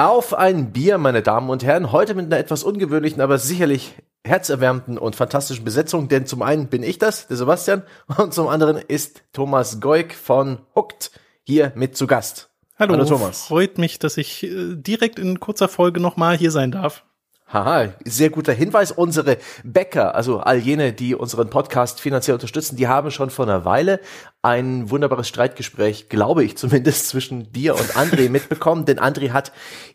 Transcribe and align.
Auf 0.00 0.32
ein 0.32 0.72
Bier, 0.72 0.96
meine 0.96 1.20
Damen 1.20 1.50
und 1.50 1.62
Herren. 1.62 1.92
Heute 1.92 2.14
mit 2.14 2.24
einer 2.24 2.38
etwas 2.38 2.64
ungewöhnlichen, 2.64 3.20
aber 3.20 3.36
sicherlich 3.36 3.96
herzerwärmenden 4.24 4.96
und 4.96 5.14
fantastischen 5.14 5.62
Besetzung. 5.62 6.08
Denn 6.08 6.24
zum 6.24 6.40
einen 6.40 6.68
bin 6.68 6.82
ich 6.82 6.96
das, 6.96 7.26
der 7.26 7.36
Sebastian, 7.36 7.82
und 8.16 8.32
zum 8.32 8.48
anderen 8.48 8.78
ist 8.78 9.22
Thomas 9.34 9.78
Goik 9.78 10.14
von 10.14 10.60
Hooked 10.74 11.10
hier 11.42 11.72
mit 11.74 11.98
zu 11.98 12.06
Gast. 12.06 12.48
Hallo, 12.78 12.94
Hallo 12.94 13.04
Thomas. 13.04 13.44
Freut 13.44 13.76
mich, 13.76 13.98
dass 13.98 14.16
ich 14.16 14.42
äh, 14.42 14.74
direkt 14.74 15.18
in 15.18 15.38
kurzer 15.38 15.68
Folge 15.68 16.00
nochmal 16.00 16.34
hier 16.34 16.50
sein 16.50 16.70
darf. 16.70 17.04
Haha, 17.52 17.88
sehr 18.04 18.30
guter 18.30 18.52
Hinweis. 18.52 18.92
Unsere 18.92 19.38
Bäcker, 19.64 20.14
also 20.14 20.38
all 20.38 20.58
jene, 20.58 20.92
die 20.92 21.16
unseren 21.16 21.50
Podcast 21.50 22.00
finanziell 22.00 22.34
unterstützen, 22.34 22.76
die 22.76 22.86
haben 22.86 23.10
schon 23.10 23.30
vor 23.30 23.44
einer 23.44 23.64
Weile 23.64 23.98
ein 24.40 24.88
wunderbares 24.88 25.26
Streitgespräch, 25.26 26.08
glaube 26.08 26.44
ich 26.44 26.56
zumindest, 26.56 27.08
zwischen 27.08 27.52
dir 27.52 27.74
und 27.74 27.96
André 27.96 28.28
mitbekommen. 28.30 28.84
Denn 28.84 29.00
André 29.00 29.30
hat 29.30 29.50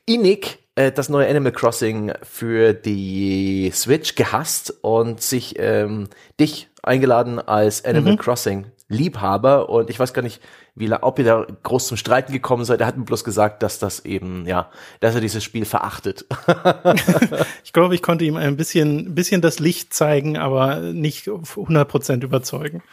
innig 0.05 0.59
äh, 0.75 0.91
das 0.91 1.07
neue 1.07 1.29
Animal 1.29 1.53
Crossing 1.53 2.11
für 2.23 2.73
die 2.73 3.71
Switch 3.73 4.15
gehasst 4.15 4.73
und 4.81 5.21
sich 5.21 5.55
ähm, 5.57 6.09
dich 6.37 6.67
eingeladen 6.83 7.39
als 7.39 7.85
Animal 7.85 8.13
mhm. 8.13 8.17
Crossing 8.17 8.65
Liebhaber. 8.87 9.69
Und 9.69 9.89
ich 9.89 9.99
weiß 9.99 10.13
gar 10.13 10.21
nicht, 10.21 10.41
wie 10.75 10.91
ob 10.91 11.19
ihr 11.19 11.25
da 11.25 11.47
groß 11.63 11.87
zum 11.87 11.97
Streiten 11.97 12.33
gekommen 12.33 12.65
seid. 12.65 12.81
Er 12.81 12.87
hat 12.87 12.97
mir 12.97 13.05
bloß 13.05 13.23
gesagt, 13.23 13.63
dass 13.63 13.79
das 13.79 14.05
eben, 14.05 14.45
ja, 14.45 14.69
dass 14.99 15.15
er 15.15 15.21
dieses 15.21 15.43
Spiel 15.43 15.65
verachtet. 15.65 16.25
ich 17.63 17.73
glaube, 17.73 17.95
ich 17.95 18.01
konnte 18.01 18.25
ihm 18.25 18.37
ein 18.37 18.57
bisschen, 18.57 19.15
bisschen 19.15 19.41
das 19.41 19.59
Licht 19.59 19.93
zeigen, 19.93 20.37
aber 20.37 20.77
nicht 20.79 21.27
100 21.27 21.87
Prozent 21.87 22.23
überzeugen. 22.23 22.83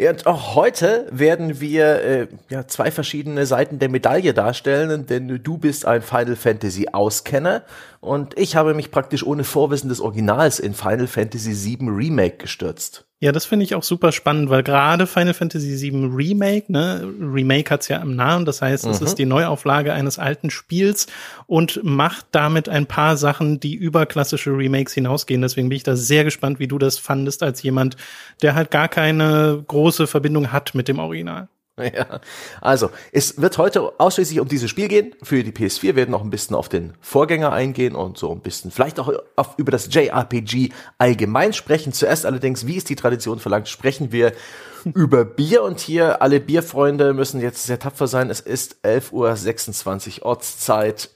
Ja, 0.00 0.10
und 0.10 0.28
auch 0.28 0.54
heute 0.54 1.08
werden 1.10 1.58
wir 1.60 2.02
äh, 2.02 2.28
ja, 2.50 2.68
zwei 2.68 2.92
verschiedene 2.92 3.46
Seiten 3.46 3.80
der 3.80 3.88
Medaille 3.88 4.32
darstellen, 4.32 5.06
denn 5.06 5.42
du 5.42 5.58
bist 5.58 5.86
ein 5.86 6.02
Final 6.02 6.36
Fantasy 6.36 6.86
Auskenner 6.92 7.64
und 7.98 8.38
ich 8.38 8.54
habe 8.54 8.74
mich 8.74 8.92
praktisch 8.92 9.26
ohne 9.26 9.42
Vorwissen 9.42 9.88
des 9.88 10.00
Originals 10.00 10.60
in 10.60 10.74
Final 10.74 11.08
Fantasy 11.08 11.52
VII 11.52 11.88
Remake 11.88 12.36
gestürzt. 12.36 13.07
Ja, 13.20 13.32
das 13.32 13.46
finde 13.46 13.64
ich 13.64 13.74
auch 13.74 13.82
super 13.82 14.12
spannend, 14.12 14.48
weil 14.48 14.62
gerade 14.62 15.08
Final 15.08 15.34
Fantasy 15.34 15.80
VII 15.80 16.06
Remake, 16.14 16.70
ne, 16.70 17.02
Remake 17.20 17.68
hat's 17.68 17.88
ja 17.88 17.96
im 17.96 18.14
Namen, 18.14 18.44
das 18.44 18.62
heißt, 18.62 18.84
mhm. 18.84 18.92
es 18.92 19.00
ist 19.00 19.16
die 19.16 19.26
Neuauflage 19.26 19.92
eines 19.92 20.20
alten 20.20 20.50
Spiels 20.50 21.08
und 21.48 21.80
macht 21.82 22.26
damit 22.30 22.68
ein 22.68 22.86
paar 22.86 23.16
Sachen, 23.16 23.58
die 23.58 23.74
über 23.74 24.06
klassische 24.06 24.50
Remakes 24.50 24.94
hinausgehen. 24.94 25.42
Deswegen 25.42 25.68
bin 25.68 25.76
ich 25.76 25.82
da 25.82 25.96
sehr 25.96 26.22
gespannt, 26.22 26.60
wie 26.60 26.68
du 26.68 26.78
das 26.78 26.98
fandest 26.98 27.42
als 27.42 27.60
jemand, 27.62 27.96
der 28.40 28.54
halt 28.54 28.70
gar 28.70 28.86
keine 28.86 29.64
große 29.66 30.06
Verbindung 30.06 30.52
hat 30.52 30.76
mit 30.76 30.86
dem 30.86 31.00
Original. 31.00 31.48
Ja, 31.94 32.20
also 32.60 32.90
es 33.12 33.40
wird 33.40 33.56
heute 33.58 33.98
ausschließlich 33.98 34.40
um 34.40 34.48
dieses 34.48 34.68
Spiel 34.70 34.88
gehen 34.88 35.14
für 35.22 35.42
die 35.42 35.52
PS4. 35.52 35.82
Wir 35.82 35.96
werden 35.96 36.14
auch 36.14 36.22
ein 36.22 36.30
bisschen 36.30 36.54
auf 36.56 36.68
den 36.68 36.94
Vorgänger 37.00 37.52
eingehen 37.52 37.94
und 37.94 38.18
so 38.18 38.30
ein 38.32 38.40
bisschen 38.40 38.70
vielleicht 38.70 38.98
auch 39.00 39.12
auf, 39.36 39.54
über 39.56 39.70
das 39.70 39.92
JRPG 39.92 40.70
allgemein 40.98 41.52
sprechen. 41.52 41.92
Zuerst 41.92 42.26
allerdings, 42.26 42.66
wie 42.66 42.76
es 42.76 42.84
die 42.84 42.96
Tradition 42.96 43.38
verlangt, 43.38 43.68
sprechen 43.68 44.12
wir 44.12 44.32
über 44.84 45.24
Bier 45.24 45.62
und 45.62 45.80
hier 45.80 46.20
alle 46.22 46.40
Bierfreunde 46.40 47.14
müssen 47.14 47.40
jetzt 47.40 47.64
sehr 47.64 47.78
tapfer 47.78 48.06
sein. 48.06 48.30
Es 48.30 48.40
ist 48.40 48.76
11.26 48.84 50.20
Uhr 50.20 50.26
Ortszeit 50.26 51.10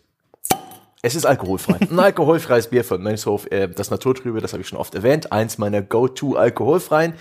es 1.05 1.17
ist 1.17 1.27
alkoholfrei. 1.27 1.79
Ein 1.81 1.99
alkoholfreies 1.99 2.69
Bier 2.69 2.85
von 2.85 3.03
Mönchshof, 3.03 3.51
äh, 3.51 3.69
das 3.69 3.91
Naturtrübe, 3.91 4.41
das 4.41 4.53
habe 4.53 4.63
ich 4.63 4.69
schon 4.69 4.79
oft 4.79 4.95
erwähnt. 4.95 5.33
Eins 5.33 5.59
meiner 5.59 5.83
Go-To 5.83 6.37
alkoholfreien. 6.37 7.15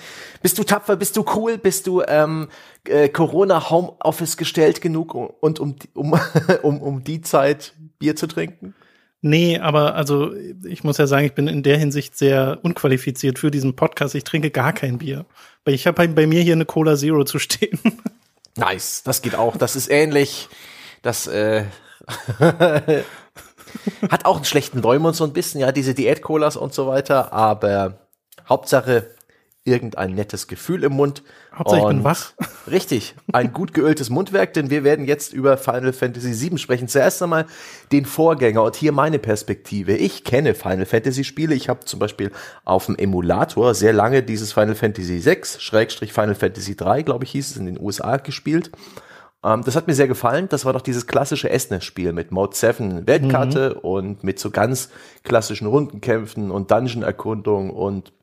Bist 0.44 0.60
du 0.60 0.64
tapfer, 0.64 0.96
bist 0.96 1.18
du 1.18 1.26
cool, 1.36 1.58
bist 1.58 1.88
du 1.88 2.04
ähm, 2.08 2.50
äh, 2.88 3.10
Corona 3.10 3.72
Homeoffice 3.72 4.38
gestellt 4.38 4.82
genug 4.82 5.16
und 5.16 5.60
um, 5.60 5.76
um, 5.96 6.14
um, 6.62 6.82
um 6.82 7.04
die 7.04 7.22
Zeit 7.22 7.74
Bier 7.98 8.16
zu 8.16 8.28
trinken? 8.28 8.76
Nee, 9.24 9.58
aber 9.58 9.96
also 9.96 10.32
ich 10.64 10.84
muss 10.84 10.98
ja 10.98 11.08
sagen, 11.08 11.26
ich 11.26 11.34
bin 11.34 11.48
in 11.48 11.64
der 11.64 11.78
Hinsicht 11.78 12.16
sehr 12.18 12.60
unqualifiziert 12.62 13.40
für 13.40 13.50
diesen 13.50 13.76
Podcast. 13.76 14.14
Ich 14.14 14.24
trinke 14.24 14.52
gar 14.52 14.74
kein 14.74 15.00
Bier. 15.00 15.26
Weil 15.66 15.74
ich 15.74 15.88
habe 15.88 16.08
bei 16.08 16.28
mir 16.28 16.42
hier 16.42 16.54
eine 16.54 16.66
Cola 16.66 16.96
Zero 16.96 17.24
zu 17.24 17.40
stehen. 17.40 17.80
Nice, 18.58 19.04
das 19.04 19.22
geht 19.22 19.36
auch. 19.36 19.58
Das 19.58 19.76
ist 19.76 19.90
ähnlich. 19.90 20.50
Das 21.04 21.28
äh, 21.28 21.66
Hat 24.10 24.26
auch 24.26 24.38
einen 24.38 24.46
schlechten 24.46 24.82
Leumund 24.82 25.16
so 25.16 25.24
ein 25.24 25.34
bisschen, 25.34 25.62
ja, 25.62 25.72
diese 25.72 25.94
Diät-Colas 25.94 26.58
und 26.58 26.74
so 26.74 26.88
weiter, 26.88 27.34
aber 27.34 28.00
Hauptsache 28.48 29.08
irgendein 29.64 30.16
nettes 30.16 30.48
Gefühl 30.48 30.84
im 30.84 30.94
Mund. 30.94 31.22
Hauptsache 31.54 31.82
ich 31.82 31.88
bin 31.88 32.04
wach. 32.04 32.34
Richtig, 32.68 33.16
ein 33.32 33.54
gut 33.54 33.74
geöltes 33.74 34.10
Mundwerk, 34.10 34.54
denn 34.54 34.72
wir 34.72 34.84
werden 34.84 35.06
jetzt 35.06 35.34
über 35.34 35.58
Final 35.58 35.94
Fantasy 35.94 36.50
VII 36.50 36.58
sprechen. 36.58 36.88
Zuerst 36.88 37.22
einmal 37.22 37.46
den 37.92 38.06
Vorgänger 38.06 38.64
und 38.64 38.76
hier 38.76 38.92
meine 38.92 39.20
Perspektive. 39.20 39.96
Ich 39.96 40.24
kenne 40.24 40.56
Final 40.56 40.86
Fantasy 40.86 41.24
Spiele. 41.24 41.54
Ich 41.54 41.70
habe 41.70 41.86
zum 41.86 42.00
Beispiel 42.00 42.32
auf 42.66 42.88
dem 42.88 42.96
Emulator 42.96 43.76
sehr 43.76 43.94
lange 43.94 44.24
dieses 44.24 44.52
Final 44.52 44.76
Fantasy 44.76 45.24
VI, 45.24 45.42
Schrägstrich 45.60 46.12
Final 46.12 46.36
Fantasy 46.36 46.76
3, 46.76 47.04
glaube 47.04 47.26
ich, 47.26 47.32
hieß 47.32 47.52
es, 47.52 47.58
in 47.58 47.66
den 47.68 47.80
USA 47.80 48.18
gespielt. 48.18 48.72
Ähm, 49.44 49.64
das 49.64 49.76
hat 49.76 49.88
mir 49.88 49.94
sehr 49.94 50.08
gefallen. 50.08 50.48
Das 50.50 50.66
war 50.66 50.74
doch 50.74 50.82
dieses 50.82 51.08
klassische 51.08 51.50
SNES-Spiel 51.58 52.14
mit 52.14 52.32
Mode 52.32 52.56
7 52.56 53.08
Weltkarte 53.08 53.76
mhm. 53.76 53.80
und 53.90 54.24
mit 54.24 54.40
so 54.40 54.52
ganz 54.52 54.90
klassischen 55.24 55.68
Rundenkämpfen 55.68 56.52
und 56.52 56.72
Dungeon-Erkundung 56.72 57.72
und 57.72 58.14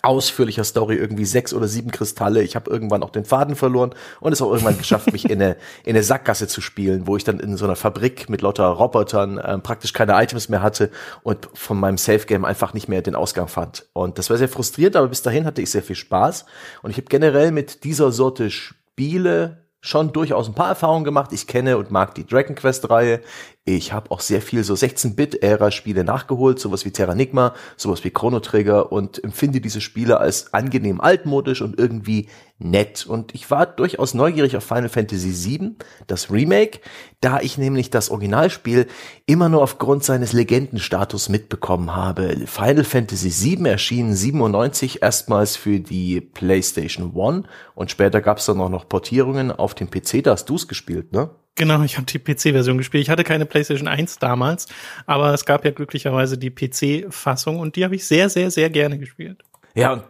ausführlicher 0.00 0.64
Story, 0.64 0.96
irgendwie 0.96 1.24
sechs 1.24 1.52
oder 1.52 1.68
sieben 1.68 1.90
Kristalle. 1.90 2.42
Ich 2.42 2.56
habe 2.56 2.70
irgendwann 2.70 3.02
auch 3.02 3.10
den 3.10 3.24
Faden 3.24 3.56
verloren 3.56 3.94
und 4.20 4.32
es 4.32 4.40
auch 4.40 4.50
irgendwann 4.50 4.78
geschafft, 4.78 5.12
mich 5.12 5.28
in 5.28 5.42
eine, 5.42 5.56
in 5.84 5.90
eine 5.90 6.02
Sackgasse 6.02 6.48
zu 6.48 6.60
spielen, 6.60 7.06
wo 7.06 7.16
ich 7.16 7.24
dann 7.24 7.40
in 7.40 7.56
so 7.56 7.66
einer 7.66 7.76
Fabrik 7.76 8.30
mit 8.30 8.40
lauter 8.42 8.66
Robotern 8.66 9.38
äh, 9.38 9.58
praktisch 9.58 9.92
keine 9.92 10.14
Items 10.22 10.48
mehr 10.48 10.62
hatte 10.62 10.90
und 11.22 11.48
von 11.54 11.78
meinem 11.78 11.98
Safe-Game 11.98 12.44
einfach 12.44 12.72
nicht 12.72 12.88
mehr 12.88 13.02
den 13.02 13.14
Ausgang 13.14 13.48
fand. 13.48 13.86
Und 13.92 14.18
das 14.18 14.30
war 14.30 14.38
sehr 14.38 14.48
frustrierend, 14.48 14.96
aber 14.96 15.08
bis 15.08 15.22
dahin 15.22 15.44
hatte 15.44 15.60
ich 15.60 15.70
sehr 15.70 15.82
viel 15.82 15.96
Spaß. 15.96 16.46
Und 16.82 16.90
ich 16.90 16.96
habe 16.96 17.06
generell 17.08 17.50
mit 17.50 17.84
dieser 17.84 18.12
Sorte 18.12 18.50
Spiele 18.50 19.61
schon 19.82 20.12
durchaus 20.12 20.48
ein 20.48 20.54
paar 20.54 20.68
Erfahrungen 20.68 21.04
gemacht. 21.04 21.32
Ich 21.32 21.46
kenne 21.46 21.76
und 21.76 21.90
mag 21.90 22.14
die 22.14 22.24
Dragon 22.24 22.54
Quest 22.54 22.88
Reihe. 22.88 23.20
Ich 23.64 23.92
habe 23.92 24.10
auch 24.10 24.18
sehr 24.18 24.42
viel 24.42 24.64
so 24.64 24.74
16-Bit-Ära-Spiele 24.74 26.02
nachgeholt, 26.02 26.58
sowas 26.58 26.84
wie 26.84 26.90
Terranigma, 26.90 27.54
sowas 27.76 28.02
wie 28.02 28.10
Chrono 28.10 28.40
Trigger 28.40 28.90
und 28.90 29.22
empfinde 29.22 29.60
diese 29.60 29.80
Spiele 29.80 30.18
als 30.18 30.52
angenehm 30.52 31.00
altmodisch 31.00 31.62
und 31.62 31.78
irgendwie 31.78 32.28
nett. 32.58 33.06
Und 33.06 33.36
ich 33.36 33.52
war 33.52 33.66
durchaus 33.66 34.14
neugierig 34.14 34.56
auf 34.56 34.64
Final 34.64 34.88
Fantasy 34.88 35.32
VII, 35.32 35.76
das 36.08 36.28
Remake, 36.28 36.80
da 37.20 37.38
ich 37.38 37.56
nämlich 37.56 37.90
das 37.90 38.10
Originalspiel 38.10 38.88
immer 39.26 39.48
nur 39.48 39.62
aufgrund 39.62 40.02
seines 40.02 40.32
Legendenstatus 40.32 41.28
mitbekommen 41.28 41.94
habe. 41.94 42.38
Final 42.46 42.82
Fantasy 42.82 43.30
VII 43.30 43.68
erschien 43.68 44.16
97 44.16 45.02
erstmals 45.02 45.54
für 45.54 45.78
die 45.78 46.20
PlayStation 46.20 47.12
One 47.14 47.44
und 47.76 47.92
später 47.92 48.20
gab 48.20 48.38
es 48.38 48.46
dann 48.46 48.60
auch 48.60 48.68
noch 48.68 48.88
Portierungen 48.88 49.52
auf 49.52 49.76
dem 49.76 49.88
PC. 49.88 50.24
Da 50.24 50.32
hast 50.32 50.46
du 50.46 50.56
es 50.56 50.66
gespielt, 50.66 51.12
ne? 51.12 51.30
Genau, 51.54 51.82
ich 51.82 51.98
habe 51.98 52.06
die 52.06 52.18
PC-Version 52.18 52.78
gespielt. 52.78 53.02
Ich 53.02 53.10
hatte 53.10 53.24
keine 53.24 53.44
PlayStation 53.44 53.88
1 53.88 54.18
damals, 54.18 54.66
aber 55.06 55.34
es 55.34 55.44
gab 55.44 55.64
ja 55.64 55.70
glücklicherweise 55.70 56.38
die 56.38 56.50
PC-Fassung 56.50 57.58
und 57.58 57.76
die 57.76 57.84
habe 57.84 57.94
ich 57.94 58.06
sehr, 58.06 58.30
sehr, 58.30 58.50
sehr 58.50 58.70
gerne 58.70 58.98
gespielt. 58.98 59.42
Ja, 59.74 59.92
und 59.92 60.04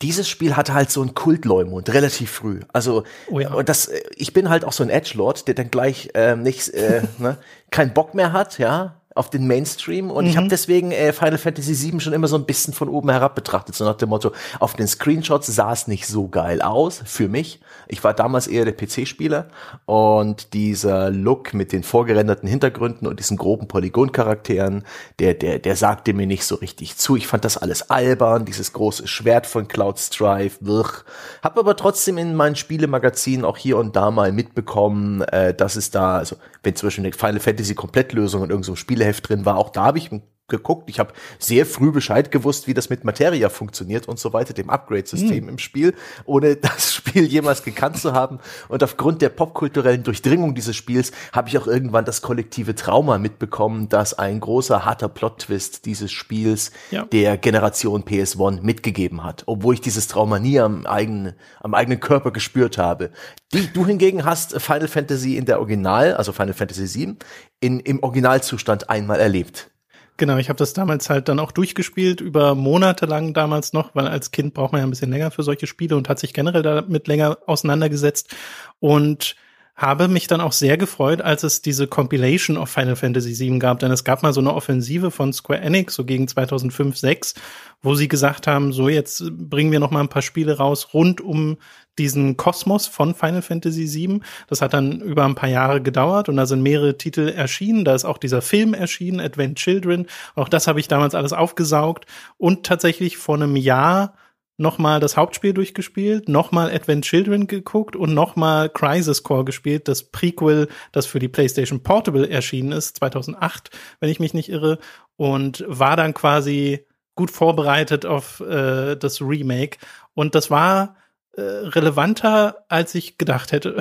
dieses 0.00 0.28
Spiel 0.28 0.56
hatte 0.56 0.74
halt 0.74 0.90
so 0.90 1.00
einen 1.02 1.14
Kultleumund 1.14 1.92
relativ 1.92 2.30
früh. 2.30 2.60
Also 2.72 3.04
oh 3.30 3.40
ja. 3.40 3.52
und 3.52 3.68
das, 3.68 3.90
ich 4.16 4.32
bin 4.32 4.48
halt 4.48 4.64
auch 4.64 4.72
so 4.72 4.82
ein 4.82 4.90
Edgelord, 4.90 5.46
der 5.48 5.54
dann 5.54 5.70
gleich 5.70 6.10
äh, 6.14 6.34
nicht 6.36 6.70
äh, 6.70 7.02
ne, 7.18 7.38
keinen 7.70 7.92
Bock 7.92 8.14
mehr 8.14 8.32
hat, 8.32 8.58
ja, 8.58 9.01
auf 9.14 9.30
den 9.30 9.46
Mainstream 9.46 10.10
und 10.10 10.24
mhm. 10.24 10.30
ich 10.30 10.36
habe 10.36 10.48
deswegen 10.48 10.92
äh, 10.92 11.12
Final 11.12 11.38
Fantasy 11.38 11.90
VII 11.90 12.00
schon 12.00 12.12
immer 12.12 12.28
so 12.28 12.36
ein 12.36 12.44
bisschen 12.44 12.74
von 12.74 12.88
oben 12.88 13.10
herab 13.10 13.34
betrachtet, 13.34 13.74
so 13.74 13.84
nach 13.84 13.96
dem 13.96 14.08
Motto, 14.08 14.32
auf 14.60 14.74
den 14.74 14.86
Screenshots 14.86 15.46
sah 15.48 15.72
es 15.72 15.86
nicht 15.86 16.06
so 16.06 16.28
geil 16.28 16.62
aus 16.62 17.02
für 17.04 17.28
mich. 17.28 17.60
Ich 17.88 18.02
war 18.04 18.14
damals 18.14 18.46
eher 18.46 18.64
der 18.64 18.74
PC-Spieler 18.74 19.48
und 19.86 20.54
dieser 20.54 21.10
Look 21.10 21.52
mit 21.54 21.72
den 21.72 21.82
vorgerenderten 21.82 22.48
Hintergründen 22.48 23.06
und 23.06 23.18
diesen 23.18 23.36
groben 23.36 23.68
Polygon-Charakteren, 23.68 24.84
der, 25.18 25.34
der, 25.34 25.58
der 25.58 25.76
sagte 25.76 26.14
mir 26.14 26.26
nicht 26.26 26.44
so 26.44 26.54
richtig 26.56 26.96
zu. 26.96 27.16
Ich 27.16 27.26
fand 27.26 27.44
das 27.44 27.58
alles 27.58 27.90
albern, 27.90 28.44
dieses 28.44 28.72
große 28.72 29.06
Schwert 29.06 29.46
von 29.46 29.68
Cloud 29.68 29.98
Strife, 29.98 30.58
wirch. 30.60 31.04
Hab 31.42 31.58
aber 31.58 31.76
trotzdem 31.76 32.18
in 32.18 32.34
meinen 32.34 32.56
Spielemagazinen 32.56 33.44
auch 33.44 33.56
hier 33.56 33.76
und 33.76 33.96
da 33.96 34.10
mal 34.10 34.32
mitbekommen, 34.32 35.22
äh, 35.22 35.52
dass 35.52 35.76
es 35.76 35.90
da, 35.90 36.18
also 36.18 36.36
wenn 36.62 36.76
zum 36.76 36.86
Beispiel 36.86 37.04
eine 37.04 37.12
Final 37.12 37.40
Fantasy 37.40 37.74
Komplettlösung 37.74 38.44
in 38.44 38.50
irgendeinem 38.50 38.76
so 38.76 38.76
Spieleheft 39.02 39.28
drin 39.28 39.44
war, 39.44 39.56
auch 39.56 39.70
da 39.70 39.84
habe 39.84 39.98
ich 39.98 40.12
ein 40.12 40.22
geguckt. 40.48 40.88
Ich 40.88 40.98
habe 40.98 41.12
sehr 41.38 41.66
früh 41.66 41.90
Bescheid 41.90 42.30
gewusst, 42.30 42.66
wie 42.66 42.74
das 42.74 42.90
mit 42.90 43.04
Materia 43.04 43.48
funktioniert 43.48 44.06
und 44.08 44.18
so 44.18 44.32
weiter, 44.32 44.52
dem 44.52 44.70
Upgrade-System 44.70 45.44
mhm. 45.44 45.48
im 45.50 45.58
Spiel, 45.58 45.94
ohne 46.24 46.56
das 46.56 46.94
Spiel 46.94 47.24
jemals 47.24 47.62
gekannt 47.62 47.98
zu 47.98 48.12
haben. 48.12 48.38
Und 48.68 48.84
aufgrund 48.84 49.22
der 49.22 49.30
popkulturellen 49.30 50.02
Durchdringung 50.02 50.54
dieses 50.54 50.76
Spiels 50.76 51.12
habe 51.32 51.48
ich 51.48 51.58
auch 51.58 51.66
irgendwann 51.66 52.04
das 52.04 52.22
kollektive 52.22 52.74
Trauma 52.74 53.18
mitbekommen, 53.18 53.88
dass 53.88 54.14
ein 54.14 54.40
großer 54.40 54.84
harter 54.84 55.08
Plot-Twist 55.08 55.86
dieses 55.86 56.12
Spiels 56.12 56.70
ja. 56.90 57.04
der 57.06 57.38
Generation 57.38 58.04
PS1 58.04 58.62
mitgegeben 58.62 59.24
hat, 59.24 59.44
obwohl 59.46 59.74
ich 59.74 59.80
dieses 59.80 60.06
Trauma 60.06 60.38
nie 60.38 60.60
am 60.60 60.86
eigenen, 60.86 61.34
am 61.60 61.74
eigenen 61.74 62.00
Körper 62.00 62.30
gespürt 62.30 62.78
habe. 62.78 63.10
Die, 63.52 63.72
du 63.72 63.86
hingegen 63.86 64.24
hast 64.24 64.60
Final 64.60 64.88
Fantasy 64.88 65.36
in 65.36 65.44
der 65.44 65.60
Original, 65.60 66.14
also 66.14 66.32
Final 66.32 66.54
Fantasy 66.54 66.98
VII, 66.98 67.16
in, 67.60 67.80
im 67.80 68.02
Originalzustand 68.02 68.90
einmal 68.90 69.20
erlebt. 69.20 69.71
Genau, 70.18 70.36
ich 70.36 70.48
habe 70.48 70.58
das 70.58 70.72
damals 70.74 71.08
halt 71.10 71.28
dann 71.28 71.40
auch 71.40 71.52
durchgespielt, 71.52 72.20
über 72.20 72.54
Monate 72.54 73.06
lang 73.06 73.32
damals 73.32 73.72
noch, 73.72 73.94
weil 73.94 74.06
als 74.06 74.30
Kind 74.30 74.54
braucht 74.54 74.72
man 74.72 74.80
ja 74.80 74.86
ein 74.86 74.90
bisschen 74.90 75.10
länger 75.10 75.30
für 75.30 75.42
solche 75.42 75.66
Spiele 75.66 75.96
und 75.96 76.08
hat 76.08 76.18
sich 76.18 76.34
generell 76.34 76.62
damit 76.62 77.08
länger 77.08 77.38
auseinandergesetzt. 77.46 78.34
Und 78.78 79.36
habe 79.74 80.06
mich 80.06 80.26
dann 80.26 80.40
auch 80.40 80.52
sehr 80.52 80.76
gefreut, 80.76 81.22
als 81.22 81.44
es 81.44 81.62
diese 81.62 81.86
Compilation 81.86 82.58
of 82.58 82.68
Final 82.68 82.94
Fantasy 82.94 83.38
VII 83.38 83.58
gab, 83.58 83.78
denn 83.78 83.90
es 83.90 84.04
gab 84.04 84.22
mal 84.22 84.32
so 84.32 84.40
eine 84.40 84.52
Offensive 84.52 85.10
von 85.10 85.32
Square 85.32 85.60
Enix, 85.60 85.94
so 85.94 86.04
gegen 86.04 86.28
2005, 86.28 86.96
6, 86.96 87.34
wo 87.80 87.94
sie 87.94 88.06
gesagt 88.06 88.46
haben, 88.46 88.72
so 88.72 88.88
jetzt 88.88 89.24
bringen 89.34 89.72
wir 89.72 89.80
noch 89.80 89.90
mal 89.90 90.00
ein 90.00 90.08
paar 90.08 90.22
Spiele 90.22 90.58
raus 90.58 90.92
rund 90.92 91.20
um 91.20 91.56
diesen 91.98 92.36
Kosmos 92.36 92.86
von 92.86 93.14
Final 93.14 93.42
Fantasy 93.42 93.92
VII. 93.92 94.20
Das 94.46 94.60
hat 94.62 94.74
dann 94.74 95.00
über 95.00 95.24
ein 95.24 95.34
paar 95.34 95.48
Jahre 95.48 95.82
gedauert 95.82 96.28
und 96.28 96.36
da 96.36 96.46
sind 96.46 96.62
mehrere 96.62 96.96
Titel 96.96 97.28
erschienen. 97.28 97.84
Da 97.84 97.94
ist 97.94 98.04
auch 98.04 98.18
dieser 98.18 98.42
Film 98.42 98.74
erschienen, 98.74 99.20
Advent 99.20 99.58
Children. 99.58 100.06
Auch 100.34 100.48
das 100.48 100.66
habe 100.66 100.80
ich 100.80 100.88
damals 100.88 101.14
alles 101.14 101.32
aufgesaugt 101.32 102.06
und 102.38 102.64
tatsächlich 102.64 103.16
vor 103.16 103.36
einem 103.36 103.56
Jahr 103.56 104.14
nochmal 104.56 105.00
das 105.00 105.16
Hauptspiel 105.16 105.52
durchgespielt, 105.52 106.28
nochmal 106.28 106.70
Advent 106.70 107.04
Children 107.04 107.46
geguckt 107.46 107.96
und 107.96 108.14
nochmal 108.14 108.68
Crisis 108.68 109.22
Core 109.22 109.44
gespielt, 109.44 109.88
das 109.88 110.04
Prequel, 110.04 110.68
das 110.92 111.06
für 111.06 111.18
die 111.18 111.28
PlayStation 111.28 111.82
Portable 111.82 112.28
erschienen 112.28 112.72
ist, 112.72 112.96
2008, 112.98 113.70
wenn 114.00 114.10
ich 114.10 114.20
mich 114.20 114.34
nicht 114.34 114.48
irre, 114.48 114.78
und 115.16 115.64
war 115.66 115.96
dann 115.96 116.14
quasi 116.14 116.86
gut 117.14 117.30
vorbereitet 117.30 118.06
auf 118.06 118.40
äh, 118.40 118.96
das 118.96 119.20
Remake. 119.20 119.78
Und 120.14 120.34
das 120.34 120.50
war 120.50 120.96
äh, 121.32 121.40
relevanter, 121.42 122.64
als 122.68 122.94
ich 122.94 123.18
gedacht 123.18 123.52
hätte. 123.52 123.80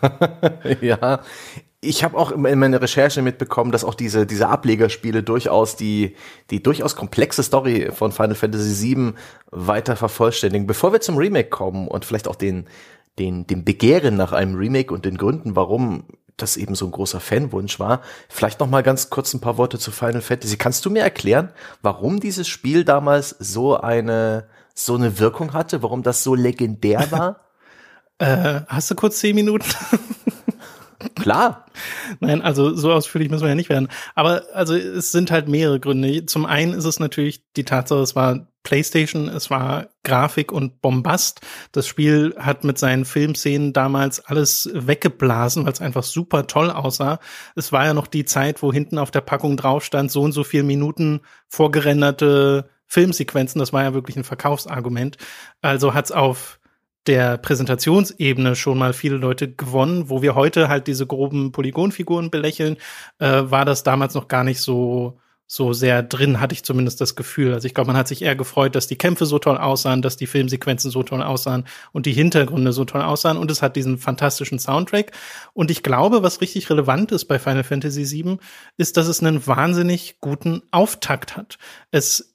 ja, 0.80 1.22
ich 1.84 2.04
habe 2.04 2.16
auch 2.16 2.30
in 2.30 2.58
meiner 2.58 2.80
Recherche 2.80 3.22
mitbekommen, 3.22 3.72
dass 3.72 3.82
auch 3.82 3.96
diese, 3.96 4.24
diese 4.24 4.48
Ablegerspiele 4.48 5.24
durchaus 5.24 5.74
die, 5.74 6.14
die 6.50 6.62
durchaus 6.62 6.94
komplexe 6.94 7.42
Story 7.42 7.90
von 7.92 8.12
Final 8.12 8.36
Fantasy 8.36 8.94
VII 8.94 9.14
weiter 9.50 9.96
vervollständigen. 9.96 10.68
Bevor 10.68 10.92
wir 10.92 11.00
zum 11.00 11.16
Remake 11.16 11.48
kommen 11.50 11.88
und 11.88 12.04
vielleicht 12.04 12.28
auch 12.28 12.36
den, 12.36 12.66
den, 13.18 13.48
dem 13.48 13.64
Begehren 13.64 14.16
nach 14.16 14.32
einem 14.32 14.54
Remake 14.54 14.94
und 14.94 15.04
den 15.04 15.18
Gründen, 15.18 15.56
warum 15.56 16.04
das 16.36 16.56
eben 16.56 16.76
so 16.76 16.86
ein 16.86 16.92
großer 16.92 17.18
Fanwunsch 17.18 17.80
war, 17.80 18.00
vielleicht 18.28 18.60
noch 18.60 18.70
mal 18.70 18.84
ganz 18.84 19.10
kurz 19.10 19.34
ein 19.34 19.40
paar 19.40 19.58
Worte 19.58 19.80
zu 19.80 19.90
Final 19.90 20.22
Fantasy. 20.22 20.56
Kannst 20.56 20.84
du 20.84 20.90
mir 20.90 21.02
erklären, 21.02 21.50
warum 21.82 22.20
dieses 22.20 22.46
Spiel 22.46 22.84
damals 22.84 23.30
so 23.40 23.76
eine, 23.76 24.46
so 24.72 24.94
eine 24.94 25.18
Wirkung 25.18 25.52
hatte, 25.52 25.82
warum 25.82 26.04
das 26.04 26.22
so 26.22 26.36
legendär 26.36 27.10
war? 27.10 27.40
äh, 28.18 28.60
hast 28.68 28.88
du 28.88 28.94
kurz 28.94 29.18
zehn 29.18 29.34
Minuten? 29.34 29.66
Klar. 31.14 31.66
Nein, 32.20 32.42
also 32.42 32.74
so 32.74 32.92
ausführlich 32.92 33.30
müssen 33.30 33.42
wir 33.42 33.50
ja 33.50 33.54
nicht 33.54 33.68
werden. 33.68 33.88
Aber 34.14 34.42
also 34.54 34.74
es 34.74 35.12
sind 35.12 35.30
halt 35.30 35.48
mehrere 35.48 35.80
Gründe. 35.80 36.26
Zum 36.26 36.46
einen 36.46 36.72
ist 36.72 36.84
es 36.84 37.00
natürlich 37.00 37.44
die 37.56 37.64
Tatsache, 37.64 38.00
es 38.00 38.16
war 38.16 38.46
PlayStation, 38.62 39.28
es 39.28 39.50
war 39.50 39.88
Grafik 40.04 40.52
und 40.52 40.80
Bombast. 40.80 41.40
Das 41.72 41.86
Spiel 41.86 42.34
hat 42.38 42.64
mit 42.64 42.78
seinen 42.78 43.04
Filmszenen 43.04 43.72
damals 43.72 44.20
alles 44.20 44.70
weggeblasen, 44.72 45.64
weil 45.64 45.72
es 45.72 45.80
einfach 45.80 46.04
super 46.04 46.46
toll 46.46 46.70
aussah. 46.70 47.18
Es 47.56 47.72
war 47.72 47.84
ja 47.84 47.94
noch 47.94 48.06
die 48.06 48.24
Zeit, 48.24 48.62
wo 48.62 48.72
hinten 48.72 48.98
auf 48.98 49.10
der 49.10 49.20
Packung 49.20 49.56
drauf 49.56 49.84
stand, 49.84 50.10
so 50.10 50.22
und 50.22 50.32
so 50.32 50.44
viel 50.44 50.62
Minuten 50.62 51.20
vorgerenderte 51.48 52.68
Filmsequenzen. 52.86 53.58
Das 53.58 53.72
war 53.72 53.82
ja 53.82 53.94
wirklich 53.94 54.16
ein 54.16 54.24
Verkaufsargument. 54.24 55.16
Also 55.60 55.94
hat's 55.94 56.12
auf 56.12 56.60
der 57.06 57.38
Präsentationsebene 57.38 58.54
schon 58.56 58.78
mal 58.78 58.92
viele 58.92 59.16
Leute 59.16 59.52
gewonnen, 59.52 60.08
wo 60.08 60.22
wir 60.22 60.34
heute 60.34 60.68
halt 60.68 60.86
diese 60.86 61.06
groben 61.06 61.52
Polygonfiguren 61.52 62.30
belächeln, 62.30 62.76
äh, 63.18 63.42
war 63.44 63.64
das 63.64 63.82
damals 63.82 64.14
noch 64.14 64.28
gar 64.28 64.44
nicht 64.44 64.60
so 64.60 65.18
so 65.52 65.74
sehr 65.74 66.02
drin, 66.02 66.40
hatte 66.40 66.54
ich 66.54 66.64
zumindest 66.64 66.98
das 67.02 67.14
Gefühl. 67.14 67.52
Also 67.52 67.66
ich 67.66 67.74
glaube, 67.74 67.88
man 67.88 67.96
hat 67.98 68.08
sich 68.08 68.22
eher 68.22 68.34
gefreut, 68.34 68.74
dass 68.74 68.86
die 68.86 68.96
Kämpfe 68.96 69.26
so 69.26 69.38
toll 69.38 69.58
aussahen, 69.58 70.00
dass 70.00 70.16
die 70.16 70.26
Filmsequenzen 70.26 70.90
so 70.90 71.02
toll 71.02 71.22
aussahen 71.22 71.66
und 71.92 72.06
die 72.06 72.14
Hintergründe 72.14 72.72
so 72.72 72.86
toll 72.86 73.02
aussahen 73.02 73.36
und 73.36 73.50
es 73.50 73.60
hat 73.60 73.76
diesen 73.76 73.98
fantastischen 73.98 74.58
Soundtrack. 74.58 75.12
Und 75.52 75.70
ich 75.70 75.82
glaube, 75.82 76.22
was 76.22 76.40
richtig 76.40 76.70
relevant 76.70 77.12
ist 77.12 77.26
bei 77.26 77.38
Final 77.38 77.64
Fantasy 77.64 78.10
VII, 78.10 78.38
ist, 78.78 78.96
dass 78.96 79.08
es 79.08 79.20
einen 79.20 79.46
wahnsinnig 79.46 80.20
guten 80.20 80.62
Auftakt 80.70 81.36
hat. 81.36 81.58
Es 81.90 82.31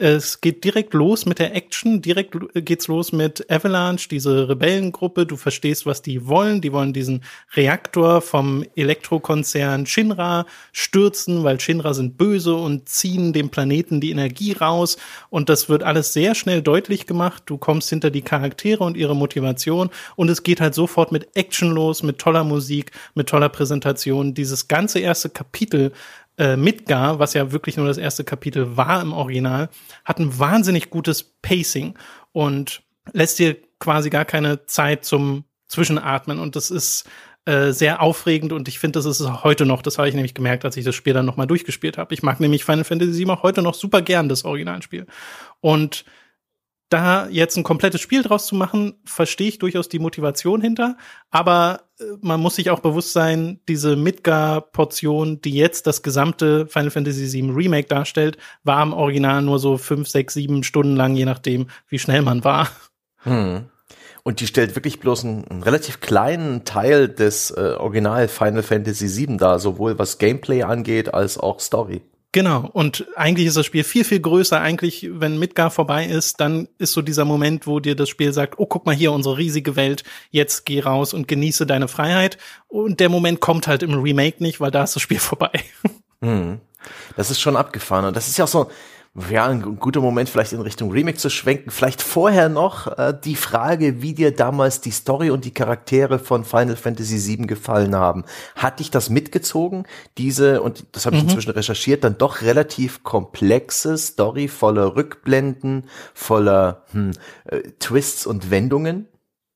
es 0.00 0.40
geht 0.40 0.64
direkt 0.64 0.94
los 0.94 1.26
mit 1.26 1.38
der 1.38 1.54
Action, 1.54 2.00
direkt 2.00 2.34
geht's 2.54 2.88
los 2.88 3.12
mit 3.12 3.50
Avalanche, 3.50 4.08
diese 4.08 4.48
Rebellengruppe. 4.48 5.26
Du 5.26 5.36
verstehst, 5.36 5.84
was 5.84 6.00
die 6.00 6.26
wollen. 6.26 6.62
Die 6.62 6.72
wollen 6.72 6.94
diesen 6.94 7.22
Reaktor 7.54 8.22
vom 8.22 8.64
Elektrokonzern 8.76 9.84
Shinra 9.84 10.46
stürzen, 10.72 11.44
weil 11.44 11.60
Shinra 11.60 11.92
sind 11.92 12.16
böse 12.16 12.54
und 12.54 12.88
ziehen 12.88 13.34
dem 13.34 13.50
Planeten 13.50 14.00
die 14.00 14.10
Energie 14.10 14.52
raus. 14.52 14.96
Und 15.28 15.50
das 15.50 15.68
wird 15.68 15.82
alles 15.82 16.14
sehr 16.14 16.34
schnell 16.34 16.62
deutlich 16.62 17.06
gemacht. 17.06 17.42
Du 17.44 17.58
kommst 17.58 17.90
hinter 17.90 18.10
die 18.10 18.22
Charaktere 18.22 18.82
und 18.82 18.96
ihre 18.96 19.14
Motivation. 19.14 19.90
Und 20.16 20.30
es 20.30 20.42
geht 20.42 20.62
halt 20.62 20.74
sofort 20.74 21.12
mit 21.12 21.36
Action 21.36 21.72
los, 21.72 22.02
mit 22.02 22.18
toller 22.18 22.44
Musik, 22.44 22.92
mit 23.14 23.28
toller 23.28 23.50
Präsentation. 23.50 24.32
Dieses 24.32 24.66
ganze 24.66 24.98
erste 24.98 25.28
Kapitel 25.28 25.92
äh, 26.38 26.56
Midgar, 26.56 27.18
was 27.18 27.34
ja 27.34 27.52
wirklich 27.52 27.76
nur 27.76 27.86
das 27.86 27.98
erste 27.98 28.24
Kapitel 28.24 28.76
war 28.76 29.02
im 29.02 29.12
Original, 29.12 29.68
hat 30.04 30.18
ein 30.18 30.38
wahnsinnig 30.38 30.90
gutes 30.90 31.22
Pacing 31.42 31.98
und 32.32 32.82
lässt 33.12 33.38
dir 33.38 33.56
quasi 33.78 34.10
gar 34.10 34.24
keine 34.24 34.66
Zeit 34.66 35.04
zum 35.04 35.44
Zwischenatmen 35.66 36.38
und 36.38 36.56
das 36.56 36.70
ist 36.70 37.08
äh, 37.44 37.72
sehr 37.72 38.02
aufregend 38.02 38.52
und 38.52 38.68
ich 38.68 38.78
finde, 38.78 38.98
das 38.98 39.06
ist 39.06 39.20
es 39.20 39.42
heute 39.42 39.66
noch. 39.66 39.82
Das 39.82 39.98
habe 39.98 40.08
ich 40.08 40.14
nämlich 40.14 40.34
gemerkt, 40.34 40.64
als 40.64 40.76
ich 40.76 40.84
das 40.84 40.94
Spiel 40.94 41.12
dann 41.12 41.26
nochmal 41.26 41.46
durchgespielt 41.46 41.98
habe. 41.98 42.14
Ich 42.14 42.22
mag 42.22 42.40
nämlich 42.40 42.64
Final 42.64 42.84
Fantasy 42.84 43.24
VII 43.24 43.30
auch 43.30 43.42
heute 43.42 43.62
noch 43.62 43.74
super 43.74 44.02
gern, 44.02 44.28
das 44.28 44.44
Originalspiel. 44.44 45.06
Und 45.60 46.04
da 46.88 47.28
jetzt 47.28 47.56
ein 47.56 47.64
komplettes 47.64 48.00
Spiel 48.00 48.22
draus 48.22 48.46
zu 48.46 48.54
machen, 48.54 48.94
verstehe 49.04 49.48
ich 49.48 49.58
durchaus 49.58 49.88
die 49.88 49.98
Motivation 49.98 50.60
hinter, 50.60 50.96
aber 51.30 51.82
äh, 52.00 52.04
man 52.20 52.40
muss 52.40 52.56
sich 52.56 52.70
auch 52.70 52.80
bewusst 52.80 53.12
sein, 53.12 53.60
diese 53.68 53.96
Midgar-Portion, 53.96 55.40
die 55.40 55.52
jetzt 55.52 55.86
das 55.86 56.02
gesamte 56.02 56.66
Final 56.66 56.90
Fantasy 56.90 57.30
VII 57.32 57.50
Remake 57.50 57.88
darstellt, 57.88 58.38
war 58.64 58.82
im 58.82 58.92
Original 58.92 59.42
nur 59.42 59.58
so 59.58 59.76
fünf, 59.76 60.08
sechs, 60.08 60.34
sieben 60.34 60.62
Stunden 60.62 60.96
lang, 60.96 61.14
je 61.14 61.24
nachdem, 61.26 61.68
wie 61.88 61.98
schnell 61.98 62.22
man 62.22 62.44
war. 62.44 62.68
Hm. 63.18 63.66
Und 64.22 64.40
die 64.40 64.46
stellt 64.46 64.74
wirklich 64.74 65.00
bloß 65.00 65.24
einen, 65.24 65.48
einen 65.48 65.62
relativ 65.62 66.00
kleinen 66.00 66.64
Teil 66.64 67.08
des 67.08 67.50
äh, 67.50 67.76
Original 67.78 68.28
Final 68.28 68.62
Fantasy 68.62 69.08
VII 69.08 69.38
dar, 69.38 69.58
sowohl 69.58 69.98
was 69.98 70.18
Gameplay 70.18 70.62
angeht 70.62 71.12
als 71.14 71.38
auch 71.38 71.60
Story. 71.60 72.02
Genau, 72.38 72.70
und 72.72 73.04
eigentlich 73.16 73.48
ist 73.48 73.56
das 73.56 73.66
Spiel 73.66 73.82
viel, 73.82 74.04
viel 74.04 74.20
größer. 74.20 74.60
Eigentlich, 74.60 75.08
wenn 75.10 75.40
Midgar 75.40 75.72
vorbei 75.72 76.06
ist, 76.06 76.38
dann 76.38 76.68
ist 76.78 76.92
so 76.92 77.02
dieser 77.02 77.24
Moment, 77.24 77.66
wo 77.66 77.80
dir 77.80 77.96
das 77.96 78.08
Spiel 78.08 78.32
sagt, 78.32 78.60
oh, 78.60 78.66
guck 78.66 78.86
mal 78.86 78.94
hier, 78.94 79.10
unsere 79.10 79.38
riesige 79.38 79.74
Welt, 79.74 80.04
jetzt 80.30 80.64
geh 80.64 80.78
raus 80.78 81.12
und 81.12 81.26
genieße 81.26 81.66
deine 81.66 81.88
Freiheit. 81.88 82.38
Und 82.68 83.00
der 83.00 83.08
Moment 83.08 83.40
kommt 83.40 83.66
halt 83.66 83.82
im 83.82 83.92
Remake 83.92 84.40
nicht, 84.40 84.60
weil 84.60 84.70
da 84.70 84.84
ist 84.84 84.94
das 84.94 85.02
Spiel 85.02 85.18
vorbei. 85.18 85.50
Hm. 86.22 86.60
Das 87.16 87.32
ist 87.32 87.40
schon 87.40 87.56
abgefahren. 87.56 88.04
Und 88.04 88.16
das 88.16 88.28
ist 88.28 88.38
ja 88.38 88.44
auch 88.44 88.48
so, 88.48 88.70
ja, 89.30 89.46
ein 89.46 89.78
guter 89.78 90.00
Moment, 90.00 90.28
vielleicht 90.28 90.52
in 90.52 90.60
Richtung 90.60 90.90
Remake 90.90 91.18
zu 91.18 91.30
schwenken. 91.30 91.70
Vielleicht 91.70 92.02
vorher 92.02 92.48
noch 92.48 92.86
äh, 92.98 93.14
die 93.24 93.34
Frage, 93.34 94.00
wie 94.02 94.14
dir 94.14 94.34
damals 94.34 94.80
die 94.80 94.90
Story 94.90 95.30
und 95.30 95.44
die 95.44 95.52
Charaktere 95.52 96.18
von 96.18 96.44
Final 96.44 96.76
Fantasy 96.76 97.18
VII 97.26 97.46
gefallen 97.46 97.96
haben. 97.96 98.24
Hat 98.54 98.80
dich 98.80 98.90
das 98.90 99.10
mitgezogen? 99.10 99.86
Diese, 100.18 100.62
und 100.62 100.84
das 100.92 101.06
habe 101.06 101.16
ich 101.16 101.22
mhm. 101.22 101.30
inzwischen 101.30 101.50
recherchiert, 101.50 102.04
dann 102.04 102.18
doch 102.18 102.42
relativ 102.42 103.02
komplexe 103.02 103.98
Story 103.98 104.46
voller 104.48 104.94
Rückblenden, 104.94 105.84
voller 106.14 106.84
hm, 106.92 107.12
äh, 107.44 107.62
Twists 107.80 108.26
und 108.26 108.50
Wendungen? 108.50 109.08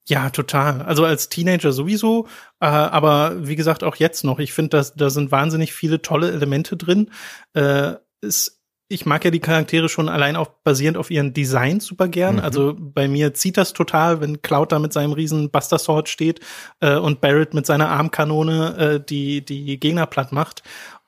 Ja, 0.08 0.30
total. 0.30 0.82
Also 0.82 1.04
als 1.04 1.28
Teenager 1.28 1.72
sowieso, 1.72 2.26
äh, 2.60 2.66
aber 2.66 3.46
wie 3.46 3.56
gesagt 3.56 3.84
auch 3.84 3.96
jetzt 3.96 4.24
noch. 4.24 4.40
Ich 4.40 4.52
finde, 4.52 4.84
da 4.96 5.10
sind 5.10 5.30
wahnsinnig 5.30 5.72
viele 5.72 6.02
tolle 6.02 6.32
Elemente 6.32 6.76
drin. 6.76 7.10
Äh, 7.54 7.94
es 8.20 8.61
ich 8.92 9.06
mag 9.06 9.24
ja 9.24 9.30
die 9.30 9.40
Charaktere 9.40 9.88
schon 9.88 10.08
allein 10.08 10.36
auf 10.36 10.62
basierend 10.62 10.96
auf 10.96 11.10
ihren 11.10 11.32
Designs 11.32 11.86
super 11.86 12.08
gern. 12.08 12.36
Mhm. 12.36 12.42
Also 12.42 12.76
bei 12.78 13.08
mir 13.08 13.34
zieht 13.34 13.56
das 13.56 13.72
total, 13.72 14.20
wenn 14.20 14.42
Cloud 14.42 14.72
da 14.72 14.78
mit 14.78 14.92
seinem 14.92 15.12
riesen 15.12 15.50
Buster 15.50 15.78
Sword 15.78 16.08
steht 16.08 16.40
äh, 16.80 16.96
und 16.96 17.20
Barrett 17.20 17.54
mit 17.54 17.66
seiner 17.66 17.88
Armkanone 17.88 18.76
äh, 18.76 19.00
die 19.00 19.44
die 19.44 19.80
Gegner 19.80 20.06
platt 20.06 20.32
macht. 20.32 20.62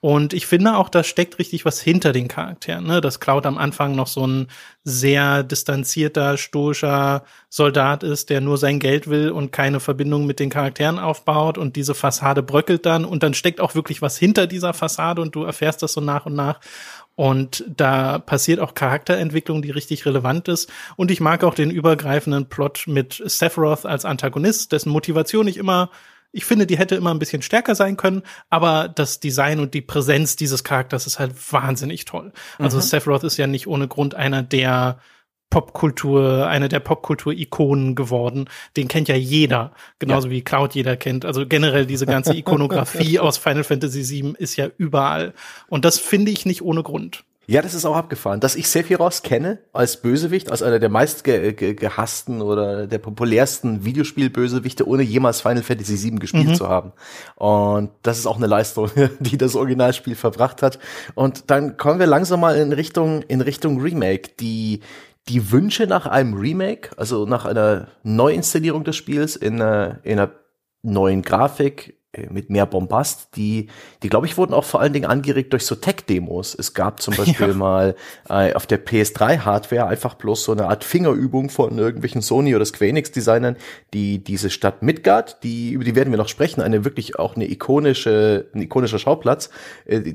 Und 0.05 0.35
ich 0.35 0.47
finde 0.47 0.77
auch, 0.77 0.91
da 0.91 1.03
steckt 1.03 1.39
richtig 1.39 1.65
was 1.65 1.81
hinter 1.81 2.13
den 2.13 2.29
Charakteren. 2.29 2.85
Ne? 2.85 3.01
Dass 3.01 3.21
Cloud 3.21 3.47
am 3.47 3.57
Anfang 3.57 3.95
noch 3.97 4.07
so 4.07 4.27
ein 4.27 4.49
sehr 4.83 5.43
distanzierter, 5.43 6.37
stoischer 6.37 7.25
Soldat 7.49 8.03
ist, 8.03 8.29
der 8.29 8.43
nur 8.43 8.59
sein 8.59 8.81
Geld 8.81 9.09
will 9.09 9.31
und 9.31 9.51
keine 9.51 9.81
Verbindung 9.81 10.27
mit 10.27 10.41
den 10.41 10.51
Charakteren 10.51 10.99
aufbaut 10.99 11.57
und 11.57 11.75
diese 11.75 11.95
Fassade 11.95 12.43
bröckelt 12.43 12.85
dann 12.85 13.07
und 13.07 13.23
dann 13.23 13.33
steckt 13.33 13.63
auch 13.63 13.75
wirklich 13.75 14.03
was 14.03 14.19
hinter 14.19 14.47
dieser 14.47 14.75
Fassade 14.75 15.23
und 15.23 15.35
du 15.35 15.45
erfährst 15.45 15.83
das 15.83 15.95
so 15.95 16.03
nach 16.03 16.27
und 16.27 16.35
nach. 16.35 16.61
Und 17.17 17.65
da 17.69 18.19
passiert 18.19 18.59
auch 18.61 18.75
Charakterentwicklung, 18.75 19.63
die 19.63 19.71
richtig 19.71 20.05
relevant 20.05 20.49
ist. 20.49 20.71
Und 20.97 21.11
ich 21.11 21.21
mag 21.21 21.45
auch 21.45 21.55
den 21.55 21.71
übergreifenden 21.71 22.47
Plot 22.47 22.85
mit 22.87 23.23
Sephiroth 23.25 23.87
als 23.87 24.05
Antagonist, 24.05 24.73
dessen 24.73 24.91
Motivation 24.91 25.47
ich 25.47 25.57
immer 25.57 25.91
ich 26.35 26.45
finde, 26.45 26.67
die 26.67 26.77
hätte 26.77 26.97
immer 26.97 27.15
ein 27.15 27.21
bisschen 27.21 27.43
stärker 27.43 27.77
sein 27.77 27.97
können, 27.97 28.23
aber 28.51 28.89
das 28.89 29.21
Design 29.21 29.61
und 29.61 29.73
die 29.73 29.81
Präsenz 29.81 30.35
dieses 30.35 30.65
Charakters 30.65 31.07
ist 31.07 31.21
halt 31.21 31.33
wahnsinnig 31.53 32.07
toll. 32.07 32.33
Also 32.59 32.79
mhm. 32.79 32.83
Sephiroth 32.83 33.23
ist 33.23 33.37
ja 33.37 33.47
nicht 33.47 33.69
ohne 33.69 33.87
Grund 33.87 34.17
einer 34.17 34.43
der 34.43 34.99
Popkultur, 35.51 36.49
eine 36.49 36.69
der 36.69 36.81
Popkultur-Ikonen 36.81 37.95
geworden. 37.95 38.49
Den 38.77 38.89
kennt 38.89 39.09
ja 39.09 39.15
jeder, 39.15 39.73
genauso 39.99 40.29
ja. 40.29 40.33
wie 40.33 40.43
Cloud 40.43 40.75
jeder 40.75 40.97
kennt. 40.97 41.25
Also 41.25 41.47
generell 41.47 41.87
diese 41.87 42.07
ganze 42.07 42.35
Ikonografie 42.35 43.19
aus 43.21 43.39
Final 43.39 43.65
Fantasy 43.65 44.09
VII 44.09 44.35
ist 44.39 44.57
ja 44.57 44.69
überall. 44.79 45.33
Und 45.69 45.85
das 45.85 45.99
finde 45.99 46.33
ich 46.33 46.45
nicht 46.45 46.63
ohne 46.63 46.83
Grund. 46.83 47.25
Ja, 47.47 47.61
das 47.61 47.75
ist 47.75 47.85
auch 47.85 47.97
abgefahren. 47.97 48.41
Dass 48.41 48.57
ich 48.57 48.69
Sephiroth 48.69 49.23
kenne 49.23 49.59
als 49.73 49.99
Bösewicht, 49.99 50.51
als 50.51 50.63
einer 50.63 50.79
der 50.79 50.89
meist 50.89 51.25
ge 51.25 51.53
ge 51.53 51.75
gehassten 51.75 52.41
oder 52.41 52.87
der 52.87 52.99
populärsten 52.99 53.85
Videospielbösewichte, 53.85 54.89
ohne 54.89 55.03
jemals 55.03 55.43
Final 55.43 55.63
Fantasy 55.63 56.03
VII 56.03 56.17
gespielt 56.17 56.49
mhm. 56.49 56.55
zu 56.55 56.69
haben. 56.69 56.93
Und 57.37 57.91
das 58.03 58.19
ist 58.19 58.27
auch 58.27 58.39
eine 58.39 58.47
Leistung, 58.47 58.91
die 59.21 59.37
das 59.37 59.57
Originalspiel 59.57 60.15
verbracht 60.15 60.63
hat. 60.63 60.79
Und 61.15 61.51
dann 61.51 61.77
kommen 61.77 61.99
wir 61.99 62.07
langsam 62.07 62.41
mal 62.41 62.57
in 62.57 62.73
Richtung, 62.73 63.23
in 63.23 63.43
Richtung 63.43 63.81
Remake. 63.81 64.31
Die, 64.41 64.81
die 65.29 65.51
Wünsche 65.51 65.87
nach 65.87 66.07
einem 66.07 66.35
Remake, 66.35 66.91
also 66.99 67.27
nach 67.27 67.45
einer 67.45 67.89
Neuinszenierung 68.03 68.85
des 68.85 68.97
Spiels 68.97 69.37
in 69.37 69.61
einer, 69.61 70.01
in 70.03 70.19
einer 70.19 70.33
neuen 70.83 71.23
Grafik, 71.23 71.99
äh, 72.15 72.29
mit 72.31 72.51
mehr 72.51 72.67
Bombast, 72.67 73.37
die, 73.37 73.69
die 74.03 74.09
glaube 74.09 74.27
ich, 74.27 74.37
wurden 74.37 74.55
auch 74.55 74.65
vor 74.65 74.81
allen 74.81 74.93
Dingen 74.93 75.07
angeregt 75.07 75.53
durch 75.53 75.67
so 75.67 75.75
Tech-Demos. 75.75 76.55
Es 76.55 76.75
gab 76.75 77.01
zum 77.01 77.15
Beispiel 77.17 77.49
ja. 77.49 77.55
mal 77.55 77.97
äh, 78.29 78.53
auf 78.55 78.67
der 78.67 78.85
PS3-Hardware 78.85 79.87
einfach 79.87 80.15
bloß 80.15 80.45
so 80.45 80.53
eine 80.53 80.69
Art 80.69 80.85
Fingerübung 80.85 81.51
von 81.51 81.79
irgendwelchen 81.79 82.23
Sony 82.23 82.55
oder 82.55 82.65
Square 82.65 82.91
Enix-Designern, 82.91 83.57
die 83.93 84.23
diese 84.23 84.51
Stadt 84.51 84.83
Midgard, 84.83 85.43
die, 85.43 85.73
über 85.73 85.85
die 85.85 85.95
werden 85.95 86.11
wir 86.11 86.19
noch 86.19 86.29
sprechen, 86.29 86.61
eine 86.61 86.85
wirklich 86.85 87.19
auch 87.19 87.37
eine 87.37 87.51
ikonische, 87.51 88.51
ein 88.55 88.63
ikonischer 88.63 88.99
Schauplatz, 88.99 89.51
äh, 89.87 90.15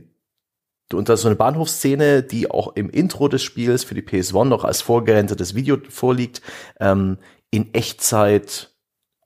und 0.93 1.09
das 1.09 1.21
so 1.21 1.27
eine 1.27 1.35
Bahnhofsszene, 1.35 2.23
die 2.23 2.49
auch 2.49 2.75
im 2.75 2.89
Intro 2.89 3.27
des 3.27 3.43
Spiels 3.43 3.83
für 3.83 3.95
die 3.95 4.01
PS1 4.01 4.45
noch 4.45 4.63
als 4.63 4.81
vorgerendertes 4.81 5.55
Video 5.55 5.77
vorliegt, 5.89 6.41
ähm, 6.79 7.17
in 7.51 7.73
Echtzeit 7.73 8.71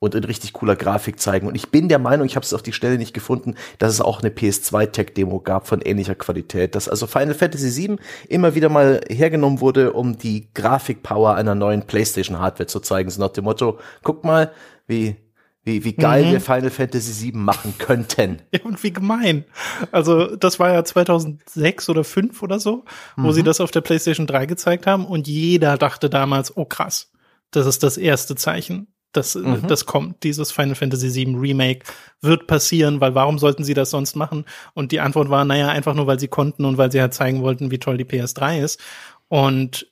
und 0.04 0.14
in 0.14 0.24
richtig 0.24 0.52
cooler 0.52 0.76
Grafik 0.76 1.18
zeigen. 1.18 1.46
Und 1.46 1.54
ich 1.54 1.70
bin 1.70 1.88
der 1.88 1.98
Meinung, 1.98 2.26
ich 2.26 2.36
habe 2.36 2.44
es 2.44 2.52
auf 2.52 2.62
die 2.62 2.72
Stelle 2.72 2.98
nicht 2.98 3.14
gefunden, 3.14 3.54
dass 3.78 3.92
es 3.92 4.00
auch 4.00 4.20
eine 4.20 4.30
PS2-Tech-Demo 4.30 5.40
gab 5.40 5.66
von 5.66 5.80
ähnlicher 5.80 6.14
Qualität. 6.14 6.74
Dass 6.74 6.88
also 6.88 7.06
Final 7.06 7.34
Fantasy 7.34 7.88
VII 7.88 7.96
immer 8.28 8.54
wieder 8.54 8.68
mal 8.68 9.00
hergenommen 9.08 9.60
wurde, 9.60 9.92
um 9.92 10.18
die 10.18 10.48
Grafikpower 10.52 11.34
einer 11.34 11.54
neuen 11.54 11.86
PlayStation-Hardware 11.86 12.66
zu 12.66 12.80
zeigen. 12.80 13.08
So 13.10 13.20
nach 13.20 13.30
dem 13.30 13.44
Motto, 13.44 13.78
guck 14.02 14.24
mal, 14.24 14.52
wie 14.86 15.16
wie, 15.64 15.84
wie 15.84 15.94
geil 15.94 16.26
mhm. 16.26 16.32
wir 16.32 16.40
Final 16.40 16.70
Fantasy 16.70 17.26
VII 17.26 17.38
machen 17.38 17.74
könnten. 17.78 18.42
Ja, 18.52 18.60
und 18.64 18.82
wie 18.82 18.92
gemein. 18.92 19.44
Also, 19.90 20.36
das 20.36 20.60
war 20.60 20.72
ja 20.72 20.84
2006 20.84 21.88
oder 21.88 22.04
5 22.04 22.42
oder 22.42 22.60
so, 22.60 22.84
wo 23.16 23.28
mhm. 23.28 23.32
sie 23.32 23.42
das 23.42 23.60
auf 23.60 23.70
der 23.70 23.80
PlayStation 23.80 24.26
3 24.26 24.46
gezeigt 24.46 24.86
haben 24.86 25.06
und 25.06 25.26
jeder 25.26 25.76
dachte 25.76 26.08
damals, 26.10 26.56
oh 26.56 26.64
krass, 26.64 27.10
das 27.50 27.66
ist 27.66 27.82
das 27.82 27.96
erste 27.96 28.36
Zeichen 28.36 28.94
das, 29.14 29.34
mhm. 29.34 29.66
das 29.66 29.86
kommt, 29.86 30.22
dieses 30.22 30.52
Final 30.52 30.74
Fantasy 30.74 31.14
VII 31.14 31.36
Remake 31.36 31.84
wird 32.20 32.46
passieren, 32.46 33.00
weil 33.00 33.14
warum 33.14 33.38
sollten 33.38 33.64
sie 33.64 33.74
das 33.74 33.90
sonst 33.90 34.16
machen? 34.16 34.44
Und 34.74 34.92
die 34.92 35.00
Antwort 35.00 35.30
war, 35.30 35.44
naja, 35.44 35.68
einfach 35.68 35.94
nur, 35.94 36.06
weil 36.06 36.18
sie 36.18 36.28
konnten 36.28 36.64
und 36.64 36.78
weil 36.78 36.92
sie 36.92 37.00
halt 37.00 37.14
zeigen 37.14 37.42
wollten, 37.42 37.70
wie 37.70 37.78
toll 37.78 37.96
die 37.96 38.04
PS3 38.04 38.60
ist. 38.60 38.80
Und 39.28 39.86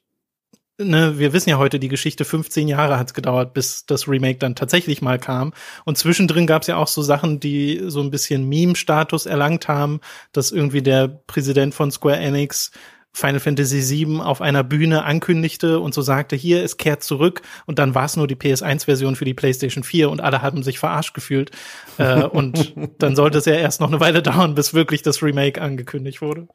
ne, 0.85 1.19
wir 1.19 1.33
wissen 1.33 1.51
ja 1.51 1.59
heute 1.59 1.79
die 1.79 1.89
Geschichte, 1.89 2.25
15 2.25 2.69
Jahre 2.69 2.99
hat 2.99 3.09
es 3.09 3.15
gedauert, 3.15 3.55
bis 3.55 3.87
das 3.87 4.09
Remake 4.09 4.39
dann 4.39 4.55
tatsächlich 4.55 5.03
mal 5.03 5.19
kam. 5.19 5.53
Und 5.85 5.99
zwischendrin 5.99 6.47
gab 6.47 6.63
es 6.63 6.69
ja 6.69 6.77
auch 6.77 6.89
so 6.89 7.03
Sachen, 7.03 7.41
die 7.41 7.83
so 7.87 8.01
ein 8.01 8.11
bisschen 8.11 8.49
Meme-Status 8.49 9.27
erlangt 9.27 9.69
haben, 9.69 10.01
dass 10.33 10.53
irgendwie 10.53 10.83
der 10.83 11.09
Präsident 11.09 11.75
von 11.75 11.91
Square 11.91 12.19
Enix 12.19 12.73
Final 13.15 13.41
Fantasy 13.41 14.07
VII 14.07 14.21
auf 14.21 14.41
einer 14.41 14.65
Bühne 14.65 15.05
ankündigte 15.05 15.81
und 15.81 15.93
so 15.93 16.01
sagte, 16.01 16.35
hier, 16.35 16.65
es 16.65 16.79
kehrt 16.79 17.03
zurück 17.03 17.43
und 17.67 17.79
dann 17.79 17.95
war 17.95 18.07
es 18.07 18.17
nur 18.17 18.27
die 18.27 18.37
PS1-Version 18.37 19.17
für 19.17 19.27
die 19.27 19.35
PlayStation 19.35 19.85
4 19.85 20.09
und 20.09 20.23
alle 20.23 20.41
haben 20.41 20.63
sich 20.63 20.79
verarscht 20.79 21.13
gefühlt. 21.13 21.51
äh, 21.99 22.23
und 22.23 22.75
dann 22.99 23.15
sollte 23.15 23.39
es 23.39 23.45
ja 23.45 23.55
erst 23.55 23.81
noch 23.81 23.89
eine 23.89 24.01
Weile 24.01 24.23
dauern, 24.23 24.55
bis 24.55 24.73
wirklich 24.73 25.03
das 25.03 25.23
Remake 25.23 25.61
angekündigt 25.61 26.23
wurde. 26.23 26.49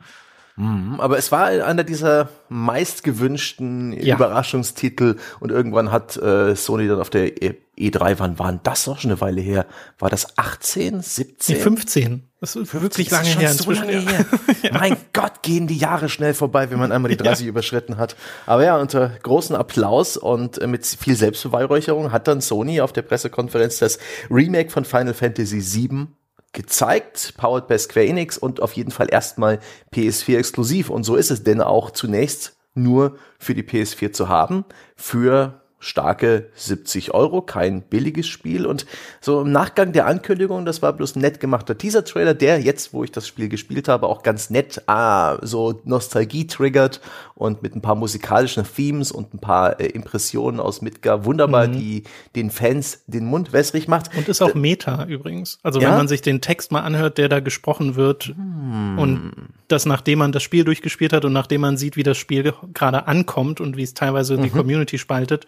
Mhm, 0.59 0.99
aber 0.99 1.19
es 1.19 1.31
war 1.31 1.45
einer 1.45 1.83
dieser 1.83 2.29
meistgewünschten 2.49 3.93
ja. 3.93 4.15
Überraschungstitel 4.15 5.17
und 5.39 5.51
irgendwann 5.51 5.91
hat 5.91 6.17
äh, 6.17 6.55
Sony 6.55 6.87
dann 6.87 6.99
auf 6.99 7.11
der 7.11 7.31
E3, 7.77 8.15
wann 8.17 8.39
waren 8.39 8.59
das 8.63 8.85
doch 8.85 8.97
schon 8.97 9.11
eine 9.11 9.21
Weile 9.21 9.39
her? 9.39 9.67
War 9.99 10.09
das 10.09 10.35
18, 10.35 11.01
17? 11.01 11.55
Nee, 11.55 11.61
15. 11.61 12.23
Das 12.39 12.55
ist 12.55 12.73
wirklich 12.73 13.11
lange 13.11 13.27
her. 13.27 13.53
So 13.53 13.69
lange 13.69 13.91
her. 13.99 14.25
ja. 14.63 14.71
Mein 14.73 14.97
Gott, 15.13 15.43
gehen 15.43 15.67
die 15.67 15.77
Jahre 15.77 16.09
schnell 16.09 16.33
vorbei, 16.33 16.71
wenn 16.71 16.79
man 16.79 16.91
einmal 16.91 17.11
die 17.11 17.17
30 17.17 17.45
ja. 17.45 17.49
überschritten 17.49 17.97
hat. 17.97 18.15
Aber 18.47 18.63
ja, 18.63 18.77
unter 18.77 19.09
großen 19.09 19.55
Applaus 19.55 20.17
und 20.17 20.57
äh, 20.57 20.65
mit 20.65 20.87
viel 20.87 21.15
Selbstbeweihräucherung 21.15 22.11
hat 22.11 22.27
dann 22.27 22.41
Sony 22.41 22.81
auf 22.81 22.93
der 22.93 23.03
Pressekonferenz 23.03 23.77
das 23.77 23.99
Remake 24.31 24.71
von 24.71 24.85
Final 24.85 25.13
Fantasy 25.13 25.61
VII 25.61 26.07
gezeigt, 26.53 27.33
powered 27.37 27.67
by 27.67 27.77
Square 27.77 28.07
Enix 28.07 28.37
und 28.37 28.61
auf 28.61 28.73
jeden 28.73 28.91
Fall 28.91 29.07
erstmal 29.11 29.59
PS4 29.93 30.37
exklusiv. 30.37 30.89
Und 30.89 31.03
so 31.03 31.15
ist 31.15 31.31
es 31.31 31.43
denn 31.43 31.61
auch 31.61 31.91
zunächst 31.91 32.57
nur 32.73 33.17
für 33.39 33.53
die 33.53 33.63
PS4 33.63 34.11
zu 34.11 34.29
haben, 34.29 34.65
für 34.95 35.61
starke 35.87 36.49
70 36.55 37.13
Euro, 37.13 37.41
kein 37.41 37.81
billiges 37.81 38.27
Spiel. 38.27 38.65
Und 38.65 38.85
so 39.21 39.41
im 39.41 39.51
Nachgang 39.51 39.93
der 39.93 40.05
Ankündigung, 40.05 40.65
das 40.65 40.81
war 40.81 40.93
bloß 40.93 41.15
ein 41.15 41.21
nett 41.21 41.39
gemachter 41.39 41.77
Teaser-Trailer, 41.77 42.33
der 42.33 42.59
jetzt, 42.59 42.93
wo 42.93 43.03
ich 43.03 43.11
das 43.11 43.27
Spiel 43.27 43.47
gespielt 43.47 43.87
habe, 43.87 44.07
auch 44.07 44.21
ganz 44.21 44.49
nett 44.49 44.83
ah, 44.87 45.37
so 45.41 45.81
Nostalgie 45.85 46.45
triggert 46.47 47.01
und 47.35 47.63
mit 47.63 47.75
ein 47.75 47.81
paar 47.81 47.95
musikalischen 47.95 48.65
Themes 48.65 49.11
und 49.11 49.33
ein 49.33 49.39
paar 49.39 49.79
äh, 49.79 49.87
Impressionen 49.87 50.59
aus 50.59 50.81
Midgar 50.81 51.25
wunderbar, 51.25 51.67
mhm. 51.67 51.73
die 51.73 52.03
den 52.35 52.51
Fans 52.51 53.03
den 53.07 53.25
Mund 53.25 53.53
wässrig 53.53 53.87
macht. 53.87 54.15
Und 54.15 54.27
ist 54.27 54.41
auch 54.41 54.55
Meta 54.55 55.05
übrigens. 55.05 55.59
Also 55.63 55.79
ja? 55.79 55.89
wenn 55.89 55.97
man 55.97 56.07
sich 56.07 56.21
den 56.21 56.41
Text 56.41 56.71
mal 56.71 56.81
anhört, 56.81 57.17
der 57.17 57.29
da 57.29 57.39
gesprochen 57.39 57.95
wird 57.95 58.25
hm. 58.25 58.99
und 58.99 59.31
das 59.67 59.85
nachdem 59.85 60.19
man 60.19 60.31
das 60.31 60.43
Spiel 60.43 60.63
durchgespielt 60.63 61.13
hat 61.13 61.25
und 61.25 61.33
nachdem 61.33 61.61
man 61.61 61.77
sieht, 61.77 61.97
wie 61.97 62.03
das 62.03 62.17
Spiel 62.17 62.53
gerade 62.73 63.07
ankommt 63.07 63.61
und 63.61 63.77
wie 63.77 63.83
es 63.83 63.93
teilweise 63.93 64.37
mhm. 64.37 64.43
die 64.43 64.49
Community 64.49 64.97
spaltet, 64.97 65.45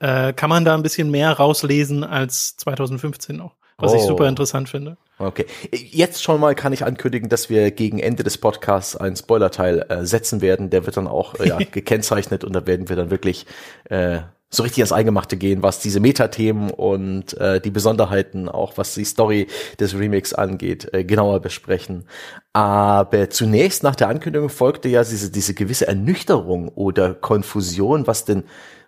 äh, 0.00 0.32
kann 0.32 0.50
man 0.50 0.64
da 0.64 0.74
ein 0.74 0.82
bisschen 0.82 1.10
mehr 1.10 1.32
rauslesen 1.32 2.04
als 2.04 2.56
2015 2.56 3.36
noch, 3.36 3.54
was 3.78 3.92
oh. 3.92 3.96
ich 3.96 4.02
super 4.02 4.28
interessant 4.28 4.68
finde. 4.68 4.96
Okay. 5.18 5.46
Jetzt 5.70 6.22
schon 6.22 6.40
mal 6.40 6.54
kann 6.56 6.72
ich 6.72 6.84
ankündigen, 6.84 7.28
dass 7.28 7.48
wir 7.48 7.70
gegen 7.70 8.00
Ende 8.00 8.24
des 8.24 8.38
Podcasts 8.38 8.96
einen 8.96 9.14
Spoilerteil 9.14 9.86
äh, 9.88 10.04
setzen 10.04 10.40
werden. 10.40 10.70
Der 10.70 10.84
wird 10.84 10.96
dann 10.96 11.06
auch 11.06 11.38
äh, 11.38 11.48
ja, 11.48 11.58
gekennzeichnet 11.70 12.42
und 12.42 12.52
da 12.54 12.66
werden 12.66 12.88
wir 12.88 12.96
dann 12.96 13.10
wirklich 13.10 13.46
äh, 13.84 14.20
so 14.54 14.62
richtig 14.62 14.82
ans 14.82 14.92
Eingemachte 14.92 15.36
gehen, 15.38 15.62
was 15.62 15.80
diese 15.80 15.98
Metathemen 15.98 16.70
und 16.70 17.36
äh, 17.38 17.60
die 17.60 17.70
Besonderheiten, 17.70 18.48
auch 18.50 18.76
was 18.76 18.94
die 18.94 19.04
Story 19.04 19.46
des 19.80 19.94
Remix 19.98 20.34
angeht, 20.34 20.92
äh, 20.92 21.04
genauer 21.04 21.40
besprechen. 21.40 22.04
Aber 22.52 23.30
zunächst 23.30 23.82
nach 23.82 23.96
der 23.96 24.08
Ankündigung 24.08 24.50
folgte 24.50 24.90
ja 24.90 25.02
diese, 25.02 25.30
diese 25.30 25.54
gewisse 25.54 25.88
Ernüchterung 25.88 26.68
oder 26.68 27.14
Konfusion, 27.14 28.06
was 28.06 28.26
denn 28.26 28.44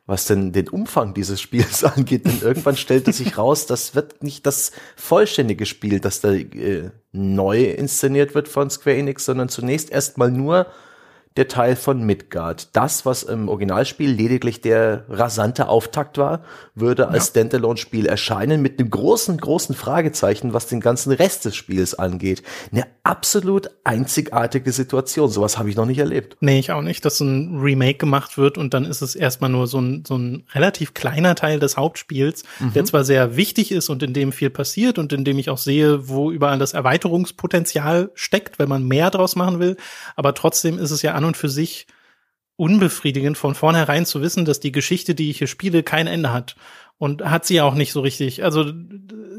was 0.06 0.26
denn 0.26 0.52
den 0.52 0.68
Umfang 0.68 1.14
dieses 1.14 1.40
Spiels 1.40 1.82
angeht. 1.96 2.26
Denn 2.26 2.40
irgendwann 2.42 2.76
stellte 2.76 3.10
sich 3.12 3.38
raus, 3.38 3.64
das 3.66 3.94
wird 3.94 4.22
nicht 4.22 4.44
das 4.44 4.72
vollständige 4.96 5.64
Spiel, 5.64 5.98
das 5.98 6.20
da 6.20 6.32
äh, 6.32 6.90
neu 7.12 7.64
inszeniert 7.64 8.34
wird 8.34 8.48
von 8.48 8.68
Square 8.68 8.96
Enix, 8.96 9.24
sondern 9.24 9.48
zunächst 9.48 9.90
erstmal 9.90 10.30
nur 10.30 10.66
der 11.36 11.48
Teil 11.48 11.74
von 11.74 12.04
Midgard. 12.04 12.76
Das, 12.76 13.04
was 13.04 13.24
im 13.24 13.48
Originalspiel 13.48 14.08
lediglich 14.08 14.60
der 14.60 15.04
rasante 15.08 15.68
Auftakt 15.68 16.16
war, 16.16 16.44
würde 16.76 17.08
als 17.08 17.26
ja. 17.26 17.30
Standalone-Spiel 17.30 18.06
erscheinen 18.06 18.62
mit 18.62 18.78
einem 18.78 18.88
großen, 18.88 19.36
großen 19.36 19.74
Fragezeichen, 19.74 20.52
was 20.52 20.68
den 20.68 20.80
ganzen 20.80 21.12
Rest 21.12 21.44
des 21.44 21.56
Spiels 21.56 21.94
angeht. 21.94 22.44
Eine 22.70 22.86
absolut 23.02 23.68
einzigartige 23.82 24.70
Situation. 24.70 25.28
Sowas 25.28 25.58
habe 25.58 25.68
ich 25.68 25.76
noch 25.76 25.86
nicht 25.86 25.98
erlebt. 25.98 26.36
Nee, 26.40 26.60
ich 26.60 26.70
auch 26.70 26.82
nicht, 26.82 27.04
dass 27.04 27.18
ein 27.18 27.58
Remake 27.58 27.98
gemacht 27.98 28.38
wird 28.38 28.56
und 28.56 28.72
dann 28.72 28.84
ist 28.84 29.02
es 29.02 29.16
erstmal 29.16 29.50
nur 29.50 29.66
so 29.66 29.80
ein, 29.80 30.04
so 30.06 30.16
ein 30.16 30.44
relativ 30.52 30.94
kleiner 30.94 31.34
Teil 31.34 31.58
des 31.58 31.76
Hauptspiels, 31.76 32.44
mhm. 32.60 32.74
der 32.74 32.84
zwar 32.84 33.02
sehr 33.02 33.36
wichtig 33.36 33.72
ist 33.72 33.88
und 33.88 34.04
in 34.04 34.14
dem 34.14 34.30
viel 34.30 34.50
passiert 34.50 34.98
und 34.98 35.12
in 35.12 35.24
dem 35.24 35.40
ich 35.40 35.50
auch 35.50 35.58
sehe, 35.58 36.08
wo 36.08 36.30
überall 36.30 36.60
das 36.60 36.74
Erweiterungspotenzial 36.74 38.12
steckt, 38.14 38.60
wenn 38.60 38.68
man 38.68 38.86
mehr 38.86 39.10
draus 39.10 39.34
machen 39.34 39.58
will, 39.58 39.76
aber 40.14 40.32
trotzdem 40.34 40.78
ist 40.78 40.92
es 40.92 41.02
ja 41.02 41.14
an 41.14 41.23
und 41.24 41.36
für 41.36 41.48
sich 41.48 41.86
unbefriedigend, 42.56 43.36
von 43.36 43.54
vornherein 43.54 44.06
zu 44.06 44.22
wissen, 44.22 44.44
dass 44.44 44.60
die 44.60 44.72
Geschichte, 44.72 45.14
die 45.14 45.30
ich 45.30 45.38
hier 45.38 45.46
spiele, 45.46 45.82
kein 45.82 46.06
Ende 46.06 46.32
hat. 46.32 46.56
Und 46.96 47.24
hat 47.28 47.44
sie 47.44 47.60
auch 47.60 47.74
nicht 47.74 47.92
so 47.92 48.00
richtig. 48.00 48.44
Also 48.44 48.72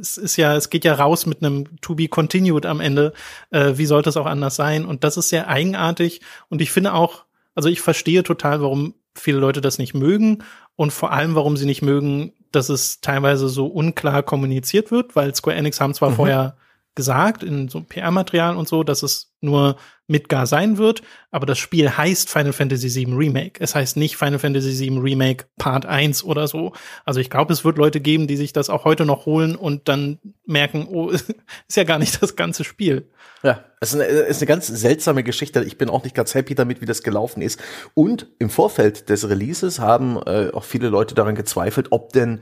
es 0.02 0.18
ist 0.18 0.36
ja, 0.36 0.56
es 0.56 0.70
geht 0.70 0.84
ja 0.84 0.94
raus 0.94 1.26
mit 1.26 1.42
einem 1.42 1.80
To 1.80 1.96
be 1.96 2.10
continued 2.10 2.66
am 2.66 2.82
Ende. 2.82 3.14
Äh, 3.50 3.78
wie 3.78 3.86
sollte 3.86 4.10
es 4.10 4.18
auch 4.18 4.26
anders 4.26 4.58
sein? 4.58 4.84
Und 4.86 5.06
das 5.06 5.16
ist 5.16 5.30
sehr 5.30 5.48
eigenartig. 5.48 6.20
Und 6.50 6.62
ich 6.62 6.70
finde 6.70 6.94
auch, 6.94 7.24
also 7.56 7.70
ich 7.70 7.80
verstehe 7.80 8.24
total, 8.24 8.62
warum 8.62 8.94
viele 9.16 9.40
Leute 9.40 9.62
das 9.62 9.78
nicht 9.78 9.94
mögen 9.94 10.44
und 10.76 10.92
vor 10.92 11.14
allem, 11.14 11.36
warum 11.36 11.56
sie 11.56 11.66
nicht 11.66 11.82
mögen, 11.82 12.34
dass 12.52 12.70
es 12.70 13.00
teilweise 13.02 13.48
so 13.48 13.68
unklar 13.68 14.24
kommuniziert 14.24 14.92
wird, 14.92 15.16
weil 15.16 15.34
Square 15.34 15.56
Enix 15.56 15.80
haben 15.80 15.94
zwar 15.94 16.12
mhm. 16.12 16.16
vorher 16.16 16.58
gesagt 16.96 17.44
in 17.44 17.68
so 17.68 17.82
PR-Material 17.82 18.56
und 18.56 18.68
so, 18.68 18.84
dass 18.84 19.04
es 19.04 19.34
nur 19.42 19.78
Midgar 20.08 20.46
sein 20.46 20.78
wird, 20.78 21.02
aber 21.32 21.46
das 21.46 21.58
Spiel 21.58 21.90
heißt 21.90 22.30
Final 22.30 22.54
Fantasy 22.54 22.94
VII 22.94 23.16
Remake. 23.16 23.60
Es 23.60 23.74
heißt 23.74 23.98
nicht 23.98 24.18
Final 24.18 24.40
Fantasy 24.40 24.80
VII 24.80 25.00
Remake 25.00 25.46
Part 25.58 25.86
1 25.86 26.24
oder 26.24 26.48
so. 26.48 26.74
Also 27.06 27.20
ich 27.20 27.30
glaube, 27.30 27.54
es 27.54 27.66
wird 27.66 27.78
Leute 27.78 28.00
geben, 28.00 28.28
die 28.28 28.38
sich 28.38 28.54
das 28.54 28.70
auch 28.70 28.86
heute 28.86 29.06
noch 29.06 29.26
holen 29.26 29.56
und 29.56 29.88
dann 29.88 30.20
merken, 30.46 30.88
oh, 30.90 31.10
ist 31.10 31.34
ja 31.76 31.84
gar 31.84 32.00
nicht 32.00 32.22
das 32.22 32.36
ganze 32.36 32.64
Spiel. 32.64 33.10
Ja, 33.44 33.64
es 33.80 33.94
ist 33.94 34.02
eine, 34.02 34.06
ist 34.06 34.42
eine 34.42 34.48
ganz 34.48 34.68
seltsame 34.68 35.24
Geschichte. 35.24 35.64
Ich 35.64 35.78
bin 35.78 35.90
auch 35.90 36.04
nicht 36.04 36.16
ganz 36.16 36.34
happy 36.34 36.56
damit, 36.56 36.82
wie 36.82 36.86
das 36.86 37.04
gelaufen 37.04 37.42
ist. 37.42 37.62
Und 37.94 38.28
im 38.40 38.50
Vorfeld 38.50 39.10
des 39.10 39.28
Releases 39.30 39.80
haben 39.80 40.18
äh, 40.26 40.52
auch 40.52 40.64
viele 40.64 40.90
Leute 40.90 41.16
daran 41.16 41.36
gezweifelt, 41.36 41.88
ob 41.92 42.14
denn 42.14 42.42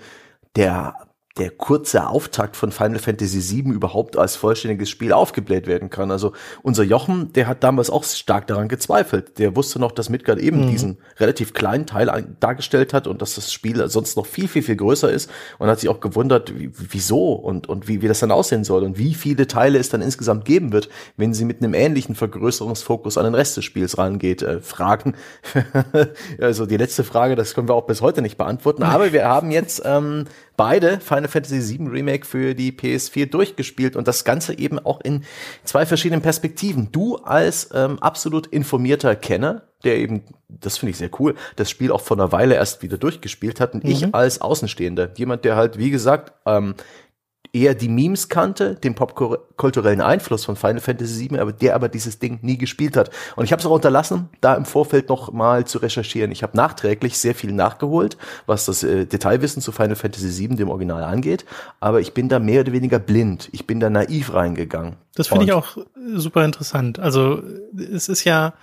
der 0.56 0.96
der 1.38 1.50
kurze 1.50 2.08
Auftakt 2.08 2.56
von 2.56 2.72
Final 2.72 3.00
Fantasy 3.00 3.64
VII 3.64 3.74
überhaupt 3.74 4.18
als 4.18 4.36
vollständiges 4.36 4.88
Spiel 4.88 5.12
aufgebläht 5.12 5.66
werden 5.66 5.90
kann. 5.90 6.12
Also 6.12 6.34
unser 6.62 6.84
Jochen, 6.84 7.34
der 7.34 7.48
hat 7.48 7.64
damals 7.64 7.90
auch 7.90 8.04
stark 8.04 8.46
daran 8.46 8.68
gezweifelt. 8.68 9.40
Der 9.40 9.56
wusste 9.56 9.80
noch, 9.80 9.92
dass 9.92 10.10
Midgard 10.10 10.38
eben 10.38 10.66
mhm. 10.66 10.70
diesen 10.70 10.98
relativ 11.18 11.56
kleinen 11.56 11.88
Teil 11.88 12.36
dargestellt 12.40 12.94
hat 12.94 13.08
und 13.08 13.24
dass 13.24 13.34
das 13.34 13.52
Spiel 13.52 13.88
sonst 13.90 14.16
noch 14.16 14.28
viel, 14.28 14.48
viel, 14.48 14.62
viel 14.62 14.76
größer 14.76 15.12
ist 15.12 15.28
und 15.58 15.70
hat 15.70 15.80
sich 15.80 15.90
auch 15.90 16.02
gewundert, 16.02 16.56
wie, 16.56 16.70
wieso 16.72 17.34
und, 17.34 17.68
und 17.68 17.88
wie, 17.88 18.04
wie 18.04 18.08
das 18.08 18.20
dann 18.20 18.32
aussehen 18.32 18.64
soll 18.64 18.84
und 18.84 19.00
wie 19.00 19.16
viele 19.16 19.48
Teile 19.48 19.80
es 19.80 19.90
dann 19.90 20.04
insgesamt 20.04 20.46
geben 20.46 20.72
wird, 20.72 20.88
wenn 21.18 21.34
sie 21.34 21.46
mit 21.46 21.64
einem 21.64 21.74
ähnlichen 21.74 22.14
Vergrößerungsfokus 22.14 23.18
an 23.18 23.24
den 23.24 23.34
Rest 23.34 23.58
des 23.58 23.66
Spiels 23.66 23.98
rangeht. 23.98 24.44
Äh, 24.44 24.62
Fragen, 24.62 25.16
also 26.40 26.68
die 26.68 26.78
letzte 26.78 27.04
Frage, 27.04 27.36
das 27.36 27.56
können 27.56 27.68
wir 27.68 27.74
auch 27.74 27.88
bis 27.88 28.02
heute 28.02 28.22
nicht 28.22 28.38
beantworten, 28.38 28.84
aber 28.84 29.14
wir 29.14 29.26
haben 29.26 29.50
jetzt 29.50 29.82
ähm, 29.84 30.26
beide 30.56 31.00
Final 31.00 31.28
Fantasy 31.28 31.78
VII 31.78 31.88
Remake 31.88 32.26
für 32.26 32.54
die 32.54 32.72
PS4 32.72 33.26
durchgespielt 33.28 33.96
und 33.96 34.08
das 34.08 34.24
Ganze 34.24 34.58
eben 34.58 34.80
auch 34.80 35.02
in 35.02 35.24
zwei 35.64 35.86
verschiedenen 35.86 36.22
Perspektiven. 36.22 36.92
Du 36.92 37.18
als 37.18 37.70
ähm, 37.74 38.00
absolut 38.00 38.48
informierter 38.48 39.16
Kenner, 39.16 39.64
der 39.84 39.98
eben, 39.98 40.24
das 40.48 40.78
finde 40.78 40.92
ich 40.92 40.98
sehr 40.98 41.10
cool, 41.20 41.36
das 41.56 41.70
Spiel 41.70 41.92
auch 41.92 42.02
vor 42.02 42.18
einer 42.18 42.32
Weile 42.32 42.56
erst 42.56 42.82
wieder 42.82 42.98
durchgespielt 42.98 43.60
hat 43.60 43.74
und 43.74 43.84
mhm. 43.84 43.92
ich 43.92 44.16
als 44.16 44.42
Außenstehender, 44.42 45.12
jemand, 45.16 45.46
der 45.46 45.56
halt, 45.56 45.78
wie 45.78 45.90
gesagt, 45.90 46.34
ähm, 46.46 46.76
eher 47.54 47.76
die 47.76 47.88
Memes 47.88 48.30
kannte, 48.30 48.76
den 48.76 48.96
popkulturellen 48.96 50.02
Einfluss 50.02 50.44
von 50.44 50.56
Final 50.56 50.82
Fantasy 50.82 51.30
VII, 51.30 51.40
aber 51.40 51.54
der 51.54 51.76
aber 51.76 51.88
dieses 51.88 52.18
Ding 52.18 52.40
nie 52.42 52.58
gespielt 52.58 52.98
hat. 52.98 53.12
Und 53.36 53.46
ich 53.46 53.52
habe 53.52 53.60
es 53.60 53.66
auch 53.68 53.72
unterlassen, 53.72 54.30
da 54.42 54.56
im 54.56 54.66
Vorfeld 54.66 55.08
noch 55.10 55.32
mal 55.32 55.66
zu 55.66 55.78
recherchieren. 55.78 56.32
Ich 56.32 56.42
habe 56.42 56.58
nachträglich 56.58 57.18
sehr 57.20 57.36
viel 57.36 57.52
nachgeholt, 57.52 58.18
was 58.48 58.66
das 58.66 58.84
äh, 58.84 59.06
Detailwissen 59.06 59.62
zu 59.62 59.72
Final 59.72 59.96
Fantasy 59.96 60.50
VII, 60.50 60.56
dem 60.56 60.70
Original, 60.70 61.04
angeht. 61.04 61.46
Aber 61.80 62.02
ich 62.02 62.14
bin 62.14 62.28
da 62.28 62.40
mehr 62.40 62.62
oder 62.62 62.74
weniger 62.74 62.98
blind. 62.98 63.50
Ich 63.52 63.68
bin 63.68 63.80
da 63.80 63.90
naiv 63.92 64.34
reingegangen. 64.34 64.96
Das 65.14 65.28
finde 65.28 65.46
ich 65.46 65.54
auch 65.54 65.78
super 66.16 66.44
interessant. 66.44 66.98
Also 66.98 67.44
es 67.78 68.10
ist 68.10 68.24
ja 68.24 68.54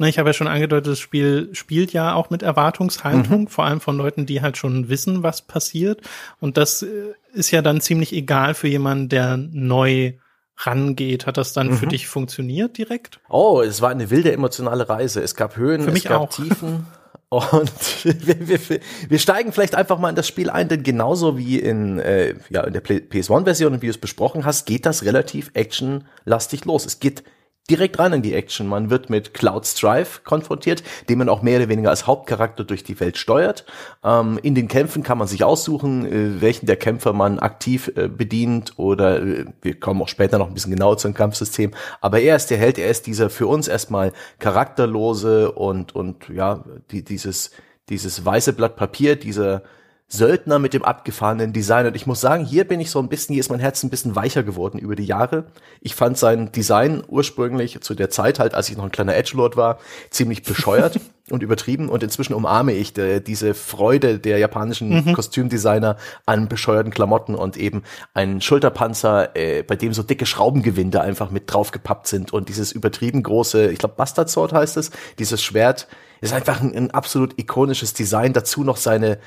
Ne, 0.00 0.08
ich 0.08 0.18
habe 0.20 0.28
ja 0.28 0.32
schon 0.32 0.46
angedeutet, 0.46 0.92
das 0.92 1.00
Spiel 1.00 1.50
spielt 1.54 1.92
ja 1.92 2.14
auch 2.14 2.30
mit 2.30 2.44
Erwartungshaltung, 2.44 3.42
mhm. 3.42 3.48
vor 3.48 3.64
allem 3.64 3.80
von 3.80 3.96
Leuten, 3.96 4.26
die 4.26 4.40
halt 4.40 4.56
schon 4.56 4.88
wissen, 4.88 5.24
was 5.24 5.42
passiert. 5.42 6.02
Und 6.40 6.56
das 6.56 6.82
äh, 6.82 7.14
ist 7.32 7.50
ja 7.50 7.62
dann 7.62 7.80
ziemlich 7.80 8.12
egal 8.12 8.54
für 8.54 8.68
jemanden, 8.68 9.08
der 9.08 9.36
neu 9.36 10.12
rangeht. 10.56 11.26
Hat 11.26 11.36
das 11.36 11.52
dann 11.52 11.70
mhm. 11.70 11.76
für 11.78 11.88
dich 11.88 12.06
funktioniert 12.06 12.78
direkt? 12.78 13.18
Oh, 13.28 13.60
es 13.60 13.82
war 13.82 13.90
eine 13.90 14.08
wilde 14.10 14.30
emotionale 14.32 14.88
Reise. 14.88 15.20
Es 15.20 15.34
gab 15.34 15.56
Höhen, 15.56 15.82
für 15.82 15.90
es 15.90 16.04
gab 16.04 16.20
auch. 16.20 16.30
Tiefen. 16.30 16.86
Und 17.30 17.72
wir, 18.04 18.48
wir, 18.48 18.80
wir 19.08 19.18
steigen 19.18 19.52
vielleicht 19.52 19.74
einfach 19.74 19.98
mal 19.98 20.10
in 20.10 20.16
das 20.16 20.28
Spiel 20.28 20.48
ein, 20.48 20.68
denn 20.68 20.82
genauso 20.82 21.36
wie 21.36 21.58
in, 21.58 21.98
äh, 21.98 22.34
ja, 22.48 22.62
in 22.62 22.72
der 22.72 22.82
PS1-Version, 22.82 23.82
wie 23.82 23.86
du 23.86 23.90
es 23.90 23.98
besprochen 23.98 24.44
hast, 24.44 24.64
geht 24.64 24.86
das 24.86 25.04
relativ 25.04 25.50
actionlastig 25.54 26.64
los. 26.64 26.86
Es 26.86 27.00
geht 27.00 27.24
direkt 27.70 27.98
rein 27.98 28.12
in 28.12 28.22
die 28.22 28.34
Action. 28.34 28.66
Man 28.66 28.90
wird 28.90 29.10
mit 29.10 29.34
Cloud 29.34 29.66
Strife 29.66 30.20
konfrontiert, 30.24 30.82
den 31.08 31.18
man 31.18 31.28
auch 31.28 31.42
mehr 31.42 31.58
oder 31.58 31.68
weniger 31.68 31.90
als 31.90 32.06
Hauptcharakter 32.06 32.64
durch 32.64 32.84
die 32.84 32.98
Welt 33.00 33.18
steuert. 33.18 33.64
Ähm, 34.04 34.38
in 34.42 34.54
den 34.54 34.68
Kämpfen 34.68 35.02
kann 35.02 35.18
man 35.18 35.28
sich 35.28 35.44
aussuchen, 35.44 36.06
äh, 36.06 36.40
welchen 36.40 36.66
der 36.66 36.76
Kämpfer 36.76 37.12
man 37.12 37.38
aktiv 37.38 37.92
äh, 37.96 38.08
bedient 38.08 38.78
oder 38.78 39.22
äh, 39.22 39.44
wir 39.62 39.78
kommen 39.78 40.02
auch 40.02 40.08
später 40.08 40.38
noch 40.38 40.48
ein 40.48 40.54
bisschen 40.54 40.72
genauer 40.72 40.98
zum 40.98 41.14
Kampfsystem. 41.14 41.72
Aber 42.00 42.20
er 42.20 42.36
ist 42.36 42.50
der 42.50 42.58
Held, 42.58 42.78
er 42.78 42.90
ist 42.90 43.06
dieser 43.06 43.30
für 43.30 43.46
uns 43.46 43.68
erstmal 43.68 44.12
charakterlose 44.38 45.52
und, 45.52 45.94
und 45.94 46.28
ja, 46.28 46.64
die, 46.90 47.04
dieses, 47.04 47.50
dieses 47.88 48.24
weiße 48.24 48.52
Blatt 48.52 48.76
Papier, 48.76 49.16
dieser 49.16 49.62
Söldner 50.10 50.58
mit 50.58 50.72
dem 50.72 50.84
abgefahrenen 50.84 51.52
Design. 51.52 51.86
Und 51.86 51.94
ich 51.94 52.06
muss 52.06 52.22
sagen, 52.22 52.46
hier 52.46 52.64
bin 52.66 52.80
ich 52.80 52.90
so 52.90 52.98
ein 52.98 53.08
bisschen, 53.08 53.34
hier 53.34 53.40
ist 53.40 53.50
mein 53.50 53.60
Herz 53.60 53.82
ein 53.82 53.90
bisschen 53.90 54.16
weicher 54.16 54.42
geworden 54.42 54.78
über 54.78 54.96
die 54.96 55.04
Jahre. 55.04 55.44
Ich 55.82 55.94
fand 55.94 56.16
sein 56.16 56.50
Design 56.50 57.02
ursprünglich 57.06 57.78
zu 57.82 57.94
der 57.94 58.08
Zeit 58.08 58.38
halt, 58.38 58.54
als 58.54 58.70
ich 58.70 58.78
noch 58.78 58.84
ein 58.84 58.90
kleiner 58.90 59.14
Edgelord 59.14 59.58
war, 59.58 59.78
ziemlich 60.08 60.42
bescheuert 60.44 60.98
und 61.30 61.42
übertrieben. 61.42 61.90
Und 61.90 62.02
inzwischen 62.02 62.32
umarme 62.32 62.72
ich 62.72 62.94
de, 62.94 63.20
diese 63.20 63.52
Freude 63.52 64.18
der 64.18 64.38
japanischen 64.38 65.04
mhm. 65.04 65.12
Kostümdesigner 65.12 65.98
an 66.24 66.48
bescheuerten 66.48 66.90
Klamotten 66.90 67.34
und 67.34 67.58
eben 67.58 67.82
einen 68.14 68.40
Schulterpanzer, 68.40 69.36
äh, 69.36 69.62
bei 69.62 69.76
dem 69.76 69.92
so 69.92 70.02
dicke 70.02 70.24
Schraubengewinde 70.24 71.02
einfach 71.02 71.30
mit 71.30 71.52
draufgepappt 71.52 72.06
sind 72.06 72.32
und 72.32 72.48
dieses 72.48 72.72
übertrieben 72.72 73.22
große, 73.22 73.70
ich 73.70 73.78
glaube 73.78 73.96
Bastard 73.98 74.30
Sword 74.30 74.54
heißt 74.54 74.78
es, 74.78 74.90
dieses 75.18 75.42
Schwert 75.42 75.86
ist 76.20 76.32
einfach 76.32 76.60
ein, 76.60 76.74
ein 76.74 76.90
absolut 76.90 77.38
ikonisches 77.38 77.94
Design. 77.94 78.32
Dazu 78.32 78.64
noch 78.64 78.76
seine 78.76 79.18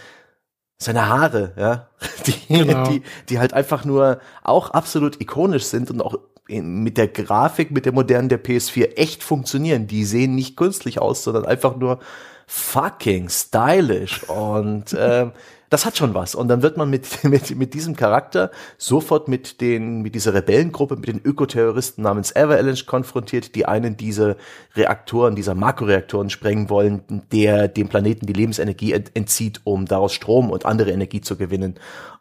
seine 0.82 1.08
Haare, 1.08 1.54
ja, 1.58 1.88
die, 2.26 2.54
genau. 2.54 2.88
die, 2.88 3.04
die 3.30 3.39
halt 3.39 3.54
einfach 3.54 3.86
nur 3.86 4.20
auch 4.44 4.72
absolut 4.72 5.22
ikonisch 5.22 5.65
sind 5.65 5.91
und 5.91 6.02
auch 6.02 6.17
mit 6.48 6.98
der 6.98 7.08
Grafik, 7.08 7.72
mit 7.72 7.86
der 7.86 7.94
modernen 7.94 8.28
der 8.28 8.44
PS4 8.44 8.98
echt 8.98 9.24
funktionieren. 9.24 9.88
Die 9.88 10.04
sehen 10.04 10.36
nicht 10.36 10.58
künstlich 10.58 11.00
aus, 11.00 11.24
sondern 11.24 11.46
einfach 11.46 11.78
nur 11.78 12.00
fucking 12.48 13.30
stylish 13.30 14.24
und 14.24 14.94
ähm, 14.98 15.32
das 15.72 15.86
hat 15.86 15.98
schon 15.98 16.14
was. 16.14 16.36
Und 16.36 16.50
dann 16.50 16.62
wird 16.62 16.76
man 16.76 16.90
mit, 16.90 17.24
mit, 17.24 17.56
mit 17.56 17.74
diesem 17.74 17.96
Charakter 17.96 18.52
sofort 18.78 19.28
mit 19.28 19.62
den, 19.62 20.02
mit 20.02 20.14
dieser 20.14 20.34
Rebellengruppe, 20.34 20.98
mit 20.98 21.08
den 21.08 21.22
Ökoterroristen 21.24 22.04
namens 22.04 22.36
Avalanche 22.36 22.86
konfrontiert, 22.86 23.56
die 23.56 23.66
einen 23.66 23.96
dieser 23.96 24.36
Reaktoren, 24.76 25.36
dieser 25.36 25.56
Makroreaktoren 25.56 26.30
sprengen 26.30 26.70
wollen, 26.70 27.24
der 27.32 27.70
dem 27.70 27.88
Planeten 27.88 28.28
die 28.28 28.34
Lebensenergie 28.34 28.92
entzieht, 28.92 29.62
um 29.64 29.86
daraus 29.86 30.14
Strom 30.14 30.52
und 30.52 30.66
andere 30.66 30.92
Energie 30.92 31.22
zu 31.22 31.38
gewinnen. 31.38 31.76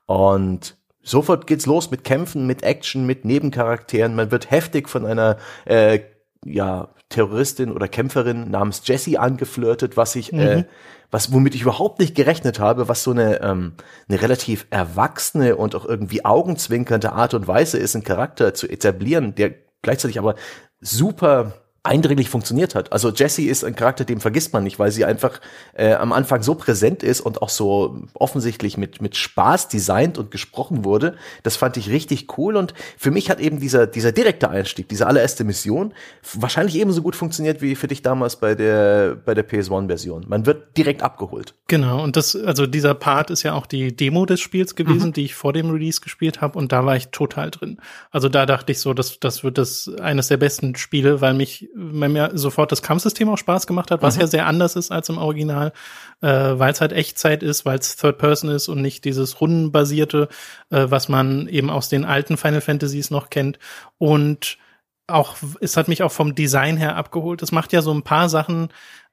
Und 0.07 0.77
sofort 1.03 1.49
geht's 1.49 1.67
los 1.67 1.91
mit 1.91 2.05
Kämpfen, 2.05 2.47
mit 2.47 2.63
Action, 2.63 3.05
mit 3.05 3.25
Nebencharakteren. 3.25 4.15
Man 4.15 4.31
wird 4.31 4.53
heftig 4.53 4.89
von 4.89 5.05
einer 5.05 5.39
äh, 5.65 5.99
ja, 6.45 6.89
Terroristin 7.09 7.73
oder 7.73 7.89
Kämpferin 7.89 8.49
namens 8.49 8.83
Jessie 8.85 9.19
angeflirtet, 9.19 9.97
was 9.97 10.15
ich, 10.15 10.33
äh, 10.33 10.37
mhm. 10.37 10.61
äh, 10.61 10.65
was 11.11 11.33
womit 11.33 11.55
ich 11.55 11.63
überhaupt 11.63 11.99
nicht 11.99 12.15
gerechnet 12.15 12.61
habe, 12.61 12.89
was 12.89 13.03
so 13.03 13.11
eine, 13.11 13.41
ähm, 13.43 13.73
eine 14.09 14.23
relativ 14.23 14.67
erwachsene 14.71 15.57
und 15.57 15.75
auch 15.75 15.85
irgendwie 15.85 16.25
augenzwinkernde 16.25 17.13
Art 17.13 17.35
und 17.35 17.49
Weise 17.49 17.79
ist, 17.79 17.95
einen 17.95 18.05
Charakter 18.05 18.55
zu 18.55 18.69
etablieren, 18.69 19.35
der 19.35 19.55
gleichzeitig 19.83 20.19
aber 20.19 20.37
super 20.81 21.55
eindringlich 21.83 22.29
funktioniert 22.29 22.75
hat. 22.75 22.93
Also 22.93 23.11
Jessie 23.11 23.47
ist 23.47 23.65
ein 23.65 23.75
Charakter, 23.75 24.05
den 24.05 24.21
vergisst 24.21 24.53
man 24.53 24.65
nicht, 24.65 24.79
weil 24.79 24.91
sie 24.91 25.07
einfach 25.07 25.41
äh, 25.73 25.95
am 25.95 26.13
Anfang 26.13 26.43
so 26.43 26.55
präsent 26.55 27.03
ist 27.03 27.23
und 27.23 27.41
auch 27.41 27.49
so 27.49 28.03
offensichtlich 28.13 28.77
mit 28.77 29.01
mit 29.01 29.17
Spaß 29.17 29.69
designt 29.69 30.19
und 30.19 30.31
gesprochen 30.31 30.85
wurde. 30.85 31.17
Das 31.43 31.57
fand 31.57 31.79
ich 31.79 31.89
richtig 31.89 32.37
cool 32.37 32.57
und 32.57 32.75
für 32.99 33.11
mich 33.11 33.31
hat 33.31 33.41
eben 33.41 33.61
dieser 33.61 33.87
dieser 33.87 34.13
direkte 34.13 34.51
Einstieg, 34.51 34.91
diese 34.91 35.07
allererste 35.07 35.45
Mission 35.45 35.95
wahrscheinlich 36.35 36.77
ebenso 36.77 37.01
gut 37.01 37.17
funktioniert 37.17 37.63
wie 37.63 37.75
für 37.75 37.89
dich 37.89 38.03
damals 38.03 38.37
bei 38.37 38.55
der 38.55 39.17
bei 39.25 39.33
der 39.33 39.49
PS1 39.49 39.87
Version. 39.87 40.27
Man 40.29 40.45
wird 40.45 40.77
direkt 40.77 41.03
abgeholt. 41.03 41.55
Genau 41.67 42.03
und 42.05 42.17
das 42.17 42.37
also 42.37 42.67
dieser 42.67 42.93
Part 42.93 43.31
ist 43.31 43.43
ja 43.43 43.55
auch 43.55 43.65
die 43.65 43.97
Demo 43.97 44.27
des 44.27 44.41
Spiels 44.41 44.75
gewesen, 44.75 45.09
mhm. 45.09 45.13
die 45.15 45.25
ich 45.25 45.35
vor 45.35 45.55
dem 45.55 45.71
Release 45.71 46.03
gespielt 46.03 46.43
habe 46.43 46.59
und 46.59 46.73
da 46.73 46.85
war 46.85 46.97
ich 46.97 47.09
total 47.09 47.51
drin. 47.51 47.81
Also 48.11 48.29
da 48.29 48.45
dachte 48.45 48.71
ich 48.73 48.81
so, 48.81 48.93
das 48.93 49.19
das 49.19 49.43
wird 49.45 49.57
das 49.57 49.91
eines 49.99 50.29
der 50.29 50.37
besten 50.37 50.77
Spiele, 50.77 51.23
weil 51.23 51.33
mich 51.33 51.70
weil 51.75 52.09
mir 52.09 52.31
sofort 52.35 52.73
das 52.73 52.83
Kampfsystem 52.83 53.29
auch 53.29 53.39
Spaß 53.39 53.67
gemacht 53.67 53.91
hat, 53.91 54.03
was 54.03 54.17
mhm. 54.17 54.23
ja 54.23 54.27
sehr 54.27 54.47
anders 54.47 54.77
ist 54.77 54.91
als 54.91 55.09
im 55.09 55.19
Original, 55.19 55.73
äh, 56.21 56.29
weil 56.29 56.73
es 56.73 56.81
halt 56.81 56.93
Echtzeit 56.93 57.43
ist, 57.43 57.65
weil 57.65 57.79
es 57.79 57.97
Third 57.97 58.19
Person 58.19 58.51
ist 58.51 58.69
und 58.69 58.83
nicht 58.83 59.05
dieses 59.05 59.41
rundenbasierte, 59.41 60.29
äh, 60.71 60.87
was 60.89 61.09
man 61.09 61.49
eben 61.49 61.71
aus 61.71 61.89
den 61.89 62.05
alten 62.05 62.37
Final 62.37 62.61
Fantasies 62.61 63.11
noch 63.11 63.31
kennt. 63.31 63.59
Und 63.99 64.59
auch, 65.07 65.37
es 65.61 65.77
hat 65.77 65.89
mich 65.89 66.03
auch 66.03 66.13
vom 66.13 66.35
Design 66.35 66.77
her 66.77 66.97
abgeholt. 66.97 67.43
Es 67.43 67.53
macht 67.53 67.73
ja 67.73 67.83
so 67.83 67.93
ein 67.93 68.03
paar 68.03 68.29
Sachen, 68.29 68.69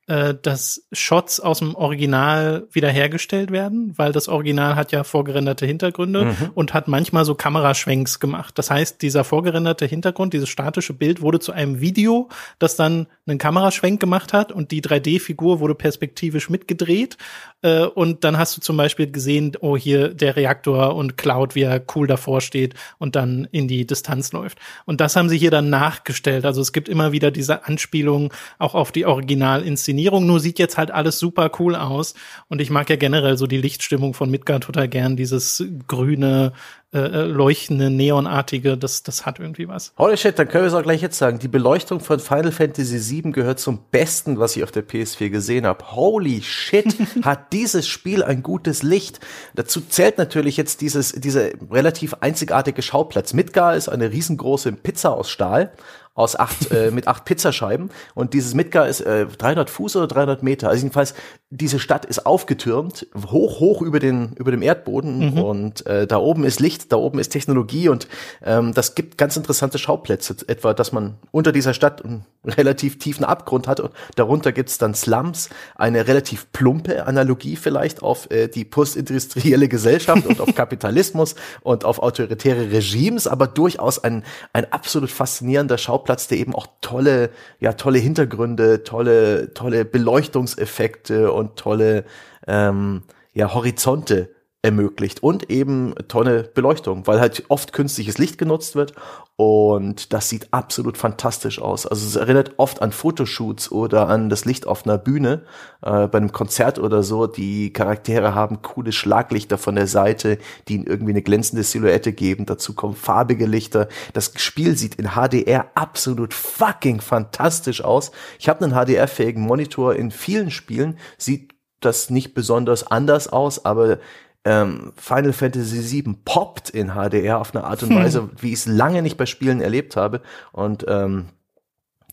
äh, 0.08 0.36
dass 0.42 0.88
Shots 0.94 1.40
aus 1.42 1.60
dem 1.60 1.76
Original 1.76 2.68
wiederhergestellt 2.72 3.52
werden, 3.52 3.94
weil 3.98 4.14
das 4.14 4.30
Original 4.30 4.76
hat 4.76 4.94
ja 4.94 5.04
vorgerenderte 5.04 5.66
Hintergründe 5.66 6.26
mhm. 6.26 6.52
und 6.56 6.74
hat 6.74 6.88
manchmal 6.88 7.26
so 7.26 7.36
Kameraschwenks 7.36 8.22
gemacht. 8.22 8.58
Das 8.58 8.72
heißt, 8.72 9.02
dieser 9.02 9.26
vorgerenderte 9.26 9.86
Hintergrund, 9.86 10.34
dieses 10.34 10.48
statische 10.48 10.94
Bild 10.94 11.22
wurde 11.22 11.40
zu 11.40 11.52
einem 11.52 11.82
Video, 11.82 12.30
das 12.58 12.78
dann 12.78 13.08
einen 13.28 13.38
Kameraschwenk 13.38 14.00
gemacht 14.00 14.32
hat 14.32 14.54
und 14.54 14.72
die 14.72 14.82
3D-Figur 14.82 15.60
wurde 15.60 15.76
perspektivisch 15.76 16.50
mitgedreht. 16.50 17.18
Äh, 17.62 17.86
und 17.86 18.24
dann 18.24 18.38
hast 18.38 18.58
du 18.58 18.62
zum 18.62 18.78
Beispiel 18.78 19.12
gesehen, 19.12 19.54
oh, 19.62 19.78
hier 19.78 20.14
der 20.14 20.36
Reaktor 20.36 20.96
und 20.96 21.18
Cloud, 21.18 21.56
wie 21.56 21.64
er 21.64 21.82
cool 21.96 22.08
davor 22.08 22.42
steht 22.42 22.76
und 22.98 23.16
dann 23.16 23.48
in 23.52 23.68
die 23.68 23.86
Distanz 23.86 24.32
läuft. 24.32 24.60
Und 24.86 25.02
das 25.02 25.16
haben 25.16 25.30
sie 25.30 25.38
hier 25.38 25.52
dann 25.52 25.70
nachgestellt. 25.70 26.46
Also 26.46 26.62
es 26.62 26.72
gibt 26.72 26.90
immer 26.90 27.12
wieder 27.12 27.32
diese 27.32 27.66
Anspielungen 27.66 28.30
auch 28.60 28.76
auf 28.76 28.92
die 28.92 29.06
Originalinszenierung 29.06 29.88
Inszenierung, 29.88 30.26
nur 30.26 30.40
sieht 30.40 30.60
jetzt 30.60 30.78
halt 30.78 30.92
alles 30.92 31.20
super 31.20 31.52
cool 31.60 31.76
aus. 31.76 32.14
Und 32.50 32.62
ich 32.62 32.70
mag 32.70 32.90
ja 32.90 32.96
generell 32.96 33.38
so 33.38 33.48
die 33.48 33.58
Lichtstimmung 33.58 34.14
von 34.14 34.30
Midgard 34.30 34.64
total 34.64 34.88
gern, 34.88 35.16
dieses 35.16 35.64
grüne, 35.88 36.52
äh, 36.98 37.00
äh, 37.00 37.24
leuchtende, 37.26 37.92
neonartige, 37.92 38.76
das, 38.76 39.04
das 39.04 39.26
hat 39.28 39.40
irgendwie 39.40 39.68
was. 39.68 39.94
Holy 40.00 40.18
shit, 40.18 40.40
dann 40.40 40.48
können 40.48 40.64
wir 40.64 40.70
es 40.70 40.74
auch 40.74 40.82
gleich 40.82 41.02
jetzt 41.02 41.18
sagen. 41.20 41.38
Die 41.38 41.48
Beleuchtung 41.48 42.00
von 42.00 42.20
Final 42.20 42.52
Fantasy 42.52 43.24
VII 43.24 43.32
gehört 43.34 43.60
zum 43.60 43.82
Besten, 43.92 44.40
was 44.40 44.56
ich 44.56 44.64
auf 44.64 44.72
der 44.72 44.84
PS4 44.88 45.30
gesehen 45.30 45.68
habe. 45.68 45.96
Holy 45.96 46.42
shit, 46.42 46.96
hat 47.22 47.54
dieses 47.54 47.88
Spiel 47.88 48.24
ein 48.24 48.42
gutes 48.42 48.82
Licht. 48.82 49.20
Dazu 49.54 49.82
zählt 49.82 50.18
natürlich 50.18 50.58
jetzt 50.58 50.82
dieses, 50.82 51.12
dieser 51.12 51.50
relativ 51.72 52.16
einzigartige 52.22 52.82
Schauplatz. 52.82 53.34
Midgar 53.34 53.76
ist 53.76 53.90
eine 53.90 54.12
riesengroße 54.12 54.72
Pizza 54.72 55.14
aus 55.14 55.30
Stahl 55.30 55.74
aus 56.18 56.36
acht, 56.36 56.72
äh, 56.72 56.90
mit 56.90 57.08
acht 57.08 57.26
Pizzascheiben. 57.26 57.92
Und 58.16 58.34
dieses 58.34 58.56
Midgar 58.56 58.88
ist 58.88 59.02
äh, 59.02 59.28
300 59.28 59.70
Fuß 59.70 59.98
oder 59.98 60.08
300 60.08 60.42
Meter. 60.42 60.68
Also 60.68 60.82
jedenfalls, 60.82 61.14
diese 61.52 61.78
Stadt 61.78 62.06
ist 62.06 62.26
aufgetürmt, 62.26 63.06
hoch, 63.32 63.60
hoch 63.60 63.84
über, 63.84 64.00
den, 64.00 64.34
über 64.34 64.50
dem 64.50 64.64
Erdboden. 64.64 65.34
Mhm. 65.36 65.38
Und 65.38 65.86
äh, 65.86 66.08
da 66.08 66.18
oben 66.18 66.44
ist 66.44 66.60
Licht, 66.60 66.92
da 66.92 66.98
oben 66.98 67.20
ist 67.20 67.30
Technologie. 67.30 67.88
Und 67.88 68.08
ähm, 68.44 68.74
das 68.74 68.96
gibt 68.96 69.20
ganz 69.20 69.38
interessante 69.38 69.78
Schauplätze. 69.78 70.36
Etwa, 70.48 70.74
dass 70.74 70.92
man 70.92 71.18
unter 71.30 71.52
dieser 71.52 71.76
Stadt 71.76 72.04
einen 72.04 72.26
relativ 72.46 72.98
tiefen 72.98 73.24
Abgrund 73.24 73.68
hat. 73.68 73.80
Und 73.80 73.92
darunter 74.16 74.52
gibt's 74.52 74.80
dann 74.80 74.96
Slums. 74.96 75.50
Eine 75.76 76.08
relativ 76.08 76.52
plumpe 76.52 77.06
Analogie 77.06 77.58
vielleicht 77.58 78.02
auf 78.02 78.32
äh, 78.32 78.48
die 78.48 78.66
postindustrielle 78.66 79.68
Gesellschaft 79.68 80.26
und 80.26 80.42
auf 80.42 80.56
Kapitalismus 80.56 81.36
und 81.62 81.86
auf 81.86 82.00
autoritäre 82.00 82.72
Regimes. 82.72 83.28
Aber 83.28 83.46
durchaus 83.46 84.04
ein, 84.04 84.24
ein 84.52 84.72
absolut 84.74 85.12
faszinierender 85.12 85.78
Schauplatz 85.78 86.07
Der 86.28 86.38
eben 86.38 86.56
auch 86.56 86.68
tolle, 86.82 87.30
ja, 87.60 87.74
tolle 87.74 88.00
Hintergründe, 88.00 88.84
tolle, 88.84 89.54
tolle 89.54 89.86
Beleuchtungseffekte 89.86 91.32
und 91.32 91.56
tolle, 91.58 92.06
ähm, 92.48 93.04
ja, 93.34 93.54
Horizonte 93.54 94.30
ermöglicht 94.68 95.24
und 95.24 95.50
eben 95.50 95.96
tolle 96.10 96.44
Beleuchtung, 96.44 97.08
weil 97.08 97.22
halt 97.22 97.46
oft 97.48 97.72
künstliches 97.72 98.18
Licht 98.18 98.38
genutzt 98.38 98.76
wird 98.76 98.94
und 99.38 100.12
das 100.12 100.28
sieht 100.28 100.52
absolut 100.52 100.98
fantastisch 100.98 101.62
aus. 101.62 101.88
Also 101.88 102.06
es 102.06 102.18
erinnert 102.18 102.56
oft 102.58 102.82
an 102.82 102.92
Fotoshoots 102.92 103.72
oder 103.72 104.10
an 104.10 104.30
das 104.30 104.44
Licht 104.44 104.68
auf 104.68 104.86
einer 104.86 104.98
Bühne, 104.98 105.44
äh, 105.82 106.08
bei 106.08 106.18
einem 106.18 106.34
Konzert 106.34 106.80
oder 106.80 107.02
so. 107.02 107.28
Die 107.28 107.72
Charaktere 107.72 108.36
haben 108.36 108.62
coole 108.62 108.92
Schlaglichter 108.92 109.58
von 109.58 109.76
der 109.76 109.88
Seite, 109.88 110.38
die 110.68 110.76
ihnen 110.76 110.88
irgendwie 110.88 111.14
eine 111.14 111.22
glänzende 111.22 111.64
Silhouette 111.64 112.12
geben. 112.12 112.46
Dazu 112.46 112.74
kommen 112.74 112.96
farbige 112.96 113.46
Lichter. 113.46 113.88
Das 114.12 114.34
Spiel 114.36 114.76
sieht 114.76 114.96
in 114.96 115.12
HDR 115.12 115.68
absolut 115.76 116.34
fucking 116.34 117.00
fantastisch 117.00 117.82
aus. 117.84 118.12
Ich 118.40 118.50
habe 118.50 118.66
einen 118.66 118.74
HDR-fähigen 118.74 119.44
Monitor 119.44 119.96
in 119.96 120.12
vielen 120.12 120.52
Spielen, 120.52 120.98
sieht 121.18 121.54
das 121.80 122.10
nicht 122.10 122.34
besonders 122.34 122.88
anders 122.88 123.28
aus, 123.28 123.66
aber 123.66 124.00
ähm, 124.48 124.94
Final 124.96 125.34
Fantasy 125.34 126.04
VII 126.04 126.16
poppt 126.24 126.70
in 126.70 126.94
HDR 126.94 127.40
auf 127.40 127.54
eine 127.54 127.66
Art 127.66 127.84
und 127.84 127.90
hm. 127.90 127.98
Weise, 127.98 128.20
hm. 128.22 128.32
wie 128.40 128.48
ich 128.54 128.60
es 128.60 128.66
lange 128.66 129.02
nicht 129.02 129.18
bei 129.18 129.26
Spielen 129.26 129.60
erlebt 129.60 129.98
habe. 129.98 130.22
Und 130.54 130.86
ähm, 130.88 131.26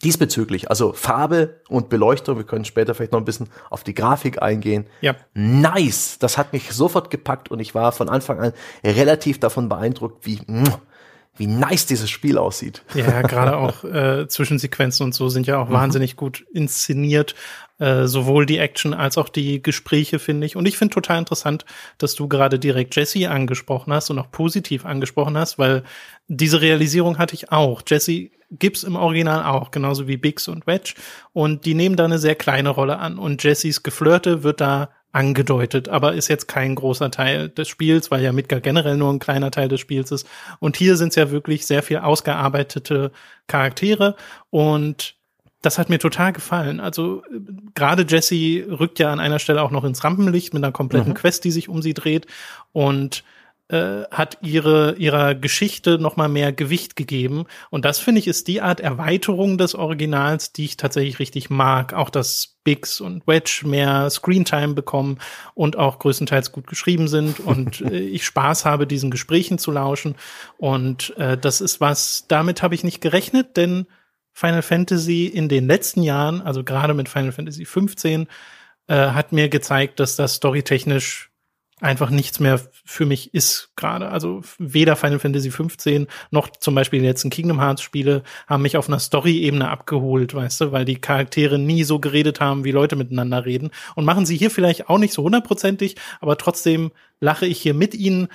diesbezüglich, 0.02 0.68
also 0.68 0.92
Farbe 0.92 1.60
und 1.68 1.88
Beleuchtung, 1.88 2.36
wir 2.36 2.44
können 2.44 2.64
später 2.64 2.94
vielleicht 2.94 3.12
noch 3.12 3.20
ein 3.20 3.24
bisschen 3.24 3.48
auf 3.70 3.84
die 3.84 3.94
Grafik 3.94 4.42
eingehen. 4.42 4.86
Ja. 5.00 5.14
Nice! 5.34 6.18
Das 6.18 6.36
hat 6.36 6.52
mich 6.52 6.72
sofort 6.72 7.10
gepackt 7.10 7.50
und 7.50 7.60
ich 7.60 7.74
war 7.74 7.92
von 7.92 8.08
Anfang 8.08 8.40
an 8.40 8.52
relativ 8.84 9.38
davon 9.38 9.68
beeindruckt, 9.68 10.26
wie 10.26 10.40
wie 11.36 11.46
nice 11.46 11.86
dieses 11.86 12.10
Spiel 12.10 12.38
aussieht. 12.38 12.82
Ja, 12.94 13.22
gerade 13.22 13.56
auch 13.56 13.82
äh, 13.84 14.28
Zwischensequenzen 14.28 15.04
und 15.04 15.14
so 15.14 15.28
sind 15.28 15.46
ja 15.46 15.58
auch 15.58 15.68
mhm. 15.68 15.72
wahnsinnig 15.72 16.16
gut 16.16 16.46
inszeniert. 16.52 17.34
Äh, 17.78 18.06
sowohl 18.06 18.46
die 18.46 18.58
Action 18.58 18.94
als 18.94 19.18
auch 19.18 19.28
die 19.28 19.60
Gespräche, 19.60 20.20
finde 20.20 20.46
ich. 20.46 20.54
Und 20.54 20.66
ich 20.66 20.78
finde 20.78 20.94
total 20.94 21.18
interessant, 21.18 21.64
dass 21.98 22.14
du 22.14 22.28
gerade 22.28 22.60
direkt 22.60 22.94
Jesse 22.94 23.28
angesprochen 23.28 23.92
hast 23.92 24.10
und 24.10 24.18
auch 24.20 24.30
positiv 24.30 24.86
angesprochen 24.86 25.36
hast, 25.36 25.58
weil 25.58 25.82
diese 26.28 26.60
Realisierung 26.60 27.18
hatte 27.18 27.34
ich 27.34 27.50
auch. 27.50 27.82
Jesse 27.84 28.30
gibt's 28.52 28.84
im 28.84 28.94
Original 28.94 29.42
auch, 29.42 29.72
genauso 29.72 30.06
wie 30.06 30.16
Biggs 30.16 30.46
und 30.46 30.68
Wedge. 30.68 30.94
Und 31.32 31.64
die 31.66 31.74
nehmen 31.74 31.96
da 31.96 32.04
eine 32.04 32.20
sehr 32.20 32.36
kleine 32.36 32.68
Rolle 32.68 32.98
an. 33.00 33.18
Und 33.18 33.42
Jessys 33.42 33.82
Geflirte 33.82 34.44
wird 34.44 34.60
da 34.60 34.90
angedeutet, 35.10 35.88
aber 35.88 36.14
ist 36.14 36.28
jetzt 36.28 36.46
kein 36.46 36.76
großer 36.76 37.10
Teil 37.10 37.48
des 37.48 37.68
Spiels, 37.68 38.12
weil 38.12 38.22
ja 38.22 38.32
Midgar 38.32 38.60
generell 38.60 38.96
nur 38.96 39.12
ein 39.12 39.18
kleiner 39.18 39.50
Teil 39.50 39.66
des 39.66 39.80
Spiels 39.80 40.12
ist. 40.12 40.28
Und 40.60 40.76
hier 40.76 40.96
sind 40.96 41.08
es 41.08 41.16
ja 41.16 41.32
wirklich 41.32 41.66
sehr 41.66 41.82
viel 41.82 41.98
ausgearbeitete 41.98 43.10
Charaktere 43.48 44.14
und 44.50 45.16
das 45.64 45.78
hat 45.78 45.88
mir 45.88 45.98
total 45.98 46.32
gefallen. 46.32 46.80
Also 46.80 47.22
gerade 47.74 48.04
Jessie 48.08 48.60
rückt 48.60 48.98
ja 48.98 49.12
an 49.12 49.20
einer 49.20 49.38
Stelle 49.38 49.62
auch 49.62 49.70
noch 49.70 49.84
ins 49.84 50.04
Rampenlicht 50.04 50.52
mit 50.52 50.62
einer 50.62 50.72
kompletten 50.72 51.10
mhm. 51.10 51.16
Quest, 51.16 51.44
die 51.44 51.50
sich 51.50 51.68
um 51.68 51.82
sie 51.82 51.94
dreht 51.94 52.26
und 52.72 53.24
äh, 53.68 54.02
hat 54.10 54.36
ihre 54.42 54.94
ihrer 54.96 55.34
Geschichte 55.34 55.98
noch 55.98 56.16
mal 56.16 56.28
mehr 56.28 56.52
Gewicht 56.52 56.96
gegeben 56.96 57.46
und 57.70 57.86
das 57.86 57.98
finde 57.98 58.18
ich 58.18 58.28
ist 58.28 58.46
die 58.46 58.60
Art 58.60 58.80
Erweiterung 58.80 59.56
des 59.56 59.74
Originals, 59.74 60.52
die 60.52 60.66
ich 60.66 60.76
tatsächlich 60.76 61.18
richtig 61.18 61.48
mag. 61.48 61.94
Auch 61.94 62.10
dass 62.10 62.58
Biggs 62.64 63.00
und 63.00 63.26
Wedge 63.26 63.62
mehr 63.64 64.10
Screentime 64.10 64.74
bekommen 64.74 65.18
und 65.54 65.78
auch 65.78 65.98
größtenteils 65.98 66.52
gut 66.52 66.66
geschrieben 66.66 67.08
sind 67.08 67.40
und 67.40 67.80
äh, 67.90 68.00
ich 68.00 68.26
Spaß 68.26 68.66
habe, 68.66 68.86
diesen 68.86 69.10
Gesprächen 69.10 69.56
zu 69.56 69.70
lauschen 69.70 70.14
und 70.58 71.16
äh, 71.16 71.38
das 71.38 71.62
ist 71.62 71.80
was. 71.80 72.26
Damit 72.28 72.62
habe 72.62 72.74
ich 72.74 72.84
nicht 72.84 73.00
gerechnet, 73.00 73.56
denn 73.56 73.86
Final 74.34 74.62
Fantasy 74.62 75.26
in 75.26 75.48
den 75.48 75.66
letzten 75.66 76.02
Jahren, 76.02 76.42
also 76.42 76.64
gerade 76.64 76.92
mit 76.92 77.08
Final 77.08 77.32
Fantasy 77.32 77.64
15, 77.64 78.26
äh, 78.88 78.94
hat 78.94 79.32
mir 79.32 79.48
gezeigt, 79.48 80.00
dass 80.00 80.16
das 80.16 80.34
storytechnisch 80.34 81.30
einfach 81.80 82.10
nichts 82.10 82.40
mehr 82.40 82.60
für 82.84 83.06
mich 83.06 83.34
ist 83.34 83.70
gerade. 83.76 84.08
Also 84.08 84.42
weder 84.58 84.96
Final 84.96 85.18
Fantasy 85.18 85.50
15 85.50 86.06
noch 86.30 86.50
zum 86.50 86.74
Beispiel 86.74 87.00
die 87.00 87.06
letzten 87.06 87.30
Kingdom 87.30 87.60
Hearts 87.60 87.82
Spiele 87.82 88.22
haben 88.46 88.62
mich 88.62 88.76
auf 88.76 88.88
einer 88.88 88.98
Story-Ebene 88.98 89.68
abgeholt, 89.68 90.34
weißt 90.34 90.62
du, 90.62 90.72
weil 90.72 90.84
die 90.84 91.00
Charaktere 91.00 91.58
nie 91.58 91.84
so 91.84 91.98
geredet 91.98 92.40
haben, 92.40 92.64
wie 92.64 92.72
Leute 92.72 92.96
miteinander 92.96 93.44
reden. 93.44 93.70
Und 93.94 94.04
machen 94.04 94.26
sie 94.26 94.36
hier 94.36 94.50
vielleicht 94.50 94.88
auch 94.88 94.98
nicht 94.98 95.12
so 95.12 95.22
hundertprozentig, 95.22 95.96
aber 96.20 96.38
trotzdem 96.38 96.90
lache 97.20 97.46
ich 97.46 97.60
hier 97.60 97.74
mit 97.74 97.94
ihnen 97.94 98.28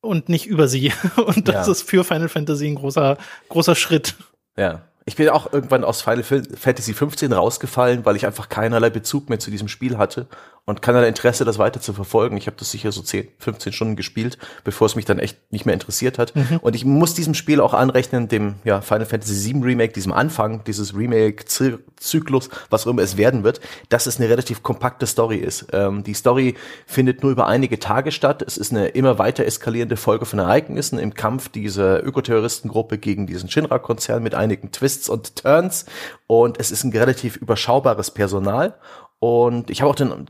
und 0.00 0.28
nicht 0.28 0.46
über 0.46 0.68
sie. 0.68 0.92
Und 1.16 1.48
das 1.48 1.66
ja. 1.66 1.72
ist 1.72 1.82
für 1.82 2.04
Final 2.04 2.28
Fantasy 2.28 2.66
ein 2.68 2.76
großer, 2.76 3.18
großer 3.48 3.74
Schritt. 3.74 4.14
Ja, 4.56 4.82
ich 5.06 5.14
bin 5.14 5.28
auch 5.28 5.52
irgendwann 5.52 5.84
aus 5.84 6.02
Final 6.02 6.24
Fantasy 6.24 6.92
15 6.92 7.32
rausgefallen, 7.32 8.04
weil 8.04 8.16
ich 8.16 8.26
einfach 8.26 8.48
keinerlei 8.48 8.90
Bezug 8.90 9.28
mehr 9.28 9.38
zu 9.38 9.52
diesem 9.52 9.68
Spiel 9.68 9.96
hatte 9.98 10.26
und 10.68 10.82
keinerlei 10.82 11.06
Interesse, 11.06 11.44
das 11.44 11.58
weiter 11.58 11.80
zu 11.80 11.92
verfolgen. 11.92 12.36
Ich 12.36 12.48
habe 12.48 12.56
das 12.58 12.72
sicher 12.72 12.90
so 12.90 13.00
10, 13.00 13.28
15 13.38 13.72
Stunden 13.72 13.94
gespielt, 13.94 14.36
bevor 14.64 14.86
es 14.86 14.96
mich 14.96 15.04
dann 15.04 15.20
echt 15.20 15.38
nicht 15.52 15.64
mehr 15.64 15.74
interessiert 15.74 16.18
hat. 16.18 16.34
Mhm. 16.34 16.58
Und 16.60 16.74
ich 16.74 16.84
muss 16.84 17.14
diesem 17.14 17.34
Spiel 17.34 17.60
auch 17.60 17.72
anrechnen, 17.72 18.26
dem 18.26 18.56
ja, 18.64 18.80
Final 18.80 19.06
Fantasy 19.06 19.54
VII 19.54 19.62
Remake, 19.62 19.92
diesem 19.92 20.12
Anfang 20.12 20.64
dieses 20.64 20.96
Remake-Zyklus, 20.96 22.50
was 22.68 22.84
auch 22.84 22.90
immer 22.90 23.02
es 23.02 23.16
werden 23.16 23.44
wird, 23.44 23.60
dass 23.90 24.06
es 24.06 24.18
eine 24.18 24.28
relativ 24.28 24.64
kompakte 24.64 25.06
Story 25.06 25.36
ist. 25.36 25.68
Ähm, 25.72 26.02
die 26.02 26.14
Story 26.14 26.56
findet 26.84 27.22
nur 27.22 27.30
über 27.30 27.46
einige 27.46 27.78
Tage 27.78 28.10
statt. 28.10 28.42
Es 28.44 28.56
ist 28.56 28.72
eine 28.72 28.88
immer 28.88 29.20
weiter 29.20 29.44
eskalierende 29.44 29.96
Folge 29.96 30.26
von 30.26 30.40
Ereignissen 30.40 30.98
im 30.98 31.14
Kampf 31.14 31.48
dieser 31.48 32.04
Ökoterroristengruppe 32.04 32.98
gegen 32.98 33.28
diesen 33.28 33.48
Shinra-Konzern 33.48 34.20
mit 34.20 34.34
einigen 34.34 34.72
Twists 34.72 35.08
und 35.08 35.36
Turns. 35.36 35.86
Und 36.26 36.58
es 36.58 36.72
ist 36.72 36.82
ein 36.82 36.90
relativ 36.90 37.36
überschaubares 37.36 38.10
Personal. 38.10 38.74
Und 39.20 39.70
ich 39.70 39.80
habe 39.80 39.90
auch 39.90 39.94
den 39.94 40.26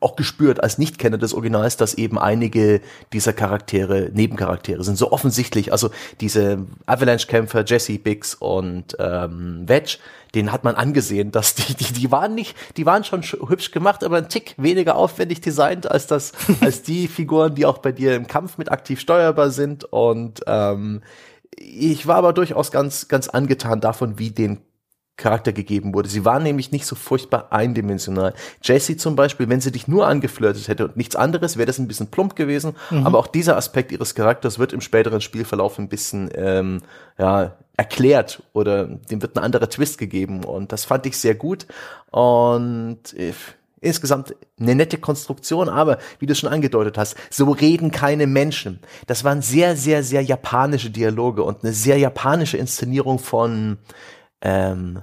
auch 0.00 0.14
gespürt 0.14 0.62
als 0.62 0.78
Nichtkenner 0.78 1.18
des 1.18 1.34
Originals, 1.34 1.76
dass 1.76 1.94
eben 1.94 2.18
einige 2.18 2.80
dieser 3.12 3.32
Charaktere 3.32 4.10
Nebencharaktere 4.12 4.84
sind. 4.84 4.96
So 4.96 5.10
offensichtlich, 5.10 5.72
also 5.72 5.90
diese 6.20 6.66
Avalanche-Kämpfer, 6.86 7.64
Jesse, 7.64 7.98
Biggs 7.98 8.34
und 8.34 8.96
ähm, 9.00 9.64
Wedge, 9.66 9.98
den 10.34 10.52
hat 10.52 10.62
man 10.62 10.76
angesehen, 10.76 11.32
dass 11.32 11.54
die, 11.54 11.74
die, 11.74 11.92
die 11.92 12.12
waren 12.12 12.34
nicht, 12.34 12.56
die 12.76 12.86
waren 12.86 13.02
schon 13.02 13.22
hübsch 13.22 13.72
gemacht, 13.72 14.04
aber 14.04 14.18
ein 14.18 14.28
Tick 14.28 14.54
weniger 14.58 14.94
aufwendig 14.94 15.40
designt 15.40 15.90
als 15.90 16.06
das, 16.06 16.32
als 16.60 16.82
die 16.82 17.08
Figuren, 17.08 17.54
die 17.56 17.66
auch 17.66 17.78
bei 17.78 17.90
dir 17.90 18.14
im 18.14 18.28
Kampf 18.28 18.58
mit 18.58 18.70
aktiv 18.70 19.00
steuerbar 19.00 19.50
sind. 19.50 19.84
Und 19.84 20.42
ähm, 20.46 21.02
ich 21.56 22.06
war 22.06 22.16
aber 22.16 22.32
durchaus 22.32 22.70
ganz, 22.70 23.08
ganz 23.08 23.28
angetan 23.28 23.80
davon, 23.80 24.18
wie 24.20 24.30
den 24.30 24.60
Charakter 25.18 25.52
gegeben 25.52 25.92
wurde. 25.92 26.08
Sie 26.08 26.24
war 26.24 26.40
nämlich 26.40 26.72
nicht 26.72 26.86
so 26.86 26.94
furchtbar 26.96 27.48
eindimensional. 27.50 28.32
Jessie 28.62 28.96
zum 28.96 29.16
Beispiel, 29.16 29.48
wenn 29.48 29.60
sie 29.60 29.72
dich 29.72 29.88
nur 29.88 30.06
angeflirtet 30.06 30.68
hätte 30.68 30.86
und 30.86 30.96
nichts 30.96 31.16
anderes, 31.16 31.58
wäre 31.58 31.66
das 31.66 31.78
ein 31.78 31.88
bisschen 31.88 32.06
plump 32.06 32.36
gewesen. 32.36 32.76
Mhm. 32.90 33.04
Aber 33.04 33.18
auch 33.18 33.26
dieser 33.26 33.56
Aspekt 33.56 33.92
ihres 33.92 34.14
Charakters 34.14 34.58
wird 34.58 34.72
im 34.72 34.80
späteren 34.80 35.20
Spielverlauf 35.20 35.78
ein 35.78 35.88
bisschen 35.88 36.30
ähm, 36.34 36.80
ja, 37.18 37.56
erklärt 37.76 38.42
oder 38.52 38.86
dem 38.86 39.20
wird 39.20 39.36
ein 39.36 39.44
anderer 39.44 39.68
Twist 39.68 39.98
gegeben. 39.98 40.44
Und 40.44 40.72
das 40.72 40.84
fand 40.84 41.04
ich 41.04 41.18
sehr 41.18 41.34
gut. 41.34 41.66
Und 42.10 43.12
äh, 43.14 43.32
insgesamt 43.80 44.36
eine 44.60 44.76
nette 44.76 44.98
Konstruktion, 44.98 45.68
aber 45.68 45.98
wie 46.20 46.26
du 46.26 46.34
schon 46.34 46.48
angedeutet 46.48 46.96
hast, 46.96 47.16
so 47.28 47.50
reden 47.50 47.90
keine 47.90 48.28
Menschen. 48.28 48.78
Das 49.08 49.24
waren 49.24 49.42
sehr, 49.42 49.76
sehr, 49.76 50.04
sehr 50.04 50.22
japanische 50.22 50.90
Dialoge 50.90 51.42
und 51.42 51.64
eine 51.64 51.72
sehr 51.72 51.98
japanische 51.98 52.56
Inszenierung 52.56 53.18
von 53.18 53.78
ähm, 54.40 55.02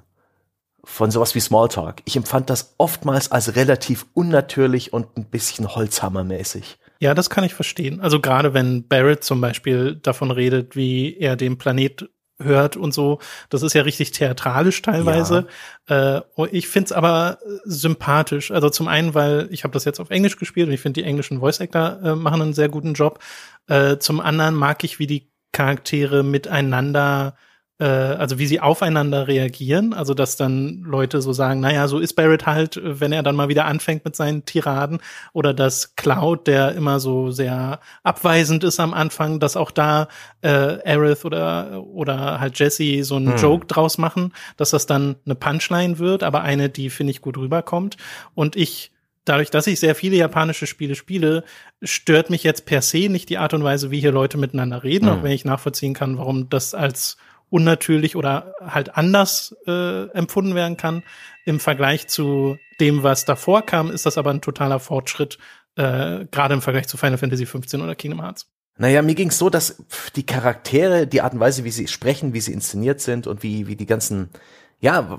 von 0.86 1.12
sowas 1.12 1.36
wie 1.36 1.40
Smalltalk. 1.40 2.02
Ich 2.06 2.16
empfand 2.16 2.50
das 2.50 2.76
oftmals 2.78 3.32
als 3.32 3.56
relativ 3.56 4.06
unnatürlich 4.14 4.94
und 4.94 5.18
ein 5.18 5.26
bisschen 5.26 5.76
Holzhammermäßig. 5.76 6.78
Ja, 7.00 7.14
das 7.14 7.30
kann 7.30 7.44
ich 7.44 7.54
verstehen. 7.54 8.00
Also 8.00 8.20
gerade 8.20 8.54
wenn 8.54 8.88
Barrett 8.88 9.24
zum 9.24 9.42
Beispiel 9.42 9.96
davon 9.96 10.32
redet, 10.32 10.76
wie 10.76 11.18
er 11.18 11.36
den 11.36 11.58
Planet 11.58 12.10
hört 12.38 12.78
und 12.78 12.94
so, 12.94 13.20
das 13.50 13.64
ist 13.64 13.74
ja 13.74 13.82
richtig 13.84 14.12
theatralisch 14.12 14.82
teilweise. 14.82 15.48
Ja. 15.90 16.18
Äh, 16.18 16.22
ich 16.52 16.68
find's 16.68 16.92
aber 16.92 17.40
sympathisch. 17.64 18.52
Also 18.52 18.70
zum 18.70 18.88
einen, 18.88 19.14
weil 19.14 19.48
ich 19.52 19.64
habe 19.64 19.74
das 19.74 19.86
jetzt 19.86 20.00
auf 20.00 20.10
Englisch 20.10 20.38
gespielt 20.38 20.68
und 20.68 20.74
ich 20.74 20.82
finde 20.82 21.02
die 21.02 21.08
englischen 21.08 21.40
Voice 21.40 21.62
Actor 21.62 22.00
äh, 22.04 22.16
machen 22.16 22.42
einen 22.42 22.54
sehr 22.54 22.70
guten 22.70 22.94
Job. 22.94 23.20
Äh, 23.68 23.98
zum 23.98 24.20
anderen 24.20 24.56
mag 24.56 24.84
ich, 24.84 25.00
wie 25.00 25.08
die 25.08 25.32
Charaktere 25.52 26.24
miteinander 26.24 27.36
äh, 27.36 27.55
also 27.84 28.40
wie 28.40 28.48
sie 28.48 28.62
aufeinander 28.62 29.28
reagieren, 29.28 29.94
also 29.94 30.14
dass 30.14 30.38
dann 30.38 30.84
Leute 30.84 31.22
so 31.22 31.34
sagen, 31.34 31.60
naja, 31.60 31.88
so 31.88 32.00
ist 32.00 32.14
Barrett 32.14 32.46
halt, 32.46 32.80
wenn 32.82 33.12
er 33.12 33.22
dann 33.22 33.36
mal 33.36 33.50
wieder 33.50 33.66
anfängt 33.66 34.06
mit 34.06 34.16
seinen 34.16 34.46
Tiraden, 34.46 35.00
oder 35.34 35.54
dass 35.54 35.96
Cloud, 35.96 36.48
der 36.48 36.74
immer 36.74 37.00
so 37.02 37.32
sehr 37.32 37.82
abweisend 38.04 38.64
ist 38.64 38.80
am 38.80 38.94
Anfang, 38.94 39.40
dass 39.40 39.58
auch 39.58 39.72
da 39.72 40.08
äh, 40.42 40.48
Aerith 40.48 41.26
oder 41.26 41.84
oder 41.86 42.40
halt 42.40 42.58
Jesse 42.58 43.04
so 43.04 43.18
einen 43.18 43.34
hm. 43.34 43.38
Joke 43.38 43.66
draus 43.66 43.98
machen, 43.98 44.34
dass 44.56 44.70
das 44.70 44.86
dann 44.86 45.18
eine 45.26 45.36
Punchline 45.36 46.00
wird, 46.00 46.24
aber 46.24 46.42
eine, 46.42 46.70
die 46.70 46.90
finde 46.90 47.12
ich 47.12 47.22
gut 47.22 47.38
rüberkommt. 47.38 47.98
Und 48.36 48.56
ich 48.56 48.92
dadurch, 49.26 49.50
dass 49.50 49.68
ich 49.68 49.80
sehr 49.80 49.96
viele 49.96 50.16
japanische 50.16 50.68
Spiele 50.68 50.96
spiele, 50.96 51.44
stört 51.84 52.30
mich 52.30 52.44
jetzt 52.44 52.66
per 52.66 52.82
se 52.82 53.10
nicht 53.10 53.30
die 53.30 53.38
Art 53.38 53.54
und 53.54 53.64
Weise, 53.64 53.92
wie 53.92 54.00
hier 54.00 54.12
Leute 54.12 54.38
miteinander 54.38 54.84
reden, 54.84 55.08
mhm. 55.08 55.12
auch 55.12 55.24
wenn 55.24 55.32
ich 55.32 55.44
nachvollziehen 55.46 55.94
kann, 55.94 56.18
warum 56.18 56.50
das 56.50 56.74
als 56.74 57.18
unnatürlich 57.50 58.16
oder 58.16 58.54
halt 58.62 58.98
anders 58.98 59.56
äh, 59.68 60.10
empfunden 60.10 60.56
werden 60.56 60.78
kann. 60.78 61.04
Im 61.46 61.60
Vergleich 61.60 62.08
zu 62.08 62.58
dem, 62.80 63.04
was 63.04 63.26
davor 63.26 63.62
kam, 63.66 63.92
ist 63.92 64.06
das 64.06 64.18
aber 64.18 64.32
ein 64.32 64.42
totaler 64.42 64.80
Fortschritt, 64.80 65.38
äh, 65.76 66.26
gerade 66.32 66.54
im 66.54 66.62
Vergleich 66.62 66.88
zu 66.88 66.98
Final 66.98 67.18
Fantasy 67.18 67.46
15 67.46 67.82
oder 67.82 67.96
Kingdom 67.96 68.22
Hearts. 68.22 68.48
Naja, 68.78 69.02
mir 69.02 69.16
ging's 69.16 69.38
so, 69.38 69.50
dass 69.50 69.84
die 70.16 70.26
Charaktere, 70.26 71.08
die 71.08 71.22
Art 71.22 71.34
und 71.34 71.40
Weise, 71.40 71.64
wie 71.64 71.72
sie 71.72 71.88
sprechen, 71.88 72.34
wie 72.34 72.42
sie 72.42 72.52
inszeniert 72.52 73.00
sind 73.00 73.26
und 73.26 73.42
wie, 73.42 73.68
wie 73.68 73.78
die 73.78 73.86
ganzen, 73.86 74.30
ja, 74.82 75.18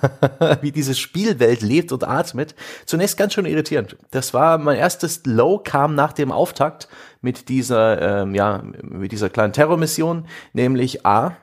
wie 0.62 0.72
diese 0.72 0.94
Spielwelt 0.94 1.60
lebt 1.60 1.92
und 1.92 2.04
atmet, 2.04 2.54
zunächst 2.86 3.18
ganz 3.18 3.34
schön 3.34 3.44
irritierend. 3.44 3.98
Das 4.10 4.32
war 4.32 4.56
mein 4.56 4.78
erstes 4.78 5.22
Low, 5.26 5.58
kam 5.58 5.94
nach 5.94 6.14
dem 6.14 6.32
Auftakt 6.32 6.88
mit 7.20 7.50
dieser, 7.50 8.22
ähm, 8.22 8.34
ja, 8.34 8.62
mit 8.80 9.12
dieser 9.12 9.28
kleinen 9.28 9.52
Terrormission, 9.52 10.26
nämlich 10.54 11.04
A, 11.04 11.36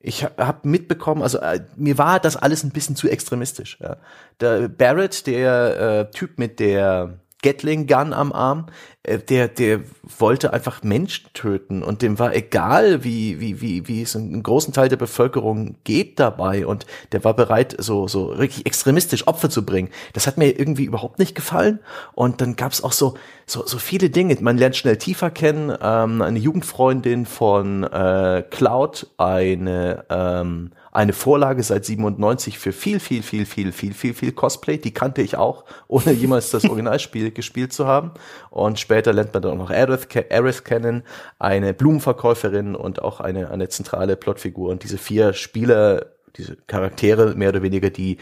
ich 0.00 0.24
habe 0.24 0.68
mitbekommen, 0.68 1.22
also 1.22 1.38
äh, 1.38 1.60
mir 1.76 1.98
war 1.98 2.20
das 2.20 2.36
alles 2.36 2.62
ein 2.62 2.70
bisschen 2.70 2.96
zu 2.96 3.08
extremistisch. 3.08 3.78
Ja. 3.80 3.96
Der 4.40 4.68
Barrett, 4.68 5.26
der 5.26 6.08
äh, 6.08 6.10
Typ 6.12 6.38
mit 6.38 6.60
der 6.60 7.18
Gatling 7.42 7.86
Gun 7.86 8.12
am 8.12 8.32
Arm, 8.32 8.66
äh, 9.04 9.18
der, 9.18 9.48
der 9.48 9.80
wollte 10.18 10.52
einfach 10.52 10.82
Menschen 10.82 11.30
töten 11.34 11.82
und 11.82 12.02
dem 12.02 12.18
war 12.18 12.34
egal, 12.34 13.04
wie, 13.04 13.40
wie, 13.40 13.60
wie, 13.60 13.86
wie 13.86 14.02
es 14.02 14.16
einen 14.16 14.42
großen 14.42 14.72
Teil 14.72 14.88
der 14.88 14.96
Bevölkerung 14.96 15.76
geht 15.84 16.18
dabei 16.18 16.66
und 16.66 16.86
der 17.12 17.22
war 17.24 17.34
bereit, 17.34 17.76
so, 17.78 18.08
so 18.08 18.26
richtig 18.26 18.66
extremistisch 18.66 19.26
Opfer 19.26 19.50
zu 19.50 19.64
bringen. 19.64 19.90
Das 20.14 20.26
hat 20.26 20.36
mir 20.36 20.58
irgendwie 20.58 20.84
überhaupt 20.84 21.18
nicht 21.18 21.34
gefallen 21.34 21.78
und 22.14 22.40
dann 22.40 22.56
gab's 22.56 22.82
auch 22.82 22.92
so, 22.92 23.14
so, 23.46 23.64
so 23.66 23.78
viele 23.78 24.10
Dinge. 24.10 24.36
Man 24.40 24.58
lernt 24.58 24.76
schnell 24.76 24.96
tiefer 24.96 25.30
kennen, 25.30 25.72
ähm, 25.80 26.22
eine 26.22 26.38
Jugendfreundin 26.38 27.24
von 27.26 27.84
äh, 27.84 28.42
Cloud, 28.50 29.08
eine, 29.16 30.04
ähm, 30.10 30.72
eine 30.98 31.12
Vorlage 31.12 31.62
seit 31.62 31.84
97 31.84 32.58
für 32.58 32.72
viel, 32.72 32.98
viel, 32.98 33.22
viel, 33.22 33.46
viel, 33.46 33.70
viel, 33.70 33.94
viel, 33.94 34.14
viel 34.14 34.32
Cosplay. 34.32 34.78
Die 34.78 34.92
kannte 34.92 35.22
ich 35.22 35.36
auch, 35.36 35.64
ohne 35.86 36.10
jemals 36.10 36.50
das 36.50 36.64
Originalspiel 36.64 37.30
gespielt 37.30 37.72
zu 37.72 37.86
haben. 37.86 38.10
Und 38.50 38.80
später 38.80 39.12
lernt 39.12 39.32
man 39.32 39.44
dann 39.44 39.52
auch 39.52 39.58
noch 39.58 39.70
Aerith, 39.70 40.08
Aerith 40.28 40.64
kennen, 40.64 41.04
eine 41.38 41.72
Blumenverkäuferin 41.72 42.74
und 42.74 43.00
auch 43.00 43.20
eine, 43.20 43.52
eine 43.52 43.68
zentrale 43.68 44.16
Plotfigur. 44.16 44.70
Und 44.70 44.82
diese 44.82 44.98
vier 44.98 45.34
Spieler, 45.34 46.06
diese 46.36 46.56
Charaktere 46.56 47.36
mehr 47.36 47.50
oder 47.50 47.62
weniger, 47.62 47.90
die 47.90 48.18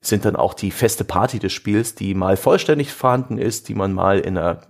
sind 0.00 0.24
dann 0.24 0.34
auch 0.34 0.54
die 0.54 0.72
feste 0.72 1.04
Party 1.04 1.38
des 1.38 1.52
Spiels, 1.52 1.94
die 1.94 2.14
mal 2.14 2.36
vollständig 2.36 2.92
vorhanden 2.92 3.38
ist, 3.38 3.68
die 3.68 3.74
man 3.74 3.92
mal 3.92 4.18
in 4.18 4.36
einer 4.36 4.62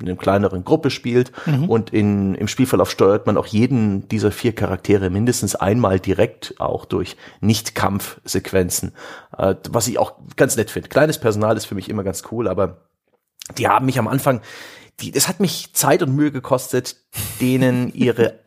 in 0.00 0.08
einer 0.08 0.16
kleineren 0.16 0.64
Gruppe 0.64 0.90
spielt 0.90 1.32
mhm. 1.46 1.68
und 1.68 1.90
in, 1.90 2.34
im 2.34 2.48
Spielverlauf 2.48 2.90
steuert 2.90 3.26
man 3.26 3.36
auch 3.36 3.46
jeden 3.46 4.08
dieser 4.08 4.30
vier 4.30 4.54
Charaktere 4.54 5.10
mindestens 5.10 5.54
einmal 5.54 6.00
direkt 6.00 6.54
auch 6.58 6.84
durch 6.84 7.16
Nicht-Kampf-Sequenzen, 7.40 8.92
äh, 9.36 9.54
was 9.70 9.88
ich 9.88 9.98
auch 9.98 10.14
ganz 10.36 10.56
nett 10.56 10.70
finde. 10.70 10.88
Kleines 10.88 11.18
Personal 11.18 11.56
ist 11.56 11.66
für 11.66 11.74
mich 11.74 11.88
immer 11.88 12.04
ganz 12.04 12.22
cool, 12.30 12.48
aber 12.48 12.88
die 13.58 13.68
haben 13.68 13.86
mich 13.86 13.98
am 13.98 14.08
Anfang, 14.08 14.40
die, 15.00 15.14
es 15.14 15.28
hat 15.28 15.40
mich 15.40 15.74
Zeit 15.74 16.02
und 16.02 16.14
Mühe 16.14 16.32
gekostet, 16.32 16.96
denen 17.40 17.92
ihre 17.92 18.40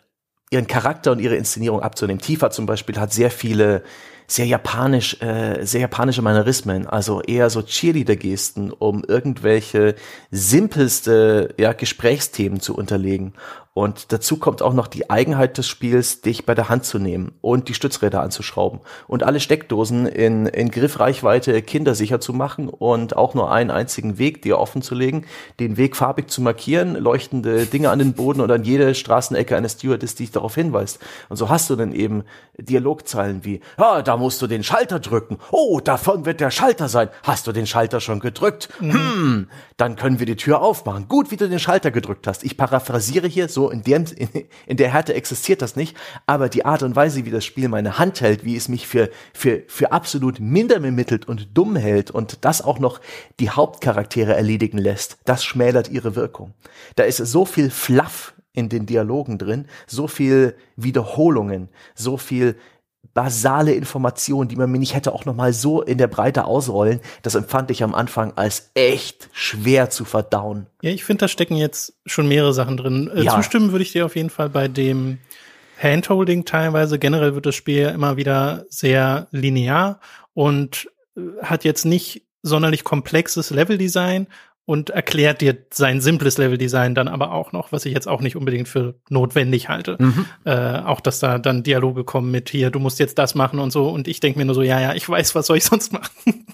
ihren 0.50 0.68
Charakter 0.68 1.12
und 1.12 1.20
ihre 1.20 1.36
Inszenierung 1.36 1.82
abzunehmen. 1.82 2.22
Tifa 2.22 2.50
zum 2.50 2.66
Beispiel 2.66 3.00
hat 3.00 3.14
sehr 3.14 3.32
viele 3.32 3.84
sehr 4.30 4.46
japanisch, 4.46 5.22
äh, 5.22 5.66
sehr 5.66 5.82
japanische 5.82 6.22
Manierismen, 6.22 6.86
also 6.86 7.22
eher 7.22 7.50
so 7.50 7.62
Cheerleader-Gesten, 7.62 8.72
um 8.72 9.04
irgendwelche 9.04 9.96
simpelste 10.30 11.56
ja, 11.58 11.74
Gesprächsthemen 11.74 12.60
zu 12.60 12.76
unterlegen. 12.76 13.34
Und 13.74 14.12
dazu 14.12 14.38
kommt 14.38 14.62
auch 14.62 14.74
noch 14.74 14.88
die 14.88 15.10
Eigenheit 15.10 15.58
des 15.58 15.68
Spiels, 15.68 16.22
dich 16.22 16.46
bei 16.46 16.56
der 16.56 16.70
Hand 16.70 16.86
zu 16.86 17.00
nehmen 17.00 17.34
und 17.40 17.70
die 17.70 17.74
Stützräder 17.74 18.22
anzuschrauben 18.22 18.82
und 19.08 19.24
alle 19.24 19.40
Steckdosen 19.40 20.08
in, 20.08 20.48
in 20.48 20.72
Griffreichweite 20.72 21.62
kindersicher 21.62 22.20
zu 22.20 22.34
machen 22.34 22.68
und 22.68 23.16
auch 23.16 23.36
nur 23.36 23.52
einen 23.52 23.72
einzigen 23.72 24.18
Weg 24.18 24.42
dir 24.42 24.58
offen 24.58 24.82
zu 24.82 24.96
legen, 24.96 25.26
den 25.60 25.78
Weg 25.78 25.96
farbig 25.96 26.30
zu 26.30 26.42
markieren, 26.42 26.96
leuchtende 26.96 27.68
Dinge 27.68 27.92
an 27.92 28.00
den 28.00 28.14
Boden 28.14 28.42
oder 28.42 28.56
an 28.56 28.64
jede 28.64 28.96
Straßenecke 28.96 29.56
eines 29.56 29.74
Stewardess, 29.74 30.16
die 30.16 30.24
dich 30.24 30.32
darauf 30.32 30.56
hinweist. 30.56 31.00
Und 31.30 31.38
so 31.38 31.50
hast 31.50 31.70
du 31.70 31.76
dann 31.76 31.94
eben 31.94 32.24
Dialogzeilen 32.58 33.46
wie, 33.46 33.62
ja, 33.78 34.02
da 34.02 34.18
musst 34.18 34.42
du 34.42 34.48
den 34.48 34.64
Schalter 34.64 35.00
drücken. 35.00 35.38
Oh, 35.52 35.80
davon 35.80 36.26
wird 36.26 36.42
der 36.42 36.52
Schalter 36.52 36.90
sein. 36.90 37.10
Hast 37.24 37.48
du 37.48 37.52
den 37.52 37.68
Schalter 37.68 38.02
schon 38.02 38.20
gedrückt? 38.20 38.70
Mhm. 38.80 38.94
Hm, 38.94 39.48
dann 39.78 39.96
können 39.96 40.20
wir 40.20 40.26
die 40.26 40.36
Tür 40.36 40.62
aufmachen. 40.62 41.08
Gut, 41.08 41.32
wie 41.32 41.38
du 41.38 41.48
den 41.48 41.60
Schalter 41.60 41.92
gedrückt 41.92 42.28
hast. 42.28 42.44
Ich 42.44 42.58
paraphrasiere 42.58 43.28
hier, 43.28 43.48
so 43.48 43.69
in, 43.70 43.84
dem, 43.84 44.06
in, 44.16 44.30
in 44.68 44.78
der 44.78 44.92
Härte 44.92 45.14
existiert 45.14 45.62
das 45.62 45.76
nicht, 45.76 45.96
aber 46.26 46.50
die 46.50 46.66
Art 46.66 46.84
und 46.84 46.96
Weise, 46.96 47.26
wie 47.26 47.32
das 47.32 47.46
Spiel 47.46 47.70
meine 47.70 47.98
Hand 47.98 48.22
hält, 48.22 48.46
wie 48.46 48.56
es 48.56 48.68
mich 48.70 48.88
für, 48.88 49.10
für, 49.34 49.64
für 49.68 49.92
absolut 49.92 50.40
minder 50.40 50.80
bemittelt 50.80 51.28
und 51.28 51.50
dumm 51.54 51.76
hält 51.76 52.12
und 52.12 52.46
das 52.46 52.62
auch 52.62 52.80
noch 52.80 53.00
die 53.40 53.50
Hauptcharaktere 53.50 54.36
erledigen 54.36 54.78
lässt, 54.78 55.18
das 55.26 55.44
schmälert 55.44 55.90
ihre 55.90 56.16
Wirkung. 56.16 56.54
Da 56.96 57.04
ist 57.04 57.18
so 57.18 57.46
viel 57.46 57.70
Fluff 57.70 58.34
in 58.54 58.70
den 58.70 58.86
Dialogen 58.86 59.38
drin, 59.38 59.68
so 59.88 60.08
viel 60.08 60.56
Wiederholungen, 60.76 61.70
so 61.96 62.18
viel 62.18 62.56
basale 63.14 63.74
Informationen, 63.74 64.50
die 64.50 64.56
man 64.56 64.72
mir 64.72 64.80
nicht 64.80 64.94
hätte 64.94 65.14
auch 65.14 65.26
noch 65.26 65.36
mal 65.36 65.52
so 65.54 65.82
in 65.82 65.98
der 65.98 66.08
Breite 66.08 66.46
ausrollen, 66.46 67.00
das 67.22 67.36
empfand 67.36 67.72
ich 67.72 67.84
am 67.84 67.96
Anfang 67.96 68.34
als 68.36 68.72
echt 68.76 69.30
schwer 69.34 69.90
zu 69.90 70.06
verdauen. 70.06 70.68
Ja, 70.82 70.92
ich 70.92 71.04
finde, 71.04 71.22
da 71.22 71.28
stecken 71.28 71.56
jetzt 71.56 71.94
schon 72.06 72.28
mehrere 72.28 72.54
Sachen 72.54 72.78
drin. 72.78 73.10
Äh, 73.14 73.24
ja. 73.24 73.36
Zustimmen 73.36 73.72
würde 73.72 73.84
ich 73.84 73.92
dir 73.92 74.06
auf 74.06 74.16
jeden 74.16 74.30
Fall 74.30 74.50
bei 74.50 74.68
dem 74.68 75.20
Handholding 75.82 76.46
teilweise. 76.46 77.00
Generell 77.00 77.36
wird 77.36 77.46
das 77.46 77.56
Spiel 77.56 77.88
immer 77.88 78.18
wieder 78.18 78.66
sehr 78.70 79.28
linear 79.32 80.00
und 80.34 80.90
äh, 81.18 81.22
hat 81.44 81.64
jetzt 81.64 81.86
nicht 81.86 82.24
sonderlich 82.42 82.84
komplexes 82.84 83.50
Leveldesign 83.50 84.28
und 84.70 84.92
erklärt 84.92 85.42
dir 85.42 85.58
sein 85.74 86.00
simples 86.00 86.38
Leveldesign 86.38 86.94
dann 86.94 87.08
aber 87.08 87.32
auch 87.32 87.54
noch, 87.54 87.72
was 87.72 87.88
ich 87.88 87.94
jetzt 87.96 88.08
auch 88.08 88.22
nicht 88.22 88.36
unbedingt 88.36 88.68
für 88.68 88.94
notwendig 89.10 89.68
halte. 89.68 89.98
Mhm. 89.98 90.26
Äh, 90.46 90.82
auch, 90.82 91.00
dass 91.02 91.18
da 91.18 91.40
dann 91.40 91.64
Dialoge 91.64 92.04
kommen 92.04 92.30
mit 92.30 92.50
hier, 92.50 92.70
du 92.70 92.78
musst 92.78 93.00
jetzt 93.00 93.18
das 93.18 93.34
machen 93.34 93.58
und 93.58 93.72
so. 93.72 93.90
Und 93.90 94.08
ich 94.08 94.20
denke 94.20 94.38
mir 94.38 94.46
nur 94.46 94.54
so, 94.54 94.62
ja, 94.62 94.80
ja, 94.80 94.94
ich 94.94 95.10
weiß, 95.10 95.34
was 95.34 95.48
soll 95.48 95.58
ich 95.58 95.64
sonst 95.64 95.92
machen. 95.94 96.46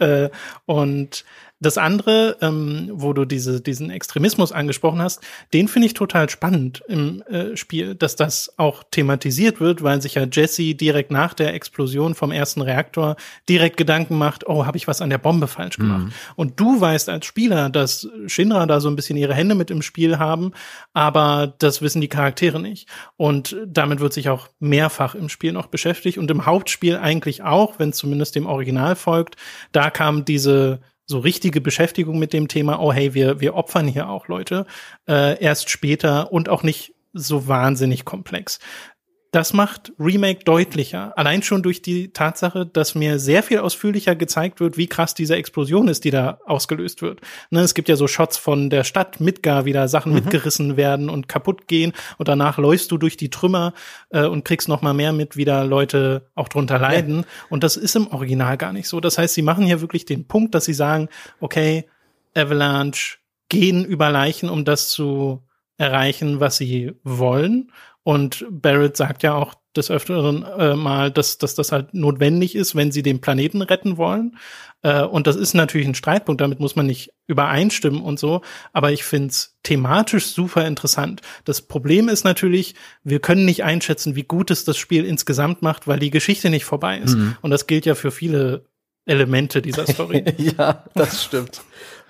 äh, 0.00 0.30
und 0.66 1.24
das 1.60 1.76
andere, 1.76 2.36
ähm, 2.40 2.90
wo 2.92 3.12
du 3.12 3.24
diese, 3.24 3.60
diesen 3.60 3.90
Extremismus 3.90 4.52
angesprochen 4.52 5.02
hast, 5.02 5.20
den 5.52 5.66
finde 5.66 5.86
ich 5.86 5.94
total 5.94 6.28
spannend 6.30 6.82
im 6.86 7.22
äh, 7.22 7.56
Spiel, 7.56 7.94
dass 7.94 8.14
das 8.14 8.54
auch 8.58 8.84
thematisiert 8.90 9.60
wird, 9.60 9.82
weil 9.82 10.00
sich 10.00 10.14
ja 10.14 10.26
Jesse 10.30 10.74
direkt 10.74 11.10
nach 11.10 11.34
der 11.34 11.54
Explosion 11.54 12.14
vom 12.14 12.30
ersten 12.30 12.62
Reaktor 12.62 13.16
direkt 13.48 13.76
Gedanken 13.76 14.16
macht, 14.18 14.46
oh, 14.46 14.66
habe 14.66 14.76
ich 14.76 14.86
was 14.86 15.02
an 15.02 15.10
der 15.10 15.18
Bombe 15.18 15.48
falsch 15.48 15.78
gemacht? 15.78 16.06
Mhm. 16.06 16.12
Und 16.36 16.60
du 16.60 16.80
weißt 16.80 17.08
als 17.08 17.26
Spieler, 17.26 17.70
dass 17.70 18.08
Shinra 18.26 18.66
da 18.66 18.80
so 18.80 18.88
ein 18.88 18.96
bisschen 18.96 19.16
ihre 19.16 19.34
Hände 19.34 19.54
mit 19.54 19.70
im 19.70 19.82
Spiel 19.82 20.18
haben, 20.18 20.52
aber 20.92 21.54
das 21.58 21.82
wissen 21.82 22.00
die 22.00 22.08
Charaktere 22.08 22.60
nicht. 22.60 22.88
Und 23.16 23.56
damit 23.66 23.98
wird 23.98 24.12
sich 24.12 24.28
auch 24.28 24.48
mehrfach 24.60 25.16
im 25.16 25.28
Spiel 25.28 25.52
noch 25.52 25.66
beschäftigt 25.66 26.18
und 26.18 26.30
im 26.30 26.46
Hauptspiel 26.46 26.96
eigentlich 26.96 27.42
auch, 27.42 27.78
wenn 27.78 27.92
zumindest 27.92 28.36
dem 28.36 28.46
Original 28.46 28.94
folgt. 28.94 29.36
Da 29.72 29.90
kam 29.90 30.24
diese 30.24 30.80
so 31.08 31.18
richtige 31.18 31.60
Beschäftigung 31.60 32.18
mit 32.18 32.32
dem 32.32 32.48
Thema, 32.48 32.80
oh 32.80 32.92
hey, 32.92 33.14
wir, 33.14 33.40
wir 33.40 33.54
opfern 33.54 33.88
hier 33.88 34.08
auch 34.08 34.28
Leute, 34.28 34.66
äh, 35.08 35.42
erst 35.42 35.70
später 35.70 36.30
und 36.32 36.48
auch 36.48 36.62
nicht 36.62 36.94
so 37.14 37.48
wahnsinnig 37.48 38.04
komplex 38.04 38.60
das 39.30 39.52
macht 39.52 39.92
Remake 39.98 40.44
deutlicher. 40.44 41.12
Allein 41.18 41.42
schon 41.42 41.62
durch 41.62 41.82
die 41.82 42.12
Tatsache, 42.12 42.64
dass 42.64 42.94
mir 42.94 43.18
sehr 43.18 43.42
viel 43.42 43.58
ausführlicher 43.58 44.16
gezeigt 44.16 44.58
wird, 44.60 44.78
wie 44.78 44.86
krass 44.86 45.14
diese 45.14 45.36
Explosion 45.36 45.88
ist, 45.88 46.04
die 46.04 46.10
da 46.10 46.38
ausgelöst 46.46 47.02
wird. 47.02 47.20
Ne, 47.50 47.60
es 47.60 47.74
gibt 47.74 47.88
ja 47.90 47.96
so 47.96 48.06
Shots 48.06 48.38
von 48.38 48.70
der 48.70 48.84
Stadt 48.84 49.20
Midgar, 49.20 49.66
wie 49.66 49.72
da 49.72 49.86
Sachen 49.86 50.12
mhm. 50.12 50.20
mitgerissen 50.20 50.76
werden 50.78 51.10
und 51.10 51.28
kaputt 51.28 51.68
gehen 51.68 51.92
und 52.16 52.28
danach 52.28 52.56
läufst 52.56 52.90
du 52.90 52.96
durch 52.96 53.16
die 53.18 53.28
Trümmer 53.28 53.74
äh, 54.10 54.24
und 54.24 54.44
kriegst 54.44 54.68
noch 54.68 54.80
mal 54.80 54.94
mehr 54.94 55.12
mit, 55.12 55.36
wie 55.36 55.44
da 55.44 55.62
Leute 55.62 56.28
auch 56.34 56.48
drunter 56.48 56.78
leiden. 56.78 57.18
Ja. 57.18 57.24
Und 57.50 57.64
das 57.64 57.76
ist 57.76 57.96
im 57.96 58.06
Original 58.06 58.56
gar 58.56 58.72
nicht 58.72 58.88
so. 58.88 59.00
Das 59.00 59.18
heißt, 59.18 59.34
sie 59.34 59.42
machen 59.42 59.66
hier 59.66 59.82
wirklich 59.82 60.06
den 60.06 60.26
Punkt, 60.26 60.54
dass 60.54 60.64
sie 60.64 60.74
sagen, 60.74 61.08
okay, 61.40 61.84
Avalanche 62.34 63.18
gehen 63.50 63.84
über 63.84 64.10
Leichen, 64.10 64.48
um 64.48 64.64
das 64.64 64.88
zu 64.88 65.42
erreichen, 65.76 66.40
was 66.40 66.56
sie 66.56 66.92
wollen. 67.04 67.70
Und 68.08 68.46
Barrett 68.48 68.96
sagt 68.96 69.22
ja 69.22 69.34
auch 69.34 69.52
des 69.76 69.90
Öfteren 69.90 70.42
äh, 70.42 70.74
mal, 70.74 71.10
dass, 71.10 71.36
dass 71.36 71.54
das 71.54 71.72
halt 71.72 71.92
notwendig 71.92 72.54
ist, 72.54 72.74
wenn 72.74 72.90
sie 72.90 73.02
den 73.02 73.20
Planeten 73.20 73.60
retten 73.60 73.98
wollen. 73.98 74.38
Äh, 74.80 75.02
und 75.02 75.26
das 75.26 75.36
ist 75.36 75.52
natürlich 75.52 75.86
ein 75.86 75.94
Streitpunkt, 75.94 76.40
damit 76.40 76.58
muss 76.58 76.74
man 76.74 76.86
nicht 76.86 77.12
übereinstimmen 77.26 78.00
und 78.00 78.18
so. 78.18 78.40
Aber 78.72 78.92
ich 78.92 79.04
find's 79.04 79.58
thematisch 79.62 80.24
super 80.28 80.66
interessant. 80.66 81.20
Das 81.44 81.60
Problem 81.60 82.08
ist 82.08 82.24
natürlich, 82.24 82.76
wir 83.04 83.20
können 83.20 83.44
nicht 83.44 83.62
einschätzen, 83.62 84.16
wie 84.16 84.24
gut 84.24 84.50
es 84.50 84.64
das 84.64 84.78
Spiel 84.78 85.04
insgesamt 85.04 85.60
macht, 85.60 85.86
weil 85.86 85.98
die 85.98 86.08
Geschichte 86.08 86.48
nicht 86.48 86.64
vorbei 86.64 86.96
ist. 86.96 87.14
Mhm. 87.14 87.36
Und 87.42 87.50
das 87.50 87.66
gilt 87.66 87.84
ja 87.84 87.94
für 87.94 88.10
viele 88.10 88.64
Elemente 89.04 89.60
dieser 89.60 89.86
Story. 89.86 90.24
ja, 90.38 90.82
das 90.94 91.24
stimmt. 91.24 91.60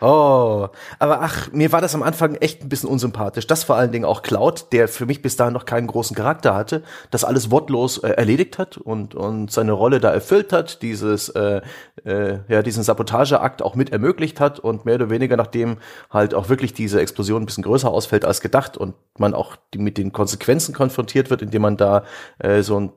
Oh, 0.01 0.69
aber 1.01 1.23
ach, 1.23 1.51
mir 1.51 1.73
war 1.73 1.81
das 1.81 1.97
am 1.97 2.05
Anfang 2.05 2.37
echt 2.37 2.63
ein 2.63 2.69
bisschen 2.69 2.89
unsympathisch. 2.89 3.49
Das 3.49 3.65
vor 3.65 3.75
allen 3.75 3.91
Dingen 3.91 4.05
auch 4.05 4.23
Cloud, 4.23 4.67
der 4.73 4.87
für 4.87 5.07
mich 5.07 5.23
bis 5.23 5.35
dahin 5.35 5.55
noch 5.55 5.65
keinen 5.65 5.89
großen 5.89 6.15
Charakter 6.15 6.55
hatte, 6.55 6.85
das 7.11 7.25
alles 7.25 7.51
wortlos 7.51 7.99
äh, 7.99 8.11
erledigt 8.11 8.59
hat 8.59 8.77
und, 8.77 9.17
und 9.17 9.51
seine 9.51 9.73
Rolle 9.73 9.99
da 9.99 10.13
erfüllt 10.13 10.53
hat, 10.53 10.83
dieses, 10.83 11.31
äh, 11.31 11.63
äh, 12.05 12.39
ja, 12.47 12.63
diesen 12.63 12.85
Sabotageakt 12.85 13.61
auch 13.61 13.75
mit 13.75 13.91
ermöglicht 13.91 14.39
hat 14.39 14.61
und 14.61 14.85
mehr 14.85 14.95
oder 14.95 15.11
weniger 15.11 15.37
nachdem 15.37 15.79
halt 16.11 16.33
auch 16.33 16.49
wirklich 16.49 16.75
diese 16.75 17.01
Explosion 17.01 17.43
ein 17.43 17.47
bisschen 17.47 17.65
größer 17.65 17.91
ausfällt 17.91 18.25
als 18.25 18.41
gedacht 18.41 18.77
und 18.77 18.95
man 19.19 19.35
auch 19.35 19.57
die, 19.75 19.79
mit 19.79 19.99
den 19.99 20.13
Konsequenzen 20.13 20.75
konfrontiert 20.75 21.29
wird, 21.29 21.43
indem 21.43 21.63
man 21.63 21.77
da 21.77 22.05
äh, 22.39 22.63
so 22.63 22.79
ein 22.79 22.93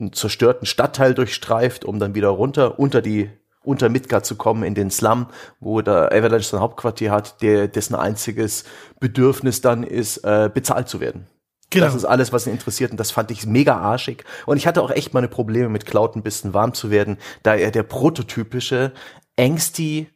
einen 0.00 0.12
zerstörten 0.14 0.66
Stadtteil 0.66 1.12
durchstreift, 1.12 1.84
um 1.84 1.98
dann 1.98 2.14
wieder 2.14 2.28
runter 2.28 2.78
unter 2.78 3.02
die 3.02 3.30
unter 3.62 3.88
Midgard 3.88 4.24
zu 4.24 4.36
kommen 4.36 4.62
in 4.62 4.74
den 4.74 4.90
Slum, 4.90 5.26
wo 5.60 5.80
der 5.82 6.12
Avalanche 6.12 6.48
sein 6.48 6.60
Hauptquartier 6.60 7.10
hat, 7.10 7.42
der 7.42 7.68
dessen 7.68 7.94
einziges 7.94 8.64
Bedürfnis 9.00 9.60
dann 9.60 9.82
ist, 9.82 10.18
äh, 10.18 10.50
bezahlt 10.52 10.88
zu 10.88 11.00
werden. 11.00 11.26
Genau. 11.70 11.86
Das 11.86 11.94
ist 11.94 12.04
alles, 12.04 12.32
was 12.32 12.46
ihn 12.46 12.52
interessiert 12.52 12.90
und 12.90 12.98
das 12.98 13.12
fand 13.12 13.30
ich 13.30 13.46
mega 13.46 13.76
arschig. 13.76 14.24
Und 14.46 14.56
ich 14.56 14.66
hatte 14.66 14.82
auch 14.82 14.90
echt 14.90 15.14
meine 15.14 15.28
Probleme 15.28 15.68
mit 15.68 15.86
Cloud 15.86 16.16
ein 16.16 16.22
bisschen 16.22 16.52
warm 16.52 16.74
zu 16.74 16.90
werden, 16.90 17.16
da 17.44 17.54
er 17.54 17.70
der 17.70 17.84
prototypische 17.84 18.92
angsty 19.38 20.08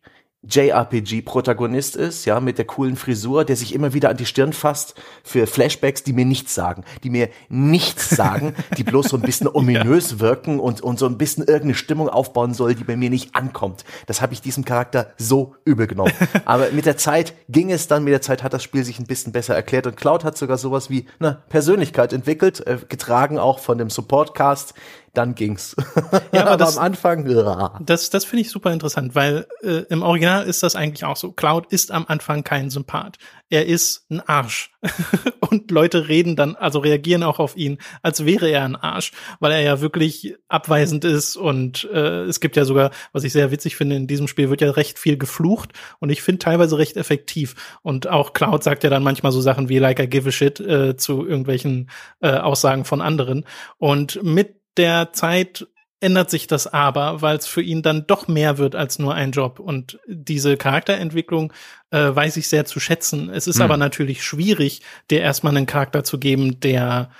JRPG-Protagonist 0.48 1.96
ist, 1.96 2.24
ja, 2.24 2.40
mit 2.40 2.58
der 2.58 2.64
coolen 2.64 2.96
Frisur, 2.96 3.44
der 3.44 3.56
sich 3.56 3.74
immer 3.74 3.94
wieder 3.94 4.10
an 4.10 4.16
die 4.16 4.26
Stirn 4.26 4.52
fasst 4.52 4.94
für 5.22 5.46
Flashbacks, 5.46 6.02
die 6.02 6.12
mir 6.12 6.24
nichts 6.24 6.54
sagen, 6.54 6.84
die 7.02 7.10
mir 7.10 7.28
nichts 7.48 8.10
sagen, 8.16 8.54
die 8.76 8.84
bloß 8.84 9.08
so 9.08 9.16
ein 9.16 9.22
bisschen 9.22 9.48
ominös 9.48 10.12
ja. 10.12 10.20
wirken 10.20 10.60
und, 10.60 10.80
und 10.80 10.98
so 10.98 11.06
ein 11.06 11.18
bisschen 11.18 11.44
irgendeine 11.44 11.74
Stimmung 11.74 12.08
aufbauen 12.08 12.54
soll, 12.54 12.74
die 12.74 12.84
bei 12.84 12.96
mir 12.96 13.10
nicht 13.10 13.34
ankommt. 13.34 13.84
Das 14.06 14.20
habe 14.20 14.32
ich 14.34 14.40
diesem 14.40 14.64
Charakter 14.64 15.12
so 15.16 15.54
übel 15.64 15.86
genommen. 15.86 16.12
Aber 16.44 16.70
mit 16.70 16.86
der 16.86 16.96
Zeit 16.96 17.34
ging 17.48 17.70
es 17.70 17.88
dann, 17.88 18.04
mit 18.04 18.12
der 18.12 18.22
Zeit 18.22 18.42
hat 18.42 18.52
das 18.52 18.62
Spiel 18.62 18.84
sich 18.84 18.98
ein 18.98 19.06
bisschen 19.06 19.32
besser 19.32 19.54
erklärt 19.54 19.86
und 19.86 19.96
Cloud 19.96 20.24
hat 20.24 20.36
sogar 20.36 20.58
sowas 20.58 20.90
wie 20.90 21.06
eine 21.20 21.42
Persönlichkeit 21.48 22.12
entwickelt, 22.12 22.66
äh, 22.66 22.78
getragen 22.88 23.38
auch 23.38 23.58
von 23.58 23.78
dem 23.78 23.90
Supportcast, 23.90 24.74
dann 25.14 25.34
ging's. 25.34 25.76
Ja, 26.32 26.42
aber, 26.42 26.50
aber 26.52 26.56
das, 26.56 26.76
am 26.76 26.84
Anfang. 26.84 27.28
Ja. 27.28 27.78
Das, 27.84 28.10
das 28.10 28.24
finde 28.24 28.42
ich 28.42 28.50
super 28.50 28.72
interessant, 28.72 29.14
weil 29.14 29.46
äh, 29.62 29.84
im 29.88 30.02
Original 30.02 30.44
ist 30.44 30.62
das 30.62 30.76
eigentlich 30.76 31.04
auch 31.04 31.16
so. 31.16 31.32
Cloud 31.32 31.66
ist 31.72 31.92
am 31.92 32.04
Anfang 32.08 32.44
kein 32.44 32.70
Sympath. 32.70 33.18
Er 33.48 33.66
ist 33.66 34.06
ein 34.10 34.20
Arsch. 34.20 34.72
und 35.40 35.70
Leute 35.70 36.08
reden 36.08 36.36
dann, 36.36 36.56
also 36.56 36.78
reagieren 36.78 37.22
auch 37.22 37.38
auf 37.38 37.56
ihn, 37.56 37.78
als 38.02 38.24
wäre 38.24 38.48
er 38.50 38.64
ein 38.64 38.76
Arsch, 38.76 39.12
weil 39.40 39.52
er 39.52 39.60
ja 39.60 39.80
wirklich 39.80 40.34
abweisend 40.48 41.04
ist 41.04 41.36
und 41.36 41.88
äh, 41.92 42.22
es 42.24 42.40
gibt 42.40 42.56
ja 42.56 42.64
sogar, 42.64 42.90
was 43.12 43.24
ich 43.24 43.32
sehr 43.32 43.50
witzig 43.50 43.76
finde, 43.76 43.96
in 43.96 44.06
diesem 44.06 44.28
Spiel 44.28 44.50
wird 44.50 44.60
ja 44.60 44.70
recht 44.70 44.98
viel 44.98 45.16
geflucht 45.16 45.70
und 46.00 46.10
ich 46.10 46.22
finde 46.22 46.40
teilweise 46.40 46.78
recht 46.78 46.96
effektiv. 46.96 47.54
Und 47.82 48.08
auch 48.08 48.32
Cloud 48.32 48.62
sagt 48.62 48.84
ja 48.84 48.90
dann 48.90 49.02
manchmal 49.02 49.32
so 49.32 49.40
Sachen 49.40 49.68
wie 49.68 49.78
like 49.78 50.00
I 50.00 50.08
give 50.08 50.28
a 50.28 50.32
shit 50.32 50.60
äh, 50.60 50.96
zu 50.96 51.26
irgendwelchen 51.26 51.90
äh, 52.20 52.32
Aussagen 52.32 52.84
von 52.84 53.00
anderen. 53.00 53.44
Und 53.78 54.22
mit 54.22 54.56
der 54.76 55.12
Zeit 55.12 55.66
ändert 56.00 56.30
sich 56.30 56.46
das 56.46 56.66
aber, 56.66 57.22
weil 57.22 57.36
es 57.36 57.46
für 57.46 57.62
ihn 57.62 57.82
dann 57.82 58.06
doch 58.06 58.28
mehr 58.28 58.58
wird 58.58 58.76
als 58.76 58.98
nur 58.98 59.14
ein 59.14 59.32
Job. 59.32 59.58
Und 59.58 59.98
diese 60.06 60.56
Charakterentwicklung 60.56 61.52
äh, 61.90 62.14
weiß 62.14 62.36
ich 62.36 62.48
sehr 62.48 62.66
zu 62.66 62.78
schätzen. 62.78 63.30
Es 63.30 63.46
ist 63.46 63.56
hm. 63.56 63.62
aber 63.62 63.76
natürlich 63.78 64.22
schwierig, 64.22 64.82
dir 65.10 65.22
erstmal 65.22 65.56
einen 65.56 65.66
Charakter 65.66 66.04
zu 66.04 66.18
geben, 66.18 66.60
der 66.60 67.10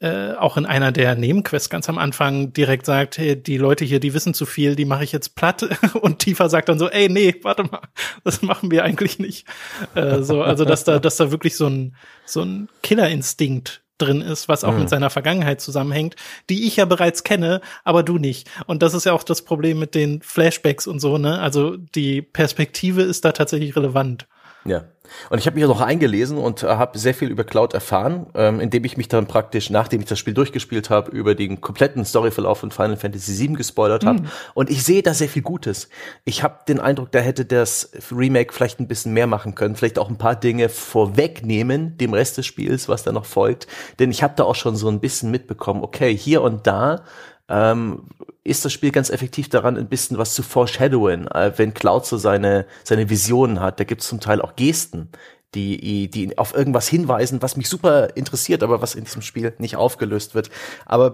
äh, 0.00 0.32
auch 0.32 0.56
in 0.56 0.64
einer 0.64 0.92
der 0.92 1.14
Nebenquests 1.14 1.68
ganz 1.68 1.90
am 1.90 1.98
Anfang 1.98 2.54
direkt 2.54 2.86
sagt, 2.86 3.18
hey, 3.18 3.36
die 3.40 3.58
Leute 3.58 3.84
hier, 3.84 4.00
die 4.00 4.14
wissen 4.14 4.32
zu 4.32 4.46
viel, 4.46 4.74
die 4.74 4.86
mache 4.86 5.04
ich 5.04 5.12
jetzt 5.12 5.34
platt. 5.34 5.68
Und 6.00 6.20
Tifa 6.20 6.48
sagt 6.48 6.70
dann 6.70 6.78
so, 6.78 6.88
ey, 6.88 7.10
nee, 7.10 7.34
warte 7.42 7.64
mal, 7.64 7.82
das 8.24 8.40
machen 8.40 8.70
wir 8.70 8.84
eigentlich 8.84 9.18
nicht. 9.18 9.46
Äh, 9.94 10.22
so, 10.22 10.42
also 10.42 10.64
dass 10.64 10.84
da, 10.84 10.98
dass 10.98 11.18
da 11.18 11.30
wirklich 11.30 11.56
so 11.56 11.66
ein 11.66 11.96
so 12.24 12.40
ein 12.40 12.70
Killerinstinkt 12.82 13.82
drin 14.00 14.20
ist, 14.20 14.48
was 14.48 14.64
auch 14.64 14.72
mhm. 14.72 14.80
mit 14.80 14.88
seiner 14.88 15.10
Vergangenheit 15.10 15.60
zusammenhängt, 15.60 16.16
die 16.48 16.66
ich 16.66 16.76
ja 16.76 16.84
bereits 16.84 17.24
kenne, 17.24 17.60
aber 17.84 18.02
du 18.02 18.18
nicht. 18.18 18.48
Und 18.66 18.82
das 18.82 18.94
ist 18.94 19.04
ja 19.04 19.12
auch 19.12 19.22
das 19.22 19.42
Problem 19.42 19.78
mit 19.78 19.94
den 19.94 20.22
Flashbacks 20.22 20.86
und 20.86 21.00
so, 21.00 21.18
ne? 21.18 21.38
Also 21.40 21.76
die 21.76 22.22
Perspektive 22.22 23.02
ist 23.02 23.24
da 23.24 23.32
tatsächlich 23.32 23.76
relevant. 23.76 24.26
Ja. 24.64 24.84
Und 25.28 25.38
ich 25.38 25.46
habe 25.46 25.58
mich 25.58 25.66
noch 25.66 25.80
eingelesen 25.80 26.38
und 26.38 26.62
äh, 26.62 26.68
habe 26.68 26.98
sehr 26.98 27.14
viel 27.14 27.30
über 27.30 27.44
Cloud 27.44 27.74
erfahren, 27.74 28.26
ähm, 28.34 28.60
indem 28.60 28.84
ich 28.84 28.96
mich 28.96 29.08
dann 29.08 29.26
praktisch, 29.26 29.70
nachdem 29.70 30.00
ich 30.00 30.06
das 30.06 30.18
Spiel 30.18 30.34
durchgespielt 30.34 30.90
habe, 30.90 31.10
über 31.10 31.34
den 31.34 31.60
kompletten 31.60 32.04
Storyverlauf 32.04 32.58
von 32.58 32.70
Final 32.70 32.96
Fantasy 32.96 33.38
VII 33.38 33.54
gespoilert 33.54 34.04
habe. 34.04 34.22
Mhm. 34.22 34.28
Und 34.54 34.70
ich 34.70 34.84
sehe 34.84 35.02
da 35.02 35.14
sehr 35.14 35.28
viel 35.28 35.42
Gutes. 35.42 35.88
Ich 36.24 36.42
habe 36.42 36.58
den 36.68 36.80
Eindruck, 36.80 37.10
da 37.12 37.18
hätte 37.18 37.44
das 37.44 37.90
Remake 38.12 38.52
vielleicht 38.52 38.80
ein 38.80 38.88
bisschen 38.88 39.12
mehr 39.12 39.26
machen 39.26 39.54
können, 39.54 39.76
vielleicht 39.76 39.98
auch 39.98 40.08
ein 40.08 40.18
paar 40.18 40.36
Dinge 40.36 40.68
vorwegnehmen 40.68 41.96
dem 41.98 42.14
Rest 42.14 42.38
des 42.38 42.46
Spiels, 42.46 42.88
was 42.88 43.02
da 43.02 43.12
noch 43.12 43.24
folgt. 43.24 43.66
Denn 43.98 44.10
ich 44.10 44.22
habe 44.22 44.34
da 44.36 44.44
auch 44.44 44.54
schon 44.54 44.76
so 44.76 44.88
ein 44.88 45.00
bisschen 45.00 45.30
mitbekommen, 45.30 45.82
okay, 45.82 46.16
hier 46.16 46.42
und 46.42 46.66
da 46.66 47.02
ähm, 47.50 48.04
ist 48.44 48.64
das 48.64 48.72
Spiel 48.72 48.90
ganz 48.90 49.10
effektiv 49.10 49.48
daran, 49.48 49.76
ein 49.76 49.88
bisschen 49.88 50.16
was 50.16 50.34
zu 50.34 50.42
foreshadowen, 50.42 51.28
äh, 51.28 51.52
wenn 51.56 51.74
Cloud 51.74 52.06
so 52.06 52.16
seine, 52.16 52.66
seine 52.84 53.10
Visionen 53.10 53.60
hat. 53.60 53.80
Da 53.80 53.84
gibt 53.84 54.00
es 54.00 54.08
zum 54.08 54.20
Teil 54.20 54.40
auch 54.40 54.56
Gesten, 54.56 55.10
die, 55.54 56.08
die 56.08 56.38
auf 56.38 56.54
irgendwas 56.54 56.88
hinweisen, 56.88 57.42
was 57.42 57.56
mich 57.56 57.68
super 57.68 58.16
interessiert, 58.16 58.62
aber 58.62 58.80
was 58.80 58.94
in 58.94 59.04
diesem 59.04 59.20
Spiel 59.20 59.52
nicht 59.58 59.76
aufgelöst 59.76 60.34
wird. 60.34 60.48
Aber 60.86 61.12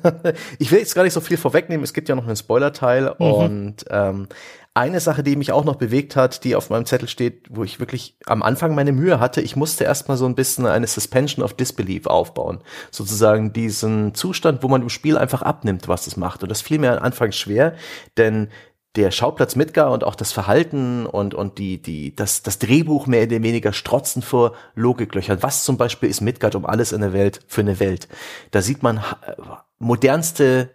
ich 0.58 0.70
will 0.70 0.78
jetzt 0.78 0.94
gar 0.94 1.02
nicht 1.02 1.12
so 1.12 1.20
viel 1.20 1.36
vorwegnehmen. 1.36 1.82
Es 1.82 1.92
gibt 1.92 2.08
ja 2.08 2.14
noch 2.14 2.26
einen 2.26 2.36
Spoiler-Teil 2.36 3.14
mhm. 3.18 3.26
und 3.26 3.84
ähm, 3.90 4.28
eine 4.74 4.98
Sache, 4.98 5.22
die 5.22 5.36
mich 5.36 5.52
auch 5.52 5.64
noch 5.64 5.76
bewegt 5.76 6.16
hat, 6.16 6.42
die 6.42 6.56
auf 6.56 6.68
meinem 6.68 6.84
Zettel 6.84 7.08
steht, 7.08 7.46
wo 7.48 7.62
ich 7.62 7.78
wirklich 7.78 8.18
am 8.26 8.42
Anfang 8.42 8.74
meine 8.74 8.90
Mühe 8.90 9.20
hatte, 9.20 9.40
ich 9.40 9.54
musste 9.54 9.84
erstmal 9.84 10.16
so 10.16 10.26
ein 10.26 10.34
bisschen 10.34 10.66
eine 10.66 10.88
Suspension 10.88 11.44
of 11.44 11.54
Disbelief 11.54 12.06
aufbauen. 12.06 12.60
Sozusagen 12.90 13.52
diesen 13.52 14.14
Zustand, 14.14 14.64
wo 14.64 14.68
man 14.68 14.82
im 14.82 14.88
Spiel 14.88 15.16
einfach 15.16 15.42
abnimmt, 15.42 15.86
was 15.86 16.08
es 16.08 16.16
macht. 16.16 16.42
Und 16.42 16.48
das 16.48 16.60
fiel 16.60 16.80
mir 16.80 16.96
am 16.96 17.04
Anfang 17.04 17.30
schwer, 17.30 17.74
denn 18.16 18.48
der 18.96 19.12
Schauplatz 19.12 19.56
Midgar 19.56 19.92
und 19.92 20.04
auch 20.04 20.14
das 20.16 20.32
Verhalten 20.32 21.06
und, 21.06 21.34
und 21.34 21.58
die, 21.58 21.80
die, 21.80 22.14
das, 22.14 22.42
das 22.42 22.58
Drehbuch 22.58 23.06
mehr 23.06 23.24
oder 23.24 23.42
weniger 23.42 23.72
strotzen 23.72 24.22
vor 24.22 24.54
Logiklöchern. 24.74 25.42
Was 25.42 25.64
zum 25.64 25.76
Beispiel 25.76 26.08
ist 26.08 26.20
Midgard 26.20 26.54
um 26.56 26.66
alles 26.66 26.92
in 26.92 27.00
der 27.00 27.12
Welt 27.12 27.40
für 27.46 27.60
eine 27.60 27.80
Welt? 27.80 28.08
Da 28.50 28.60
sieht 28.60 28.82
man 28.82 29.02
modernste 29.78 30.70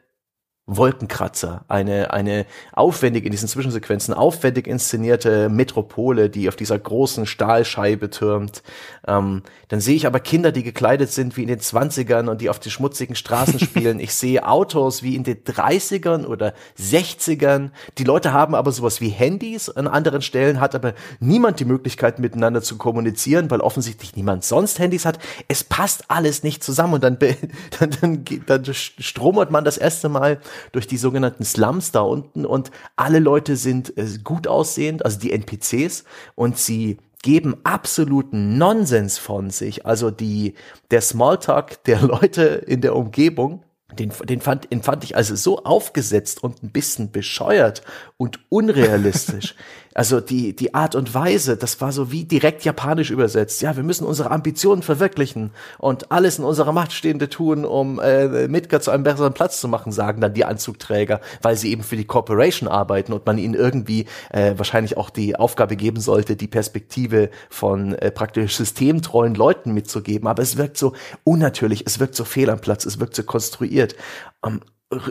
Wolkenkratzer, 0.69 1.65
eine, 1.67 2.13
eine 2.13 2.45
aufwendig 2.73 3.25
in 3.25 3.31
diesen 3.31 3.47
Zwischensequenzen, 3.47 4.13
aufwendig 4.13 4.67
inszenierte 4.67 5.49
Metropole, 5.49 6.29
die 6.29 6.47
auf 6.47 6.55
dieser 6.55 6.77
großen 6.77 7.25
Stahlscheibe 7.25 8.11
türmt. 8.11 8.61
Ähm, 9.07 9.41
dann 9.69 9.79
sehe 9.81 9.95
ich 9.95 10.05
aber 10.05 10.19
Kinder, 10.19 10.51
die 10.51 10.63
gekleidet 10.63 11.11
sind 11.11 11.37
wie 11.37 11.41
in 11.41 11.47
den 11.47 11.59
Zwanzigern 11.59 12.29
und 12.29 12.41
die 12.41 12.49
auf 12.49 12.59
die 12.59 12.69
schmutzigen 12.69 13.15
Straßen 13.15 13.59
spielen. 13.59 13.99
Ich 13.99 14.13
sehe 14.13 14.47
Autos 14.47 15.01
wie 15.01 15.15
in 15.15 15.23
den 15.23 15.43
Dreißigern 15.43 16.25
oder 16.25 16.53
Sechzigern. 16.75 17.71
Die 17.97 18.03
Leute 18.03 18.31
haben 18.31 18.53
aber 18.53 18.71
sowas 18.71 19.01
wie 19.01 19.09
Handys. 19.09 19.69
An 19.69 19.87
anderen 19.87 20.21
Stellen 20.21 20.59
hat 20.59 20.75
aber 20.75 20.93
niemand 21.19 21.59
die 21.59 21.65
Möglichkeit, 21.65 22.19
miteinander 22.19 22.61
zu 22.61 22.77
kommunizieren, 22.77 23.49
weil 23.49 23.61
offensichtlich 23.61 24.15
niemand 24.15 24.43
sonst 24.43 24.77
Handys 24.77 25.05
hat. 25.05 25.17
Es 25.47 25.63
passt 25.63 26.05
alles 26.09 26.43
nicht 26.43 26.63
zusammen 26.63 26.93
und 26.93 27.03
dann, 27.03 27.17
dann, 27.79 27.89
dann, 28.01 28.25
dann 28.45 28.73
stromert 28.73 29.49
man 29.49 29.65
das 29.65 29.77
erste 29.77 30.09
Mal 30.09 30.39
durch 30.71 30.87
die 30.87 30.97
sogenannten 30.97 31.43
Slums 31.43 31.91
da 31.91 32.01
unten 32.01 32.45
und 32.45 32.71
alle 32.95 33.19
Leute 33.19 33.55
sind 33.55 33.97
äh, 33.97 34.07
gut 34.23 34.47
aussehend, 34.47 35.05
also 35.05 35.19
die 35.19 35.31
NPCs 35.31 36.03
und 36.35 36.57
sie 36.57 36.97
geben 37.21 37.57
absoluten 37.63 38.57
Nonsens 38.57 39.17
von 39.17 39.49
sich. 39.49 39.85
Also 39.85 40.11
die, 40.11 40.55
der 40.91 41.01
Smalltalk 41.01 41.83
der 41.83 42.01
Leute 42.01 42.43
in 42.43 42.81
der 42.81 42.95
Umgebung, 42.95 43.63
den, 43.97 44.11
den, 44.25 44.39
fand, 44.39 44.71
den 44.71 44.83
fand 44.83 45.03
ich 45.03 45.15
also 45.15 45.35
so 45.35 45.63
aufgesetzt 45.63 46.43
und 46.43 46.61
ein 46.63 46.71
bisschen 46.71 47.11
bescheuert 47.11 47.81
und 48.17 48.39
unrealistisch. 48.49 49.55
Also 49.95 50.21
die, 50.21 50.55
die 50.55 50.73
Art 50.75 50.95
und 50.95 51.13
Weise, 51.13 51.57
das 51.57 51.81
war 51.81 51.91
so 51.91 52.11
wie 52.11 52.23
direkt 52.23 52.63
japanisch 52.63 53.09
übersetzt. 53.09 53.61
Ja, 53.61 53.75
wir 53.75 53.83
müssen 53.83 54.05
unsere 54.05 54.31
Ambitionen 54.31 54.83
verwirklichen 54.83 55.51
und 55.77 56.11
alles 56.11 56.37
in 56.37 56.45
unserer 56.45 56.71
Macht 56.71 56.93
Stehende 56.93 57.29
tun, 57.29 57.65
um 57.65 57.99
äh, 57.99 58.47
Midgar 58.47 58.81
zu 58.81 58.91
einem 58.91 59.03
besseren 59.03 59.33
Platz 59.33 59.59
zu 59.59 59.67
machen, 59.67 59.91
sagen 59.91 60.21
dann 60.21 60.33
die 60.33 60.45
Anzugträger, 60.45 61.21
weil 61.41 61.55
sie 61.55 61.71
eben 61.71 61.83
für 61.83 61.97
die 61.97 62.05
Corporation 62.05 62.69
arbeiten 62.69 63.13
und 63.13 63.25
man 63.25 63.37
ihnen 63.37 63.55
irgendwie 63.55 64.05
äh, 64.29 64.53
wahrscheinlich 64.57 64.95
auch 64.97 65.09
die 65.09 65.35
Aufgabe 65.35 65.75
geben 65.75 65.99
sollte, 65.99 66.35
die 66.35 66.47
Perspektive 66.47 67.29
von 67.49 67.93
äh, 67.95 68.11
praktisch 68.11 68.57
systemtreuen 68.57 69.33
Leuten 69.33 69.73
mitzugeben. 69.73 70.27
Aber 70.27 70.43
es 70.43 70.57
wirkt 70.57 70.77
so 70.77 70.93
unnatürlich, 71.23 71.83
es 71.87 71.99
wirkt 71.99 72.15
so 72.15 72.25
fehl 72.25 72.49
am 72.49 72.59
Platz, 72.59 72.85
es 72.85 72.99
wirkt 72.99 73.15
so 73.15 73.23
konstruiert. 73.23 73.95
Um, 74.41 74.61
ähm, 74.91 75.01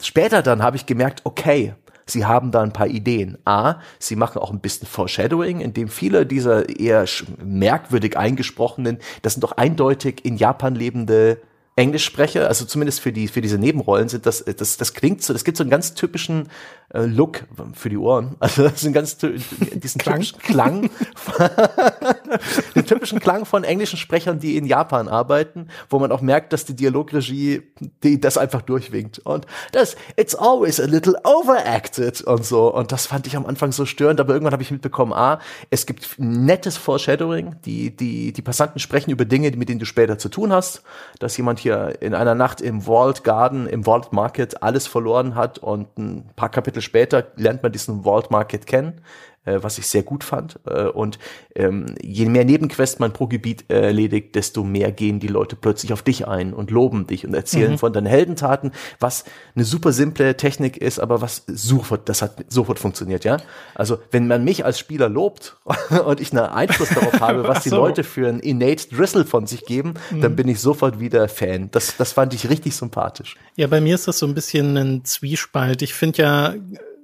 später 0.00 0.42
dann 0.42 0.62
habe 0.62 0.76
ich 0.76 0.86
gemerkt, 0.86 1.20
okay, 1.24 1.74
sie 2.10 2.24
haben 2.24 2.50
da 2.50 2.62
ein 2.62 2.72
paar 2.72 2.88
Ideen. 2.88 3.38
A, 3.44 3.76
sie 3.98 4.16
machen 4.16 4.38
auch 4.38 4.50
ein 4.50 4.60
bisschen 4.60 4.88
Foreshadowing, 4.88 5.60
indem 5.60 5.88
viele 5.88 6.26
dieser 6.26 6.68
eher 6.68 7.04
merkwürdig 7.42 8.16
eingesprochenen, 8.16 8.98
das 9.22 9.34
sind 9.34 9.42
doch 9.42 9.52
eindeutig 9.52 10.24
in 10.24 10.36
Japan 10.36 10.74
lebende 10.74 11.40
Englischsprecher, 11.78 12.48
also 12.48 12.64
zumindest 12.64 12.98
für 13.00 13.12
die 13.12 13.28
für 13.28 13.40
diese 13.40 13.56
Nebenrollen 13.56 14.08
sind 14.08 14.26
das 14.26 14.44
das 14.44 14.78
das 14.78 14.94
klingt 14.94 15.22
so, 15.22 15.32
das 15.32 15.44
gibt 15.44 15.56
so 15.56 15.62
einen 15.62 15.70
ganz 15.70 15.94
typischen 15.94 16.48
äh, 16.90 17.04
Look 17.04 17.44
für 17.74 17.88
die 17.88 17.98
Ohren. 17.98 18.36
Also 18.48 18.62
das 18.62 18.74
ist 18.74 18.86
ein 18.86 18.92
ganz 18.92 19.18
diesen 19.18 20.00
Klang. 20.00 20.20
typischen 20.22 20.38
Klang, 20.38 20.90
den 22.74 22.86
typischen 22.86 23.20
Klang 23.20 23.44
von 23.44 23.62
englischen 23.62 23.98
Sprechern, 23.98 24.38
die 24.38 24.56
in 24.56 24.64
Japan 24.64 25.06
arbeiten, 25.08 25.68
wo 25.90 25.98
man 25.98 26.12
auch 26.12 26.22
merkt, 26.22 26.52
dass 26.52 26.64
die 26.64 26.74
Dialogregie 26.74 27.62
die 28.02 28.20
das 28.20 28.38
einfach 28.38 28.62
durchwinkt 28.62 29.18
und 29.20 29.46
das 29.72 29.96
it's 30.16 30.34
always 30.34 30.80
a 30.80 30.86
little 30.86 31.14
overacted 31.24 32.22
und 32.22 32.44
so 32.44 32.72
und 32.72 32.90
das 32.90 33.06
fand 33.06 33.26
ich 33.26 33.36
am 33.36 33.44
Anfang 33.44 33.72
so 33.72 33.84
störend, 33.84 34.20
aber 34.20 34.32
irgendwann 34.32 34.52
habe 34.52 34.62
ich 34.62 34.70
mitbekommen, 34.70 35.12
ah, 35.12 35.40
es 35.70 35.84
gibt 35.84 36.14
nettes 36.18 36.76
Foreshadowing, 36.76 37.56
die 37.64 37.94
die 37.94 38.32
die 38.32 38.42
Passanten 38.42 38.78
sprechen 38.78 39.10
über 39.10 39.24
Dinge, 39.24 39.50
mit 39.56 39.68
denen 39.68 39.78
du 39.80 39.86
später 39.86 40.18
zu 40.18 40.28
tun 40.28 40.52
hast, 40.52 40.82
dass 41.18 41.36
jemand 41.36 41.58
hier 41.58 42.00
in 42.00 42.14
einer 42.14 42.34
Nacht 42.34 42.60
im 42.60 42.82
Vault 42.82 43.24
Garden, 43.24 43.66
im 43.66 43.84
Vault 43.84 44.12
Market 44.12 44.62
alles 44.62 44.86
verloren 44.86 45.34
hat 45.34 45.58
und 45.58 45.98
ein 45.98 46.30
paar 46.34 46.48
Kapitel 46.48 46.77
später 46.80 47.32
lernt 47.36 47.62
man 47.62 47.72
diesen 47.72 48.04
Vault 48.04 48.30
Market 48.30 48.66
kennen 48.66 49.00
äh, 49.44 49.62
was 49.62 49.78
ich 49.78 49.86
sehr 49.86 50.02
gut 50.02 50.24
fand. 50.24 50.58
Äh, 50.66 50.84
und 50.84 51.18
ähm, 51.54 51.86
je 52.02 52.26
mehr 52.26 52.44
Nebenquests 52.44 52.98
man 52.98 53.12
pro 53.12 53.26
Gebiet 53.26 53.64
äh, 53.68 53.80
erledigt, 53.80 54.34
desto 54.34 54.64
mehr 54.64 54.92
gehen 54.92 55.20
die 55.20 55.28
Leute 55.28 55.56
plötzlich 55.56 55.92
auf 55.92 56.02
dich 56.02 56.28
ein 56.28 56.52
und 56.52 56.70
loben 56.70 57.06
dich 57.06 57.26
und 57.26 57.34
erzählen 57.34 57.72
mhm. 57.72 57.78
von 57.78 57.92
deinen 57.92 58.06
Heldentaten, 58.06 58.72
was 59.00 59.24
eine 59.54 59.64
super 59.64 59.92
simple 59.92 60.36
Technik 60.36 60.76
ist, 60.76 60.98
aber 60.98 61.20
was 61.20 61.44
sofort, 61.46 62.08
das 62.08 62.22
hat 62.22 62.44
sofort 62.48 62.78
funktioniert, 62.78 63.24
ja. 63.24 63.38
Also 63.74 63.98
wenn 64.10 64.26
man 64.26 64.44
mich 64.44 64.64
als 64.64 64.78
Spieler 64.78 65.08
lobt 65.08 65.56
und 66.06 66.20
ich 66.20 66.32
einen 66.32 66.46
Einfluss 66.46 66.90
darauf 66.90 67.20
habe, 67.20 67.48
was 67.48 67.62
die 67.62 67.70
so. 67.70 67.76
Leute 67.76 68.04
für 68.04 68.28
ein 68.28 68.40
innate 68.40 68.88
Drizzle 68.88 69.24
von 69.24 69.46
sich 69.46 69.64
geben, 69.64 69.94
mhm. 70.10 70.20
dann 70.20 70.36
bin 70.36 70.48
ich 70.48 70.60
sofort 70.60 71.00
wieder 71.00 71.28
Fan. 71.28 71.70
Das, 71.70 71.96
das 71.96 72.12
fand 72.12 72.34
ich 72.34 72.48
richtig 72.48 72.76
sympathisch. 72.76 73.36
Ja, 73.56 73.66
bei 73.66 73.80
mir 73.80 73.94
ist 73.94 74.08
das 74.08 74.18
so 74.18 74.26
ein 74.26 74.34
bisschen 74.34 74.76
ein 74.76 75.04
Zwiespalt. 75.04 75.82
Ich 75.82 75.94
finde 75.94 76.22
ja 76.22 76.54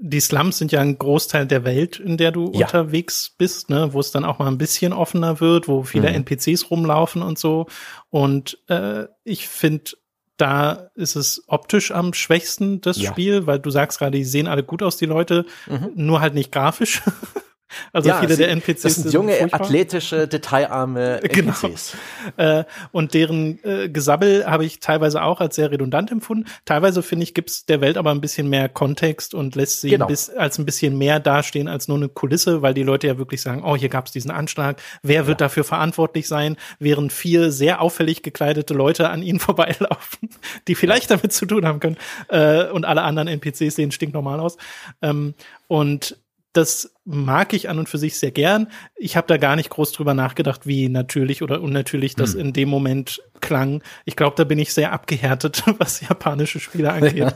die 0.07 0.20
Slums 0.20 0.59
sind 0.59 0.70
ja 0.70 0.82
ein 0.82 0.98
Großteil 0.98 1.46
der 1.46 1.64
Welt, 1.64 1.98
in 1.98 2.18
der 2.18 2.30
du 2.30 2.52
ja. 2.52 2.66
unterwegs 2.66 3.34
bist, 3.38 3.70
ne, 3.70 3.94
wo 3.94 4.00
es 4.00 4.11
dann 4.11 4.26
auch 4.26 4.38
mal 4.38 4.48
ein 4.48 4.59
bisschen 4.59 4.92
offener 4.92 5.40
wird, 5.40 5.66
wo 5.66 5.82
viele 5.82 6.11
mhm. 6.11 6.26
NPCs 6.26 6.70
rumlaufen 6.70 7.22
und 7.22 7.38
so. 7.38 7.66
Und 8.11 8.59
äh, 8.68 9.07
ich 9.24 9.48
finde, 9.48 9.92
da 10.36 10.90
ist 10.94 11.16
es 11.16 11.44
optisch 11.46 11.90
am 11.90 12.12
schwächsten, 12.12 12.82
das 12.82 13.00
ja. 13.00 13.11
Spiel, 13.11 13.46
weil 13.46 13.61
du 13.61 13.70
sagst 13.70 13.98
gerade, 13.98 14.18
die 14.18 14.24
sehen 14.24 14.46
alle 14.46 14.62
gut 14.62 14.82
aus, 14.82 14.98
die 14.98 15.07
Leute, 15.07 15.46
mhm. 15.66 15.92
nur 15.94 16.20
halt 16.20 16.34
nicht 16.34 16.52
grafisch. 16.52 17.00
Also 17.92 18.08
ja, 18.08 18.20
viele 18.20 18.34
sie, 18.34 18.42
der 18.42 18.50
NPCs 18.50 18.82
das 18.82 18.94
sind 18.96 19.12
junge, 19.12 19.32
furchtbar. 19.34 19.60
athletische, 19.60 20.28
detailarme 20.28 21.22
NPCs. 21.22 21.96
Genau. 22.36 22.60
Äh, 22.60 22.64
und 22.92 23.14
deren 23.14 23.62
äh, 23.64 23.88
Gesabbel 23.88 24.46
habe 24.46 24.64
ich 24.64 24.80
teilweise 24.80 25.22
auch 25.22 25.40
als 25.40 25.56
sehr 25.56 25.70
redundant 25.70 26.10
empfunden. 26.10 26.46
Teilweise 26.64 27.02
finde 27.02 27.24
ich, 27.24 27.34
gibt's 27.34 27.66
der 27.66 27.80
Welt 27.80 27.96
aber 27.96 28.10
ein 28.10 28.20
bisschen 28.20 28.48
mehr 28.48 28.68
Kontext 28.68 29.34
und 29.34 29.54
lässt 29.54 29.80
sie 29.80 29.90
genau. 29.90 30.06
bis, 30.06 30.30
als 30.30 30.58
ein 30.58 30.64
bisschen 30.64 30.96
mehr 30.96 31.20
dastehen 31.20 31.68
als 31.68 31.88
nur 31.88 31.96
eine 31.96 32.08
Kulisse, 32.08 32.62
weil 32.62 32.74
die 32.74 32.82
Leute 32.82 33.06
ja 33.06 33.18
wirklich 33.18 33.42
sagen, 33.42 33.62
oh, 33.64 33.76
hier 33.76 33.88
gab's 33.88 34.12
diesen 34.12 34.30
Anschlag, 34.30 34.80
wer 35.02 35.26
wird 35.26 35.40
ja. 35.40 35.46
dafür 35.46 35.64
verantwortlich 35.64 36.28
sein, 36.28 36.56
während 36.78 37.12
vier 37.12 37.50
sehr 37.50 37.80
auffällig 37.80 38.22
gekleidete 38.22 38.74
Leute 38.74 39.10
an 39.10 39.22
ihnen 39.22 39.40
vorbeilaufen, 39.40 40.30
die 40.68 40.74
vielleicht 40.74 41.10
ja. 41.10 41.16
damit 41.16 41.32
zu 41.32 41.46
tun 41.46 41.66
haben 41.66 41.80
können. 41.80 41.96
Äh, 42.28 42.68
und 42.70 42.84
alle 42.84 43.02
anderen 43.02 43.28
NPCs 43.28 43.76
sehen 43.76 43.90
stinknormal 43.92 44.40
aus. 44.40 44.56
Ähm, 45.02 45.34
und 45.68 46.18
das 46.52 46.93
mag 47.05 47.52
ich 47.52 47.68
an 47.68 47.78
und 47.78 47.88
für 47.88 47.98
sich 47.98 48.18
sehr 48.18 48.30
gern. 48.30 48.68
Ich 48.96 49.16
habe 49.16 49.26
da 49.26 49.36
gar 49.36 49.57
nicht 49.57 49.70
groß 49.70 49.92
drüber 49.92 50.14
nachgedacht, 50.14 50.66
wie 50.66 50.88
natürlich 50.88 51.42
oder 51.42 51.61
unnatürlich 51.61 52.14
das 52.14 52.32
hm. 52.32 52.40
in 52.40 52.52
dem 52.52 52.68
Moment 52.68 53.22
klang. 53.40 53.82
Ich 54.07 54.16
glaube, 54.16 54.36
da 54.36 54.44
bin 54.44 54.59
ich 54.59 54.72
sehr 54.72 54.92
abgehärtet, 54.92 55.64
was 55.78 56.00
japanische 56.00 56.61
Spiele 56.61 56.92
angeht. 56.92 57.16
Ja. 57.16 57.32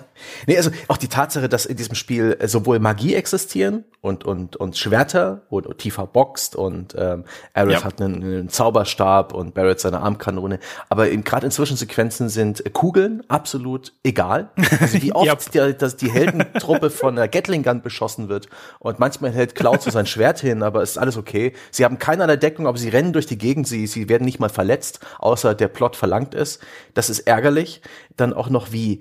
Nee, 0.46 0.56
also 0.56 0.70
auch 0.88 0.96
die 0.96 1.08
Tatsache, 1.08 1.48
dass 1.48 1.66
in 1.66 1.76
diesem 1.76 1.94
Spiel 1.94 2.38
sowohl 2.46 2.78
Magie 2.78 3.14
existieren 3.14 3.84
und 4.00 4.24
und 4.24 4.56
und 4.56 4.76
Schwerter 4.76 5.42
oder 5.50 5.76
Tifa 5.76 6.06
boxt 6.06 6.56
und 6.56 6.94
ähm, 6.96 7.24
Aerith 7.52 7.80
ja. 7.80 7.84
hat 7.84 8.00
einen, 8.00 8.22
einen, 8.22 8.48
Zauberstab 8.48 9.34
und 9.34 9.54
Barrett 9.54 9.80
seine 9.80 10.00
Armkanone, 10.00 10.60
aber 10.88 11.08
gerade 11.08 11.46
in 11.46 11.52
Zwischensequenzen 11.52 12.28
sind 12.28 12.62
Kugeln 12.72 13.22
absolut 13.28 13.92
egal. 14.02 14.50
Also 14.80 15.02
wie 15.02 15.12
oft 15.14 15.54
ja. 15.54 15.66
die, 15.66 15.76
dass 15.76 15.96
die 15.96 16.10
Heldentruppe 16.10 16.90
von 16.90 17.18
einer 17.18 17.28
Gatling 17.28 17.62
Gun 17.62 17.82
beschossen 17.82 18.28
wird 18.28 18.48
und 18.78 18.98
manchmal 18.98 19.32
hält 19.32 19.54
klaut 19.58 19.82
so 19.82 19.90
sein 19.90 20.06
Schwert 20.06 20.38
hin, 20.38 20.62
aber 20.62 20.82
ist 20.82 20.98
alles 20.98 21.16
okay. 21.16 21.52
Sie 21.72 21.84
haben 21.84 21.98
keinerlei 21.98 22.36
Deckung, 22.36 22.66
aber 22.66 22.78
sie 22.78 22.88
rennen 22.88 23.12
durch 23.12 23.26
die 23.26 23.38
Gegend, 23.38 23.66
sie, 23.66 23.86
sie 23.86 24.08
werden 24.08 24.24
nicht 24.24 24.38
mal 24.38 24.48
verletzt, 24.48 25.00
außer 25.18 25.54
der 25.54 25.68
Plot 25.68 25.96
verlangt 25.96 26.34
es. 26.34 26.60
Das 26.94 27.10
ist 27.10 27.20
ärgerlich. 27.20 27.82
Dann 28.16 28.32
auch 28.32 28.50
noch 28.50 28.70
wie, 28.70 29.00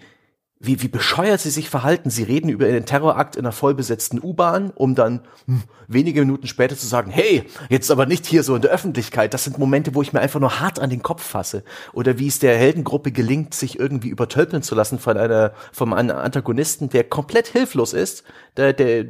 wie, 0.60 0.82
wie 0.82 0.88
bescheuert 0.88 1.39
sie 1.39 1.51
sich 1.51 1.70
verhalten. 1.70 2.10
Sie 2.10 2.24
reden 2.24 2.49
über 2.49 2.66
den 2.66 2.88
Terrorakt 2.88 3.36
in 3.36 3.45
einer 3.45 3.51
vollbesetzten 3.51 4.20
U-Bahn, 4.22 4.72
um 4.72 4.95
dann 4.95 5.22
hm, 5.45 5.62
wenige 5.88 6.22
Minuten 6.22 6.47
später 6.47 6.76
zu 6.76 6.88
sagen, 6.88 7.12
hey, 7.12 7.43
jetzt 7.70 7.91
aber 7.91 8.08
nicht 8.08 8.26
hier 8.26 8.41
so 8.41 8.55
in 8.55 8.64
der 8.64 8.72
Öffentlichkeit. 8.72 9.36
Das 9.36 9.43
sind 9.43 9.60
Momente, 9.60 9.93
wo 9.93 10.01
ich 10.01 10.14
mir 10.14 10.22
einfach 10.22 10.39
nur 10.39 10.60
hart 10.60 10.80
an 10.80 10.89
den 10.89 11.03
Kopf 11.03 11.22
fasse. 11.22 11.64
Oder 11.93 12.18
wie 12.18 12.28
es 12.28 12.39
der 12.39 12.58
Heldengruppe 12.58 13.12
gelingt, 13.12 13.53
sich 13.53 13.78
irgendwie 13.78 14.10
übertölpeln 14.10 14.64
zu 14.64 14.74
lassen 14.74 14.97
von 14.97 15.18
einer, 15.18 15.53
einem 15.80 16.18
Antagonisten, 16.18 16.89
der 16.89 17.03
komplett 17.03 17.47
hilflos 17.47 17.93
ist, 17.93 18.24
der, 18.58 18.74
der, 18.74 19.05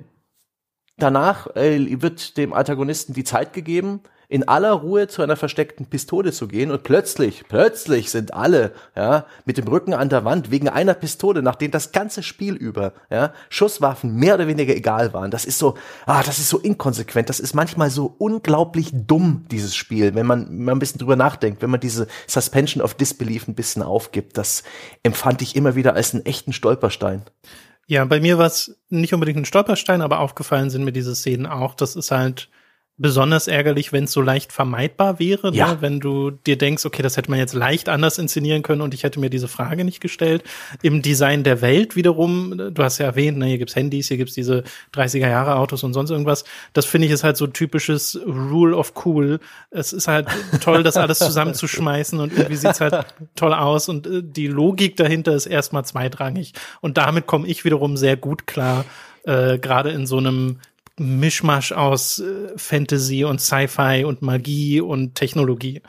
danach 0.97 1.55
äh, 1.55 2.01
wird 2.01 2.37
dem 2.37 2.53
Antagonisten 2.53 3.13
die 3.13 3.23
Zeit 3.23 3.53
gegeben, 3.53 4.01
in 4.29 4.47
aller 4.47 4.71
Ruhe 4.71 5.07
zu 5.07 5.21
einer 5.21 5.37
versteckten 5.37 5.85
Pistole 5.85 6.33
zu 6.33 6.47
gehen 6.49 6.69
und 6.69 6.83
plötzlich, 6.83 7.45
plötzlich 7.47 8.11
sind 8.11 8.33
alle, 8.33 8.73
ja, 8.95 9.25
mit 9.45 9.57
dem 9.57 9.67
Rücken 9.67 9.93
an 9.93 10.09
der 10.09 10.25
Wand 10.25 10.51
wegen 10.51 10.67
einer 10.67 10.93
Pistole, 10.95 11.41
nachdem 11.41 11.71
das 11.71 11.93
ganze 11.93 12.23
Spiel 12.23 12.55
über, 12.55 12.91
ja, 13.09 13.33
Schusswaffen 13.49 14.15
mehr 14.15 14.35
oder 14.35 14.47
weniger 14.47 14.75
egal 14.75 15.13
waren. 15.13 15.31
Das 15.31 15.45
ist 15.45 15.59
so, 15.59 15.75
ah, 16.05 16.23
das 16.23 16.39
ist 16.39 16.49
so 16.49 16.57
inkonsequent, 16.57 17.29
das 17.29 17.39
ist 17.39 17.53
manchmal 17.53 17.89
so 17.89 18.15
unglaublich 18.17 18.89
dumm, 18.93 19.45
dieses 19.49 19.75
Spiel, 19.75 20.13
wenn 20.13 20.25
man, 20.25 20.49
wenn 20.49 20.65
man 20.65 20.75
ein 20.75 20.79
bisschen 20.79 20.99
drüber 20.99 21.15
nachdenkt, 21.15 21.61
wenn 21.61 21.69
man 21.69 21.79
diese 21.79 22.07
Suspension 22.27 22.83
of 22.83 22.95
Disbelief 22.95 23.47
ein 23.47 23.55
bisschen 23.55 23.81
aufgibt, 23.81 24.37
das 24.37 24.63
empfand 25.03 25.41
ich 25.41 25.55
immer 25.55 25.75
wieder 25.75 25.93
als 25.93 26.13
einen 26.13 26.25
echten 26.25 26.51
Stolperstein. 26.51 27.23
Ja, 27.89 28.03
bei 28.03 28.19
mir 28.19 28.37
war 28.37 28.47
es 28.47 28.77
nicht 28.89 29.13
unbedingt 29.13 29.37
ein 29.37 29.45
Stolperstein, 29.45 30.01
aber 30.01 30.19
aufgefallen 30.19 30.69
sind 30.69 30.83
mir 30.83 30.91
diese 30.91 31.15
Szenen 31.15 31.45
auch. 31.45 31.73
Das 31.73 31.95
ist 31.95 32.11
halt, 32.11 32.49
besonders 32.97 33.47
ärgerlich, 33.47 33.93
wenn 33.93 34.05
es 34.05 34.11
so 34.11 34.21
leicht 34.21 34.51
vermeidbar 34.51 35.19
wäre, 35.19 35.51
ne? 35.51 35.57
ja. 35.57 35.73
ne? 35.73 35.81
wenn 35.81 35.99
du 35.99 36.31
dir 36.31 36.57
denkst, 36.57 36.85
okay, 36.85 37.03
das 37.03 37.15
hätte 37.15 37.29
man 37.29 37.39
jetzt 37.39 37.53
leicht 37.53 37.89
anders 37.89 38.17
inszenieren 38.17 38.63
können 38.63 38.81
und 38.81 38.93
ich 38.95 39.03
hätte 39.03 39.19
mir 39.19 39.29
diese 39.29 39.47
Frage 39.47 39.85
nicht 39.85 40.01
gestellt. 40.01 40.43
Im 40.81 41.03
Design 41.03 41.43
der 41.43 41.61
Welt 41.61 41.95
wiederum, 41.95 42.71
du 42.73 42.83
hast 42.83 42.97
ja 42.97 43.05
erwähnt, 43.05 43.37
ne, 43.37 43.45
hier 43.45 43.59
gibt's 43.59 43.75
Handys, 43.75 44.07
hier 44.07 44.17
gibt's 44.17 44.33
diese 44.33 44.63
30er 44.95 45.29
Jahre 45.29 45.57
Autos 45.57 45.83
und 45.83 45.93
sonst 45.93 46.09
irgendwas. 46.09 46.43
Das 46.73 46.85
finde 46.85 47.07
ich 47.07 47.13
ist 47.13 47.23
halt 47.23 47.37
so 47.37 47.45
typisches 47.45 48.19
Rule 48.25 48.75
of 48.75 48.93
Cool. 49.05 49.39
Es 49.69 49.93
ist 49.93 50.07
halt 50.07 50.27
toll, 50.61 50.81
das 50.81 50.97
alles 50.97 51.19
zusammenzuschmeißen 51.19 52.19
und 52.19 52.33
irgendwie 52.33 52.55
sieht's 52.55 52.81
halt 52.81 53.05
toll 53.35 53.53
aus 53.53 53.89
und 53.89 54.07
äh, 54.07 54.23
die 54.23 54.47
Logik 54.47 54.97
dahinter 54.97 55.35
ist 55.35 55.45
erstmal 55.45 55.85
zweitrangig 55.85 56.53
und 56.81 56.97
damit 56.97 57.27
komme 57.27 57.47
ich 57.47 57.63
wiederum 57.63 57.95
sehr 57.95 58.17
gut 58.17 58.47
klar. 58.47 58.85
Äh, 59.23 59.59
gerade 59.59 59.91
in 59.91 60.07
so 60.07 60.17
einem 60.17 60.59
Mischmasch 60.99 61.71
aus 61.71 62.19
äh, 62.19 62.57
Fantasy 62.57 63.23
und 63.23 63.39
Sci-Fi 63.39 64.03
und 64.05 64.21
Magie 64.21 64.81
und 64.81 65.15
Technologie. 65.15 65.81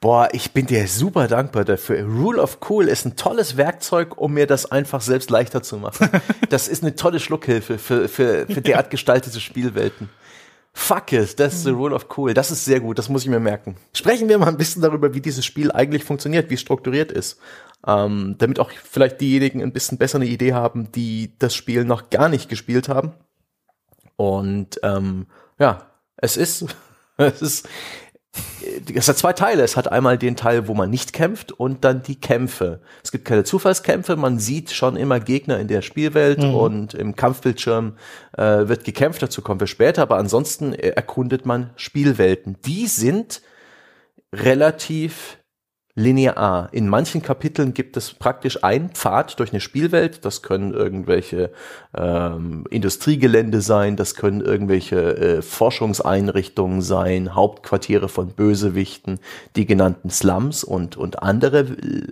Boah, 0.00 0.28
ich 0.32 0.52
bin 0.52 0.66
dir 0.66 0.86
super 0.88 1.28
dankbar 1.28 1.64
dafür. 1.64 2.04
Rule 2.04 2.42
of 2.42 2.58
Cool 2.68 2.88
ist 2.88 3.04
ein 3.06 3.16
tolles 3.16 3.56
Werkzeug, 3.56 4.18
um 4.18 4.34
mir 4.34 4.46
das 4.46 4.70
einfach 4.70 5.00
selbst 5.00 5.30
leichter 5.30 5.62
zu 5.62 5.76
machen. 5.76 6.08
das 6.50 6.68
ist 6.68 6.82
eine 6.82 6.96
tolle 6.96 7.20
Schluckhilfe 7.20 7.78
für, 7.78 8.08
für, 8.08 8.46
für 8.46 8.60
derart 8.62 8.90
gestaltete 8.90 9.40
Spielwelten. 9.40 10.08
Fuck 10.74 11.12
it, 11.12 11.38
das 11.38 11.54
ist 11.54 11.64
the 11.64 11.70
Rule 11.70 11.94
of 11.94 12.06
Cool. 12.16 12.32
Das 12.32 12.50
ist 12.50 12.64
sehr 12.64 12.80
gut, 12.80 12.98
das 12.98 13.10
muss 13.10 13.22
ich 13.22 13.28
mir 13.28 13.40
merken. 13.40 13.76
Sprechen 13.94 14.28
wir 14.28 14.38
mal 14.38 14.48
ein 14.48 14.56
bisschen 14.56 14.80
darüber, 14.80 15.12
wie 15.14 15.20
dieses 15.20 15.44
Spiel 15.44 15.70
eigentlich 15.70 16.02
funktioniert, 16.02 16.48
wie 16.50 16.54
es 16.54 16.60
strukturiert 16.60 17.12
ist. 17.12 17.38
Ähm, 17.86 18.36
damit 18.38 18.58
auch 18.58 18.70
vielleicht 18.70 19.20
diejenigen 19.20 19.62
ein 19.62 19.72
bisschen 19.72 19.98
besser 19.98 20.16
eine 20.16 20.26
Idee 20.26 20.54
haben, 20.54 20.90
die 20.92 21.34
das 21.38 21.54
Spiel 21.54 21.84
noch 21.84 22.10
gar 22.10 22.28
nicht 22.28 22.48
gespielt 22.48 22.88
haben. 22.88 23.12
Und 24.16 24.80
ähm, 24.82 25.26
ja, 25.58 25.86
es 26.16 26.36
ist, 26.36 26.66
es 27.16 27.42
ist, 27.42 27.68
es 28.94 29.08
hat 29.08 29.18
zwei 29.18 29.32
Teile. 29.32 29.62
Es 29.62 29.76
hat 29.76 29.90
einmal 29.90 30.18
den 30.18 30.36
Teil, 30.36 30.68
wo 30.68 30.74
man 30.74 30.90
nicht 30.90 31.12
kämpft 31.12 31.52
und 31.52 31.84
dann 31.84 32.02
die 32.02 32.20
Kämpfe. 32.20 32.80
Es 33.02 33.12
gibt 33.12 33.24
keine 33.24 33.44
Zufallskämpfe, 33.44 34.16
man 34.16 34.38
sieht 34.38 34.70
schon 34.70 34.96
immer 34.96 35.20
Gegner 35.20 35.58
in 35.58 35.68
der 35.68 35.82
Spielwelt 35.82 36.38
mhm. 36.38 36.54
und 36.54 36.94
im 36.94 37.14
Kampfbildschirm 37.14 37.96
äh, 38.36 38.68
wird 38.68 38.84
gekämpft, 38.84 39.22
dazu 39.22 39.42
kommen 39.42 39.60
wir 39.60 39.66
später, 39.66 40.02
aber 40.02 40.16
ansonsten 40.16 40.72
erkundet 40.72 41.44
man 41.44 41.70
Spielwelten. 41.76 42.56
Die 42.64 42.86
sind 42.86 43.42
relativ 44.34 45.38
linear. 45.94 46.70
In 46.72 46.88
manchen 46.88 47.20
Kapiteln 47.20 47.74
gibt 47.74 47.98
es 47.98 48.14
praktisch 48.14 48.64
einen 48.64 48.90
Pfad 48.90 49.38
durch 49.38 49.52
eine 49.52 49.60
Spielwelt. 49.60 50.24
Das 50.24 50.42
können 50.42 50.72
irgendwelche 50.72 51.50
ähm, 51.94 52.64
Industriegelände 52.70 53.60
sein, 53.60 53.96
das 53.96 54.14
können 54.14 54.40
irgendwelche 54.40 55.16
äh, 55.16 55.42
Forschungseinrichtungen 55.42 56.80
sein, 56.80 57.34
Hauptquartiere 57.34 58.08
von 58.08 58.28
Bösewichten, 58.28 59.20
die 59.54 59.66
genannten 59.66 60.08
Slums 60.08 60.64
und, 60.64 60.96
und 60.96 61.22
andere 61.22 61.66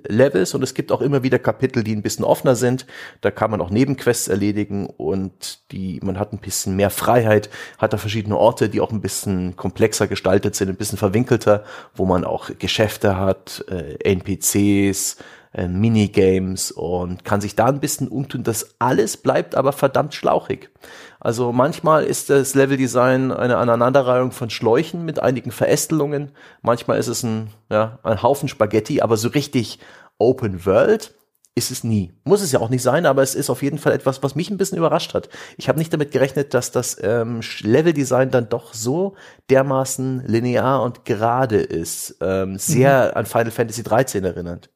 Levels. 0.07 0.55
Und 0.55 0.62
es 0.62 0.74
gibt 0.74 0.93
auch 0.93 1.01
immer 1.01 1.22
wieder 1.22 1.39
Kapitel, 1.39 1.83
die 1.83 1.97
ein 1.97 2.03
bisschen 2.03 2.26
offener 2.26 2.57
sind. 2.57 2.87
Da 3.22 3.31
kann 3.31 3.51
man 3.51 3.62
auch 3.62 3.70
Nebenquests 3.70 4.28
erledigen 4.28 4.87
und 4.87 5.72
die, 5.72 6.01
man 6.03 6.18
hat 6.18 6.35
ein 6.35 6.39
bisschen 6.39 6.76
mehr 6.76 6.91
Freiheit, 6.91 7.49
hat 7.78 7.95
da 7.95 7.97
verschiedene 7.97 8.37
Orte, 8.37 8.68
die 8.68 8.83
auch 8.83 8.93
ein 8.93 9.01
bisschen 9.01 9.57
komplexer 9.57 10.07
gestaltet 10.07 10.55
sind, 10.55 10.68
ein 10.68 10.76
bisschen 10.76 10.99
verwinkelter, 10.99 11.64
wo 11.95 12.05
man 12.05 12.24
auch 12.24 12.51
Geschäfte 12.59 13.16
hat, 13.16 13.64
äh, 13.71 13.95
NPCs, 14.05 15.16
äh, 15.53 15.66
Minigames 15.66 16.71
und 16.71 17.25
kann 17.25 17.41
sich 17.41 17.57
da 17.57 17.66
ein 17.66 17.81
bisschen 17.81 18.09
umtun. 18.09 18.43
Das 18.43 18.77
alles 18.79 19.16
bleibt 19.16 19.55
aber 19.55 19.73
verdammt 19.73 20.14
schlauchig. 20.14 20.71
Also 21.18 21.53
manchmal 21.53 22.05
ist 22.05 22.31
das 22.31 22.55
Leveldesign 22.55 23.33
eine 23.33 23.57
Aneinanderreihung 23.59 24.33
von 24.33 24.51
Schläuchen 24.51 25.05
mit 25.05 25.21
einigen 25.21 25.51
Verästelungen. 25.51 26.33
Manchmal 26.62 26.99
ist 26.99 27.09
es 27.09 27.23
ein, 27.23 27.51
ja, 27.71 27.99
ein 28.03 28.23
Haufen 28.23 28.49
Spaghetti, 28.49 29.01
aber 29.01 29.16
so 29.16 29.29
richtig 29.29 29.81
Open 30.18 30.66
World 30.66 31.14
ist 31.61 31.70
es 31.70 31.84
nie. 31.84 32.11
Muss 32.24 32.40
es 32.40 32.52
ja 32.52 32.61
auch 32.61 32.70
nicht 32.70 32.82
sein, 32.82 33.04
aber 33.04 33.22
es 33.22 33.34
ist 33.34 33.50
auf 33.50 33.62
jeden 33.62 33.76
Fall 33.76 33.92
etwas, 33.92 34.22
was 34.22 34.34
mich 34.34 34.50
ein 34.50 34.56
bisschen 34.56 34.78
überrascht 34.78 35.12
hat. 35.12 35.28
Ich 35.58 35.68
habe 35.68 35.78
nicht 35.78 35.92
damit 35.92 36.11
gerechnet, 36.11 36.54
dass 36.54 36.72
das 36.72 36.96
ähm, 37.02 37.40
Leveldesign 37.61 38.30
dann 38.30 38.48
doch 38.48 38.72
so 38.72 39.14
dermaßen 39.50 40.24
linear 40.26 40.82
und 40.82 41.04
gerade 41.04 41.58
ist. 41.58 42.16
Ähm, 42.22 42.56
sehr 42.58 43.11
mhm. 43.11 43.18
an 43.18 43.26
Final 43.26 43.50
Fantasy 43.50 43.82
13 43.82 44.24
erinnert. 44.24 44.70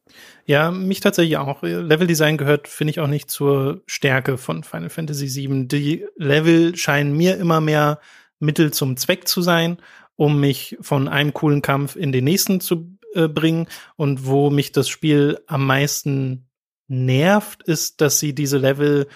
Ja, 0.44 0.70
mich 0.70 1.00
tatsächlich 1.00 1.38
auch. 1.38 1.62
Leveldesign 1.62 2.36
gehört, 2.36 2.68
finde 2.68 2.90
ich, 2.90 3.00
auch 3.00 3.06
nicht 3.06 3.30
zur 3.30 3.82
Stärke 3.86 4.36
von 4.36 4.62
Final 4.62 4.90
Fantasy 4.90 5.28
7. 5.28 5.68
Die 5.68 6.04
Level 6.16 6.76
scheinen 6.76 7.16
mir 7.16 7.38
immer 7.38 7.62
mehr 7.62 7.98
Mittel 8.40 8.72
zum 8.72 8.98
Zweck 8.98 9.26
zu 9.26 9.40
sein, 9.40 9.78
um 10.16 10.38
mich 10.38 10.76
von 10.82 11.08
einem 11.08 11.32
coolen 11.32 11.62
Kampf 11.62 11.96
in 11.96 12.12
den 12.12 12.24
nächsten 12.24 12.60
zu 12.60 12.94
äh, 13.14 13.28
bringen 13.28 13.66
und 13.96 14.26
wo 14.26 14.50
mich 14.50 14.72
das 14.72 14.88
Spiel 14.88 15.38
am 15.46 15.66
meisten 15.66 16.46
nervt, 16.88 17.62
ist, 17.62 18.00
dass 18.00 18.18
sie 18.18 18.34
diese 18.34 18.58
Level 18.58 19.06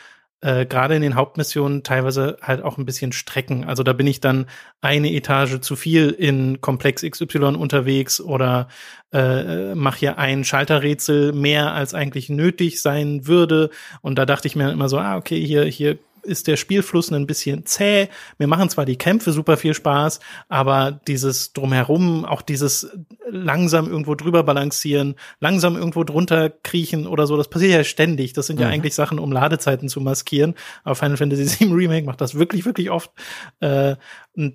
äh, 0.41 0.67
gerade 0.67 0.95
in 0.95 1.03
den 1.03 1.17
Hauptmissionen 1.17 1.83
teilweise 1.83 2.37
halt 2.41 2.63
auch 2.63 2.79
ein 2.79 2.85
bisschen 2.85 3.13
strecken. 3.13 3.65
Also 3.65 3.83
da 3.83 3.93
bin 3.93 4.07
ich 4.07 4.21
dann 4.21 4.47
eine 4.81 5.13
Etage 5.13 5.61
zu 5.61 5.75
viel 5.75 6.11
in 6.11 6.61
Komplex 6.61 7.03
XY 7.03 7.57
unterwegs 7.57 8.21
oder 8.21 8.69
äh, 9.13 9.75
mache 9.75 9.99
hier 9.99 10.19
ein 10.19 10.45
Schalterrätsel 10.45 11.33
mehr 11.33 11.73
als 11.73 11.93
eigentlich 11.93 12.29
nötig 12.29 12.81
sein 12.81 13.27
würde. 13.27 13.71
Und 14.01 14.17
da 14.17 14.27
dachte 14.27 14.47
ich 14.47 14.55
mir 14.55 14.71
immer 14.71 14.89
so, 14.89 14.99
ah, 14.99 15.17
okay, 15.17 15.45
hier, 15.45 15.65
hier 15.65 15.99
ist 16.23 16.47
der 16.47 16.57
Spielfluss 16.57 17.11
ein 17.13 17.27
bisschen 17.27 17.67
zäh. 17.67 18.09
Mir 18.39 18.47
machen 18.47 18.69
zwar 18.69 18.85
die 18.85 18.97
Kämpfe 18.97 19.33
super 19.33 19.57
viel 19.57 19.75
Spaß, 19.75 20.21
aber 20.49 21.01
dieses 21.07 21.53
drumherum, 21.53 22.25
auch 22.25 22.43
dieses 22.43 22.91
langsam 23.31 23.89
irgendwo 23.89 24.15
drüber 24.15 24.43
balancieren, 24.43 25.15
langsam 25.41 25.77
irgendwo 25.77 26.05
drunter 26.05 26.51
kriechen 26.51 27.07
oder 27.07 27.27
so, 27.27 27.37
das 27.37 27.49
passiert 27.49 27.73
ja 27.73 27.85
ständig. 27.85 28.33
Das 28.33 28.47
sind 28.47 28.61
ja 28.61 28.67
mhm. 28.67 28.75
eigentlich 28.75 28.95
Sachen, 28.95 29.19
um 29.19 29.33
Ladezeiten 29.33 29.89
zu 29.89 30.01
maskieren. 30.01 30.55
Aber 30.85 30.95
Final 30.95 31.17
Fantasy 31.17 31.65
VII 31.65 31.73
Remake 31.73 32.07
macht 32.07 32.21
das 32.21 32.35
wirklich, 32.35 32.65
wirklich 32.65 32.91
oft. 32.91 33.11
Äh, 33.61 33.97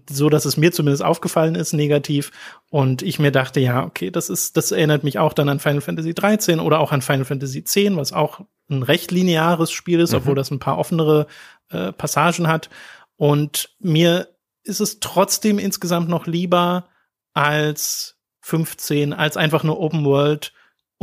so, 0.10 0.30
dass 0.30 0.46
es 0.46 0.56
mir 0.56 0.72
zumindest 0.72 1.04
aufgefallen 1.04 1.56
ist, 1.56 1.74
negativ. 1.74 2.32
Und 2.70 3.02
ich 3.02 3.20
mir 3.20 3.32
dachte, 3.32 3.60
ja, 3.60 3.84
okay, 3.84 4.12
das 4.12 4.30
ist, 4.30 4.56
das 4.56 4.72
erinnert 4.72 5.04
mich 5.04 5.20
auch 5.20 5.34
dann 5.34 5.50
an 5.50 5.60
Final 5.60 5.82
Fantasy 5.82 6.14
13 6.14 6.60
oder 6.60 6.80
auch 6.80 6.92
an 6.92 7.02
Final 7.02 7.26
Fantasy 7.26 7.64
10, 7.64 7.98
was 7.98 8.14
auch 8.14 8.42
ein 8.70 8.84
recht 8.84 9.12
lineares 9.12 9.72
Spiel 9.72 10.00
ist, 10.00 10.12
mhm. 10.12 10.20
obwohl 10.20 10.36
das 10.36 10.52
ein 10.52 10.60
paar 10.60 10.78
offenere 10.78 11.28
äh, 11.70 11.92
Passagen 11.92 12.48
hat. 12.48 12.70
Und 13.18 13.76
mir 13.80 14.30
ist 14.64 14.80
es 14.80 15.00
trotzdem 15.00 15.60
insgesamt 15.60 16.08
noch 16.08 16.28
lieber 16.28 16.88
als 17.34 18.18
15, 18.42 19.14
als 19.14 19.38
einfach 19.38 19.64
nur 19.64 19.80
Open 19.80 20.06
World, 20.06 20.54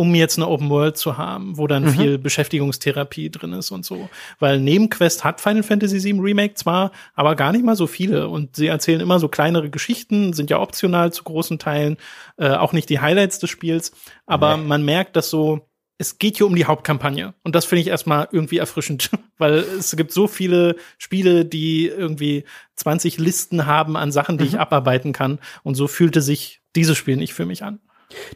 um 0.00 0.14
jetzt 0.14 0.38
eine 0.38 0.48
Open 0.48 0.70
World 0.70 0.96
zu 0.96 1.18
haben, 1.18 1.58
wo 1.58 1.66
dann 1.66 1.84
mhm. 1.84 1.90
viel 1.90 2.16
Beschäftigungstherapie 2.16 3.28
drin 3.28 3.52
ist 3.52 3.70
und 3.70 3.84
so. 3.84 4.08
Weil 4.38 4.58
Nebenquest 4.58 5.24
hat 5.24 5.42
Final 5.42 5.62
Fantasy 5.62 6.02
VII 6.02 6.20
Remake 6.20 6.54
zwar, 6.54 6.90
aber 7.14 7.36
gar 7.36 7.52
nicht 7.52 7.66
mal 7.66 7.76
so 7.76 7.86
viele. 7.86 8.28
Und 8.28 8.56
sie 8.56 8.68
erzählen 8.68 9.02
immer 9.02 9.18
so 9.18 9.28
kleinere 9.28 9.68
Geschichten, 9.68 10.32
sind 10.32 10.48
ja 10.48 10.58
optional 10.58 11.12
zu 11.12 11.22
großen 11.22 11.58
Teilen, 11.58 11.98
äh, 12.38 12.48
auch 12.48 12.72
nicht 12.72 12.88
die 12.88 13.00
Highlights 13.00 13.40
des 13.40 13.50
Spiels. 13.50 13.92
Aber 14.24 14.56
nee. 14.56 14.64
man 14.64 14.86
merkt, 14.86 15.16
dass 15.16 15.28
so 15.28 15.68
es 15.98 16.16
geht 16.16 16.38
hier 16.38 16.46
um 16.46 16.56
die 16.56 16.64
Hauptkampagne. 16.64 17.34
Und 17.42 17.54
das 17.54 17.66
finde 17.66 17.82
ich 17.82 17.88
erstmal 17.88 18.26
irgendwie 18.32 18.56
erfrischend, 18.56 19.10
weil 19.36 19.56
es 19.56 19.94
gibt 19.96 20.12
so 20.12 20.28
viele 20.28 20.76
Spiele, 20.96 21.44
die 21.44 21.88
irgendwie 21.88 22.44
20 22.76 23.18
Listen 23.18 23.66
haben 23.66 23.98
an 23.98 24.12
Sachen, 24.12 24.38
die 24.38 24.44
mhm. 24.44 24.48
ich 24.48 24.58
abarbeiten 24.58 25.12
kann. 25.12 25.40
Und 25.62 25.74
so 25.74 25.88
fühlte 25.88 26.22
sich 26.22 26.62
dieses 26.74 26.96
Spiel 26.96 27.16
nicht 27.16 27.34
für 27.34 27.44
mich 27.44 27.64
an. 27.64 27.80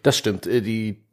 Das 0.02 0.16
stimmt. 0.16 0.46
Äh, 0.46 0.60
die 0.60 1.03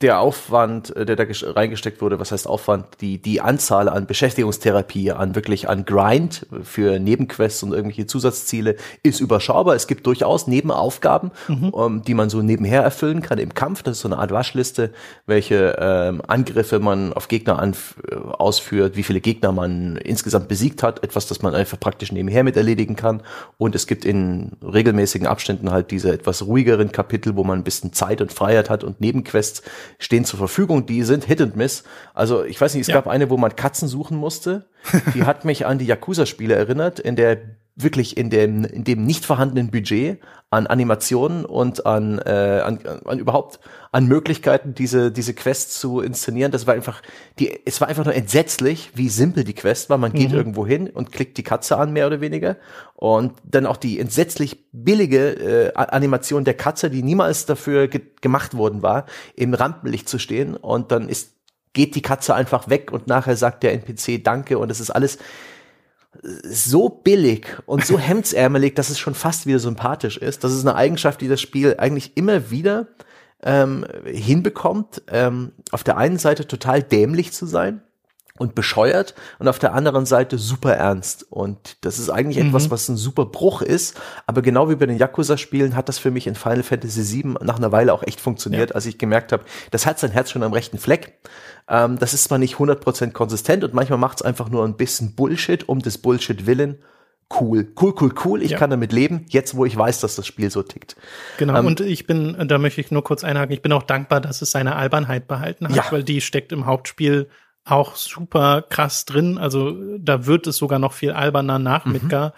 der 0.00 0.20
Aufwand, 0.20 0.94
äh, 0.94 1.04
der 1.04 1.16
da 1.16 1.24
reingesteckt 1.28 2.00
wurde, 2.00 2.20
was 2.20 2.30
heißt 2.30 2.46
Aufwand, 2.46 2.86
die, 3.00 3.20
die 3.20 3.40
Anzahl 3.40 3.88
an 3.88 4.06
Beschäftigungstherapie, 4.06 5.10
an 5.10 5.34
wirklich 5.34 5.68
an 5.68 5.84
Grind 5.84 6.46
für 6.62 7.00
Nebenquests 7.00 7.64
und 7.64 7.72
irgendwelche 7.72 8.06
Zusatzziele 8.06 8.76
ist 9.02 9.18
überschaubar. 9.18 9.74
Es 9.74 9.88
gibt 9.88 10.06
durchaus 10.06 10.46
Nebenaufgaben, 10.46 11.32
mhm. 11.48 11.70
um, 11.70 11.96
ähm, 11.96 12.02
die 12.02 12.14
man 12.14 12.30
so 12.30 12.42
nebenher 12.42 12.82
erfüllen 12.82 13.22
kann 13.22 13.38
im 13.38 13.54
Kampf. 13.54 13.82
Das 13.82 13.96
ist 13.96 14.02
so 14.02 14.08
eine 14.08 14.18
Art 14.18 14.30
Waschliste, 14.30 14.92
welche 15.26 15.76
ähm, 15.80 16.22
Angriffe 16.26 16.78
man 16.78 17.12
auf 17.12 17.26
Gegner 17.26 17.60
äh, 17.60 18.14
ausführt, 18.14 18.96
wie 18.96 19.02
viele 19.02 19.20
Gegner 19.20 19.50
man 19.50 19.96
insgesamt 19.96 20.46
besiegt 20.46 20.84
hat, 20.84 21.02
etwas, 21.02 21.26
das 21.26 21.42
man 21.42 21.56
einfach 21.56 21.80
praktisch 21.80 22.12
nebenher 22.12 22.44
mit 22.44 22.56
erledigen 22.56 22.94
kann. 22.94 23.22
Und 23.56 23.74
es 23.74 23.88
gibt 23.88 24.04
in 24.04 24.52
regelmäßigen 24.62 25.26
Abständen 25.26 25.72
halt 25.72 25.90
diese 25.90 26.12
etwas 26.12 26.46
ruhigeren 26.46 26.92
Kapitel, 26.92 27.34
wo 27.34 27.42
man 27.42 27.58
ein 27.58 27.64
bisschen 27.64 27.92
Zeit 27.92 28.20
und 28.20 28.32
Freiheit 28.32 28.70
hat 28.70 28.84
und 28.84 29.00
Nebenquests 29.00 29.62
stehen 29.98 30.24
zur 30.24 30.38
Verfügung, 30.38 30.86
die 30.86 31.02
sind 31.02 31.24
Hit 31.24 31.40
and 31.40 31.56
Miss. 31.56 31.84
Also 32.14 32.44
ich 32.44 32.60
weiß 32.60 32.74
nicht, 32.74 32.82
es 32.82 32.88
ja. 32.88 32.94
gab 32.94 33.06
eine, 33.06 33.30
wo 33.30 33.36
man 33.36 33.56
Katzen 33.56 33.88
suchen 33.88 34.16
musste. 34.16 34.66
Die 35.14 35.24
hat 35.24 35.44
mich 35.44 35.66
an 35.66 35.78
die 35.78 35.86
Yakuza-Spiele 35.86 36.54
erinnert, 36.54 36.98
in 37.00 37.16
der 37.16 37.38
wirklich 37.80 38.16
in 38.16 38.28
dem, 38.28 38.64
in 38.64 38.84
dem 38.84 39.04
nicht 39.04 39.24
vorhandenen 39.24 39.70
Budget 39.70 40.18
an 40.50 40.66
Animationen 40.66 41.44
und 41.44 41.86
an, 41.86 42.18
äh, 42.18 42.62
an, 42.64 42.78
an 43.04 43.18
überhaupt 43.18 43.60
an 43.92 44.06
Möglichkeiten, 44.06 44.74
diese, 44.74 45.12
diese 45.12 45.34
Quest 45.34 45.74
zu 45.74 46.00
inszenieren. 46.00 46.50
Das 46.50 46.66
war 46.66 46.74
einfach, 46.74 47.02
die, 47.38 47.60
es 47.64 47.80
war 47.80 47.88
einfach 47.88 48.04
nur 48.04 48.14
entsetzlich, 48.14 48.90
wie 48.94 49.08
simpel 49.08 49.44
die 49.44 49.54
Quest 49.54 49.90
war. 49.90 49.98
Man 49.98 50.12
geht 50.12 50.30
mhm. 50.30 50.36
irgendwo 50.36 50.66
hin 50.66 50.88
und 50.88 51.12
klickt 51.12 51.38
die 51.38 51.42
Katze 51.42 51.76
an, 51.76 51.92
mehr 51.92 52.06
oder 52.06 52.20
weniger. 52.20 52.56
Und 52.94 53.34
dann 53.44 53.66
auch 53.66 53.76
die 53.76 54.00
entsetzlich 54.00 54.64
billige 54.72 55.68
äh, 55.68 55.74
Animation 55.74 56.44
der 56.44 56.54
Katze, 56.54 56.90
die 56.90 57.02
niemals 57.02 57.46
dafür 57.46 57.88
ge 57.88 58.02
gemacht 58.20 58.56
worden 58.56 58.82
war, 58.82 59.06
im 59.36 59.54
Rampenlicht 59.54 60.08
zu 60.08 60.18
stehen. 60.18 60.56
Und 60.56 60.90
dann 60.90 61.08
ist, 61.08 61.34
geht 61.72 61.94
die 61.94 62.02
Katze 62.02 62.34
einfach 62.34 62.68
weg 62.68 62.90
und 62.90 63.06
nachher 63.06 63.36
sagt 63.36 63.62
der 63.62 63.72
NPC 63.74 64.24
Danke 64.24 64.58
und 64.58 64.70
es 64.70 64.80
ist 64.80 64.90
alles, 64.90 65.18
so 66.22 66.88
billig 66.88 67.46
und 67.66 67.84
so 67.84 67.98
hemdsärmelig, 67.98 68.74
dass 68.74 68.90
es 68.90 68.98
schon 68.98 69.14
fast 69.14 69.46
wieder 69.46 69.58
sympathisch 69.58 70.16
ist. 70.16 70.44
Das 70.44 70.52
ist 70.52 70.66
eine 70.66 70.74
Eigenschaft, 70.74 71.20
die 71.20 71.28
das 71.28 71.40
Spiel 71.40 71.76
eigentlich 71.78 72.16
immer 72.16 72.50
wieder 72.50 72.88
ähm, 73.42 73.86
hinbekommt, 74.04 75.02
ähm, 75.08 75.52
auf 75.70 75.84
der 75.84 75.96
einen 75.96 76.18
Seite 76.18 76.46
total 76.46 76.82
dämlich 76.82 77.32
zu 77.32 77.46
sein 77.46 77.82
und 78.38 78.54
bescheuert 78.54 79.14
und 79.38 79.48
auf 79.48 79.58
der 79.58 79.74
anderen 79.74 80.06
Seite 80.06 80.38
super 80.38 80.74
ernst. 80.74 81.26
Und 81.30 81.76
das 81.82 81.98
ist 81.98 82.10
eigentlich 82.10 82.38
mhm. 82.38 82.48
etwas, 82.48 82.70
was 82.70 82.88
ein 82.88 82.96
super 82.96 83.26
Bruch 83.26 83.62
ist. 83.62 84.00
Aber 84.26 84.42
genau 84.42 84.70
wie 84.70 84.76
bei 84.76 84.86
den 84.86 84.98
Yakuza-Spielen 84.98 85.76
hat 85.76 85.88
das 85.88 85.98
für 85.98 86.10
mich 86.10 86.26
in 86.26 86.34
Final 86.34 86.62
Fantasy 86.62 87.22
VII 87.22 87.34
nach 87.42 87.58
einer 87.58 87.72
Weile 87.72 87.92
auch 87.92 88.02
echt 88.02 88.20
funktioniert, 88.20 88.70
ja. 88.70 88.74
als 88.74 88.86
ich 88.86 88.98
gemerkt 88.98 89.32
habe, 89.32 89.44
das 89.70 89.86
hat 89.86 89.98
sein 89.98 90.10
Herz 90.10 90.30
schon 90.30 90.42
am 90.42 90.52
rechten 90.52 90.78
Fleck. 90.78 91.18
Ähm, 91.68 91.98
das 91.98 92.14
ist 92.14 92.24
zwar 92.24 92.38
nicht 92.38 92.56
100% 92.56 93.12
konsistent 93.12 93.64
und 93.64 93.74
manchmal 93.74 93.98
macht 93.98 94.20
es 94.20 94.22
einfach 94.22 94.48
nur 94.48 94.64
ein 94.64 94.76
bisschen 94.76 95.14
Bullshit 95.14 95.68
um 95.68 95.80
des 95.80 95.98
Bullshit 95.98 96.46
willen 96.46 96.78
cool, 97.40 97.72
cool, 97.80 97.94
cool, 98.00 98.14
cool. 98.24 98.42
Ich 98.42 98.52
ja. 98.52 98.58
kann 98.58 98.70
damit 98.70 98.92
leben, 98.92 99.26
jetzt 99.28 99.54
wo 99.54 99.64
ich 99.64 99.76
weiß, 99.76 100.00
dass 100.00 100.16
das 100.16 100.26
Spiel 100.26 100.50
so 100.50 100.62
tickt. 100.62 100.96
Genau, 101.38 101.58
ähm, 101.58 101.66
und 101.66 101.80
ich 101.80 102.06
bin, 102.06 102.36
da 102.48 102.58
möchte 102.58 102.80
ich 102.80 102.90
nur 102.90 103.04
kurz 103.04 103.24
einhaken, 103.24 103.52
ich 103.52 103.62
bin 103.62 103.72
auch 103.72 103.82
dankbar, 103.82 104.20
dass 104.20 104.42
es 104.42 104.50
seine 104.50 104.76
Albernheit 104.76 105.28
behalten 105.28 105.68
hat, 105.68 105.76
ja. 105.76 105.84
weil 105.90 106.04
die 106.04 106.20
steckt 106.20 106.52
im 106.52 106.66
Hauptspiel 106.66 107.28
auch 107.70 107.96
super 107.96 108.62
krass 108.62 109.04
drin. 109.04 109.38
Also 109.38 109.98
da 109.98 110.26
wird 110.26 110.46
es 110.46 110.56
sogar 110.56 110.78
noch 110.78 110.92
viel 110.92 111.12
alberner 111.12 111.58
nach 111.58 111.84
mhm. 111.84 111.92
Midgar. 111.92 112.32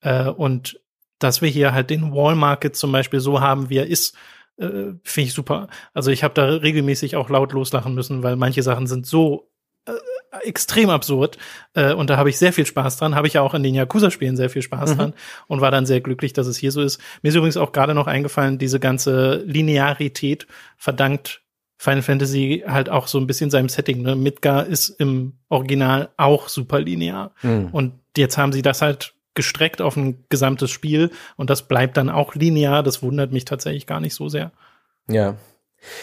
Äh, 0.00 0.28
und 0.28 0.80
dass 1.18 1.42
wir 1.42 1.48
hier 1.48 1.72
halt 1.72 1.90
den 1.90 2.12
Wall 2.12 2.34
Market 2.34 2.76
zum 2.76 2.92
Beispiel 2.92 3.20
so 3.20 3.40
haben, 3.40 3.70
wie 3.70 3.76
er 3.76 3.86
ist, 3.86 4.16
äh, 4.56 4.92
finde 5.02 5.26
ich 5.26 5.32
super. 5.32 5.68
Also 5.94 6.10
ich 6.10 6.24
habe 6.24 6.34
da 6.34 6.44
regelmäßig 6.44 7.16
auch 7.16 7.28
laut 7.28 7.52
loslachen 7.52 7.94
müssen, 7.94 8.22
weil 8.22 8.36
manche 8.36 8.62
Sachen 8.62 8.86
sind 8.86 9.06
so 9.06 9.50
äh, 9.86 9.92
extrem 10.42 10.90
absurd 10.90 11.38
äh, 11.74 11.92
und 11.92 12.08
da 12.08 12.16
habe 12.16 12.30
ich 12.30 12.38
sehr 12.38 12.52
viel 12.52 12.66
Spaß 12.66 12.96
dran, 12.96 13.14
habe 13.14 13.26
ich 13.26 13.34
ja 13.34 13.42
auch 13.42 13.54
in 13.54 13.62
den 13.62 13.74
Yakuza-Spielen 13.74 14.36
sehr 14.36 14.50
viel 14.50 14.62
Spaß 14.62 14.92
mhm. 14.92 14.96
dran 14.96 15.14
und 15.48 15.60
war 15.60 15.70
dann 15.70 15.86
sehr 15.86 16.00
glücklich, 16.00 16.32
dass 16.32 16.46
es 16.46 16.56
hier 16.56 16.72
so 16.72 16.80
ist. 16.80 17.00
Mir 17.22 17.30
ist 17.30 17.34
übrigens 17.34 17.56
auch 17.56 17.72
gerade 17.72 17.94
noch 17.94 18.06
eingefallen, 18.06 18.58
diese 18.58 18.80
ganze 18.80 19.42
Linearität 19.46 20.46
verdankt 20.76 21.39
Final 21.80 22.02
Fantasy 22.02 22.62
halt 22.66 22.90
auch 22.90 23.06
so 23.06 23.16
ein 23.16 23.26
bisschen 23.26 23.48
seinem 23.48 23.70
Setting. 23.70 24.02
Ne? 24.02 24.14
Midgar 24.14 24.66
ist 24.66 24.90
im 25.00 25.38
Original 25.48 26.10
auch 26.18 26.48
super 26.48 26.78
linear. 26.78 27.30
Mhm. 27.40 27.68
Und 27.72 27.94
jetzt 28.18 28.36
haben 28.36 28.52
sie 28.52 28.60
das 28.60 28.82
halt 28.82 29.14
gestreckt 29.32 29.80
auf 29.80 29.96
ein 29.96 30.22
gesamtes 30.28 30.70
Spiel 30.70 31.10
und 31.36 31.48
das 31.48 31.68
bleibt 31.68 31.96
dann 31.96 32.10
auch 32.10 32.34
linear. 32.34 32.82
Das 32.82 33.02
wundert 33.02 33.32
mich 33.32 33.46
tatsächlich 33.46 33.86
gar 33.86 33.98
nicht 33.98 34.14
so 34.14 34.28
sehr. 34.28 34.52
Ja, 35.08 35.36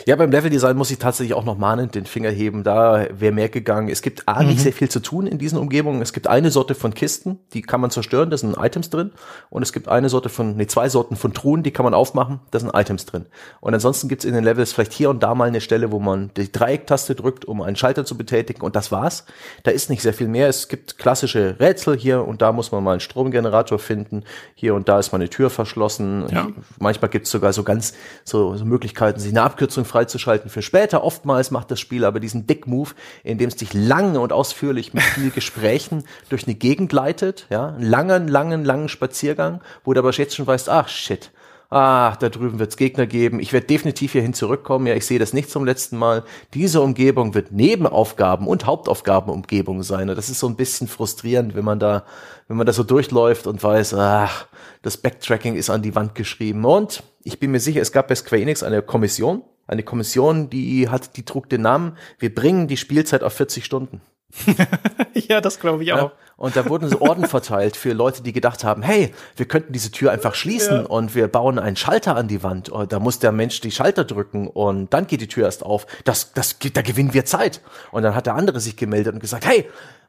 ja, 0.05 0.15
beim 0.15 0.31
Leveldesign 0.31 0.75
muss 0.75 0.89
ich 0.89 0.97
tatsächlich 0.97 1.35
auch 1.35 1.45
noch 1.45 1.57
mahnend 1.57 1.93
den 1.93 2.05
Finger 2.05 2.29
heben. 2.29 2.63
Da 2.63 3.07
wäre 3.11 3.31
mehr 3.31 3.49
gegangen. 3.49 3.89
Es 3.89 4.01
gibt 4.01 4.27
A, 4.27 4.41
nicht 4.43 4.57
mhm. 4.57 4.63
sehr 4.63 4.73
viel 4.73 4.89
zu 4.89 4.99
tun 4.99 5.27
in 5.27 5.37
diesen 5.37 5.57
Umgebungen. 5.59 6.01
Es 6.01 6.13
gibt 6.13 6.27
eine 6.27 6.49
Sorte 6.49 6.73
von 6.73 6.93
Kisten, 6.93 7.39
die 7.53 7.61
kann 7.61 7.79
man 7.79 7.91
zerstören, 7.91 8.31
da 8.31 8.37
sind 8.37 8.57
Items 8.57 8.89
drin. 8.89 9.11
Und 9.49 9.61
es 9.61 9.73
gibt 9.73 9.87
eine 9.87 10.09
Sorte 10.09 10.29
von, 10.29 10.57
nee, 10.57 10.65
zwei 10.65 10.89
Sorten 10.89 11.15
von 11.15 11.33
Truhen, 11.33 11.61
die 11.61 11.71
kann 11.71 11.83
man 11.83 11.93
aufmachen, 11.93 12.39
da 12.51 12.59
sind 12.59 12.71
Items 12.73 13.05
drin. 13.05 13.27
Und 13.61 13.73
ansonsten 13.73 14.07
gibt's 14.07 14.25
in 14.25 14.33
den 14.33 14.43
Levels 14.43 14.73
vielleicht 14.73 14.93
hier 14.93 15.09
und 15.11 15.21
da 15.21 15.35
mal 15.35 15.47
eine 15.47 15.61
Stelle, 15.61 15.91
wo 15.91 15.99
man 15.99 16.31
die 16.35 16.51
Dreiecktaste 16.51 17.13
drückt, 17.13 17.45
um 17.45 17.61
einen 17.61 17.75
Schalter 17.75 18.03
zu 18.03 18.17
betätigen. 18.17 18.61
Und 18.61 18.75
das 18.75 18.91
war's. 18.91 19.25
Da 19.63 19.71
ist 19.71 19.89
nicht 19.89 20.01
sehr 20.01 20.13
viel 20.13 20.27
mehr. 20.27 20.47
Es 20.47 20.69
gibt 20.69 20.97
klassische 20.97 21.55
Rätsel 21.59 21.97
hier 21.97 22.27
und 22.27 22.41
da 22.41 22.51
muss 22.51 22.71
man 22.71 22.83
mal 22.83 22.91
einen 22.91 22.99
Stromgenerator 22.99 23.77
finden. 23.77 24.23
Hier 24.55 24.73
und 24.73 24.89
da 24.89 24.97
ist 24.97 25.11
mal 25.11 25.17
eine 25.17 25.29
Tür 25.29 25.51
verschlossen. 25.51 26.25
Ja. 26.31 26.47
Manchmal 26.79 27.09
gibt's 27.09 27.29
sogar 27.29 27.53
so 27.53 27.63
ganz 27.63 27.93
so, 28.23 28.55
so 28.55 28.65
Möglichkeiten, 28.65 29.19
sich 29.19 29.31
eine 29.31 29.43
Abkürzung 29.43 29.66
Abkürzung 29.67 29.83
freizuschalten 29.83 30.49
für 30.49 30.61
später. 30.61 31.03
Oftmals 31.03 31.51
macht 31.51 31.71
das 31.71 31.81
Spiel 31.81 32.05
aber 32.05 32.21
diesen 32.21 32.47
Dick-Move, 32.47 32.91
in 33.25 33.37
dem 33.37 33.49
es 33.49 33.57
dich 33.57 33.73
lange 33.73 34.21
und 34.21 34.31
ausführlich 34.31 34.93
mit 34.93 35.03
viel 35.03 35.29
Gesprächen 35.35 36.05
durch 36.29 36.45
eine 36.45 36.55
Gegend 36.55 36.93
leitet. 36.93 37.47
Ja, 37.49 37.67
einen 37.67 37.81
langen, 37.81 38.27
langen, 38.29 38.63
langen 38.63 38.87
Spaziergang, 38.87 39.61
wo 39.83 39.93
du 39.93 39.99
aber 39.99 40.11
jetzt 40.11 40.37
schon 40.37 40.47
weißt, 40.47 40.69
ach 40.69 40.87
shit, 40.87 41.31
ah, 41.69 42.15
da 42.15 42.29
drüben 42.29 42.59
wird 42.59 42.69
es 42.69 42.77
Gegner 42.77 43.07
geben. 43.07 43.41
Ich 43.41 43.51
werde 43.51 43.67
definitiv 43.67 44.13
hierhin 44.13 44.33
zurückkommen. 44.33 44.87
Ja, 44.87 44.95
ich 44.95 45.05
sehe 45.05 45.19
das 45.19 45.33
nicht 45.33 45.49
zum 45.49 45.65
letzten 45.65 45.97
Mal. 45.97 46.23
Diese 46.53 46.79
Umgebung 46.79 47.33
wird 47.33 47.51
Nebenaufgaben 47.51 48.47
und 48.47 48.65
Hauptaufgabenumgebung 48.65 49.83
sein. 49.83 50.09
Und 50.09 50.15
das 50.15 50.29
ist 50.29 50.39
so 50.39 50.47
ein 50.47 50.55
bisschen 50.55 50.87
frustrierend, 50.87 51.55
wenn 51.55 51.65
man 51.65 51.79
da, 51.79 52.05
wenn 52.47 52.55
man 52.55 52.65
da 52.65 52.71
so 52.71 52.83
durchläuft 52.83 53.47
und 53.47 53.61
weiß, 53.61 53.95
ach, 53.95 54.47
das 54.81 54.95
Backtracking 54.95 55.55
ist 55.55 55.69
an 55.69 55.81
die 55.81 55.93
Wand 55.93 56.15
geschrieben. 56.15 56.63
Und 56.63 57.03
ich 57.23 57.37
bin 57.37 57.51
mir 57.51 57.59
sicher, 57.59 57.81
es 57.81 57.91
gab 57.91 58.07
bei 58.07 58.15
Square 58.15 58.41
Enix 58.41 58.63
eine 58.63 58.81
Kommission, 58.81 59.43
eine 59.67 59.83
Kommission, 59.83 60.49
die 60.49 60.89
hat, 60.89 61.17
die 61.17 61.23
trug 61.23 61.49
den 61.49 61.61
Namen, 61.61 61.97
wir 62.19 62.33
bringen 62.33 62.67
die 62.67 62.77
Spielzeit 62.77 63.23
auf 63.23 63.33
40 63.33 63.65
Stunden. 63.65 64.01
ja, 65.13 65.41
das 65.41 65.59
glaube 65.59 65.83
ich 65.83 65.93
auch. 65.93 65.97
Ja, 65.97 66.11
und 66.37 66.55
da 66.55 66.69
wurden 66.69 66.87
so 66.87 67.01
Orden 67.01 67.25
verteilt 67.27 67.75
für 67.75 67.93
Leute, 67.93 68.21
die 68.21 68.31
gedacht 68.31 68.63
haben, 68.63 68.83
hey, 68.83 69.11
wir 69.35 69.47
könnten 69.47 69.73
diese 69.73 69.91
Tür 69.91 70.11
einfach 70.11 70.35
schließen 70.35 70.81
ja. 70.81 70.85
und 70.85 71.15
wir 71.15 71.27
bauen 71.27 71.59
einen 71.59 71.75
Schalter 71.75 72.15
an 72.15 72.27
die 72.27 72.43
Wand. 72.43 72.69
Und 72.69 72.93
da 72.93 72.99
muss 72.99 73.19
der 73.19 73.31
Mensch 73.31 73.59
die 73.59 73.71
Schalter 73.71 74.05
drücken 74.05 74.47
und 74.47 74.93
dann 74.93 75.07
geht 75.07 75.21
die 75.21 75.27
Tür 75.27 75.45
erst 75.45 75.63
auf. 75.63 75.87
Das, 76.05 76.33
das, 76.33 76.57
da 76.73 76.81
gewinnen 76.83 77.13
wir 77.13 77.25
Zeit. 77.25 77.61
Und 77.91 78.03
dann 78.03 78.15
hat 78.15 78.27
der 78.27 78.35
andere 78.35 78.59
sich 78.59 78.77
gemeldet 78.77 79.15
und 79.15 79.19
gesagt, 79.19 79.47
hey, 79.47 79.67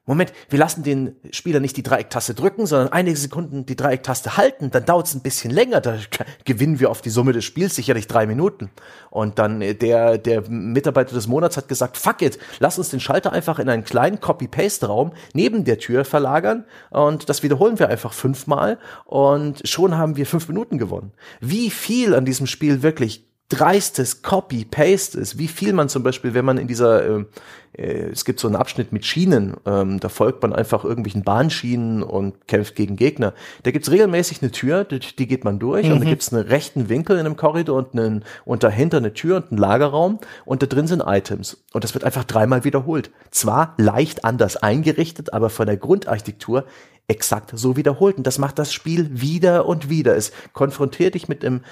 Moment, 0.08 0.32
wir 0.48 0.58
lassen 0.58 0.82
den 0.82 1.16
Spieler 1.32 1.60
nicht 1.60 1.76
die 1.76 1.82
Dreiecktaste 1.82 2.32
drücken, 2.32 2.64
sondern 2.64 2.88
einige 2.88 3.18
Sekunden 3.18 3.66
die 3.66 3.76
Dreiecktaste 3.76 4.38
halten, 4.38 4.70
dann 4.70 4.86
dauert 4.86 5.06
es 5.06 5.14
ein 5.14 5.20
bisschen 5.20 5.50
länger, 5.50 5.82
da 5.82 5.98
gewinnen 6.46 6.80
wir 6.80 6.88
auf 6.90 7.02
die 7.02 7.10
Summe 7.10 7.34
des 7.34 7.44
Spiels 7.44 7.74
sicherlich 7.74 8.06
drei 8.06 8.24
Minuten. 8.24 8.70
Und 9.10 9.38
dann 9.38 9.60
äh, 9.60 9.74
der, 9.74 10.16
der 10.16 10.48
Mitarbeiter 10.48 11.12
des 11.12 11.26
Monats 11.26 11.58
hat 11.58 11.68
gesagt, 11.68 11.98
fuck 11.98 12.22
it, 12.22 12.38
lass 12.58 12.78
uns 12.78 12.88
den 12.88 13.00
Schalter 13.00 13.34
einfach 13.34 13.58
in 13.58 13.68
einen 13.68 13.84
kleinen 13.84 14.18
Copy-Paste-Raum 14.18 15.12
neben 15.34 15.64
der 15.64 15.78
Tür 15.78 16.06
verlagern 16.18 16.64
und 16.90 17.28
das 17.28 17.44
wiederholen 17.44 17.78
wir 17.78 17.88
einfach 17.88 18.12
fünfmal 18.12 18.78
und 19.04 19.66
schon 19.68 19.96
haben 19.96 20.16
wir 20.16 20.26
fünf 20.26 20.48
Minuten 20.48 20.76
gewonnen. 20.76 21.12
Wie 21.40 21.70
viel 21.70 22.12
an 22.14 22.24
diesem 22.24 22.48
Spiel 22.48 22.82
wirklich 22.82 23.27
dreistes 23.48 24.22
Copy-Paste 24.22 25.18
ist, 25.18 25.38
wie 25.38 25.48
viel 25.48 25.72
man 25.72 25.88
zum 25.88 26.02
Beispiel, 26.02 26.34
wenn 26.34 26.44
man 26.44 26.58
in 26.58 26.68
dieser, 26.68 27.02
äh, 27.02 27.24
äh, 27.72 28.10
es 28.10 28.26
gibt 28.26 28.40
so 28.40 28.46
einen 28.46 28.56
Abschnitt 28.56 28.92
mit 28.92 29.06
Schienen, 29.06 29.56
ähm, 29.64 30.00
da 30.00 30.10
folgt 30.10 30.42
man 30.42 30.52
einfach 30.52 30.84
irgendwelchen 30.84 31.22
Bahnschienen 31.22 32.02
und 32.02 32.46
kämpft 32.46 32.76
gegen 32.76 32.96
Gegner. 32.96 33.32
Da 33.62 33.70
gibt's 33.70 33.90
regelmäßig 33.90 34.42
eine 34.42 34.50
Tür, 34.50 34.84
die, 34.84 34.98
die 34.98 35.26
geht 35.26 35.44
man 35.44 35.58
durch 35.58 35.86
mhm. 35.86 35.92
und 35.92 36.00
da 36.00 36.04
mhm. 36.04 36.10
gibt's 36.10 36.32
einen 36.32 36.46
rechten 36.46 36.90
Winkel 36.90 37.18
in 37.18 37.24
einem 37.24 37.36
Korridor 37.36 37.78
und, 37.78 37.98
einen, 37.98 38.22
und 38.44 38.62
dahinter 38.62 38.98
eine 38.98 39.14
Tür 39.14 39.36
und 39.38 39.50
einen 39.50 39.58
Lagerraum 39.58 40.18
und 40.44 40.62
da 40.62 40.66
drin 40.66 40.86
sind 40.86 41.02
Items. 41.06 41.56
Und 41.72 41.84
das 41.84 41.94
wird 41.94 42.04
einfach 42.04 42.24
dreimal 42.24 42.64
wiederholt. 42.64 43.10
Zwar 43.30 43.74
leicht 43.78 44.26
anders 44.26 44.58
eingerichtet, 44.58 45.32
aber 45.32 45.48
von 45.48 45.66
der 45.66 45.78
Grundarchitektur 45.78 46.66
exakt 47.08 47.52
so 47.54 47.78
wiederholt. 47.78 48.18
Und 48.18 48.26
das 48.26 48.36
macht 48.36 48.58
das 48.58 48.74
Spiel 48.74 49.08
wieder 49.22 49.64
und 49.64 49.88
wieder. 49.88 50.14
Es 50.14 50.32
konfrontiert 50.52 51.14
dich 51.14 51.28
mit 51.28 51.42
einem 51.42 51.62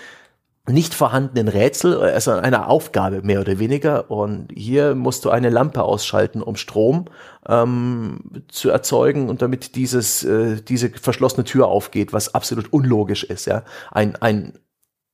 nicht 0.69 0.95
vorhandenen 0.95 1.49
Rätsel, 1.49 1.97
also 2.01 2.33
einer 2.33 2.69
Aufgabe 2.69 3.23
mehr 3.23 3.41
oder 3.41 3.59
weniger. 3.59 4.11
Und 4.11 4.49
hier 4.55 4.95
musst 4.95 5.25
du 5.25 5.31
eine 5.31 5.51
Lampe 5.51 5.83
ausschalten, 5.83 6.43
um 6.43 6.57
Strom 6.57 7.07
ähm, 7.49 8.45
zu 8.49 8.71
erzeugen 8.71 9.29
und 9.29 9.43
damit 9.43 9.77
dieses, 9.77 10.25
äh, 10.25 10.61
diese 10.63 10.91
verschlossene 10.91 11.45
Tür 11.45 11.69
aufgeht, 11.69 12.13
was 12.13 12.35
absolut 12.35 12.73
unlogisch 12.73 13.25
ist. 13.25 13.47
Ja, 13.47 13.63
ein, 13.91 14.17
ein, 14.17 14.59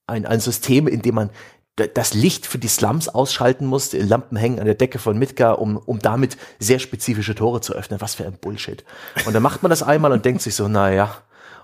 ein, 0.06 0.26
ein 0.26 0.40
System, 0.40 0.88
in 0.88 1.02
dem 1.02 1.14
man 1.14 1.30
das 1.76 2.12
Licht 2.12 2.46
für 2.46 2.58
die 2.58 2.68
Slums 2.68 3.08
ausschalten 3.08 3.64
muss, 3.64 3.92
Lampen 3.94 4.36
hängen 4.36 4.58
an 4.58 4.66
der 4.66 4.74
Decke 4.74 4.98
von 4.98 5.18
Midgar, 5.18 5.58
um, 5.58 5.78
um 5.78 6.00
damit 6.00 6.36
sehr 6.58 6.78
spezifische 6.78 7.34
Tore 7.34 7.62
zu 7.62 7.72
öffnen. 7.72 8.00
Was 8.00 8.14
für 8.14 8.26
ein 8.26 8.38
Bullshit. 8.38 8.84
Und 9.24 9.32
dann 9.32 9.42
macht 9.42 9.62
man 9.62 9.70
das 9.70 9.82
einmal 9.82 10.12
und 10.12 10.24
denkt 10.24 10.42
sich 10.42 10.54
so, 10.54 10.68
na 10.68 10.92
ja, 10.92 11.16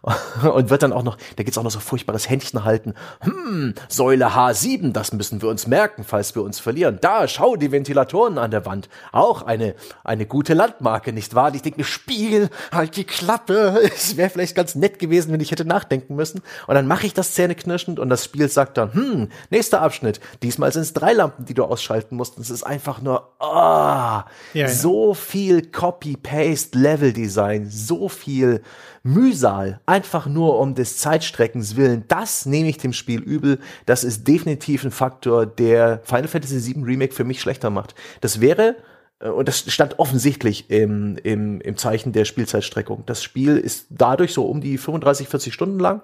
und 0.43 0.71
wird 0.71 0.83
dann 0.83 0.93
auch 0.93 1.03
noch, 1.03 1.17
da 1.37 1.43
gibt's 1.43 1.59
auch 1.59 1.63
noch 1.63 1.71
so 1.71 1.81
furchtbares 1.81 2.29
Händchen 2.29 2.65
halten. 2.65 2.95
Hm, 3.21 3.75
Säule 3.89 4.29
H7, 4.29 4.93
das 4.93 5.13
müssen 5.13 5.43
wir 5.43 5.49
uns 5.49 5.67
merken, 5.67 6.05
falls 6.05 6.35
wir 6.35 6.43
uns 6.43 6.61
verlieren. 6.61 6.99
Da, 7.01 7.27
schau, 7.29 7.57
die 7.57 7.73
Ventilatoren 7.73 8.39
an 8.39 8.51
der 8.51 8.67
Wand. 8.67 8.89
Auch 9.13 9.43
eine, 9.43 9.75
eine 10.05 10.27
gute 10.27 10.55
Landmarke, 10.55 11.13
nicht 11.13 11.35
wahr? 11.35 11.55
Ich 11.55 11.63
denke 11.63 11.81
mir, 11.81 11.85
Spiel, 11.85 12.51
halt 12.73 12.97
die 12.97 13.05
Klappe. 13.05 13.81
Es 13.99 14.17
wäre 14.17 14.31
vielleicht 14.31 14.55
ganz 14.55 14.75
nett 14.75 14.99
gewesen, 14.99 15.33
wenn 15.33 15.41
ich 15.41 15.51
hätte 15.51 15.65
nachdenken 15.65 16.15
müssen. 16.15 16.41
Und 16.67 16.75
dann 16.75 16.87
mache 16.87 17.07
ich 17.07 17.15
das 17.15 17.35
zähneknirschend 17.35 17.99
und 17.99 18.09
das 18.09 18.25
Spiel 18.25 18.49
sagt 18.49 18.77
dann, 18.77 18.93
hm, 18.93 19.29
nächster 19.51 19.83
Abschnitt. 19.83 20.21
Diesmal 20.43 20.73
sind 20.73 20.83
es 20.83 20.93
drei 20.93 21.13
Lampen, 21.13 21.45
die 21.45 21.55
du 21.55 21.65
ausschalten 21.65 22.17
musst. 22.17 22.37
Und 22.37 22.43
es 22.43 22.51
ist 22.51 22.63
einfach 22.63 23.01
nur, 23.01 23.33
ah, 23.41 24.21
oh, 24.21 24.23
ja, 24.55 24.69
so 24.69 25.15
viel 25.15 25.63
Copy-Paste, 25.63 26.79
Level-Design, 26.79 27.69
so 27.69 28.09
viel 28.09 28.63
Mühsal, 29.03 29.81
einfach 29.89 30.27
nur 30.27 30.61
um 30.61 30.75
des 30.75 30.99
Zeitstreckens 30.99 31.75
willen, 31.75 32.05
das 32.09 32.47
nehme 32.47 32.69
ich 32.69 32.77
dem 32.77 32.93
Spiel 32.93 33.21
übel. 33.21 33.59
Das 33.87 34.05
ist 34.05 34.29
definitiv 34.29 34.85
ein 34.85 34.91
Faktor, 34.91 35.47
der 35.47 36.01
Final 36.05 36.29
Fantasy 36.29 36.75
VII 36.75 36.85
Remake 36.85 37.15
für 37.15 37.25
mich 37.25 37.41
schlechter 37.41 37.71
macht. 37.71 37.95
Das 38.21 38.41
wäre 38.41 38.77
äh, 39.21 39.31
und 39.31 39.49
das 39.49 39.65
stand 39.73 39.99
offensichtlich 39.99 40.71
im, 40.71 41.17
im, 41.23 41.61
im 41.63 41.77
Zeichen 41.77 42.13
der 42.13 42.27
Spielzeitstreckung. 42.27 43.05
Das 43.07 43.23
Spiel 43.23 43.57
ist 43.57 43.87
dadurch 43.91 44.35
so 44.35 44.45
um 44.45 44.61
die 44.61 44.77
35, 44.77 45.27
40 45.29 45.55
Stunden 45.55 45.79
lang 45.79 46.03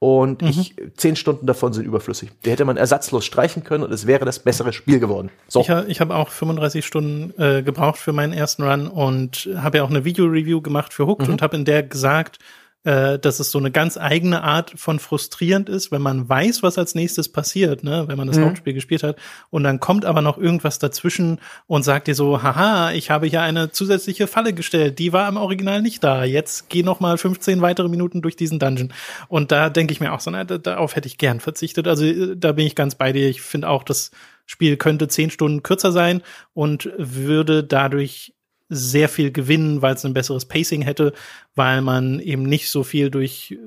und 0.00 0.40
mhm. 0.40 0.48
ich, 0.48 0.74
zehn 0.96 1.14
Stunden 1.14 1.46
davon 1.46 1.74
sind 1.74 1.84
überflüssig. 1.84 2.30
Die 2.44 2.50
hätte 2.50 2.64
man 2.64 2.78
ersatzlos 2.78 3.24
streichen 3.24 3.64
können 3.64 3.84
und 3.84 3.92
es 3.92 4.06
wäre 4.06 4.24
das 4.24 4.38
bessere 4.38 4.72
Spiel 4.72 4.98
geworden. 4.98 5.30
So. 5.46 5.60
Ich, 5.60 5.68
ich 5.68 6.00
habe 6.00 6.16
auch 6.16 6.30
35 6.30 6.84
Stunden 6.84 7.34
äh, 7.40 7.62
gebraucht 7.62 7.98
für 7.98 8.14
meinen 8.14 8.32
ersten 8.32 8.62
Run 8.62 8.88
und 8.88 9.48
habe 9.56 9.78
ja 9.78 9.84
auch 9.84 9.90
eine 9.90 10.04
Video-Review 10.04 10.62
gemacht 10.62 10.94
für 10.94 11.06
Hooked 11.06 11.26
mhm. 11.26 11.34
und 11.34 11.42
habe 11.42 11.56
in 11.56 11.66
der 11.66 11.82
gesagt, 11.82 12.38
äh, 12.84 13.18
dass 13.18 13.40
es 13.40 13.50
so 13.50 13.58
eine 13.58 13.70
ganz 13.70 13.98
eigene 13.98 14.42
Art 14.42 14.72
von 14.76 14.98
frustrierend 14.98 15.68
ist, 15.68 15.92
wenn 15.92 16.00
man 16.00 16.28
weiß, 16.28 16.62
was 16.62 16.78
als 16.78 16.94
nächstes 16.94 17.30
passiert, 17.30 17.84
ne, 17.84 18.04
wenn 18.06 18.16
man 18.16 18.26
das 18.26 18.38
mhm. 18.38 18.46
Hauptspiel 18.46 18.72
gespielt 18.72 19.02
hat, 19.02 19.16
und 19.50 19.64
dann 19.64 19.80
kommt 19.80 20.04
aber 20.04 20.22
noch 20.22 20.38
irgendwas 20.38 20.78
dazwischen 20.78 21.40
und 21.66 21.82
sagt 21.82 22.06
dir 22.08 22.14
so, 22.14 22.42
haha, 22.42 22.92
ich 22.92 23.10
habe 23.10 23.26
hier 23.26 23.42
eine 23.42 23.70
zusätzliche 23.70 24.26
Falle 24.26 24.54
gestellt, 24.54 24.98
die 24.98 25.12
war 25.12 25.28
im 25.28 25.36
Original 25.36 25.82
nicht 25.82 26.02
da. 26.02 26.24
Jetzt 26.24 26.70
geh 26.70 26.82
noch 26.82 27.00
mal 27.00 27.18
15 27.18 27.60
weitere 27.60 27.88
Minuten 27.88 28.22
durch 28.22 28.36
diesen 28.36 28.58
Dungeon. 28.58 28.92
Und 29.28 29.52
da 29.52 29.68
denke 29.68 29.92
ich 29.92 30.00
mir 30.00 30.12
auch 30.12 30.20
so, 30.20 30.30
na, 30.30 30.44
darauf 30.44 30.96
hätte 30.96 31.06
ich 31.08 31.18
gern 31.18 31.40
verzichtet. 31.40 31.86
Also 31.86 32.04
äh, 32.04 32.36
da 32.36 32.52
bin 32.52 32.66
ich 32.66 32.74
ganz 32.74 32.94
bei 32.94 33.12
dir. 33.12 33.28
Ich 33.28 33.42
finde 33.42 33.68
auch, 33.68 33.82
das 33.82 34.10
Spiel 34.46 34.76
könnte 34.76 35.06
zehn 35.06 35.30
Stunden 35.30 35.62
kürzer 35.62 35.92
sein 35.92 36.22
und 36.54 36.90
würde 36.96 37.62
dadurch 37.62 38.34
sehr 38.70 39.08
viel 39.08 39.32
gewinnen, 39.32 39.82
weil 39.82 39.94
es 39.94 40.04
ein 40.04 40.14
besseres 40.14 40.46
Pacing 40.46 40.82
hätte, 40.82 41.12
weil 41.54 41.82
man 41.82 42.20
eben 42.20 42.44
nicht 42.44 42.70
so 42.70 42.82
viel 42.84 43.10
durch 43.10 43.58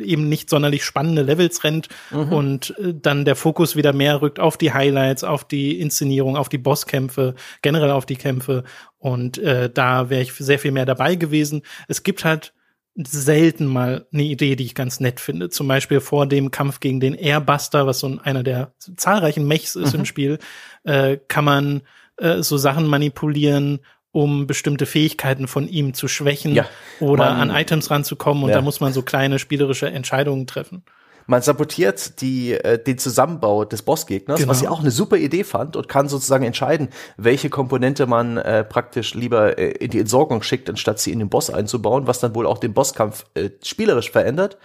eben 0.00 0.28
nicht 0.28 0.48
sonderlich 0.48 0.84
spannende 0.84 1.22
Levels 1.22 1.64
rennt 1.64 1.88
mhm. 2.10 2.32
und 2.32 2.78
äh, 2.78 2.94
dann 2.94 3.24
der 3.24 3.36
Fokus 3.36 3.76
wieder 3.76 3.92
mehr 3.92 4.22
rückt 4.22 4.40
auf 4.40 4.56
die 4.56 4.72
Highlights, 4.72 5.24
auf 5.24 5.44
die 5.44 5.78
Inszenierung, 5.78 6.36
auf 6.36 6.48
die 6.48 6.58
Bosskämpfe, 6.58 7.34
generell 7.60 7.90
auf 7.90 8.06
die 8.06 8.16
Kämpfe 8.16 8.64
und 8.98 9.38
äh, 9.38 9.68
da 9.68 10.08
wäre 10.08 10.22
ich 10.22 10.32
sehr 10.32 10.58
viel 10.58 10.72
mehr 10.72 10.86
dabei 10.86 11.16
gewesen. 11.16 11.62
Es 11.88 12.02
gibt 12.02 12.24
halt 12.24 12.54
selten 12.96 13.66
mal 13.66 14.06
eine 14.12 14.24
Idee, 14.24 14.56
die 14.56 14.64
ich 14.64 14.74
ganz 14.74 15.00
nett 15.00 15.20
finde. 15.20 15.48
Zum 15.48 15.68
Beispiel 15.68 16.00
vor 16.00 16.26
dem 16.26 16.50
Kampf 16.50 16.80
gegen 16.80 17.00
den 17.00 17.14
Airbuster, 17.14 17.86
was 17.86 18.00
so 18.00 18.18
einer 18.22 18.42
der 18.42 18.72
zahlreichen 18.96 19.46
Mechs 19.46 19.76
ist 19.76 19.94
mhm. 19.94 20.00
im 20.00 20.06
Spiel, 20.06 20.38
äh, 20.84 21.18
kann 21.28 21.44
man 21.44 21.82
äh, 22.16 22.42
so 22.42 22.56
Sachen 22.56 22.86
manipulieren 22.86 23.80
um 24.12 24.46
bestimmte 24.46 24.86
Fähigkeiten 24.86 25.46
von 25.46 25.68
ihm 25.68 25.94
zu 25.94 26.08
schwächen 26.08 26.54
ja, 26.54 26.66
oder 26.98 27.30
man, 27.30 27.50
an 27.50 27.56
Items 27.56 27.90
ranzukommen 27.90 28.42
und 28.42 28.50
ja. 28.50 28.56
da 28.56 28.62
muss 28.62 28.80
man 28.80 28.92
so 28.92 29.02
kleine 29.02 29.38
spielerische 29.38 29.88
Entscheidungen 29.88 30.46
treffen. 30.46 30.82
Man 31.26 31.42
sabotiert 31.42 32.20
die, 32.22 32.54
äh, 32.54 32.82
den 32.82 32.98
Zusammenbau 32.98 33.64
des 33.64 33.82
Bossgegners, 33.82 34.40
genau. 34.40 34.50
was 34.50 34.62
ich 34.62 34.68
auch 34.68 34.80
eine 34.80 34.90
super 34.90 35.16
Idee 35.16 35.44
fand 35.44 35.76
und 35.76 35.86
kann 35.86 36.08
sozusagen 36.08 36.44
entscheiden, 36.44 36.88
welche 37.16 37.50
Komponente 37.50 38.06
man 38.06 38.36
äh, 38.36 38.64
praktisch 38.64 39.14
lieber 39.14 39.56
äh, 39.56 39.70
in 39.70 39.92
die 39.92 40.00
Entsorgung 40.00 40.42
schickt, 40.42 40.68
anstatt 40.68 40.98
sie 40.98 41.12
in 41.12 41.20
den 41.20 41.28
Boss 41.28 41.48
einzubauen, 41.48 42.08
was 42.08 42.18
dann 42.18 42.34
wohl 42.34 42.46
auch 42.46 42.58
den 42.58 42.74
Bosskampf 42.74 43.26
äh, 43.34 43.50
spielerisch 43.62 44.10
verändert. 44.10 44.58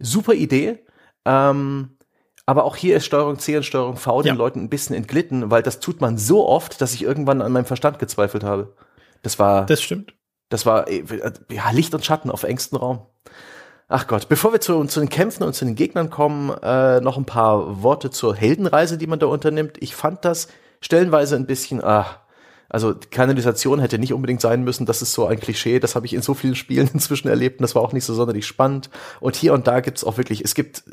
Super 0.00 0.34
Idee. 0.34 0.80
Ähm, 1.24 1.90
aber 2.46 2.64
auch 2.64 2.74
hier 2.74 2.96
ist 2.96 3.04
Steuerung 3.04 3.38
C 3.38 3.56
und 3.56 3.62
Steuerung 3.62 3.96
V 3.96 4.22
den 4.22 4.34
ja. 4.34 4.34
Leuten 4.34 4.60
ein 4.60 4.70
bisschen 4.70 4.96
entglitten, 4.96 5.52
weil 5.52 5.62
das 5.62 5.78
tut 5.78 6.00
man 6.00 6.18
so 6.18 6.48
oft, 6.48 6.80
dass 6.80 6.94
ich 6.94 7.02
irgendwann 7.02 7.42
an 7.42 7.52
meinem 7.52 7.66
Verstand 7.66 8.00
gezweifelt 8.00 8.42
habe. 8.42 8.74
Das 9.22 9.38
war. 9.38 9.66
Das 9.66 9.82
stimmt. 9.82 10.14
Das 10.48 10.66
war 10.66 10.88
äh, 10.88 11.04
ja, 11.50 11.70
Licht 11.70 11.94
und 11.94 12.04
Schatten 12.04 12.30
auf 12.30 12.42
engstem 12.42 12.78
Raum. 12.78 13.06
Ach 13.88 14.06
Gott, 14.06 14.28
bevor 14.28 14.52
wir 14.52 14.60
zu, 14.60 14.84
zu 14.84 15.00
den 15.00 15.08
Kämpfen 15.08 15.44
und 15.44 15.54
zu 15.54 15.64
den 15.64 15.74
Gegnern 15.74 16.10
kommen, 16.10 16.50
äh, 16.62 17.00
noch 17.00 17.16
ein 17.16 17.24
paar 17.24 17.82
Worte 17.82 18.10
zur 18.10 18.34
Heldenreise, 18.34 18.98
die 18.98 19.06
man 19.06 19.18
da 19.18 19.26
unternimmt. 19.26 19.76
Ich 19.80 19.94
fand 19.94 20.24
das 20.26 20.48
stellenweise 20.82 21.36
ein 21.36 21.46
bisschen, 21.46 21.82
ah, 21.82 22.06
also 22.68 22.94
Kanalisation 23.10 23.80
hätte 23.80 23.98
nicht 23.98 24.12
unbedingt 24.12 24.42
sein 24.42 24.62
müssen, 24.62 24.84
das 24.84 25.00
ist 25.00 25.14
so 25.14 25.26
ein 25.26 25.40
Klischee, 25.40 25.80
das 25.80 25.96
habe 25.96 26.04
ich 26.04 26.12
in 26.12 26.20
so 26.20 26.34
vielen 26.34 26.54
Spielen 26.54 26.90
inzwischen 26.92 27.28
erlebt 27.28 27.60
und 27.60 27.62
das 27.62 27.74
war 27.74 27.82
auch 27.82 27.94
nicht 27.94 28.04
so 28.04 28.12
sonderlich 28.12 28.46
spannend. 28.46 28.90
Und 29.20 29.36
hier 29.36 29.54
und 29.54 29.66
da 29.66 29.80
gibt's 29.80 30.04
auch 30.04 30.18
wirklich, 30.18 30.42
es 30.44 30.54
gibt 30.54 30.84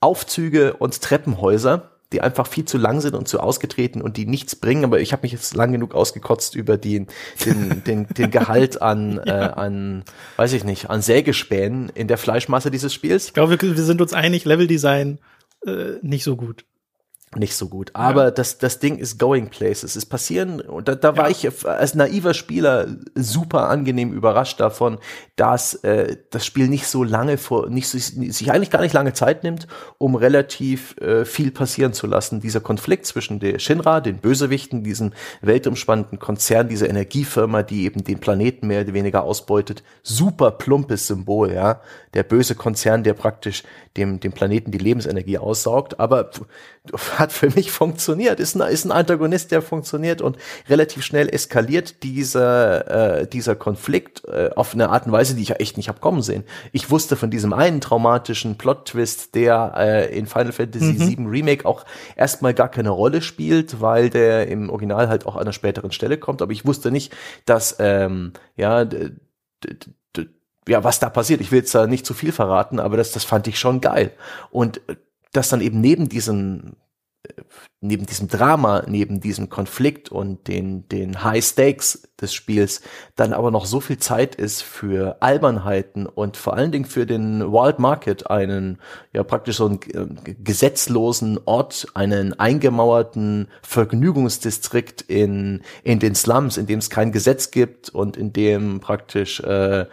Aufzüge 0.00 0.74
und 0.74 1.00
Treppenhäuser, 1.00 1.93
die 2.14 2.20
einfach 2.20 2.46
viel 2.46 2.64
zu 2.64 2.78
lang 2.78 3.00
sind 3.00 3.14
und 3.14 3.26
zu 3.26 3.40
ausgetreten 3.40 4.00
und 4.00 4.16
die 4.16 4.24
nichts 4.24 4.54
bringen. 4.54 4.84
Aber 4.84 5.00
ich 5.00 5.12
habe 5.12 5.22
mich 5.22 5.32
jetzt 5.32 5.54
lang 5.54 5.72
genug 5.72 5.94
ausgekotzt 5.94 6.54
über 6.54 6.78
die, 6.78 7.06
den, 7.44 7.82
den, 7.84 8.06
den 8.06 8.30
Gehalt 8.30 8.80
an, 8.80 9.20
ja. 9.26 9.46
äh, 9.46 9.52
an, 9.52 10.04
weiß 10.36 10.52
ich 10.52 10.62
nicht, 10.62 10.90
an 10.90 11.02
Sägespänen 11.02 11.88
in 11.88 12.06
der 12.06 12.16
Fleischmasse 12.16 12.70
dieses 12.70 12.94
Spiels. 12.94 13.26
Ich 13.26 13.34
glaube, 13.34 13.60
wir, 13.60 13.76
wir 13.76 13.82
sind 13.82 14.00
uns 14.00 14.12
einig, 14.12 14.44
Leveldesign 14.44 15.18
äh, 15.66 15.94
nicht 16.02 16.24
so 16.24 16.36
gut 16.36 16.64
nicht 17.36 17.54
so 17.56 17.68
gut. 17.68 17.90
Aber 17.94 18.24
ja. 18.24 18.30
das, 18.30 18.58
das 18.58 18.78
Ding 18.78 18.98
ist 18.98 19.18
going 19.18 19.48
places. 19.48 19.96
Es 19.96 20.06
passieren, 20.06 20.60
und 20.60 20.88
da, 20.88 20.94
da 20.94 21.16
war 21.16 21.30
ich 21.30 21.48
als 21.66 21.94
naiver 21.94 22.34
Spieler 22.34 22.86
super 23.14 23.68
angenehm 23.68 24.12
überrascht 24.12 24.60
davon, 24.60 24.98
dass 25.36 25.74
äh, 25.84 26.16
das 26.30 26.46
Spiel 26.46 26.68
nicht 26.68 26.86
so 26.86 27.02
lange 27.02 27.38
vor, 27.38 27.68
nicht 27.68 27.88
so, 27.88 27.98
sich 27.98 28.52
eigentlich 28.52 28.70
gar 28.70 28.82
nicht 28.82 28.92
lange 28.92 29.12
Zeit 29.12 29.44
nimmt, 29.44 29.66
um 29.98 30.14
relativ 30.14 30.96
äh, 30.98 31.24
viel 31.24 31.50
passieren 31.50 31.92
zu 31.92 32.06
lassen. 32.06 32.40
Dieser 32.40 32.60
Konflikt 32.60 33.06
zwischen 33.06 33.40
der 33.40 33.58
Shinra, 33.58 34.00
den 34.00 34.18
Bösewichten, 34.18 34.84
diesem 34.84 35.12
weltumspannenden 35.42 36.18
Konzern, 36.18 36.68
dieser 36.68 36.88
Energiefirma, 36.88 37.62
die 37.62 37.84
eben 37.84 38.04
den 38.04 38.18
Planeten 38.18 38.66
mehr 38.66 38.82
oder 38.82 38.94
weniger 38.94 39.24
ausbeutet, 39.24 39.82
super 40.02 40.50
plumpes 40.50 41.06
Symbol, 41.06 41.52
ja. 41.52 41.80
Der 42.14 42.22
böse 42.22 42.54
Konzern, 42.54 43.02
der 43.02 43.14
praktisch 43.14 43.64
dem, 43.96 44.20
dem 44.20 44.32
Planeten 44.32 44.70
die 44.70 44.78
Lebensenergie 44.78 45.38
aussaugt, 45.38 45.98
aber 45.98 46.30
hat 47.18 47.32
für 47.32 47.50
mich 47.50 47.72
funktioniert, 47.72 48.40
ist 48.40 48.54
ein, 48.54 48.68
ist 48.70 48.84
ein 48.84 48.92
Antagonist, 48.92 49.50
der 49.50 49.62
funktioniert 49.62 50.20
und 50.20 50.36
relativ 50.68 51.02
schnell 51.02 51.28
eskaliert 51.28 52.02
dieser, 52.02 53.20
äh, 53.20 53.26
dieser 53.26 53.56
Konflikt 53.56 54.24
äh, 54.26 54.50
auf 54.54 54.74
eine 54.74 54.90
Art 54.90 55.06
und 55.06 55.12
Weise, 55.12 55.34
die 55.34 55.42
ich 55.42 55.48
ja 55.48 55.56
echt 55.56 55.76
nicht 55.76 55.88
hab 55.88 56.00
kommen 56.00 56.20
sehen. 56.20 56.44
Ich 56.72 56.90
wusste 56.90 57.16
von 57.16 57.30
diesem 57.30 57.52
einen 57.52 57.80
traumatischen 57.80 58.58
Plot-Twist, 58.58 59.34
der 59.34 59.74
äh, 59.76 60.18
in 60.18 60.26
Final 60.26 60.52
Fantasy 60.52 60.92
mhm. 60.92 61.08
VII 61.08 61.26
Remake 61.26 61.66
auch 61.66 61.84
erstmal 62.16 62.52
gar 62.52 62.68
keine 62.68 62.90
Rolle 62.90 63.22
spielt, 63.22 63.80
weil 63.80 64.10
der 64.10 64.48
im 64.48 64.68
Original 64.68 65.08
halt 65.08 65.24
auch 65.26 65.36
an 65.36 65.42
einer 65.42 65.52
späteren 65.52 65.92
Stelle 65.92 66.18
kommt, 66.18 66.42
aber 66.42 66.52
ich 66.52 66.66
wusste 66.66 66.90
nicht, 66.90 67.14
dass 67.46 67.76
ähm, 67.78 68.32
ja 68.56 68.86
ja, 70.66 70.82
was 70.82 70.98
da 70.98 71.10
passiert. 71.10 71.42
Ich 71.42 71.52
will 71.52 71.58
jetzt 71.58 71.74
da 71.74 71.86
nicht 71.86 72.06
zu 72.06 72.14
viel 72.14 72.32
verraten, 72.32 72.80
aber 72.80 72.96
das, 72.96 73.12
das 73.12 73.24
fand 73.24 73.46
ich 73.46 73.58
schon 73.58 73.82
geil. 73.82 74.12
Und 74.50 74.80
äh, 75.34 75.36
das 75.36 75.48
dann 75.48 75.60
eben 75.60 75.80
neben 75.80 76.08
diesem, 76.08 76.76
äh, 77.26 77.42
neben 77.80 78.06
diesem 78.06 78.28
Drama, 78.28 78.84
neben 78.86 79.20
diesem 79.20 79.50
Konflikt 79.50 80.10
und 80.10 80.48
den, 80.48 80.88
den 80.88 81.22
High 81.22 81.44
Stakes 81.44 82.08
des 82.20 82.32
Spiels 82.32 82.80
dann 83.16 83.32
aber 83.32 83.50
noch 83.50 83.66
so 83.66 83.80
viel 83.80 83.98
Zeit 83.98 84.34
ist 84.34 84.62
für 84.62 85.18
Albernheiten 85.20 86.06
und 86.06 86.36
vor 86.36 86.54
allen 86.54 86.72
Dingen 86.72 86.86
für 86.86 87.04
den 87.04 87.40
Wild 87.52 87.78
Market 87.78 88.30
einen, 88.30 88.78
ja, 89.12 89.22
praktisch 89.22 89.56
so 89.56 89.66
einen 89.66 89.80
äh, 89.92 90.34
gesetzlosen 90.42 91.38
Ort, 91.44 91.88
einen 91.94 92.38
eingemauerten 92.38 93.48
Vergnügungsdistrikt 93.62 95.02
in, 95.02 95.62
in 95.82 95.98
den 95.98 96.14
Slums, 96.14 96.56
in 96.56 96.66
dem 96.66 96.78
es 96.78 96.88
kein 96.88 97.12
Gesetz 97.12 97.50
gibt 97.50 97.90
und 97.90 98.16
in 98.16 98.32
dem 98.32 98.80
praktisch, 98.80 99.40
äh, 99.40 99.86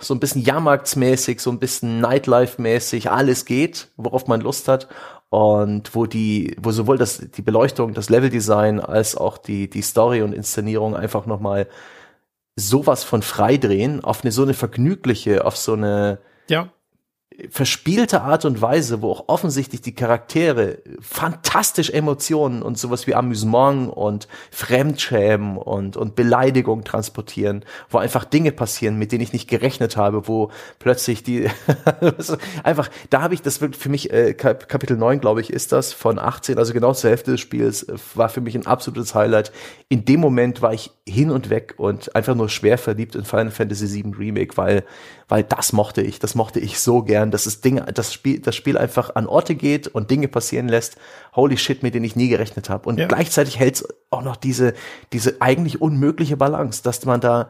so 0.00 0.14
ein 0.14 0.20
bisschen 0.20 0.42
Jahrmarktsmäßig, 0.42 1.40
so 1.40 1.50
ein 1.50 1.58
bisschen 1.58 2.00
Nightlife-mäßig, 2.00 3.10
alles 3.10 3.44
geht, 3.44 3.88
worauf 3.96 4.26
man 4.26 4.40
Lust 4.40 4.68
hat. 4.68 4.88
Und 5.30 5.94
wo 5.94 6.06
die, 6.06 6.56
wo 6.60 6.70
sowohl 6.70 6.96
das, 6.96 7.18
die 7.18 7.42
Beleuchtung, 7.42 7.92
das 7.92 8.08
Leveldesign 8.08 8.78
als 8.78 9.16
auch 9.16 9.36
die, 9.36 9.68
die 9.68 9.82
Story 9.82 10.22
und 10.22 10.32
Inszenierung 10.32 10.94
einfach 10.94 11.26
nochmal 11.26 11.66
sowas 12.56 13.02
von 13.02 13.22
freidrehen 13.22 14.04
auf 14.04 14.22
eine 14.22 14.30
so 14.30 14.42
eine 14.42 14.54
vergnügliche, 14.54 15.44
auf 15.44 15.56
so 15.56 15.72
eine 15.72 16.18
ja 16.48 16.70
verspielte 17.50 18.22
Art 18.22 18.44
und 18.44 18.62
Weise, 18.62 19.02
wo 19.02 19.10
auch 19.10 19.24
offensichtlich 19.26 19.80
die 19.80 19.94
Charaktere 19.94 20.78
fantastisch 21.00 21.90
Emotionen 21.90 22.62
und 22.62 22.78
sowas 22.78 23.08
wie 23.08 23.14
Amüsement 23.14 23.92
und 23.92 24.28
Fremdschämen 24.52 25.56
und, 25.56 25.96
und 25.96 26.14
Beleidigung 26.14 26.84
transportieren, 26.84 27.64
wo 27.90 27.98
einfach 27.98 28.24
Dinge 28.24 28.52
passieren, 28.52 28.98
mit 28.98 29.10
denen 29.10 29.22
ich 29.22 29.32
nicht 29.32 29.48
gerechnet 29.48 29.96
habe, 29.96 30.28
wo 30.28 30.52
plötzlich 30.78 31.24
die, 31.24 31.48
einfach, 32.62 32.88
da 33.10 33.22
habe 33.22 33.34
ich, 33.34 33.42
das 33.42 33.58
für 33.58 33.88
mich, 33.88 34.12
äh, 34.12 34.34
Kapitel 34.34 34.96
9, 34.96 35.18
glaube 35.20 35.40
ich, 35.40 35.52
ist 35.52 35.72
das, 35.72 35.92
von 35.92 36.20
18, 36.20 36.58
also 36.58 36.72
genau 36.72 36.92
zur 36.92 37.10
Hälfte 37.10 37.32
des 37.32 37.40
Spiels, 37.40 37.82
äh, 37.82 37.96
war 38.14 38.28
für 38.28 38.42
mich 38.42 38.54
ein 38.54 38.66
absolutes 38.66 39.14
Highlight. 39.14 39.50
In 39.88 40.04
dem 40.04 40.20
Moment 40.20 40.62
war 40.62 40.72
ich 40.72 40.92
hin 41.06 41.30
und 41.30 41.50
weg 41.50 41.74
und 41.78 42.14
einfach 42.14 42.34
nur 42.36 42.48
schwer 42.48 42.78
verliebt 42.78 43.16
in 43.16 43.24
Final 43.24 43.50
Fantasy 43.50 43.92
VII 43.92 44.14
Remake, 44.16 44.56
weil, 44.56 44.84
weil 45.28 45.42
das 45.42 45.72
mochte 45.72 46.00
ich, 46.00 46.18
das 46.20 46.34
mochte 46.36 46.60
ich 46.60 46.78
so 46.78 47.02
gern, 47.24 47.30
dass 47.30 47.44
das 47.44 47.60
Ding, 47.60 47.82
das 47.94 48.12
Spiel, 48.12 48.40
das 48.40 48.54
Spiel 48.54 48.76
einfach 48.76 49.14
an 49.14 49.26
Orte 49.26 49.54
geht 49.54 49.88
und 49.88 50.10
Dinge 50.10 50.28
passieren 50.28 50.68
lässt, 50.68 50.96
holy 51.34 51.56
shit, 51.56 51.82
mit 51.82 51.94
denen 51.94 52.04
ich 52.04 52.16
nie 52.16 52.28
gerechnet 52.28 52.68
habe. 52.68 52.88
Und 52.88 52.98
ja. 52.98 53.06
gleichzeitig 53.06 53.58
hält 53.58 53.76
es 53.76 53.88
auch 54.10 54.22
noch 54.22 54.36
diese, 54.36 54.74
diese 55.12 55.40
eigentlich 55.40 55.80
unmögliche 55.80 56.36
Balance, 56.36 56.82
dass 56.82 57.04
man 57.04 57.20
da 57.20 57.48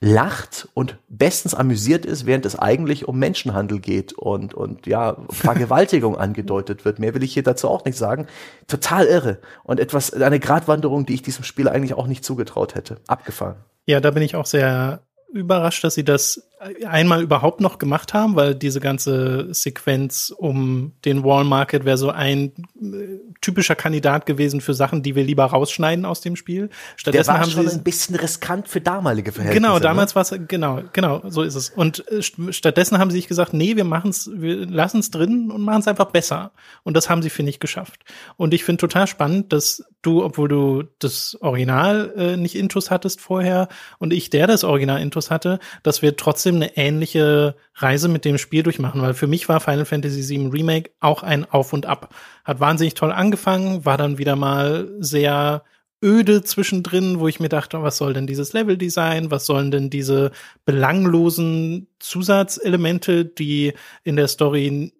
lacht 0.00 0.68
und 0.74 0.98
bestens 1.08 1.54
amüsiert 1.54 2.04
ist, 2.04 2.26
während 2.26 2.44
es 2.44 2.58
eigentlich 2.58 3.08
um 3.08 3.18
Menschenhandel 3.18 3.80
geht 3.80 4.12
und, 4.12 4.52
und 4.52 4.86
ja, 4.86 5.16
Vergewaltigung 5.30 6.16
angedeutet 6.16 6.84
wird. 6.84 6.98
Mehr 6.98 7.14
will 7.14 7.22
ich 7.22 7.32
hier 7.32 7.42
dazu 7.42 7.68
auch 7.68 7.84
nicht 7.84 7.96
sagen. 7.96 8.26
Total 8.66 9.06
irre. 9.06 9.38
Und 9.62 9.80
etwas, 9.80 10.12
eine 10.12 10.40
Gratwanderung, 10.40 11.06
die 11.06 11.14
ich 11.14 11.22
diesem 11.22 11.44
Spiel 11.44 11.68
eigentlich 11.68 11.94
auch 11.94 12.06
nicht 12.06 12.24
zugetraut 12.24 12.74
hätte. 12.74 12.98
Abgefahren. 13.06 13.56
Ja, 13.86 14.00
da 14.00 14.10
bin 14.10 14.22
ich 14.22 14.36
auch 14.36 14.46
sehr 14.46 15.02
überrascht, 15.32 15.82
dass 15.84 15.94
sie 15.94 16.04
das 16.04 16.48
einmal 16.86 17.22
überhaupt 17.22 17.60
noch 17.60 17.78
gemacht 17.78 18.14
haben, 18.14 18.36
weil 18.36 18.54
diese 18.54 18.80
ganze 18.80 19.52
Sequenz 19.52 20.34
um 20.36 20.92
den 21.04 21.24
Wall 21.24 21.44
Market 21.44 21.84
wäre 21.84 21.98
so 21.98 22.10
ein 22.10 22.52
äh, 22.80 23.18
typischer 23.40 23.74
Kandidat 23.74 24.26
gewesen 24.26 24.60
für 24.60 24.74
Sachen, 24.74 25.02
die 25.02 25.14
wir 25.14 25.24
lieber 25.24 25.44
rausschneiden 25.44 26.04
aus 26.04 26.20
dem 26.20 26.36
Spiel. 26.36 26.70
Stattdessen 26.96 27.26
Der 27.26 27.34
war 27.34 27.40
haben 27.40 27.50
schon 27.50 27.68
sie 27.68 27.76
ein 27.76 27.84
bisschen 27.84 28.16
riskant 28.16 28.68
für 28.68 28.80
damalige 28.80 29.32
Verhältnisse. 29.32 29.60
Genau, 29.60 29.78
damals 29.78 30.12
ne? 30.12 30.16
war 30.16 30.22
es 30.22 30.34
genau, 30.48 30.82
genau, 30.92 31.22
so 31.28 31.42
ist 31.42 31.54
es. 31.54 31.70
Und 31.70 32.04
äh, 32.10 32.22
stattdessen 32.22 32.98
haben 32.98 33.10
sie 33.10 33.18
sich 33.18 33.28
gesagt, 33.28 33.52
nee, 33.52 33.76
wir 33.76 33.84
machen's, 33.84 34.30
wir 34.32 34.66
lassen 34.66 35.00
es 35.00 35.10
drin 35.10 35.50
und 35.50 35.62
machen 35.62 35.80
es 35.80 35.88
einfach 35.88 36.06
besser. 36.06 36.52
Und 36.82 36.96
das 36.96 37.10
haben 37.10 37.22
sie 37.22 37.30
finde 37.30 37.50
ich 37.50 37.60
geschafft. 37.60 38.00
Und 38.36 38.54
ich 38.54 38.64
finde 38.64 38.80
total 38.80 39.06
spannend, 39.06 39.52
dass 39.52 39.84
du, 40.02 40.24
obwohl 40.24 40.48
du 40.48 40.84
das 40.98 41.36
Original 41.40 42.12
äh, 42.16 42.36
nicht 42.36 42.54
Intus 42.54 42.90
hattest 42.90 43.20
vorher 43.20 43.68
und 43.98 44.12
ich 44.12 44.30
der 44.30 44.46
das 44.46 44.64
Original 44.64 45.00
Intus 45.00 45.30
hatte, 45.30 45.58
dass 45.82 46.02
wir 46.02 46.16
trotzdem 46.16 46.53
trotzdem 46.54 46.62
eine 46.62 46.76
ähnliche 46.76 47.56
Reise 47.74 48.08
mit 48.08 48.24
dem 48.24 48.38
Spiel 48.38 48.62
durchmachen, 48.62 49.02
weil 49.02 49.14
für 49.14 49.26
mich 49.26 49.48
war 49.48 49.60
Final 49.60 49.84
Fantasy 49.84 50.28
VII 50.28 50.48
Remake 50.48 50.90
auch 51.00 51.22
ein 51.22 51.44
Auf 51.44 51.72
und 51.72 51.86
Ab. 51.86 52.14
Hat 52.44 52.60
wahnsinnig 52.60 52.94
toll 52.94 53.12
angefangen, 53.12 53.84
war 53.84 53.96
dann 53.96 54.18
wieder 54.18 54.36
mal 54.36 54.88
sehr 54.98 55.64
öde 56.02 56.42
zwischendrin, 56.42 57.18
wo 57.18 57.28
ich 57.28 57.40
mir 57.40 57.48
dachte, 57.48 57.82
was 57.82 57.96
soll 57.96 58.12
denn 58.12 58.26
dieses 58.26 58.52
Leveldesign, 58.52 59.30
was 59.30 59.46
sollen 59.46 59.70
denn 59.70 59.88
diese 59.88 60.32
belanglosen 60.66 61.88
Zusatzelemente, 61.98 63.24
die 63.24 63.72
in 64.02 64.16
der 64.16 64.28
Story 64.28 64.92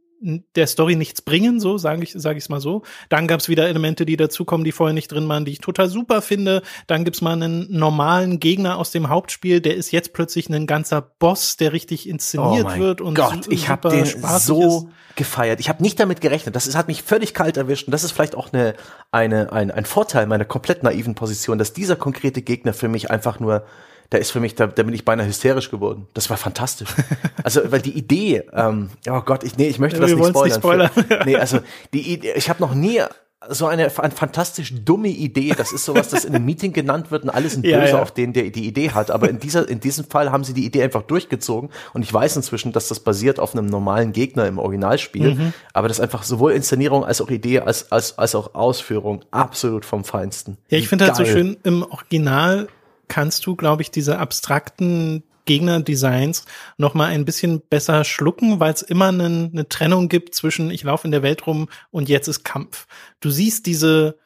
der 0.57 0.67
Story 0.67 0.97
nichts 0.97 1.23
bringen, 1.23 1.61
so 1.61 1.79
sage 1.79 2.03
ich 2.03 2.13
sage 2.13 2.39
ich 2.39 2.45
es 2.45 2.49
mal 2.49 2.61
so. 2.61 2.83
Dann 3.09 3.27
gab's 3.27 3.49
wieder 3.49 3.69
Elemente, 3.69 4.07
die 4.07 4.17
dazukommen, 4.17 4.65
die 4.65 4.73
vorher 4.73 4.95
nicht 4.95 5.09
drin 5.09 5.29
waren, 5.29 5.45
die 5.45 5.53
ich 5.53 5.61
total 5.61 5.89
super 5.89 6.23
finde. 6.23 6.63
Dann 6.87 7.05
gibt's 7.05 7.21
mal 7.21 7.33
einen 7.33 7.67
normalen 7.71 8.41
Gegner 8.41 8.79
aus 8.79 8.91
dem 8.91 9.09
Hauptspiel, 9.09 9.61
der 9.61 9.77
ist 9.77 9.93
jetzt 9.93 10.13
plötzlich 10.13 10.49
ein 10.49 10.67
ganzer 10.67 11.03
Boss, 11.03 11.57
der 11.57 11.73
richtig 11.73 12.09
inszeniert 12.09 12.69
oh 12.75 12.79
wird 12.79 13.01
und 13.01 13.15
Gott, 13.15 13.47
ich 13.51 13.69
habe 13.69 13.91
den 13.91 14.07
so 14.39 14.89
ist. 14.89 15.17
gefeiert. 15.17 15.61
Ich 15.61 15.69
habe 15.69 15.83
nicht 15.83 16.01
damit 16.01 16.21
gerechnet. 16.21 16.57
Das 16.57 16.67
ist, 16.67 16.77
hat 16.77 16.89
mich 16.89 17.03
völlig 17.03 17.35
kalt 17.35 17.57
erwischt 17.57 17.87
und 17.87 17.93
das 17.93 18.05
ist 18.05 18.13
vielleicht 18.13 18.35
auch 18.35 18.53
eine 18.53 18.75
eine 19.11 19.53
ein, 19.53 19.71
ein 19.71 19.85
Vorteil 19.85 20.27
meiner 20.27 20.45
komplett 20.45 20.83
naiven 20.83 21.15
Position, 21.15 21.59
dass 21.59 21.73
dieser 21.73 21.97
konkrete 21.97 22.43
Gegner 22.43 22.73
für 22.73 22.89
mich 22.89 23.11
einfach 23.11 23.41
nur 23.41 23.65
da 24.11 24.19
ist 24.19 24.31
für 24.31 24.41
mich, 24.41 24.55
da, 24.55 24.67
da 24.67 24.83
bin 24.83 24.95
ich 24.95 25.05
beinahe 25.05 25.27
hysterisch 25.27 25.71
geworden. 25.71 26.07
Das 26.15 26.31
war 26.31 26.37
fantastisch. 26.37 26.89
Also, 27.43 27.61
weil 27.71 27.83
die 27.83 27.93
Idee, 27.93 28.45
ähm, 28.55 28.89
oh 29.07 29.21
Gott, 29.21 29.45
ich, 29.45 29.59
nee, 29.59 29.69
ich 29.69 29.79
möchte 29.79 30.01
das 30.01 30.11
nicht 30.11 30.27
spoilern. 30.27 30.45
Nicht 30.45 30.57
spoilern. 30.57 30.91
Für, 30.91 31.25
nee, 31.27 31.37
also 31.37 31.59
die 31.93 32.15
Idee, 32.15 32.33
ich 32.37 32.49
habe 32.49 32.63
noch 32.63 32.75
nie 32.75 33.03
so 33.49 33.67
eine, 33.67 33.91
eine 33.99 34.15
fantastisch 34.15 34.73
dumme 34.85 35.09
Idee. 35.09 35.55
Das 35.57 35.73
ist 35.73 35.85
sowas, 35.85 36.09
das 36.09 36.25
in 36.25 36.35
einem 36.35 36.45
Meeting 36.45 36.73
genannt 36.73 37.11
wird 37.11 37.25
und 37.25 37.31
alles 37.31 37.53
sind 37.53 37.63
böse 37.63 37.75
ja, 37.75 37.87
ja. 37.87 38.03
auf 38.03 38.13
den, 38.13 38.33
der 38.33 38.51
die 38.51 38.67
Idee 38.67 38.91
hat. 38.91 39.11
Aber 39.11 39.29
in 39.29 39.39
dieser, 39.39 39.69
in 39.69 39.81
diesem 39.81 40.05
Fall 40.05 40.31
haben 40.31 40.45
sie 40.45 40.55
die 40.55 40.65
Idee 40.65 40.83
einfach 40.83 41.03
durchgezogen. 41.03 41.71
Und 41.93 42.03
ich 42.03 42.13
weiß 42.13 42.37
inzwischen, 42.37 42.73
dass 42.73 42.89
das 42.89 43.01
basiert 43.01 43.39
auf 43.39 43.55
einem 43.55 43.67
normalen 43.67 44.13
Gegner 44.13 44.47
im 44.47 44.59
Originalspiel. 44.59 45.35
Mhm. 45.35 45.53
Aber 45.73 45.89
das 45.89 46.01
einfach 46.01 46.23
sowohl 46.23 46.53
Inszenierung 46.53 47.05
als 47.05 47.21
auch 47.21 47.31
Idee 47.31 47.61
als, 47.61 47.93
als, 47.93 48.19
als 48.19 48.35
auch 48.35 48.55
Ausführung 48.55 49.25
absolut 49.31 49.85
vom 49.85 50.05
Feinsten. 50.05 50.57
Ja, 50.69 50.79
ich 50.79 50.89
finde 50.89 51.07
halt 51.07 51.17
so 51.17 51.25
schön 51.25 51.57
im 51.63 51.83
Original 51.83 52.69
kannst 53.09 53.47
du, 53.47 53.57
glaube 53.57 53.83
ich, 53.83 53.91
diese 53.91 54.19
abstrakten 54.19 55.23
Gegnerdesigns 55.45 56.45
noch 56.79 56.95
mal 56.95 57.07
ein 57.07 57.25
bisschen 57.25 57.61
besser 57.61 58.05
schlucken, 58.05 58.61
weil 58.61 58.73
es 58.73 58.83
immer 58.83 59.09
eine, 59.09 59.51
eine 59.53 59.69
Trennung 59.69 60.09
gibt 60.09 60.35
zwischen 60.35 60.71
ich 60.71 60.85
laufe 60.85 61.07
in 61.07 61.13
der 61.13 61.23
Welt 61.23 61.47
rum 61.47 61.69
und 61.91 62.09
jetzt 62.09 62.29
ist 62.29 62.45
Kampf. 62.45 62.87
Du 63.21 63.31
siehst 63.31 63.67
diese 63.67 64.19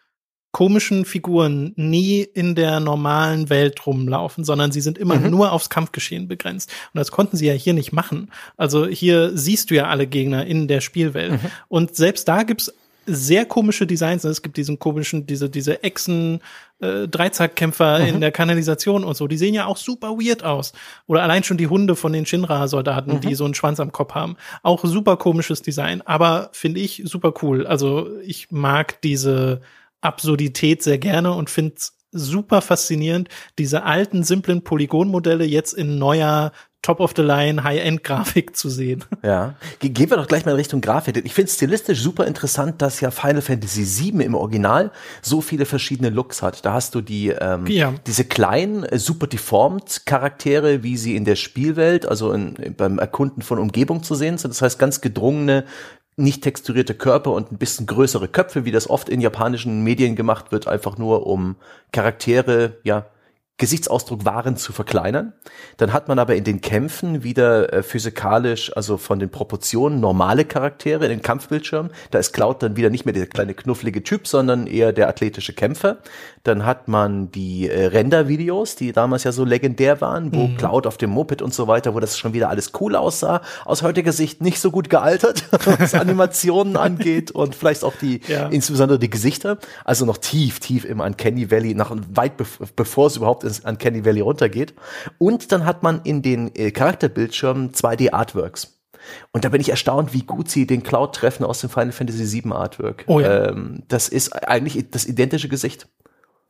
komischen 0.51 1.05
Figuren 1.05 1.73
nie 1.77 2.23
in 2.23 2.55
der 2.55 2.81
normalen 2.81 3.51
Welt 3.51 3.87
rumlaufen, 3.87 4.45
sondern 4.45 4.73
sie 4.73 4.81
sind 4.81 4.97
immer 4.97 5.17
mhm. 5.17 5.31
nur 5.31 5.53
aufs 5.53 5.69
Kampfgeschehen 5.69 6.27
begrenzt. 6.27 6.71
Und 6.93 6.99
das 6.99 7.11
konnten 7.11 7.37
sie 7.37 7.47
ja 7.47 7.53
hier 7.53 7.75
nicht 7.75 7.93
machen. 7.93 8.31
Also 8.57 8.87
hier 8.87 9.37
siehst 9.37 9.71
du 9.71 9.75
ja 9.75 9.89
alle 9.89 10.07
Gegner 10.07 10.47
in 10.47 10.67
der 10.67 10.81
Spielwelt. 10.81 11.33
Mhm. 11.33 11.51
Und 11.69 11.97
selbst 11.97 12.29
da 12.29 12.45
gibt's 12.45 12.73
sehr 13.09 13.47
komische 13.47 13.87
Designs. 13.87 14.25
Es 14.25 14.43
gibt 14.43 14.57
diesen 14.57 14.79
komischen, 14.79 15.27
diese, 15.27 15.49
diese 15.49 15.83
Echsen, 15.83 16.41
äh, 16.81 17.09
Dreizackkämpfer 17.09 18.01
mhm. 18.01 18.07
in 18.07 18.21
der 18.21 18.31
Kanalisation 18.31 19.05
und 19.05 19.17
so. 19.17 19.27
Die 19.27 19.39
sehen 19.39 19.55
ja 19.55 19.67
auch 19.67 19.77
super 19.77 20.11
weird 20.11 20.45
aus. 20.45 20.73
Oder 21.07 21.23
allein 21.23 21.43
schon 21.43 21.57
die 21.57 21.67
Hunde 21.67 21.97
von 21.97 22.13
den 22.13 22.27
Shinra-Soldaten, 22.27 23.15
mhm. 23.15 23.21
die 23.21 23.35
so 23.35 23.45
einen 23.45 23.55
Schwanz 23.55 23.81
am 23.81 23.93
Kopf 23.93 24.15
haben. 24.15 24.37
Auch 24.63 24.85
super 24.85 25.17
komisches 25.17 25.63
Design, 25.63 26.03
aber 26.03 26.51
finde 26.53 26.81
ich 26.81 27.03
super 27.05 27.35
cool. 27.43 27.67
Also 27.67 28.11
ich 28.23 28.51
mag 28.51 29.01
diese 29.03 29.61
Absurdität 30.01 30.83
sehr 30.83 30.99
gerne 30.99 31.33
und 31.33 31.51
finde 31.51 31.75
super 32.13 32.63
faszinierend, 32.63 33.29
diese 33.59 33.83
alten, 33.83 34.23
simplen 34.23 34.63
Polygonmodelle 34.63 35.45
jetzt 35.45 35.73
in 35.73 35.99
neuer 35.99 36.53
Top-of-the-Line 36.83 37.65
High-End-Grafik 37.65 38.57
zu 38.57 38.69
sehen. 38.71 39.05
Ja, 39.25 39.57
gehen 39.81 40.11
wir 40.11 40.17
doch 40.17 40.29
gleich 40.29 40.47
mal 40.47 40.53
in 40.53 40.57
Richtung 40.57 40.81
Grafik. 40.81 41.21
Ich 41.25 41.35
finde 41.35 41.51
stilistisch 41.51 42.01
super 42.01 42.27
interessant, 42.27 42.81
dass 42.81 43.01
ja 43.01 43.11
Final 43.11 43.43
Fantasy 43.43 43.85
VII 43.85 44.25
im 44.25 44.35
Original 44.35 44.93
so 45.23 45.41
viele 45.41 45.67
verschiedene 45.67 46.09
Looks 46.09 46.41
hat. 46.41 46.65
Da 46.65 46.73
hast 46.73 46.95
du 46.95 47.01
die 47.01 47.29
ähm, 47.29 47.67
ja. 47.67 47.93
diese 48.07 48.25
kleinen, 48.25 48.85
äh, 48.85 48.99
super 48.99 49.27
deformed 49.27 50.07
Charaktere, 50.07 50.83
wie 50.83 50.97
sie 50.97 51.17
in 51.17 51.25
der 51.25 51.37
Spielwelt, 51.37 52.07
also 52.07 52.33
in, 52.33 52.55
beim 52.77 52.99
Erkunden 52.99 53.43
von 53.43 53.59
Umgebung 53.59 54.03
zu 54.03 54.15
sehen 54.15 54.39
sind. 54.39 54.53
Das 54.53 54.63
heißt 54.63 54.79
ganz 54.79 55.01
gedrungene, 55.01 55.65
nicht 56.17 56.43
texturierte 56.43 56.95
Körper 56.95 57.33
und 57.33 57.53
ein 57.53 57.59
bisschen 57.59 57.87
größere 57.87 58.29
Köpfe, 58.29 58.65
wie 58.65 58.73
das 58.73 58.89
oft 58.89 59.09
in 59.09 59.21
japanischen 59.21 59.83
Medien 59.83 60.17
gemacht 60.17 60.53
wird, 60.53 60.69
einfach 60.69 60.97
nur 60.97 61.27
um 61.27 61.57
Charaktere, 61.93 62.77
ja, 62.83 63.07
Gesichtsausdruck 63.59 64.25
Waren 64.25 64.57
zu 64.57 64.73
verkleinern. 64.73 65.33
Dann 65.79 65.93
hat 65.93 66.07
man 66.07 66.21
aber 66.21 66.37
in 66.37 66.45
den 66.45 66.61
Kämpfen 66.61 67.25
wieder 67.25 67.73
äh, 67.73 67.83
physikalisch, 67.83 68.75
also 68.77 68.97
von 68.97 69.19
den 69.19 69.31
Proportionen 69.31 69.99
normale 69.99 70.45
Charaktere 70.45 71.05
in 71.05 71.11
den 71.11 71.23
Kampfbildschirmen. 71.23 71.91
Da 72.13 72.21
ist 72.21 72.33
Cloud 72.33 72.63
dann 72.63 72.77
wieder 72.77 72.89
nicht 72.89 73.05
mehr 73.05 73.15
der 73.15 73.27
kleine 73.27 73.55
knufflige 73.55 74.05
Typ, 74.05 74.29
sondern 74.29 74.69
eher 74.69 74.93
der 74.93 75.09
athletische 75.09 75.53
Kämpfer. 75.53 75.99
Dann 76.45 76.65
hat 76.65 76.87
man 76.87 77.33
die 77.33 77.69
äh, 77.69 77.87
Render-Videos, 77.87 78.77
die 78.77 78.93
damals 78.93 79.25
ja 79.25 79.33
so 79.33 79.45
legendär 79.45 80.01
waren, 80.01 80.33
wo 80.33 80.47
mhm. 80.47 80.57
Cloud 80.57 80.87
auf 80.87 80.97
dem 80.97 81.11
Moped 81.11 81.43
und 81.43 81.53
so 81.53 81.67
weiter, 81.67 81.95
wo 81.95 82.01
das 82.01 82.17
schon 82.17 82.33
wieder 82.33 82.51
alles 82.51 82.71
cool 82.81 82.95
aussah. 82.95 83.43
Aus 83.65 83.83
heutiger 83.83 84.13
Sicht 84.13 84.41
nicht 84.41 84.61
so 84.61 84.71
gut 84.71 84.89
gealtert, 84.89 85.45
was 85.65 85.95
Animationen 85.95 86.77
angeht 86.79 87.33
und 87.33 87.57
vielleicht 87.57 87.83
auch 87.83 87.95
die, 88.01 88.21
ja. 88.29 88.47
insbesondere 88.47 89.01
die 89.01 89.11
Gesichter. 89.11 89.59
Also 89.85 90.05
noch 90.05 90.19
tief, 90.19 90.61
tief 90.61 90.85
im 90.85 91.01
Uncanny 91.01 91.51
Valley, 91.51 91.75
nach 91.75 91.91
weit 92.15 92.35
bevor 92.77 93.09
es 93.09 93.17
überhaupt 93.17 93.48
ins 93.49 93.61
Uncanny 93.61 94.05
Valley 94.05 94.21
runtergeht. 94.21 94.75
Und 95.19 95.53
dann 95.53 95.65
hat 95.65 95.83
man 95.83 96.01
in 96.05 96.23
den 96.23 96.55
äh, 96.55 96.71
Charakterbildschirmen 96.71 97.73
2D 97.73 98.13
Artworks. 98.13 98.79
Und 99.33 99.45
da 99.45 99.49
bin 99.49 99.61
ich 99.61 99.71
erstaunt, 99.71 100.13
wie 100.13 100.23
gut 100.23 100.51
sie 100.51 100.67
den 100.67 100.83
Cloud 100.83 101.15
treffen 101.15 101.45
aus 101.45 101.61
dem 101.61 101.71
Final 101.71 101.93
Fantasy 101.93 102.43
VII 102.43 102.53
Artwork. 102.53 103.05
Oh 103.07 103.21
ja. 103.21 103.49
Ähm, 103.49 103.83
das 103.89 104.09
ist 104.09 104.33
eigentlich 104.33 104.91
das 104.91 105.07
identische 105.07 105.49
Gesicht. 105.49 105.89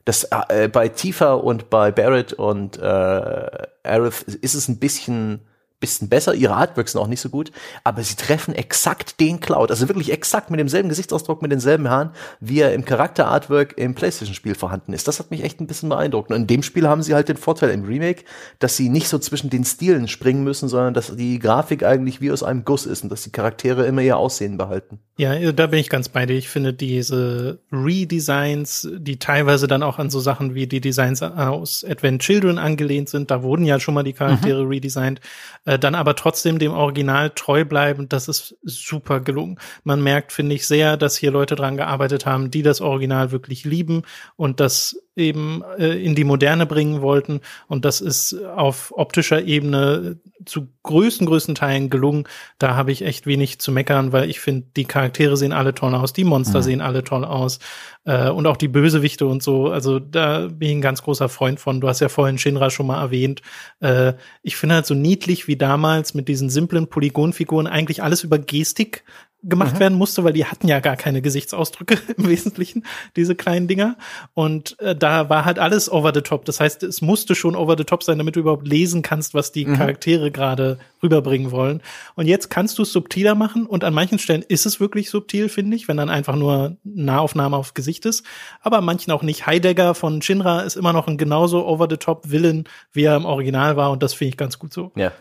Das, 0.04 0.28
äh, 0.48 0.68
bei 0.68 0.88
Tifa 0.88 1.34
und 1.34 1.70
bei 1.70 1.92
Barrett 1.92 2.32
und 2.32 2.78
äh, 2.78 2.82
Aerith 2.82 4.22
ist 4.22 4.54
es 4.54 4.68
ein 4.68 4.78
bisschen 4.78 5.40
bisschen 5.80 6.08
besser, 6.08 6.34
ihre 6.34 6.54
Artworks 6.54 6.92
sind 6.92 7.00
auch 7.00 7.06
nicht 7.06 7.20
so 7.20 7.28
gut, 7.28 7.52
aber 7.84 8.02
sie 8.02 8.16
treffen 8.16 8.54
exakt 8.54 9.20
den 9.20 9.40
Cloud, 9.40 9.70
also 9.70 9.88
wirklich 9.88 10.12
exakt 10.12 10.50
mit 10.50 10.58
demselben 10.58 10.88
Gesichtsausdruck, 10.88 11.42
mit 11.42 11.52
denselben 11.52 11.88
Haaren, 11.88 12.10
wie 12.40 12.60
er 12.60 12.74
im 12.74 12.84
Charakter-Artwork 12.84 13.78
im 13.78 13.94
Playstation-Spiel 13.94 14.54
vorhanden 14.54 14.92
ist. 14.92 15.06
Das 15.06 15.18
hat 15.18 15.30
mich 15.30 15.44
echt 15.44 15.60
ein 15.60 15.66
bisschen 15.66 15.88
beeindruckt. 15.88 16.30
Und 16.30 16.36
in 16.36 16.46
dem 16.46 16.62
Spiel 16.62 16.88
haben 16.88 17.02
sie 17.02 17.14
halt 17.14 17.28
den 17.28 17.36
Vorteil 17.36 17.70
im 17.70 17.84
Remake, 17.84 18.24
dass 18.58 18.76
sie 18.76 18.88
nicht 18.88 19.08
so 19.08 19.18
zwischen 19.18 19.50
den 19.50 19.64
Stilen 19.64 20.08
springen 20.08 20.44
müssen, 20.44 20.68
sondern 20.68 20.94
dass 20.94 21.14
die 21.14 21.38
Grafik 21.38 21.82
eigentlich 21.84 22.20
wie 22.20 22.30
aus 22.30 22.42
einem 22.42 22.64
Guss 22.64 22.86
ist 22.86 23.04
und 23.04 23.10
dass 23.10 23.22
die 23.22 23.32
Charaktere 23.32 23.86
immer 23.86 24.02
ihr 24.02 24.16
Aussehen 24.16 24.56
behalten. 24.56 24.98
Ja, 25.16 25.52
da 25.52 25.66
bin 25.66 25.80
ich 25.80 25.88
ganz 25.88 26.08
bei 26.08 26.26
dir. 26.26 26.36
Ich 26.36 26.48
finde 26.48 26.72
diese 26.72 27.58
Redesigns, 27.72 28.88
die 28.98 29.18
teilweise 29.18 29.66
dann 29.66 29.82
auch 29.82 29.98
an 29.98 30.10
so 30.10 30.20
Sachen 30.20 30.54
wie 30.54 30.68
die 30.68 30.80
Designs 30.80 31.22
aus 31.22 31.84
Advent 31.84 32.22
Children 32.22 32.58
angelehnt 32.58 33.08
sind, 33.08 33.30
da 33.30 33.42
wurden 33.42 33.64
ja 33.64 33.80
schon 33.80 33.94
mal 33.94 34.04
die 34.04 34.12
Charaktere 34.12 34.62
mhm. 34.62 34.68
redesigned, 34.68 35.20
äh, 35.68 35.78
dann 35.78 35.94
aber 35.94 36.14
trotzdem 36.16 36.58
dem 36.58 36.72
Original 36.72 37.28
treu 37.28 37.66
bleiben, 37.66 38.08
das 38.08 38.26
ist 38.26 38.56
super 38.62 39.20
gelungen. 39.20 39.58
Man 39.84 40.02
merkt, 40.02 40.32
finde 40.32 40.54
ich, 40.54 40.66
sehr, 40.66 40.96
dass 40.96 41.18
hier 41.18 41.30
Leute 41.30 41.56
dran 41.56 41.76
gearbeitet 41.76 42.24
haben, 42.24 42.50
die 42.50 42.62
das 42.62 42.80
Original 42.80 43.32
wirklich 43.32 43.66
lieben 43.66 44.04
und 44.36 44.60
das 44.60 44.96
eben 45.18 45.62
äh, 45.78 45.92
in 46.02 46.14
die 46.14 46.24
Moderne 46.24 46.66
bringen 46.66 47.02
wollten. 47.02 47.40
Und 47.66 47.84
das 47.84 48.00
ist 48.00 48.34
auf 48.44 48.92
optischer 48.96 49.42
Ebene 49.42 50.18
zu 50.44 50.68
größten, 50.84 51.26
größten 51.26 51.54
Teilen 51.54 51.90
gelungen. 51.90 52.24
Da 52.58 52.74
habe 52.74 52.92
ich 52.92 53.02
echt 53.02 53.26
wenig 53.26 53.58
zu 53.58 53.72
meckern, 53.72 54.12
weil 54.12 54.30
ich 54.30 54.40
finde, 54.40 54.66
die 54.76 54.84
Charaktere 54.84 55.36
sehen 55.36 55.52
alle 55.52 55.74
toll 55.74 55.94
aus, 55.94 56.12
die 56.12 56.24
Monster 56.24 56.58
mhm. 56.58 56.62
sehen 56.62 56.80
alle 56.80 57.04
toll 57.04 57.24
aus 57.24 57.58
äh, 58.04 58.30
und 58.30 58.46
auch 58.46 58.56
die 58.56 58.68
Bösewichte 58.68 59.26
und 59.26 59.42
so. 59.42 59.68
Also 59.68 59.98
da 59.98 60.48
bin 60.48 60.68
ich 60.68 60.74
ein 60.76 60.80
ganz 60.80 61.02
großer 61.02 61.28
Freund 61.28 61.60
von. 61.60 61.80
Du 61.80 61.88
hast 61.88 62.00
ja 62.00 62.08
vorhin 62.08 62.38
Shinra 62.38 62.70
schon 62.70 62.86
mal 62.86 63.00
erwähnt. 63.00 63.42
Äh, 63.80 64.14
ich 64.42 64.56
finde 64.56 64.76
halt 64.76 64.86
so 64.86 64.94
niedlich 64.94 65.48
wie 65.48 65.56
damals 65.56 66.14
mit 66.14 66.28
diesen 66.28 66.50
simplen 66.50 66.88
Polygonfiguren 66.88 67.66
eigentlich 67.66 68.02
alles 68.02 68.24
über 68.24 68.38
Gestik 68.38 69.04
gemacht 69.42 69.74
mhm. 69.74 69.80
werden 69.80 69.98
musste, 69.98 70.24
weil 70.24 70.32
die 70.32 70.46
hatten 70.46 70.66
ja 70.66 70.80
gar 70.80 70.96
keine 70.96 71.22
Gesichtsausdrücke 71.22 71.98
im 72.16 72.28
Wesentlichen, 72.28 72.84
diese 73.14 73.36
kleinen 73.36 73.68
Dinger. 73.68 73.96
Und 74.34 74.78
äh, 74.80 74.96
da 74.96 75.28
war 75.28 75.44
halt 75.44 75.58
alles 75.58 75.90
over 75.90 76.12
the 76.12 76.22
top. 76.22 76.44
Das 76.44 76.58
heißt, 76.58 76.82
es 76.82 77.02
musste 77.02 77.34
schon 77.34 77.54
over 77.54 77.76
the 77.78 77.84
top 77.84 78.02
sein, 78.02 78.18
damit 78.18 78.34
du 78.34 78.40
überhaupt 78.40 78.66
lesen 78.66 79.02
kannst, 79.02 79.34
was 79.34 79.52
die 79.52 79.64
mhm. 79.64 79.76
Charaktere 79.76 80.30
gerade 80.32 80.78
rüberbringen 81.02 81.52
wollen. 81.52 81.82
Und 82.16 82.26
jetzt 82.26 82.50
kannst 82.50 82.78
du 82.78 82.82
es 82.82 82.92
subtiler 82.92 83.36
machen 83.36 83.66
und 83.66 83.84
an 83.84 83.94
manchen 83.94 84.18
Stellen 84.18 84.42
ist 84.42 84.66
es 84.66 84.80
wirklich 84.80 85.10
subtil, 85.10 85.48
finde 85.48 85.76
ich, 85.76 85.86
wenn 85.86 85.96
dann 85.96 86.10
einfach 86.10 86.34
nur 86.34 86.76
Nahaufnahme 86.82 87.56
auf 87.56 87.74
Gesicht 87.74 88.06
ist. 88.06 88.24
Aber 88.60 88.78
an 88.78 88.84
manchen 88.84 89.12
auch 89.12 89.22
nicht. 89.22 89.46
Heidegger 89.46 89.94
von 89.94 90.20
Shinra 90.20 90.62
ist 90.62 90.76
immer 90.76 90.92
noch 90.92 91.06
ein 91.06 91.16
genauso 91.16 91.64
over 91.64 91.86
the 91.88 91.96
top 91.96 92.30
Villain, 92.30 92.64
wie 92.92 93.04
er 93.04 93.16
im 93.16 93.24
Original 93.24 93.76
war 93.76 93.92
und 93.92 94.02
das 94.02 94.14
finde 94.14 94.30
ich 94.30 94.36
ganz 94.36 94.58
gut 94.58 94.72
so. 94.72 94.90
Ja. 94.96 95.12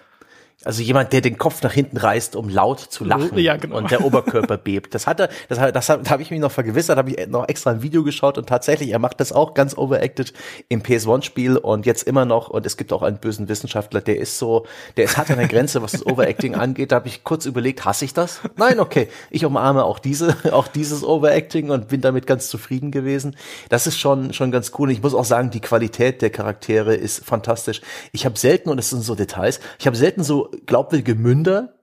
Also 0.64 0.82
jemand, 0.82 1.14
der 1.14 1.22
den 1.22 1.38
Kopf 1.38 1.62
nach 1.62 1.72
hinten 1.72 1.98
reißt, 1.98 2.36
um 2.36 2.50
laut 2.50 2.80
zu 2.80 3.06
lachen 3.06 3.38
ja, 3.38 3.58
genau. 3.58 3.78
und 3.78 3.92
der 3.92 4.04
Oberkörper 4.04 4.58
bebt. 4.58 4.96
Das 4.96 5.06
hat 5.06 5.20
er, 5.20 5.30
das, 5.50 5.60
das, 5.72 5.86
da 5.86 6.10
habe 6.10 6.24
ich 6.24 6.32
mich 6.32 6.40
noch 6.40 6.52
vergewissert, 6.52 6.98
habe 6.98 7.12
ich 7.12 7.28
noch 7.28 7.48
extra 7.48 7.70
ein 7.70 7.84
Video 7.84 8.04
geschaut 8.04 8.40
und 8.40 8.50
tatsächlich, 8.50 8.90
er 8.90 8.98
macht 8.98 9.20
das 9.20 9.32
auch 9.32 9.54
ganz 9.54 9.78
overacted 9.78 10.34
im 10.68 10.82
PS1-Spiel 10.82 11.58
und 11.58 11.86
jetzt 11.86 12.04
immer 12.08 12.26
noch. 12.26 12.50
Und 12.50 12.66
es 12.66 12.76
gibt 12.76 12.92
auch 12.92 13.04
einen 13.04 13.18
bösen 13.20 13.48
Wissenschaftler, 13.50 14.02
der 14.02 14.18
ist 14.18 14.40
so, 14.40 14.66
der 14.98 15.06
ist 15.06 15.16
hart 15.16 15.30
an 15.30 15.38
der 15.38 15.48
Grenze, 15.48 15.84
was 15.84 15.92
das 15.92 16.04
Overacting 16.04 16.56
angeht. 16.56 16.92
Da 16.92 16.96
habe 16.96 17.08
ich 17.08 17.24
kurz 17.24 17.46
überlegt, 17.46 17.86
hasse 17.86 18.06
ich 18.06 18.16
das? 18.16 18.42
Nein, 18.56 18.80
okay, 18.80 19.10
ich 19.30 19.46
umarme 19.46 19.84
auch 19.84 20.00
diese, 20.00 20.36
auch 20.52 20.68
dieses 20.68 21.04
Overacting 21.04 21.70
und 21.70 21.88
bin 21.88 22.02
damit 22.02 22.26
ganz 22.26 22.50
zufrieden 22.50 22.90
gewesen. 22.90 23.36
Das 23.70 23.86
ist 23.86 24.00
schon 24.00 24.34
schon 24.34 24.52
ganz 24.52 24.72
cool. 24.80 24.88
Und 24.88 24.96
ich 24.96 25.04
muss 25.04 25.14
auch 25.14 25.26
sagen, 25.26 25.52
die 25.52 25.62
Qualität 25.62 26.24
der 26.24 26.32
Charaktere 26.32 26.96
ist 26.96 27.24
fantastisch. 27.24 27.82
Ich 28.12 28.26
habe 28.26 28.40
selten 28.40 28.70
und 28.70 28.80
es 28.80 28.90
sind 28.90 29.04
so 29.04 29.14
Details, 29.14 29.60
ich 29.78 29.86
habe 29.86 29.96
selten 29.96 30.24
so 30.24 30.47
glaubwürdige 30.66 31.16
Münder 31.16 31.74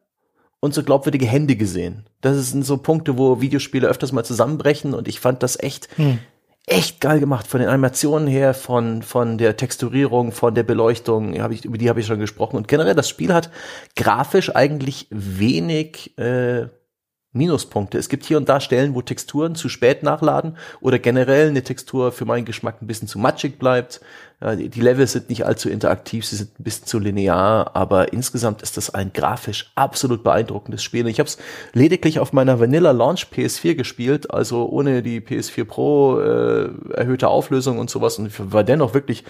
und 0.61 0.73
so 0.73 0.83
glaubwürdige 0.83 1.27
Hände 1.27 1.57
gesehen. 1.57 2.07
Das 2.21 2.51
sind 2.51 2.65
so 2.65 2.79
Punkte, 2.79 3.19
wo 3.19 3.41
Videospiele 3.41 3.87
öfters 3.87 4.12
mal 4.12 4.25
zusammenbrechen 4.25 4.95
und 4.95 5.09
ich 5.09 5.21
fand 5.21 5.43
das 5.43 5.61
echt, 5.61 5.89
hm. 5.97 6.19
echt 6.67 7.01
geil 7.01 7.21
gemacht. 7.21 7.47
Von 7.47 7.61
den 7.61 7.69
Animationen 7.69 8.27
her, 8.27 8.55
von, 8.55 9.03
von 9.03 9.37
der 9.37 9.57
Texturierung, 9.57 10.33
von 10.33 10.55
der 10.55 10.62
Beleuchtung, 10.62 11.39
hab 11.41 11.53
ich, 11.53 11.65
über 11.65 11.77
die 11.77 11.91
habe 11.91 12.01
ich 12.01 12.07
schon 12.07 12.19
gesprochen. 12.19 12.57
Und 12.57 12.67
generell, 12.67 12.95
das 12.95 13.09
Spiel 13.09 13.35
hat 13.35 13.51
grafisch 13.95 14.57
eigentlich 14.57 15.07
wenig 15.11 16.17
äh, 16.19 16.69
Minuspunkte. 17.35 17.99
Es 17.99 18.09
gibt 18.09 18.25
hier 18.25 18.37
und 18.37 18.49
da 18.49 18.61
Stellen, 18.61 18.95
wo 18.95 19.03
Texturen 19.03 19.57
zu 19.57 19.69
spät 19.69 20.03
nachladen 20.03 20.57
oder 20.81 20.99
generell 20.99 21.49
eine 21.49 21.65
Textur 21.65 22.12
für 22.12 22.25
meinen 22.25 22.45
Geschmack 22.45 22.81
ein 22.81 22.87
bisschen 22.87 23.09
zu 23.09 23.19
matschig 23.19 23.59
bleibt. 23.59 24.01
Die 24.45 24.80
Level 24.80 25.07
sind 25.07 25.30
nicht 25.30 25.47
allzu 25.47 25.70
interaktiv, 25.70 26.26
sie 26.26 26.36
sind 26.36 26.61
ein 26.61 26.64
bisschen 26.64 26.86
zu 26.86 26.99
linear, 26.99 27.74
aber 27.74 28.12
insgesamt 28.12 28.61
ist 28.61 28.76
das 28.76 28.92
ein 28.92 29.12
grafisch 29.14 29.72
absolut 29.74 30.22
beeindruckendes 30.22 30.82
Spiel. 30.82 31.07
Ich 31.07 31.18
habe 31.18 31.28
es 31.28 31.38
lediglich 31.72 32.18
auf 32.18 32.34
meiner 32.34 32.61
Vanilla 32.61 32.90
Launch 32.90 33.28
PS4 33.32 33.74
gespielt, 33.74 34.30
also 34.30 34.68
ohne 34.68 35.03
die 35.03 35.22
PS4 35.22 35.64
Pro 35.64 36.20
äh, 36.20 36.68
erhöhte 36.92 37.28
Auflösung 37.28 37.78
und 37.78 37.88
sowas 37.88 38.18
und 38.18 38.53
war 38.53 38.64
dennoch 38.64 38.92
wirklich 38.92 39.24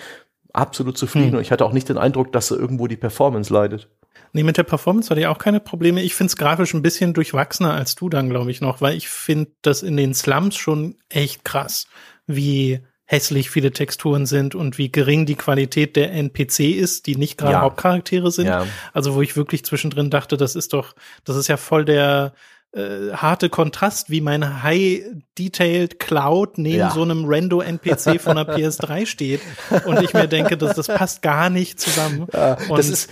absolut 0.52 0.98
zufrieden 0.98 1.28
hm. 1.28 1.36
und 1.36 1.42
ich 1.42 1.52
hatte 1.52 1.64
auch 1.64 1.72
nicht 1.72 1.88
den 1.88 1.98
Eindruck, 1.98 2.32
dass 2.32 2.50
irgendwo 2.50 2.88
die 2.88 2.96
Performance 2.96 3.52
leidet. 3.52 3.88
Nee, 4.32 4.42
mit 4.42 4.56
der 4.56 4.64
Performance 4.64 5.10
hatte 5.10 5.20
ich 5.20 5.28
auch 5.28 5.38
keine 5.38 5.60
Probleme. 5.60 6.02
Ich 6.02 6.16
finde 6.16 6.30
es 6.30 6.36
grafisch 6.36 6.74
ein 6.74 6.82
bisschen 6.82 7.14
durchwachsener 7.14 7.72
als 7.72 7.94
du 7.94 8.08
dann, 8.08 8.30
glaube 8.30 8.50
ich, 8.50 8.60
noch, 8.60 8.80
weil 8.80 8.96
ich 8.96 9.08
finde 9.08 9.52
das 9.62 9.84
in 9.84 9.96
den 9.96 10.12
Slums 10.12 10.56
schon 10.56 10.96
echt 11.08 11.44
krass, 11.44 11.86
wie 12.26 12.80
hässlich 13.14 13.48
viele 13.48 13.70
Texturen 13.70 14.26
sind 14.26 14.54
und 14.54 14.76
wie 14.76 14.90
gering 14.90 15.24
die 15.24 15.36
Qualität 15.36 15.96
der 15.96 16.12
NPC 16.12 16.60
ist, 16.60 17.06
die 17.06 17.16
nicht 17.16 17.38
gerade 17.38 17.52
ja. 17.52 17.60
Hauptcharaktere 17.60 18.30
sind. 18.30 18.46
Ja. 18.46 18.66
Also 18.92 19.14
wo 19.14 19.22
ich 19.22 19.36
wirklich 19.36 19.64
zwischendrin 19.64 20.10
dachte, 20.10 20.36
das 20.36 20.56
ist 20.56 20.72
doch, 20.72 20.94
das 21.24 21.36
ist 21.36 21.48
ja 21.48 21.56
voll 21.56 21.84
der 21.84 22.34
äh, 22.74 23.12
harte 23.12 23.50
Kontrast, 23.50 24.10
wie 24.10 24.20
mein 24.20 24.64
High-Detailed 24.64 26.00
Cloud 26.00 26.58
neben 26.58 26.78
ja. 26.78 26.90
so 26.90 27.02
einem 27.02 27.24
Rando-NPC 27.24 28.20
von 28.20 28.34
der 28.34 28.48
PS3 28.48 29.06
steht. 29.06 29.40
Und 29.84 30.02
ich 30.02 30.12
mir 30.12 30.26
denke, 30.26 30.56
das, 30.56 30.74
das 30.74 30.88
passt 30.88 31.22
gar 31.22 31.50
nicht 31.50 31.78
zusammen. 31.78 32.26
Ja, 32.32 32.56
das 32.68 32.88
ist 32.88 33.10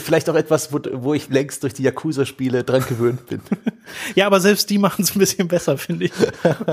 vielleicht 0.00 0.28
auch 0.28 0.34
etwas, 0.34 0.72
wo, 0.72 0.80
wo 0.94 1.14
ich 1.14 1.28
längst 1.28 1.62
durch 1.62 1.74
die 1.74 1.84
Yakuza-Spiele 1.84 2.64
dran 2.64 2.84
gewöhnt 2.88 3.26
bin. 3.26 3.40
ja, 4.16 4.26
aber 4.26 4.40
selbst 4.40 4.68
die 4.70 4.78
machen 4.78 5.02
es 5.02 5.14
ein 5.14 5.20
bisschen 5.20 5.46
besser, 5.46 5.78
finde 5.78 6.06
ich. 6.06 6.12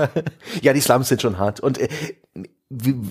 ja, 0.62 0.72
die 0.72 0.80
Slums 0.80 1.08
sind 1.08 1.22
schon 1.22 1.38
hart. 1.38 1.60
Und 1.60 1.78
äh, 1.78 1.88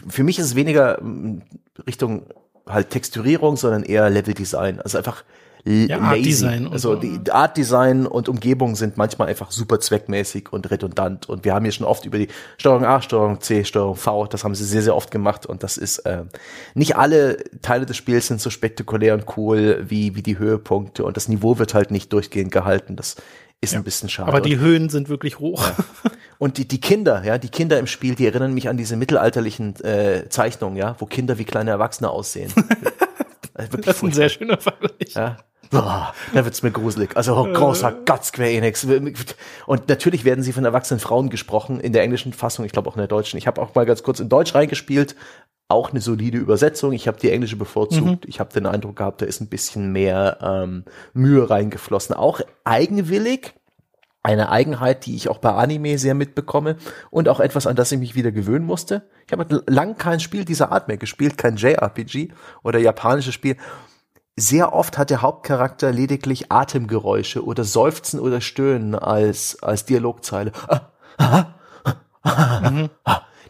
für 0.08 0.24
mich 0.24 0.40
ist 0.40 0.46
es 0.46 0.56
weniger 0.56 0.98
hm, 0.98 1.42
Richtung 1.86 2.24
halt 2.68 2.90
Texturierung, 2.90 3.58
sondern 3.58 3.84
eher 3.84 4.10
Level 4.10 4.34
Design. 4.34 4.80
Also 4.80 4.98
einfach 4.98 5.24
ja, 5.64 6.00
Art 6.00 6.26
Design 6.26 6.68
also 6.68 6.96
so. 6.96 7.00
die 7.00 7.32
Art 7.32 7.56
Design 7.56 8.08
und 8.08 8.28
Umgebung 8.30 8.76
sind 8.76 8.98
manchmal 8.98 9.28
einfach 9.28 9.52
super 9.52 9.80
zweckmäßig 9.80 10.52
und 10.52 10.72
redundant. 10.72 11.30
Und 11.30 11.46
wir 11.46 11.54
haben 11.54 11.64
hier 11.64 11.72
schon 11.72 11.86
oft 11.86 12.06
über 12.06 12.18
die 12.18 12.30
Steuerung 12.58 12.86
A, 12.86 13.02
Steuerung 13.02 13.42
C, 13.42 13.64
Steuerung 13.64 13.96
V, 13.96 14.26
das 14.26 14.44
haben 14.44 14.56
sie 14.56 14.66
sehr, 14.66 14.82
sehr 14.82 14.96
oft 14.96 15.12
gemacht. 15.12 15.46
Und 15.46 15.62
das 15.62 15.78
ist 15.78 16.00
äh, 16.00 16.24
nicht 16.74 16.96
alle 16.96 17.38
Teile 17.62 17.86
des 17.86 17.96
Spiels 17.98 18.28
sind 18.28 18.42
so 18.42 18.50
spektakulär 18.50 19.14
und 19.14 19.38
cool 19.38 19.84
wie, 19.88 20.16
wie 20.16 20.24
die 20.24 20.40
Höhepunkte. 20.40 21.04
Und 21.04 21.16
das 21.16 21.28
Niveau 21.28 21.60
wird 21.60 21.76
halt 21.76 21.92
nicht 21.92 22.12
durchgehend 22.12 22.52
gehalten. 22.52 22.96
Das 22.96 23.18
ist 23.62 23.74
ja. 23.74 23.80
ein 23.80 23.84
bisschen 23.84 24.10
schade. 24.10 24.28
Aber 24.28 24.42
die 24.42 24.58
Höhen 24.58 24.90
sind 24.90 25.08
wirklich 25.08 25.40
hoch. 25.40 25.64
Ja. 25.64 25.76
Und 26.40 26.58
die, 26.58 26.68
die 26.68 26.82
Kinder, 26.82 27.24
ja, 27.24 27.38
die 27.38 27.50
Kinder 27.50 27.78
im 27.78 27.86
Spiel, 27.86 28.16
die 28.16 28.26
erinnern 28.26 28.54
mich 28.56 28.68
an 28.68 28.76
diese 28.76 28.96
mittelalterlichen 28.96 29.76
äh, 29.84 30.28
Zeichnungen, 30.28 30.76
ja, 30.76 30.96
wo 30.98 31.06
Kinder 31.06 31.38
wie 31.38 31.46
kleine 31.46 31.70
Erwachsene 31.70 32.10
aussehen. 32.10 32.52
das 33.70 33.98
ist 33.98 34.04
ein 34.04 34.12
sehr 34.12 34.30
schöner 34.30 34.58
Vergleich. 34.58 35.14
Ja. 35.14 35.38
Boah, 35.70 36.14
da 36.34 36.44
wird's 36.44 36.64
mir 36.64 36.72
gruselig. 36.72 37.16
Also 37.16 37.36
oh, 37.36 37.44
großer 37.46 37.94
Gott, 38.06 38.26
Square 38.26 38.52
Enix. 38.52 38.86
Und 39.66 39.88
natürlich 39.88 40.26
werden 40.26 40.44
sie 40.44 40.52
von 40.52 40.66
erwachsenen 40.66 41.00
Frauen 41.00 41.30
gesprochen 41.30 41.80
in 41.80 41.94
der 41.94 42.04
englischen 42.04 42.34
Fassung, 42.34 42.66
ich 42.66 42.74
glaube 42.74 42.90
auch 42.90 42.96
in 42.96 43.00
der 43.00 43.08
deutschen. 43.08 43.38
Ich 43.38 43.48
habe 43.48 43.62
auch 43.62 43.74
mal 43.74 43.86
ganz 43.86 44.04
kurz 44.04 44.20
in 44.20 44.28
Deutsch 44.28 44.54
reingespielt, 44.54 45.16
auch 45.70 45.92
eine 45.92 46.02
solide 46.02 46.38
Übersetzung. 46.38 46.92
Ich 46.92 47.08
habe 47.08 47.20
die 47.20 47.32
englische 47.32 47.56
bevorzugt. 47.56 48.26
Mhm. 48.26 48.30
Ich 48.30 48.42
habe 48.42 48.52
den 48.52 48.66
Eindruck 48.66 48.98
gehabt, 48.98 49.22
da 49.22 49.26
ist 49.26 49.40
ein 49.40 49.48
bisschen 49.48 49.94
mehr 49.94 50.40
ähm, 50.42 50.84
Mühe 51.14 51.50
reingeflossen. 51.50 52.16
Auch 52.16 52.42
eigenwillig, 52.66 53.54
eine 54.24 54.50
Eigenheit, 54.50 55.06
die 55.06 55.16
ich 55.16 55.30
auch 55.30 55.40
bei 55.40 55.52
Anime 55.52 55.98
sehr 55.98 56.14
mitbekomme 56.14 56.78
und 57.10 57.28
auch 57.28 57.40
etwas, 57.40 57.66
an 57.66 57.76
das 57.76 57.92
ich 57.92 58.00
mich 58.00 58.16
wieder 58.16 58.32
gewöhnen 58.32 58.66
musste. 58.66 59.10
Ich 59.26 59.32
habe 59.32 59.64
lang 59.68 59.98
kein 59.98 60.20
Spiel 60.20 60.46
dieser 60.46 60.72
Art 60.72 60.88
mehr 60.88 60.98
gespielt, 60.98 61.38
kein 61.38 61.56
JRPG 61.56 62.30
oder 62.64 62.80
japanisches 62.80 63.34
Spiel. 63.34 63.58
Sehr 64.36 64.74
oft 64.74 64.98
hat 64.98 65.10
der 65.10 65.22
Hauptcharakter 65.22 65.92
lediglich 65.92 66.52
Atemgeräusche 66.52 67.44
oder 67.44 67.64
Seufzen 67.64 68.20
oder 68.20 68.42
Stöhnen 68.42 68.96
als, 68.96 69.62
als 69.62 69.86
Dialogzeile. 69.86 70.52
Mhm. 72.24 72.90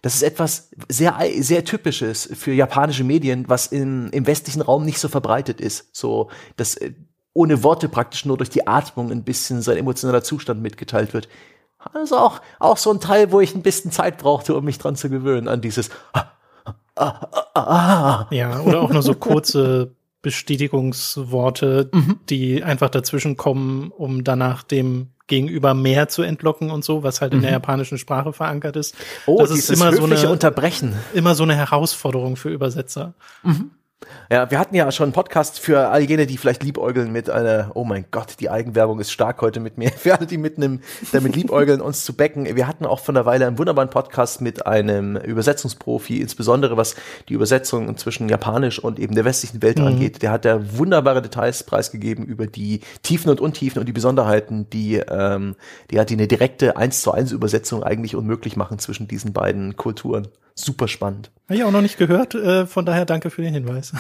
Das 0.01 0.15
ist 0.15 0.23
etwas 0.23 0.71
sehr, 0.89 1.15
sehr 1.39 1.63
typisches 1.63 2.27
für 2.33 2.53
japanische 2.53 3.03
Medien, 3.03 3.45
was 3.47 3.67
im, 3.67 4.09
im 4.11 4.25
westlichen 4.25 4.61
Raum 4.61 4.83
nicht 4.83 4.99
so 4.99 5.09
verbreitet 5.09 5.61
ist. 5.61 5.95
So, 5.95 6.31
dass 6.55 6.75
äh, 6.75 6.93
ohne 7.33 7.63
Worte 7.63 7.89
praktisch 7.89 8.25
nur 8.25 8.37
durch 8.37 8.49
die 8.49 8.67
Atmung 8.67 9.11
ein 9.11 9.23
bisschen 9.23 9.61
sein 9.61 9.77
emotionaler 9.77 10.23
Zustand 10.23 10.61
mitgeteilt 10.61 11.13
wird. 11.13 11.29
Also 11.93 12.17
auch, 12.17 12.41
auch 12.59 12.77
so 12.77 12.91
ein 12.91 12.99
Teil, 12.99 13.31
wo 13.31 13.39
ich 13.39 13.55
ein 13.55 13.63
bisschen 13.63 13.91
Zeit 13.91 14.17
brauchte, 14.17 14.55
um 14.55 14.63
mich 14.65 14.77
dran 14.77 14.95
zu 14.95 15.09
gewöhnen, 15.09 15.47
an 15.47 15.61
dieses 15.61 15.89
ah, 16.13 16.31
ah, 16.95 17.27
ah. 17.55 18.27
Ja, 18.29 18.59
oder 18.61 18.81
auch 18.81 18.91
nur 18.91 19.01
so 19.01 19.15
kurze 19.15 19.95
Bestätigungsworte, 20.21 21.89
mhm. 21.91 22.19
die 22.29 22.63
einfach 22.63 22.89
dazwischen 22.89 23.37
kommen, 23.37 23.91
um 23.91 24.23
danach 24.23 24.61
dem 24.61 25.07
Gegenüber 25.25 25.73
mehr 25.73 26.09
zu 26.09 26.23
entlocken 26.23 26.69
und 26.69 26.83
so, 26.83 27.03
was 27.03 27.21
halt 27.21 27.33
in 27.33 27.41
der 27.41 27.51
mhm. 27.51 27.55
japanischen 27.55 27.97
Sprache 27.97 28.33
verankert 28.33 28.75
ist. 28.75 28.95
Oh, 29.25 29.37
das 29.39 29.51
ist 29.51 29.71
immer 29.71 29.93
so 29.93 30.03
eine 30.03 30.29
Unterbrechen. 30.29 30.93
Immer 31.13 31.35
so 31.35 31.43
eine 31.43 31.55
Herausforderung 31.55 32.35
für 32.35 32.49
Übersetzer. 32.49 33.13
Mhm. 33.41 33.71
Ja, 34.31 34.49
wir 34.49 34.59
hatten 34.59 34.75
ja 34.75 34.89
schon 34.93 35.07
einen 35.07 35.13
Podcast 35.13 35.59
für 35.59 35.89
all 35.89 36.03
jene, 36.03 36.25
die 36.25 36.37
vielleicht 36.37 36.63
liebäugeln 36.63 37.11
mit 37.11 37.29
einer, 37.29 37.71
oh 37.73 37.83
mein 37.83 38.05
Gott, 38.11 38.35
die 38.39 38.49
Eigenwerbung 38.49 39.01
ist 39.01 39.11
stark 39.11 39.41
heute 39.41 39.59
mit 39.59 39.77
mir. 39.77 39.91
Für 39.97 40.17
alle, 40.17 40.25
die 40.25 40.37
mit 40.37 40.55
einem, 40.55 40.79
damit 41.11 41.35
liebäugeln, 41.35 41.81
uns 41.81 42.05
zu 42.05 42.15
becken. 42.15 42.45
Wir 42.55 42.65
hatten 42.65 42.85
auch 42.85 43.01
von 43.01 43.13
der 43.13 43.25
Weile 43.25 43.45
einen 43.45 43.57
wunderbaren 43.57 43.89
Podcast 43.89 44.39
mit 44.39 44.65
einem 44.65 45.17
Übersetzungsprofi, 45.17 46.21
insbesondere 46.21 46.77
was 46.77 46.95
die 47.27 47.33
Übersetzung 47.33 47.97
zwischen 47.97 48.29
Japanisch 48.29 48.79
und 48.79 48.99
eben 48.99 49.15
der 49.15 49.25
westlichen 49.25 49.61
Welt 49.61 49.79
mhm. 49.79 49.87
angeht. 49.87 50.21
Der 50.21 50.31
hat 50.31 50.45
da 50.45 50.77
wunderbare 50.77 51.21
Details 51.21 51.63
preisgegeben 51.63 52.23
über 52.23 52.47
die 52.47 52.79
Tiefen 53.03 53.29
und 53.31 53.41
Untiefen 53.41 53.79
und 53.79 53.85
die 53.85 53.91
Besonderheiten, 53.91 54.69
die, 54.69 54.95
ähm, 54.95 55.57
die 55.89 55.99
hat 55.99 56.09
die 56.09 56.13
eine 56.13 56.29
direkte 56.29 56.77
1 56.77 57.01
zu 57.01 57.11
1 57.11 57.33
Übersetzung 57.33 57.83
eigentlich 57.83 58.15
unmöglich 58.15 58.55
machen 58.55 58.79
zwischen 58.79 59.09
diesen 59.09 59.33
beiden 59.33 59.75
Kulturen. 59.75 60.29
Super 60.55 60.87
spannend. 60.87 61.31
Habe 61.45 61.57
ich 61.57 61.63
auch 61.63 61.71
noch 61.71 61.81
nicht 61.81 61.97
gehört, 61.97 62.35
äh, 62.35 62.65
von 62.65 62.85
daher 62.85 63.05
danke 63.05 63.29
für 63.29 63.41
den 63.41 63.53
Hinweis. 63.53 63.93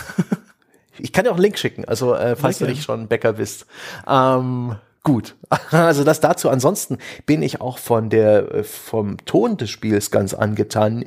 ich 0.99 1.11
kann 1.11 1.25
dir 1.25 1.31
auch 1.31 1.35
einen 1.35 1.43
Link 1.43 1.57
schicken, 1.57 1.85
also 1.85 2.15
äh, 2.15 2.35
falls 2.35 2.59
Sehr 2.59 2.67
du 2.67 2.73
nicht 2.73 2.83
schon 2.83 3.07
Bäcker 3.07 3.33
bist. 3.33 3.65
Ähm, 4.07 4.75
gut, 5.03 5.35
also 5.71 6.03
das 6.03 6.19
dazu. 6.19 6.49
Ansonsten 6.49 6.97
bin 7.25 7.41
ich 7.41 7.61
auch 7.61 7.77
von 7.77 8.09
der 8.09 8.51
äh, 8.53 8.63
vom 8.63 9.17
Ton 9.25 9.57
des 9.57 9.69
Spiels 9.69 10.11
ganz 10.11 10.33
angetan. 10.33 11.05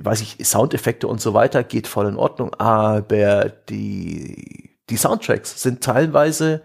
Weiß 0.00 0.20
ich, 0.20 0.38
Soundeffekte 0.44 1.08
und 1.08 1.20
so 1.20 1.34
weiter 1.34 1.64
geht 1.64 1.86
voll 1.86 2.06
in 2.06 2.16
Ordnung, 2.16 2.54
aber 2.54 3.50
die 3.68 4.70
die 4.90 4.96
Soundtracks 4.96 5.62
sind 5.62 5.82
teilweise 5.82 6.62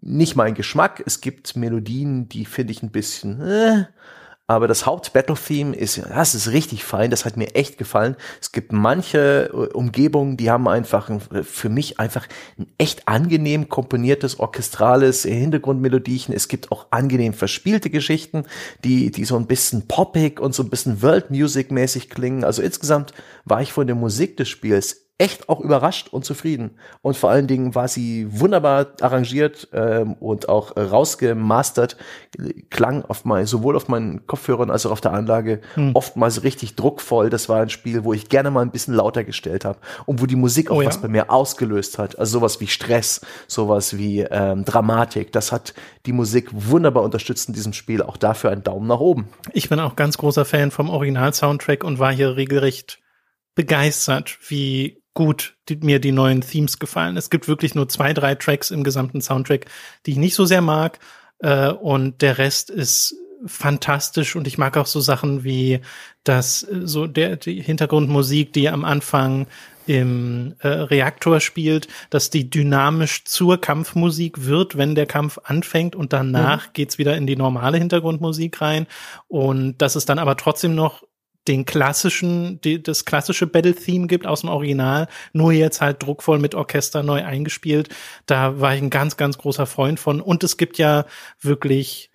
nicht 0.00 0.36
mein 0.36 0.54
Geschmack. 0.54 1.02
Es 1.04 1.20
gibt 1.20 1.56
Melodien, 1.56 2.28
die 2.28 2.44
finde 2.44 2.72
ich 2.72 2.82
ein 2.82 2.90
bisschen 2.90 3.40
äh, 3.40 3.84
aber 4.52 4.68
das 4.68 4.86
Haupt-Battle-Theme 4.86 5.74
ist, 5.74 6.02
das 6.08 6.34
ist 6.34 6.52
richtig 6.52 6.84
fein, 6.84 7.10
das 7.10 7.24
hat 7.24 7.36
mir 7.36 7.54
echt 7.54 7.78
gefallen. 7.78 8.16
Es 8.40 8.52
gibt 8.52 8.72
manche 8.72 9.50
äh, 9.52 9.72
Umgebungen, 9.72 10.36
die 10.36 10.50
haben 10.50 10.68
einfach 10.68 11.10
für 11.42 11.68
mich 11.68 11.98
einfach 11.98 12.26
ein 12.58 12.66
echt 12.78 13.08
angenehm 13.08 13.68
komponiertes, 13.68 14.38
orchestrales 14.38 15.22
Hintergrundmelodiechen. 15.22 16.34
Es 16.34 16.48
gibt 16.48 16.72
auch 16.72 16.86
angenehm 16.90 17.34
verspielte 17.34 17.90
Geschichten, 17.90 18.44
die, 18.84 19.10
die 19.10 19.24
so 19.24 19.36
ein 19.36 19.46
bisschen 19.46 19.88
poppig 19.88 20.40
und 20.40 20.54
so 20.54 20.62
ein 20.62 20.70
bisschen 20.70 21.02
World 21.02 21.30
Music 21.30 21.70
mäßig 21.70 22.10
klingen. 22.10 22.44
Also 22.44 22.62
insgesamt 22.62 23.12
war 23.44 23.62
ich 23.62 23.72
von 23.72 23.86
der 23.86 23.96
Musik 23.96 24.36
des 24.36 24.48
Spiels 24.48 25.01
echt 25.22 25.48
auch 25.48 25.60
überrascht 25.60 26.08
und 26.08 26.24
zufrieden. 26.24 26.72
Und 27.00 27.16
vor 27.16 27.30
allen 27.30 27.46
Dingen 27.46 27.76
war 27.76 27.86
sie 27.86 28.26
wunderbar 28.28 28.88
arrangiert 29.00 29.68
ähm, 29.72 30.14
und 30.14 30.48
auch 30.48 30.76
rausgemastert. 30.76 31.96
Klang 32.70 33.04
auf 33.04 33.24
mein, 33.24 33.46
sowohl 33.46 33.76
auf 33.76 33.86
meinen 33.86 34.26
Kopfhörern 34.26 34.68
als 34.68 34.84
auch 34.84 34.90
auf 34.90 35.00
der 35.00 35.12
Anlage 35.12 35.60
hm. 35.74 35.92
oftmals 35.94 36.42
richtig 36.42 36.74
druckvoll. 36.74 37.30
Das 37.30 37.48
war 37.48 37.62
ein 37.62 37.70
Spiel, 37.70 38.02
wo 38.02 38.12
ich 38.12 38.30
gerne 38.30 38.50
mal 38.50 38.62
ein 38.62 38.72
bisschen 38.72 38.94
lauter 38.94 39.22
gestellt 39.22 39.64
habe 39.64 39.78
und 40.06 40.20
wo 40.20 40.26
die 40.26 40.34
Musik 40.34 40.72
auch 40.72 40.78
oh, 40.78 40.84
was 40.84 40.96
ja? 40.96 41.02
bei 41.02 41.08
mir 41.08 41.30
ausgelöst 41.30 41.98
hat. 41.98 42.18
Also 42.18 42.40
sowas 42.40 42.58
wie 42.58 42.66
Stress, 42.66 43.20
sowas 43.46 43.96
wie 43.96 44.22
ähm, 44.22 44.64
Dramatik. 44.64 45.30
Das 45.30 45.52
hat 45.52 45.72
die 46.04 46.12
Musik 46.12 46.48
wunderbar 46.52 47.04
unterstützt 47.04 47.46
in 47.46 47.54
diesem 47.54 47.74
Spiel. 47.74 48.02
Auch 48.02 48.16
dafür 48.16 48.50
einen 48.50 48.64
Daumen 48.64 48.88
nach 48.88 48.98
oben. 48.98 49.28
Ich 49.52 49.68
bin 49.68 49.78
auch 49.78 49.94
ganz 49.94 50.18
großer 50.18 50.44
Fan 50.44 50.72
vom 50.72 50.90
Original-Soundtrack 50.90 51.84
und 51.84 52.00
war 52.00 52.12
hier 52.12 52.34
regelrecht 52.34 52.98
begeistert, 53.54 54.38
wie 54.48 55.01
gut 55.14 55.56
die, 55.68 55.76
mir 55.76 55.98
die 56.00 56.12
neuen 56.12 56.40
Themes 56.40 56.78
gefallen. 56.78 57.16
Es 57.16 57.30
gibt 57.30 57.48
wirklich 57.48 57.74
nur 57.74 57.88
zwei, 57.88 58.12
drei 58.12 58.34
Tracks 58.34 58.70
im 58.70 58.84
gesamten 58.84 59.20
Soundtrack, 59.20 59.66
die 60.06 60.12
ich 60.12 60.16
nicht 60.16 60.34
so 60.34 60.44
sehr 60.44 60.62
mag. 60.62 60.98
Äh, 61.38 61.70
und 61.70 62.22
der 62.22 62.38
Rest 62.38 62.70
ist 62.70 63.14
fantastisch 63.44 64.36
und 64.36 64.46
ich 64.46 64.58
mag 64.58 64.76
auch 64.76 64.86
so 64.86 65.00
Sachen 65.00 65.44
wie 65.44 65.80
das 66.24 66.62
äh, 66.62 66.82
so 66.86 67.06
der 67.06 67.36
die 67.36 67.60
Hintergrundmusik, 67.60 68.52
die 68.52 68.68
am 68.68 68.84
Anfang 68.84 69.46
im 69.86 70.54
äh, 70.60 70.68
Reaktor 70.68 71.40
spielt, 71.40 71.88
dass 72.10 72.30
die 72.30 72.48
dynamisch 72.48 73.24
zur 73.24 73.60
Kampfmusik 73.60 74.44
wird, 74.46 74.76
wenn 74.76 74.94
der 74.94 75.06
Kampf 75.06 75.38
anfängt 75.42 75.96
und 75.96 76.12
danach 76.12 76.68
mhm. 76.68 76.70
geht's 76.74 76.98
wieder 76.98 77.16
in 77.16 77.26
die 77.26 77.34
normale 77.34 77.78
Hintergrundmusik 77.78 78.60
rein 78.60 78.86
und 79.26 79.78
dass 79.78 79.96
es 79.96 80.04
dann 80.04 80.20
aber 80.20 80.36
trotzdem 80.36 80.76
noch 80.76 81.02
den 81.48 81.64
klassischen, 81.64 82.60
die, 82.60 82.82
das 82.82 83.04
klassische 83.04 83.46
Battle-Theme 83.46 84.06
gibt 84.06 84.26
aus 84.26 84.40
dem 84.42 84.50
Original, 84.50 85.08
nur 85.32 85.52
jetzt 85.52 85.80
halt 85.80 86.02
druckvoll 86.02 86.38
mit 86.38 86.54
Orchester 86.54 87.02
neu 87.02 87.24
eingespielt. 87.24 87.88
Da 88.26 88.60
war 88.60 88.74
ich 88.74 88.82
ein 88.82 88.90
ganz, 88.90 89.16
ganz 89.16 89.38
großer 89.38 89.66
Freund 89.66 89.98
von. 89.98 90.20
Und 90.20 90.44
es 90.44 90.56
gibt 90.56 90.78
ja 90.78 91.04
wirklich 91.40 92.10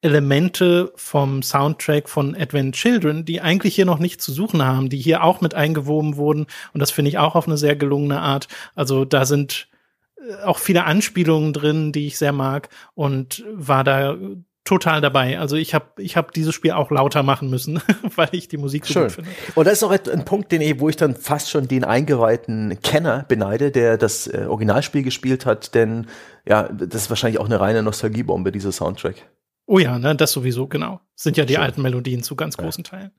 Elemente 0.00 0.92
vom 0.96 1.42
Soundtrack 1.42 2.08
von 2.08 2.34
Advent 2.34 2.74
Children, 2.74 3.24
die 3.24 3.40
eigentlich 3.40 3.76
hier 3.76 3.86
noch 3.86 4.00
nicht 4.00 4.20
zu 4.20 4.32
suchen 4.32 4.62
haben, 4.62 4.88
die 4.88 4.98
hier 4.98 5.22
auch 5.22 5.40
mit 5.40 5.54
eingewoben 5.54 6.16
wurden. 6.16 6.46
Und 6.72 6.80
das 6.80 6.90
finde 6.90 7.08
ich 7.10 7.18
auch 7.18 7.36
auf 7.36 7.46
eine 7.46 7.56
sehr 7.56 7.76
gelungene 7.76 8.20
Art. 8.20 8.48
Also 8.74 9.04
da 9.04 9.24
sind 9.24 9.68
äh, 10.16 10.42
auch 10.42 10.58
viele 10.58 10.84
Anspielungen 10.84 11.52
drin, 11.52 11.92
die 11.92 12.08
ich 12.08 12.18
sehr 12.18 12.32
mag 12.32 12.68
und 12.94 13.44
war 13.52 13.84
da 13.84 14.18
total 14.64 15.00
dabei. 15.00 15.38
Also 15.38 15.56
ich 15.56 15.74
habe 15.74 15.86
ich 15.98 16.16
hab 16.16 16.32
dieses 16.32 16.54
Spiel 16.54 16.72
auch 16.72 16.90
lauter 16.90 17.22
machen 17.22 17.50
müssen, 17.50 17.80
weil 18.16 18.28
ich 18.32 18.48
die 18.48 18.56
Musik 18.56 18.86
so 18.86 18.94
Schön. 18.94 19.02
gut 19.02 19.12
finde. 19.12 19.30
Und 19.54 19.66
das 19.66 19.74
ist 19.74 19.82
auch 19.82 19.90
ein 19.90 20.24
Punkt, 20.24 20.52
den 20.52 20.60
ich, 20.60 20.78
wo 20.78 20.88
ich 20.88 20.96
dann 20.96 21.16
fast 21.16 21.50
schon 21.50 21.68
den 21.68 21.84
eingeweihten 21.84 22.80
Kenner 22.82 23.24
beneide, 23.28 23.70
der 23.70 23.98
das 23.98 24.26
äh, 24.26 24.46
Originalspiel 24.48 25.02
gespielt 25.02 25.46
hat, 25.46 25.74
denn 25.74 26.06
ja, 26.46 26.68
das 26.68 27.02
ist 27.02 27.10
wahrscheinlich 27.10 27.40
auch 27.40 27.46
eine 27.46 27.60
reine 27.60 27.82
Nostalgiebombe, 27.82 28.52
dieser 28.52 28.72
Soundtrack. 28.72 29.16
Oh 29.66 29.78
ja, 29.78 29.98
ne, 29.98 30.14
das 30.16 30.32
sowieso, 30.32 30.66
genau. 30.66 31.00
Sind 31.14 31.36
ja 31.36 31.44
die 31.44 31.54
Schön. 31.54 31.62
alten 31.62 31.82
Melodien 31.82 32.22
zu 32.22 32.36
ganz 32.36 32.56
großen 32.56 32.84
ja. 32.84 32.90
Teilen. 32.90 33.12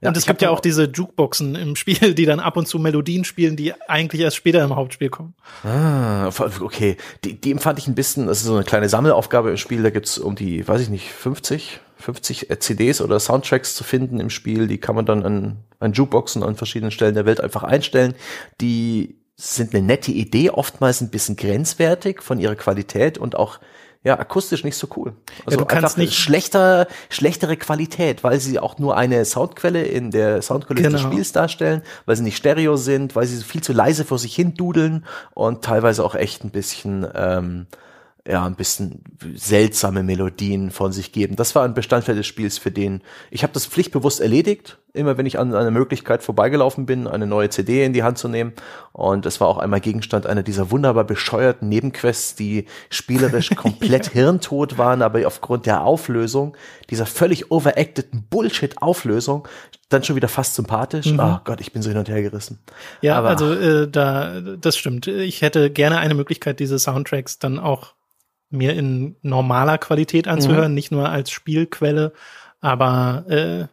Ja, 0.00 0.10
und 0.10 0.16
es 0.16 0.26
gibt 0.26 0.42
ja 0.42 0.50
auch 0.50 0.60
diese 0.60 0.84
Jukeboxen 0.84 1.56
im 1.56 1.74
Spiel, 1.74 2.14
die 2.14 2.24
dann 2.24 2.38
ab 2.38 2.56
und 2.56 2.68
zu 2.68 2.78
Melodien 2.78 3.24
spielen, 3.24 3.56
die 3.56 3.74
eigentlich 3.88 4.20
erst 4.20 4.36
später 4.36 4.62
im 4.62 4.76
Hauptspiel 4.76 5.10
kommen. 5.10 5.34
Ah, 5.64 6.28
okay. 6.60 6.96
Die, 7.24 7.40
die 7.40 7.50
empfand 7.50 7.80
ich 7.80 7.88
ein 7.88 7.96
bisschen, 7.96 8.26
das 8.28 8.38
ist 8.38 8.44
so 8.44 8.54
eine 8.54 8.64
kleine 8.64 8.88
Sammelaufgabe 8.88 9.50
im 9.50 9.56
Spiel, 9.56 9.82
da 9.82 9.90
gibt's 9.90 10.18
um 10.18 10.36
die, 10.36 10.66
weiß 10.66 10.82
ich 10.82 10.88
nicht, 10.88 11.10
50, 11.10 11.80
50 11.96 12.48
CDs 12.60 13.00
oder 13.00 13.18
Soundtracks 13.18 13.74
zu 13.74 13.82
finden 13.82 14.20
im 14.20 14.30
Spiel, 14.30 14.68
die 14.68 14.78
kann 14.78 14.94
man 14.94 15.04
dann 15.04 15.24
an, 15.24 15.56
an 15.80 15.92
Jukeboxen 15.92 16.44
an 16.44 16.54
verschiedenen 16.54 16.92
Stellen 16.92 17.14
der 17.14 17.26
Welt 17.26 17.40
einfach 17.40 17.64
einstellen. 17.64 18.14
Die 18.60 19.16
sind 19.34 19.74
eine 19.74 19.84
nette 19.84 20.12
Idee, 20.12 20.50
oftmals 20.50 21.00
ein 21.00 21.10
bisschen 21.10 21.36
grenzwertig 21.36 22.22
von 22.22 22.38
ihrer 22.38 22.56
Qualität 22.56 23.18
und 23.18 23.36
auch 23.36 23.58
ja, 24.04 24.18
akustisch 24.18 24.64
nicht 24.64 24.76
so 24.76 24.86
cool. 24.96 25.12
Also 25.44 25.58
ja, 25.58 25.64
du 25.64 25.64
kannst 25.64 25.98
nicht 25.98 26.14
schlechter, 26.14 26.86
schlechtere 27.10 27.56
Qualität, 27.56 28.22
weil 28.22 28.38
sie 28.38 28.58
auch 28.58 28.78
nur 28.78 28.96
eine 28.96 29.24
Soundquelle 29.24 29.82
in 29.82 30.10
der 30.10 30.40
genau. 30.40 30.90
des 30.90 31.00
Spiels 31.00 31.32
darstellen, 31.32 31.82
weil 32.06 32.16
sie 32.16 32.22
nicht 32.22 32.36
Stereo 32.36 32.76
sind, 32.76 33.16
weil 33.16 33.26
sie 33.26 33.42
viel 33.42 33.62
zu 33.62 33.72
leise 33.72 34.04
vor 34.04 34.18
sich 34.18 34.34
hin 34.34 34.54
dudeln 34.54 35.04
und 35.34 35.64
teilweise 35.64 36.04
auch 36.04 36.14
echt 36.14 36.44
ein 36.44 36.50
bisschen 36.50 37.06
ähm, 37.14 37.66
ja, 38.28 38.44
ein 38.44 38.56
bisschen 38.56 39.02
seltsame 39.34 40.02
Melodien 40.02 40.70
von 40.70 40.92
sich 40.92 41.12
geben. 41.12 41.34
Das 41.36 41.54
war 41.54 41.64
ein 41.64 41.72
Bestandteil 41.72 42.14
des 42.14 42.26
Spiels, 42.26 42.58
für 42.58 42.70
den 42.70 43.00
ich 43.30 43.42
habe 43.42 43.54
das 43.54 43.64
pflichtbewusst 43.64 44.20
erledigt, 44.20 44.76
immer 44.92 45.16
wenn 45.16 45.24
ich 45.24 45.38
an 45.38 45.54
einer 45.54 45.70
Möglichkeit 45.70 46.22
vorbeigelaufen 46.22 46.84
bin, 46.84 47.06
eine 47.06 47.26
neue 47.26 47.48
CD 47.48 47.84
in 47.84 47.94
die 47.94 48.02
Hand 48.02 48.18
zu 48.18 48.28
nehmen. 48.28 48.52
Und 48.92 49.24
es 49.24 49.40
war 49.40 49.48
auch 49.48 49.56
einmal 49.56 49.80
Gegenstand 49.80 50.26
einer 50.26 50.42
dieser 50.42 50.70
wunderbar 50.70 51.04
bescheuerten 51.04 51.70
Nebenquests, 51.70 52.34
die 52.34 52.66
spielerisch 52.90 53.48
komplett 53.56 54.08
ja. 54.08 54.12
hirntot 54.12 54.76
waren, 54.76 55.00
aber 55.00 55.26
aufgrund 55.26 55.64
der 55.64 55.84
Auflösung, 55.84 56.54
dieser 56.90 57.06
völlig 57.06 57.50
overacteden 57.50 58.26
Bullshit-Auflösung, 58.28 59.48
dann 59.88 60.04
schon 60.04 60.16
wieder 60.16 60.28
fast 60.28 60.54
sympathisch. 60.54 61.06
Mhm. 61.06 61.20
Oh 61.20 61.38
Gott, 61.44 61.62
ich 61.62 61.72
bin 61.72 61.80
so 61.80 61.88
hin 61.88 61.98
und 61.98 62.10
her 62.10 62.20
gerissen. 62.20 62.58
Ja, 63.00 63.16
aber 63.16 63.30
also 63.30 63.54
äh, 63.54 63.88
da, 63.88 64.42
das 64.60 64.76
stimmt. 64.76 65.06
Ich 65.06 65.40
hätte 65.40 65.70
gerne 65.70 65.96
eine 65.96 66.12
Möglichkeit, 66.12 66.60
diese 66.60 66.78
Soundtracks 66.78 67.38
dann 67.38 67.58
auch 67.58 67.94
mir 68.50 68.74
in 68.74 69.16
normaler 69.22 69.78
Qualität 69.78 70.28
anzuhören, 70.28 70.72
mhm. 70.72 70.74
nicht 70.74 70.90
nur 70.90 71.08
als 71.08 71.30
Spielquelle, 71.30 72.12
aber 72.60 73.24
äh, 73.28 73.66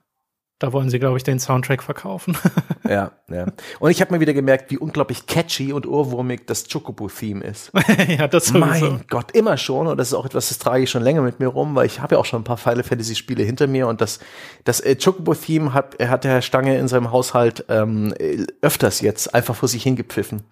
da 0.59 0.71
wollen 0.71 0.89
sie, 0.89 0.99
glaube 0.99 1.17
ich, 1.17 1.23
den 1.23 1.37
Soundtrack 1.37 1.83
verkaufen. 1.83 2.37
ja, 2.89 3.11
ja. 3.29 3.47
Und 3.79 3.91
ich 3.91 3.99
habe 3.99 4.13
mir 4.13 4.21
wieder 4.21 4.33
gemerkt, 4.33 4.71
wie 4.71 4.77
unglaublich 4.77 5.27
catchy 5.27 5.73
und 5.73 5.85
ohrwurmig 5.85 6.47
das 6.47 6.69
Chocobo-Theme 6.69 7.43
ist. 7.43 7.71
ja, 8.07 8.27
das 8.29 8.45
sowieso. 8.45 8.91
Mein 8.91 9.05
Gott, 9.09 9.31
immer 9.33 9.57
schon. 9.57 9.87
Und 9.87 9.97
das 9.97 10.07
ist 10.07 10.13
auch 10.13 10.25
etwas, 10.25 10.47
das 10.47 10.57
trage 10.57 10.83
ich 10.83 10.89
schon 10.89 11.03
länger 11.03 11.21
mit 11.21 11.41
mir 11.41 11.47
rum, 11.47 11.75
weil 11.75 11.87
ich 11.87 11.99
habe 11.99 12.15
ja 12.15 12.21
auch 12.21 12.25
schon 12.25 12.41
ein 12.41 12.45
paar 12.45 12.57
Final 12.57 12.83
Fantasy-Spiele 12.83 13.43
hinter 13.43 13.67
mir. 13.67 13.87
Und 13.89 13.99
das, 13.99 14.19
das 14.63 14.79
äh, 14.79 14.95
Chocobo-Theme 14.95 15.73
hat, 15.73 15.99
hat 15.99 16.23
der 16.23 16.31
Herr 16.31 16.41
Stange 16.41 16.77
in 16.77 16.87
seinem 16.87 17.11
Haushalt 17.11 17.65
ähm, 17.67 18.13
öfters 18.61 19.01
jetzt 19.01 19.35
einfach 19.35 19.55
vor 19.55 19.67
sich 19.67 19.83
hingepfiffen. 19.83 20.43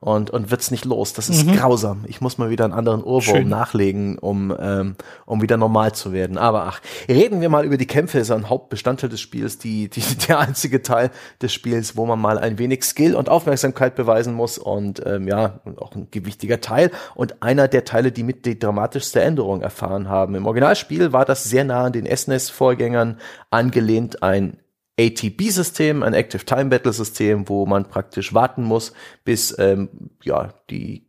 Und, 0.00 0.30
und 0.30 0.50
wird's 0.50 0.70
nicht 0.70 0.84
los. 0.84 1.12
Das 1.12 1.28
ist 1.28 1.46
mhm. 1.46 1.56
grausam. 1.56 2.04
Ich 2.06 2.20
muss 2.20 2.38
mal 2.38 2.50
wieder 2.50 2.64
einen 2.64 2.72
anderen 2.72 3.02
Ohrwurm 3.02 3.36
Schön. 3.36 3.48
nachlegen, 3.48 4.18
um, 4.18 4.54
ähm, 4.58 4.94
um 5.26 5.42
wieder 5.42 5.56
normal 5.56 5.92
zu 5.92 6.12
werden. 6.12 6.38
Aber 6.38 6.64
ach, 6.64 6.80
reden 7.08 7.40
wir 7.40 7.48
mal 7.48 7.64
über 7.64 7.76
die 7.76 7.86
Kämpfe. 7.86 8.18
Das 8.18 8.28
ist 8.28 8.34
ein 8.34 8.48
Hauptbestandteil 8.48 9.10
des 9.10 9.20
Spiels, 9.20 9.58
die, 9.58 9.88
die, 9.88 10.02
der 10.28 10.38
einzige 10.38 10.82
Teil 10.82 11.10
des 11.42 11.52
Spiels, 11.52 11.96
wo 11.96 12.06
man 12.06 12.20
mal 12.20 12.38
ein 12.38 12.58
wenig 12.58 12.84
Skill 12.84 13.14
und 13.14 13.28
Aufmerksamkeit 13.28 13.96
beweisen 13.96 14.34
muss 14.34 14.58
und 14.58 15.04
ähm, 15.04 15.26
ja, 15.26 15.60
auch 15.76 15.94
ein 15.94 16.08
gewichtiger 16.10 16.60
Teil 16.60 16.90
und 17.14 17.42
einer 17.42 17.66
der 17.66 17.84
Teile, 17.84 18.12
die 18.12 18.22
mit 18.22 18.46
die 18.46 18.58
dramatischste 18.58 19.20
Änderung 19.20 19.62
erfahren 19.62 20.08
haben. 20.08 20.34
Im 20.34 20.46
Originalspiel 20.46 21.12
war 21.12 21.24
das 21.24 21.44
sehr 21.44 21.64
nah 21.64 21.84
an 21.84 21.92
den 21.92 22.06
SNES-Vorgängern 22.06 23.18
angelehnt, 23.50 24.22
ein 24.22 24.58
ATB-System, 24.98 26.02
ein 26.02 26.14
Active 26.14 26.44
Time 26.44 26.66
Battle 26.66 26.92
System, 26.92 27.48
wo 27.48 27.66
man 27.66 27.84
praktisch 27.84 28.34
warten 28.34 28.64
muss, 28.64 28.92
bis 29.24 29.56
ähm, 29.58 29.88
ja 30.22 30.54
die 30.70 31.08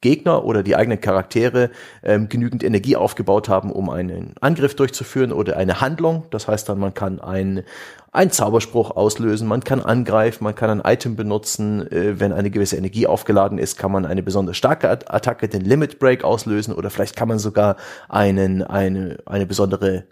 Gegner 0.00 0.44
oder 0.44 0.62
die 0.62 0.76
eigenen 0.76 1.00
Charaktere 1.00 1.70
ähm, 2.04 2.28
genügend 2.28 2.62
Energie 2.62 2.94
aufgebaut 2.94 3.48
haben, 3.48 3.72
um 3.72 3.90
einen 3.90 4.34
Angriff 4.40 4.76
durchzuführen 4.76 5.32
oder 5.32 5.56
eine 5.56 5.80
Handlung. 5.80 6.26
Das 6.30 6.46
heißt 6.46 6.68
dann, 6.68 6.78
man 6.78 6.94
kann 6.94 7.20
ein 7.20 7.64
einen 8.10 8.30
Zauberspruch 8.30 8.92
auslösen, 8.92 9.46
man 9.46 9.62
kann 9.62 9.82
angreifen, 9.82 10.42
man 10.44 10.54
kann 10.54 10.70
ein 10.70 10.92
Item 10.92 11.16
benutzen. 11.16 11.90
Äh, 11.90 12.20
wenn 12.20 12.32
eine 12.32 12.50
gewisse 12.50 12.76
Energie 12.76 13.08
aufgeladen 13.08 13.58
ist, 13.58 13.76
kann 13.76 13.90
man 13.90 14.06
eine 14.06 14.22
besonders 14.22 14.56
starke 14.56 14.88
Attacke, 14.88 15.48
den 15.48 15.62
Limit 15.62 15.98
Break 15.98 16.22
auslösen 16.22 16.74
oder 16.74 16.90
vielleicht 16.90 17.16
kann 17.16 17.28
man 17.28 17.40
sogar 17.40 17.76
einen, 18.08 18.62
eine, 18.62 19.18
eine 19.26 19.46
besondere 19.46 20.04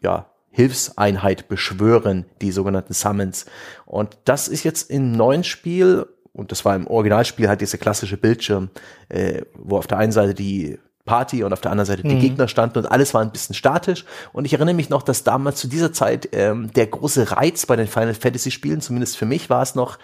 ja, 0.00 0.26
Hilfseinheit 0.50 1.48
beschwören, 1.48 2.26
die 2.40 2.52
sogenannten 2.52 2.92
Summons. 2.92 3.46
Und 3.86 4.18
das 4.24 4.48
ist 4.48 4.64
jetzt 4.64 4.90
im 4.90 5.12
neuen 5.12 5.44
Spiel, 5.44 6.06
und 6.32 6.52
das 6.52 6.64
war 6.64 6.74
im 6.74 6.86
Originalspiel 6.86 7.48
halt 7.48 7.60
dieser 7.60 7.78
klassische 7.78 8.16
Bildschirm, 8.16 8.70
äh, 9.08 9.42
wo 9.54 9.78
auf 9.78 9.86
der 9.86 9.98
einen 9.98 10.12
Seite 10.12 10.34
die 10.34 10.78
Party 11.08 11.42
und 11.42 11.52
auf 11.52 11.60
der 11.60 11.72
anderen 11.72 11.86
Seite 11.86 12.02
die 12.02 12.14
mhm. 12.14 12.20
Gegner 12.20 12.48
standen 12.48 12.78
und 12.78 12.86
alles 12.86 13.14
war 13.14 13.22
ein 13.22 13.32
bisschen 13.32 13.54
statisch. 13.54 14.04
Und 14.32 14.44
ich 14.44 14.52
erinnere 14.52 14.74
mich 14.74 14.90
noch, 14.90 15.02
dass 15.02 15.24
damals 15.24 15.58
zu 15.58 15.66
dieser 15.66 15.92
Zeit 15.92 16.28
ähm, 16.32 16.70
der 16.74 16.86
große 16.86 17.32
Reiz 17.32 17.66
bei 17.66 17.76
den 17.76 17.88
Final 17.88 18.14
Fantasy 18.14 18.50
Spielen, 18.50 18.80
zumindest 18.80 19.16
für 19.16 19.26
mich 19.26 19.50
war 19.50 19.62
es 19.62 19.74
noch, 19.74 19.98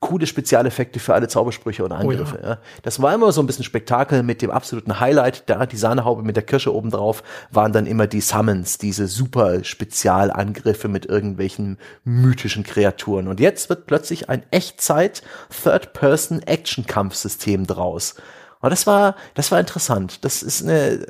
coole 0.00 0.26
Spezialeffekte 0.26 0.98
für 1.00 1.14
alle 1.14 1.28
Zaubersprüche 1.28 1.84
und 1.84 1.92
Angriffe. 1.92 2.38
Oh 2.38 2.42
ja. 2.42 2.48
Ja. 2.50 2.58
Das 2.82 3.00
war 3.00 3.14
immer 3.14 3.32
so 3.32 3.42
ein 3.42 3.46
bisschen 3.46 3.64
Spektakel 3.64 4.22
mit 4.22 4.42
dem 4.42 4.50
absoluten 4.50 5.00
Highlight. 5.00 5.48
Da 5.48 5.64
die 5.64 5.78
Sahnehaube 5.78 6.22
mit 6.22 6.36
der 6.36 6.42
Kirsche 6.42 6.74
oben 6.74 6.90
drauf 6.90 7.22
waren 7.50 7.72
dann 7.72 7.86
immer 7.86 8.06
die 8.06 8.20
Summons, 8.20 8.76
diese 8.76 9.06
super 9.06 9.64
Spezialangriffe 9.64 10.88
mit 10.88 11.06
irgendwelchen 11.06 11.78
mythischen 12.04 12.64
Kreaturen. 12.64 13.28
Und 13.28 13.40
jetzt 13.40 13.70
wird 13.70 13.86
plötzlich 13.86 14.28
ein 14.28 14.42
Echtzeit 14.50 15.22
Third-Person-Action-Kampfsystem 15.62 17.66
draus. 17.66 18.16
Und 18.60 18.68
das 18.70 18.86
war, 18.86 19.16
das 19.34 19.50
war 19.52 19.60
interessant. 19.60 20.24
Das 20.24 20.42
ist 20.42 20.62
eine, 20.62 21.06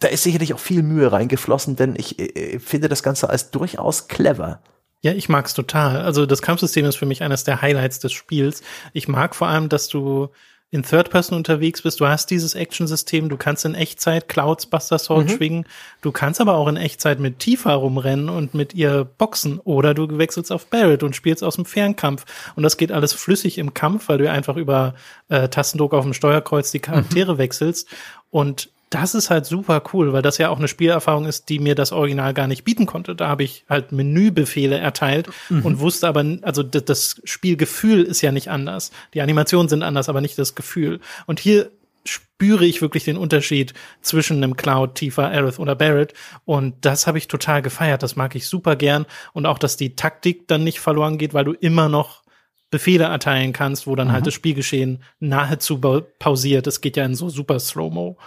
da 0.00 0.08
ist 0.08 0.24
sicherlich 0.24 0.52
auch 0.52 0.58
viel 0.58 0.82
Mühe 0.82 1.12
reingeflossen, 1.12 1.76
denn 1.76 1.94
ich, 1.96 2.18
ich 2.18 2.60
finde 2.62 2.88
das 2.88 3.04
Ganze 3.04 3.30
als 3.30 3.50
durchaus 3.50 4.08
clever. 4.08 4.60
Ja, 5.02 5.12
ich 5.12 5.28
mag's 5.28 5.52
total. 5.52 6.00
Also 6.00 6.26
das 6.26 6.42
Kampfsystem 6.42 6.86
ist 6.86 6.96
für 6.96 7.06
mich 7.06 7.22
eines 7.22 7.44
der 7.44 7.60
Highlights 7.60 7.98
des 7.98 8.12
Spiels. 8.12 8.62
Ich 8.92 9.08
mag 9.08 9.34
vor 9.34 9.48
allem, 9.48 9.68
dass 9.68 9.88
du 9.88 10.30
in 10.72 10.84
Third 10.84 11.10
Person 11.10 11.36
unterwegs 11.36 11.82
bist. 11.82 12.00
Du 12.00 12.06
hast 12.06 12.30
dieses 12.30 12.54
Action-System, 12.54 13.28
du 13.28 13.36
kannst 13.36 13.66
in 13.66 13.74
Echtzeit 13.74 14.26
Clouds 14.26 14.66
Buster 14.66 14.98
Sword 14.98 15.28
mhm. 15.28 15.36
schwingen. 15.36 15.66
Du 16.00 16.12
kannst 16.12 16.40
aber 16.40 16.54
auch 16.54 16.66
in 16.66 16.78
Echtzeit 16.78 17.20
mit 17.20 17.40
Tifa 17.40 17.74
rumrennen 17.74 18.30
und 18.30 18.54
mit 18.54 18.72
ihr 18.72 19.04
boxen. 19.04 19.58
Oder 19.58 19.92
du 19.92 20.16
wechselst 20.16 20.50
auf 20.50 20.66
Barrett 20.66 21.02
und 21.02 21.14
spielst 21.14 21.44
aus 21.44 21.56
dem 21.56 21.66
Fernkampf. 21.66 22.24
Und 22.56 22.62
das 22.62 22.78
geht 22.78 22.90
alles 22.90 23.12
flüssig 23.12 23.58
im 23.58 23.74
Kampf, 23.74 24.08
weil 24.08 24.16
du 24.16 24.30
einfach 24.30 24.56
über 24.56 24.94
äh, 25.28 25.48
Tastendruck 25.48 25.92
auf 25.92 26.04
dem 26.04 26.14
Steuerkreuz 26.14 26.70
die 26.70 26.80
Charaktere 26.80 27.34
mhm. 27.34 27.38
wechselst. 27.38 27.86
Und 28.30 28.71
das 28.94 29.14
ist 29.14 29.30
halt 29.30 29.46
super 29.46 29.82
cool, 29.92 30.12
weil 30.12 30.20
das 30.20 30.36
ja 30.36 30.50
auch 30.50 30.58
eine 30.58 30.68
Spielerfahrung 30.68 31.24
ist, 31.24 31.48
die 31.48 31.58
mir 31.58 31.74
das 31.74 31.92
Original 31.92 32.34
gar 32.34 32.46
nicht 32.46 32.62
bieten 32.62 32.84
konnte. 32.84 33.14
Da 33.14 33.28
habe 33.28 33.42
ich 33.42 33.64
halt 33.68 33.90
Menübefehle 33.90 34.76
erteilt 34.76 35.28
mhm. 35.48 35.64
und 35.64 35.80
wusste 35.80 36.08
aber, 36.08 36.24
also 36.42 36.62
das 36.62 37.20
Spielgefühl 37.24 38.02
ist 38.02 38.20
ja 38.20 38.32
nicht 38.32 38.50
anders. 38.50 38.90
Die 39.14 39.22
Animationen 39.22 39.68
sind 39.68 39.82
anders, 39.82 40.10
aber 40.10 40.20
nicht 40.20 40.38
das 40.38 40.54
Gefühl. 40.54 41.00
Und 41.26 41.40
hier 41.40 41.70
spüre 42.04 42.66
ich 42.66 42.82
wirklich 42.82 43.04
den 43.04 43.16
Unterschied 43.16 43.72
zwischen 44.02 44.38
einem 44.38 44.56
Cloud, 44.56 44.96
Tifa, 44.96 45.28
Aerith 45.28 45.58
oder 45.58 45.74
Barrett. 45.74 46.12
Und 46.44 46.74
das 46.84 47.06
habe 47.06 47.16
ich 47.16 47.28
total 47.28 47.62
gefeiert. 47.62 48.02
Das 48.02 48.16
mag 48.16 48.34
ich 48.34 48.46
super 48.46 48.76
gern. 48.76 49.06
Und 49.32 49.46
auch, 49.46 49.58
dass 49.58 49.78
die 49.78 49.96
Taktik 49.96 50.48
dann 50.48 50.64
nicht 50.64 50.80
verloren 50.80 51.16
geht, 51.16 51.32
weil 51.32 51.44
du 51.44 51.52
immer 51.52 51.88
noch 51.88 52.22
Befehle 52.70 53.04
erteilen 53.04 53.52
kannst, 53.52 53.86
wo 53.86 53.94
dann 53.96 54.08
halt 54.08 54.10
mhm. 54.10 54.14
halt 54.16 54.26
das 54.26 54.34
Spielgeschehen 54.34 55.02
nahezu 55.20 55.80
pausiert. 56.18 56.66
Es 56.66 56.80
geht 56.80 56.96
ja 56.96 57.04
in 57.04 57.14
so 57.14 57.30
super 57.30 57.58
Slow-Mo. 57.58 58.18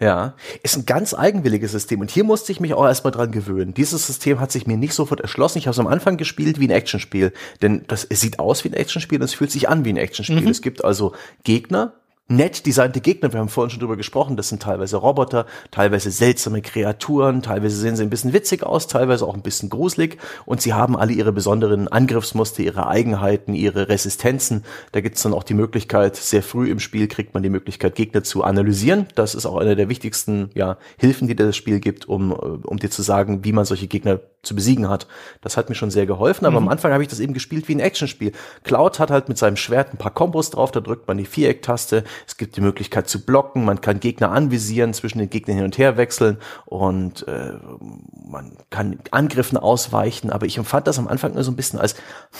Ja, 0.00 0.34
ist 0.62 0.78
ein 0.78 0.86
ganz 0.86 1.12
eigenwilliges 1.12 1.72
System 1.72 2.00
und 2.00 2.10
hier 2.10 2.24
musste 2.24 2.52
ich 2.52 2.60
mich 2.60 2.72
auch 2.72 2.86
erstmal 2.86 3.10
dran 3.10 3.32
gewöhnen. 3.32 3.74
Dieses 3.74 4.06
System 4.06 4.40
hat 4.40 4.50
sich 4.50 4.66
mir 4.66 4.78
nicht 4.78 4.94
sofort 4.94 5.20
erschlossen. 5.20 5.58
Ich 5.58 5.66
habe 5.66 5.72
es 5.72 5.78
am 5.78 5.86
Anfang 5.86 6.16
gespielt 6.16 6.58
wie 6.58 6.68
ein 6.68 6.70
Actionspiel, 6.70 7.34
denn 7.60 7.84
das 7.86 8.04
es 8.04 8.22
sieht 8.22 8.38
aus 8.38 8.64
wie 8.64 8.70
ein 8.70 8.74
Actionspiel 8.74 9.18
und 9.18 9.24
es 9.24 9.34
fühlt 9.34 9.50
sich 9.50 9.68
an 9.68 9.84
wie 9.84 9.90
ein 9.90 9.98
Actionspiel. 9.98 10.40
Mhm. 10.40 10.48
Es 10.48 10.62
gibt 10.62 10.84
also 10.84 11.12
Gegner, 11.44 11.99
nett 12.30 12.64
designte 12.64 13.00
Gegner, 13.00 13.32
wir 13.32 13.40
haben 13.40 13.48
vorhin 13.48 13.70
schon 13.70 13.80
drüber 13.80 13.96
gesprochen, 13.96 14.36
das 14.36 14.48
sind 14.48 14.62
teilweise 14.62 14.96
Roboter, 14.96 15.46
teilweise 15.70 16.10
seltsame 16.10 16.62
Kreaturen, 16.62 17.42
teilweise 17.42 17.76
sehen 17.76 17.96
sie 17.96 18.02
ein 18.02 18.10
bisschen 18.10 18.32
witzig 18.32 18.62
aus, 18.62 18.86
teilweise 18.86 19.26
auch 19.26 19.34
ein 19.34 19.42
bisschen 19.42 19.68
gruselig 19.68 20.18
und 20.46 20.62
sie 20.62 20.72
haben 20.72 20.96
alle 20.96 21.12
ihre 21.12 21.32
besonderen 21.32 21.88
Angriffsmuster, 21.88 22.62
ihre 22.62 22.86
Eigenheiten, 22.86 23.54
ihre 23.54 23.88
Resistenzen. 23.88 24.64
Da 24.92 25.00
gibt 25.00 25.16
es 25.16 25.22
dann 25.22 25.34
auch 25.34 25.42
die 25.42 25.54
Möglichkeit, 25.54 26.16
sehr 26.16 26.42
früh 26.42 26.70
im 26.70 26.78
Spiel 26.78 27.08
kriegt 27.08 27.34
man 27.34 27.42
die 27.42 27.50
Möglichkeit, 27.50 27.96
Gegner 27.96 28.22
zu 28.22 28.44
analysieren. 28.44 29.06
Das 29.16 29.34
ist 29.34 29.46
auch 29.46 29.56
eine 29.56 29.74
der 29.74 29.88
wichtigsten 29.88 30.50
ja, 30.54 30.78
Hilfen, 30.98 31.26
die 31.26 31.34
das 31.34 31.56
Spiel 31.56 31.80
gibt, 31.80 32.08
um, 32.08 32.32
um 32.32 32.78
dir 32.78 32.90
zu 32.90 33.02
sagen, 33.02 33.44
wie 33.44 33.52
man 33.52 33.64
solche 33.64 33.88
Gegner 33.88 34.20
zu 34.42 34.54
besiegen 34.54 34.88
hat. 34.88 35.06
Das 35.42 35.56
hat 35.56 35.68
mir 35.68 35.74
schon 35.74 35.90
sehr 35.90 36.06
geholfen, 36.06 36.46
aber 36.46 36.60
mhm. 36.60 36.68
am 36.68 36.72
Anfang 36.72 36.92
habe 36.92 37.02
ich 37.02 37.08
das 37.08 37.20
eben 37.20 37.34
gespielt 37.34 37.68
wie 37.68 37.74
ein 37.74 37.80
Actionspiel. 37.80 38.32
Cloud 38.64 38.98
hat 38.98 39.10
halt 39.10 39.28
mit 39.28 39.36
seinem 39.36 39.56
Schwert 39.56 39.92
ein 39.92 39.98
paar 39.98 40.14
Kombos 40.14 40.50
drauf, 40.50 40.70
da 40.70 40.80
drückt 40.80 41.06
man 41.08 41.18
die 41.18 41.26
Vierecktaste, 41.26 42.04
es 42.26 42.36
gibt 42.36 42.56
die 42.56 42.60
Möglichkeit 42.60 43.08
zu 43.08 43.24
blocken, 43.24 43.64
man 43.64 43.80
kann 43.80 44.00
Gegner 44.00 44.30
anvisieren, 44.30 44.94
zwischen 44.94 45.18
den 45.18 45.30
Gegnern 45.30 45.56
hin 45.56 45.64
und 45.64 45.78
her 45.78 45.96
wechseln 45.96 46.38
und 46.66 47.26
äh, 47.28 47.52
man 48.28 48.56
kann 48.70 48.98
Angriffen 49.10 49.58
ausweichen, 49.58 50.30
aber 50.30 50.46
ich 50.46 50.58
empfand 50.58 50.86
das 50.86 50.98
am 50.98 51.08
Anfang 51.08 51.34
nur 51.34 51.44
so 51.44 51.50
ein 51.50 51.56
bisschen 51.56 51.78
als, 51.78 51.94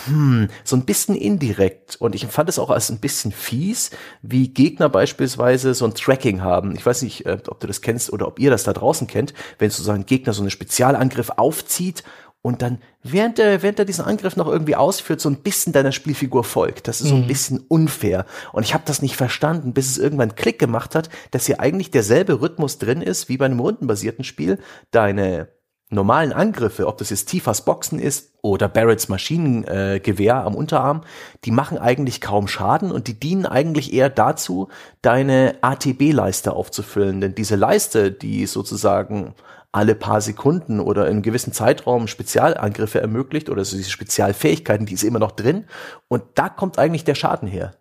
hm, 0.06 0.48
so 0.64 0.76
ein 0.76 0.84
bisschen 0.84 1.14
indirekt 1.14 1.96
und 1.96 2.14
ich 2.14 2.24
empfand 2.24 2.48
es 2.48 2.58
auch 2.58 2.70
als 2.70 2.90
ein 2.90 3.00
bisschen 3.00 3.32
fies, 3.32 3.90
wie 4.22 4.48
Gegner 4.48 4.88
beispielsweise 4.88 5.74
so 5.74 5.84
ein 5.84 5.94
Tracking 5.94 6.42
haben. 6.42 6.74
Ich 6.74 6.84
weiß 6.84 7.02
nicht, 7.02 7.26
äh, 7.26 7.38
ob 7.48 7.60
du 7.60 7.66
das 7.66 7.80
kennst 7.80 8.12
oder 8.12 8.26
ob 8.26 8.38
ihr 8.38 8.50
das 8.50 8.64
da 8.64 8.72
draußen 8.72 9.06
kennt, 9.06 9.34
wenn 9.58 9.70
sozusagen 9.70 10.06
Gegner 10.06 10.32
so 10.32 10.42
einen 10.42 10.50
Spezialangriff 10.50 11.30
aufzieht 11.36 12.04
und 12.42 12.62
dann, 12.62 12.78
während 13.02 13.38
er, 13.38 13.62
während 13.62 13.78
er 13.78 13.84
diesen 13.84 14.04
Angriff 14.04 14.34
noch 14.36 14.46
irgendwie 14.48 14.76
ausführt, 14.76 15.20
so 15.20 15.28
ein 15.28 15.42
bisschen 15.42 15.74
deiner 15.74 15.92
Spielfigur 15.92 16.42
folgt. 16.42 16.88
Das 16.88 17.02
ist 17.02 17.08
so 17.08 17.14
ein 17.14 17.22
mhm. 17.22 17.26
bisschen 17.26 17.64
unfair. 17.68 18.24
Und 18.52 18.62
ich 18.62 18.72
habe 18.72 18.84
das 18.86 19.02
nicht 19.02 19.16
verstanden, 19.16 19.74
bis 19.74 19.90
es 19.90 19.98
irgendwann 19.98 20.34
Klick 20.36 20.58
gemacht 20.58 20.94
hat, 20.94 21.10
dass 21.32 21.46
hier 21.46 21.60
eigentlich 21.60 21.90
derselbe 21.90 22.40
Rhythmus 22.40 22.78
drin 22.78 23.02
ist 23.02 23.28
wie 23.28 23.36
bei 23.36 23.44
einem 23.44 23.60
rundenbasierten 23.60 24.24
Spiel. 24.24 24.58
Deine 24.90 25.48
normalen 25.90 26.32
Angriffe, 26.32 26.86
ob 26.86 26.96
das 26.98 27.10
jetzt 27.10 27.26
Tifas 27.26 27.64
Boxen 27.64 27.98
ist 27.98 28.32
oder 28.42 28.68
Barretts 28.68 29.08
Maschinengewehr 29.08 30.34
äh, 30.34 30.46
am 30.46 30.54
Unterarm, 30.54 31.02
die 31.44 31.50
machen 31.50 31.76
eigentlich 31.76 32.20
kaum 32.22 32.48
Schaden 32.48 32.90
und 32.90 33.06
die 33.08 33.18
dienen 33.20 33.44
eigentlich 33.44 33.92
eher 33.92 34.08
dazu, 34.08 34.68
deine 35.02 35.56
ATB-Leiste 35.60 36.52
aufzufüllen. 36.52 37.20
Denn 37.20 37.34
diese 37.34 37.56
Leiste, 37.56 38.12
die 38.12 38.46
sozusagen 38.46 39.34
alle 39.72 39.94
paar 39.94 40.20
Sekunden 40.20 40.80
oder 40.80 41.04
in 41.06 41.12
einem 41.12 41.22
gewissen 41.22 41.52
Zeitraum 41.52 42.08
Spezialangriffe 42.08 43.00
ermöglicht 43.00 43.50
oder 43.50 43.64
so 43.64 43.76
diese 43.76 43.90
Spezialfähigkeiten, 43.90 44.86
die 44.86 44.94
ist 44.94 45.04
immer 45.04 45.20
noch 45.20 45.32
drin. 45.32 45.66
Und 46.08 46.22
da 46.34 46.48
kommt 46.48 46.78
eigentlich 46.78 47.04
der 47.04 47.14
Schaden 47.14 47.48
her. 47.48 47.76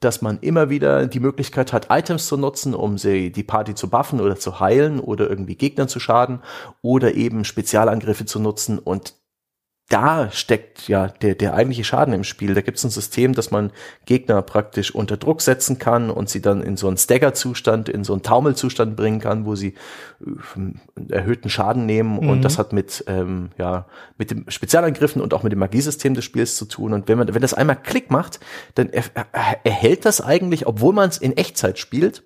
Dass 0.00 0.20
man 0.20 0.40
immer 0.40 0.68
wieder 0.68 1.06
die 1.06 1.20
Möglichkeit 1.20 1.72
hat, 1.72 1.86
Items 1.90 2.26
zu 2.26 2.36
nutzen, 2.36 2.74
um 2.74 2.98
sie, 2.98 3.30
die 3.30 3.44
Party 3.44 3.74
zu 3.74 3.88
buffen 3.88 4.20
oder 4.20 4.36
zu 4.36 4.60
heilen 4.60 5.00
oder 5.00 5.30
irgendwie 5.30 5.54
Gegnern 5.54 5.88
zu 5.88 6.00
schaden 6.00 6.40
oder 6.82 7.14
eben 7.14 7.44
Spezialangriffe 7.44 8.26
zu 8.26 8.40
nutzen 8.40 8.78
und 8.78 9.14
da 9.92 10.30
steckt 10.30 10.88
ja 10.88 11.08
der, 11.08 11.34
der 11.34 11.52
eigentliche 11.52 11.84
Schaden 11.84 12.14
im 12.14 12.24
Spiel. 12.24 12.54
Da 12.54 12.62
gibt 12.62 12.78
es 12.78 12.84
ein 12.84 12.90
System, 12.90 13.34
dass 13.34 13.50
man 13.50 13.70
Gegner 14.06 14.40
praktisch 14.40 14.94
unter 14.94 15.18
Druck 15.18 15.42
setzen 15.42 15.78
kann 15.78 16.08
und 16.08 16.30
sie 16.30 16.40
dann 16.40 16.62
in 16.62 16.78
so 16.78 16.88
einen 16.88 16.96
Stagger-Zustand, 16.96 17.90
in 17.90 18.02
so 18.02 18.14
einen 18.14 18.22
Taumelzustand 18.22 18.96
bringen 18.96 19.20
kann, 19.20 19.44
wo 19.44 19.54
sie 19.54 19.74
äh, 20.24 21.12
erhöhten 21.12 21.50
Schaden 21.50 21.84
nehmen. 21.84 22.20
Mhm. 22.20 22.30
Und 22.30 22.42
das 22.42 22.56
hat 22.56 22.72
mit, 22.72 23.04
ähm, 23.06 23.50
ja, 23.58 23.84
mit 24.16 24.30
dem 24.30 24.48
Spezialangriffen 24.48 25.20
und 25.20 25.34
auch 25.34 25.42
mit 25.42 25.52
dem 25.52 25.58
Magiesystem 25.58 26.14
des 26.14 26.24
Spiels 26.24 26.56
zu 26.56 26.64
tun. 26.64 26.94
Und 26.94 27.08
wenn 27.08 27.18
man, 27.18 27.34
wenn 27.34 27.42
das 27.42 27.52
einmal 27.52 27.76
Klick 27.76 28.10
macht, 28.10 28.40
dann 28.74 28.88
er, 28.88 29.04
er, 29.14 29.58
erhält 29.62 30.06
das 30.06 30.22
eigentlich, 30.22 30.66
obwohl 30.66 30.94
man 30.94 31.10
es 31.10 31.18
in 31.18 31.36
Echtzeit 31.36 31.78
spielt, 31.78 32.22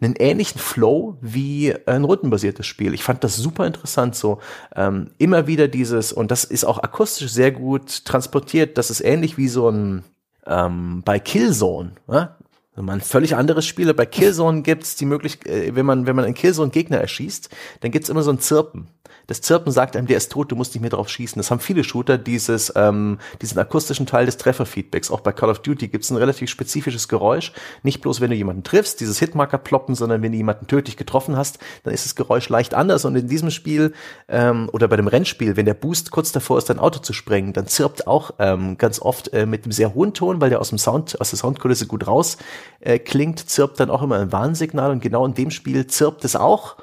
einen 0.00 0.14
ähnlichen 0.16 0.60
Flow 0.60 1.16
wie 1.20 1.74
ein 1.86 2.04
rundenbasiertes 2.04 2.66
Spiel. 2.66 2.94
Ich 2.94 3.04
fand 3.04 3.24
das 3.24 3.36
super 3.36 3.66
interessant, 3.66 4.14
so 4.14 4.38
ähm, 4.74 5.10
immer 5.18 5.46
wieder 5.46 5.68
dieses, 5.68 6.12
und 6.12 6.30
das 6.30 6.44
ist 6.44 6.64
auch 6.64 6.78
akustisch 6.78 7.30
sehr 7.30 7.52
gut 7.52 8.04
transportiert, 8.04 8.78
das 8.78 8.90
ist 8.90 9.00
ähnlich 9.00 9.36
wie 9.38 9.48
so 9.48 9.68
ein 9.68 10.04
ähm, 10.46 11.02
bei 11.04 11.18
Killzone, 11.18 11.92
ja, 12.08 12.36
also 12.74 12.82
mal 12.82 12.94
ein 12.94 13.00
völlig 13.00 13.36
anderes 13.36 13.66
Spiel. 13.66 13.92
Bei 13.94 14.06
Killzone 14.06 14.62
gibt's 14.62 14.96
die 14.96 15.06
Möglichkeit, 15.06 15.52
äh, 15.52 15.74
wenn 15.76 15.86
man, 15.86 16.06
wenn 16.06 16.16
man 16.16 16.24
einen 16.24 16.34
Killzone 16.34 16.70
Gegner 16.70 16.98
erschießt, 16.98 17.48
dann 17.80 17.90
gibt's 17.90 18.08
immer 18.08 18.22
so 18.22 18.30
ein 18.30 18.40
Zirpen. 18.40 18.88
Das 19.26 19.40
Zirpen 19.40 19.72
sagt 19.72 19.96
einem, 19.96 20.06
der 20.06 20.18
ist 20.18 20.32
tot, 20.32 20.52
du 20.52 20.56
musst 20.56 20.74
nicht 20.74 20.82
mehr 20.82 20.90
drauf 20.90 21.08
schießen. 21.08 21.38
Das 21.38 21.50
haben 21.50 21.60
viele 21.60 21.82
Shooter, 21.82 22.18
dieses, 22.18 22.72
ähm, 22.76 23.18
diesen 23.40 23.58
akustischen 23.58 24.06
Teil 24.06 24.26
des 24.26 24.36
Trefferfeedbacks. 24.36 25.10
Auch 25.10 25.20
bei 25.20 25.32
Call 25.32 25.50
of 25.50 25.60
Duty 25.60 25.88
gibt's 25.88 26.10
ein 26.10 26.16
relativ 26.16 26.50
spezifisches 26.50 27.08
Geräusch. 27.08 27.52
Nicht 27.82 28.02
bloß, 28.02 28.20
wenn 28.20 28.30
du 28.30 28.36
jemanden 28.36 28.64
triffst, 28.64 29.00
dieses 29.00 29.18
Hitmarker 29.18 29.58
ploppen, 29.58 29.94
sondern 29.94 30.20
wenn 30.20 30.32
du 30.32 30.36
jemanden 30.36 30.66
tödlich 30.66 30.96
getroffen 30.96 31.36
hast, 31.36 31.58
dann 31.84 31.94
ist 31.94 32.04
das 32.04 32.16
Geräusch 32.16 32.48
leicht 32.48 32.74
anders. 32.74 33.04
Und 33.04 33.16
in 33.16 33.28
diesem 33.28 33.50
Spiel 33.50 33.94
ähm, 34.28 34.68
oder 34.72 34.88
bei 34.88 34.96
dem 34.96 35.08
Rennspiel, 35.08 35.56
wenn 35.56 35.66
der 35.66 35.74
Boost 35.74 36.10
kurz 36.10 36.32
davor 36.32 36.58
ist, 36.58 36.68
dein 36.68 36.78
Auto 36.78 36.98
zu 36.98 37.14
sprengen, 37.14 37.54
dann 37.54 37.66
zirpt 37.66 38.06
auch 38.06 38.32
ähm, 38.38 38.76
ganz 38.76 39.00
oft 39.00 39.32
äh, 39.32 39.46
mit 39.46 39.64
einem 39.64 39.72
sehr 39.72 39.94
hohen 39.94 40.12
Ton, 40.12 40.40
weil 40.42 40.50
der 40.50 40.60
aus 40.60 40.68
dem 40.68 40.78
Sound, 40.78 41.18
aus 41.20 41.30
der 41.30 41.38
Soundkulisse 41.38 41.86
gut 41.86 42.06
raus 42.06 42.36
äh, 42.80 42.98
klingt, 42.98 43.48
zirpt 43.48 43.80
dann 43.80 43.90
auch 43.90 44.02
immer 44.02 44.18
ein 44.18 44.32
Warnsignal. 44.32 44.90
Und 44.90 45.00
genau 45.00 45.24
in 45.26 45.34
dem 45.34 45.50
Spiel 45.50 45.86
zirpt 45.86 46.24
es 46.24 46.36
auch 46.36 46.76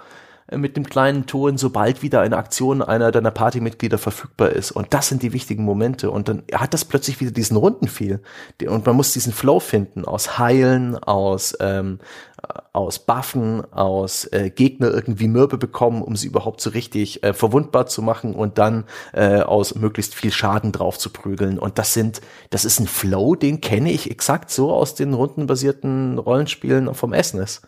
mit 0.55 0.75
dem 0.75 0.85
kleinen 0.85 1.25
Ton, 1.25 1.57
sobald 1.57 2.01
wieder 2.01 2.21
eine 2.21 2.37
Aktion 2.37 2.81
einer 2.81 3.11
deiner 3.11 3.31
Partymitglieder 3.31 3.97
verfügbar 3.97 4.49
ist. 4.49 4.71
Und 4.71 4.93
das 4.93 5.07
sind 5.07 5.23
die 5.23 5.33
wichtigen 5.33 5.63
Momente. 5.63 6.11
Und 6.11 6.27
dann 6.27 6.43
hat 6.53 6.73
das 6.73 6.85
plötzlich 6.85 7.21
wieder 7.21 7.31
diesen 7.31 7.55
runden 7.57 7.87
Feel. 7.87 8.21
Und 8.67 8.85
man 8.85 8.95
muss 8.95 9.13
diesen 9.13 9.31
Flow 9.31 9.59
finden 9.59 10.03
aus 10.03 10.37
Heilen, 10.37 10.97
aus, 10.97 11.55
ähm, 11.61 11.99
aus 12.73 12.99
Buffen, 12.99 13.63
aus 13.71 14.25
äh, 14.25 14.49
Gegner 14.49 14.91
irgendwie 14.91 15.27
Mürbe 15.27 15.57
bekommen, 15.57 16.01
um 16.01 16.15
sie 16.15 16.27
überhaupt 16.27 16.59
so 16.59 16.71
richtig 16.71 17.23
äh, 17.23 17.33
verwundbar 17.33 17.87
zu 17.87 18.01
machen 18.01 18.35
und 18.35 18.57
dann 18.57 18.85
äh, 19.13 19.41
aus 19.41 19.75
möglichst 19.75 20.15
viel 20.15 20.31
Schaden 20.31 20.71
drauf 20.71 20.97
zu 20.97 21.11
prügeln. 21.11 21.59
Und 21.59 21.77
das 21.77 21.93
sind, 21.93 22.21
das 22.49 22.65
ist 22.65 22.79
ein 22.79 22.87
Flow, 22.87 23.35
den 23.35 23.61
kenne 23.61 23.91
ich 23.91 24.11
exakt 24.11 24.51
so 24.51 24.71
aus 24.71 24.95
den 24.95 25.13
rundenbasierten 25.13 26.17
Rollenspielen 26.17 26.93
vom 26.93 27.13
SNES. 27.13 27.61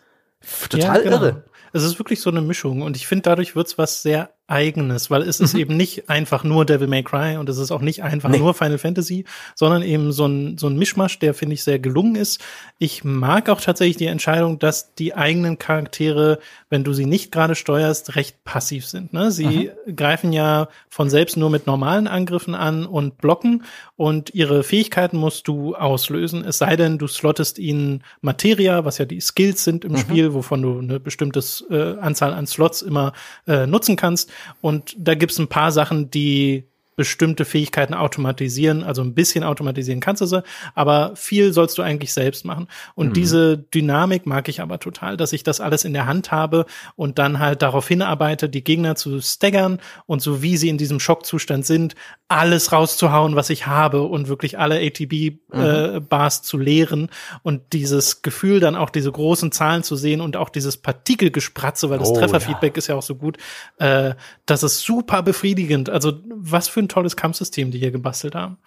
Total 0.68 0.98
ja, 0.98 1.02
genau. 1.02 1.16
irre. 1.16 1.44
Es 1.74 1.82
ist 1.82 1.98
wirklich 1.98 2.20
so 2.20 2.30
eine 2.30 2.40
Mischung 2.40 2.82
und 2.82 2.96
ich 2.96 3.08
finde, 3.08 3.22
dadurch 3.22 3.56
wird's 3.56 3.78
was 3.78 4.00
sehr 4.00 4.32
eigenes, 4.46 5.10
weil 5.10 5.22
es 5.22 5.40
ist 5.40 5.54
mhm. 5.54 5.60
eben 5.60 5.76
nicht 5.76 6.10
einfach 6.10 6.44
nur 6.44 6.66
Devil 6.66 6.86
May 6.86 7.02
Cry 7.02 7.38
und 7.38 7.48
es 7.48 7.56
ist 7.56 7.70
auch 7.70 7.80
nicht 7.80 8.02
einfach 8.02 8.28
nee. 8.28 8.38
nur 8.38 8.52
Final 8.52 8.76
Fantasy, 8.76 9.24
sondern 9.54 9.82
eben 9.82 10.12
so 10.12 10.26
ein, 10.26 10.58
so 10.58 10.66
ein 10.66 10.76
Mischmasch, 10.76 11.18
der 11.18 11.32
finde 11.32 11.54
ich 11.54 11.64
sehr 11.64 11.78
gelungen 11.78 12.14
ist. 12.14 12.44
Ich 12.78 13.04
mag 13.04 13.48
auch 13.48 13.60
tatsächlich 13.62 13.96
die 13.96 14.06
Entscheidung, 14.06 14.58
dass 14.58 14.94
die 14.94 15.14
eigenen 15.14 15.58
Charaktere, 15.58 16.40
wenn 16.68 16.84
du 16.84 16.92
sie 16.92 17.06
nicht 17.06 17.32
gerade 17.32 17.54
steuerst, 17.54 18.16
recht 18.16 18.44
passiv 18.44 18.86
sind. 18.86 19.14
Ne? 19.14 19.30
Sie 19.30 19.70
mhm. 19.86 19.96
greifen 19.96 20.34
ja 20.34 20.68
von 20.90 21.08
selbst 21.08 21.38
nur 21.38 21.48
mit 21.48 21.66
normalen 21.66 22.06
Angriffen 22.06 22.54
an 22.54 22.84
und 22.84 23.16
blocken 23.16 23.64
und 23.96 24.34
ihre 24.34 24.62
Fähigkeiten 24.62 25.16
musst 25.16 25.48
du 25.48 25.74
auslösen. 25.74 26.44
Es 26.44 26.58
sei 26.58 26.76
denn, 26.76 26.98
du 26.98 27.06
slottest 27.06 27.58
ihnen 27.58 28.04
Materia, 28.20 28.84
was 28.84 28.98
ja 28.98 29.06
die 29.06 29.20
Skills 29.20 29.64
sind 29.64 29.86
im 29.86 29.92
mhm. 29.92 29.98
Spiel, 29.98 30.34
wovon 30.34 30.60
du 30.60 30.78
eine 30.80 31.00
bestimmte 31.00 31.42
äh, 31.70 31.98
Anzahl 31.98 32.34
an 32.34 32.46
Slots 32.46 32.82
immer 32.82 33.14
äh, 33.46 33.66
nutzen 33.66 33.96
kannst. 33.96 34.33
Und 34.60 34.94
da 34.98 35.14
gibt's 35.14 35.38
ein 35.38 35.48
paar 35.48 35.72
Sachen, 35.72 36.10
die 36.10 36.64
bestimmte 36.96 37.44
Fähigkeiten 37.44 37.94
automatisieren, 37.94 38.84
also 38.84 39.02
ein 39.02 39.14
bisschen 39.14 39.44
automatisieren 39.44 40.00
kannst 40.00 40.22
du 40.22 40.26
sie, 40.26 40.42
aber 40.74 41.16
viel 41.16 41.52
sollst 41.52 41.76
du 41.78 41.82
eigentlich 41.82 42.12
selbst 42.12 42.44
machen. 42.44 42.68
Und 42.94 43.08
mhm. 43.08 43.12
diese 43.14 43.58
Dynamik 43.58 44.26
mag 44.26 44.48
ich 44.48 44.60
aber 44.60 44.78
total, 44.78 45.16
dass 45.16 45.32
ich 45.32 45.42
das 45.42 45.60
alles 45.60 45.84
in 45.84 45.92
der 45.92 46.06
Hand 46.06 46.30
habe 46.30 46.66
und 46.96 47.18
dann 47.18 47.38
halt 47.40 47.62
darauf 47.62 47.88
hinarbeite, 47.88 48.48
die 48.48 48.62
Gegner 48.62 48.94
zu 48.94 49.20
staggern 49.20 49.80
und 50.06 50.22
so 50.22 50.42
wie 50.42 50.56
sie 50.56 50.68
in 50.68 50.78
diesem 50.78 51.00
Schockzustand 51.00 51.66
sind, 51.66 51.94
alles 52.28 52.72
rauszuhauen, 52.72 53.36
was 53.36 53.50
ich 53.50 53.66
habe 53.66 54.02
und 54.02 54.28
wirklich 54.28 54.58
alle 54.58 54.76
ATB-Bars 54.76 56.38
mhm. 56.38 56.42
äh, 56.42 56.46
zu 56.46 56.58
leeren 56.58 57.10
und 57.42 57.72
dieses 57.72 58.22
Gefühl 58.22 58.60
dann 58.60 58.76
auch 58.76 58.90
diese 58.90 59.10
großen 59.10 59.52
Zahlen 59.52 59.82
zu 59.82 59.96
sehen 59.96 60.20
und 60.20 60.36
auch 60.36 60.48
dieses 60.48 60.76
Partikelgespratze, 60.76 61.90
weil 61.90 61.98
das 61.98 62.08
oh, 62.08 62.16
Trefferfeedback 62.16 62.76
ja. 62.76 62.78
ist 62.78 62.86
ja 62.86 62.94
auch 62.94 63.02
so 63.02 63.16
gut, 63.16 63.38
äh, 63.78 64.14
das 64.46 64.62
ist 64.62 64.80
super 64.80 65.22
befriedigend. 65.22 65.90
Also 65.90 66.12
was 66.28 66.68
für 66.68 66.83
ein 66.84 66.88
tolles 66.88 67.16
Kampfsystem 67.16 67.70
die 67.70 67.78
hier 67.78 67.90
gebastelt 67.90 68.34
haben. 68.34 68.58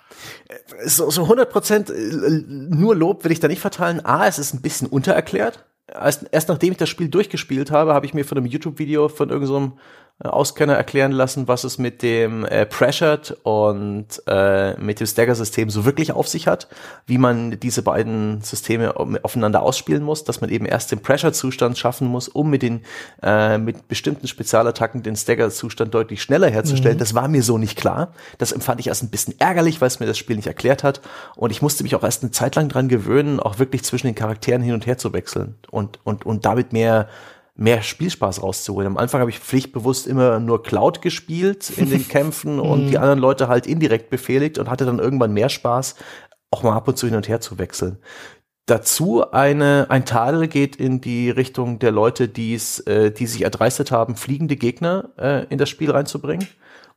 So, 0.86 1.10
so 1.10 1.24
100 1.24 1.50
Prozent 1.50 1.90
äh, 1.90 2.44
nur 2.48 2.96
Lob 2.96 3.24
will 3.24 3.32
ich 3.32 3.40
da 3.40 3.48
nicht 3.48 3.62
verteilen. 3.62 4.06
A, 4.06 4.28
es 4.28 4.40
ist 4.40 4.54
ein 4.54 4.62
bisschen 4.62 4.88
untererklärt. 4.88 5.66
Erst, 5.88 6.26
erst 6.32 6.50
nachdem 6.50 6.72
ich 6.72 6.78
das 6.78 6.90
Spiel 6.90 7.08
durchgespielt 7.08 7.72
habe, 7.72 7.94
habe 7.94 8.06
ich 8.06 8.14
mir 8.14 8.26
von 8.26 8.38
einem 8.38 8.48
YouTube-Video 8.48 9.08
von 9.08 9.30
irgendeinem 9.30 9.72
so 9.72 9.78
Auskenner 10.20 10.74
erklären 10.74 11.12
lassen, 11.12 11.48
was 11.48 11.64
es 11.64 11.78
mit 11.78 12.02
dem 12.02 12.44
äh, 12.44 12.66
Pressured 12.66 13.38
und 13.44 14.08
äh, 14.26 14.74
mit 14.80 15.00
dem 15.00 15.06
Stagger-System 15.06 15.70
so 15.70 15.86
wirklich 15.86 16.12
auf 16.12 16.28
sich 16.28 16.48
hat, 16.48 16.68
wie 17.06 17.20
man 17.20 17.60
diese 17.60 17.84
beiden 17.84 18.42
Systeme 18.42 18.96
aufeinander 18.98 19.62
ausspielen 19.62 20.02
muss, 20.02 20.24
dass 20.24 20.42
man 20.42 20.50
eben 20.50 20.66
erst 20.66 20.92
den 20.92 21.02
Pressure-Zustand 21.04 21.78
schaffen 21.78 22.08
muss, 22.08 22.30
um 22.30 22.50
mit 22.50 22.64
den 22.64 22.82
äh, 23.22 23.60
mit 23.60 23.88
bestimmten 23.88 24.28
Spezialattacken 24.28 25.04
den 25.04 25.16
Stagger-Zustand 25.16 25.94
deutlich 25.94 26.24
schneller 26.24 26.50
herzustellen. 26.50 26.96
Mhm. 26.98 27.00
Das 27.00 27.14
war 27.14 27.28
mir 27.28 27.44
so 27.44 27.60
nicht 27.60 27.78
klar. 27.78 28.14
Das 28.40 28.52
empfand 28.52 28.80
ich 28.80 28.88
erst 28.88 29.04
ein 29.04 29.10
bisschen 29.10 29.40
ärgerlich, 29.40 29.82
weil 29.82 29.88
es 29.88 30.00
mir 30.00 30.08
das 30.08 30.18
Spiel 30.18 30.36
nicht 30.36 30.48
erklärt 30.48 30.84
hat. 30.84 31.02
Und 31.36 31.52
ich 31.52 31.62
musste 31.62 31.84
mich 31.84 31.94
auch 31.94 32.04
erst 32.04 32.24
eine 32.24 32.32
Zeit 32.32 32.56
lang 32.56 32.70
dran 32.70 32.88
gewöhnen, 32.88 33.40
auch 33.40 33.60
wirklich 33.60 33.84
zwischen 33.84 34.08
den 34.08 34.16
Charakteren 34.16 34.64
hin 34.64 34.74
und 34.74 34.88
her 34.88 34.98
zu 34.98 35.14
wechseln 35.14 35.56
und 35.70 36.00
und 36.04 36.26
und 36.26 36.46
damit 36.46 36.74
mehr 36.74 37.08
mehr 37.58 37.82
Spielspaß 37.82 38.42
rauszuholen. 38.44 38.88
Am 38.88 38.98
Anfang 38.98 39.20
habe 39.20 39.32
ich 39.32 39.40
pflichtbewusst 39.40 40.08
immer 40.08 40.40
nur 40.40 40.64
Cloud 40.64 41.02
gespielt 41.02 41.72
in 41.76 41.90
den 41.90 42.08
Kämpfen 42.10 42.60
und 42.60 42.86
mhm. 42.86 42.90
die 42.90 42.98
anderen 42.98 43.20
Leute 43.20 43.48
halt 43.48 43.68
indirekt 43.68 44.10
befehligt 44.10 44.60
und 44.60 44.70
hatte 44.70 44.86
dann 44.86 45.00
irgendwann 45.00 45.34
mehr 45.34 45.50
Spaß, 45.50 45.96
auch 46.52 46.64
mal 46.64 46.76
ab 46.76 46.88
und 46.88 46.98
zu 46.98 47.08
hin 47.08 47.16
und 47.16 47.28
her 47.28 47.42
zu 47.42 47.58
wechseln. 47.58 47.98
Dazu 48.68 49.32
eine, 49.32 49.88
ein 49.90 50.06
Tadel 50.06 50.48
geht 50.48 50.76
in 50.76 51.02
die 51.02 51.30
Richtung 51.30 51.80
der 51.80 51.92
Leute, 51.92 52.28
die's, 52.28 52.80
äh, 52.82 53.12
die 53.12 53.26
sich 53.26 53.44
erdreistet 53.44 53.92
haben, 53.92 54.16
fliegende 54.16 54.56
Gegner 54.56 55.10
äh, 55.18 55.46
in 55.50 55.58
das 55.58 55.70
Spiel 55.70 55.90
reinzubringen 55.90 56.48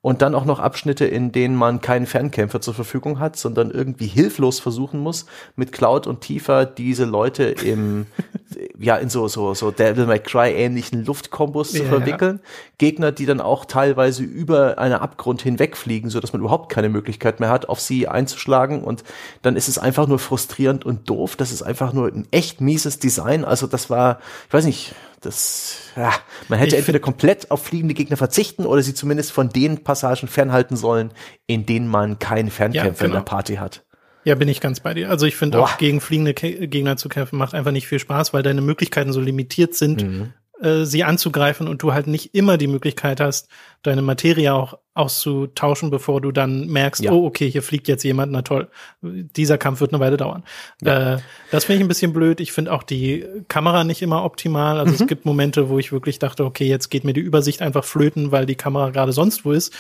und 0.03 0.23
dann 0.23 0.35
auch 0.35 0.47
noch 0.47 0.61
Abschnitte, 0.61 1.05
in 1.05 1.31
denen 1.31 1.55
man 1.55 1.83
keinen 1.83 2.07
Fernkämpfer 2.07 2.63
zur 2.63 2.73
Verfügung 2.73 3.19
hat, 3.19 3.37
sondern 3.37 3.71
irgendwie 3.71 4.07
hilflos 4.07 4.59
versuchen 4.59 5.01
muss, 5.01 5.27
mit 5.57 5.73
Cloud 5.73 6.07
und 6.07 6.23
Tifa 6.23 6.65
diese 6.65 7.05
Leute 7.05 7.45
im, 7.45 8.07
ja, 8.79 8.97
in 8.97 9.11
so, 9.11 9.29
so, 9.29 9.53
so 9.53 9.71
Devil 9.71 10.07
May 10.07 10.19
Cry 10.19 10.53
ähnlichen 10.53 11.05
Luftkombos 11.05 11.75
ja, 11.75 11.81
zu 11.81 11.87
verwickeln. 11.87 12.41
Ja. 12.43 12.51
Gegner, 12.79 13.13
die 13.13 13.27
dann 13.27 13.43
auch 13.43 13.67
teilweise 13.67 14.23
über 14.23 14.79
einen 14.79 14.95
Abgrund 14.95 15.43
hinwegfliegen, 15.43 16.09
so 16.09 16.19
dass 16.19 16.33
man 16.33 16.41
überhaupt 16.41 16.73
keine 16.73 16.89
Möglichkeit 16.89 17.39
mehr 17.39 17.51
hat, 17.51 17.69
auf 17.69 17.81
sie 17.81 18.09
einzuschlagen 18.09 18.83
und 18.83 19.05
dann 19.43 19.55
ist 19.55 19.69
es 19.69 19.79
einfach 19.79 20.07
nur 20.07 20.19
frustrierend 20.19 20.87
und 20.87 21.11
doof. 21.11 21.37
Das 21.37 21.53
ist 21.53 21.63
einfach 21.63 21.93
nur 21.93 22.09
ein 22.09 22.27
echt 22.31 22.63
mieses 22.63 23.01
Design. 23.01 23.45
Also 23.45 23.67
das 23.67 23.91
war, 23.91 24.21
ich 24.49 24.55
weiß 24.55 24.65
nicht, 24.65 24.95
das, 25.21 25.79
ja, 25.97 26.13
man 26.49 26.59
hätte 26.59 26.75
ich 26.75 26.79
entweder 26.79 26.99
komplett 26.99 27.51
auf 27.51 27.65
fliegende 27.65 27.95
Gegner 27.95 28.17
verzichten 28.17 28.65
oder 28.65 28.83
sie 28.83 28.95
zumindest 28.95 29.33
von 29.33 29.51
den 29.51 29.85
Passagen 29.85 30.29
fernhalten 30.29 30.77
sollen, 30.77 31.13
in 31.47 31.67
denen 31.67 31.89
man 31.89 32.19
keinen 32.19 32.51
Fernkämpfer 32.51 32.87
ja, 32.87 32.93
genau. 32.93 33.05
in 33.07 33.13
der 33.13 33.31
Party 33.31 33.57
hat. 33.57 33.85
Ja, 34.25 34.35
bin 34.35 34.49
ich 34.49 34.61
ganz 34.61 34.81
bei 34.81 34.95
dir. 34.95 35.09
Also 35.09 35.27
ich 35.27 35.37
finde 35.37 35.61
auch 35.61 35.79
gegen 35.79 36.01
fliegende 36.01 36.35
Ke 36.35 36.69
Gegner 36.69 36.97
zu 36.97 37.09
kämpfen 37.09 37.39
macht 37.39 37.55
einfach 37.55 37.73
nicht 37.73 37.87
viel 37.87 37.99
Spaß, 37.99 38.35
weil 38.35 38.43
deine 38.43 38.61
Möglichkeiten 38.61 39.13
so 39.13 39.21
limitiert 39.21 39.75
sind, 39.75 40.03
mhm. 40.03 40.33
Äh, 40.63 40.85
sie 40.85 41.05
anzugreifen 41.05 41.69
und 41.69 41.83
du 41.83 41.93
halt 41.93 42.07
nicht 42.07 42.35
immer 42.35 42.59
die 42.59 42.67
Möglichkeit 42.67 43.21
hast, 43.21 43.49
deine 43.83 44.03
Materie 44.03 44.53
auch 44.53 44.79
auszutauschen, 44.95 45.91
bevor 45.91 46.21
du 46.21 46.33
dann 46.33 46.67
merkst, 46.67 47.03
ja. 47.03 47.13
oh, 47.13 47.25
okay, 47.25 47.51
hier 47.51 47.63
fliegt 47.63 47.89
jetzt 47.89 48.03
jemand, 48.03 48.33
na 48.33 48.43
toll, 48.43 48.69
dieser 49.01 49.57
Kampf 49.57 49.81
wird 49.81 49.93
eine 49.93 50.01
Weile 50.01 50.17
dauern. 50.17 50.45
Ja. 50.83 51.15
Äh, 51.15 51.19
das 51.51 51.65
finde 51.65 51.79
ich 51.79 51.85
ein 51.85 51.89
bisschen 51.89 52.13
blöd. 52.13 52.41
Ich 52.41 52.53
finde 52.53 52.73
auch 52.73 52.83
die 52.83 53.25
Kamera 53.49 53.85
nicht 53.85 54.03
immer 54.03 54.25
optimal. 54.25 54.79
Also 54.79 54.93
mhm. 54.93 55.01
es 55.01 55.07
gibt 55.07 55.25
Momente, 55.25 55.69
wo 55.69 55.79
ich 55.79 55.93
wirklich 55.93 56.19
dachte, 56.19 56.45
okay, 56.45 56.67
jetzt 56.67 56.91
geht 56.91 57.05
mir 57.05 57.15
die 57.15 57.21
Übersicht 57.21 57.63
einfach 57.63 57.85
flöten, 57.85 58.33
weil 58.33 58.45
die 58.45 58.57
Kamera 58.57 58.91
gerade 58.91 59.13
sonst 59.13 59.45
wo 59.45 59.53
ist. 59.53 59.75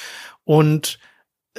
Und 0.44 0.98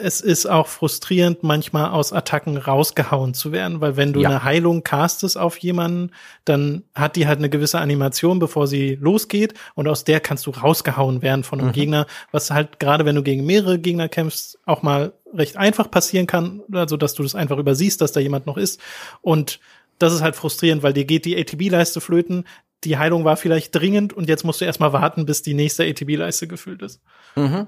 es 0.01 0.21
ist 0.21 0.45
auch 0.45 0.67
frustrierend, 0.67 1.43
manchmal 1.43 1.91
aus 1.91 2.13
Attacken 2.13 2.57
rausgehauen 2.57 3.33
zu 3.33 3.51
werden, 3.51 3.81
weil 3.81 3.97
wenn 3.97 4.13
du 4.13 4.21
ja. 4.21 4.29
eine 4.29 4.43
Heilung 4.43 4.83
castest 4.83 5.37
auf 5.37 5.57
jemanden, 5.57 6.11
dann 6.45 6.83
hat 6.95 7.15
die 7.15 7.27
halt 7.27 7.39
eine 7.39 7.49
gewisse 7.49 7.79
Animation, 7.79 8.39
bevor 8.39 8.67
sie 8.67 8.97
losgeht 8.99 9.53
und 9.75 9.87
aus 9.87 10.03
der 10.03 10.19
kannst 10.19 10.45
du 10.45 10.51
rausgehauen 10.51 11.21
werden 11.21 11.43
von 11.43 11.59
einem 11.59 11.69
mhm. 11.69 11.73
Gegner, 11.73 12.07
was 12.31 12.51
halt 12.51 12.79
gerade 12.79 13.05
wenn 13.05 13.15
du 13.15 13.23
gegen 13.23 13.45
mehrere 13.45 13.79
Gegner 13.79 14.09
kämpfst, 14.09 14.59
auch 14.65 14.81
mal 14.81 15.13
recht 15.33 15.57
einfach 15.57 15.89
passieren 15.89 16.27
kann, 16.27 16.61
also 16.71 16.97
dass 16.97 17.13
du 17.13 17.23
das 17.23 17.35
einfach 17.35 17.57
übersiehst, 17.57 18.01
dass 18.01 18.11
da 18.11 18.19
jemand 18.19 18.45
noch 18.47 18.57
ist 18.57 18.81
und 19.21 19.59
das 19.99 20.13
ist 20.13 20.21
halt 20.21 20.35
frustrierend, 20.35 20.81
weil 20.81 20.93
dir 20.93 21.05
geht 21.05 21.25
die 21.25 21.37
ATB-Leiste 21.37 22.01
flöten, 22.01 22.45
die 22.83 22.97
Heilung 22.97 23.23
war 23.23 23.37
vielleicht 23.37 23.75
dringend 23.75 24.13
und 24.13 24.27
jetzt 24.27 24.43
musst 24.43 24.61
du 24.61 24.65
erstmal 24.65 24.93
warten, 24.93 25.25
bis 25.25 25.43
die 25.43 25.53
nächste 25.53 25.83
ATB-Leiste 25.83 26.47
gefüllt 26.47 26.81
ist. 26.81 27.01
Mhm. 27.35 27.67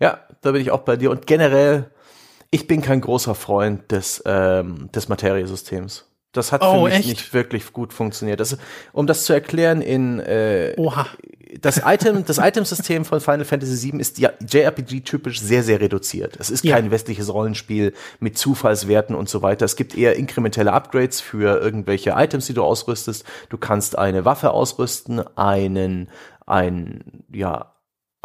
Ja, 0.00 0.20
da 0.42 0.52
bin 0.52 0.60
ich 0.60 0.70
auch 0.70 0.80
bei 0.80 0.96
dir. 0.96 1.10
Und 1.10 1.26
generell, 1.26 1.90
ich 2.50 2.66
bin 2.66 2.82
kein 2.82 3.00
großer 3.00 3.34
Freund 3.34 3.90
des, 3.90 4.22
ähm, 4.26 4.90
des 4.92 5.08
Materiesystems. 5.08 6.06
Das 6.36 6.52
hat 6.52 6.62
oh, 6.62 6.72
für 6.72 6.84
mich 6.84 6.94
echt? 6.94 7.08
nicht 7.08 7.34
wirklich 7.34 7.72
gut 7.72 7.92
funktioniert. 7.92 8.40
Das, 8.40 8.58
um 8.92 9.06
das 9.06 9.24
zu 9.24 9.32
erklären 9.32 9.80
in 9.80 10.20
äh, 10.20 10.74
Oha. 10.76 11.06
das 11.62 11.80
Item, 11.84 12.26
das 12.26 12.36
Itemsystem 12.36 13.06
von 13.06 13.20
Final 13.20 13.46
Fantasy 13.46 13.90
VII 13.90 14.00
ist 14.00 14.18
JRPG 14.18 15.00
typisch 15.00 15.40
sehr, 15.40 15.62
sehr 15.62 15.80
reduziert. 15.80 16.36
Es 16.38 16.50
ist 16.50 16.62
ja. 16.62 16.74
kein 16.76 16.90
westliches 16.90 17.32
Rollenspiel 17.32 17.94
mit 18.20 18.36
Zufallswerten 18.36 19.16
und 19.16 19.30
so 19.30 19.40
weiter. 19.40 19.64
Es 19.64 19.76
gibt 19.76 19.96
eher 19.96 20.16
inkrementelle 20.16 20.74
Upgrades 20.74 21.22
für 21.22 21.58
irgendwelche 21.58 22.10
Items, 22.10 22.46
die 22.46 22.54
du 22.54 22.62
ausrüstest. 22.62 23.24
Du 23.48 23.56
kannst 23.56 23.96
eine 23.96 24.26
Waffe 24.26 24.50
ausrüsten, 24.50 25.24
einen, 25.36 26.10
ein, 26.44 27.24
ja, 27.32 27.72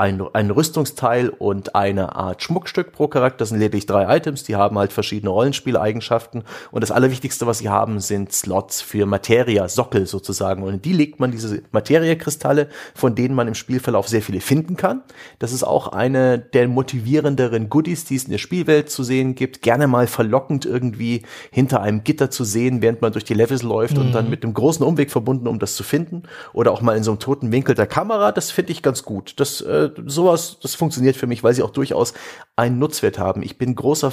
ein, 0.01 0.19
ein 0.33 0.49
Rüstungsteil 0.49 1.29
und 1.29 1.75
eine 1.75 2.15
Art 2.15 2.41
Schmuckstück 2.41 2.91
pro 2.91 3.07
Charakter. 3.07 3.37
Das 3.37 3.49
sind 3.49 3.59
lediglich 3.59 3.85
drei 3.85 4.17
Items, 4.17 4.43
die 4.43 4.55
haben 4.55 4.79
halt 4.79 4.91
verschiedene 4.91 5.29
Rollenspieleigenschaften. 5.29 6.43
Und 6.71 6.81
das 6.81 6.89
Allerwichtigste, 6.89 7.45
was 7.45 7.59
sie 7.59 7.69
haben, 7.69 7.99
sind 7.99 8.33
Slots 8.33 8.81
für 8.81 9.05
Materia, 9.05 9.69
Sockel 9.69 10.07
sozusagen. 10.07 10.63
Und 10.63 10.73
in 10.73 10.81
die 10.81 10.93
legt 10.93 11.19
man 11.19 11.29
diese 11.29 11.61
Materia-Kristalle, 11.71 12.69
von 12.95 13.13
denen 13.13 13.35
man 13.35 13.47
im 13.47 13.53
Spielverlauf 13.53 14.07
sehr 14.07 14.23
viele 14.23 14.41
finden 14.41 14.75
kann. 14.75 15.03
Das 15.37 15.51
ist 15.53 15.63
auch 15.63 15.89
eine 15.89 16.39
der 16.39 16.67
motivierenderen 16.67 17.69
Goodies, 17.69 18.03
die 18.05 18.15
es 18.15 18.23
in 18.23 18.31
der 18.31 18.39
Spielwelt 18.39 18.89
zu 18.89 19.03
sehen 19.03 19.35
gibt. 19.35 19.61
Gerne 19.61 19.85
mal 19.85 20.07
verlockend 20.07 20.65
irgendwie 20.65 21.21
hinter 21.51 21.79
einem 21.83 22.03
Gitter 22.03 22.31
zu 22.31 22.43
sehen, 22.43 22.81
während 22.81 23.03
man 23.03 23.11
durch 23.11 23.25
die 23.25 23.35
Levels 23.35 23.61
läuft 23.61 23.97
mhm. 23.97 24.01
und 24.01 24.11
dann 24.13 24.31
mit 24.31 24.43
einem 24.43 24.55
großen 24.55 24.83
Umweg 24.83 25.11
verbunden, 25.11 25.47
um 25.47 25.59
das 25.59 25.75
zu 25.75 25.83
finden. 25.83 26.23
Oder 26.53 26.71
auch 26.71 26.81
mal 26.81 26.97
in 26.97 27.03
so 27.03 27.11
einem 27.11 27.19
toten 27.19 27.51
Winkel 27.51 27.75
der 27.75 27.85
Kamera. 27.85 28.31
Das 28.31 28.49
finde 28.49 28.71
ich 28.71 28.81
ganz 28.81 29.03
gut. 29.03 29.39
Das 29.39 29.61
äh, 29.61 29.90
sowas, 30.05 30.57
das 30.61 30.75
funktioniert 30.75 31.15
für 31.15 31.27
mich, 31.27 31.43
weil 31.43 31.53
sie 31.53 31.63
auch 31.63 31.71
durchaus 31.71 32.13
einen 32.55 32.79
Nutzwert 32.79 33.19
haben. 33.19 33.43
Ich 33.43 33.57
bin 33.57 33.75
großer 33.75 34.11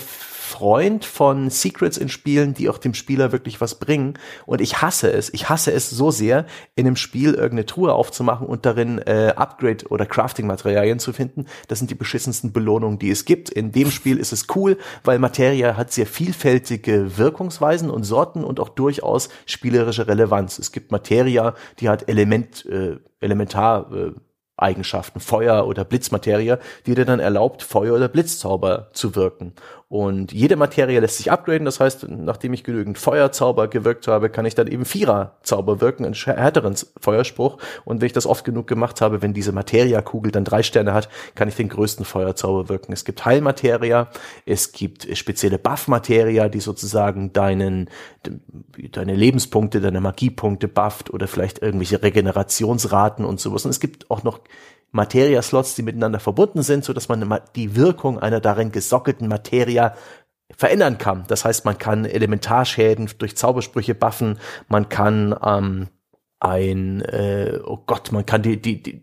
Freund 0.48 1.04
von 1.04 1.50
Secrets 1.50 1.98
in 1.98 2.08
Spielen, 2.08 2.54
die 2.54 2.70
auch 2.70 2.78
dem 2.78 2.94
Spieler 2.94 3.32
wirklich 3.32 3.60
was 3.60 3.74
bringen. 3.74 4.14
Und 4.46 4.62
ich 4.62 4.80
hasse 4.80 5.12
es, 5.12 5.32
ich 5.34 5.50
hasse 5.50 5.72
es 5.72 5.90
so 5.90 6.10
sehr, 6.10 6.46
in 6.74 6.86
einem 6.86 6.96
Spiel 6.96 7.34
irgendeine 7.34 7.66
Truhe 7.66 7.92
aufzumachen 7.92 8.46
und 8.46 8.64
darin 8.64 8.98
äh, 8.98 9.34
Upgrade- 9.36 9.86
oder 9.88 10.06
Crafting-Materialien 10.06 10.98
zu 10.98 11.12
finden. 11.12 11.44
Das 11.68 11.78
sind 11.78 11.90
die 11.90 11.94
beschissensten 11.94 12.52
Belohnungen, 12.52 12.98
die 12.98 13.10
es 13.10 13.26
gibt. 13.26 13.50
In 13.50 13.72
dem 13.72 13.90
Spiel 13.90 14.16
ist 14.16 14.32
es 14.32 14.46
cool, 14.56 14.78
weil 15.04 15.18
Materia 15.18 15.76
hat 15.76 15.92
sehr 15.92 16.06
vielfältige 16.06 17.18
Wirkungsweisen 17.18 17.90
und 17.90 18.04
Sorten 18.04 18.42
und 18.42 18.58
auch 18.58 18.70
durchaus 18.70 19.28
spielerische 19.44 20.08
Relevanz. 20.08 20.58
Es 20.58 20.72
gibt 20.72 20.90
Materia, 20.90 21.54
die 21.78 21.90
hat 21.90 22.08
Element, 22.08 22.64
äh, 22.66 22.96
elementar 23.20 23.92
äh, 23.92 24.12
Eigenschaften, 24.58 25.20
Feuer 25.20 25.66
oder 25.66 25.84
Blitzmaterie, 25.84 26.56
die 26.86 26.94
dir 26.94 27.04
dann 27.04 27.20
erlaubt, 27.20 27.62
Feuer- 27.62 27.94
oder 27.94 28.08
Blitzzauber 28.08 28.88
zu 28.92 29.14
wirken. 29.14 29.54
Und 29.90 30.32
jede 30.32 30.56
Materie 30.56 31.00
lässt 31.00 31.16
sich 31.16 31.32
upgraden. 31.32 31.64
Das 31.64 31.80
heißt, 31.80 32.08
nachdem 32.10 32.52
ich 32.52 32.62
genügend 32.62 32.98
Feuerzauber 32.98 33.68
gewirkt 33.68 34.06
habe, 34.06 34.28
kann 34.28 34.44
ich 34.44 34.54
dann 34.54 34.66
eben 34.66 34.84
Vierer-Zauber 34.84 35.80
wirken, 35.80 36.04
einen 36.04 36.14
härteren 36.14 36.74
Feuerspruch. 37.00 37.56
Und 37.86 38.02
wenn 38.02 38.06
ich 38.06 38.12
das 38.12 38.26
oft 38.26 38.44
genug 38.44 38.66
gemacht 38.66 39.00
habe, 39.00 39.22
wenn 39.22 39.32
diese 39.32 39.52
Materia-Kugel 39.52 40.30
dann 40.30 40.44
drei 40.44 40.62
Sterne 40.62 40.92
hat, 40.92 41.08
kann 41.34 41.48
ich 41.48 41.56
den 41.56 41.70
größten 41.70 42.04
Feuerzauber 42.04 42.68
wirken. 42.68 42.92
Es 42.92 43.06
gibt 43.06 43.24
Heilmateria, 43.24 44.08
es 44.44 44.72
gibt 44.72 45.08
spezielle 45.16 45.58
Buff-Materia, 45.58 46.50
die 46.50 46.60
sozusagen 46.60 47.32
deinen, 47.32 47.88
deine 48.92 49.14
Lebenspunkte, 49.14 49.80
deine 49.80 50.02
Magiepunkte 50.02 50.68
bufft 50.68 51.08
oder 51.14 51.26
vielleicht 51.26 51.62
irgendwelche 51.62 52.02
Regenerationsraten 52.02 53.24
und 53.24 53.40
sowas. 53.40 53.64
Und 53.64 53.70
es 53.70 53.80
gibt 53.80 54.10
auch 54.10 54.22
noch 54.22 54.40
Materia-Slots, 54.90 55.74
die 55.74 55.82
miteinander 55.82 56.20
verbunden 56.20 56.62
sind, 56.62 56.84
so 56.84 56.92
dass 56.92 57.08
man 57.08 57.40
die 57.54 57.76
Wirkung 57.76 58.18
einer 58.18 58.40
darin 58.40 58.72
gesockelten 58.72 59.28
Materia 59.28 59.94
verändern 60.56 60.98
kann. 60.98 61.24
Das 61.28 61.44
heißt, 61.44 61.64
man 61.64 61.78
kann 61.78 62.04
Elementarschäden 62.04 63.10
durch 63.18 63.36
Zaubersprüche 63.36 63.94
buffen, 63.94 64.38
man 64.68 64.88
kann 64.88 65.34
ähm, 65.44 65.88
ein, 66.40 67.02
äh, 67.02 67.58
oh 67.64 67.78
Gott, 67.84 68.12
man 68.12 68.24
kann 68.24 68.42
die, 68.42 68.60
die, 68.60 68.82
die 68.82 69.02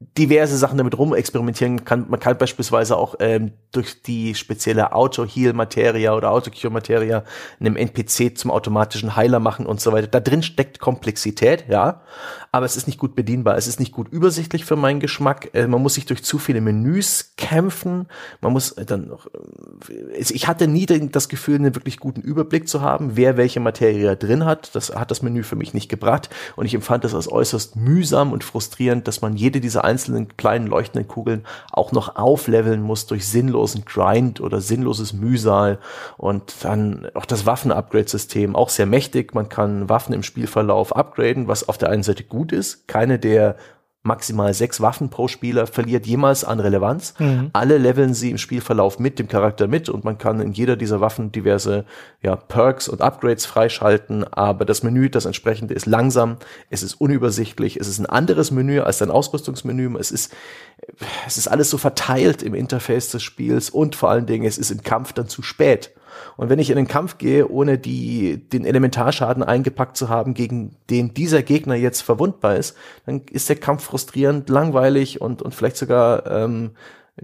diverse 0.00 0.56
Sachen 0.56 0.78
damit 0.78 0.96
rumexperimentieren 0.96 1.84
kann. 1.84 2.06
Man 2.08 2.20
kann 2.20 2.38
beispielsweise 2.38 2.96
auch 2.96 3.16
ähm, 3.18 3.52
durch 3.72 4.02
die 4.02 4.36
spezielle 4.36 4.92
Auto-Heal-Materia 4.92 6.14
oder 6.14 6.30
Auto-Cure-Materia 6.30 7.24
einem 7.58 7.76
NPC 7.76 8.38
zum 8.38 8.52
automatischen 8.52 9.16
Heiler 9.16 9.40
machen 9.40 9.66
und 9.66 9.80
so 9.80 9.92
weiter. 9.92 10.06
Da 10.06 10.20
drin 10.20 10.44
steckt 10.44 10.78
Komplexität, 10.78 11.66
ja, 11.68 12.02
aber 12.50 12.66
es 12.66 12.76
ist 12.76 12.86
nicht 12.86 12.98
gut 12.98 13.14
bedienbar. 13.14 13.56
Es 13.56 13.66
ist 13.66 13.78
nicht 13.78 13.92
gut 13.92 14.08
übersichtlich 14.08 14.64
für 14.64 14.76
meinen 14.76 15.00
Geschmack. 15.00 15.50
Äh, 15.52 15.66
man 15.66 15.82
muss 15.82 15.94
sich 15.94 16.06
durch 16.06 16.24
zu 16.24 16.38
viele 16.38 16.60
Menüs 16.60 17.34
kämpfen. 17.36 18.06
Man 18.40 18.52
muss 18.52 18.72
äh, 18.72 18.84
dann 18.84 19.08
noch, 19.08 19.26
äh, 19.26 20.18
ich 20.18 20.48
hatte 20.48 20.66
nie 20.66 20.86
das 20.86 21.28
Gefühl, 21.28 21.56
einen 21.56 21.74
wirklich 21.74 21.98
guten 21.98 22.22
Überblick 22.22 22.68
zu 22.68 22.80
haben, 22.80 23.16
wer 23.16 23.36
welche 23.36 23.60
Materie 23.60 24.16
drin 24.16 24.44
hat. 24.44 24.74
Das 24.74 24.94
hat 24.94 25.10
das 25.10 25.22
Menü 25.22 25.42
für 25.42 25.56
mich 25.56 25.74
nicht 25.74 25.88
gebracht 25.88 26.30
und 26.56 26.66
ich 26.66 26.74
empfand 26.74 27.04
es 27.04 27.14
als 27.14 27.30
äußerst 27.30 27.76
mühsam 27.76 28.32
und 28.32 28.44
frustrierend, 28.44 29.06
dass 29.06 29.20
man 29.20 29.36
jede 29.36 29.60
dieser 29.60 29.84
einzelnen 29.84 30.36
kleinen 30.36 30.66
leuchtenden 30.66 31.08
Kugeln 31.08 31.44
auch 31.70 31.92
noch 31.92 32.16
aufleveln 32.16 32.80
muss 32.80 33.06
durch 33.06 33.26
sinnlosen 33.26 33.84
Grind 33.84 34.40
oder 34.40 34.60
sinnloses 34.60 35.12
Mühsal 35.12 35.78
und 36.16 36.54
dann 36.62 37.08
auch 37.14 37.26
das 37.26 37.44
Waffen-Upgrade-System 37.44 38.56
auch 38.56 38.70
sehr 38.70 38.86
mächtig. 38.86 39.34
Man 39.34 39.48
kann 39.48 39.88
Waffen 39.88 40.14
im 40.14 40.22
Spielverlauf 40.22 40.96
upgraden, 40.96 41.48
was 41.48 41.68
auf 41.68 41.76
der 41.76 41.90
einen 41.90 42.02
Seite 42.02 42.24
gut 42.24 42.37
ist. 42.52 42.88
Keine 42.88 43.18
der 43.18 43.56
maximal 44.02 44.54
sechs 44.54 44.80
Waffen 44.80 45.10
pro 45.10 45.28
Spieler 45.28 45.66
verliert 45.66 46.06
jemals 46.06 46.42
an 46.42 46.60
Relevanz. 46.60 47.14
Mhm. 47.18 47.50
Alle 47.52 47.78
leveln 47.78 48.14
sie 48.14 48.30
im 48.30 48.38
Spielverlauf 48.38 48.98
mit 48.98 49.18
dem 49.18 49.28
Charakter 49.28 49.66
mit 49.66 49.88
und 49.88 50.04
man 50.04 50.18
kann 50.18 50.40
in 50.40 50.52
jeder 50.52 50.76
dieser 50.76 51.00
Waffen 51.00 51.30
diverse 51.32 51.84
ja, 52.22 52.36
Perks 52.36 52.88
und 52.88 53.02
Upgrades 53.02 53.44
freischalten, 53.44 54.24
aber 54.24 54.64
das 54.64 54.82
Menü, 54.82 55.10
das 55.10 55.26
entsprechende, 55.26 55.74
ist 55.74 55.86
langsam, 55.86 56.38
es 56.70 56.82
ist 56.82 56.94
unübersichtlich, 56.94 57.76
es 57.76 57.86
ist 57.86 57.98
ein 57.98 58.06
anderes 58.06 58.50
Menü 58.50 58.80
als 58.80 58.98
dein 58.98 59.10
Ausrüstungsmenü, 59.10 59.96
es 59.98 60.10
ist, 60.10 60.34
es 61.26 61.36
ist 61.36 61.48
alles 61.48 61.68
so 61.68 61.76
verteilt 61.76 62.42
im 62.42 62.54
Interface 62.54 63.10
des 63.10 63.22
Spiels 63.22 63.68
und 63.68 63.94
vor 63.94 64.10
allen 64.10 64.26
Dingen, 64.26 64.46
es 64.46 64.58
ist 64.58 64.70
im 64.70 64.82
Kampf 64.82 65.12
dann 65.12 65.28
zu 65.28 65.42
spät. 65.42 65.92
Und 66.36 66.48
wenn 66.48 66.58
ich 66.58 66.70
in 66.70 66.76
den 66.76 66.88
Kampf 66.88 67.18
gehe, 67.18 67.48
ohne 67.48 67.78
die, 67.78 68.48
den 68.48 68.64
Elementarschaden 68.64 69.42
eingepackt 69.42 69.96
zu 69.96 70.08
haben, 70.08 70.34
gegen 70.34 70.76
den 70.90 71.14
dieser 71.14 71.42
Gegner 71.42 71.74
jetzt 71.74 72.02
verwundbar 72.02 72.56
ist, 72.56 72.76
dann 73.06 73.22
ist 73.30 73.48
der 73.48 73.56
Kampf 73.56 73.84
frustrierend, 73.84 74.48
langweilig 74.48 75.20
und, 75.20 75.42
und 75.42 75.54
vielleicht 75.54 75.76
sogar 75.76 76.26
ähm, 76.26 76.70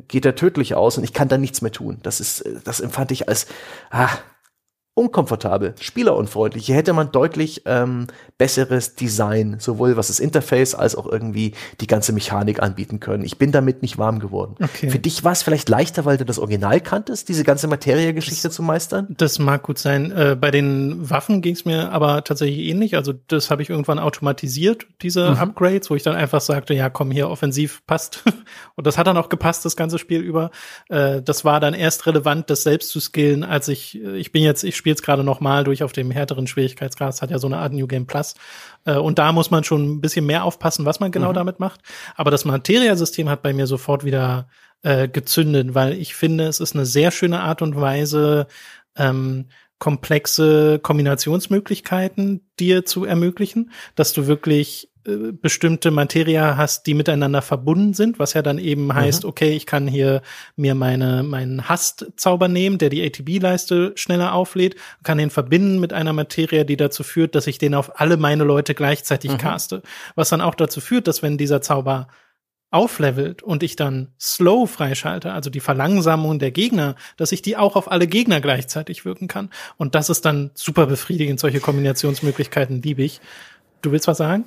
geht 0.09 0.25
er 0.25 0.35
tödlich 0.35 0.75
aus 0.75 0.99
und 0.99 1.05
ich 1.05 1.12
kann 1.12 1.29
da 1.29 1.39
nichts 1.39 1.62
mehr 1.62 1.73
tun. 1.73 1.99
Das 2.03 2.21
ist, 2.21 2.45
das 2.65 2.81
empfand 2.81 3.11
ich 3.12 3.29
als, 3.29 3.47
ah, 3.91 4.11
unkomfortabel, 4.95 5.75
spielerunfreundlich. 5.81 6.66
Hier 6.66 6.77
hätte 6.77 6.93
man 6.93 7.11
deutlich 7.11 7.62
ähm, 7.66 8.07
besseres 8.39 8.95
Design, 8.95 9.57
sowohl 9.59 9.97
was 9.97 10.07
das 10.07 10.21
Interface 10.21 10.77
als 10.77 10.95
auch 10.95 11.07
irgendwie 11.11 11.55
die 11.81 11.89
ganze 11.89 12.12
Mechanik 12.12 12.62
anbieten 12.62 13.01
können. 13.01 13.25
Ich 13.25 13.37
bin 13.37 13.51
damit 13.51 13.83
nicht 13.83 13.99
warm 13.99 14.21
geworden. 14.21 14.55
Okay. 14.62 14.91
Für 14.91 15.01
dich 15.01 15.25
war 15.25 15.33
es 15.33 15.43
vielleicht 15.43 15.69
leichter, 15.69 16.05
weil 16.05 16.16
du 16.16 16.25
das 16.25 16.39
Original 16.39 16.81
kanntest, 16.81 17.29
diese 17.29 17.43
ganze 17.43 17.66
Materie-Geschichte 17.66 18.51
zu 18.51 18.62
meistern? 18.62 19.15
Das 19.19 19.41
mag 19.41 19.65
gut 19.65 19.79
sein. 19.79 20.12
Äh, 20.12 20.37
bei 20.41 20.53
den 20.53 21.11
Waffen 21.11 21.43
ging 21.43 21.55
es 21.55 21.65
mir 21.65 21.91
aber 21.91 22.23
tatsächlich 22.23 22.61
ähnlich. 22.61 22.97
Also 22.97 23.15
das 23.27 23.51
habe 23.51 23.62
ich 23.62 23.71
irgendwann 23.71 23.99
automatisiert, 23.99 24.87
diese 25.03 25.33
mhm. 25.33 25.39
Upgrades, 25.39 25.91
wo 25.91 25.97
ich 25.97 26.05
dann 26.05 26.15
einfach 26.15 26.41
sagte, 26.41 26.73
ja 26.73 26.89
komm 26.89 27.11
hier, 27.11 27.31
offensiv 27.31 27.83
passt. 27.87 28.23
Und 28.77 28.87
das 28.87 28.97
hat 28.97 29.09
dann 29.09 29.16
auch 29.16 29.29
gepasst, 29.29 29.65
das 29.65 29.75
ganze 29.75 29.99
Spiel 29.99 30.21
über. 30.21 30.53
Äh, 30.89 31.21
das 31.21 31.45
war 31.45 31.59
dann 31.59 31.75
erst 31.75 32.07
relevant, 32.07 32.49
das 32.49 32.62
selbst 32.62 32.91
zu 32.91 33.01
skillen, 33.01 33.43
als 33.43 33.66
ich, 33.66 34.01
äh, 34.01 34.16
ich 34.19 34.31
bin 34.31 34.45
jetzt, 34.45 34.62
ich 34.62 34.77
spiele 34.85 34.97
es 34.97 35.02
gerade 35.02 35.24
noch 35.24 35.40
mal 35.40 35.65
durch 35.65 35.82
auf 35.82 35.93
dem 35.93 36.11
härteren 36.11 36.47
Schwierigkeitsgrad. 36.47 37.15
Es 37.15 37.23
hat 37.23 37.31
ja 37.31 37.39
so 37.39 37.47
eine 37.47 37.56
Art 37.56 37.73
New 37.73 37.86
Game 37.86 38.06
Plus. 38.06 38.35
Äh, 38.85 38.97
und 38.97 39.19
da 39.19 39.32
muss 39.32 39.51
man 39.51 39.65
schon 39.65 39.97
ein 39.97 40.01
bisschen 40.02 40.27
mehr 40.27 40.44
aufpassen, 40.44 40.85
was 40.85 41.01
man 41.01 41.11
genau 41.11 41.31
mhm. 41.31 41.35
damit 41.35 41.59
macht. 41.59 41.81
Aber 42.16 42.31
das 42.31 42.44
Materia-System 42.44 43.31
hat 43.31 43.40
bei 43.40 43.55
mir 43.55 43.66
sofort 43.66 44.05
wieder 44.05 44.47
äh, 44.82 45.09
gezündet, 45.09 45.74
weil 45.74 45.94
ich 45.94 46.15
finde, 46.15 46.44
es 46.44 46.61
ist 46.61 46.74
eine 46.74 46.85
sehr 46.85 47.11
schöne 47.11 47.40
Art 47.40 47.62
und 47.62 47.81
Weise, 47.81 48.47
ähm, 48.94 49.47
komplexe 49.78 50.78
Kombinationsmöglichkeiten 50.81 52.47
dir 52.61 52.85
zu 52.85 53.06
ermöglichen, 53.06 53.70
dass 53.94 54.12
du 54.12 54.27
wirklich 54.27 54.90
äh, 55.06 55.32
bestimmte 55.32 55.90
Materia 55.90 56.56
hast, 56.56 56.86
die 56.86 56.94
miteinander 56.94 57.43
verbunden 57.43 57.93
sind, 57.93 58.18
was 58.18 58.32
ja 58.32 58.43
dann 58.43 58.59
eben 58.59 58.86
mhm. 58.86 58.94
heißt, 58.94 59.24
okay, 59.24 59.55
ich 59.55 59.66
kann 59.66 59.86
hier 59.86 60.22
mir 60.56 60.74
meine, 60.74 61.22
meinen 61.22 61.68
Hast-Zauber 61.68 62.48
nehmen, 62.48 62.78
der 62.78 62.89
die 62.89 63.05
ATB-Leiste 63.05 63.93
schneller 63.97 64.32
auflädt, 64.32 64.76
kann 65.02 65.18
den 65.18 65.31
verbinden 65.31 65.78
mit 65.78 65.93
einer 65.93 66.12
Materie, 66.12 66.64
die 66.64 66.76
dazu 66.76 67.02
führt, 67.02 67.35
dass 67.35 67.47
ich 67.47 67.59
den 67.59 67.74
auf 67.74 68.01
alle 68.01 68.16
meine 68.16 68.44
Leute 68.44 68.74
gleichzeitig 68.74 69.32
mhm. 69.32 69.39
caste. 69.39 69.82
Was 70.14 70.31
dann 70.31 70.40
auch 70.40 70.55
dazu 70.55 70.81
führt, 70.81 71.06
dass 71.06 71.22
wenn 71.22 71.36
dieser 71.36 71.60
Zauber 71.60 72.09
auflevelt 72.70 73.43
und 73.43 73.62
ich 73.62 73.76
dann 73.76 74.09
Slow 74.18 74.66
freischalte, 74.66 75.32
also 75.32 75.48
die 75.48 75.60
Verlangsamung 75.60 76.40
der 76.40 76.51
Gegner, 76.51 76.97
dass 77.16 77.31
ich 77.31 77.40
die 77.40 77.56
auch 77.56 77.76
auf 77.76 77.90
alle 77.90 78.09
Gegner 78.09 78.40
gleichzeitig 78.40 79.05
wirken 79.05 79.28
kann. 79.28 79.51
Und 79.76 79.94
das 79.94 80.10
ist 80.10 80.24
dann 80.24 80.51
super 80.55 80.86
befriedigend. 80.86 81.39
Solche 81.39 81.60
Kombinationsmöglichkeiten 81.60 82.82
liebe 82.82 83.02
ich. 83.02 83.20
Du 83.82 83.93
willst 83.93 84.09
was 84.09 84.18
sagen? 84.18 84.44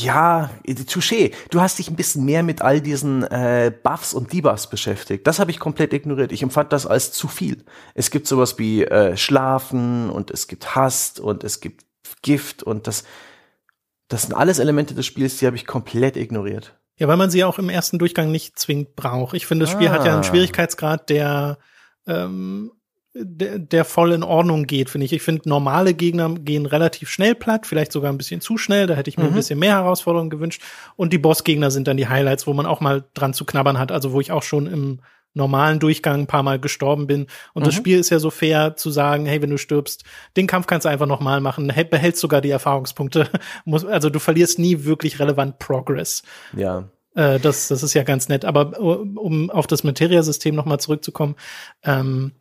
Ja, 0.00 0.50
touché. 0.64 1.32
Du 1.50 1.60
hast 1.60 1.78
dich 1.78 1.88
ein 1.88 1.96
bisschen 1.96 2.24
mehr 2.24 2.42
mit 2.42 2.62
all 2.62 2.80
diesen 2.80 3.22
äh, 3.24 3.72
Buffs 3.82 4.14
und 4.14 4.32
Debuffs 4.32 4.68
beschäftigt. 4.68 5.26
Das 5.26 5.38
habe 5.38 5.50
ich 5.50 5.58
komplett 5.58 5.92
ignoriert. 5.92 6.32
Ich 6.32 6.42
empfand 6.42 6.72
das 6.72 6.86
als 6.86 7.12
zu 7.12 7.28
viel. 7.28 7.64
Es 7.94 8.10
gibt 8.10 8.26
sowas 8.26 8.58
wie 8.58 8.84
äh, 8.84 9.16
Schlafen 9.16 10.10
und 10.10 10.30
es 10.30 10.46
gibt 10.46 10.74
Hast 10.74 11.20
und 11.20 11.44
es 11.44 11.60
gibt 11.60 11.84
Gift 12.22 12.62
und 12.62 12.86
das, 12.86 13.04
das 14.08 14.22
sind 14.22 14.34
alles 14.34 14.58
Elemente 14.58 14.94
des 14.94 15.06
Spiels, 15.06 15.38
die 15.38 15.46
habe 15.46 15.56
ich 15.56 15.66
komplett 15.66 16.16
ignoriert. 16.16 16.78
Ja, 16.96 17.08
weil 17.08 17.16
man 17.16 17.30
sie 17.30 17.44
auch 17.44 17.58
im 17.58 17.68
ersten 17.68 17.98
Durchgang 17.98 18.30
nicht 18.30 18.58
zwingend 18.58 18.94
braucht. 18.94 19.34
Ich 19.34 19.46
finde, 19.46 19.64
das 19.64 19.72
Spiel 19.72 19.88
ah. 19.88 19.92
hat 19.92 20.04
ja 20.04 20.12
einen 20.12 20.20
ah. 20.20 20.24
Schwierigkeitsgrad, 20.24 21.10
der 21.10 21.58
ähm, 22.06 22.72
der, 23.14 23.58
der 23.60 23.84
voll 23.84 24.12
in 24.12 24.22
Ordnung 24.24 24.64
geht, 24.64 24.90
finde 24.90 25.04
ich. 25.04 25.12
Ich 25.12 25.22
finde, 25.22 25.48
normale 25.48 25.94
Gegner 25.94 26.34
gehen 26.34 26.66
relativ 26.66 27.08
schnell 27.08 27.34
platt, 27.34 27.66
vielleicht 27.66 27.92
sogar 27.92 28.12
ein 28.12 28.18
bisschen 28.18 28.40
zu 28.40 28.58
schnell. 28.58 28.86
Da 28.86 28.94
hätte 28.94 29.08
ich 29.08 29.16
mir 29.16 29.24
mhm. 29.24 29.30
ein 29.30 29.36
bisschen 29.36 29.58
mehr 29.58 29.74
Herausforderungen 29.74 30.30
gewünscht. 30.30 30.62
Und 30.96 31.12
die 31.12 31.18
Bossgegner 31.18 31.70
sind 31.70 31.86
dann 31.86 31.96
die 31.96 32.08
Highlights, 32.08 32.46
wo 32.46 32.52
man 32.52 32.66
auch 32.66 32.80
mal 32.80 33.04
dran 33.14 33.32
zu 33.32 33.44
knabbern 33.44 33.78
hat. 33.78 33.92
Also 33.92 34.12
wo 34.12 34.20
ich 34.20 34.32
auch 34.32 34.42
schon 34.42 34.66
im 34.66 35.00
normalen 35.32 35.80
Durchgang 35.80 36.20
ein 36.20 36.26
paar 36.26 36.42
Mal 36.42 36.58
gestorben 36.58 37.06
bin. 37.06 37.26
Und 37.52 37.62
mhm. 37.62 37.66
das 37.66 37.74
Spiel 37.74 37.98
ist 37.98 38.10
ja 38.10 38.18
so 38.18 38.30
fair 38.30 38.76
zu 38.76 38.90
sagen, 38.90 39.26
hey, 39.26 39.40
wenn 39.42 39.50
du 39.50 39.58
stirbst, 39.58 40.04
den 40.36 40.46
Kampf 40.46 40.66
kannst 40.66 40.84
du 40.84 40.88
einfach 40.88 41.06
nochmal 41.06 41.40
machen, 41.40 41.72
behältst 41.90 42.20
sogar 42.20 42.40
die 42.40 42.50
Erfahrungspunkte. 42.50 43.28
also 43.88 44.10
du 44.10 44.18
verlierst 44.18 44.58
nie 44.58 44.84
wirklich 44.84 45.20
relevant 45.20 45.58
Progress. 45.58 46.22
Ja. 46.56 46.88
Äh, 47.14 47.38
das, 47.38 47.68
das 47.68 47.82
ist 47.82 47.94
ja 47.94 48.02
ganz 48.02 48.28
nett. 48.28 48.44
Aber 48.44 48.78
um 48.80 49.50
auf 49.50 49.66
das 49.66 49.84
Materia-System 49.84 50.54
nochmal 50.54 50.80
zurückzukommen, 50.80 51.36
ähm, 51.84 52.32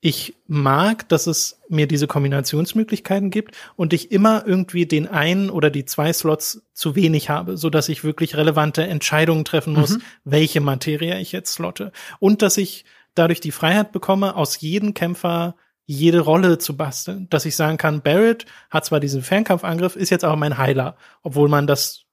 ich 0.00 0.34
mag, 0.46 1.08
dass 1.10 1.26
es 1.26 1.60
mir 1.68 1.86
diese 1.86 2.06
Kombinationsmöglichkeiten 2.06 3.30
gibt 3.30 3.54
und 3.76 3.92
ich 3.92 4.10
immer 4.10 4.46
irgendwie 4.46 4.86
den 4.86 5.06
einen 5.06 5.50
oder 5.50 5.68
die 5.70 5.84
zwei 5.84 6.12
Slots 6.12 6.62
zu 6.72 6.96
wenig 6.96 7.28
habe, 7.28 7.58
so 7.58 7.68
dass 7.68 7.90
ich 7.90 8.02
wirklich 8.02 8.36
relevante 8.36 8.82
Entscheidungen 8.82 9.44
treffen 9.44 9.74
muss, 9.74 9.98
mhm. 9.98 10.02
welche 10.24 10.60
Materie 10.60 11.20
ich 11.20 11.32
jetzt 11.32 11.52
slotte 11.52 11.92
und 12.18 12.40
dass 12.40 12.56
ich 12.56 12.84
dadurch 13.14 13.40
die 13.40 13.52
Freiheit 13.52 13.92
bekomme, 13.92 14.36
aus 14.36 14.60
jedem 14.60 14.94
Kämpfer 14.94 15.54
jede 15.84 16.20
Rolle 16.20 16.58
zu 16.58 16.76
basteln, 16.76 17.26
dass 17.30 17.44
ich 17.44 17.56
sagen 17.56 17.76
kann, 17.76 18.00
Barrett 18.00 18.46
hat 18.70 18.84
zwar 18.84 19.00
diesen 19.00 19.22
Fernkampfangriff, 19.22 19.96
ist 19.96 20.10
jetzt 20.10 20.24
aber 20.24 20.36
mein 20.36 20.56
Heiler, 20.56 20.96
obwohl 21.22 21.48
man 21.48 21.66
das 21.66 22.04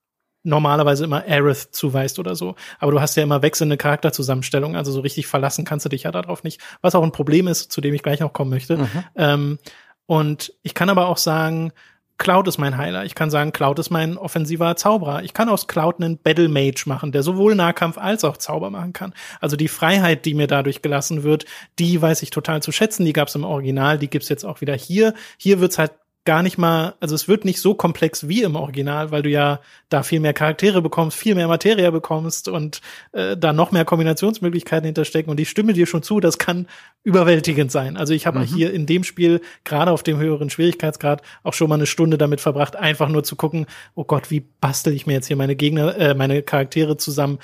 normalerweise 0.42 1.04
immer 1.04 1.24
Aerith 1.24 1.68
zuweist 1.72 2.18
oder 2.18 2.34
so. 2.34 2.54
Aber 2.78 2.92
du 2.92 3.00
hast 3.00 3.16
ja 3.16 3.22
immer 3.22 3.42
wechselnde 3.42 3.76
Charakterzusammenstellungen, 3.76 4.76
also 4.76 4.92
so 4.92 5.00
richtig 5.00 5.26
verlassen 5.26 5.64
kannst 5.64 5.84
du 5.84 5.90
dich 5.90 6.04
ja 6.04 6.12
darauf 6.12 6.44
nicht, 6.44 6.60
was 6.80 6.94
auch 6.94 7.02
ein 7.02 7.12
Problem 7.12 7.48
ist, 7.48 7.72
zu 7.72 7.80
dem 7.80 7.94
ich 7.94 8.02
gleich 8.02 8.20
noch 8.20 8.32
kommen 8.32 8.50
möchte. 8.50 8.78
Mhm. 8.78 8.88
Ähm, 9.16 9.58
und 10.06 10.54
ich 10.62 10.74
kann 10.74 10.88
aber 10.88 11.08
auch 11.08 11.18
sagen, 11.18 11.72
Cloud 12.18 12.48
ist 12.48 12.58
mein 12.58 12.76
Heiler. 12.76 13.04
Ich 13.04 13.14
kann 13.14 13.30
sagen, 13.30 13.52
Cloud 13.52 13.78
ist 13.78 13.90
mein 13.90 14.18
offensiver 14.18 14.74
Zauberer. 14.74 15.22
Ich 15.22 15.34
kann 15.34 15.48
aus 15.48 15.68
Cloud 15.68 16.00
einen 16.00 16.18
Battle 16.18 16.48
Mage 16.48 16.84
machen, 16.86 17.12
der 17.12 17.22
sowohl 17.22 17.54
Nahkampf 17.54 17.96
als 17.96 18.24
auch 18.24 18.36
Zauber 18.36 18.70
machen 18.70 18.92
kann. 18.92 19.14
Also 19.40 19.56
die 19.56 19.68
Freiheit, 19.68 20.24
die 20.24 20.34
mir 20.34 20.48
dadurch 20.48 20.82
gelassen 20.82 21.22
wird, 21.22 21.46
die 21.78 22.02
weiß 22.02 22.22
ich 22.22 22.30
total 22.30 22.60
zu 22.60 22.72
schätzen. 22.72 23.04
Die 23.04 23.12
gab's 23.12 23.36
im 23.36 23.44
Original, 23.44 23.98
die 23.98 24.10
gibt's 24.10 24.28
jetzt 24.28 24.44
auch 24.44 24.60
wieder 24.60 24.74
hier. 24.74 25.14
Hier 25.36 25.60
wird's 25.60 25.78
halt 25.78 25.92
gar 26.28 26.42
nicht 26.42 26.58
mal, 26.58 26.92
also 27.00 27.14
es 27.14 27.26
wird 27.26 27.46
nicht 27.46 27.58
so 27.58 27.72
komplex 27.72 28.28
wie 28.28 28.42
im 28.42 28.54
Original, 28.54 29.10
weil 29.10 29.22
du 29.22 29.30
ja 29.30 29.60
da 29.88 30.02
viel 30.02 30.20
mehr 30.20 30.34
Charaktere 30.34 30.82
bekommst, 30.82 31.16
viel 31.16 31.34
mehr 31.34 31.48
Materie 31.48 31.90
bekommst 31.90 32.48
und 32.48 32.82
äh, 33.12 33.34
da 33.34 33.54
noch 33.54 33.72
mehr 33.72 33.86
Kombinationsmöglichkeiten 33.86 34.84
hinterstecken. 34.84 35.30
Und 35.30 35.40
ich 35.40 35.48
stimme 35.48 35.72
dir 35.72 35.86
schon 35.86 36.02
zu, 36.02 36.20
das 36.20 36.36
kann 36.36 36.66
überwältigend 37.02 37.72
sein. 37.72 37.96
Also 37.96 38.12
ich 38.12 38.26
habe 38.26 38.40
mhm. 38.40 38.44
hier 38.44 38.74
in 38.74 38.84
dem 38.84 39.04
Spiel, 39.04 39.40
gerade 39.64 39.90
auf 39.90 40.02
dem 40.02 40.18
höheren 40.18 40.50
Schwierigkeitsgrad, 40.50 41.22
auch 41.44 41.54
schon 41.54 41.70
mal 41.70 41.76
eine 41.76 41.86
Stunde 41.86 42.18
damit 42.18 42.42
verbracht, 42.42 42.76
einfach 42.76 43.08
nur 43.08 43.24
zu 43.24 43.34
gucken, 43.34 43.64
oh 43.94 44.04
Gott, 44.04 44.30
wie 44.30 44.40
bastel 44.60 44.92
ich 44.92 45.06
mir 45.06 45.14
jetzt 45.14 45.28
hier 45.28 45.36
meine 45.36 45.56
Gegner, 45.56 45.96
äh, 45.96 46.12
meine 46.12 46.42
Charaktere 46.42 46.98
zusammen, 46.98 47.38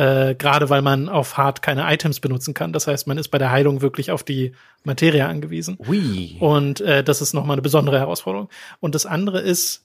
äh, 0.00 0.34
gerade 0.34 0.70
weil 0.70 0.80
man 0.80 1.10
auf 1.10 1.36
Hard 1.36 1.60
keine 1.60 1.92
Items 1.92 2.20
benutzen 2.20 2.54
kann. 2.54 2.72
Das 2.72 2.86
heißt, 2.86 3.06
man 3.06 3.18
ist 3.18 3.28
bei 3.28 3.36
der 3.36 3.50
Heilung 3.50 3.82
wirklich 3.82 4.10
auf 4.10 4.22
die 4.22 4.52
Materie 4.82 5.26
angewiesen. 5.26 5.76
Ui. 5.86 6.36
Und 6.40 6.80
äh, 6.80 7.04
das 7.04 7.20
ist 7.20 7.34
nochmal 7.34 7.56
eine 7.56 7.62
besondere 7.62 7.98
Herausforderung. 7.98 8.48
Und 8.80 8.94
das 8.94 9.04
andere 9.04 9.40
ist, 9.40 9.84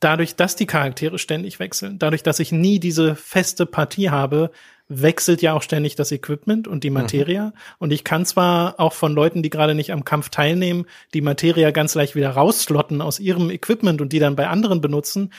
dadurch, 0.00 0.34
dass 0.34 0.56
die 0.56 0.64
Charaktere 0.64 1.18
ständig 1.18 1.60
wechseln, 1.60 1.98
dadurch, 1.98 2.22
dass 2.22 2.40
ich 2.40 2.52
nie 2.52 2.78
diese 2.78 3.16
feste 3.16 3.66
Partie 3.66 4.08
habe, 4.08 4.50
wechselt 4.88 5.42
ja 5.42 5.52
auch 5.52 5.62
ständig 5.62 5.94
das 5.94 6.10
Equipment 6.10 6.66
und 6.66 6.82
die 6.82 6.90
mhm. 6.90 6.94
Materie. 6.94 7.42
Mhm. 7.42 7.52
Und 7.78 7.92
ich 7.92 8.02
kann 8.02 8.24
zwar 8.24 8.80
auch 8.80 8.94
von 8.94 9.12
Leuten, 9.12 9.42
die 9.42 9.50
gerade 9.50 9.74
nicht 9.74 9.92
am 9.92 10.06
Kampf 10.06 10.30
teilnehmen, 10.30 10.86
die 11.12 11.20
Materie 11.20 11.70
ganz 11.72 11.94
leicht 11.94 12.14
wieder 12.14 12.30
rausslotten 12.30 13.02
aus 13.02 13.20
ihrem 13.20 13.50
Equipment 13.50 14.00
und 14.00 14.12
die 14.14 14.20
dann 14.20 14.36
bei 14.36 14.48
anderen 14.48 14.80
benutzen. 14.80 15.32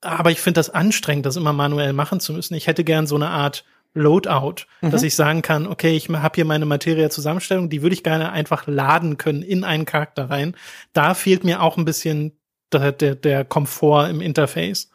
Aber 0.00 0.30
ich 0.30 0.40
finde 0.40 0.58
das 0.58 0.70
anstrengend, 0.70 1.26
das 1.26 1.36
immer 1.36 1.52
manuell 1.52 1.92
machen 1.92 2.20
zu 2.20 2.32
müssen. 2.32 2.54
Ich 2.54 2.66
hätte 2.66 2.84
gern 2.84 3.06
so 3.06 3.16
eine 3.16 3.28
Art 3.28 3.64
Loadout, 3.94 4.66
mhm. 4.80 4.90
dass 4.90 5.02
ich 5.02 5.14
sagen 5.14 5.42
kann, 5.42 5.66
okay, 5.66 5.96
ich 5.96 6.08
habe 6.08 6.34
hier 6.34 6.44
meine 6.44 6.66
Materie-Zusammenstellung, 6.66 7.68
die 7.68 7.82
würde 7.82 7.94
ich 7.94 8.04
gerne 8.04 8.30
einfach 8.32 8.66
laden 8.66 9.16
können 9.16 9.42
in 9.42 9.64
einen 9.64 9.86
Charakter 9.86 10.30
rein. 10.30 10.54
Da 10.92 11.14
fehlt 11.14 11.42
mir 11.42 11.62
auch 11.62 11.76
ein 11.76 11.84
bisschen 11.84 12.38
der, 12.72 12.92
der, 12.92 13.14
der 13.14 13.44
Komfort 13.44 14.08
im 14.08 14.20
Interface. 14.20 14.90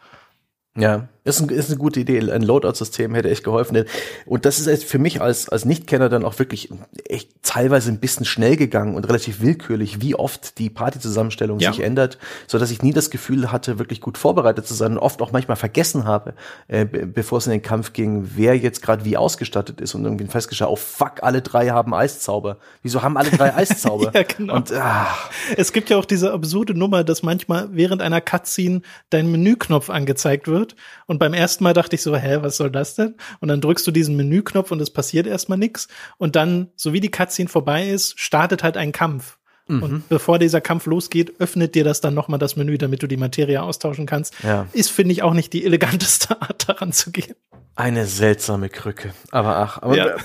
Ja, 0.77 1.07
ist, 1.23 1.41
ein, 1.41 1.49
ist 1.49 1.69
eine 1.69 1.77
gute 1.77 1.99
Idee. 1.99 2.19
Ein 2.19 2.41
Loadout-System 2.41 3.15
hätte 3.15 3.29
echt 3.29 3.43
geholfen. 3.43 3.85
Und 4.25 4.45
das 4.45 4.59
ist 4.59 4.83
für 4.83 4.99
mich 4.99 5.21
als, 5.21 5.47
als 5.49 5.65
Nicht-Kenner 5.65 6.09
dann 6.09 6.25
auch 6.25 6.39
wirklich 6.39 6.69
echt 7.07 7.29
teilweise 7.43 7.91
ein 7.91 7.99
bisschen 7.99 8.25
schnell 8.25 8.57
gegangen 8.57 8.95
und 8.95 9.07
relativ 9.07 9.41
willkürlich, 9.41 10.01
wie 10.01 10.15
oft 10.15 10.57
die 10.59 10.69
Partyzusammenstellung 10.69 11.59
ja. 11.59 11.71
sich 11.71 11.83
ändert, 11.83 12.17
so 12.47 12.59
dass 12.59 12.71
ich 12.71 12.81
nie 12.81 12.91
das 12.91 13.09
Gefühl 13.09 13.51
hatte, 13.51 13.79
wirklich 13.79 14.01
gut 14.01 14.17
vorbereitet 14.17 14.67
zu 14.67 14.73
sein 14.73 14.93
und 14.93 14.97
oft 14.97 15.21
auch 15.21 15.31
manchmal 15.31 15.57
vergessen 15.57 16.05
habe, 16.05 16.33
äh, 16.67 16.85
bevor 16.85 17.37
es 17.37 17.45
in 17.47 17.51
den 17.51 17.61
Kampf 17.61 17.93
ging, 17.93 18.31
wer 18.35 18.57
jetzt 18.57 18.81
gerade 18.81 19.05
wie 19.05 19.15
ausgestattet 19.15 19.79
ist 19.79 19.95
und 19.95 20.03
irgendwie 20.03 20.25
festgestellt, 20.25 20.71
oh 20.71 20.75
fuck, 20.75 21.23
alle 21.23 21.41
drei 21.41 21.69
haben 21.69 21.93
Eiszauber. 21.93 22.57
Wieso 22.81 23.01
haben 23.01 23.17
alle 23.17 23.31
drei 23.31 23.53
Eiszauber? 23.55 24.11
ja, 24.13 24.23
genau. 24.23 24.55
Und, 24.55 24.73
ah. 24.73 25.07
Es 25.55 25.71
gibt 25.71 25.89
ja 25.89 25.97
auch 25.97 26.05
diese 26.05 26.33
absurde 26.33 26.73
Nummer, 26.73 27.03
dass 27.03 27.23
manchmal 27.23 27.69
während 27.71 28.01
einer 28.01 28.19
Cutscene 28.19 28.81
dein 29.09 29.31
Menüknopf 29.31 29.89
angezeigt 29.89 30.47
wird 30.47 30.75
und 31.13 31.19
beim 31.19 31.35
ersten 31.35 31.63
Mal 31.63 31.75
dachte 31.75 31.95
ich 31.95 32.01
so, 32.01 32.15
hä, 32.15 32.39
was 32.41 32.57
soll 32.57 32.71
das 32.71 32.95
denn? 32.95 33.13
Und 33.39 33.49
dann 33.49 33.61
drückst 33.61 33.85
du 33.85 33.91
diesen 33.91 34.15
Menüknopf 34.15 34.71
und 34.71 34.81
es 34.81 34.89
passiert 34.89 35.27
erstmal 35.27 35.59
nichts. 35.59 35.87
Und 36.17 36.35
dann, 36.35 36.69
so 36.75 36.91
wie 36.91 37.01
die 37.01 37.11
Cutscene 37.11 37.49
vorbei 37.49 37.87
ist, 37.87 38.19
startet 38.19 38.63
halt 38.63 38.77
ein 38.77 38.91
Kampf. 38.91 39.37
Mhm. 39.67 39.83
Und 39.83 40.09
bevor 40.09 40.39
dieser 40.39 40.59
Kampf 40.59 40.87
losgeht, 40.87 41.39
öffnet 41.39 41.75
dir 41.75 41.83
das 41.83 42.01
dann 42.01 42.15
nochmal 42.15 42.39
das 42.39 42.55
Menü, 42.55 42.79
damit 42.79 43.03
du 43.03 43.07
die 43.07 43.15
Materie 43.15 43.61
austauschen 43.61 44.07
kannst. 44.07 44.33
Ja. 44.41 44.65
Ist, 44.73 44.89
finde 44.89 45.11
ich, 45.11 45.21
auch 45.21 45.35
nicht 45.35 45.53
die 45.53 45.63
eleganteste 45.63 46.31
Art, 46.41 46.67
daran 46.67 46.93
zu 46.93 47.11
gehen. 47.11 47.35
Eine 47.75 48.07
seltsame 48.07 48.69
Krücke. 48.69 49.13
Aber 49.29 49.57
ach, 49.57 49.83
aber, 49.83 49.95
ja. 49.95 50.15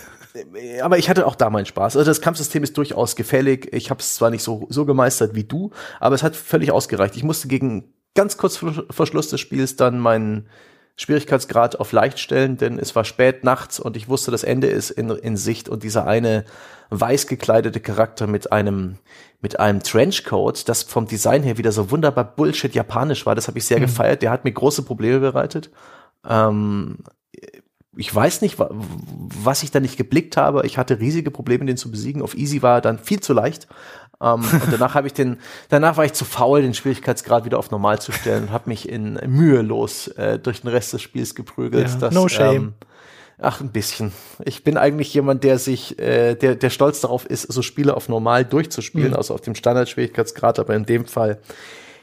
aber 0.82 0.96
ich 0.96 1.10
hatte 1.10 1.26
auch 1.26 1.34
da 1.34 1.50
meinen 1.50 1.66
Spaß. 1.66 1.98
Also 1.98 2.10
das 2.10 2.22
Kampfsystem 2.22 2.62
ist 2.62 2.78
durchaus 2.78 3.14
gefällig. 3.14 3.68
Ich 3.74 3.90
habe 3.90 4.00
es 4.00 4.14
zwar 4.14 4.30
nicht 4.30 4.42
so, 4.42 4.66
so 4.70 4.86
gemeistert 4.86 5.34
wie 5.34 5.44
du, 5.44 5.70
aber 6.00 6.14
es 6.14 6.22
hat 6.22 6.34
völlig 6.34 6.72
ausgereicht. 6.72 7.14
Ich 7.14 7.24
musste 7.24 7.46
gegen 7.46 7.92
ganz 8.14 8.38
kurz 8.38 8.56
vor 8.56 9.06
Schluss 9.06 9.28
des 9.28 9.38
Spiels 9.38 9.76
dann 9.76 9.98
meinen 9.98 10.48
Schwierigkeitsgrad 11.00 11.78
auf 11.78 11.92
leicht 11.92 12.18
stellen, 12.18 12.56
denn 12.56 12.78
es 12.78 12.94
war 12.96 13.04
spät 13.04 13.44
nachts 13.44 13.78
und 13.78 13.96
ich 13.96 14.08
wusste, 14.08 14.30
das 14.32 14.42
Ende 14.42 14.66
ist 14.66 14.90
in, 14.90 15.10
in 15.10 15.36
Sicht 15.36 15.68
und 15.68 15.84
dieser 15.84 16.06
eine 16.06 16.44
weiß 16.90 17.28
gekleidete 17.28 17.80
Charakter 17.80 18.26
mit 18.26 18.50
einem 18.52 18.98
mit 19.40 19.60
einem 19.60 19.82
Trenchcoat, 19.82 20.68
das 20.68 20.82
vom 20.82 21.06
Design 21.06 21.44
her 21.44 21.56
wieder 21.56 21.70
so 21.70 21.92
wunderbar 21.92 22.24
Bullshit 22.24 22.74
japanisch 22.74 23.24
war, 23.24 23.36
das 23.36 23.46
habe 23.46 23.58
ich 23.58 23.66
sehr 23.66 23.78
mhm. 23.78 23.82
gefeiert. 23.82 24.22
Der 24.22 24.32
hat 24.32 24.44
mir 24.44 24.50
große 24.50 24.82
Probleme 24.82 25.20
bereitet. 25.20 25.70
Ähm, 26.28 26.98
ich 27.96 28.14
weiß 28.14 28.42
nicht, 28.42 28.56
was 28.58 29.62
ich 29.62 29.70
da 29.70 29.80
nicht 29.80 29.96
geblickt 29.96 30.36
habe. 30.36 30.66
Ich 30.66 30.78
hatte 30.78 31.00
riesige 31.00 31.30
Probleme, 31.30 31.64
den 31.64 31.76
zu 31.76 31.90
besiegen. 31.90 32.22
Auf 32.22 32.36
Easy 32.36 32.62
war 32.62 32.76
er 32.76 32.80
dann 32.80 32.98
viel 32.98 33.20
zu 33.20 33.32
leicht. 33.32 33.66
Ähm, 34.20 34.40
und 34.40 34.62
danach 34.72 34.94
habe 34.94 35.06
ich 35.06 35.14
den, 35.14 35.38
danach 35.68 35.96
war 35.96 36.04
ich 36.04 36.12
zu 36.12 36.24
faul, 36.24 36.62
den 36.62 36.74
Schwierigkeitsgrad 36.74 37.44
wieder 37.44 37.58
auf 37.58 37.70
normal 37.70 38.00
zu 38.00 38.12
stellen 38.12 38.44
und 38.44 38.52
habe 38.52 38.68
mich 38.68 38.88
in 38.88 39.14
mühelos 39.26 40.08
äh, 40.08 40.38
durch 40.38 40.62
den 40.62 40.68
Rest 40.68 40.92
des 40.92 41.02
Spiels 41.02 41.34
geprügelt. 41.34 41.88
Ja, 41.88 41.96
das, 41.96 42.14
no 42.14 42.28
shame. 42.28 42.56
Ähm, 42.56 42.74
ach, 43.38 43.60
ein 43.60 43.70
bisschen. 43.70 44.12
Ich 44.44 44.64
bin 44.64 44.76
eigentlich 44.76 45.12
jemand, 45.14 45.44
der 45.44 45.58
sich, 45.58 45.98
äh, 45.98 46.34
der, 46.34 46.56
der 46.56 46.70
stolz 46.70 47.00
darauf 47.00 47.24
ist, 47.24 47.50
so 47.50 47.62
Spiele 47.62 47.96
auf 47.96 48.08
normal 48.08 48.44
durchzuspielen, 48.44 49.10
mhm. 49.10 49.16
also 49.16 49.34
auf 49.34 49.40
dem 49.40 49.54
Standardschwierigkeitsgrad, 49.54 50.58
aber 50.58 50.74
in 50.74 50.84
dem 50.84 51.06
Fall, 51.06 51.38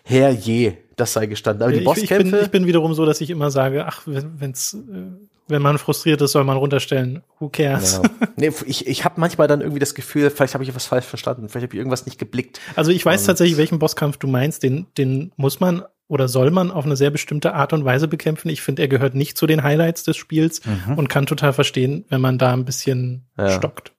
herrje, 0.03 0.78
das 0.95 1.14
sei 1.14 1.26
gestanden. 1.26 1.64
Aber 1.64 1.72
die 1.72 1.80
ich, 1.80 1.86
Bosskämpfe. 1.86 2.28
Ich 2.28 2.32
bin, 2.32 2.41
ich 2.41 2.52
bin 2.52 2.68
wiederum 2.68 2.94
so, 2.94 3.06
dass 3.06 3.22
ich 3.22 3.30
immer 3.30 3.52
sage, 3.52 3.86
ach, 3.86 4.03
wenn, 4.06 4.40
wenn's, 4.40 4.74
äh, 4.74 5.35
wenn 5.47 5.61
man 5.61 5.77
frustriert 5.77 6.22
ist, 6.22 6.31
soll 6.31 6.43
man 6.43 6.57
runterstellen. 6.57 7.23
Who 7.39 7.49
cares? 7.49 8.01
Ja. 8.03 8.09
Nee, 8.38 8.51
ich 8.65 8.88
ich 8.88 9.05
habe 9.05 9.19
manchmal 9.19 9.47
dann 9.47 9.61
irgendwie 9.61 9.80
das 9.80 9.95
Gefühl, 9.95 10.30
vielleicht 10.30 10.53
habe 10.53 10.63
ich 10.63 10.69
etwas 10.69 10.88
falsch 10.88 11.05
verstanden, 11.05 11.49
vielleicht 11.49 11.67
habe 11.67 11.76
ich 11.76 11.80
irgendwas 11.80 12.05
nicht 12.05 12.19
geblickt. 12.19 12.59
Also 12.76 12.91
ich 12.91 13.05
weiß 13.05 13.22
Und 13.22 13.27
tatsächlich, 13.27 13.57
welchen 13.57 13.80
Bosskampf 13.80 14.17
du 14.17 14.27
meinst. 14.27 14.63
Den, 14.63 14.88
den 14.97 15.31
muss 15.38 15.59
man 15.59 15.84
oder 16.07 16.27
soll 16.27 16.51
man 16.51 16.69
auf 16.72 16.85
eine 16.85 16.95
sehr 16.95 17.09
bestimmte 17.09 17.53
Art 17.53 17.73
und 17.73 17.84
Weise 17.84 18.07
bekämpfen. 18.07 18.49
Ich 18.49 18.61
finde, 18.61 18.84
er 18.84 18.88
gehört 18.88 19.15
nicht 19.15 19.38
zu 19.38 19.47
den 19.47 19.63
Highlights 19.63 20.03
des 20.03 20.17
Spiels 20.17 20.61
mhm. 20.65 20.97
und 20.97 21.09
kann 21.09 21.26
total 21.26 21.53
verstehen, 21.53 22.05
wenn 22.09 22.22
man 22.22 22.38
da 22.38 22.53
ein 22.53 22.65
bisschen 22.65 23.26
ja. 23.38 23.49
stockt. 23.49 23.94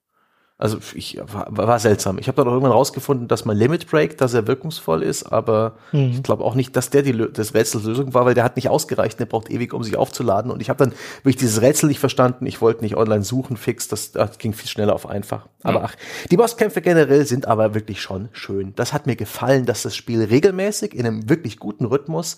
Also 0.59 0.79
ich 0.95 1.19
war, 1.31 1.45
war 1.49 1.77
seltsam. 1.77 2.17
Ich 2.17 2.27
habe 2.27 2.37
dann 2.37 2.47
auch 2.47 2.53
irgendwann 2.53 2.71
rausgefunden, 2.71 3.27
dass 3.27 3.45
mein 3.45 3.57
Limit 3.57 3.87
Break 3.91 4.17
da 4.17 4.27
sehr 4.27 4.47
wirkungsvoll 4.47 5.03
ist, 5.03 5.23
aber 5.31 5.77
mhm. 5.91 6.13
ich 6.13 6.23
glaube 6.23 6.43
auch 6.43 6.55
nicht, 6.55 6.75
dass 6.75 6.89
der 6.89 7.03
die 7.03 7.15
das 7.31 7.53
Rätsel 7.53 7.83
Lösung 7.83 8.15
war, 8.15 8.25
weil 8.25 8.33
der 8.33 8.43
hat 8.43 8.55
nicht 8.55 8.67
ausgereicht, 8.67 9.19
der 9.19 9.27
braucht 9.27 9.51
ewig, 9.51 9.71
um 9.71 9.83
sich 9.83 9.97
aufzuladen. 9.97 10.49
Und 10.49 10.59
ich 10.61 10.69
habe 10.69 10.83
dann 10.83 10.93
wirklich 11.17 11.35
dieses 11.35 11.61
Rätsel 11.61 11.89
nicht 11.89 11.99
verstanden. 11.99 12.47
Ich 12.47 12.59
wollte 12.59 12.83
nicht 12.83 12.97
online 12.97 13.23
suchen, 13.23 13.55
fix. 13.55 13.87
Das, 13.87 14.13
das 14.13 14.39
ging 14.39 14.53
viel 14.53 14.67
schneller 14.67 14.95
auf 14.95 15.07
einfach. 15.07 15.45
Aber 15.61 15.83
ach, 15.83 15.95
die 16.31 16.37
Bosskämpfe 16.37 16.81
generell 16.81 17.25
sind 17.27 17.47
aber 17.47 17.75
wirklich 17.75 18.01
schon 18.01 18.29
schön. 18.31 18.73
Das 18.75 18.93
hat 18.93 19.05
mir 19.05 19.15
gefallen, 19.15 19.67
dass 19.67 19.83
das 19.83 19.95
Spiel 19.95 20.23
regelmäßig 20.23 20.95
in 20.95 21.05
einem 21.05 21.29
wirklich 21.29 21.59
guten 21.59 21.85
Rhythmus 21.85 22.37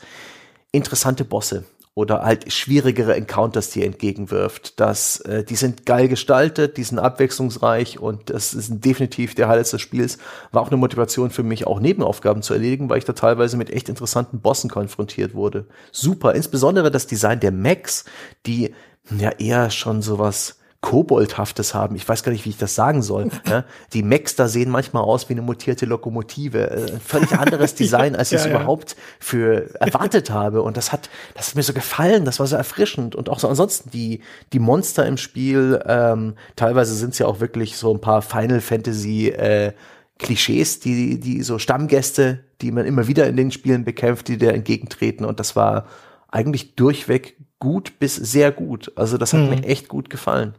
interessante 0.73 1.23
Bosse 1.23 1.63
oder 1.99 2.23
halt 2.23 2.49
schwierigere 2.53 3.13
Encounters 3.13 3.71
dir 3.71 3.85
entgegenwirft. 3.85 4.79
Das, 4.79 5.19
äh, 5.19 5.43
die 5.43 5.57
sind 5.57 5.85
geil 5.85 6.07
gestaltet, 6.07 6.77
die 6.77 6.83
sind 6.83 6.97
abwechslungsreich 6.97 7.99
und 7.99 8.29
das 8.29 8.53
ist 8.53 8.71
definitiv 8.85 9.35
der 9.35 9.49
Highlights 9.49 9.71
des 9.71 9.81
Spiels. 9.81 10.17
War 10.53 10.61
auch 10.61 10.69
eine 10.69 10.77
Motivation 10.77 11.29
für 11.29 11.43
mich, 11.43 11.67
auch 11.67 11.81
Nebenaufgaben 11.81 12.41
zu 12.41 12.53
erledigen, 12.53 12.89
weil 12.89 12.99
ich 12.99 13.03
da 13.03 13.11
teilweise 13.11 13.57
mit 13.57 13.69
echt 13.69 13.89
interessanten 13.89 14.39
Bossen 14.39 14.69
konfrontiert 14.69 15.33
wurde. 15.33 15.65
Super, 15.91 16.35
insbesondere 16.35 16.89
das 16.89 17.05
Design 17.05 17.41
der 17.41 17.51
Mechs, 17.51 18.05
die 18.45 18.73
ja 19.17 19.31
eher 19.31 19.69
schon 19.69 20.01
sowas 20.01 20.57
Koboldhaftes 20.81 21.73
haben. 21.73 21.97
Ich 21.97 22.07
weiß 22.07 22.23
gar 22.23 22.31
nicht, 22.31 22.45
wie 22.45 22.49
ich 22.49 22.57
das 22.57 22.73
sagen 22.73 23.01
soll. 23.01 23.29
Ja? 23.45 23.65
Die 23.93 24.01
Mechs 24.01 24.35
da 24.35 24.47
sehen 24.47 24.69
manchmal 24.69 25.03
aus 25.03 25.27
wie 25.27 25.33
eine 25.33 25.41
mutierte 25.41 25.85
Lokomotive. 25.85 26.71
Äh, 26.71 26.99
völlig 27.03 27.33
anderes 27.33 27.75
Design, 27.75 28.15
als 28.15 28.31
ich 28.31 28.37
es 28.37 28.45
ja, 28.45 28.51
überhaupt 28.51 28.95
für 29.19 29.75
erwartet 29.81 30.29
habe. 30.29 30.61
Und 30.61 30.77
das 30.77 30.93
hat, 30.93 31.09
das 31.35 31.49
hat 31.49 31.55
mir 31.55 31.63
so 31.63 31.73
gefallen. 31.73 32.23
Das 32.23 32.39
war 32.39 32.47
so 32.47 32.55
erfrischend. 32.55 33.13
Und 33.13 33.29
auch 33.29 33.39
so 33.39 33.49
ansonsten 33.49 33.89
die, 33.89 34.21
die 34.53 34.59
Monster 34.59 35.05
im 35.05 35.17
Spiel, 35.17 35.83
ähm, 35.85 36.35
teilweise 36.55 36.95
sind 36.95 37.11
es 37.11 37.19
ja 37.19 37.27
auch 37.27 37.41
wirklich 37.41 37.75
so 37.75 37.93
ein 37.93 37.99
paar 37.99 38.21
Final 38.21 38.61
Fantasy, 38.61 39.27
äh, 39.27 39.73
Klischees, 40.17 40.79
die, 40.79 41.19
die 41.19 41.43
so 41.43 41.59
Stammgäste, 41.59 42.39
die 42.61 42.71
man 42.71 42.85
immer 42.85 43.07
wieder 43.07 43.27
in 43.27 43.35
den 43.35 43.51
Spielen 43.51 43.83
bekämpft, 43.83 44.29
die 44.29 44.37
dir 44.37 44.53
entgegentreten. 44.53 45.25
Und 45.25 45.41
das 45.41 45.57
war 45.57 45.87
eigentlich 46.29 46.75
durchweg 46.75 47.35
gut 47.59 47.99
bis 47.99 48.15
sehr 48.15 48.53
gut. 48.53 48.93
Also 48.95 49.17
das 49.17 49.33
hat 49.33 49.41
hm. 49.41 49.49
mir 49.49 49.63
echt 49.65 49.89
gut 49.89 50.09
gefallen 50.09 50.55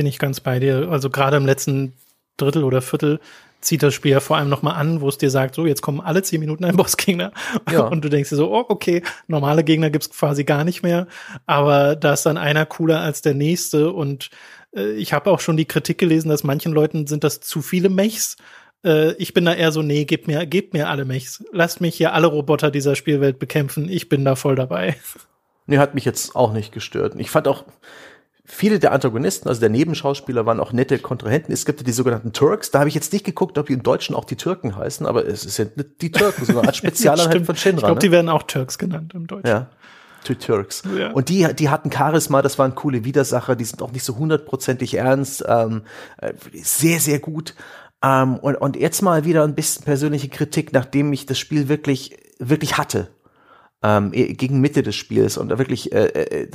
bin 0.00 0.06
ich 0.06 0.18
ganz 0.18 0.40
bei 0.40 0.58
dir. 0.58 0.88
Also 0.90 1.10
gerade 1.10 1.36
im 1.36 1.44
letzten 1.44 1.92
Drittel 2.38 2.64
oder 2.64 2.80
Viertel 2.80 3.20
zieht 3.60 3.82
das 3.82 3.92
Spiel 3.92 4.12
ja 4.12 4.20
vor 4.20 4.38
allem 4.38 4.48
nochmal 4.48 4.76
an, 4.76 5.02
wo 5.02 5.08
es 5.10 5.18
dir 5.18 5.28
sagt, 5.28 5.54
so, 5.54 5.66
jetzt 5.66 5.82
kommen 5.82 6.00
alle 6.00 6.22
zehn 6.22 6.40
Minuten 6.40 6.64
ein 6.64 6.74
Bossgegner. 6.78 7.32
Ja. 7.70 7.82
Und 7.82 8.02
du 8.02 8.08
denkst 8.08 8.30
dir 8.30 8.36
so, 8.36 8.50
oh, 8.50 8.64
okay, 8.66 9.02
normale 9.26 9.62
Gegner 9.62 9.90
gibt's 9.90 10.08
quasi 10.08 10.44
gar 10.44 10.64
nicht 10.64 10.82
mehr. 10.82 11.06
Aber 11.44 11.96
da 11.96 12.14
ist 12.14 12.24
dann 12.24 12.38
einer 12.38 12.64
cooler 12.64 13.02
als 13.02 13.20
der 13.20 13.34
nächste. 13.34 13.92
Und 13.92 14.30
äh, 14.74 14.92
ich 14.92 15.12
habe 15.12 15.30
auch 15.30 15.40
schon 15.40 15.58
die 15.58 15.66
Kritik 15.66 15.98
gelesen, 15.98 16.30
dass 16.30 16.44
manchen 16.44 16.72
Leuten 16.72 17.06
sind 17.06 17.22
das 17.22 17.40
zu 17.40 17.60
viele 17.60 17.90
Mechs. 17.90 18.38
Äh, 18.82 19.12
ich 19.16 19.34
bin 19.34 19.44
da 19.44 19.52
eher 19.52 19.70
so, 19.70 19.82
nee, 19.82 20.06
gebt 20.06 20.28
mir, 20.28 20.46
gebt 20.46 20.72
mir 20.72 20.88
alle 20.88 21.04
Mechs. 21.04 21.44
Lasst 21.52 21.82
mich 21.82 21.94
hier 21.94 22.14
alle 22.14 22.28
Roboter 22.28 22.70
dieser 22.70 22.96
Spielwelt 22.96 23.38
bekämpfen. 23.38 23.86
Ich 23.90 24.08
bin 24.08 24.24
da 24.24 24.34
voll 24.34 24.54
dabei. 24.54 24.96
Nee, 25.66 25.76
hat 25.76 25.94
mich 25.94 26.06
jetzt 26.06 26.34
auch 26.34 26.54
nicht 26.54 26.72
gestört. 26.72 27.16
Ich 27.18 27.28
fand 27.28 27.46
auch, 27.48 27.66
viele 28.50 28.78
der 28.78 28.92
Antagonisten, 28.92 29.48
also 29.48 29.60
der 29.60 29.70
Nebenschauspieler, 29.70 30.46
waren 30.46 30.60
auch 30.60 30.72
nette 30.72 30.98
Kontrahenten. 30.98 31.52
Es 31.52 31.64
gibt 31.64 31.80
ja 31.80 31.84
die 31.84 31.92
sogenannten 31.92 32.32
Turks. 32.32 32.70
Da 32.70 32.80
habe 32.80 32.88
ich 32.88 32.94
jetzt 32.94 33.12
nicht 33.12 33.24
geguckt, 33.24 33.58
ob 33.58 33.66
die 33.66 33.72
im 33.72 33.82
Deutschen 33.82 34.14
auch 34.14 34.24
die 34.24 34.36
Türken 34.36 34.76
heißen, 34.76 35.06
aber 35.06 35.26
es 35.26 35.42
sind 35.42 35.76
nicht 35.76 36.02
die 36.02 36.10
Türken, 36.10 36.44
sondern 36.44 36.66
als 36.66 36.76
Spezialeinheit 36.78 37.46
von 37.46 37.56
Shinra. 37.56 37.78
Ich 37.78 37.84
glaube, 37.84 37.94
ne? 37.94 38.00
die 38.00 38.10
werden 38.10 38.28
auch 38.28 38.42
Turks 38.42 38.78
genannt 38.78 39.12
im 39.14 39.26
Deutschen. 39.26 39.46
Ja. 39.46 39.66
To 40.24 40.34
Turks. 40.34 40.82
Ja. 40.98 41.12
Und 41.12 41.30
die, 41.30 41.48
die 41.54 41.70
hatten 41.70 41.90
Charisma, 41.90 42.42
das 42.42 42.58
waren 42.58 42.74
coole 42.74 43.04
Widersacher, 43.04 43.56
die 43.56 43.64
sind 43.64 43.80
auch 43.80 43.92
nicht 43.92 44.04
so 44.04 44.16
hundertprozentig 44.16 44.94
ernst, 44.94 45.44
ähm, 45.48 45.82
äh, 46.18 46.34
sehr, 46.52 47.00
sehr 47.00 47.20
gut. 47.20 47.54
Ähm, 48.02 48.36
und, 48.36 48.56
und 48.56 48.76
jetzt 48.76 49.00
mal 49.00 49.24
wieder 49.24 49.44
ein 49.44 49.54
bisschen 49.54 49.84
persönliche 49.84 50.28
Kritik, 50.28 50.74
nachdem 50.74 51.12
ich 51.14 51.24
das 51.24 51.38
Spiel 51.38 51.68
wirklich, 51.68 52.18
wirklich 52.38 52.76
hatte 52.76 53.08
ähm, 53.82 54.10
gegen 54.12 54.60
Mitte 54.60 54.82
des 54.82 54.94
Spiels 54.94 55.38
und 55.38 55.48
da 55.48 55.58
wirklich 55.58 55.92
äh, 55.92 56.06
äh, 56.06 56.48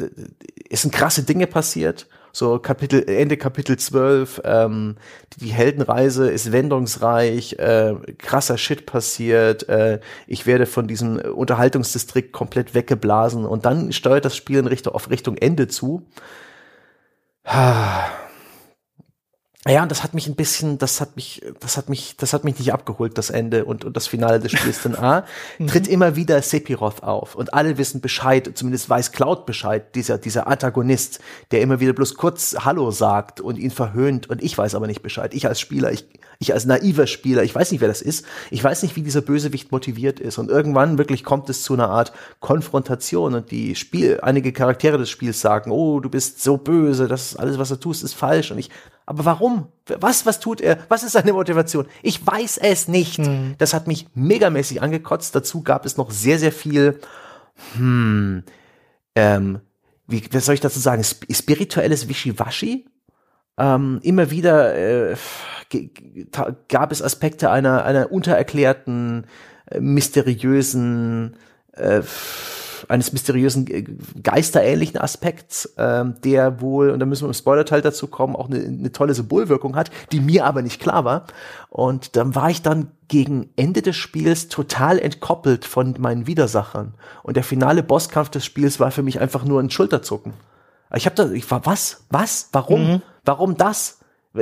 es 0.70 0.82
sind 0.82 0.94
krasse 0.94 1.24
Dinge 1.24 1.48
passiert. 1.48 2.08
So 2.32 2.60
Kapitel 2.60 3.08
Ende 3.08 3.38
Kapitel 3.38 3.78
12, 3.78 4.42
ähm, 4.44 4.98
die, 5.34 5.46
die 5.46 5.54
Heldenreise 5.54 6.30
ist 6.30 6.52
wendungsreich, 6.52 7.54
äh, 7.60 7.96
krasser 8.18 8.58
Shit 8.58 8.86
passiert, 8.86 9.70
äh, 9.70 10.02
ich 10.28 10.46
werde 10.46 10.66
von 10.66 10.86
diesem 10.86 11.18
Unterhaltungsdistrikt 11.18 12.34
komplett 12.34 12.74
weggeblasen 12.74 13.46
und 13.46 13.66
dann 13.66 13.94
steuert 13.94 14.26
das 14.26 14.36
Spiel 14.36 14.60
in 14.60 14.68
Richtung 14.68 14.94
auf 14.94 15.10
Richtung 15.10 15.38
Ende 15.38 15.70
zu. 15.70 16.06
Ja, 19.68 19.82
und 19.82 19.90
das 19.90 20.04
hat 20.04 20.14
mich 20.14 20.28
ein 20.28 20.36
bisschen, 20.36 20.78
das 20.78 21.02
hat 21.02 21.16
mich, 21.16 21.42
das 21.60 21.76
hat 21.76 21.90
mich, 21.90 22.16
das 22.18 22.34
hat 22.34 22.44
mich 22.44 22.60
nicht 22.60 22.72
abgeholt, 22.72 23.18
das 23.18 23.32
Ende 23.32 23.66
und, 23.66 23.84
und 23.84 23.98
das 23.98 24.06
Finale 24.06 24.40
des 24.40 24.52
Spiels. 24.52 24.84
Denn 24.84 24.96
A, 24.96 25.26
mhm. 25.58 25.66
tritt 25.66 25.88
immer 25.88 26.16
wieder 26.16 26.40
Sephiroth 26.40 27.02
auf 27.02 27.34
und 27.34 27.56
alle 27.56 27.80
wissen 27.80 28.00
Bescheid, 28.00 28.52
zumindest 28.54 28.92
weiß 28.92 29.12
Cloud 29.12 29.48
Bescheid, 29.48 29.96
dieser, 29.96 30.20
dieser 30.20 30.46
Antagonist, 30.46 31.20
der 31.50 31.62
immer 31.62 31.80
wieder 31.80 31.94
bloß 31.94 32.14
kurz 32.14 32.56
Hallo 32.60 32.92
sagt 32.92 33.42
und 33.42 33.58
ihn 33.58 33.72
verhöhnt 33.72 34.30
und 34.30 34.44
ich 34.44 34.56
weiß 34.56 34.76
aber 34.76 34.86
nicht 34.86 35.02
Bescheid. 35.02 35.34
Ich 35.34 35.48
als 35.48 35.60
Spieler, 35.60 35.92
ich, 35.92 36.06
ich 36.40 36.54
als 36.54 36.66
naiver 36.66 37.08
Spieler, 37.08 37.44
ich 37.44 37.54
weiß 37.54 37.72
nicht, 37.72 37.82
wer 37.82 37.88
das 37.88 38.02
ist. 38.02 38.26
Ich 38.52 38.64
weiß 38.64 38.84
nicht, 38.84 38.96
wie 38.96 39.02
dieser 39.02 39.22
Bösewicht 39.22 39.72
motiviert 39.72 40.20
ist 40.20 40.38
und 40.38 40.50
irgendwann 40.50 40.98
wirklich 40.98 41.24
kommt 41.24 41.50
es 41.50 41.64
zu 41.64 41.74
einer 41.74 41.90
Art 41.90 42.14
Konfrontation 42.40 43.34
und 43.34 43.52
die 43.52 43.76
Spiel, 43.76 44.20
einige 44.22 44.54
Charaktere 44.54 44.98
des 44.98 45.10
Spiels 45.10 45.42
sagen, 45.42 45.72
oh, 45.72 46.00
du 46.00 46.10
bist 46.10 46.42
so 46.42 46.58
böse, 46.58 47.08
das 47.08 47.32
ist 47.32 47.36
alles, 47.38 47.58
was 47.58 47.70
du 47.70 47.76
tust, 47.76 48.04
ist 48.04 48.14
falsch 48.14 48.52
und 48.52 48.58
ich 48.58 48.70
aber 49.06 49.26
warum? 49.26 49.68
Was, 50.00 50.26
was 50.26 50.40
tut 50.40 50.62
er? 50.62 50.80
Was 50.90 51.04
ist 51.04 51.12
seine 51.12 51.34
Motivation? 51.34 51.86
Ich 52.02 52.26
weiß 52.26 52.58
es 52.58 52.88
nicht. 52.88 53.18
Hm. 53.18 53.56
Das 53.60 53.74
hat 53.74 53.88
mich 53.88 54.08
megamäßig 54.16 54.82
angekotzt. 54.82 55.36
Dazu 55.36 55.62
gab 55.62 55.86
es 55.86 55.98
noch 55.98 56.10
sehr, 56.10 56.40
sehr 56.40 56.52
viel, 56.52 57.00
hm, 57.76 58.44
ähm, 59.16 59.60
wie, 60.08 60.24
was 60.32 60.46
soll 60.46 60.56
ich 60.56 60.62
dazu 60.62 60.80
sagen? 60.80 61.04
Spirituelles 61.04 62.08
Wischiwaschi. 62.08 62.88
Ähm, 63.58 64.00
immer 64.02 64.32
wieder 64.32 64.76
äh, 64.76 65.16
gab 66.68 66.92
es 66.92 67.02
Aspekte 67.02 67.50
einer, 67.50 67.86
einer 67.86 68.12
untererklärten, 68.12 69.26
äh, 69.68 69.80
mysteriösen, 69.80 71.36
äh, 71.74 72.02
eines 72.88 73.14
mysteriösen 73.14 73.68
äh, 73.68 73.84
geisterähnlichen 74.22 75.00
Aspekts, 75.00 75.74
ähm, 75.78 76.16
der 76.24 76.62
wohl, 76.62 76.92
und 76.92 77.00
da 77.00 77.06
müssen 77.06 77.24
wir 77.24 77.30
im 77.30 77.34
Spoilerteil 77.34 77.82
dazu 77.82 78.08
kommen, 78.08 78.36
auch 78.36 78.50
eine, 78.50 78.60
eine 78.60 78.92
tolle 78.92 79.14
Symbolwirkung 79.14 79.76
hat, 79.76 79.90
die 80.12 80.20
mir 80.20 80.46
aber 80.46 80.62
nicht 80.62 80.80
klar 80.80 81.06
war. 81.06 81.26
Und 81.70 82.16
dann 82.16 82.36
war 82.36 82.50
ich 82.50 82.62
dann 82.62 82.92
gegen 83.08 83.50
Ende 83.56 83.82
des 83.82 83.96
Spiels 83.96 84.48
total 84.48 85.00
entkoppelt 85.00 85.66
von 85.66 85.96
meinen 86.00 86.28
Widersachern. 86.28 86.94
Und 87.24 87.38
der 87.38 87.44
finale 87.44 87.84
Bosskampf 87.84 88.30
des 88.30 88.46
Spiels 88.46 88.80
war 88.80 88.92
für 88.92 89.04
mich 89.04 89.20
einfach 89.20 89.46
nur 89.46 89.62
ein 89.62 89.70
Schulterzucken. 89.70 90.34
Ich 90.94 91.06
habe 91.06 91.16
da, 91.16 91.32
ich 91.32 91.50
war, 91.50 91.66
was? 91.66 92.06
Was? 92.10 92.50
Warum? 92.52 92.94
Mhm. 92.94 93.02
Warum 93.24 93.58
das? 93.58 94.00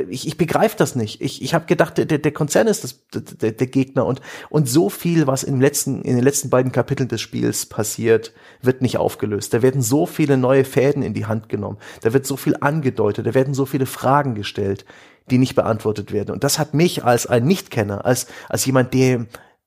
Ich, 0.10 0.28
ich 0.28 0.38
begreife 0.38 0.76
das 0.78 0.96
nicht. 0.96 1.22
Ich, 1.22 1.42
ich 1.42 1.54
habe 1.54 1.66
gedacht, 1.66 1.98
der, 1.98 2.06
der 2.06 2.32
Konzern 2.32 2.68
ist 2.68 2.84
das, 2.84 3.00
der, 3.14 3.52
der 3.52 3.68
Gegner 3.68 4.06
und, 4.06 4.22
und 4.50 4.68
so 4.68 4.90
viel, 4.90 5.28
was 5.28 5.44
im 5.44 5.62
letzten, 5.62 6.02
in 6.02 6.16
den 6.16 6.24
letzten 6.24 6.50
beiden 6.50 6.72
Kapiteln 6.72 7.10
des 7.10 7.22
Spiels 7.22 7.66
passiert, 7.66 8.34
wird 8.62 8.82
nicht 8.82 8.98
aufgelöst. 8.98 9.54
Da 9.54 9.62
werden 9.62 9.82
so 9.82 10.06
viele 10.06 10.38
neue 10.38 10.66
Fäden 10.66 11.04
in 11.04 11.14
die 11.14 11.26
Hand 11.26 11.50
genommen. 11.50 11.78
Da 12.02 12.14
wird 12.14 12.26
so 12.26 12.38
viel 12.38 12.56
angedeutet. 12.60 13.28
Da 13.28 13.34
werden 13.34 13.54
so 13.54 13.66
viele 13.66 13.86
Fragen 13.86 14.36
gestellt, 14.36 14.86
die 15.30 15.38
nicht 15.38 15.56
beantwortet 15.56 16.12
werden. 16.12 16.32
Und 16.32 16.44
das 16.44 16.60
hat 16.60 16.74
mich 16.74 17.04
als 17.04 17.28
ein 17.28 17.46
Nichtkenner, 17.46 18.06
als, 18.06 18.28
als 18.50 18.66
jemand, 18.66 18.94
der, 18.94 19.26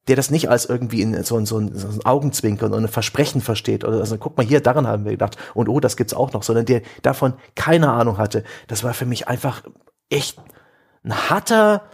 der 0.08 0.16
das 0.16 0.30
nicht 0.30 0.48
als 0.48 0.66
irgendwie 0.66 1.02
in 1.02 1.22
so, 1.24 1.44
so, 1.44 1.58
ein, 1.58 1.74
so 1.74 1.88
ein 1.88 2.04
Augenzwinkern 2.04 2.72
und 2.72 2.84
ein 2.84 2.88
Versprechen 2.88 3.40
versteht 3.40 3.84
oder 3.84 3.98
also 3.98 4.18
guck 4.18 4.36
mal 4.36 4.46
hier, 4.46 4.60
daran 4.60 4.86
haben 4.86 5.04
wir 5.04 5.12
gedacht 5.12 5.36
und 5.54 5.68
oh, 5.68 5.80
das 5.80 5.96
gibt's 5.96 6.14
auch 6.14 6.32
noch, 6.32 6.42
sondern 6.42 6.66
der 6.66 6.82
davon 7.02 7.34
keine 7.54 7.90
Ahnung 7.90 8.18
hatte. 8.18 8.44
Das 8.68 8.84
war 8.84 8.94
für 8.94 9.06
mich 9.06 9.28
einfach 9.28 9.62
echt 10.10 10.38
ein 11.04 11.30
harter, 11.30 11.88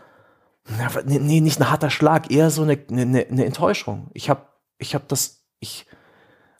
nee, 1.05 1.41
nicht 1.41 1.61
ein 1.61 1.71
harter 1.71 1.91
Schlag, 1.91 2.31
eher 2.31 2.51
so 2.51 2.63
eine, 2.63 2.79
eine, 2.91 3.27
eine 3.27 3.45
Enttäuschung. 3.45 4.11
Ich 4.15 4.31
habe 4.31 4.47
ich 4.79 4.95
hab 4.95 5.09
das, 5.09 5.45
ich, 5.61 5.87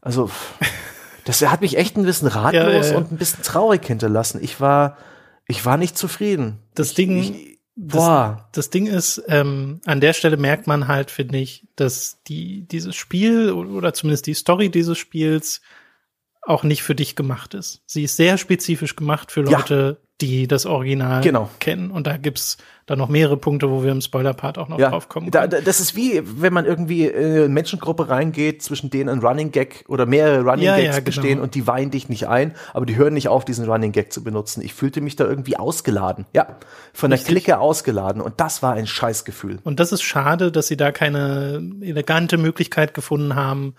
also, 0.01 0.31
das 1.25 1.43
hat 1.43 1.61
mich 1.61 1.77
echt 1.77 1.97
ein 1.97 2.05
bisschen 2.05 2.29
ratlos 2.29 2.63
ja, 2.63 2.71
ja, 2.71 2.91
ja. 2.93 2.97
und 2.97 3.13
ein 3.13 3.19
bisschen 3.19 3.43
traurig 3.43 3.85
hinterlassen. 3.85 4.41
Ich 4.43 4.61
war, 4.61 4.97
ich 5.47 5.65
war 5.65 5.77
nicht 5.77 5.99
zufrieden. 5.99 6.59
Das 6.75 6.95
Ding, 6.95 7.19
ich, 7.19 7.59
boah. 7.75 8.49
Das, 8.53 8.67
das, 8.67 8.71
Ding 8.71 8.87
ist, 8.87 9.23
ähm, 9.29 9.81
an 9.85 10.01
der 10.01 10.13
Stelle 10.13 10.37
merkt 10.37 10.67
man 10.67 10.89
halt, 10.89 11.11
finde 11.11 11.39
ich, 11.39 11.69
dass 11.77 12.23
die, 12.27 12.67
dieses 12.67 12.95
Spiel 12.97 13.53
oder 13.53 13.95
zumindest 13.95 14.27
die 14.27 14.35
Story 14.35 14.71
dieses 14.71 14.99
Spiels 14.99 15.61
auch 16.45 16.65
nicht 16.65 16.83
für 16.83 16.95
dich 16.95 17.15
gemacht 17.15 17.55
ist. 17.55 17.83
Sie 17.87 18.03
ist 18.03 18.17
sehr 18.17 18.37
spezifisch 18.37 18.97
gemacht 18.97 19.31
für 19.31 19.43
Leute, 19.43 20.01
die 20.23 20.47
das 20.47 20.65
Original 20.67 21.21
Genau. 21.23 21.51
kennen. 21.59 21.91
Und 21.91 22.07
da 22.07 22.17
gibt's 22.17 22.57
dann 22.87 22.99
noch 22.99 23.09
mehrere 23.09 23.37
Punkte, 23.37 23.71
wo 23.71 23.83
wir 23.85 23.93
im 23.93 24.01
Spoiler-Part 24.01 24.59
auch 24.59 24.69
noch 24.69 24.79
drauf 24.79 25.09
kommen. 25.09 25.31
Da, 25.31 25.47
da, 25.47 25.61
das 25.61 25.81
ist 25.81 25.95
wie, 25.95 26.23
wenn 26.25 26.53
man 26.53 26.65
irgendwie 26.65 27.07
in 27.07 27.25
eine 27.25 27.49
Menschengruppe 27.49 28.09
reingeht, 28.09 28.63
zwischen 28.63 28.91
denen 28.91 29.09
ein 29.09 29.19
Running 29.21 29.51
Gag 29.53 29.85
oder 29.89 30.07
mehrere 30.07 30.43
Running 30.43 30.65
Ja, 30.65 30.77
Gags 30.77 30.87
ja, 30.87 30.93
genau. 30.95 31.05
bestehen 31.05 31.41
und 31.41 31.55
die 31.55 31.67
weihen 31.67 31.91
dich 31.91 32.09
nicht 32.09 32.27
ein, 32.29 32.55
aber 32.73 32.87
die 32.87 32.97
hören 32.97 33.15
nicht 33.15 33.29
auf, 33.29 33.45
diesen 33.45 33.69
Running 33.69 33.93
Gag 33.93 34.13
zu 34.13 34.25
benutzen. 34.25 34.63
Ich 34.63 34.75
fühlte 34.75 35.01
mich 35.01 35.17
da 35.17 35.25
irgendwie 35.25 35.57
ausgeladen. 35.57 36.27
Ja, 36.33 36.57
von 36.93 37.11
der 37.11 37.19
Richtig. 37.19 37.45
Clique 37.45 37.59
ausgeladen 37.59 38.21
und 38.23 38.41
das 38.41 38.63
war 38.63 38.73
ein 38.75 38.87
Scheißgefühl. 38.87 39.59
Und 39.65 39.79
das 39.81 39.93
ist 39.93 40.03
schade, 40.03 40.51
dass 40.51 40.67
sie 40.67 40.77
da 40.77 40.91
keine 40.93 41.63
elegante 41.83 42.37
Möglichkeit 42.37 42.95
gefunden 42.95 43.35
haben, 43.37 43.75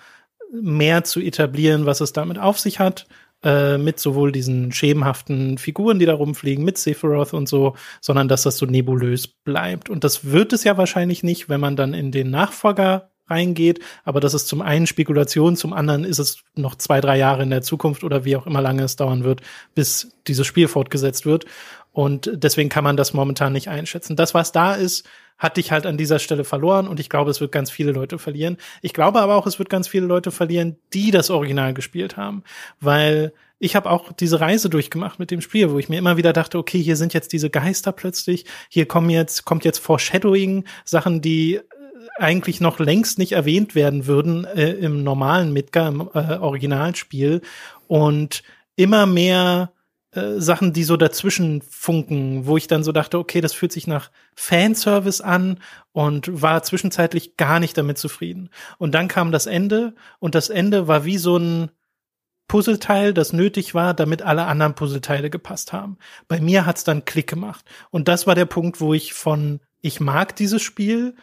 mehr 0.61 1.03
zu 1.03 1.19
etablieren, 1.19 1.85
was 1.85 1.99
es 1.99 2.13
damit 2.13 2.37
auf 2.39 2.59
sich 2.59 2.79
hat. 2.79 3.07
Äh, 3.43 3.77
mit 3.77 3.99
sowohl 3.99 4.31
diesen 4.31 4.71
schemenhaften 4.71 5.57
Figuren, 5.57 5.99
die 5.99 6.05
da 6.05 6.13
rumfliegen, 6.13 6.63
mit 6.63 6.77
Sephiroth 6.77 7.33
und 7.33 7.49
so, 7.49 7.75
sondern 7.99 8.29
dass 8.29 8.43
das 8.43 8.55
so 8.55 8.65
nebulös 8.65 9.27
bleibt. 9.27 9.89
Und 9.89 10.05
das 10.05 10.31
wird 10.31 10.53
es 10.53 10.63
ja 10.63 10.77
wahrscheinlich 10.77 11.23
nicht, 11.23 11.49
wenn 11.49 11.59
man 11.59 11.75
dann 11.75 11.93
in 11.93 12.13
den 12.13 12.29
Nachfolger 12.29 13.11
reingeht. 13.27 13.81
Aber 14.05 14.21
das 14.21 14.33
ist 14.33 14.47
zum 14.47 14.61
einen 14.61 14.87
Spekulation, 14.87 15.57
zum 15.57 15.73
anderen 15.73 16.05
ist 16.05 16.19
es 16.19 16.43
noch 16.55 16.75
zwei, 16.75 17.01
drei 17.01 17.17
Jahre 17.17 17.43
in 17.43 17.49
der 17.49 17.61
Zukunft 17.61 18.05
oder 18.05 18.23
wie 18.23 18.37
auch 18.37 18.47
immer 18.47 18.61
lange 18.61 18.83
es 18.83 18.95
dauern 18.95 19.25
wird, 19.25 19.41
bis 19.75 20.15
dieses 20.25 20.47
Spiel 20.47 20.69
fortgesetzt 20.69 21.25
wird. 21.25 21.45
Und 21.91 22.31
deswegen 22.33 22.69
kann 22.69 22.85
man 22.85 22.95
das 22.95 23.13
momentan 23.13 23.51
nicht 23.51 23.67
einschätzen. 23.67 24.15
Das, 24.15 24.33
was 24.33 24.53
da 24.53 24.73
ist, 24.73 25.05
hat 25.43 25.57
dich 25.57 25.71
halt 25.71 25.85
an 25.85 25.97
dieser 25.97 26.19
Stelle 26.19 26.45
verloren 26.45 26.87
und 26.87 26.99
ich 26.99 27.09
glaube, 27.09 27.29
es 27.29 27.41
wird 27.41 27.51
ganz 27.51 27.69
viele 27.69 27.91
Leute 27.91 28.17
verlieren. 28.17 28.57
Ich 28.81 28.93
glaube 28.93 29.19
aber 29.19 29.35
auch, 29.35 29.45
es 29.45 29.59
wird 29.59 29.69
ganz 29.69 29.87
viele 29.87 30.05
Leute 30.05 30.31
verlieren, 30.31 30.77
die 30.93 31.11
das 31.11 31.29
Original 31.29 31.73
gespielt 31.73 32.15
haben, 32.17 32.43
weil 32.79 33.33
ich 33.59 33.75
habe 33.75 33.89
auch 33.91 34.11
diese 34.13 34.39
Reise 34.39 34.69
durchgemacht 34.69 35.19
mit 35.19 35.31
dem 35.31 35.41
Spiel, 35.41 35.71
wo 35.71 35.79
ich 35.79 35.89
mir 35.89 35.97
immer 35.97 36.17
wieder 36.17 36.33
dachte, 36.33 36.57
okay, 36.57 36.81
hier 36.81 36.95
sind 36.95 37.13
jetzt 37.13 37.33
diese 37.33 37.49
Geister 37.49 37.91
plötzlich, 37.91 38.45
hier 38.69 38.87
kommen 38.87 39.09
jetzt 39.09 39.45
kommt 39.45 39.65
jetzt 39.65 39.79
Foreshadowing, 39.79 40.63
Sachen, 40.85 41.21
die 41.21 41.55
äh, 41.55 41.61
eigentlich 42.17 42.61
noch 42.61 42.79
längst 42.79 43.19
nicht 43.19 43.33
erwähnt 43.33 43.75
werden 43.75 44.07
würden 44.07 44.45
äh, 44.45 44.71
im 44.71 45.03
normalen 45.03 45.51
Midgar, 45.51 45.89
im 45.89 46.09
äh, 46.13 46.37
Originalspiel 46.37 47.41
und 47.87 48.43
immer 48.75 49.05
mehr 49.05 49.71
äh, 50.13 50.39
Sachen, 50.39 50.73
die 50.73 50.83
so 50.83 50.97
dazwischen 50.97 51.61
funken, 51.61 52.45
wo 52.45 52.57
ich 52.57 52.67
dann 52.67 52.83
so 52.83 52.91
dachte, 52.91 53.17
okay, 53.17 53.41
das 53.41 53.53
fühlt 53.53 53.71
sich 53.71 53.87
nach 53.87 54.11
Fanservice 54.35 55.21
an 55.21 55.59
und 55.91 56.41
war 56.41 56.63
zwischenzeitlich 56.63 57.37
gar 57.37 57.59
nicht 57.59 57.77
damit 57.77 57.97
zufrieden. 57.97 58.49
Und 58.77 58.93
dann 58.93 59.07
kam 59.07 59.31
das 59.31 59.45
Ende 59.45 59.95
und 60.19 60.35
das 60.35 60.49
Ende 60.49 60.87
war 60.87 61.05
wie 61.05 61.17
so 61.17 61.37
ein 61.37 61.71
Puzzleteil, 62.47 63.13
das 63.13 63.33
nötig 63.33 63.73
war, 63.73 63.93
damit 63.93 64.21
alle 64.21 64.45
anderen 64.45 64.75
Puzzleteile 64.75 65.29
gepasst 65.29 65.73
haben. 65.73 65.97
Bei 66.27 66.39
mir 66.39 66.65
hat's 66.65 66.83
dann 66.83 67.05
Klick 67.05 67.27
gemacht. 67.27 67.65
Und 67.89 68.07
das 68.07 68.27
war 68.27 68.35
der 68.35 68.45
Punkt, 68.45 68.81
wo 68.81 68.93
ich 68.93 69.13
von 69.13 69.59
ich 69.81 69.99
mag 69.99 70.35
dieses 70.35 70.61
Spiel 70.61 71.15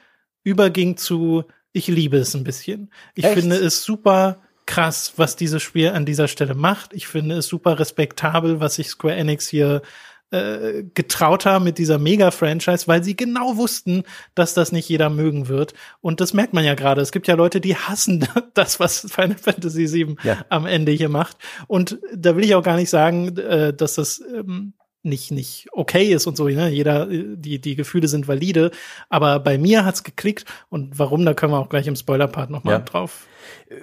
überging 0.43 0.97
zu 0.97 1.45
ich 1.73 1.87
liebe 1.87 2.17
es 2.17 2.35
ein 2.35 2.45
bisschen. 2.45 2.91
Ich 3.15 3.25
Echt? 3.25 3.35
finde 3.35 3.57
es 3.57 3.85
super 3.85 4.43
krass, 4.71 5.15
was 5.17 5.35
dieses 5.37 5.63
Spiel 5.63 5.89
an 5.91 6.07
dieser 6.07 6.29
Stelle 6.29 6.55
macht. 6.55 6.93
Ich 6.93 7.09
finde 7.09 7.37
es 7.37 7.49
super 7.49 7.79
respektabel, 7.81 8.61
was 8.61 8.77
sich 8.77 8.89
Square 8.89 9.17
Enix 9.17 9.49
hier 9.49 9.83
äh, 10.31 10.85
getraut 10.95 11.45
haben 11.45 11.65
mit 11.65 11.77
dieser 11.77 11.99
Mega-Franchise, 11.99 12.87
weil 12.87 13.03
sie 13.03 13.17
genau 13.17 13.57
wussten, 13.57 14.05
dass 14.37 14.55
das 14.55 14.71
nicht 14.71 14.89
jeder 14.89 15.11
mögen 15.11 15.49
wird. 15.49 15.75
Und 16.01 16.21
das 16.21 16.35
merkt 16.35 16.53
man 16.55 16.65
ja 16.65 16.75
gerade. 16.77 17.01
Es 17.01 17.11
gibt 17.11 17.27
ja 17.27 17.35
Leute, 17.35 17.61
die 17.61 17.75
hassen 17.75 18.29
das, 18.55 18.79
was 18.79 19.01
Final 19.11 19.39
Fantasy 19.39 19.93
VII 19.93 20.15
Ja. 20.23 20.39
am 20.51 20.67
Ende 20.67 20.93
hier 20.93 21.09
macht. 21.09 21.37
Und 21.67 21.99
da 22.15 22.37
will 22.37 22.45
ich 22.45 22.55
auch 22.55 22.63
gar 22.63 22.77
nicht 22.77 22.91
sagen, 22.91 23.37
äh, 23.39 23.75
dass 23.75 23.95
das 23.95 24.23
ähm, 24.33 24.75
nicht 25.03 25.31
nicht 25.31 25.69
okay 25.73 26.13
ist 26.13 26.27
und 26.27 26.37
so. 26.37 26.49
Ne? 26.49 26.69
Jeder, 26.71 27.11
äh, 27.11 27.37
die 27.37 27.61
die 27.61 27.77
Gefühle 27.77 28.09
sind 28.09 28.29
valide. 28.29 28.71
Aber 29.09 29.39
bei 29.41 29.59
mir 29.59 29.85
hat's 29.85 30.05
geklickt. 30.05 30.45
Und 30.69 30.99
warum? 30.99 31.25
Da 31.25 31.35
können 31.35 31.53
wir 31.53 31.59
auch 31.59 31.69
gleich 31.69 31.87
im 31.87 31.97
Spoiler-Part 31.97 32.51
noch 32.51 32.65
mal 32.65 32.73
Ja. 32.73 32.79
drauf 32.81 33.27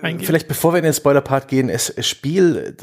eingehen. 0.02 0.26
Vielleicht 0.26 0.48
bevor 0.48 0.74
wir 0.74 0.78
in 0.80 0.84
den 0.84 0.94
Spoiler-Part 0.94 1.48
gehen, 1.48 1.70
es, 1.70 1.94
das 1.96 2.08
Spiel 2.08 2.76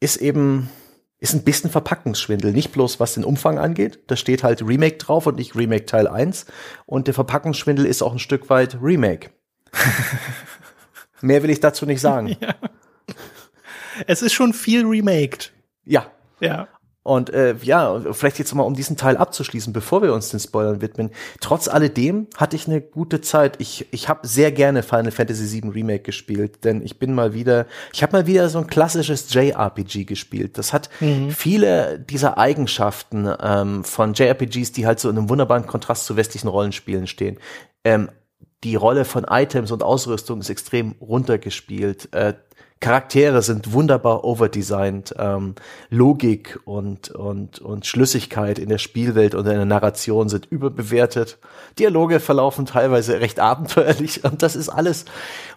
ist 0.00 0.16
eben 0.18 0.70
ist 1.18 1.32
ein 1.32 1.44
bisschen 1.44 1.70
Verpackungsschwindel. 1.70 2.52
Nicht 2.52 2.72
bloß 2.72 3.00
was 3.00 3.14
den 3.14 3.24
Umfang 3.24 3.58
angeht. 3.58 4.00
Da 4.06 4.16
steht 4.16 4.42
halt 4.42 4.60
Remake 4.62 4.98
drauf 4.98 5.26
und 5.26 5.36
nicht 5.36 5.56
Remake 5.56 5.86
Teil 5.86 6.06
1. 6.06 6.44
Und 6.84 7.06
der 7.06 7.14
Verpackungsschwindel 7.14 7.86
ist 7.86 8.02
auch 8.02 8.12
ein 8.12 8.18
Stück 8.18 8.50
weit 8.50 8.78
Remake. 8.82 9.30
Mehr 11.22 11.42
will 11.42 11.50
ich 11.50 11.60
dazu 11.60 11.86
nicht 11.86 12.00
sagen. 12.00 12.36
Es 14.06 14.20
ist 14.20 14.34
schon 14.34 14.52
viel 14.52 14.84
remaked. 14.84 15.54
Ja. 15.86 16.10
Ja. 16.40 16.68
Und 17.06 17.30
äh, 17.30 17.54
ja, 17.62 18.00
vielleicht 18.12 18.40
jetzt 18.40 18.52
mal, 18.52 18.64
um 18.64 18.74
diesen 18.74 18.96
Teil 18.96 19.16
abzuschließen, 19.16 19.72
bevor 19.72 20.02
wir 20.02 20.12
uns 20.12 20.30
den 20.30 20.40
Spoilern 20.40 20.80
widmen. 20.80 21.10
Trotz 21.40 21.68
alledem 21.68 22.26
hatte 22.36 22.56
ich 22.56 22.66
eine 22.66 22.80
gute 22.80 23.20
Zeit. 23.20 23.60
Ich, 23.60 23.86
ich 23.92 24.08
habe 24.08 24.26
sehr 24.26 24.50
gerne 24.50 24.82
Final 24.82 25.12
Fantasy 25.12 25.62
VII 25.62 25.70
Remake 25.70 26.02
gespielt, 26.02 26.64
denn 26.64 26.82
ich 26.82 26.98
bin 26.98 27.14
mal 27.14 27.32
wieder, 27.32 27.66
ich 27.92 28.02
habe 28.02 28.12
mal 28.12 28.26
wieder 28.26 28.48
so 28.48 28.58
ein 28.58 28.66
klassisches 28.66 29.32
JRPG 29.32 30.02
gespielt. 30.04 30.58
Das 30.58 30.72
hat 30.72 30.90
viele 31.30 32.00
dieser 32.00 32.38
Eigenschaften 32.38 33.30
ähm, 33.40 33.84
von 33.84 34.14
JRPGs, 34.14 34.72
die 34.72 34.84
halt 34.84 34.98
so 34.98 35.08
in 35.08 35.16
einem 35.16 35.28
wunderbaren 35.28 35.68
Kontrast 35.68 36.06
zu 36.06 36.16
westlichen 36.16 36.48
Rollenspielen 36.48 37.06
stehen. 37.06 37.38
Ähm, 37.84 38.10
die 38.64 38.74
Rolle 38.74 39.04
von 39.04 39.24
Items 39.24 39.70
und 39.70 39.84
Ausrüstung 39.84 40.40
ist 40.40 40.50
extrem 40.50 40.96
runtergespielt. 41.00 42.12
Äh, 42.12 42.34
Charaktere 42.80 43.40
sind 43.42 43.72
wunderbar 43.72 44.24
overdesigned. 44.24 45.14
Ähm, 45.18 45.54
Logik 45.88 46.60
und, 46.64 47.10
und, 47.10 47.58
und 47.58 47.86
Schlüssigkeit 47.86 48.58
in 48.58 48.68
der 48.68 48.78
Spielwelt 48.78 49.34
und 49.34 49.46
in 49.46 49.54
der 49.54 49.64
Narration 49.64 50.28
sind 50.28 50.46
überbewertet. 50.46 51.38
Dialoge 51.78 52.20
verlaufen 52.20 52.66
teilweise 52.66 53.20
recht 53.20 53.40
abenteuerlich 53.40 54.24
und 54.24 54.42
das 54.42 54.56
ist 54.56 54.68
alles. 54.68 55.06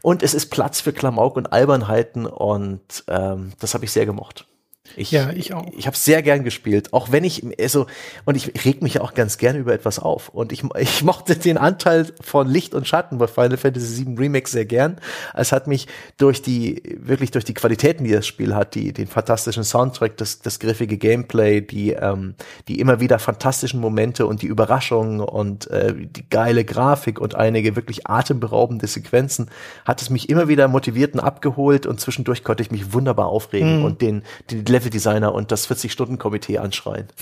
Und 0.01 0.23
es 0.23 0.33
ist 0.33 0.47
Platz 0.47 0.81
für 0.81 0.93
Klamauk 0.93 1.35
und 1.35 1.51
Albernheiten 1.51 2.25
und 2.25 3.03
ähm, 3.07 3.51
das 3.59 3.73
habe 3.73 3.85
ich 3.85 3.91
sehr 3.91 4.05
gemocht. 4.05 4.48
Ich, 4.95 5.11
Ja, 5.11 5.31
ich 5.31 5.53
auch. 5.53 5.65
Ich 5.77 5.87
habe 5.87 5.97
sehr 5.97 6.21
gern 6.21 6.43
gespielt, 6.43 6.93
auch 6.93 7.11
wenn 7.11 7.23
ich 7.23 7.43
also 7.59 7.87
und 8.25 8.35
ich 8.35 8.65
reg 8.65 8.81
mich 8.81 8.99
auch 8.99 9.13
ganz 9.13 9.37
gerne 9.37 9.59
über 9.59 9.73
etwas 9.73 9.99
auf 9.99 10.29
und 10.29 10.51
ich, 10.51 10.63
ich 10.77 11.03
mochte 11.03 11.35
den 11.35 11.57
Anteil 11.57 12.07
von 12.21 12.47
Licht 12.47 12.73
und 12.73 12.87
Schatten 12.87 13.17
bei 13.17 13.27
Final 13.27 13.57
Fantasy 13.57 14.05
VII 14.05 14.15
Remake 14.17 14.49
sehr 14.49 14.65
gern. 14.65 14.97
Es 15.33 15.51
hat 15.51 15.67
mich 15.67 15.87
durch 16.17 16.41
die 16.41 16.81
wirklich 16.97 17.31
durch 17.31 17.45
die 17.45 17.53
Qualitäten, 17.53 18.03
die 18.03 18.11
das 18.11 18.27
Spiel 18.27 18.55
hat, 18.55 18.75
die 18.75 18.93
den 18.93 19.07
fantastischen 19.07 19.63
Soundtrack, 19.63 20.17
das 20.17 20.41
das 20.41 20.59
griffige 20.59 20.97
Gameplay, 20.97 21.61
die 21.61 21.91
ähm, 21.91 22.35
die 22.67 22.79
immer 22.79 22.99
wieder 22.99 23.19
fantastischen 23.19 23.79
Momente 23.79 24.25
und 24.25 24.41
die 24.41 24.47
Überraschungen 24.47 25.21
und 25.21 25.69
äh, 25.71 25.93
die 25.95 26.29
geile 26.29 26.65
Grafik 26.65 27.19
und 27.19 27.35
einige 27.35 27.75
wirklich 27.75 28.07
atemberaubende 28.07 28.87
Sequenzen 28.87 29.49
hat 29.85 30.01
es 30.01 30.09
mich 30.09 30.29
immer 30.29 30.47
wieder 30.47 30.67
motiviert 30.67 31.13
und 31.13 31.19
abgeholt 31.19 31.85
und 31.85 31.99
zwischendurch 31.99 32.43
konnte 32.43 32.63
ich 32.63 32.71
mich 32.71 32.93
wunderbar 32.93 33.27
aufregen 33.27 33.83
und 33.83 34.01
den, 34.01 34.23
den 34.51 34.63
Leveldesigner 34.79 35.33
und 35.33 35.51
das 35.51 35.69
40-Stunden-Komitee 35.69 36.57
anschreien. 36.57 37.07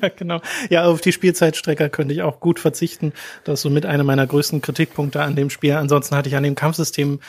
Ja, 0.00 0.08
genau. 0.08 0.40
Ja, 0.70 0.86
auf 0.86 1.02
die 1.02 1.12
Spielzeitstrecker 1.12 1.90
könnte 1.90 2.14
ich 2.14 2.22
auch 2.22 2.40
gut 2.40 2.58
verzichten. 2.58 3.12
Das 3.44 3.54
ist 3.54 3.62
so 3.62 3.70
mit 3.70 3.84
einer 3.84 4.04
meiner 4.04 4.26
größten 4.26 4.62
Kritikpunkte 4.62 5.22
an 5.22 5.36
dem 5.36 5.50
Spiel. 5.50 5.72
Ansonsten 5.74 6.16
hatte 6.16 6.28
ich 6.28 6.36
an 6.36 6.42
dem 6.42 6.54
Kampfsystem 6.54 7.20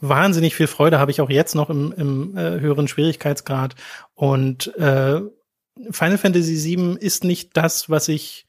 wahnsinnig 0.00 0.54
viel 0.54 0.66
Freude, 0.68 0.98
habe 0.98 1.10
ich 1.10 1.20
auch 1.20 1.30
jetzt 1.30 1.54
noch 1.54 1.70
im, 1.70 1.92
im 1.96 2.36
äh, 2.36 2.60
höheren 2.60 2.88
Schwierigkeitsgrad. 2.88 3.74
Und 4.14 4.74
äh, 4.76 5.20
Final 5.90 6.18
Fantasy 6.18 6.76
VII 6.76 6.96
ist 6.98 7.24
nicht 7.24 7.56
das, 7.56 7.90
was 7.90 8.08
ich 8.08 8.46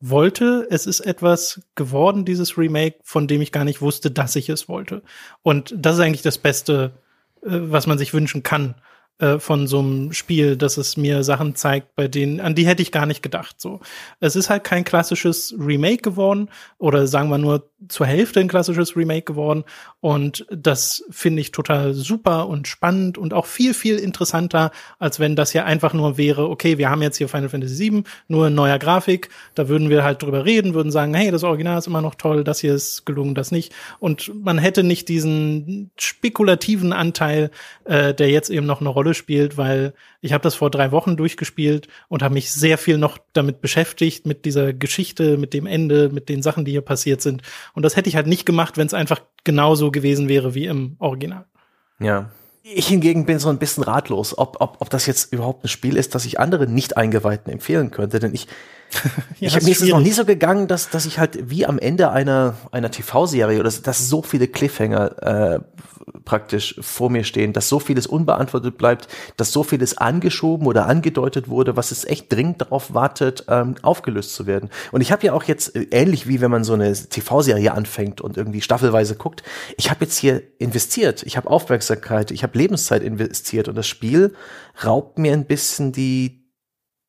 wollte. 0.00 0.66
Es 0.70 0.86
ist 0.86 1.00
etwas 1.00 1.62
geworden, 1.74 2.24
dieses 2.24 2.58
Remake, 2.58 2.98
von 3.04 3.26
dem 3.26 3.40
ich 3.40 3.52
gar 3.52 3.64
nicht 3.64 3.80
wusste, 3.80 4.10
dass 4.10 4.36
ich 4.36 4.48
es 4.48 4.68
wollte. 4.68 5.02
Und 5.42 5.74
das 5.76 5.96
ist 5.96 6.02
eigentlich 6.02 6.22
das 6.22 6.38
Beste, 6.38 6.92
äh, 7.42 7.48
was 7.50 7.86
man 7.86 7.98
sich 7.98 8.12
wünschen 8.12 8.42
kann 8.42 8.74
äh, 9.18 9.38
von 9.38 9.66
so 9.66 9.80
einem 9.80 10.12
Spiel, 10.12 10.56
dass 10.56 10.76
es 10.76 10.96
mir 10.96 11.24
Sachen 11.24 11.54
zeigt, 11.54 11.94
bei 11.96 12.08
denen, 12.08 12.40
an 12.40 12.54
die 12.54 12.66
hätte 12.66 12.82
ich 12.82 12.92
gar 12.92 13.06
nicht 13.06 13.22
gedacht. 13.22 13.60
So, 13.60 13.80
es 14.20 14.36
ist 14.36 14.50
halt 14.50 14.64
kein 14.64 14.84
klassisches 14.84 15.54
Remake 15.58 16.02
geworden 16.02 16.48
oder 16.78 17.06
sagen 17.06 17.28
wir 17.28 17.38
nur 17.38 17.68
zur 17.88 18.06
Hälfte 18.06 18.40
ein 18.40 18.48
klassisches 18.48 18.96
Remake 18.96 19.22
geworden. 19.22 19.64
Und 20.00 20.46
das 20.50 21.04
finde 21.10 21.40
ich 21.40 21.52
total 21.52 21.94
super 21.94 22.48
und 22.48 22.66
spannend 22.66 23.18
und 23.18 23.34
auch 23.34 23.46
viel, 23.46 23.74
viel 23.74 23.96
interessanter, 23.96 24.72
als 24.98 25.20
wenn 25.20 25.36
das 25.36 25.52
ja 25.52 25.64
einfach 25.64 25.94
nur 25.94 26.18
wäre, 26.18 26.48
okay, 26.48 26.78
wir 26.78 26.90
haben 26.90 27.02
jetzt 27.02 27.18
hier 27.18 27.28
Final 27.28 27.48
Fantasy 27.48 27.90
VII, 27.90 28.04
nur 28.26 28.48
in 28.48 28.54
neuer 28.54 28.78
Grafik, 28.78 29.28
da 29.54 29.68
würden 29.68 29.90
wir 29.90 30.02
halt 30.02 30.22
drüber 30.22 30.44
reden, 30.44 30.74
würden 30.74 30.90
sagen, 30.90 31.14
hey, 31.14 31.30
das 31.30 31.44
Original 31.44 31.78
ist 31.78 31.86
immer 31.86 32.02
noch 32.02 32.16
toll, 32.16 32.42
das 32.42 32.60
hier 32.60 32.74
ist 32.74 33.06
gelungen, 33.06 33.34
das 33.34 33.52
nicht. 33.52 33.72
Und 34.00 34.32
man 34.44 34.58
hätte 34.58 34.82
nicht 34.82 35.08
diesen 35.08 35.90
spekulativen 35.96 36.92
Anteil, 36.92 37.50
äh, 37.84 38.12
der 38.14 38.30
jetzt 38.30 38.50
eben 38.50 38.66
noch 38.66 38.80
eine 38.80 38.88
Rolle 38.88 39.07
spielt, 39.14 39.56
weil 39.56 39.94
ich 40.20 40.32
habe 40.32 40.42
das 40.42 40.54
vor 40.54 40.70
drei 40.70 40.92
Wochen 40.92 41.16
durchgespielt 41.16 41.88
und 42.08 42.22
habe 42.22 42.34
mich 42.34 42.52
sehr 42.52 42.78
viel 42.78 42.98
noch 42.98 43.18
damit 43.32 43.60
beschäftigt, 43.60 44.26
mit 44.26 44.44
dieser 44.44 44.72
Geschichte, 44.72 45.36
mit 45.36 45.54
dem 45.54 45.66
Ende, 45.66 46.08
mit 46.08 46.28
den 46.28 46.42
Sachen, 46.42 46.64
die 46.64 46.72
hier 46.72 46.82
passiert 46.82 47.22
sind. 47.22 47.42
Und 47.74 47.82
das 47.82 47.96
hätte 47.96 48.08
ich 48.08 48.16
halt 48.16 48.26
nicht 48.26 48.46
gemacht, 48.46 48.76
wenn 48.76 48.86
es 48.86 48.94
einfach 48.94 49.20
genauso 49.44 49.90
gewesen 49.90 50.28
wäre 50.28 50.54
wie 50.54 50.66
im 50.66 50.96
Original. 50.98 51.44
Ja. 52.00 52.30
Ich 52.62 52.88
hingegen 52.88 53.24
bin 53.24 53.38
so 53.38 53.48
ein 53.48 53.58
bisschen 53.58 53.84
ratlos, 53.84 54.36
ob, 54.36 54.60
ob, 54.60 54.76
ob 54.80 54.90
das 54.90 55.06
jetzt 55.06 55.32
überhaupt 55.32 55.64
ein 55.64 55.68
Spiel 55.68 55.96
ist, 55.96 56.14
das 56.14 56.26
ich 56.26 56.38
anderen 56.38 56.74
Nicht-Eingeweihten 56.74 57.50
empfehlen 57.50 57.90
könnte. 57.90 58.18
Denn 58.18 58.34
ich, 58.34 58.46
ja, 59.40 59.48
ich 59.48 59.54
habe 59.54 59.64
mir 59.64 59.72
ist 59.72 59.82
es 59.82 59.88
noch 59.88 60.00
nie 60.00 60.12
so 60.12 60.24
gegangen, 60.24 60.66
dass, 60.66 60.90
dass 60.90 61.06
ich 61.06 61.18
halt 61.18 61.50
wie 61.50 61.66
am 61.66 61.78
Ende 61.78 62.10
einer, 62.10 62.54
einer 62.70 62.90
TV-Serie 62.90 63.60
oder 63.60 63.70
dass 63.70 64.08
so 64.08 64.22
viele 64.22 64.48
Cliffhanger 64.48 65.22
äh, 65.22 65.60
praktisch 66.24 66.74
vor 66.80 67.10
mir 67.10 67.24
stehen, 67.24 67.52
dass 67.52 67.68
so 67.68 67.78
vieles 67.78 68.06
unbeantwortet 68.06 68.76
bleibt, 68.76 69.08
dass 69.36 69.50
so 69.50 69.62
vieles 69.62 69.96
angeschoben 69.96 70.66
oder 70.66 70.86
angedeutet 70.86 71.48
wurde, 71.48 71.76
was 71.76 71.90
es 71.90 72.04
echt 72.04 72.32
dringend 72.32 72.60
darauf 72.60 72.92
wartet, 72.92 73.44
ähm, 73.48 73.76
aufgelöst 73.82 74.34
zu 74.34 74.46
werden. 74.46 74.68
Und 74.92 75.00
ich 75.00 75.10
habe 75.10 75.24
ja 75.24 75.32
auch 75.32 75.44
jetzt, 75.44 75.74
äh, 75.74 75.86
ähnlich 75.90 76.28
wie 76.28 76.40
wenn 76.40 76.50
man 76.50 76.64
so 76.64 76.74
eine 76.74 76.92
TV-Serie 76.92 77.72
anfängt 77.72 78.20
und 78.20 78.36
irgendwie 78.36 78.60
staffelweise 78.60 79.16
guckt, 79.16 79.42
ich 79.76 79.90
habe 79.90 80.04
jetzt 80.04 80.18
hier 80.18 80.42
investiert, 80.58 81.22
ich 81.22 81.36
habe 81.36 81.48
Aufmerksamkeit, 81.48 82.30
ich 82.30 82.42
habe 82.42 82.58
Lebenszeit 82.58 83.02
investiert 83.02 83.68
und 83.68 83.76
das 83.76 83.86
Spiel 83.86 84.34
raubt 84.84 85.18
mir 85.18 85.32
ein 85.32 85.46
bisschen 85.46 85.92
die, 85.92 86.37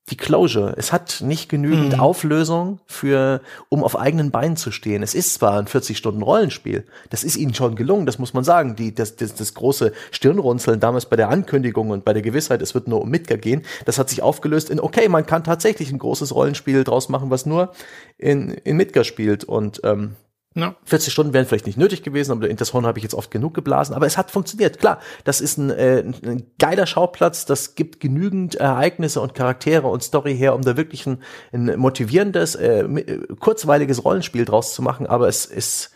die 0.10 0.18
Closure. 0.18 0.74
Es 0.78 0.92
hat 0.92 1.22
nicht 1.22 1.50
genügend 1.50 1.94
mhm. 1.94 2.00
Auflösung 2.00 2.80
für, 2.88 3.42
um 3.70 3.84
auf 3.84 3.98
eigenen 3.98 4.32
Beinen 4.32 4.58
zu 4.58 4.72
stehen. 4.72 5.04
Es 5.04 5.14
ist 5.14 5.36
zwar 5.36 5.60
ein 5.60 5.68
40-Stunden-Rollenspiel. 5.68 6.86
Das 7.10 7.24
ist 7.24 7.36
ihnen 7.36 7.54
schon 7.54 7.76
gelungen, 7.76 8.06
das 8.06 8.20
muss 8.20 8.34
man 8.34 8.44
sagen. 8.44 8.76
Die, 8.76 8.94
das, 8.94 9.16
das, 9.16 9.36
das 9.36 9.54
große 9.54 9.92
Stirnrunzeln 10.12 10.80
damals 10.80 11.06
bei 11.06 11.16
der 11.16 11.30
Ankündigung 11.30 11.90
und 11.90 12.06
bei 12.06 12.14
der 12.14 12.22
Gewissheit, 12.22 12.62
es 12.62 12.74
wird 12.74 12.88
nur 12.88 13.02
um 13.02 13.10
Midgar 13.10 13.38
gehen, 13.38 13.64
das 13.86 14.00
hat 14.00 14.10
sich 14.10 14.22
aufgelöst 14.22 14.70
in, 14.70 14.80
okay, 14.80 15.10
man 15.10 15.26
kann 15.26 15.44
tatsächlich 15.44 15.92
ein 15.92 16.00
großes 16.00 16.34
Rollenspiel 16.34 16.84
draus 16.84 17.10
machen, 17.10 17.30
was 17.30 17.46
nur 17.46 17.74
in, 18.18 18.52
in 18.52 18.78
Midgar 18.78 19.04
spielt 19.04 19.44
und, 19.44 19.82
ähm, 19.84 20.16
ja. 20.56 20.76
40 20.84 21.14
Stunden 21.14 21.34
wären 21.34 21.46
vielleicht 21.46 21.68
nicht 21.68 21.78
nötig 21.78 22.02
gewesen, 22.02 22.32
aber 22.32 22.52
das 22.52 22.74
Horn 22.74 22.86
habe 22.86 22.98
ich 22.98 23.04
jetzt 23.04 23.14
oft 23.14 23.30
genug 23.30 23.54
geblasen. 23.54 23.94
Aber 23.94 24.08
es 24.08 24.18
hat 24.18 24.32
funktioniert. 24.32 24.80
Klar, 24.80 25.00
das 25.24 25.42
ist 25.42 25.58
ein, 25.58 25.70
äh, 25.70 26.00
ein 26.00 26.52
geiler 26.58 26.88
Schauplatz. 26.88 27.46
Das 27.46 27.76
gibt 27.76 28.00
genügend 28.00 28.56
Ereignisse 28.56 29.22
und 29.22 29.36
Charaktere 29.36 29.88
und 29.88 30.04
Story 30.04 30.36
her, 30.36 30.56
um 30.56 30.64
da 30.64 30.76
wirklich 30.76 31.06
ein, 31.06 31.22
ein 31.54 31.78
motivierendes, 31.78 32.56
äh, 32.56 33.20
kurzweiliges 33.40 34.04
Rollenspiel 34.04 34.46
draus 34.46 34.74
zu 34.74 34.82
machen. 34.82 35.06
Aber 35.06 35.28
es 35.28 35.46
ist 35.46 35.92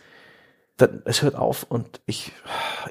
dann, 0.76 1.02
es 1.04 1.22
hört 1.22 1.36
auf 1.36 1.62
und 1.68 2.00
ich, 2.04 2.32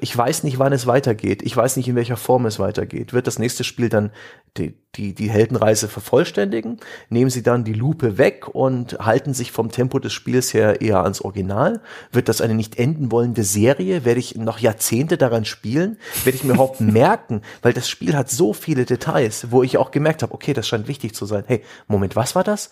ich 0.00 0.16
weiß 0.16 0.42
nicht, 0.44 0.58
wann 0.58 0.72
es 0.72 0.86
weitergeht. 0.86 1.42
Ich 1.42 1.54
weiß 1.54 1.76
nicht, 1.76 1.86
in 1.86 1.96
welcher 1.96 2.16
Form 2.16 2.46
es 2.46 2.58
weitergeht. 2.58 3.12
Wird 3.12 3.26
das 3.26 3.38
nächste 3.38 3.62
Spiel 3.62 3.90
dann 3.90 4.10
die, 4.56 4.74
die, 4.94 5.14
die 5.14 5.28
Heldenreise 5.28 5.88
vervollständigen? 5.88 6.80
Nehmen 7.10 7.28
sie 7.28 7.42
dann 7.42 7.62
die 7.62 7.74
Lupe 7.74 8.16
weg 8.16 8.48
und 8.48 8.98
halten 9.00 9.34
sich 9.34 9.52
vom 9.52 9.70
Tempo 9.70 9.98
des 9.98 10.14
Spiels 10.14 10.54
her 10.54 10.80
eher 10.80 11.02
ans 11.02 11.20
Original? 11.20 11.82
Wird 12.10 12.30
das 12.30 12.40
eine 12.40 12.54
nicht 12.54 12.78
enden 12.78 13.12
wollende 13.12 13.44
Serie? 13.44 14.06
Werde 14.06 14.20
ich 14.20 14.34
noch 14.34 14.60
Jahrzehnte 14.60 15.18
daran 15.18 15.44
spielen? 15.44 15.98
Werde 16.24 16.36
ich 16.36 16.44
mir 16.44 16.54
überhaupt 16.54 16.80
merken? 16.80 17.42
Weil 17.60 17.74
das 17.74 17.90
Spiel 17.90 18.16
hat 18.16 18.30
so 18.30 18.54
viele 18.54 18.86
Details, 18.86 19.48
wo 19.50 19.62
ich 19.62 19.76
auch 19.76 19.90
gemerkt 19.90 20.22
habe, 20.22 20.32
okay, 20.32 20.54
das 20.54 20.66
scheint 20.66 20.88
wichtig 20.88 21.14
zu 21.14 21.26
sein. 21.26 21.44
Hey, 21.46 21.62
Moment, 21.86 22.16
was 22.16 22.34
war 22.34 22.44
das? 22.44 22.70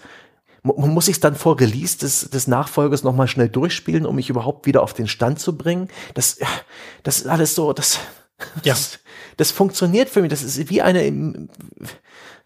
Muss 0.63 1.09
ich 1.09 1.17
es 1.17 1.21
dann 1.21 1.35
vor 1.35 1.59
Release 1.59 1.99
des, 1.99 2.31
des 2.31 2.47
Nachfolgers 2.47 3.03
nochmal 3.03 3.27
schnell 3.27 3.49
durchspielen, 3.49 4.07
um 4.07 4.15
mich 4.17 4.31
überhaupt 4.31 4.67
wieder 4.67 4.83
auf 4.83 4.95
den 4.95 5.09
Stand 5.09 5.41
zu 5.41 5.57
bringen? 5.57 5.89
Das, 6.15 6.39
das 7.03 7.19
ist 7.19 7.27
alles 7.27 7.55
so, 7.55 7.73
das, 7.73 7.99
ja. 8.63 8.73
das, 8.73 9.01
das 9.37 9.51
funktioniert 9.51 10.09
für 10.09 10.23
mich. 10.23 10.31
Das 10.31 10.43
ist 10.43 10.71
wie 10.71 10.81
eine, 10.81 11.11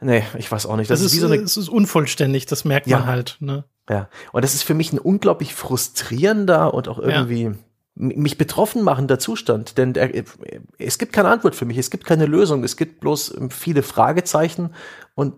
nee, 0.00 0.22
ich 0.38 0.50
weiß 0.50 0.66
auch 0.66 0.76
nicht. 0.76 0.90
Das, 0.90 1.00
das 1.00 1.12
ist, 1.12 1.16
wie 1.16 1.20
so 1.20 1.26
eine, 1.26 1.36
es 1.36 1.56
ist 1.56 1.68
unvollständig, 1.68 2.46
das 2.46 2.64
merkt 2.64 2.86
man 2.86 3.06
halt, 3.06 3.36
ne? 3.40 3.64
Ja. 3.88 4.08
Und 4.32 4.44
das 4.44 4.54
ist 4.54 4.64
für 4.64 4.74
mich 4.74 4.92
ein 4.92 4.98
unglaublich 4.98 5.54
frustrierender 5.54 6.74
und 6.74 6.88
auch 6.88 6.98
irgendwie, 6.98 7.44
ja 7.44 7.54
mich 7.98 8.36
betroffen 8.36 8.82
machender 8.82 9.18
Zustand, 9.18 9.78
denn 9.78 9.94
der, 9.94 10.12
es 10.78 10.98
gibt 10.98 11.14
keine 11.14 11.30
Antwort 11.30 11.54
für 11.54 11.64
mich, 11.64 11.78
es 11.78 11.90
gibt 11.90 12.04
keine 12.04 12.26
Lösung, 12.26 12.62
es 12.62 12.76
gibt 12.76 13.00
bloß 13.00 13.36
viele 13.48 13.82
Fragezeichen 13.82 14.74
und 15.14 15.34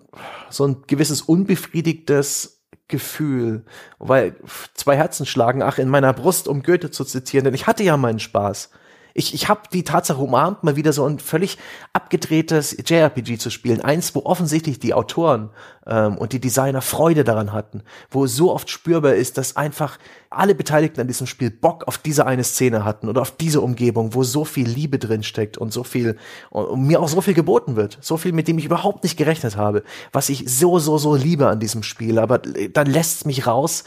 so 0.51 0.67
ein 0.67 0.83
gewisses 0.89 1.23
unbefriedigtes 1.23 2.58
Gefühl, 2.89 3.65
weil 3.99 4.37
zwei 4.75 4.97
Herzen 4.97 5.27
schlagen, 5.27 5.63
ach, 5.63 5.79
in 5.79 5.89
meiner 5.89 6.13
Brust, 6.13 6.49
um 6.49 6.63
Goethe 6.63 6.91
zu 6.91 7.05
zitieren, 7.05 7.45
denn 7.45 7.55
ich 7.55 7.67
hatte 7.67 7.83
ja 7.83 7.97
meinen 7.97 8.19
Spaß. 8.19 8.71
Ich, 9.19 9.35
ich 9.35 9.49
habe 9.49 9.63
die 9.73 9.83
Tatsache 9.83 10.21
umarmt, 10.21 10.63
mal 10.63 10.77
wieder 10.77 10.93
so 10.93 11.05
ein 11.05 11.19
völlig 11.19 11.59
abgedrehtes 11.93 12.77
JRPG 12.87 13.37
zu 13.39 13.51
spielen. 13.51 13.81
Eins, 13.81 14.15
wo 14.15 14.21
offensichtlich 14.25 14.79
die 14.79 14.95
Autoren 14.95 15.51
ähm, 15.89 16.17
und 16.17 16.33
die 16.33 16.41
Designer 16.41 16.83
Freude 16.83 17.25
daran 17.25 17.53
hatten, 17.53 17.83
wo 18.13 18.29
so 18.29 18.53
oft 18.55 18.71
spürbar 18.71 19.15
ist, 19.15 19.37
dass 19.37 19.57
einfach 19.57 19.99
alle 20.31 20.55
Beteiligten 20.55 21.01
an 21.01 21.09
diesem 21.09 21.27
Spiel 21.27 21.51
Bock 21.51 21.89
auf 21.89 21.99
diese 21.99 22.27
eine 22.27 22.45
Szene 22.45 22.85
hatten 22.85 23.09
oder 23.09 23.23
auf 23.23 23.33
diese 23.33 23.61
Umgebung, 23.61 24.15
wo 24.15 24.23
so 24.23 24.45
viel 24.45 24.69
Liebe 24.69 25.01
drin 25.01 25.25
steckt 25.25 25.59
und 25.59 25.73
so 25.73 25.83
viel 25.83 26.17
und 26.51 26.87
mir 26.87 27.01
auch 27.01 27.09
so 27.09 27.21
viel 27.21 27.35
geboten 27.35 27.75
wird, 27.75 27.99
so 28.01 28.19
viel, 28.19 28.33
mit 28.33 28.47
dem 28.47 28.59
ich 28.59 28.67
überhaupt 28.67 29.03
nicht 29.03 29.17
gerechnet 29.17 29.57
habe, 29.57 29.83
was 30.13 30.29
ich 30.29 30.45
so 30.49 30.79
so 30.79 30.97
so 30.97 31.17
liebe 31.17 31.49
an 31.49 31.59
diesem 31.59 31.83
Spiel, 31.83 32.21
aber 32.21 32.39
dann 32.39 32.87
lässt 32.87 33.17
es 33.17 33.25
mich 33.25 33.49
raus. 33.49 33.83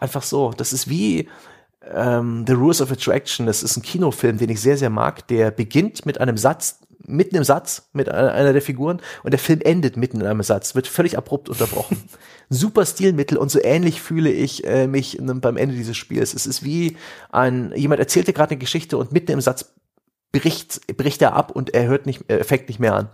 Einfach 0.00 0.22
so. 0.22 0.52
Das 0.56 0.72
ist 0.72 0.88
wie, 0.88 1.28
ähm, 1.92 2.44
The 2.46 2.52
Rules 2.54 2.80
of 2.80 2.92
Attraction, 2.92 3.46
das 3.46 3.62
ist 3.62 3.76
ein 3.76 3.82
Kinofilm, 3.82 4.38
den 4.38 4.50
ich 4.50 4.60
sehr, 4.60 4.76
sehr 4.76 4.90
mag, 4.90 5.26
der 5.28 5.50
beginnt 5.50 6.06
mit 6.06 6.20
einem 6.20 6.36
Satz, 6.36 6.80
mitten 7.04 7.36
im 7.36 7.44
Satz 7.44 7.88
mit 7.92 8.08
einer 8.08 8.52
der 8.52 8.62
Figuren 8.62 9.00
und 9.24 9.32
der 9.32 9.38
Film 9.38 9.60
endet 9.62 9.96
mitten 9.96 10.20
in 10.20 10.26
einem 10.26 10.42
Satz, 10.42 10.74
wird 10.74 10.86
völlig 10.86 11.18
abrupt 11.18 11.48
unterbrochen. 11.48 12.02
Super 12.48 12.86
Stilmittel 12.86 13.38
und 13.38 13.50
so 13.50 13.60
ähnlich 13.62 14.00
fühle 14.00 14.30
ich 14.30 14.64
äh, 14.64 14.86
mich 14.86 15.18
beim 15.20 15.56
Ende 15.56 15.74
dieses 15.74 15.96
Spiels. 15.96 16.34
Es 16.34 16.46
ist 16.46 16.62
wie 16.62 16.96
ein, 17.30 17.72
jemand 17.74 18.00
erzählte 18.00 18.32
gerade 18.32 18.52
eine 18.52 18.60
Geschichte 18.60 18.98
und 18.98 19.12
mitten 19.12 19.32
im 19.32 19.40
Satz 19.40 19.72
bricht, 20.32 20.86
bricht 20.96 21.22
er 21.22 21.34
ab 21.34 21.50
und 21.50 21.74
er 21.74 21.86
hört 21.86 22.06
nicht, 22.06 22.24
er 22.28 22.44
fängt 22.44 22.68
nicht 22.68 22.80
mehr 22.80 22.94
an. 22.94 23.08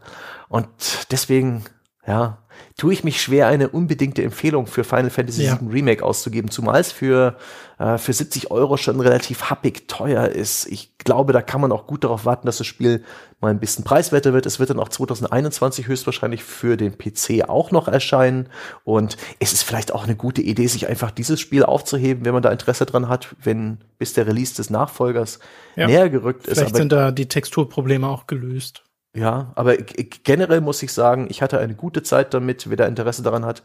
Und 0.49 0.69
deswegen, 1.11 1.65
ja, 2.07 2.39
tue 2.77 2.93
ich 2.93 3.05
mich 3.05 3.21
schwer, 3.21 3.49
eine 3.49 3.69
unbedingte 3.69 4.23
Empfehlung 4.23 4.67
für 4.67 4.85
Final 4.85 5.11
Fantasy 5.11 5.45
ja. 5.45 5.59
VII 5.61 5.69
Remake 5.71 6.05
auszugeben, 6.05 6.51
zumal 6.51 6.81
es 6.81 6.93
für, 6.93 7.37
äh, 7.79 7.99
für 7.99 8.13
70 8.13 8.51
Euro 8.51 8.77
schon 8.77 9.01
relativ 9.01 9.51
happig 9.51 9.89
teuer 9.89 10.29
ist. 10.29 10.67
Ich 10.67 10.97
glaube, 10.99 11.33
da 11.33 11.43
kann 11.43 11.61
man 11.61 11.73
auch 11.73 11.87
gut 11.87 12.05
darauf 12.05 12.25
warten, 12.25 12.47
dass 12.47 12.59
das 12.59 12.67
Spiel 12.67 13.03
mal 13.41 13.51
ein 13.51 13.61
bisschen 13.61 13.85
preiswerter 13.85 14.33
wird. 14.33 14.47
Es 14.47 14.59
wird 14.59 14.71
dann 14.71 14.79
auch 14.79 14.89
2021 14.89 15.87
höchstwahrscheinlich 15.87 16.43
für 16.43 16.77
den 16.77 16.99
PC 16.99 17.49
auch 17.49 17.71
noch 17.71 17.89
erscheinen. 17.89 18.49
Und 18.85 19.17
es 19.39 19.53
ist 19.53 19.63
vielleicht 19.63 19.93
auch 19.93 20.05
eine 20.05 20.17
gute 20.17 20.43
Idee, 20.43 20.67
sich 20.67 20.89
einfach 20.89 21.11
dieses 21.11 21.41
Spiel 21.41 21.65
aufzuheben, 21.65 22.25
wenn 22.25 22.33
man 22.33 22.43
da 22.43 22.51
Interesse 22.51 22.87
dran 22.87 23.09
hat, 23.09 23.35
wenn 23.43 23.79
bis 23.99 24.13
der 24.13 24.27
Release 24.27 24.55
des 24.55 24.71
Nachfolgers 24.71 25.39
ja. 25.77 25.87
näher 25.87 26.11
gerückt 26.11 26.47
ist. 26.47 26.59
Vielleicht 26.59 26.77
sind 26.77 26.93
da 26.93 27.11
die 27.11 27.27
Texturprobleme 27.27 28.07
auch 28.07 28.27
gelöst. 28.27 28.83
Ja, 29.19 29.51
aber 29.57 29.77
generell 29.77 30.61
muss 30.61 30.81
ich 30.81 30.93
sagen, 30.93 31.27
ich 31.29 31.43
hatte 31.43 31.59
eine 31.59 31.75
gute 31.75 32.05
Zeit 32.05 32.35
damit. 32.35 32.71
Wer 32.71 32.77
da 32.77 32.87
Interesse 32.87 33.25
daran 33.25 33.45
hat, 33.45 33.65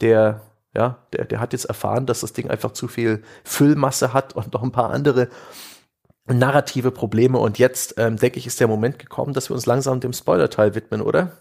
der, 0.00 0.40
ja, 0.74 0.96
der, 1.12 1.26
der 1.26 1.40
hat 1.40 1.52
jetzt 1.52 1.66
erfahren, 1.66 2.06
dass 2.06 2.20
das 2.20 2.32
Ding 2.32 2.48
einfach 2.48 2.72
zu 2.72 2.88
viel 2.88 3.22
Füllmasse 3.44 4.14
hat 4.14 4.34
und 4.34 4.54
noch 4.54 4.62
ein 4.62 4.72
paar 4.72 4.88
andere 4.88 5.28
narrative 6.26 6.90
Probleme. 6.90 7.38
Und 7.38 7.58
jetzt, 7.58 7.96
ähm, 7.98 8.16
denke 8.16 8.38
ich, 8.38 8.46
ist 8.46 8.60
der 8.60 8.66
Moment 8.66 8.98
gekommen, 8.98 9.34
dass 9.34 9.50
wir 9.50 9.54
uns 9.54 9.66
langsam 9.66 10.00
dem 10.00 10.14
Spoiler-Teil 10.14 10.74
widmen, 10.74 11.02
oder? 11.02 11.32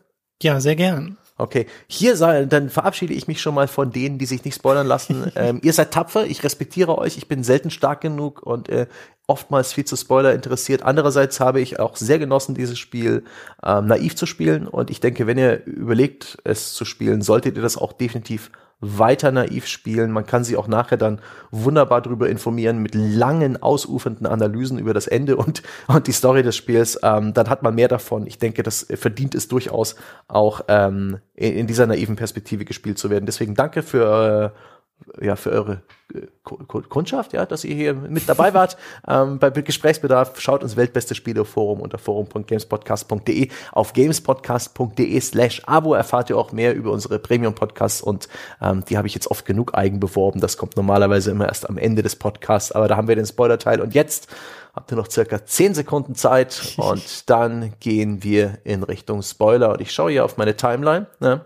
Ja, 0.41 0.59
sehr 0.59 0.75
gern. 0.75 1.17
Okay, 1.43 1.65
hier 1.87 2.15
sei, 2.15 2.45
dann 2.45 2.69
verabschiede 2.69 3.13
ich 3.13 3.27
mich 3.27 3.41
schon 3.41 3.53
mal 3.53 3.67
von 3.67 3.91
denen, 3.91 4.17
die 4.17 4.25
sich 4.25 4.45
nicht 4.45 4.55
spoilern 4.55 4.87
lassen. 4.87 5.29
ähm, 5.35 5.59
ihr 5.61 5.73
seid 5.73 5.91
tapfer, 5.91 6.25
ich 6.25 6.41
respektiere 6.41 6.97
euch, 6.97 7.17
ich 7.17 7.27
bin 7.27 7.43
selten 7.43 7.69
stark 7.69 7.99
genug 7.99 8.41
und 8.43 8.69
äh, 8.69 8.87
oftmals 9.27 9.73
viel 9.73 9.83
zu 9.83 9.97
Spoiler 9.97 10.33
interessiert. 10.33 10.83
Andererseits 10.83 11.41
habe 11.41 11.59
ich 11.59 11.81
auch 11.81 11.97
sehr 11.97 12.17
genossen, 12.17 12.55
dieses 12.55 12.79
Spiel 12.79 13.25
ähm, 13.61 13.87
naiv 13.87 14.15
zu 14.15 14.25
spielen 14.25 14.69
und 14.69 14.89
ich 14.89 15.01
denke, 15.01 15.27
wenn 15.27 15.37
ihr 15.37 15.65
überlegt, 15.65 16.37
es 16.45 16.73
zu 16.73 16.85
spielen, 16.85 17.21
solltet 17.21 17.57
ihr 17.57 17.61
das 17.61 17.77
auch 17.77 17.91
definitiv 17.91 18.49
weiter 18.83 19.31
naiv 19.31 19.65
spielen. 19.65 20.11
Man 20.11 20.25
kann 20.25 20.43
sie 20.43 20.57
auch 20.57 20.67
nachher 20.67 20.97
dann 20.97 21.19
wunderbar 21.51 22.01
darüber 22.01 22.29
informieren 22.29 22.79
mit 22.79 22.93
langen, 22.95 23.61
ausufernden 23.61 24.27
Analysen 24.27 24.77
über 24.77 24.93
das 24.93 25.07
Ende 25.07 25.37
und, 25.37 25.63
und 25.87 26.07
die 26.07 26.11
Story 26.11 26.43
des 26.43 26.55
Spiels. 26.55 26.99
Ähm, 27.01 27.33
dann 27.33 27.49
hat 27.49 27.63
man 27.63 27.75
mehr 27.75 27.87
davon. 27.87 28.27
Ich 28.27 28.37
denke, 28.37 28.61
das 28.61 28.85
verdient 28.93 29.35
es 29.35 29.47
durchaus 29.47 29.95
auch 30.27 30.61
ähm, 30.67 31.19
in, 31.33 31.53
in 31.53 31.67
dieser 31.67 31.87
naiven 31.87 32.15
Perspektive 32.15 32.65
gespielt 32.65 32.97
zu 32.97 33.09
werden. 33.09 33.25
Deswegen 33.25 33.55
danke 33.55 33.83
für 33.83 34.53
äh, 34.53 34.72
ja, 35.21 35.35
für 35.35 35.51
eure 35.51 35.81
äh, 36.13 36.27
Kundschaft, 36.43 37.33
ja, 37.33 37.45
dass 37.45 37.63
ihr 37.63 37.75
hier 37.75 37.93
mit 37.93 38.27
dabei 38.27 38.53
wart. 38.53 38.77
ähm, 39.07 39.39
bei 39.39 39.49
Gesprächsbedarf 39.49 40.39
schaut 40.39 40.63
uns 40.63 40.75
Weltbeste 40.75 41.15
Spiele 41.15 41.45
Forum 41.45 41.81
unter 41.81 41.97
forum.gamespodcast.de. 41.97 43.49
Auf 43.71 43.93
gamespodcast.de 43.93 45.19
slash 45.19 45.61
abo 45.65 45.93
erfahrt 45.93 46.29
ihr 46.29 46.37
auch 46.37 46.51
mehr 46.51 46.75
über 46.75 46.91
unsere 46.91 47.19
Premium-Podcasts 47.19 48.01
und 48.01 48.27
ähm, 48.61 48.83
die 48.89 48.97
habe 48.97 49.07
ich 49.07 49.13
jetzt 49.13 49.29
oft 49.29 49.45
genug 49.45 49.75
eigen 49.75 49.99
beworben. 49.99 50.39
Das 50.39 50.57
kommt 50.57 50.75
normalerweise 50.75 51.31
immer 51.31 51.47
erst 51.47 51.69
am 51.69 51.77
Ende 51.77 52.01
des 52.01 52.15
Podcasts, 52.15 52.71
aber 52.71 52.87
da 52.87 52.97
haben 52.97 53.07
wir 53.07 53.15
den 53.15 53.25
Spoiler-Teil 53.25 53.81
und 53.81 53.93
jetzt 53.93 54.27
habt 54.73 54.91
ihr 54.91 54.97
noch 54.97 55.09
circa 55.09 55.45
10 55.45 55.75
Sekunden 55.75 56.15
Zeit 56.15 56.73
und 56.77 57.29
dann 57.29 57.73
gehen 57.79 58.23
wir 58.23 58.59
in 58.63 58.83
Richtung 58.83 59.21
Spoiler 59.21 59.71
und 59.71 59.81
ich 59.81 59.91
schaue 59.91 60.11
hier 60.11 60.25
auf 60.25 60.37
meine 60.37 60.55
Timeline 60.55 61.07
ne? 61.19 61.41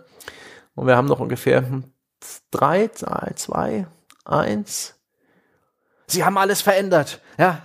und 0.75 0.88
wir 0.88 0.95
haben 0.95 1.07
noch 1.07 1.19
ungefähr 1.19 1.63
drei, 2.52 2.89
zwei, 2.89 3.88
eins. 4.26 4.95
Sie 6.07 6.23
haben 6.23 6.38
alles 6.38 6.61
verändert, 6.61 7.22
ja. 7.38 7.61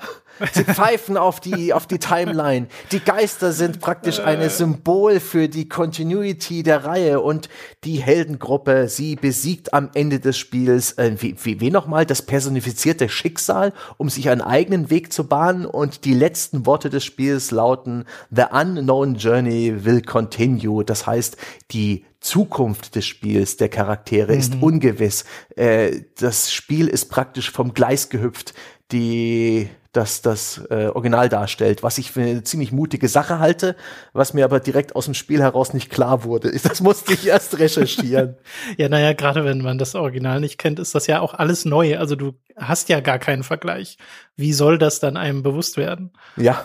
Sie 0.53 0.65
pfeifen 0.65 1.17
auf 1.17 1.41
die, 1.41 1.73
auf 1.73 1.87
die 1.87 1.99
Timeline. 1.99 2.67
Die 2.91 3.01
Geister 3.01 3.53
sind 3.53 3.81
praktisch 3.81 4.19
ein 4.19 4.49
Symbol 4.51 5.21
für 5.21 5.49
die 5.49 5.69
Continuity 5.69 6.63
der 6.63 6.85
Reihe 6.85 7.21
und 7.21 7.49
die 7.85 7.99
Heldengruppe, 7.99 8.89
sie 8.89 9.15
besiegt 9.17 9.75
am 9.75 9.91
Ende 9.95 10.21
des 10.21 10.39
Spiels, 10.39 10.93
äh, 10.93 11.15
wie, 11.19 11.37
wie, 11.43 11.61
wie 11.61 11.71
nochmal, 11.71 12.07
das 12.07 12.23
personifizierte 12.23 13.09
Schicksal, 13.09 13.73
um 13.99 14.09
sich 14.09 14.29
einen 14.29 14.41
eigenen 14.41 14.91
Weg 14.91 15.13
zu 15.13 15.29
bahnen 15.29 15.67
und 15.67 16.05
die 16.05 16.15
letzten 16.15 16.67
Worte 16.67 16.91
des 16.91 17.05
Spiels 17.05 17.51
lauten, 17.51 18.05
The 18.31 18.47
unknown 18.51 19.15
journey 19.17 19.85
will 19.85 20.03
continue. 20.03 20.85
Das 20.85 21.07
heißt, 21.07 21.37
die 21.71 22.05
Zukunft 22.23 22.95
des 22.95 23.07
Spiels, 23.07 23.57
der 23.57 23.69
Charaktere, 23.69 24.33
mhm. 24.33 24.39
ist 24.39 24.55
ungewiss. 24.61 25.25
Äh, 25.57 26.03
das 26.19 26.53
Spiel 26.53 26.89
ist 26.89 27.11
praktisch 27.11 27.51
vom 27.51 27.75
Gleis 27.75 28.09
gehüpft, 28.09 28.55
die 28.93 29.69
das 29.93 30.23
das 30.23 30.65
äh, 30.71 30.87
Original 30.87 31.29
darstellt, 31.29 31.83
was 31.83 31.99
ich 31.99 32.13
für 32.13 32.23
eine 32.23 32.43
ziemlich 32.43 32.73
mutige 32.73 33.09
Sache 33.09 33.39
halte, 33.39 33.77
was 34.15 34.33
mir 34.33 34.45
aber 34.45 34.59
direkt 34.59 34.97
aus 34.97 35.05
dem 35.05 35.13
Spiel 35.13 35.43
heraus 35.43 35.75
nicht 35.75 35.91
klar 35.91 36.25
wurde. 36.25 36.51
Das 36.63 36.81
musste 36.81 37.13
ich 37.13 37.27
erst 37.27 37.59
recherchieren. 37.59 38.37
ja, 38.79 38.89
naja, 38.89 39.13
gerade 39.13 39.45
wenn 39.45 39.59
man 39.59 39.77
das 39.77 39.95
Original 39.95 40.41
nicht 40.41 40.57
kennt, 40.57 40.79
ist 40.79 40.95
das 40.95 41.07
ja 41.07 41.21
auch 41.21 41.35
alles 41.35 41.67
neu. 41.67 41.99
Also 41.99 42.17
du 42.17 42.33
hast 42.57 42.89
ja 42.89 43.01
gar 43.01 43.19
keinen 43.19 43.43
Vergleich. 43.43 43.99
Wie 44.37 44.55
soll 44.55 44.79
das 44.79 45.01
dann 45.01 45.19
einem 45.19 45.43
bewusst 45.43 45.77
werden? 45.77 46.13
Ja. 46.37 46.65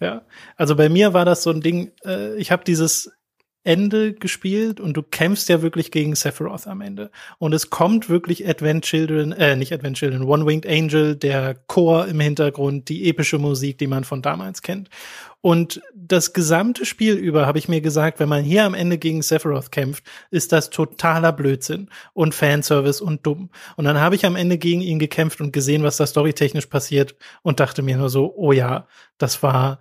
Ja, 0.00 0.22
also 0.56 0.76
bei 0.76 0.88
mir 0.88 1.12
war 1.14 1.24
das 1.24 1.44
so 1.44 1.50
ein 1.50 1.60
Ding, 1.60 1.92
äh, 2.04 2.34
ich 2.34 2.50
habe 2.50 2.64
dieses 2.64 3.12
Ende 3.64 4.12
gespielt 4.12 4.80
und 4.80 4.96
du 4.96 5.02
kämpfst 5.02 5.48
ja 5.48 5.62
wirklich 5.62 5.90
gegen 5.90 6.14
Sephiroth 6.16 6.66
am 6.66 6.80
Ende. 6.80 7.10
Und 7.38 7.52
es 7.52 7.70
kommt 7.70 8.08
wirklich 8.08 8.48
Advent 8.48 8.84
Children, 8.84 9.32
äh, 9.32 9.54
nicht 9.54 9.72
Advent 9.72 9.96
Children, 9.96 10.24
One 10.24 10.46
Winged 10.46 10.66
Angel, 10.66 11.14
der 11.14 11.54
Chor 11.68 12.08
im 12.08 12.18
Hintergrund, 12.18 12.88
die 12.88 13.08
epische 13.08 13.38
Musik, 13.38 13.78
die 13.78 13.86
man 13.86 14.02
von 14.02 14.20
damals 14.20 14.62
kennt. 14.62 14.90
Und 15.40 15.82
das 15.94 16.32
gesamte 16.32 16.86
Spiel 16.86 17.14
über 17.14 17.46
habe 17.46 17.58
ich 17.58 17.68
mir 17.68 17.80
gesagt, 17.80 18.20
wenn 18.20 18.28
man 18.28 18.44
hier 18.44 18.64
am 18.64 18.74
Ende 18.74 18.96
gegen 18.98 19.22
Sephiroth 19.22 19.72
kämpft, 19.72 20.04
ist 20.30 20.52
das 20.52 20.70
totaler 20.70 21.32
Blödsinn 21.32 21.88
und 22.14 22.34
Fanservice 22.34 23.00
und 23.00 23.26
dumm. 23.26 23.50
Und 23.76 23.84
dann 23.84 24.00
habe 24.00 24.14
ich 24.14 24.24
am 24.24 24.36
Ende 24.36 24.58
gegen 24.58 24.80
ihn 24.80 25.00
gekämpft 25.00 25.40
und 25.40 25.52
gesehen, 25.52 25.82
was 25.82 25.96
da 25.96 26.06
storytechnisch 26.06 26.66
passiert 26.66 27.16
und 27.42 27.58
dachte 27.58 27.82
mir 27.82 27.96
nur 27.96 28.08
so, 28.08 28.32
oh 28.36 28.52
ja, 28.52 28.86
das 29.18 29.42
war 29.42 29.80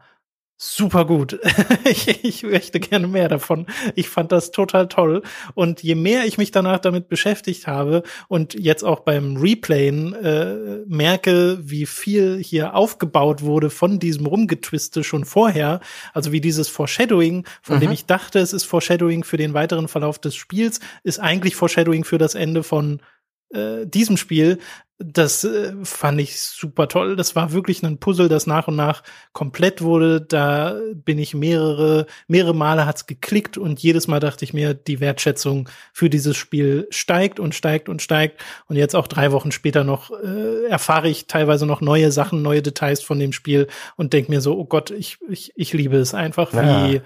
super 0.61 1.05
gut. 1.05 1.39
ich, 1.85 2.23
ich 2.23 2.43
möchte 2.43 2.79
gerne 2.79 3.07
mehr 3.07 3.27
davon. 3.27 3.65
Ich 3.95 4.09
fand 4.09 4.31
das 4.31 4.51
total 4.51 4.88
toll. 4.88 5.23
Und 5.55 5.81
je 5.81 5.95
mehr 5.95 6.25
ich 6.25 6.38
mich 6.38 6.51
danach 6.51 6.77
damit 6.77 7.09
beschäftigt 7.09 7.65
habe 7.65 8.03
und 8.27 8.53
jetzt 8.53 8.83
auch 8.83 8.99
beim 8.99 9.38
Replayen 9.38 10.13
äh, 10.13 10.83
merke, 10.85 11.57
wie 11.63 11.88
viel 11.88 12.38
hier 12.38 12.75
aufgebaut 12.75 13.41
wurde 13.41 13.71
von 13.71 13.97
diesem 13.97 14.27
Rumgetwiste 14.27 15.03
schon 15.03 15.25
vorher, 15.25 15.79
also 16.13 16.31
wie 16.31 16.41
dieses 16.41 16.67
Foreshadowing, 16.67 17.47
von 17.63 17.77
mhm. 17.77 17.81
dem 17.81 17.91
ich 17.91 18.05
dachte, 18.05 18.38
es 18.38 18.53
ist 18.53 18.65
Foreshadowing 18.65 19.23
für 19.23 19.38
den 19.38 19.55
weiteren 19.55 19.88
Verlauf 19.88 20.19
des 20.19 20.35
Spiels, 20.35 20.79
ist 21.03 21.19
eigentlich 21.19 21.55
Foreshadowing 21.55 22.03
für 22.03 22.19
das 22.19 22.35
Ende 22.35 22.61
von 22.61 23.01
äh, 23.49 23.88
diesem 23.88 24.15
Spiel, 24.15 24.59
das 25.03 25.44
äh, 25.44 25.73
fand 25.84 26.19
ich 26.19 26.40
super 26.40 26.88
toll. 26.88 27.15
Das 27.15 27.36
war 27.36 27.52
wirklich 27.52 27.84
ein 27.84 27.98
Puzzle, 27.98 28.30
das 28.30 28.48
nach 28.48 28.68
und 28.68 28.76
nach 28.76 29.03
komplett 29.34 29.82
wurde. 29.82 30.22
Da 30.22 30.76
bin 30.94 31.18
ich 31.18 31.34
mehrere, 31.34 32.06
mehrere 32.28 32.56
Male 32.56 32.86
hat's 32.86 33.06
geklickt 33.06 33.57
und 33.57 33.80
jedes 33.82 34.07
Mal 34.07 34.19
dachte 34.19 34.45
ich 34.45 34.53
mir, 34.53 34.73
die 34.73 34.99
Wertschätzung 34.99 35.69
für 35.94 36.10
dieses 36.10 36.38
Spiel 36.38 36.88
steigt 36.90 37.40
und 37.40 37.56
steigt 37.56 37.90
und 37.90 38.02
steigt. 38.02 38.41
Und 38.68 38.76
jetzt 38.76 38.95
auch 38.95 39.07
drei 39.07 39.32
Wochen 39.32 39.52
später 39.52 39.84
noch 39.84 40.11
äh, 40.11 40.65
erfahre 40.68 41.10
ich 41.10 41.28
teilweise 41.28 41.65
noch 41.65 41.82
neue 41.82 42.11
Sachen, 42.11 42.41
neue 42.41 42.61
Details 42.61 43.02
von 43.02 43.19
dem 43.19 43.34
Spiel 43.34 43.68
und 43.95 44.14
denke 44.14 44.32
mir 44.32 44.41
so, 44.41 44.57
oh 44.57 44.65
Gott, 44.65 44.91
ich, 44.91 45.18
ich, 45.30 45.53
ich 45.56 45.73
liebe 45.73 45.98
es 45.98 46.14
einfach, 46.14 46.53
ja. 46.53 46.90
wie 46.90 47.02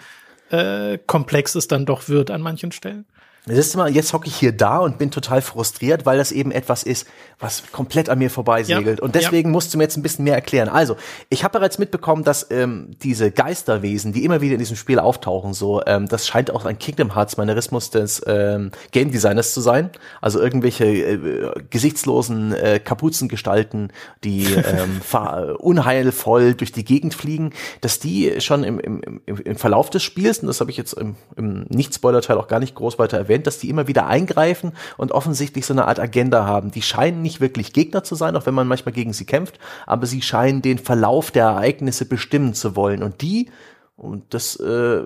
äh, 0.56 0.98
komplex 1.06 1.56
es 1.56 1.68
dann 1.68 1.86
doch 1.86 2.08
wird 2.10 2.32
an 2.32 2.42
manchen 2.42 2.72
Stellen. 2.72 3.06
Siehst 3.48 3.76
du 3.76 3.78
mal, 3.78 3.92
jetzt 3.92 4.12
hocke 4.12 4.28
ich 4.28 4.36
hier 4.36 4.54
da 4.54 4.80
und 4.80 4.98
bin 4.98 5.12
total 5.12 5.42
frustriert, 5.42 6.06
weil 6.08 6.18
das 6.18 6.32
eben 6.32 6.52
etwas 6.52 6.82
ist, 6.82 7.08
was 7.40 7.64
komplett 7.72 8.10
an 8.10 8.18
mir 8.18 8.32
vorbeisegelt. 8.32 9.00
Ja, 9.00 9.04
und 9.04 9.14
deswegen 9.14 9.50
ja. 9.50 9.52
musst 9.52 9.72
du 9.72 9.78
mir 9.78 9.84
jetzt 9.84 9.98
ein 9.98 10.02
bisschen 10.02 10.24
mehr 10.24 10.34
erklären. 10.34 10.68
Also, 10.68 10.96
ich 11.30 11.44
habe 11.44 11.60
bereits 11.60 11.78
mitbekommen, 11.78 12.24
dass 12.24 12.50
ähm, 12.50 12.92
diese 13.04 13.30
Geisterwesen, 13.30 14.14
die 14.14 14.26
immer 14.26 14.42
wieder 14.42 14.54
in 14.54 14.60
diesem 14.60 14.78
Spiel 14.78 14.98
auftauchen, 14.98 15.54
so, 15.54 15.84
ähm, 15.86 16.08
das 16.08 16.26
scheint 16.26 16.50
auch 16.50 16.66
ein 16.66 16.80
Kingdom 16.80 17.14
Hearts 17.14 17.38
Manierismus 17.38 17.92
des 17.92 18.24
ähm, 18.26 18.72
Game 18.92 19.12
Designers 19.12 19.54
zu 19.54 19.62
sein. 19.62 19.92
Also 20.22 20.40
irgendwelche 20.40 20.86
äh, 20.86 21.52
gesichtslosen 21.70 22.54
äh, 22.54 22.80
Kapuzengestalten, 22.80 23.92
die 24.24 24.46
ähm, 24.46 25.02
unheilvoll 25.60 26.56
durch 26.56 26.72
die 26.72 26.86
Gegend 26.86 27.14
fliegen, 27.14 27.52
dass 27.82 28.00
die 28.00 28.42
schon 28.42 28.64
im, 28.64 28.80
im, 28.80 29.22
im 29.26 29.56
Verlauf 29.56 29.92
des 29.92 30.02
Spiels, 30.02 30.40
und 30.40 30.48
das 30.48 30.62
habe 30.62 30.72
ich 30.72 30.78
jetzt 30.78 30.94
im, 30.94 31.16
im 31.36 31.66
Nicht-Spoiler-Teil 31.70 32.38
auch 32.38 32.48
gar 32.48 32.60
nicht 32.60 32.74
groß 32.74 32.98
weiter 32.98 33.18
erwähnt, 33.18 33.35
erwähnt, 33.36 33.48
dass 33.48 33.60
die 33.60 33.70
immer 33.70 33.88
wieder 33.88 34.08
eingreifen 34.08 34.72
und 34.98 35.12
offensichtlich 35.12 35.66
so 35.66 35.74
eine 35.74 35.88
Art 35.88 36.00
Agenda 36.00 36.46
haben. 36.46 36.72
Die 36.72 36.82
scheinen 36.82 37.22
nicht 37.22 37.42
wirklich 37.42 37.74
Gegner 37.74 38.04
zu 38.04 38.16
sein, 38.16 38.36
auch 38.36 38.46
wenn 38.46 38.54
man 38.54 38.68
manchmal 38.68 38.94
gegen 38.94 39.14
sie 39.14 39.26
kämpft, 39.26 39.60
aber 39.86 40.06
sie 40.06 40.22
scheinen 40.22 40.62
den 40.62 40.78
Verlauf 40.78 41.32
der 41.32 41.46
Ereignisse 41.46 42.06
bestimmen 42.06 42.54
zu 42.54 42.76
wollen. 42.76 43.04
Und 43.04 43.22
die 43.22 43.50
und 43.98 44.34
das 44.34 44.58
äh, 44.58 45.04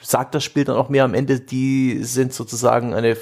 sagt 0.00 0.34
das 0.34 0.42
Spiel 0.42 0.64
dann 0.64 0.74
auch 0.74 0.88
mehr 0.88 1.04
am 1.04 1.14
Ende, 1.14 1.38
die 1.38 2.02
sind 2.02 2.32
sozusagen 2.32 2.92
eine, 2.92 3.16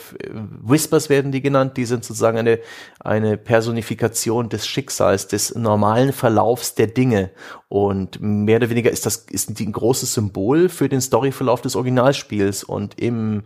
Whispers 0.63 1.11
werden 1.11 1.31
die 1.31 1.43
genannt, 1.43 1.77
die 1.77 1.85
sind 1.85 2.07
sozusagen 2.07 2.39
eine, 2.39 2.59
eine 3.01 3.37
Personifikation 3.37 4.49
des 4.49 4.67
Schicksals, 4.67 5.29
des 5.29 5.55
normalen 5.55 6.15
Verlaufs 6.15 6.75
der 6.75 6.87
Dinge. 6.87 7.31
Und 7.69 8.19
mehr 8.23 8.57
oder 8.57 8.71
weniger 8.71 8.91
ist 8.91 9.05
das 9.05 9.27
ist 9.31 9.51
ein 9.51 9.73
großes 9.73 10.15
Symbol 10.15 10.71
für 10.71 10.89
den 10.89 11.03
Storyverlauf 11.03 11.61
des 11.61 11.77
Originalspiels. 11.77 12.65
Und 12.65 12.99
im, 12.99 13.43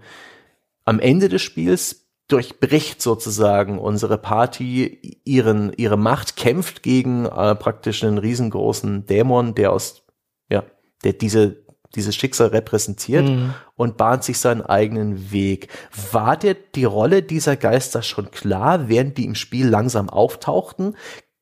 am 0.84 1.00
Ende 1.00 1.28
des 1.28 1.42
Spiels 1.42 2.04
durchbricht 2.28 3.02
sozusagen 3.02 3.78
unsere 3.78 4.16
Party 4.16 5.20
ihren, 5.24 5.72
ihre 5.74 5.98
Macht, 5.98 6.36
kämpft 6.36 6.82
gegen 6.82 7.26
äh, 7.26 7.54
praktisch 7.54 8.02
einen 8.02 8.18
riesengroßen 8.18 9.06
Dämon, 9.06 9.54
der 9.54 9.72
aus, 9.72 10.04
ja, 10.48 10.64
der 11.04 11.12
diese, 11.12 11.64
dieses 11.94 12.16
Schicksal 12.16 12.48
repräsentiert 12.48 13.26
mhm. 13.28 13.54
und 13.76 13.98
bahnt 13.98 14.24
sich 14.24 14.38
seinen 14.38 14.62
eigenen 14.62 15.32
Weg. 15.32 15.68
War 16.12 16.36
dir 16.36 16.54
die 16.54 16.84
Rolle 16.84 17.22
dieser 17.22 17.56
Geister 17.56 18.02
schon 18.02 18.30
klar, 18.30 18.88
während 18.88 19.18
die 19.18 19.26
im 19.26 19.34
Spiel 19.34 19.68
langsam 19.68 20.08
auftauchten? 20.08 20.96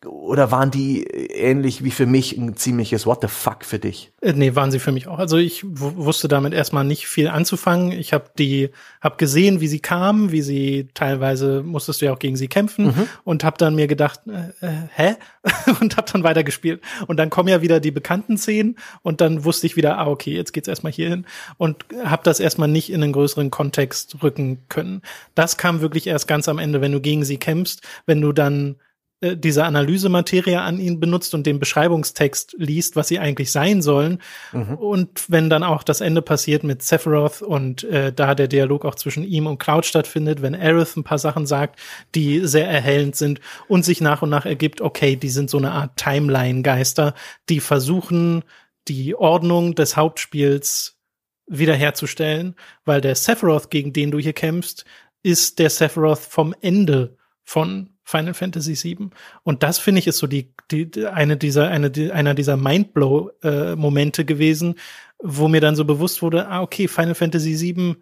Oder 0.05 0.51
waren 0.51 0.70
die 0.70 1.05
ähnlich 1.05 1.85
wie 1.85 1.91
für 1.91 2.07
mich 2.07 2.37
ein 2.37 2.57
ziemliches 2.57 3.07
What 3.07 3.20
the 3.23 3.29
fuck 3.29 3.65
für 3.65 3.79
dich? 3.79 4.12
Äh, 4.20 4.33
nee, 4.33 4.55
waren 4.55 4.70
sie 4.70 4.79
für 4.79 4.93
mich 4.93 5.07
auch. 5.07 5.19
Also 5.19 5.37
ich 5.37 5.65
wusste 5.65 6.29
damit 6.29 6.55
erstmal 6.55 6.85
nicht 6.85 7.07
viel 7.07 7.29
anzufangen. 7.29 7.93
Ich 7.93 8.12
habe 8.12 8.24
die, 8.39 8.70
habe 9.01 9.16
gesehen, 9.16 9.61
wie 9.61 9.69
sie 9.69 9.81
kamen, 9.81 10.33
wie 10.33 10.43
sie 10.43 10.89
teilweise 10.95 11.62
musstest 11.62 12.01
du 12.01 12.07
ja 12.07 12.12
auch 12.12 12.19
gegen 12.19 12.37
sie 12.37 12.49
kämpfen 12.49 12.87
mhm. 12.87 13.09
und 13.24 13.45
habe 13.45 13.59
dann 13.59 13.74
mir 13.74 13.87
gedacht, 13.87 14.20
äh, 14.27 14.66
äh, 14.66 14.73
hä? 14.95 15.16
und 15.81 15.97
habe 15.97 16.11
dann 16.11 16.24
weitergespielt. 16.24 16.81
Und 17.07 17.16
dann 17.19 17.31
kommen 17.31 17.49
ja 17.49 17.62
wieder 17.62 17.81
die 17.81 17.91
bekannten 17.91 18.39
Szenen 18.39 18.77
und 19.03 19.20
dann 19.20 19.45
wusste 19.45 19.66
ich 19.66 19.77
wieder, 19.77 19.99
ah 19.99 20.07
okay, 20.07 20.35
jetzt 20.35 20.53
geht's 20.53 20.69
erstmal 20.69 20.93
hier 20.93 21.11
hin 21.11 21.27
und 21.59 21.85
habe 22.05 22.23
das 22.24 22.41
erstmal 22.41 22.69
nicht 22.69 22.91
in 22.91 23.03
einen 23.03 23.12
größeren 23.12 23.51
Kontext 23.51 24.23
rücken 24.23 24.59
können. 24.69 25.03
Das 25.35 25.57
kam 25.57 25.81
wirklich 25.81 26.07
erst 26.07 26.29
ganz 26.29 26.49
am 26.49 26.59
Ende, 26.59 26.81
wenn 26.81 26.93
du 26.93 27.01
gegen 27.01 27.24
sie 27.24 27.39
kämpfst, 27.39 27.83
wenn 28.07 28.20
du 28.20 28.33
dann 28.33 28.77
äh, 29.23 29.36
diese 29.36 29.65
Analysematerie 29.65 30.57
an 30.57 30.78
ihn 30.78 31.01
benutzt 31.01 31.35
und 31.35 31.47
den 31.47 31.59
Beschreibungstext 31.59 32.57
liest, 32.59 32.97
was 32.97 33.09
sie 33.09 33.19
eigentlich 33.19 33.53
sein 33.53 33.81
sollen. 33.81 34.20
Mhm. 34.53 34.74
Und 34.74 35.24
wenn 35.28 35.49
dann 35.49 35.62
auch 35.62 35.85
das 35.85 36.01
Ende 36.01 36.23
passiert 36.23 36.65
mit 36.65 36.82
Sephiroth 36.82 37.40
und 37.40 37.85
äh, 37.85 38.12
da 38.12 38.35
der 38.35 38.49
Dialog 38.49 38.85
auch 38.85 38.97
zwischen 38.97 39.24
ihm 39.24 39.47
und 39.47 39.59
Cloud 39.59 39.86
stattfindet, 39.86 40.43
wenn 40.43 40.55
Aerith 40.55 40.97
ein 40.97 41.05
paar 41.05 41.19
Sachen 41.19 41.47
sagt, 41.47 41.78
die 42.15 42.47
sehr 42.47 42.69
erhellend 42.69 43.16
sind 43.16 43.40
und 43.69 43.85
sich 43.85 44.01
nach 44.01 44.23
und 44.23 44.31
nach 44.31 44.44
ergibt, 44.44 44.81
okay, 44.81 45.16
die 45.16 45.31
sind 45.31 45.49
so 45.49 45.59
eine 45.59 45.70
Art 45.70 45.97
Timeline-Geister, 45.97 47.15
die 47.49 47.61
versuchen, 47.61 48.43
die 48.89 49.15
Ordnung 49.15 49.77
des 49.77 49.97
Hauptspiels 49.97 50.99
wiederherzustellen, 51.47 52.57
weil 52.85 53.01
der 53.01 53.15
Sephiroth, 53.15 53.70
gegen 53.70 53.93
den 53.93 54.11
du 54.11 54.19
hier 54.19 54.32
kämpfst, 54.32 54.85
ist 55.23 55.61
der 55.61 55.70
Sephiroth 55.70 56.19
vom 56.19 56.55
Ende 56.61 57.16
von 57.44 57.90
Final 58.05 58.35
Fantasy 58.35 58.74
VII. 58.74 59.10
Und 59.43 59.62
das 59.62 59.78
finde 59.78 60.01
ich 60.01 60.06
ist 60.06 60.19
so 60.19 60.27
die, 60.27 60.52
die 60.70 61.06
eine 61.06 61.36
dieser 61.36 61.69
eine 61.69 61.90
die, 61.90 62.12
einer 62.12 62.35
dieser 62.35 62.56
Mindblow 62.56 63.31
äh, 63.43 63.77
Momente 63.77 64.24
gewesen, 64.24 64.77
wo 65.19 65.48
mir 65.48 65.60
dann 65.60 65.77
so 65.77 65.85
bewusst 65.85 66.23
wurde, 66.23 66.48
ah 66.48 66.62
okay, 66.62 66.89
Final 66.89 67.14
Fantasy 67.14 67.59
VII 67.60 67.97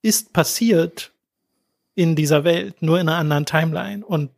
ist 0.00 0.32
passiert 0.32 1.12
in 1.94 2.16
dieser 2.16 2.44
Welt, 2.44 2.80
nur 2.80 2.98
in 2.98 3.08
einer 3.08 3.18
anderen 3.18 3.46
Timeline 3.46 4.04
und 4.04 4.30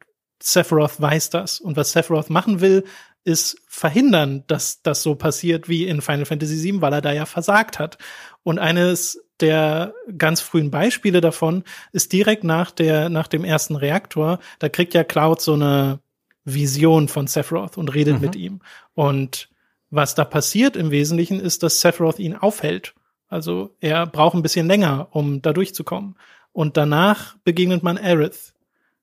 Sephiroth 0.43 1.01
weiß 1.01 1.31
das 1.31 1.61
und 1.61 1.77
was 1.77 1.93
Sephiroth 1.93 2.29
machen 2.29 2.61
will, 2.61 2.85
ist 3.25 3.57
verhindern, 3.67 4.45
dass 4.47 4.83
das 4.83 5.03
so 5.03 5.15
passiert 5.15 5.69
wie 5.69 5.87
in 5.87 6.03
Final 6.03 6.27
Fantasy 6.27 6.63
VII, 6.63 6.83
weil 6.83 6.93
er 6.93 7.01
da 7.01 7.13
ja 7.13 7.25
versagt 7.25 7.79
hat. 7.79 7.97
Und 8.43 8.59
eines 8.59 9.24
der 9.41 9.95
ganz 10.17 10.41
frühen 10.41 10.71
Beispiele 10.71 11.21
davon 11.21 11.65
ist 11.93 12.13
direkt 12.13 12.45
nach 12.45 12.71
der, 12.71 13.09
nach 13.09 13.27
dem 13.27 13.45
ersten 13.45 13.77
Reaktor. 13.77 14.39
Da 14.59 14.69
kriegt 14.69 14.95
ja 14.95 15.05
Cloud 15.05 15.41
so 15.41 15.55
eine 15.55 15.99
Vision 16.45 17.09
von 17.09 17.27
Sephiroth 17.27 17.77
und 17.79 17.95
redet 17.95 18.17
mhm. 18.17 18.21
mit 18.21 18.37
ihm. 18.37 18.61
Und 18.95 19.49
Was 19.91 20.15
da 20.15 20.25
passiert 20.25 20.77
im 20.77 20.91
Wesentlichen 20.91 21.41
ist, 21.41 21.63
dass 21.63 21.81
Sephiroth 21.81 22.19
ihn 22.19 22.37
aufhält. 22.37 22.95
Also 23.29 23.75
er 23.81 24.07
braucht 24.07 24.35
ein 24.35 24.43
bisschen 24.43 24.67
länger, 24.67 25.09
um 25.11 25.43
da 25.43 25.53
durchzukommen. 25.53 26.17
Und 26.53 26.77
danach 26.77 27.37
begegnet 27.45 27.83
man 27.83 27.99
Aerith. 27.99 28.55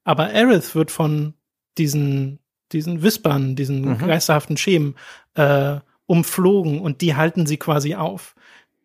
Aber 0.04 0.28
Aerith 0.28 0.74
wird 0.76 0.92
von 0.92 1.34
diesen, 1.78 2.40
diesen 2.72 3.04
Wispern, 3.04 3.56
diesen 3.56 3.82
mhm. 3.82 3.98
geisterhaften 3.98 4.58
Schemen, 4.58 4.96
äh, 5.36 5.80
umflogen 6.06 6.82
und 6.82 7.02
die 7.02 7.16
halten 7.16 7.46
sie 7.46 7.58
quasi 7.58 7.96
auf. 7.96 8.36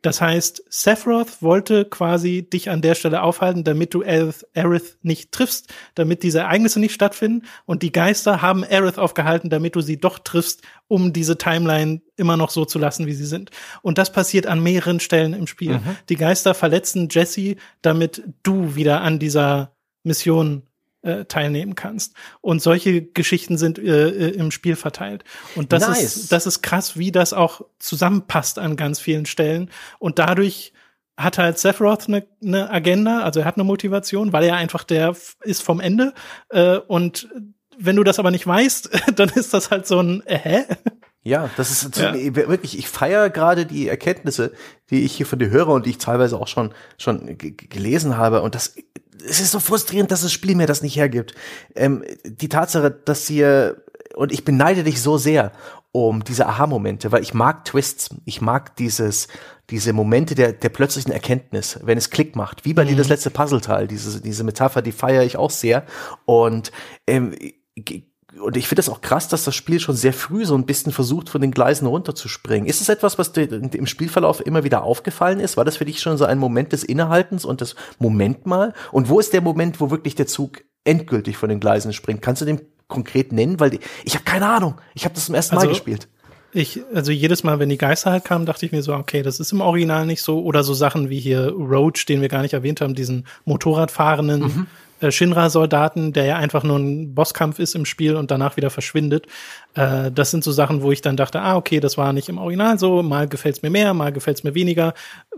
Das 0.07 0.21
heißt, 0.21 0.63
Sephiroth 0.69 1.43
wollte 1.43 1.85
quasi 1.85 2.49
dich 2.49 2.71
an 2.71 2.81
der 2.81 2.95
Stelle 2.95 3.23
aufhalten, 3.23 3.65
damit 3.65 3.93
du 3.93 4.05
Aerith, 4.05 4.47
Aerith 4.55 4.99
nicht 5.03 5.33
triffst, 5.33 5.75
damit 5.97 6.23
diese 6.23 6.39
Ereignisse 6.39 6.79
nicht 6.79 6.95
stattfinden. 6.95 7.45
Und 7.65 7.83
die 7.83 7.91
Geister 7.91 8.41
haben 8.41 8.63
Aerith 8.63 8.99
aufgehalten, 8.99 9.51
damit 9.51 9.75
du 9.75 9.81
sie 9.81 9.99
doch 9.99 10.21
triffst, 10.21 10.63
um 10.87 11.13
diese 11.13 11.39
Timeline 11.39 12.03
immer 12.15 12.37
noch 12.37 12.51
so 12.51 12.65
zu 12.65 12.79
lassen, 12.79 13.07
wie 13.07 13.15
sie 13.15 13.27
sind. 13.27 13.51
Und 13.83 13.99
das 13.99 14.13
passiert 14.13 14.47
an 14.47 14.63
mehreren 14.63 15.01
Stellen 15.01 15.35
im 15.35 15.49
Spiel. 15.49 15.73
Mhm. 15.73 15.97
Die 16.09 16.15
Geister 16.15 16.55
verletzen 16.55 17.09
Jesse, 17.11 17.57
damit 17.83 18.23
du 18.45 18.77
wieder 18.77 19.01
an 19.01 19.19
dieser 19.19 19.75
Mission 20.05 20.63
äh, 21.07 21.25
teilnehmen 21.25 21.75
kannst. 21.75 22.15
Und 22.41 22.61
solche 22.61 23.03
Geschichten 23.03 23.57
sind 23.57 23.79
äh, 23.79 24.09
äh, 24.09 24.31
im 24.31 24.51
Spiel 24.51 24.77
verteilt. 24.77 25.25
Und 25.55 25.73
das 25.73 25.87
nice. 25.87 26.17
ist, 26.17 26.33
das 26.33 26.47
ist 26.47 26.63
krass, 26.63 26.99
wie 26.99 27.13
das 27.13 27.33
auch 27.33 27.63
zusammenpasst 27.79 28.59
an 28.59 28.77
ganz 28.77 28.99
vielen 28.99 29.27
Stellen. 29.27 29.71
Und 29.99 30.19
dadurch 30.19 30.73
hat 31.17 31.39
halt 31.39 31.59
Sephiroth 31.59 32.09
eine, 32.09 32.27
eine 32.43 32.71
Agenda, 32.71 33.21
also 33.21 33.41
er 33.41 33.47
hat 33.47 33.57
eine 33.57 33.65
Motivation, 33.65 34.33
weil 34.33 34.45
er 34.45 34.57
einfach 34.57 34.85
der 34.85 35.17
ist 35.43 35.63
vom 35.63 35.81
Ende. 35.81 36.13
Äh, 36.51 36.79
und 36.79 37.29
wenn 37.79 37.97
du 37.97 38.05
das 38.05 38.19
aber 38.19 38.31
nicht 38.31 38.47
weißt, 38.47 38.91
dann 39.17 39.29
ist 39.31 39.55
das 39.55 39.71
halt 39.71 39.87
so 39.87 40.01
ein 40.01 40.27
äh, 40.27 40.39
hä? 40.39 40.65
Ja, 41.23 41.51
das 41.57 41.73
ist 41.73 41.97
ja. 41.97 42.15
wirklich, 42.15 42.79
ich 42.79 42.89
feiere 42.89 43.31
gerade 43.31 43.67
die 43.67 43.89
Erkenntnisse, 43.89 44.53
die 44.91 45.05
ich 45.05 45.13
hier 45.17 45.27
von 45.27 45.41
dir 45.41 45.51
höre 45.51 45.69
und 45.69 45.85
die 45.85 45.91
ich 45.91 45.99
teilweise 45.99 46.39
auch 46.39 46.47
schon, 46.47 46.73
schon 46.99 47.37
gelesen 47.37 48.17
habe. 48.17 48.43
Und 48.43 48.55
das, 48.55 48.77
es 49.25 49.41
ist 49.41 49.53
so 49.53 49.61
frustrierend, 49.61 50.11
dass 50.11 50.23
das 50.23 50.33
Spiel 50.33 50.55
mir 50.55 50.67
das 50.67 50.83
nicht 50.83 50.97
hergibt. 50.97 51.35
Ähm, 51.75 52.05
die 52.25 52.49
Tatsache, 52.49 52.91
dass 52.91 53.29
ihr, 53.31 53.83
und 54.15 54.33
ich 54.33 54.45
beneide 54.45 54.85
dich 54.85 55.01
so 55.01 55.19
sehr 55.19 55.53
um 55.93 56.25
diese 56.25 56.47
Aha-Momente, 56.47 57.11
weil 57.11 57.23
ich 57.23 57.33
mag 57.33 57.65
Twists, 57.65 58.11
ich 58.27 58.43
mag 58.43 58.77
dieses, 58.77 59.29
diese 59.71 59.93
Momente 59.93 60.35
der, 60.35 60.53
der 60.53 60.69
plötzlichen 60.69 61.11
Erkenntnis, 61.11 61.79
wenn 61.83 61.97
es 61.97 62.11
Klick 62.11 62.37
macht, 62.37 62.65
wie 62.65 62.75
bei 62.75 62.85
mhm. 62.85 62.89
dir 62.89 62.97
das 62.97 63.09
letzte 63.09 63.31
Puzzleteil, 63.31 63.89
diese, 63.89 64.21
diese 64.21 64.45
Metapher, 64.45 64.83
die 64.83 64.93
feiere 64.93 65.25
ich 65.25 65.37
auch 65.37 65.51
sehr. 65.51 65.85
Und 66.27 66.71
ähm, 67.07 67.35
und 68.41 68.57
ich 68.57 68.69
finde 68.69 68.81
das 68.81 68.89
auch 68.89 69.01
krass, 69.01 69.29
dass 69.29 69.45
das 69.45 69.55
Spiel 69.55 69.81
schon 69.81 69.97
sehr 69.97 70.13
früh 70.13 70.45
so 70.45 70.55
ein 70.57 70.67
bisschen 70.67 70.93
versucht, 70.93 71.29
von 71.29 71.41
den 71.41 71.51
Gleisen 71.51 71.87
runterzuspringen. 71.87 72.69
Ist 72.69 72.81
es 72.81 72.89
etwas, 72.89 73.19
was 73.19 73.33
dir 73.33 73.51
im 73.51 73.87
Spielverlauf 73.87 74.45
immer 74.45 74.65
wieder 74.65 74.83
aufgefallen 74.83 75.41
ist? 75.41 75.57
War 75.57 75.65
das 75.65 75.77
für 75.77 75.85
dich 75.85 76.01
schon 76.01 76.19
so 76.19 76.25
ein 76.25 76.39
Moment 76.39 76.73
des 76.73 76.85
Innehaltens 76.85 77.45
und 77.45 77.61
des 77.61 77.77
Moment 77.99 78.47
mal? 78.47 78.75
Und 78.93 79.09
wo 79.09 79.21
ist 79.21 79.33
der 79.33 79.41
Moment, 79.41 79.81
wo 79.81 79.91
wirklich 79.91 80.15
der 80.15 80.27
Zug 80.27 80.63
endgültig 80.85 81.37
von 81.37 81.49
den 81.49 81.61
Gleisen 81.61 81.93
springt? 81.93 82.23
Kannst 82.23 82.43
du 82.43 82.47
den 82.47 82.61
konkret 82.89 83.33
nennen? 83.33 83.59
Weil 83.61 83.71
die, 83.71 83.81
ich 84.05 84.15
habe 84.15 84.25
keine 84.25 84.49
Ahnung. 84.49 84.81
Ich 84.95 85.05
habe 85.05 85.15
das 85.15 85.27
zum 85.27 85.35
ersten 85.35 85.57
also, 85.57 85.67
Mal 85.67 85.73
gespielt. 85.73 86.09
Ich, 86.53 86.81
also 86.95 87.13
jedes 87.13 87.45
Mal, 87.45 87.59
wenn 87.59 87.69
die 87.69 87.79
Geister 87.79 88.11
halt 88.11 88.25
kamen, 88.25 88.47
dachte 88.47 88.65
ich 88.65 88.73
mir 88.73 88.83
so, 88.83 88.95
okay, 88.95 89.23
das 89.23 89.41
ist 89.41 89.53
im 89.53 89.61
Original 89.61 90.07
nicht 90.07 90.23
so. 90.23 90.43
Oder 90.43 90.63
so 90.63 90.75
Sachen 90.75 91.11
wie 91.11 91.21
hier 91.21 91.53
Roach, 91.53 92.07
den 92.07 92.23
wir 92.23 92.29
gar 92.29 92.43
nicht 92.43 92.55
erwähnt 92.55 92.81
haben, 92.81 92.95
diesen 92.95 93.27
Motorradfahrenden. 93.45 94.41
Mhm 94.41 94.67
äh, 95.01 95.11
Shinra-Soldaten, 95.11 96.13
der 96.13 96.25
ja 96.25 96.37
einfach 96.37 96.63
nur 96.63 96.79
ein 96.79 97.15
Bosskampf 97.15 97.59
ist 97.59 97.75
im 97.75 97.85
Spiel 97.85 98.17
und 98.17 98.31
danach 98.31 98.57
wieder 98.57 98.71
verschwindet. 98.71 99.27
Äh, 99.75 100.11
das 100.11 100.31
sind 100.31 100.45
so 100.45 100.53
Sachen, 100.53 100.83
wo 100.83 100.93
ich 100.93 101.03
dann 101.03 101.17
dachte, 101.17 101.41
ah, 101.41 101.57
okay, 101.57 101.81
das 101.81 101.99
war 101.99 102.13
nicht 102.13 102.29
im 102.29 102.39
Original 102.39 102.79
so, 102.79 103.03
mal 103.03 103.29
gefällt's 103.29 103.63
mir 103.63 103.71
mehr, 103.71 103.95
mal 103.95 104.13
gefällt's 104.13 104.45
mir 104.45 104.55
weniger. 104.55 104.95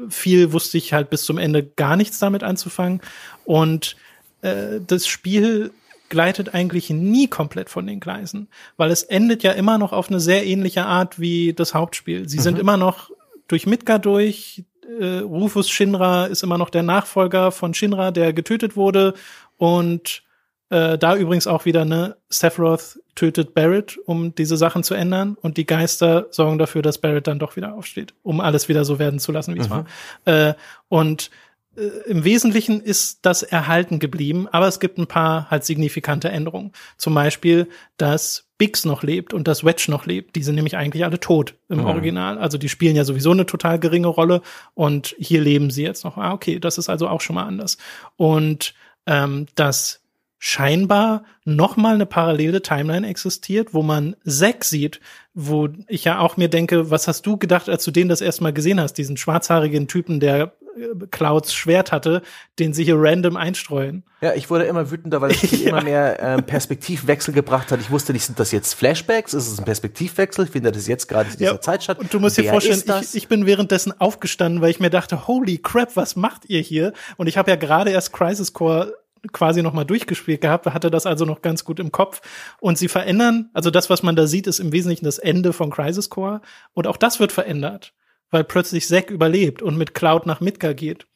Viel 0.08 0.52
wusste 0.52 0.78
ich 0.78 0.92
halt 0.92 1.10
bis 1.10 1.24
zum 1.24 1.38
Ende 1.38 1.64
gar 1.64 1.96
nichts 1.96 2.18
damit 2.18 2.42
anzufangen. 2.42 3.00
Und 3.44 3.96
äh, 4.42 4.80
das 4.86 5.06
Spiel 5.06 5.72
gleitet 6.08 6.54
eigentlich 6.54 6.90
nie 6.90 7.28
komplett 7.28 7.68
von 7.68 7.86
den 7.86 8.00
Gleisen, 8.00 8.48
weil 8.76 8.90
es 8.90 9.02
endet 9.02 9.42
ja 9.42 9.52
immer 9.52 9.76
noch 9.76 9.92
auf 9.92 10.08
eine 10.08 10.20
sehr 10.20 10.46
ähnliche 10.46 10.86
Art 10.86 11.20
wie 11.20 11.52
das 11.52 11.74
Hauptspiel. 11.74 12.28
Sie 12.28 12.38
mhm. 12.38 12.42
sind 12.42 12.58
immer 12.58 12.76
noch 12.76 13.10
durch 13.46 13.66
Midgar 13.66 13.98
durch, 13.98 14.64
äh, 15.00 15.18
Rufus 15.18 15.68
Shinra 15.68 16.26
ist 16.26 16.42
immer 16.42 16.58
noch 16.58 16.70
der 16.70 16.82
Nachfolger 16.82 17.52
von 17.52 17.74
Shinra, 17.74 18.10
der 18.10 18.32
getötet 18.32 18.76
wurde 18.76 19.14
und 19.58 20.22
äh, 20.70 20.98
da 20.98 21.16
übrigens 21.16 21.46
auch 21.46 21.64
wieder, 21.64 21.84
ne, 21.84 22.16
Sephiroth 22.28 22.98
tötet 23.14 23.54
Barrett, 23.54 23.98
um 24.06 24.34
diese 24.34 24.56
Sachen 24.56 24.82
zu 24.82 24.94
ändern. 24.94 25.36
Und 25.40 25.56
die 25.56 25.66
Geister 25.66 26.26
sorgen 26.30 26.58
dafür, 26.58 26.82
dass 26.82 26.98
Barrett 26.98 27.26
dann 27.26 27.38
doch 27.38 27.56
wieder 27.56 27.74
aufsteht, 27.74 28.14
um 28.22 28.40
alles 28.40 28.68
wieder 28.68 28.84
so 28.84 28.98
werden 28.98 29.18
zu 29.18 29.32
lassen, 29.32 29.54
wie 29.54 29.60
es 29.60 29.68
mhm. 29.68 29.72
war. 29.72 29.86
Äh, 30.24 30.54
und 30.88 31.30
äh, 31.76 32.10
im 32.10 32.24
Wesentlichen 32.24 32.82
ist 32.82 33.20
das 33.22 33.42
erhalten 33.42 33.98
geblieben, 33.98 34.46
aber 34.50 34.68
es 34.68 34.78
gibt 34.78 34.98
ein 34.98 35.06
paar 35.06 35.50
halt 35.50 35.64
signifikante 35.64 36.28
Änderungen. 36.28 36.72
Zum 36.98 37.14
Beispiel, 37.14 37.68
dass 37.96 38.44
Biggs 38.58 38.84
noch 38.84 39.02
lebt 39.02 39.32
und 39.32 39.48
dass 39.48 39.64
Wedge 39.64 39.86
noch 39.88 40.04
lebt. 40.04 40.36
Die 40.36 40.42
sind 40.42 40.56
nämlich 40.56 40.76
eigentlich 40.76 41.04
alle 41.04 41.20
tot 41.20 41.54
im 41.68 41.78
mhm. 41.78 41.86
Original. 41.86 42.38
Also 42.38 42.58
die 42.58 42.68
spielen 42.68 42.96
ja 42.96 43.04
sowieso 43.04 43.30
eine 43.30 43.46
total 43.46 43.78
geringe 43.78 44.08
Rolle 44.08 44.42
und 44.74 45.14
hier 45.18 45.40
leben 45.40 45.70
sie 45.70 45.84
jetzt 45.84 46.04
noch. 46.04 46.18
Ah, 46.18 46.32
okay, 46.32 46.58
das 46.58 46.76
ist 46.76 46.90
also 46.90 47.08
auch 47.08 47.20
schon 47.22 47.34
mal 47.34 47.46
anders. 47.46 47.78
Und 48.16 48.74
ähm, 49.08 49.46
dass 49.56 50.00
scheinbar 50.38 51.24
noch 51.44 51.76
mal 51.76 51.94
eine 51.94 52.06
parallele 52.06 52.62
Timeline 52.62 53.08
existiert, 53.08 53.74
wo 53.74 53.82
man 53.82 54.14
Zack 54.24 54.64
sieht, 54.64 55.00
wo 55.34 55.68
ich 55.88 56.04
ja 56.04 56.20
auch 56.20 56.36
mir 56.36 56.48
denke, 56.48 56.90
was 56.90 57.08
hast 57.08 57.26
du 57.26 57.36
gedacht, 57.36 57.68
als 57.68 57.84
du 57.84 57.90
den 57.90 58.08
das 58.08 58.20
erste 58.20 58.44
Mal 58.44 58.52
gesehen 58.52 58.80
hast, 58.80 58.94
diesen 58.94 59.16
schwarzhaarigen 59.16 59.88
Typen, 59.88 60.20
der 60.20 60.52
äh, 60.76 61.06
Clouds 61.10 61.52
Schwert 61.52 61.90
hatte, 61.90 62.22
den 62.60 62.72
sie 62.72 62.84
hier 62.84 62.94
random 62.96 63.36
einstreuen. 63.36 64.04
Ja, 64.20 64.34
ich 64.34 64.48
wurde 64.48 64.64
immer 64.64 64.92
wütender, 64.92 65.20
weil 65.20 65.32
es 65.32 65.42
ja. 65.50 65.70
immer 65.70 65.82
mehr 65.82 66.18
ähm, 66.20 66.44
Perspektivwechsel 66.44 67.34
gebracht 67.34 67.72
hat. 67.72 67.80
Ich 67.80 67.90
wusste 67.90 68.12
nicht, 68.12 68.24
sind 68.24 68.38
das 68.38 68.52
jetzt 68.52 68.74
Flashbacks? 68.74 69.34
Ist 69.34 69.48
es 69.48 69.58
ein 69.58 69.64
Perspektivwechsel? 69.64 70.44
Ich 70.44 70.50
finde 70.52 70.70
das 70.70 70.86
jetzt 70.86 71.08
gerade 71.08 71.30
in 71.30 71.36
dieser 71.36 71.52
ja, 71.52 71.60
Zeit 71.60 71.82
statt. 71.82 71.98
Und 71.98 72.14
du 72.14 72.20
musst 72.20 72.36
dir 72.36 72.48
vorstellen, 72.48 72.82
ich, 73.02 73.14
ich 73.16 73.28
bin 73.28 73.44
währenddessen 73.44 74.00
aufgestanden, 74.00 74.60
weil 74.60 74.70
ich 74.70 74.78
mir 74.78 74.90
dachte, 74.90 75.26
holy 75.26 75.58
crap, 75.58 75.96
was 75.96 76.14
macht 76.14 76.48
ihr 76.48 76.60
hier? 76.60 76.92
Und 77.16 77.26
ich 77.26 77.36
habe 77.38 77.50
ja 77.50 77.56
gerade 77.56 77.90
erst 77.90 78.12
Crisis 78.12 78.52
Core 78.52 78.94
quasi 79.32 79.62
noch 79.62 79.72
mal 79.72 79.84
durchgespielt 79.84 80.40
gehabt, 80.40 80.66
hatte 80.66 80.90
das 80.90 81.06
also 81.06 81.24
noch 81.24 81.42
ganz 81.42 81.64
gut 81.64 81.80
im 81.80 81.92
Kopf. 81.92 82.20
Und 82.60 82.78
sie 82.78 82.88
verändern, 82.88 83.50
also 83.52 83.70
das, 83.70 83.90
was 83.90 84.02
man 84.02 84.16
da 84.16 84.26
sieht, 84.26 84.46
ist 84.46 84.60
im 84.60 84.72
Wesentlichen 84.72 85.04
das 85.04 85.18
Ende 85.18 85.52
von 85.52 85.70
Crisis 85.70 86.10
Core. 86.10 86.40
Und 86.74 86.86
auch 86.86 86.96
das 86.96 87.20
wird 87.20 87.32
verändert, 87.32 87.94
weil 88.30 88.44
plötzlich 88.44 88.86
Zack 88.86 89.10
überlebt 89.10 89.62
und 89.62 89.76
mit 89.76 89.94
Cloud 89.94 90.26
nach 90.26 90.40
Midgar 90.40 90.74
geht. 90.74 91.06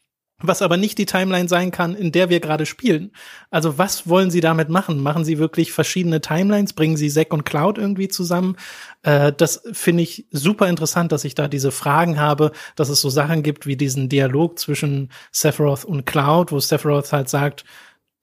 Was 0.44 0.60
aber 0.60 0.76
nicht 0.76 0.98
die 0.98 1.06
Timeline 1.06 1.48
sein 1.48 1.70
kann, 1.70 1.94
in 1.94 2.10
der 2.10 2.28
wir 2.28 2.40
gerade 2.40 2.66
spielen. 2.66 3.12
Also 3.50 3.78
was 3.78 4.08
wollen 4.08 4.30
sie 4.30 4.40
damit 4.40 4.68
machen? 4.68 5.00
Machen 5.00 5.24
sie 5.24 5.38
wirklich 5.38 5.72
verschiedene 5.72 6.20
Timelines? 6.20 6.72
Bringen 6.72 6.96
sie 6.96 7.10
Zack 7.10 7.32
und 7.32 7.44
Cloud 7.44 7.78
irgendwie 7.78 8.08
zusammen? 8.08 8.56
Äh, 9.02 9.32
das 9.32 9.62
finde 9.72 10.02
ich 10.02 10.26
super 10.32 10.68
interessant, 10.68 11.12
dass 11.12 11.24
ich 11.24 11.36
da 11.36 11.46
diese 11.46 11.70
Fragen 11.70 12.18
habe, 12.18 12.50
dass 12.74 12.88
es 12.88 13.00
so 13.00 13.08
Sachen 13.08 13.44
gibt 13.44 13.66
wie 13.66 13.76
diesen 13.76 14.08
Dialog 14.08 14.58
zwischen 14.58 15.10
Sephiroth 15.30 15.84
und 15.84 16.06
Cloud, 16.06 16.50
wo 16.50 16.58
Sephiroth 16.58 17.12
halt 17.12 17.28
sagt, 17.28 17.64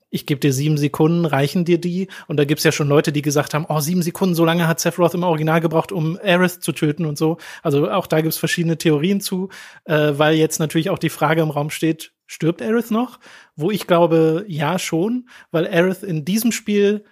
ich 0.10 0.26
gebe 0.26 0.40
dir 0.40 0.54
sieben 0.54 0.78
Sekunden, 0.78 1.26
reichen 1.26 1.66
dir 1.66 1.80
die? 1.80 2.08
Und 2.28 2.38
da 2.38 2.46
gibt's 2.46 2.64
ja 2.64 2.72
schon 2.72 2.88
Leute, 2.88 3.12
die 3.12 3.22
gesagt 3.22 3.54
haben, 3.54 3.66
oh, 3.70 3.80
sieben 3.80 4.02
Sekunden, 4.02 4.36
so 4.36 4.46
lange 4.46 4.68
hat 4.68 4.80
Sephiroth 4.80 5.14
im 5.14 5.24
Original 5.24 5.62
gebraucht, 5.62 5.92
um 5.92 6.18
Aerith 6.18 6.62
zu 6.62 6.72
töten 6.72 7.06
und 7.06 7.18
so. 7.18 7.38
Also 7.62 7.90
auch 7.90 8.08
da 8.08 8.22
gibt's 8.22 8.38
verschiedene 8.38 8.78
Theorien 8.78 9.22
zu, 9.22 9.50
äh, 9.86 10.14
weil 10.14 10.36
jetzt 10.36 10.60
natürlich 10.60 10.90
auch 10.90 11.00
die 11.00 11.10
Frage 11.10 11.42
im 11.42 11.52
Raum 11.52 11.70
steht, 11.70 12.14
stirbt 12.26 12.62
Aerith 12.62 12.92
noch? 12.92 13.20
Wo 13.56 13.72
ich 13.72 13.88
glaube, 13.88 14.46
ja 14.48 14.80
schon, 14.80 15.30
weil 15.52 15.68
Aerith 15.68 16.04
in 16.04 16.26
diesem 16.26 16.52
Spiel 16.52 17.04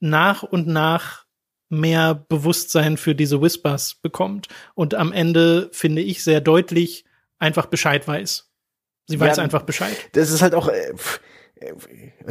nach 0.00 0.42
und 0.42 0.66
nach 0.66 1.24
mehr 1.70 2.14
Bewusstsein 2.14 2.96
für 2.96 3.14
diese 3.14 3.40
Whispers 3.40 3.96
bekommt 3.96 4.48
und 4.74 4.94
am 4.94 5.12
Ende, 5.12 5.70
finde 5.72 6.02
ich, 6.02 6.22
sehr 6.22 6.40
deutlich 6.40 7.04
einfach 7.38 7.66
Bescheid 7.66 8.06
weiß. 8.06 8.50
Sie 9.06 9.20
weiß 9.20 9.36
ja, 9.36 9.42
einfach 9.42 9.62
Bescheid. 9.62 9.96
Das 10.12 10.30
ist 10.30 10.40
halt 10.40 10.54
auch, 10.54 10.68
äh, 10.68 10.94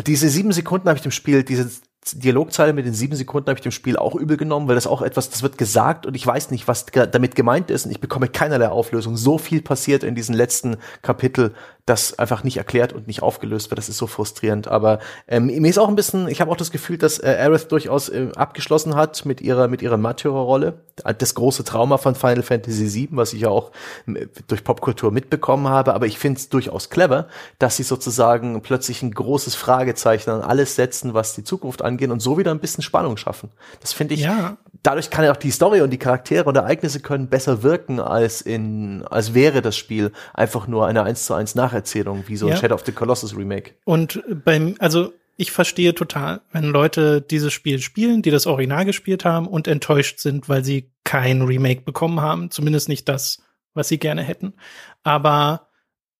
diese 0.05 0.29
sieben 0.29 0.51
Sekunden 0.51 0.87
habe 0.87 0.97
ich 0.97 1.03
dem 1.03 1.11
Spiel, 1.11 1.43
diese 1.43 1.69
Dialogzeile 2.11 2.73
mit 2.73 2.85
den 2.85 2.93
sieben 2.93 3.15
Sekunden 3.15 3.47
habe 3.47 3.57
ich 3.57 3.63
dem 3.63 3.71
Spiel 3.71 3.95
auch 3.97 4.15
übel 4.15 4.35
genommen, 4.35 4.67
weil 4.67 4.75
das 4.75 4.87
auch 4.87 5.01
etwas, 5.01 5.29
das 5.29 5.41
wird 5.41 5.57
gesagt 5.57 6.05
und 6.05 6.15
ich 6.15 6.27
weiß 6.27 6.51
nicht, 6.51 6.67
was 6.67 6.85
damit 6.85 7.35
gemeint 7.35 7.71
ist 7.71 7.85
und 7.85 7.91
ich 7.91 8.01
bekomme 8.01 8.27
keinerlei 8.27 8.69
Auflösung. 8.69 9.15
So 9.15 9.37
viel 9.37 9.61
passiert 9.61 10.03
in 10.03 10.15
diesem 10.15 10.35
letzten 10.35 10.77
Kapitel 11.01 11.53
das 11.85 12.17
einfach 12.17 12.45
nicht 12.45 12.57
erklärt 12.57 12.93
und 12.93 13.07
nicht 13.07 13.21
aufgelöst 13.21 13.69
wird. 13.69 13.77
Das 13.77 13.89
ist 13.89 13.97
so 13.97 14.07
frustrierend. 14.07 14.69
Aber 14.69 14.99
ähm, 15.27 15.47
mir 15.47 15.69
ist 15.69 15.77
auch 15.77 15.89
ein 15.89 15.95
bisschen, 15.95 16.29
ich 16.29 16.39
habe 16.39 16.49
auch 16.49 16.55
das 16.55 16.71
Gefühl, 16.71 16.97
dass 16.97 17.19
äh, 17.19 17.25
Aerith 17.27 17.67
durchaus 17.67 18.07
äh, 18.07 18.29
abgeschlossen 18.35 18.95
hat 18.95 19.25
mit 19.25 19.41
ihrer 19.41 19.67
mit 19.67 19.81
ihrer 19.81 19.97
Märtyrerrolle. 19.97 20.81
Das 21.17 21.35
große 21.35 21.65
Trauma 21.65 21.97
von 21.97 22.15
Final 22.15 22.43
Fantasy 22.43 22.93
VII, 22.93 23.09
was 23.11 23.33
ich 23.33 23.41
ja 23.41 23.49
auch 23.49 23.71
äh, 24.07 24.27
durch 24.47 24.63
Popkultur 24.63 25.11
mitbekommen 25.11 25.67
habe. 25.67 25.93
Aber 25.93 26.05
ich 26.05 26.17
finde 26.17 26.39
es 26.39 26.47
durchaus 26.47 26.89
clever, 26.89 27.27
dass 27.59 27.75
sie 27.75 27.83
sozusagen 27.83 28.61
plötzlich 28.61 29.01
ein 29.03 29.11
großes 29.11 29.55
Fragezeichen 29.55 30.29
an 30.29 30.41
alles 30.41 30.75
setzen, 30.75 31.13
was 31.13 31.35
die 31.35 31.43
Zukunft 31.43 31.81
angeht 31.81 32.11
und 32.11 32.21
so 32.21 32.37
wieder 32.37 32.51
ein 32.51 32.59
bisschen 32.59 32.81
Spannung 32.81 33.17
schaffen. 33.17 33.49
Das 33.81 33.91
finde 33.91 34.13
ich. 34.13 34.21
Ja. 34.21 34.55
Dadurch 34.83 35.09
kann 35.09 35.23
ja 35.23 35.31
auch 35.31 35.37
die 35.37 35.51
Story 35.51 35.81
und 35.81 35.91
die 35.91 35.97
Charaktere 35.97 36.45
und 36.45 36.55
Ereignisse 36.55 36.99
können 36.99 37.27
besser 37.27 37.63
wirken 37.63 37.99
als 37.99 38.41
in 38.41 39.05
als 39.09 39.33
wäre 39.33 39.61
das 39.61 39.77
Spiel 39.77 40.11
einfach 40.33 40.67
nur 40.67 40.87
eine 40.87 41.03
eins 41.03 41.25
zu 41.25 41.33
eins 41.33 41.55
Nacherzählung, 41.73 42.23
wie 42.27 42.37
so 42.37 42.47
ein 42.47 42.57
Shadow 42.57 42.75
of 42.75 42.85
the 42.85 42.91
Colossus 42.91 43.35
Remake. 43.35 43.71
Und 43.85 44.23
beim, 44.45 44.75
also 44.79 45.13
ich 45.35 45.51
verstehe 45.51 45.95
total, 45.95 46.41
wenn 46.51 46.65
Leute 46.65 47.21
dieses 47.21 47.51
Spiel 47.53 47.79
spielen, 47.79 48.21
die 48.21 48.31
das 48.31 48.45
Original 48.45 48.85
gespielt 48.85 49.25
haben 49.25 49.47
und 49.47 49.67
enttäuscht 49.67 50.19
sind, 50.19 50.47
weil 50.47 50.63
sie 50.63 50.91
kein 51.03 51.41
Remake 51.41 51.81
bekommen 51.81 52.21
haben, 52.21 52.51
zumindest 52.51 52.87
nicht 52.87 53.09
das, 53.09 53.41
was 53.73 53.87
sie 53.87 53.97
gerne 53.97 54.21
hätten. 54.21 54.53
Aber 55.01 55.69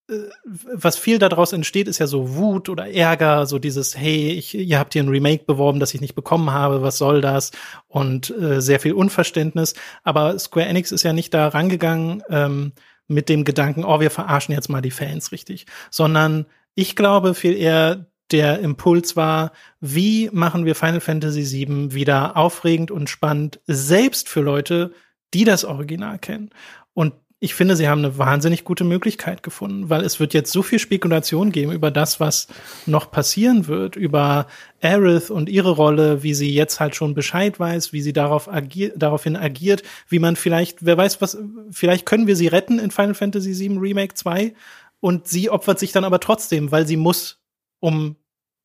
äh, 0.10 0.16
was 0.74 0.98
viel 0.98 1.20
daraus 1.20 1.54
entsteht, 1.54 1.88
ist 1.88 2.00
ja 2.00 2.08
so 2.08 2.36
Wut 2.36 2.70
oder 2.70 2.92
Ärger, 2.92 3.46
so 3.46 3.60
dieses, 3.60 3.96
hey, 3.96 4.32
ich, 4.32 4.56
ihr 4.56 4.80
habt 4.80 4.94
hier 4.94 5.04
ein 5.04 5.10
Remake 5.10 5.46
beworben, 5.46 5.80
das 5.80 5.94
ich 5.94 6.02
nicht 6.02 6.16
bekommen 6.16 6.52
habe, 6.52 6.82
was 6.82 6.98
soll 6.98 7.22
das? 7.22 7.52
Und 7.88 8.32
äh, 8.32 8.62
sehr 8.62 8.80
viel 8.80 8.94
Unverständnis. 8.94 9.76
Aber 10.04 10.40
Square 10.40 10.66
Enix 10.66 10.92
ist 10.92 11.04
ja 11.04 11.14
nicht 11.14 11.36
da 11.36 11.50
rangegangen, 11.50 12.24
ähm, 12.30 12.74
mit 13.08 13.30
dem 13.30 13.44
Gedanken, 13.44 13.84
oh, 13.84 14.00
wir 14.00 14.12
verarschen 14.12 14.54
jetzt 14.54 14.70
mal 14.70 14.82
die 14.82 14.92
Fans 14.92 15.32
richtig, 15.32 15.66
sondern 15.92 16.46
ich 16.76 16.96
glaube 16.96 17.34
viel 17.34 17.56
eher, 17.56 18.08
der 18.32 18.60
Impuls 18.60 19.16
war, 19.16 19.52
wie 19.80 20.30
machen 20.32 20.66
wir 20.66 20.76
Final 20.76 21.02
Fantasy 21.02 21.68
VII 21.68 21.94
wieder 21.94 22.36
aufregend 22.36 22.90
und 22.90 23.10
spannend, 23.10 23.60
selbst 23.68 24.28
für 24.28 24.42
Leute, 24.42 24.94
die 25.34 25.44
das 25.44 25.66
Original 25.66 26.18
kennen. 26.18 26.50
Und 26.94 27.14
ich 27.44 27.56
finde, 27.56 27.76
sie 27.76 27.90
haben 27.90 28.06
eine 28.06 28.18
wahnsinnig 28.18 28.64
gute 28.64 28.86
Möglichkeit 28.86 29.44
gefunden, 29.44 29.90
weil 29.90 30.06
es 30.06 30.18
wird 30.22 30.34
jetzt 30.34 30.54
so 30.54 30.64
viel 30.64 30.80
Spekulation 30.80 31.52
geben 31.52 31.74
über 31.74 31.92
das, 31.92 32.22
was 32.22 32.48
noch 32.86 33.12
passieren 33.12 33.68
wird, 33.68 33.98
über 33.98 34.48
Aerith 34.82 35.30
und 35.30 35.50
ihre 35.50 35.72
Rolle, 35.72 36.24
wie 36.24 36.34
sie 36.36 36.54
jetzt 36.54 36.80
halt 36.80 36.96
schon 36.96 37.14
Bescheid 37.14 37.60
weiß, 37.60 37.92
wie 37.92 38.02
sie 38.02 38.14
darauf 38.14 38.48
agiert, 38.48 38.94
daraufhin 38.96 39.36
agiert, 39.36 39.84
wie 40.08 40.20
man 40.20 40.38
vielleicht, 40.38 40.86
wer 40.86 40.98
weiß 40.98 41.20
was, 41.20 41.38
vielleicht 41.70 42.06
können 42.06 42.28
wir 42.28 42.38
sie 42.38 42.48
retten 42.48 42.80
in 42.80 42.92
Final 42.92 43.14
Fantasy 43.14 43.60
VII 43.60 43.78
Remake 43.78 44.14
2 44.14 44.54
und 45.02 45.28
sie 45.28 45.50
opfert 45.50 45.80
sich 45.80 45.92
dann 45.92 46.06
aber 46.06 46.22
trotzdem, 46.22 46.72
weil 46.72 46.88
sie 46.88 46.96
muss, 46.96 47.42
um 47.82 48.16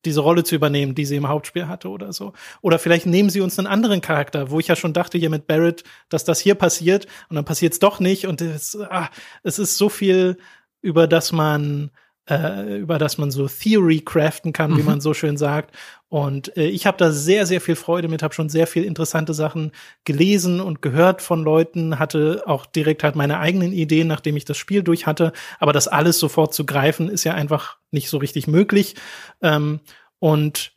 diese 0.05 0.21
Rolle 0.21 0.43
zu 0.43 0.55
übernehmen, 0.55 0.95
die 0.95 1.05
sie 1.05 1.15
im 1.15 1.27
Hauptspiel 1.27 1.67
hatte 1.67 1.89
oder 1.89 2.13
so. 2.13 2.33
Oder 2.61 2.79
vielleicht 2.79 3.05
nehmen 3.05 3.29
sie 3.29 3.41
uns 3.41 3.59
einen 3.59 3.67
anderen 3.67 4.01
Charakter, 4.01 4.49
wo 4.49 4.59
ich 4.59 4.67
ja 4.67 4.75
schon 4.75 4.93
dachte 4.93 5.17
hier 5.17 5.29
mit 5.29 5.47
Barrett, 5.47 5.83
dass 6.09 6.23
das 6.23 6.39
hier 6.39 6.55
passiert 6.55 7.07
und 7.29 7.35
dann 7.35 7.45
passiert 7.45 7.73
es 7.73 7.79
doch 7.79 7.99
nicht 7.99 8.25
und 8.27 8.41
es, 8.41 8.77
ah, 8.79 9.09
es 9.43 9.59
ist 9.59 9.77
so 9.77 9.89
viel, 9.89 10.37
über 10.81 11.07
das 11.07 11.31
man 11.31 11.91
äh, 12.29 12.77
über 12.77 12.99
das 12.99 13.17
man 13.17 13.31
so 13.31 13.47
Theory 13.47 14.01
craften 14.01 14.53
kann, 14.53 14.77
wie 14.77 14.81
mhm. 14.81 14.85
man 14.85 15.01
so 15.01 15.13
schön 15.13 15.37
sagt. 15.37 15.75
Und 16.09 16.55
äh, 16.57 16.67
ich 16.67 16.85
habe 16.85 16.97
da 16.97 17.11
sehr, 17.11 17.45
sehr 17.45 17.61
viel 17.61 17.75
Freude 17.75 18.07
mit, 18.07 18.23
habe 18.23 18.33
schon 18.33 18.49
sehr 18.49 18.67
viel 18.67 18.83
interessante 18.83 19.33
Sachen 19.33 19.71
gelesen 20.05 20.59
und 20.59 20.81
gehört 20.81 21.21
von 21.21 21.43
Leuten, 21.43 21.99
hatte 21.99 22.43
auch 22.45 22.65
direkt 22.65 23.03
halt 23.03 23.15
meine 23.15 23.39
eigenen 23.39 23.71
Ideen, 23.71 24.07
nachdem 24.07 24.37
ich 24.37 24.45
das 24.45 24.57
Spiel 24.57 24.83
durch 24.83 25.07
hatte. 25.07 25.33
Aber 25.59 25.73
das 25.73 25.87
alles 25.87 26.19
sofort 26.19 26.53
zu 26.53 26.65
greifen, 26.65 27.09
ist 27.09 27.23
ja 27.23 27.33
einfach 27.33 27.77
nicht 27.91 28.09
so 28.09 28.17
richtig 28.17 28.47
möglich. 28.47 28.95
Ähm, 29.41 29.79
und 30.19 30.73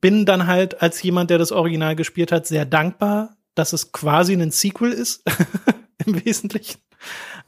bin 0.00 0.26
dann 0.26 0.46
halt 0.46 0.82
als 0.82 1.02
jemand, 1.02 1.30
der 1.30 1.38
das 1.38 1.52
Original 1.52 1.96
gespielt 1.96 2.32
hat, 2.32 2.46
sehr 2.46 2.64
dankbar, 2.64 3.36
dass 3.54 3.72
es 3.72 3.92
quasi 3.92 4.34
ein 4.34 4.50
Sequel 4.50 4.92
ist, 4.92 5.24
im 6.06 6.24
Wesentlichen. 6.24 6.80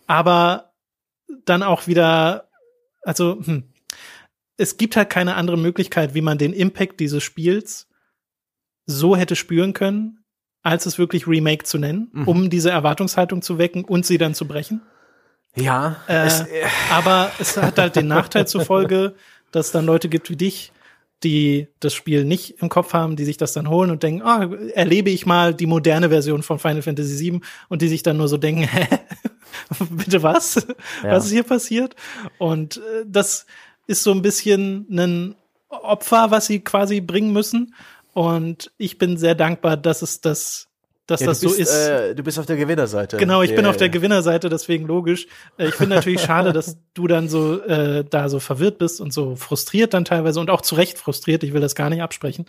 Aber 0.07 0.73
dann 1.45 1.63
auch 1.63 1.87
wieder 1.87 2.50
also 3.03 3.41
hm, 3.45 3.65
es 4.57 4.77
gibt 4.77 4.97
halt 4.97 5.11
keine 5.11 5.37
andere 5.37 5.57
Möglichkeit, 5.57 6.15
wie 6.15 6.21
man 6.21 6.39
den 6.39 6.53
Impact 6.53 7.01
dieses 7.01 7.23
Spiels 7.23 7.89
so 8.87 9.17
hätte 9.17 9.37
spüren 9.37 9.73
können, 9.73 10.25
als 10.63 10.87
es 10.87 10.99
wirklich 10.99 11.27
Remake 11.27 11.65
zu 11.65 11.79
nennen, 11.79 12.11
mhm. 12.13 12.29
um 12.29 12.51
diese 12.51 12.71
Erwartungshaltung 12.71 13.41
zu 13.43 13.59
wecken 13.59 13.85
und 13.85 14.05
sie 14.05 14.19
dann 14.19 14.35
zu 14.35 14.47
brechen. 14.47 14.83
Ja. 15.57 15.97
Äh, 16.07 16.27
es, 16.27 16.41
äh. 16.43 16.65
Aber 16.91 17.31
es 17.39 17.57
hat 17.57 17.79
halt 17.79 17.97
den 17.97 18.09
Nachteil 18.09 18.47
zur 18.47 18.65
Folge, 18.65 19.15
dass 19.51 19.67
es 19.67 19.73
dann 19.73 19.87
Leute 19.87 20.09
gibt 20.09 20.31
wie 20.31 20.37
dich, 20.37 20.73
die 21.23 21.69
das 21.81 21.95
Spiel 21.95 22.25
nicht 22.25 22.63
im 22.63 22.69
Kopf 22.69 22.93
haben, 22.93 23.17
die 23.17 23.25
sich 23.25 23.37
das 23.37 23.53
dann 23.53 23.69
holen 23.69 23.91
und 23.91 24.03
denken, 24.03 24.23
ah, 24.23 24.49
erlebe 24.75 25.11
ich 25.11 25.27
mal 25.27 25.55
die 25.55 25.67
moderne 25.67 26.09
Version 26.09 26.43
von 26.43 26.59
Final 26.59 26.83
Fantasy 26.83 27.33
VII 27.33 27.41
und 27.69 27.83
die 27.83 27.89
sich 27.89 28.03
dann 28.03 28.17
nur 28.17 28.29
so 28.29 28.37
denken, 28.37 28.63
hä, 28.71 28.87
bitte 29.91 30.23
was? 30.23 30.67
Ja. 31.03 31.13
Was 31.13 31.27
ist 31.27 31.33
hier 31.33 31.43
passiert? 31.43 31.97
Und 32.39 32.79
äh, 32.79 33.05
das 33.07 33.47
ist 33.87 34.03
so 34.03 34.13
ein 34.13 34.23
bisschen 34.23 34.87
ein 34.91 35.35
Opfer, 35.69 36.31
was 36.31 36.47
sie 36.47 36.61
quasi 36.61 37.01
bringen 37.01 37.33
müssen. 37.33 37.75
Und 38.13 38.73
ich 38.77 38.99
bin 38.99 39.17
sehr 39.17 39.35
dankbar, 39.35 39.77
dass 39.77 40.03
es 40.03 40.21
das 40.21 40.71
dass 41.11 41.21
ja, 41.21 41.27
das 41.27 41.41
bist, 41.41 41.57
so 41.57 41.61
ist. 41.61 41.75
Äh, 41.75 42.15
du 42.15 42.23
bist 42.23 42.39
auf 42.39 42.47
der 42.47 42.57
Gewinnerseite. 42.57 43.17
Genau, 43.17 43.43
ich 43.43 43.53
bin 43.57 43.67
auf 43.67 43.77
der 43.77 43.89
Gewinnerseite, 43.89 44.49
deswegen 44.49 44.87
logisch. 44.87 45.27
Äh, 45.59 45.67
ich 45.67 45.75
finde 45.75 45.97
natürlich 45.97 46.21
schade, 46.25 46.53
dass 46.53 46.79
du 46.95 47.09
dann 47.09 47.29
so 47.29 47.61
äh, 47.63 48.05
da 48.09 48.29
so 48.29 48.39
verwirrt 48.39 48.79
bist 48.79 49.01
und 49.01 49.13
so 49.13 49.35
frustriert 49.35 49.93
dann 49.93 50.05
teilweise 50.05 50.39
und 50.39 50.51
auch 50.51 50.61
zu 50.61 50.77
Recht 50.77 50.99
frustriert. 50.99 51.43
Ich 51.43 51.53
will 51.53 51.61
das 51.61 51.75
gar 51.75 51.91
nicht 51.91 52.01
absprechen. 52.01 52.45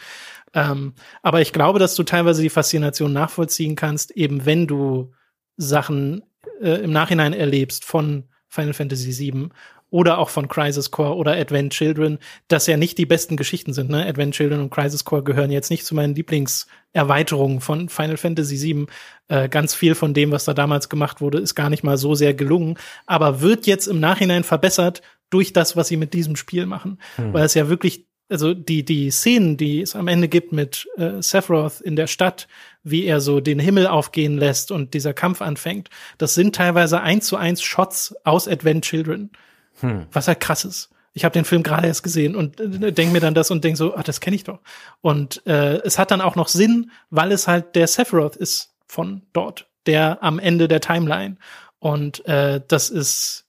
Ähm, 0.53 0.93
aber 1.23 1.41
ich 1.41 1.53
glaube, 1.53 1.79
dass 1.79 1.95
du 1.95 2.03
teilweise 2.03 2.43
die 2.43 2.51
Faszination 2.51 3.11
nachvollziehen 3.11 3.75
kannst, 3.75 4.11
eben 4.11 4.45
wenn 4.45 4.67
du 4.67 5.11
Sachen 5.57 6.21
äh, 6.61 6.83
im 6.83 6.91
Nachhinein 6.91 7.33
erlebst 7.33 7.85
von 7.85 8.25
Final 8.47 8.73
Fantasy 8.73 9.17
VII 9.17 9.49
oder 9.91 10.17
auch 10.19 10.29
von 10.29 10.47
Crisis 10.47 10.89
Core 10.89 11.15
oder 11.15 11.33
Advent 11.33 11.73
Children, 11.73 12.17
dass 12.47 12.65
ja 12.65 12.77
nicht 12.77 12.97
die 12.97 13.05
besten 13.05 13.35
Geschichten 13.35 13.73
sind. 13.73 13.89
Ne? 13.89 14.05
Advent 14.05 14.33
Children 14.33 14.61
und 14.61 14.69
Crisis 14.69 15.03
Core 15.03 15.23
gehören 15.23 15.51
jetzt 15.51 15.69
nicht 15.69 15.85
zu 15.85 15.93
meinen 15.93 16.15
Lieblingserweiterungen 16.15 17.59
von 17.59 17.89
Final 17.89 18.17
Fantasy 18.17 18.61
VII. 18.61 18.85
Äh, 19.27 19.49
ganz 19.49 19.75
viel 19.75 19.93
von 19.93 20.13
dem, 20.13 20.31
was 20.31 20.45
da 20.45 20.53
damals 20.53 20.87
gemacht 20.87 21.19
wurde, 21.19 21.39
ist 21.39 21.55
gar 21.55 21.69
nicht 21.69 21.83
mal 21.83 21.97
so 21.97 22.15
sehr 22.15 22.33
gelungen, 22.33 22.77
aber 23.05 23.41
wird 23.41 23.67
jetzt 23.67 23.87
im 23.87 23.99
Nachhinein 23.99 24.45
verbessert 24.45 25.01
durch 25.29 25.51
das, 25.53 25.75
was 25.75 25.89
sie 25.89 25.97
mit 25.97 26.13
diesem 26.13 26.37
Spiel 26.37 26.65
machen, 26.65 26.99
hm. 27.17 27.33
weil 27.33 27.45
es 27.45 27.53
ja 27.53 27.69
wirklich 27.69 28.05
also 28.29 28.53
die, 28.53 28.85
die 28.85 29.11
Szenen, 29.11 29.57
die 29.57 29.81
es 29.81 29.93
am 29.93 30.07
Ende 30.07 30.29
gibt 30.29 30.53
mit 30.53 30.87
äh, 30.95 31.21
Sephiroth 31.21 31.81
in 31.81 31.97
der 31.97 32.07
Stadt, 32.07 32.47
wie 32.83 33.05
er 33.05 33.21
so 33.21 33.39
den 33.39 33.59
Himmel 33.59 33.87
aufgehen 33.87 34.37
lässt 34.37 34.71
und 34.71 34.93
dieser 34.93 35.13
Kampf 35.13 35.41
anfängt, 35.41 35.89
das 36.17 36.33
sind 36.33 36.55
teilweise 36.55 37.01
eins 37.01 37.27
zu 37.27 37.37
eins 37.37 37.61
Shots 37.61 38.15
aus 38.23 38.47
Advent 38.47 38.85
Children. 38.85 39.31
Hm. 39.79 40.07
Was 40.11 40.27
halt 40.27 40.39
krass 40.39 40.65
ist. 40.65 40.89
Ich 41.13 41.25
habe 41.25 41.33
den 41.33 41.45
Film 41.45 41.63
gerade 41.63 41.87
erst 41.87 42.03
gesehen 42.03 42.35
und 42.35 42.59
äh, 42.59 42.91
denk 42.93 43.11
mir 43.11 43.19
dann 43.19 43.33
das 43.33 43.51
und 43.51 43.63
denk 43.63 43.77
so, 43.77 43.95
ach, 43.95 44.03
das 44.03 44.21
kenne 44.21 44.35
ich 44.35 44.43
doch. 44.43 44.59
Und 45.01 45.45
äh, 45.45 45.77
es 45.83 45.99
hat 45.99 46.11
dann 46.11 46.21
auch 46.21 46.35
noch 46.35 46.47
Sinn, 46.47 46.91
weil 47.09 47.31
es 47.31 47.47
halt 47.47 47.75
der 47.75 47.87
Sephiroth 47.87 48.35
ist 48.35 48.73
von 48.85 49.23
dort, 49.33 49.67
der 49.85 50.23
am 50.23 50.39
Ende 50.39 50.67
der 50.67 50.81
Timeline. 50.81 51.37
Und 51.79 52.25
äh, 52.25 52.61
das 52.65 52.89
ist 52.89 53.45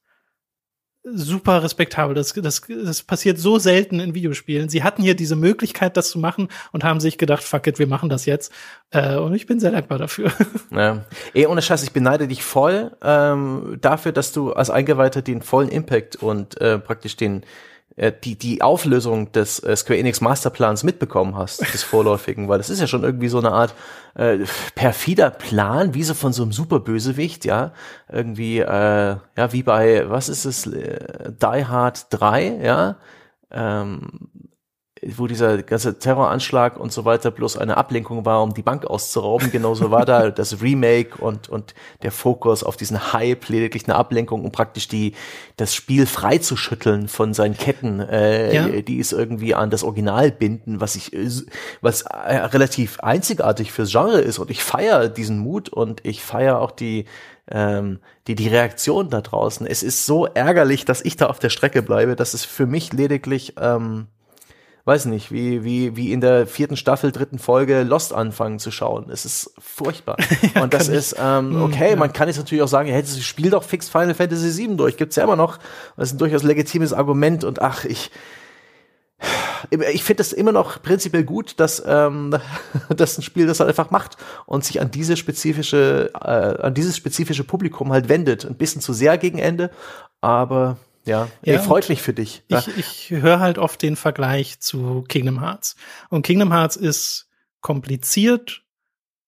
super 1.05 1.63
respektabel. 1.63 2.15
Das, 2.15 2.33
das, 2.33 2.63
das 2.67 3.03
passiert 3.03 3.39
so 3.39 3.59
selten 3.59 4.01
in 4.01 4.15
Videospielen. 4.15 4.69
Sie 4.69 4.83
hatten 4.83 5.03
hier 5.03 5.17
diese 5.17 5.37
Möglichkeit, 5.37 5.97
das 5.97 6.11
zu 6.11 6.19
machen 6.19 6.49
und 6.71 6.85
haben 6.85 7.01
sich 7.01 7.19
gedacht, 7.19 7.43
fuck 7.43 7.67
it, 7.67 7.79
wir 7.79 7.87
machen 7.87 8.09
das 8.09 8.27
jetzt. 8.27 8.53
Äh, 8.91 9.17
und 9.17 9.35
ich 9.35 9.47
bin 9.47 9.61
sehr 9.61 9.73
dankbar 9.73 9.99
dafür. 9.99 10.33
Ja. 10.71 11.05
Ey, 11.35 11.47
ohne 11.47 11.61
Scheiß, 11.61 11.83
ich 11.83 11.93
beneide 11.93 12.27
dich 12.27 12.43
voll 12.43 12.93
ähm, 13.03 13.77
dafür, 13.81 14.13
dass 14.13 14.33
du 14.33 14.53
als 14.53 14.71
Eingeweihter 14.71 15.21
den 15.21 15.43
vollen 15.43 15.69
Impact 15.69 16.17
und 16.17 16.59
äh, 16.61 16.79
praktisch 16.79 17.17
den 17.17 17.45
äh, 18.03 18.13
die, 18.25 18.37
die 18.37 18.63
Auflösung 18.63 19.31
des 19.31 19.61
äh, 19.61 19.77
Square 19.77 20.01
Enix 20.01 20.21
Masterplans 20.21 20.83
mitbekommen 20.83 21.37
hast, 21.37 21.61
des 21.73 21.85
vorläufigen, 21.85 22.49
weil 22.49 22.59
das 22.59 22.69
ist 22.69 22.81
ja 22.81 22.89
schon 22.89 23.05
irgendwie 23.05 23.29
so 23.29 23.39
eine 23.39 23.53
Art 23.53 23.75
äh, 24.15 24.39
perfider 24.75 25.31
Plan, 25.31 25.95
wie 25.95 26.03
so 26.03 26.15
von 26.15 26.33
so 26.33 26.43
einem 26.43 26.51
Superbösewicht, 26.51 27.45
ja, 27.45 27.73
irgendwie, 28.11 28.59
äh, 28.59 29.17
ja, 29.37 29.53
wie 29.53 29.63
bei, 29.63 30.11
was 30.11 30.29
ist 30.29 30.45
es, 30.45 30.67
äh, 30.67 31.31
Die 31.41 31.65
Hard 31.65 32.07
3, 32.11 32.59
ja, 32.63 32.97
ähm, 33.53 34.31
wo 35.05 35.27
dieser 35.27 35.63
ganze 35.65 35.99
Terroranschlag 35.99 36.79
und 36.79 36.93
so 36.93 37.05
weiter 37.05 37.33
bloß 37.33 37.59
eine 37.59 37.77
Ablenkung 37.77 38.25
war, 38.25 38.43
um 38.43 38.55
die 38.55 38.63
Bank 38.63 38.87
auszurauben. 38.87 39.51
Genauso 39.51 39.91
war 39.91 40.05
da 40.05 40.31
das 40.31 40.63
Remake 40.63 41.17
und, 41.19 41.49
und 41.49 41.75
der 42.03 42.13
Fokus 42.13 42.63
auf 42.63 42.77
diesen 42.77 43.13
Hype 43.13 43.49
lediglich 43.49 43.85
eine 43.85 43.97
Ablenkung, 43.97 44.45
um 44.45 44.53
praktisch 44.53 44.87
die, 44.87 45.15
das 45.57 45.75
Spiel 45.75 46.07
freizuschütteln 46.07 47.09
von 47.09 47.35
seinen 47.35 47.57
Ketten, 47.57 47.99
äh, 47.99 48.55
ja. 48.55 48.81
die 48.81 49.01
es 49.01 49.11
irgendwie 49.11 49.55
an 49.57 49.71
das 49.71 49.83
Original 49.83 50.31
binden, 50.31 50.81
was 50.81 50.95
ich, 50.95 51.11
was 51.81 52.03
äh, 52.03 52.37
relativ 52.37 53.01
einzigartig 53.01 53.73
fürs 53.73 53.91
Genre 53.91 54.21
ist. 54.21 54.39
Und 54.39 54.51
ich 54.51 54.63
feiere 54.63 55.09
diesen 55.09 55.39
Mut 55.39 55.69
und 55.69 56.05
ich 56.05 56.23
feiere 56.23 56.61
auch 56.61 56.71
die, 56.71 57.07
ähm, 57.51 57.99
die, 58.29 58.37
die 58.37 58.49
Reaktion 58.49 59.11
da 59.11 59.21
draußen. 59.21 59.67
Es 59.67 59.83
ist 59.83 60.07
so 60.07 60.27
ärgerlich, 60.27 60.85
dass 60.85 61.05
ich 61.05 61.17
da 61.17 61.27
auf 61.27 61.41
der 61.41 61.51
Strecke 61.51 61.83
bleibe. 61.83 62.15
Das 62.15 62.35
ist 62.35 62.45
für 62.45 62.67
mich 62.67 62.93
lediglich, 62.93 63.55
ähm, 63.61 64.07
weiß 64.85 65.05
nicht, 65.07 65.31
wie, 65.31 65.63
wie, 65.63 65.97
wie 65.97 66.13
in 66.13 66.21
der 66.21 66.47
vierten 66.47 66.77
Staffel, 66.77 67.13
dritten 67.13 67.39
Folge 67.39 67.83
Lost 67.85 68.13
anfangen 68.13 68.59
zu 68.59 68.71
schauen. 68.71 69.11
Es 69.11 69.25
ist 69.25 69.53
furchtbar. 69.59 70.17
ja, 70.55 70.63
und 70.63 70.75
das 70.75 70.89
ist, 70.89 71.17
ähm, 71.19 71.55
hm, 71.55 71.63
okay, 71.63 71.91
ja. 71.91 71.97
man 71.97 72.13
kann 72.13 72.29
jetzt 72.29 72.39
natürlich 72.39 72.63
auch 72.63 72.69
sagen, 72.69 72.89
hey, 72.89 73.01
das 73.01 73.23
Spiel 73.23 73.51
doch 73.51 73.63
fix 73.63 73.89
Final 73.89 74.15
Fantasy 74.15 74.57
VII 74.57 74.77
durch. 74.77 74.97
Gibt's 74.97 75.17
ja 75.17 75.25
immer 75.25 75.37
noch. 75.37 75.59
Das 75.97 76.09
ist 76.09 76.15
ein 76.15 76.19
durchaus 76.19 76.43
legitimes 76.43 76.93
Argument 76.93 77.45
und 77.45 77.63
ach, 77.63 77.85
ich, 77.85 78.11
ich 79.71 80.03
finde 80.03 80.23
es 80.23 80.33
immer 80.33 80.51
noch 80.51 80.83
prinzipiell 80.83 81.23
gut, 81.23 81.61
dass 81.61 81.83
ähm, 81.87 82.37
dass 82.89 83.19
ein 83.19 83.23
Spiel 83.23 83.47
das 83.47 83.61
halt 83.61 83.69
einfach 83.69 83.93
macht 83.93 84.17
und 84.47 84.65
sich 84.65 84.81
an 84.81 84.91
diese 84.91 85.17
spezifische 85.17 86.11
äh, 86.21 86.63
an 86.63 86.75
dieses 86.75 86.97
spezifische 86.97 87.45
Publikum 87.45 87.93
halt 87.93 88.09
wendet, 88.09 88.45
ein 88.45 88.57
bisschen 88.57 88.81
zu 88.81 88.93
sehr 88.93 89.17
gegen 89.17 89.39
Ende, 89.39 89.71
aber 90.21 90.77
ja, 91.05 91.29
ja 91.45 91.59
freut 91.59 91.89
mich 91.89 92.03
für 92.03 92.13
dich. 92.13 92.43
Ich, 92.49 92.69
ich 92.77 93.11
höre 93.11 93.41
halt 93.41 93.59
oft 93.59 93.83
den 93.83 93.97
Vergleich 93.97 94.61
zu 94.61 95.05
Kingdom 95.09 95.41
Hearts. 95.41 95.77
Und 96.09 96.23
Kingdom 96.23 96.53
Hearts 96.53 96.77
ist 96.77 97.29
kompliziert, 97.61 98.63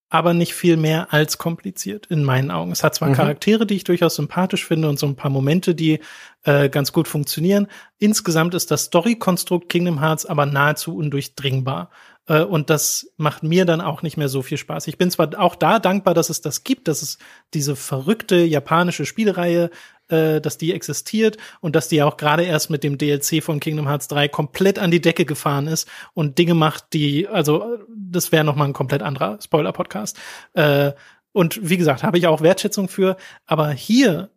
aber 0.08 0.32
nicht 0.32 0.54
viel 0.54 0.76
mehr 0.76 1.12
als 1.12 1.38
kompliziert 1.38 2.06
in 2.06 2.22
meinen 2.22 2.52
Augen. 2.52 2.70
Es 2.70 2.84
hat 2.84 2.94
zwar 2.94 3.08
mhm. 3.08 3.14
Charaktere, 3.14 3.66
die 3.66 3.74
ich 3.74 3.84
durchaus 3.84 4.14
sympathisch 4.14 4.64
finde 4.64 4.88
und 4.88 4.98
so 4.98 5.06
ein 5.06 5.16
paar 5.16 5.30
Momente, 5.30 5.74
die 5.74 5.98
äh, 6.44 6.68
ganz 6.68 6.92
gut 6.92 7.08
funktionieren. 7.08 7.66
Insgesamt 7.98 8.54
ist 8.54 8.70
das 8.70 8.84
Story-Konstrukt 8.84 9.68
Kingdom 9.68 10.00
Hearts 10.00 10.24
aber 10.24 10.46
nahezu 10.46 10.96
undurchdringbar. 10.96 11.90
Äh, 12.26 12.42
und 12.42 12.70
das 12.70 13.12
macht 13.16 13.42
mir 13.42 13.64
dann 13.64 13.80
auch 13.80 14.02
nicht 14.02 14.16
mehr 14.16 14.28
so 14.28 14.42
viel 14.42 14.58
Spaß. 14.58 14.86
Ich 14.86 14.98
bin 14.98 15.10
zwar 15.10 15.30
auch 15.38 15.56
da 15.56 15.78
dankbar, 15.78 16.14
dass 16.14 16.30
es 16.30 16.40
das 16.40 16.64
gibt, 16.64 16.88
dass 16.88 17.02
es 17.02 17.18
diese 17.52 17.76
verrückte 17.76 18.36
japanische 18.36 19.06
Spielereihe 19.06 19.70
äh, 20.08 20.40
dass 20.40 20.58
die 20.58 20.72
existiert 20.72 21.36
und 21.60 21.74
dass 21.74 21.88
die 21.88 22.02
auch 22.02 22.16
gerade 22.16 22.44
erst 22.44 22.70
mit 22.70 22.84
dem 22.84 22.98
DLC 22.98 23.42
von 23.42 23.60
Kingdom 23.60 23.88
Hearts 23.88 24.08
3 24.08 24.28
komplett 24.28 24.78
an 24.78 24.90
die 24.90 25.00
Decke 25.00 25.24
gefahren 25.24 25.66
ist 25.66 25.88
und 26.12 26.38
Dinge 26.38 26.54
macht, 26.54 26.92
die, 26.92 27.28
also 27.28 27.78
das 27.88 28.32
wäre 28.32 28.44
noch 28.44 28.56
mal 28.56 28.66
ein 28.66 28.72
komplett 28.72 29.02
anderer 29.02 29.38
Spoiler-Podcast. 29.42 30.18
Äh, 30.54 30.92
und 31.32 31.68
wie 31.68 31.76
gesagt, 31.76 32.02
habe 32.02 32.18
ich 32.18 32.26
auch 32.26 32.42
Wertschätzung 32.42 32.88
für, 32.88 33.16
aber 33.46 33.70
hier 33.70 34.30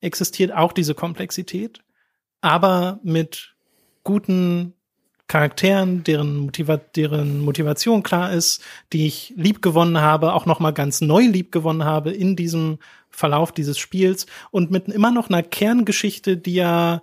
existiert 0.00 0.52
auch 0.52 0.72
diese 0.72 0.94
Komplexität, 0.94 1.80
aber 2.40 2.98
mit 3.02 3.54
guten 4.02 4.74
Charakteren, 5.30 6.02
deren, 6.02 6.38
Motiva 6.38 6.76
deren 6.76 7.40
Motivation 7.40 8.02
klar 8.02 8.32
ist, 8.32 8.64
die 8.92 9.06
ich 9.06 9.32
lieb 9.36 9.62
gewonnen 9.62 10.00
habe, 10.00 10.32
auch 10.32 10.44
noch 10.44 10.58
mal 10.58 10.72
ganz 10.72 11.00
neu 11.00 11.22
lieb 11.22 11.52
gewonnen 11.52 11.84
habe 11.84 12.10
in 12.10 12.34
diesem 12.34 12.78
Verlauf 13.10 13.52
dieses 13.52 13.78
Spiels 13.78 14.26
und 14.50 14.70
mit 14.70 14.88
immer 14.88 15.10
noch 15.10 15.28
einer 15.28 15.42
Kerngeschichte, 15.42 16.36
die 16.36 16.54
ja 16.54 17.02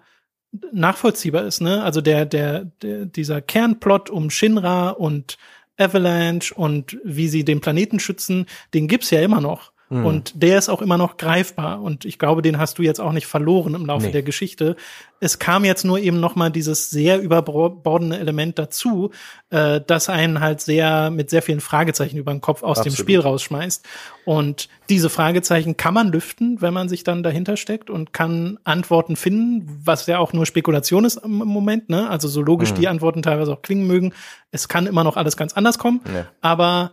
nachvollziehbar 0.71 1.43
ist, 1.43 1.61
ne? 1.61 1.83
Also 1.83 2.01
der, 2.01 2.25
der, 2.25 2.65
der 2.81 3.05
dieser 3.05 3.41
Kernplot 3.41 4.09
um 4.09 4.29
Shinra 4.29 4.89
und 4.89 5.37
Avalanche 5.77 6.53
und 6.53 6.97
wie 7.03 7.27
sie 7.27 7.45
den 7.45 7.61
Planeten 7.61 7.99
schützen, 7.99 8.45
den 8.73 8.87
gibt's 8.87 9.11
ja 9.11 9.21
immer 9.21 9.41
noch. 9.41 9.71
Mhm. 9.89 10.05
Und 10.05 10.43
der 10.43 10.57
ist 10.57 10.69
auch 10.69 10.81
immer 10.81 10.97
noch 10.97 11.17
greifbar. 11.17 11.81
Und 11.81 12.03
ich 12.03 12.19
glaube, 12.19 12.41
den 12.41 12.57
hast 12.57 12.77
du 12.77 12.83
jetzt 12.83 12.99
auch 12.99 13.13
nicht 13.13 13.25
verloren 13.25 13.73
im 13.73 13.85
Laufe 13.85 14.07
nee. 14.07 14.11
der 14.11 14.23
Geschichte. 14.23 14.75
Es 15.19 15.39
kam 15.39 15.63
jetzt 15.63 15.85
nur 15.85 15.97
eben 15.97 16.19
noch 16.19 16.35
mal 16.35 16.51
dieses 16.51 16.89
sehr 16.89 17.21
überbordende 17.21 18.19
Element 18.19 18.59
dazu, 18.59 19.11
äh, 19.49 19.79
das 19.85 20.09
einen 20.09 20.41
halt 20.41 20.61
sehr 20.61 21.09
mit 21.09 21.29
sehr 21.29 21.41
vielen 21.41 21.61
Fragezeichen 21.61 22.17
über 22.17 22.31
den 22.31 22.41
Kopf 22.41 22.63
aus 22.63 22.79
Absolut. 22.79 22.97
dem 22.97 23.01
Spiel 23.01 23.19
rausschmeißt. 23.21 23.85
Und 24.25 24.67
diese 24.89 25.09
Fragezeichen 25.09 25.77
kann 25.77 25.93
man 25.93 26.11
lüften, 26.11 26.61
wenn 26.61 26.73
man 26.73 26.89
sich 26.89 27.03
dann 27.05 27.23
dahinter 27.23 27.55
steckt 27.55 27.89
und 27.89 28.11
kann 28.11 28.59
Antworten 28.65 29.15
finden, 29.15 29.81
was 29.85 30.05
ja 30.07 30.19
auch 30.19 30.33
nur 30.33 30.45
Spekulation 30.45 31.05
ist 31.05 31.15
im 31.23 31.31
Moment. 31.31 31.89
Ne? 31.89 32.09
Also 32.09 32.27
so 32.27 32.41
logisch 32.41 32.71
mhm. 32.71 32.75
die 32.75 32.87
Antworten 32.89 33.21
teilweise 33.21 33.53
auch 33.53 33.61
klingen 33.61 33.87
mögen. 33.87 34.13
Es 34.51 34.67
kann 34.67 34.85
immer 34.85 35.05
noch 35.05 35.15
alles 35.15 35.37
ganz 35.37 35.53
anders 35.53 35.79
kommen. 35.79 36.01
Nee. 36.05 36.23
Aber 36.41 36.91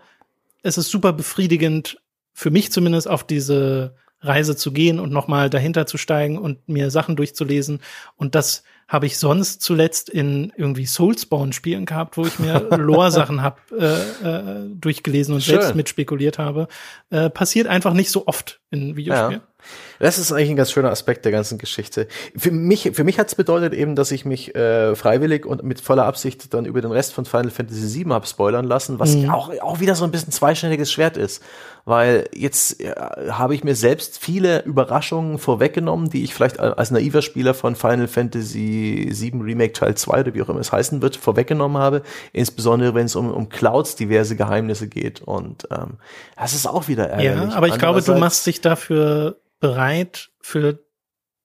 es 0.62 0.78
ist 0.78 0.90
super 0.90 1.12
befriedigend, 1.12 1.98
für 2.34 2.50
mich 2.50 2.70
zumindest 2.72 3.08
auf 3.08 3.24
diese 3.24 3.94
Reise 4.20 4.56
zu 4.56 4.72
gehen 4.72 5.00
und 5.00 5.12
nochmal 5.12 5.50
dahinter 5.50 5.86
zu 5.86 5.98
steigen 5.98 6.38
und 6.38 6.68
mir 6.68 6.90
Sachen 6.90 7.16
durchzulesen. 7.16 7.80
Und 8.16 8.34
das 8.34 8.64
habe 8.88 9.06
ich 9.06 9.18
sonst 9.18 9.62
zuletzt 9.62 10.08
in 10.10 10.52
irgendwie 10.56 10.86
Soulspawn-Spielen 10.86 11.86
gehabt, 11.86 12.16
wo 12.16 12.26
ich 12.26 12.38
mir 12.38 12.58
Lore-Sachen 12.76 13.42
habe 13.42 13.60
äh, 13.78 14.28
äh, 14.28 14.68
durchgelesen 14.74 15.34
und 15.34 15.42
Schön. 15.42 15.60
selbst 15.60 15.74
mitspekuliert 15.74 16.38
habe. 16.38 16.68
Äh, 17.10 17.30
passiert 17.30 17.66
einfach 17.66 17.94
nicht 17.94 18.10
so 18.10 18.26
oft 18.26 18.60
in 18.70 18.96
Videospielen. 18.96 19.40
Ja. 19.40 19.53
Das 19.98 20.18
ist 20.18 20.32
eigentlich 20.32 20.50
ein 20.50 20.56
ganz 20.56 20.70
schöner 20.70 20.90
Aspekt 20.90 21.24
der 21.24 21.32
ganzen 21.32 21.58
Geschichte. 21.58 22.08
Für 22.36 22.50
mich, 22.50 22.90
für 22.94 23.04
mich 23.04 23.18
hat 23.18 23.28
es 23.28 23.34
bedeutet 23.34 23.72
eben, 23.72 23.96
dass 23.96 24.10
ich 24.10 24.24
mich 24.24 24.54
äh, 24.54 24.94
freiwillig 24.94 25.46
und 25.46 25.62
mit 25.62 25.80
voller 25.80 26.04
Absicht 26.04 26.52
dann 26.52 26.64
über 26.64 26.80
den 26.80 26.90
Rest 26.90 27.12
von 27.12 27.24
Final 27.24 27.50
Fantasy 27.50 28.04
VII 28.04 28.12
habe 28.12 28.26
spoilern 28.26 28.64
lassen, 28.64 28.98
was 28.98 29.14
mhm. 29.14 29.30
auch, 29.30 29.50
auch 29.60 29.80
wieder 29.80 29.94
so 29.94 30.04
ein 30.04 30.10
bisschen 30.10 30.32
zweischneidiges 30.32 30.90
Schwert 30.90 31.16
ist. 31.16 31.42
Weil 31.86 32.28
jetzt 32.34 32.80
äh, 32.80 32.94
habe 33.30 33.54
ich 33.54 33.62
mir 33.62 33.74
selbst 33.74 34.18
viele 34.18 34.62
Überraschungen 34.64 35.38
vorweggenommen, 35.38 36.08
die 36.08 36.24
ich 36.24 36.34
vielleicht 36.34 36.58
als 36.58 36.90
naiver 36.90 37.20
Spieler 37.20 37.52
von 37.52 37.76
Final 37.76 38.08
Fantasy 38.08 39.10
VII 39.10 39.42
Remake 39.42 39.74
Teil 39.74 39.94
2 39.94 40.20
oder 40.20 40.34
wie 40.34 40.42
auch 40.42 40.48
immer 40.48 40.60
es 40.60 40.72
heißen 40.72 41.02
wird, 41.02 41.16
vorweggenommen 41.16 41.80
habe. 41.80 42.02
Insbesondere 42.32 42.94
wenn 42.94 43.06
es 43.06 43.16
um, 43.16 43.30
um 43.30 43.48
Clouds 43.48 43.96
diverse 43.96 44.34
Geheimnisse 44.34 44.88
geht. 44.88 45.20
Und 45.20 45.68
ähm, 45.70 45.98
das 46.36 46.54
ist 46.54 46.66
auch 46.66 46.88
wieder 46.88 47.08
ärgerlich. 47.08 47.50
Ja, 47.50 47.56
aber 47.56 47.68
ich 47.68 47.78
glaube, 47.78 48.00
du 48.00 48.14
machst 48.14 48.46
dich 48.46 48.60
dafür 48.62 49.36
bereit 49.64 50.28
für 50.42 50.78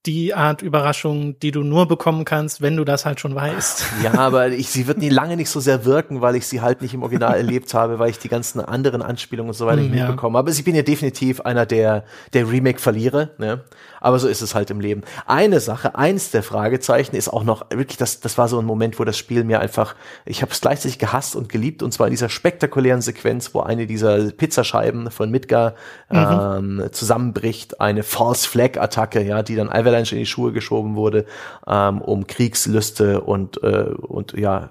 die 0.06 0.34
Art 0.34 0.62
Überraschung, 0.62 1.40
die 1.40 1.52
du 1.52 1.64
nur 1.64 1.88
bekommen 1.88 2.26
kannst, 2.26 2.62
wenn 2.62 2.76
du 2.76 2.84
das 2.84 3.06
halt 3.06 3.22
schon 3.22 3.34
weißt. 3.34 3.86
Ja, 4.04 4.16
aber 4.16 4.50
ich, 4.50 4.70
sie 4.70 4.88
wird 4.88 4.98
nie 4.98 5.08
lange 5.08 5.38
nicht 5.38 5.50
so 5.50 5.62
sehr 5.62 5.86
wirken, 5.86 6.20
weil 6.20 6.36
ich 6.36 6.46
sie 6.46 6.60
halt 6.60 6.82
nicht 6.82 6.94
im 6.94 7.04
Original 7.04 7.34
erlebt 7.38 7.74
habe, 7.74 7.98
weil 7.98 8.10
ich 8.10 8.20
die 8.20 8.28
ganzen 8.28 8.60
anderen 8.60 9.02
Anspielungen 9.02 9.52
und 9.52 9.56
so 9.56 9.66
weiter 9.66 9.82
mm, 9.82 9.86
nicht 9.86 9.96
ja. 9.96 10.08
mitbekomme. 10.08 10.38
Aber 10.38 10.52
ich 10.52 10.64
bin 10.66 10.76
ja 10.76 10.82
definitiv 10.82 11.40
einer 11.42 11.66
der, 11.66 12.04
der 12.34 12.50
Remake-Verlierer, 12.50 13.30
ne? 13.38 13.62
Aber 14.00 14.20
so 14.20 14.28
ist 14.28 14.42
es 14.42 14.56
halt 14.56 14.70
im 14.70 14.80
Leben. 14.80 15.02
Eine 15.26 15.60
Sache, 15.60 15.96
eins 15.96 16.32
der 16.32 16.44
Fragezeichen 16.44 17.16
ist 17.16 17.30
auch 17.30 17.44
noch 17.44 17.70
wirklich, 17.70 17.98
das, 17.98 18.20
das 18.20 18.38
war 18.38 18.48
so 18.48 18.60
ein 18.60 18.66
Moment, 18.66 19.00
wo 19.00 19.04
das 19.04 19.18
Spiel 19.18 19.44
mir 19.44 19.60
einfach, 19.60 19.96
ich 20.26 20.42
habe 20.42 20.52
es 20.52 20.62
gleichzeitig 20.62 21.00
gehasst 21.00 21.36
und 21.36 21.50
geliebt 21.50 21.84
und 21.84 21.92
zwar 21.92 22.08
in 22.08 22.12
dieser 22.12 22.30
spektakulären 22.30 23.02
Sequenz, 23.02 23.54
wo 23.54 23.62
eine 23.62 23.88
dieser 23.88 24.32
Pizzascheiben 24.32 25.12
von 25.12 25.32
Midgar 25.32 25.76
mhm. 26.10 26.80
ähm, 26.82 26.90
zusammenbricht, 26.92 27.82
eine 27.82 28.04
False 28.04 28.48
Flag 28.48 28.78
Attacke, 28.78 29.22
ja, 29.22 29.44
die 29.44 29.56
dann 29.56 29.70
Avalanche 29.70 30.16
in 30.16 30.20
die 30.20 30.26
Schuhe 30.26 30.52
geschoben 30.52 30.96
wurde, 30.96 31.26
ähm, 31.68 32.02
um 32.02 32.28
Kriegslüste 32.28 33.22
und 33.22 33.62
äh, 33.64 33.90
und 34.10 34.34
ja 34.34 34.70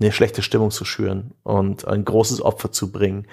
eine 0.00 0.12
schlechte 0.12 0.42
Stimmung 0.42 0.70
zu 0.70 0.84
schüren 0.84 1.32
und 1.42 1.86
ein 1.86 2.04
großes 2.04 2.42
Opfer 2.42 2.72
zu 2.72 2.90
bringen. 2.90 3.26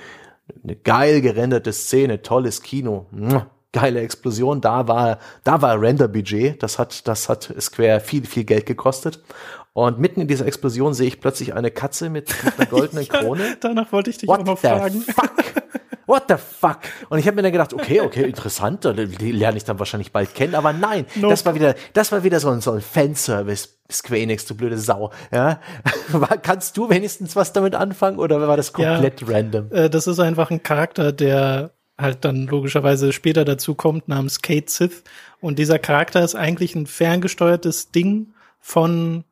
Eine 0.63 0.75
geil 0.75 1.21
gerenderte 1.21 1.73
Szene, 1.73 2.21
tolles 2.21 2.61
Kino 2.61 3.07
geile 3.71 4.01
Explosion. 4.01 4.61
Da 4.61 4.87
war, 4.87 5.19
da 5.43 5.61
war 5.61 5.79
Render-Budget. 5.79 6.61
Das 6.61 6.79
hat, 6.79 7.07
das 7.07 7.29
hat 7.29 7.53
Square 7.59 7.99
viel, 7.99 8.25
viel 8.25 8.43
Geld 8.43 8.65
gekostet. 8.65 9.19
Und 9.73 9.99
mitten 9.99 10.21
in 10.21 10.27
dieser 10.27 10.45
Explosion 10.45 10.93
sehe 10.93 11.07
ich 11.07 11.21
plötzlich 11.21 11.53
eine 11.53 11.71
Katze 11.71 12.09
mit, 12.09 12.33
mit 12.43 12.59
einer 12.59 12.65
goldenen 12.69 13.07
Krone. 13.07 13.43
ja, 13.43 13.55
danach 13.59 13.91
wollte 13.91 14.09
ich 14.09 14.17
dich 14.17 14.27
What 14.27 14.41
auch 14.41 14.45
noch 14.45 14.59
fragen. 14.59 15.01
Fuck? 15.01 15.31
What 16.07 16.23
the 16.27 16.35
fuck? 16.35 16.79
Und 17.07 17.19
ich 17.19 17.27
habe 17.27 17.35
mir 17.35 17.43
dann 17.43 17.53
gedacht, 17.53 17.73
okay, 17.73 18.01
okay, 18.01 18.23
interessant, 18.23 18.83
die 18.83 19.31
lerne 19.31 19.55
ich 19.55 19.63
dann 19.63 19.79
wahrscheinlich 19.79 20.11
bald 20.11 20.35
kennen, 20.35 20.55
aber 20.55 20.73
nein, 20.73 21.05
nope. 21.15 21.29
das 21.29 21.45
war 21.45 21.55
wieder, 21.55 21.73
das 21.93 22.11
war 22.11 22.25
wieder 22.25 22.41
so 22.41 22.49
ein, 22.49 22.59
so 22.59 22.71
ein 22.71 22.81
Fanservice. 22.81 23.77
Square 23.89 24.19
Enix, 24.19 24.45
du 24.45 24.55
blöde 24.55 24.77
Sau. 24.77 25.11
Ja? 25.31 25.61
Kannst 26.41 26.75
du 26.75 26.89
wenigstens 26.89 27.37
was 27.37 27.53
damit 27.53 27.75
anfangen 27.75 28.19
oder 28.19 28.45
war 28.45 28.57
das 28.57 28.73
komplett 28.73 29.21
ja, 29.21 29.27
random? 29.29 29.71
Äh, 29.71 29.89
das 29.89 30.07
ist 30.07 30.19
einfach 30.19 30.51
ein 30.51 30.63
Charakter, 30.63 31.13
der 31.13 31.71
halt 32.01 32.25
dann 32.25 32.47
logischerweise 32.47 33.13
später 33.13 33.45
dazu 33.45 33.75
kommt, 33.75 34.07
namens 34.07 34.41
Kate 34.41 34.69
Sith. 34.69 35.03
Und 35.39 35.59
dieser 35.59 35.79
Charakter 35.79 36.23
ist 36.23 36.35
eigentlich 36.35 36.75
ein 36.75 36.87
ferngesteuertes 36.87 37.91
Ding 37.91 38.33
von 38.59 39.23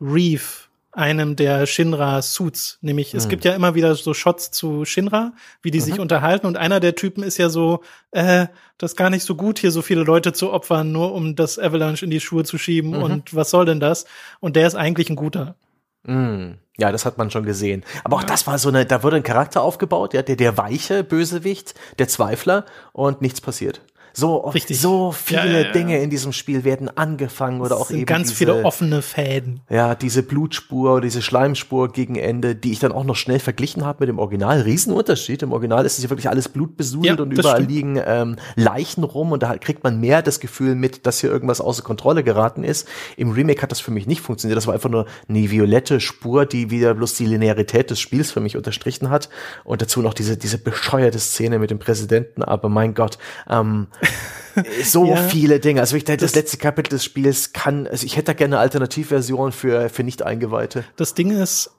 Reef, 0.00 0.68
einem 0.92 1.36
der 1.36 1.66
Shinra-Suits. 1.66 2.78
Nämlich, 2.80 3.12
mhm. 3.12 3.18
es 3.18 3.24
hm. 3.24 3.30
gibt 3.30 3.44
ja 3.44 3.54
immer 3.54 3.74
wieder 3.74 3.94
so 3.94 4.14
Shots 4.14 4.50
zu 4.50 4.84
Shinra, 4.84 5.32
wie 5.62 5.70
die 5.70 5.78
mhm. 5.78 5.84
sich 5.84 6.00
unterhalten. 6.00 6.46
Und 6.46 6.56
einer 6.56 6.80
der 6.80 6.94
Typen 6.94 7.22
ist 7.22 7.38
ja 7.38 7.48
so, 7.48 7.82
äh, 8.10 8.46
das 8.78 8.92
ist 8.92 8.96
gar 8.96 9.10
nicht 9.10 9.24
so 9.24 9.34
gut, 9.34 9.58
hier 9.58 9.70
so 9.70 9.82
viele 9.82 10.02
Leute 10.02 10.32
zu 10.32 10.52
opfern, 10.52 10.92
nur 10.92 11.12
um 11.14 11.36
das 11.36 11.58
Avalanche 11.58 12.04
in 12.04 12.10
die 12.10 12.20
Schuhe 12.20 12.44
zu 12.44 12.58
schieben. 12.58 12.90
Mhm. 12.90 13.02
Und 13.02 13.34
was 13.34 13.50
soll 13.50 13.64
denn 13.64 13.80
das? 13.80 14.06
Und 14.40 14.56
der 14.56 14.66
ist 14.66 14.74
eigentlich 14.74 15.10
ein 15.10 15.16
guter. 15.16 15.56
Mm. 16.04 16.52
Ja, 16.80 16.92
das 16.92 17.04
hat 17.04 17.18
man 17.18 17.30
schon 17.30 17.44
gesehen. 17.44 17.84
Aber 18.04 18.16
auch 18.16 18.22
das 18.22 18.46
war 18.46 18.58
so 18.58 18.68
eine, 18.68 18.86
da 18.86 19.02
wurde 19.02 19.16
ein 19.16 19.24
Charakter 19.24 19.62
aufgebaut, 19.62 20.14
ja, 20.14 20.22
der, 20.22 20.36
der 20.36 20.56
weiche 20.56 21.02
Bösewicht, 21.02 21.74
der 21.98 22.06
Zweifler 22.06 22.66
und 22.92 23.20
nichts 23.20 23.40
passiert. 23.40 23.80
So, 24.18 24.38
Richtig. 24.38 24.80
so 24.80 25.12
viele 25.12 25.60
ja, 25.60 25.66
ja. 25.66 25.70
Dinge 25.70 26.02
in 26.02 26.10
diesem 26.10 26.32
Spiel 26.32 26.64
werden 26.64 26.90
angefangen 26.96 27.60
oder 27.60 27.76
auch 27.76 27.92
eben 27.92 28.04
ganz 28.04 28.30
diese, 28.30 28.38
viele 28.38 28.64
offene 28.64 29.00
Fäden. 29.00 29.60
Ja, 29.70 29.94
diese 29.94 30.24
Blutspur, 30.24 31.00
diese 31.00 31.22
Schleimspur 31.22 31.92
gegen 31.92 32.16
Ende, 32.16 32.56
die 32.56 32.72
ich 32.72 32.80
dann 32.80 32.90
auch 32.90 33.04
noch 33.04 33.14
schnell 33.14 33.38
verglichen 33.38 33.84
habe 33.84 33.98
mit 34.00 34.08
dem 34.08 34.18
Original. 34.18 34.62
Riesenunterschied. 34.62 35.44
Im 35.44 35.52
Original 35.52 35.86
ist 35.86 35.98
es 35.98 36.02
ja 36.02 36.10
wirklich 36.10 36.28
alles 36.28 36.48
blutbesudelt 36.48 37.20
und 37.20 37.30
überall 37.30 37.58
stimmt. 37.58 37.70
liegen 37.70 38.02
ähm, 38.04 38.34
Leichen 38.56 39.04
rum 39.04 39.30
und 39.30 39.44
da 39.44 39.56
kriegt 39.56 39.84
man 39.84 40.00
mehr 40.00 40.20
das 40.20 40.40
Gefühl 40.40 40.74
mit, 40.74 41.06
dass 41.06 41.20
hier 41.20 41.30
irgendwas 41.30 41.60
außer 41.60 41.84
Kontrolle 41.84 42.24
geraten 42.24 42.64
ist. 42.64 42.88
Im 43.16 43.30
Remake 43.30 43.62
hat 43.62 43.70
das 43.70 43.78
für 43.78 43.92
mich 43.92 44.08
nicht 44.08 44.20
funktioniert. 44.20 44.56
Das 44.56 44.66
war 44.66 44.74
einfach 44.74 44.90
nur 44.90 45.06
eine 45.28 45.48
violette 45.48 46.00
Spur, 46.00 46.44
die 46.44 46.72
wieder 46.72 46.92
bloß 46.94 47.14
die 47.14 47.26
Linearität 47.26 47.88
des 47.90 48.00
Spiels 48.00 48.32
für 48.32 48.40
mich 48.40 48.56
unterstrichen 48.56 49.10
hat. 49.10 49.28
Und 49.62 49.80
dazu 49.80 50.02
noch 50.02 50.14
diese, 50.14 50.36
diese 50.36 50.58
bescheuerte 50.58 51.20
Szene 51.20 51.60
mit 51.60 51.70
dem 51.70 51.78
Präsidenten. 51.78 52.42
Aber 52.42 52.68
mein 52.68 52.94
Gott, 52.94 53.18
ähm, 53.48 53.86
so 54.84 55.06
ja, 55.06 55.16
viele 55.16 55.60
Dinge. 55.60 55.80
Also 55.80 55.96
ich 55.96 56.04
das, 56.04 56.16
das 56.18 56.34
letzte 56.34 56.58
Kapitel 56.58 56.90
des 56.90 57.04
Spiels 57.04 57.52
kann, 57.52 57.86
also 57.86 58.04
ich 58.04 58.16
hätte 58.16 58.26
da 58.26 58.32
gerne 58.34 58.56
eine 58.56 58.62
Alternativversion 58.62 59.52
für, 59.52 59.88
für 59.88 60.02
Nicht-Eingeweihte. 60.02 60.84
Das 60.96 61.14
Ding 61.14 61.30
ist, 61.30 61.70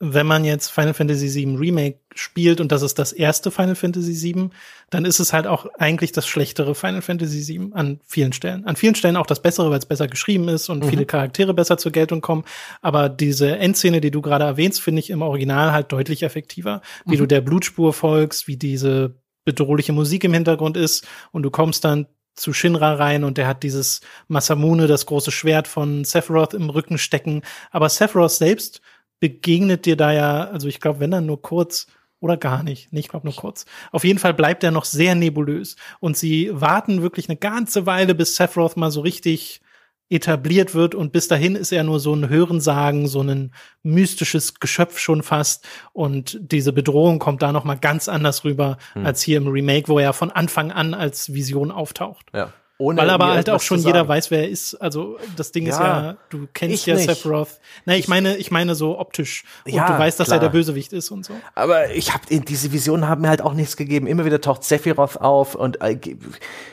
wenn 0.00 0.26
man 0.26 0.44
jetzt 0.44 0.70
Final 0.70 0.94
Fantasy 0.94 1.34
VII 1.34 1.56
Remake 1.56 1.98
spielt 2.14 2.60
und 2.60 2.70
das 2.70 2.82
ist 2.82 2.98
das 3.00 3.12
erste 3.12 3.50
Final 3.50 3.74
Fantasy 3.74 4.12
VII, 4.12 4.50
dann 4.90 5.04
ist 5.04 5.18
es 5.18 5.32
halt 5.32 5.48
auch 5.48 5.66
eigentlich 5.76 6.12
das 6.12 6.26
schlechtere 6.28 6.76
Final 6.76 7.02
Fantasy 7.02 7.46
VII 7.46 7.72
an 7.72 8.00
vielen 8.06 8.32
Stellen. 8.32 8.64
An 8.64 8.76
vielen 8.76 8.94
Stellen 8.94 9.16
auch 9.16 9.26
das 9.26 9.42
bessere, 9.42 9.70
weil 9.70 9.78
es 9.78 9.86
besser 9.86 10.06
geschrieben 10.06 10.48
ist 10.48 10.68
und 10.68 10.84
mhm. 10.84 10.88
viele 10.88 11.06
Charaktere 11.06 11.52
besser 11.52 11.78
zur 11.78 11.90
Geltung 11.90 12.20
kommen. 12.20 12.44
Aber 12.80 13.08
diese 13.08 13.58
Endszene, 13.58 14.00
die 14.00 14.12
du 14.12 14.22
gerade 14.22 14.44
erwähnst, 14.44 14.80
finde 14.80 15.00
ich 15.00 15.10
im 15.10 15.22
Original 15.22 15.72
halt 15.72 15.90
deutlich 15.90 16.22
effektiver. 16.22 16.80
Wie 17.04 17.16
mhm. 17.16 17.20
du 17.20 17.26
der 17.26 17.40
Blutspur 17.40 17.92
folgst, 17.92 18.46
wie 18.46 18.56
diese 18.56 19.16
bedrohliche 19.48 19.94
Musik 19.94 20.24
im 20.24 20.34
Hintergrund 20.34 20.76
ist 20.76 21.08
und 21.32 21.42
du 21.42 21.50
kommst 21.50 21.82
dann 21.86 22.06
zu 22.34 22.52
Shinra 22.52 22.92
rein 22.94 23.24
und 23.24 23.38
der 23.38 23.46
hat 23.46 23.62
dieses 23.62 24.02
Masamune, 24.28 24.86
das 24.86 25.06
große 25.06 25.30
Schwert 25.30 25.66
von 25.66 26.04
Sephiroth 26.04 26.52
im 26.52 26.68
Rücken 26.68 26.98
stecken. 26.98 27.40
Aber 27.70 27.88
Sephiroth 27.88 28.32
selbst 28.32 28.82
begegnet 29.20 29.86
dir 29.86 29.96
da 29.96 30.12
ja, 30.12 30.44
also 30.44 30.68
ich 30.68 30.80
glaube, 30.80 31.00
wenn 31.00 31.10
dann 31.10 31.24
nur 31.24 31.40
kurz 31.40 31.86
oder 32.20 32.36
gar 32.36 32.62
nicht. 32.62 32.92
Nee, 32.92 33.00
ich 33.00 33.08
glaube 33.08 33.26
nur 33.26 33.34
kurz. 33.34 33.64
Auf 33.90 34.04
jeden 34.04 34.18
Fall 34.18 34.34
bleibt 34.34 34.62
er 34.62 34.70
noch 34.70 34.84
sehr 34.84 35.14
nebulös. 35.14 35.76
Und 35.98 36.16
sie 36.16 36.50
warten 36.52 37.00
wirklich 37.00 37.28
eine 37.28 37.38
ganze 37.38 37.86
Weile, 37.86 38.14
bis 38.14 38.36
Sephiroth 38.36 38.76
mal 38.76 38.90
so 38.90 39.00
richtig 39.00 39.62
etabliert 40.10 40.74
wird 40.74 40.94
und 40.94 41.12
bis 41.12 41.28
dahin 41.28 41.54
ist 41.54 41.72
er 41.72 41.84
nur 41.84 42.00
so 42.00 42.14
ein 42.14 42.28
Hörensagen, 42.28 43.06
so 43.06 43.20
ein 43.22 43.52
mystisches 43.82 44.58
Geschöpf 44.58 44.98
schon 44.98 45.22
fast 45.22 45.66
und 45.92 46.38
diese 46.40 46.72
Bedrohung 46.72 47.18
kommt 47.18 47.42
da 47.42 47.52
noch 47.52 47.64
mal 47.64 47.76
ganz 47.76 48.08
anders 48.08 48.44
rüber 48.44 48.78
hm. 48.94 49.04
als 49.04 49.22
hier 49.22 49.36
im 49.36 49.48
Remake, 49.48 49.88
wo 49.88 49.98
er 49.98 50.12
von 50.12 50.30
Anfang 50.30 50.72
an 50.72 50.94
als 50.94 51.34
Vision 51.34 51.70
auftaucht. 51.70 52.26
Ja. 52.34 52.52
Ohne 52.80 53.00
Weil 53.00 53.10
aber 53.10 53.28
halt 53.30 53.50
auch 53.50 53.60
schon 53.60 53.80
jeder 53.80 54.06
weiß, 54.06 54.30
wer 54.30 54.42
er 54.42 54.48
ist. 54.48 54.76
Also 54.76 55.18
das 55.36 55.50
Ding 55.50 55.66
ja, 55.66 55.72
ist 55.72 55.80
ja, 55.80 56.16
du 56.30 56.46
kennst 56.52 56.86
ja 56.86 56.94
nicht. 56.94 57.06
Sephiroth. 57.06 57.58
Nein, 57.86 57.98
ich 57.98 58.06
meine, 58.06 58.36
ich 58.36 58.52
meine 58.52 58.76
so 58.76 59.00
optisch. 59.00 59.42
Und 59.66 59.74
ja, 59.74 59.90
du 59.90 59.98
weißt, 59.98 60.20
dass 60.20 60.28
klar. 60.28 60.38
er 60.38 60.42
der 60.42 60.48
Bösewicht 60.50 60.92
ist 60.92 61.10
und 61.10 61.24
so. 61.24 61.34
Aber 61.56 61.90
ich 61.90 62.14
habe 62.14 62.22
diese 62.28 62.70
Visionen 62.70 63.08
haben 63.08 63.22
mir 63.22 63.30
halt 63.30 63.42
auch 63.42 63.54
nichts 63.54 63.76
gegeben. 63.76 64.06
Immer 64.06 64.24
wieder 64.24 64.40
taucht 64.40 64.62
Sephiroth 64.62 65.20
auf 65.20 65.56
und 65.56 65.80
äh, 65.82 65.98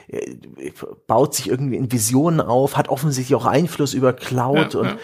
äh, 0.09 0.71
baut 1.07 1.33
sich 1.33 1.49
irgendwie 1.49 1.77
in 1.77 1.91
Visionen 1.91 2.39
auf, 2.39 2.77
hat 2.77 2.87
offensichtlich 2.89 3.35
auch 3.35 3.45
Einfluss 3.45 3.95
über 3.95 4.13
Cloud 4.13 4.75
ja, 4.75 4.79
und 4.81 4.97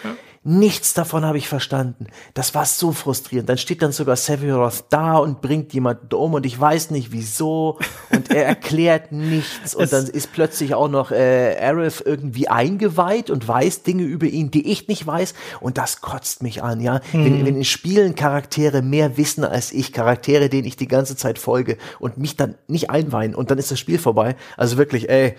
Nichts 0.43 0.95
davon 0.95 1.23
habe 1.23 1.37
ich 1.37 1.47
verstanden. 1.47 2.07
Das 2.33 2.55
war 2.55 2.65
so 2.65 2.91
frustrierend. 2.93 3.47
Dann 3.47 3.59
steht 3.59 3.83
dann 3.83 3.91
sogar 3.91 4.15
Sephiroth 4.15 4.85
da 4.89 5.17
und 5.17 5.39
bringt 5.39 5.71
jemanden 5.71 6.15
um 6.15 6.33
und 6.33 6.47
ich 6.47 6.59
weiß 6.59 6.89
nicht 6.89 7.11
wieso 7.11 7.77
und 8.09 8.31
er 8.31 8.47
erklärt 8.47 9.11
nichts 9.11 9.75
und 9.75 9.93
dann 9.93 10.07
ist 10.07 10.33
plötzlich 10.33 10.73
auch 10.73 10.87
noch 10.87 11.11
äh, 11.11 11.55
Aerith 11.59 12.01
irgendwie 12.03 12.47
eingeweiht 12.47 13.29
und 13.29 13.47
weiß 13.47 13.83
Dinge 13.83 14.01
über 14.01 14.25
ihn, 14.25 14.49
die 14.49 14.71
ich 14.71 14.87
nicht 14.87 15.05
weiß 15.05 15.35
und 15.59 15.77
das 15.77 16.01
kotzt 16.01 16.41
mich 16.41 16.63
an, 16.63 16.81
ja. 16.81 17.01
Hm. 17.11 17.23
Wenn, 17.23 17.45
wenn 17.45 17.57
in 17.57 17.63
Spielen 17.63 18.15
Charaktere 18.15 18.81
mehr 18.81 19.17
wissen 19.17 19.43
als 19.43 19.71
ich, 19.71 19.93
Charaktere, 19.93 20.49
denen 20.49 20.65
ich 20.65 20.75
die 20.75 20.87
ganze 20.87 21.15
Zeit 21.15 21.37
folge 21.37 21.77
und 21.99 22.17
mich 22.17 22.35
dann 22.35 22.55
nicht 22.67 22.89
einweihen 22.89 23.35
und 23.35 23.51
dann 23.51 23.59
ist 23.59 23.69
das 23.69 23.79
Spiel 23.79 23.99
vorbei. 23.99 24.35
Also 24.57 24.77
wirklich, 24.77 25.07
ey, 25.07 25.35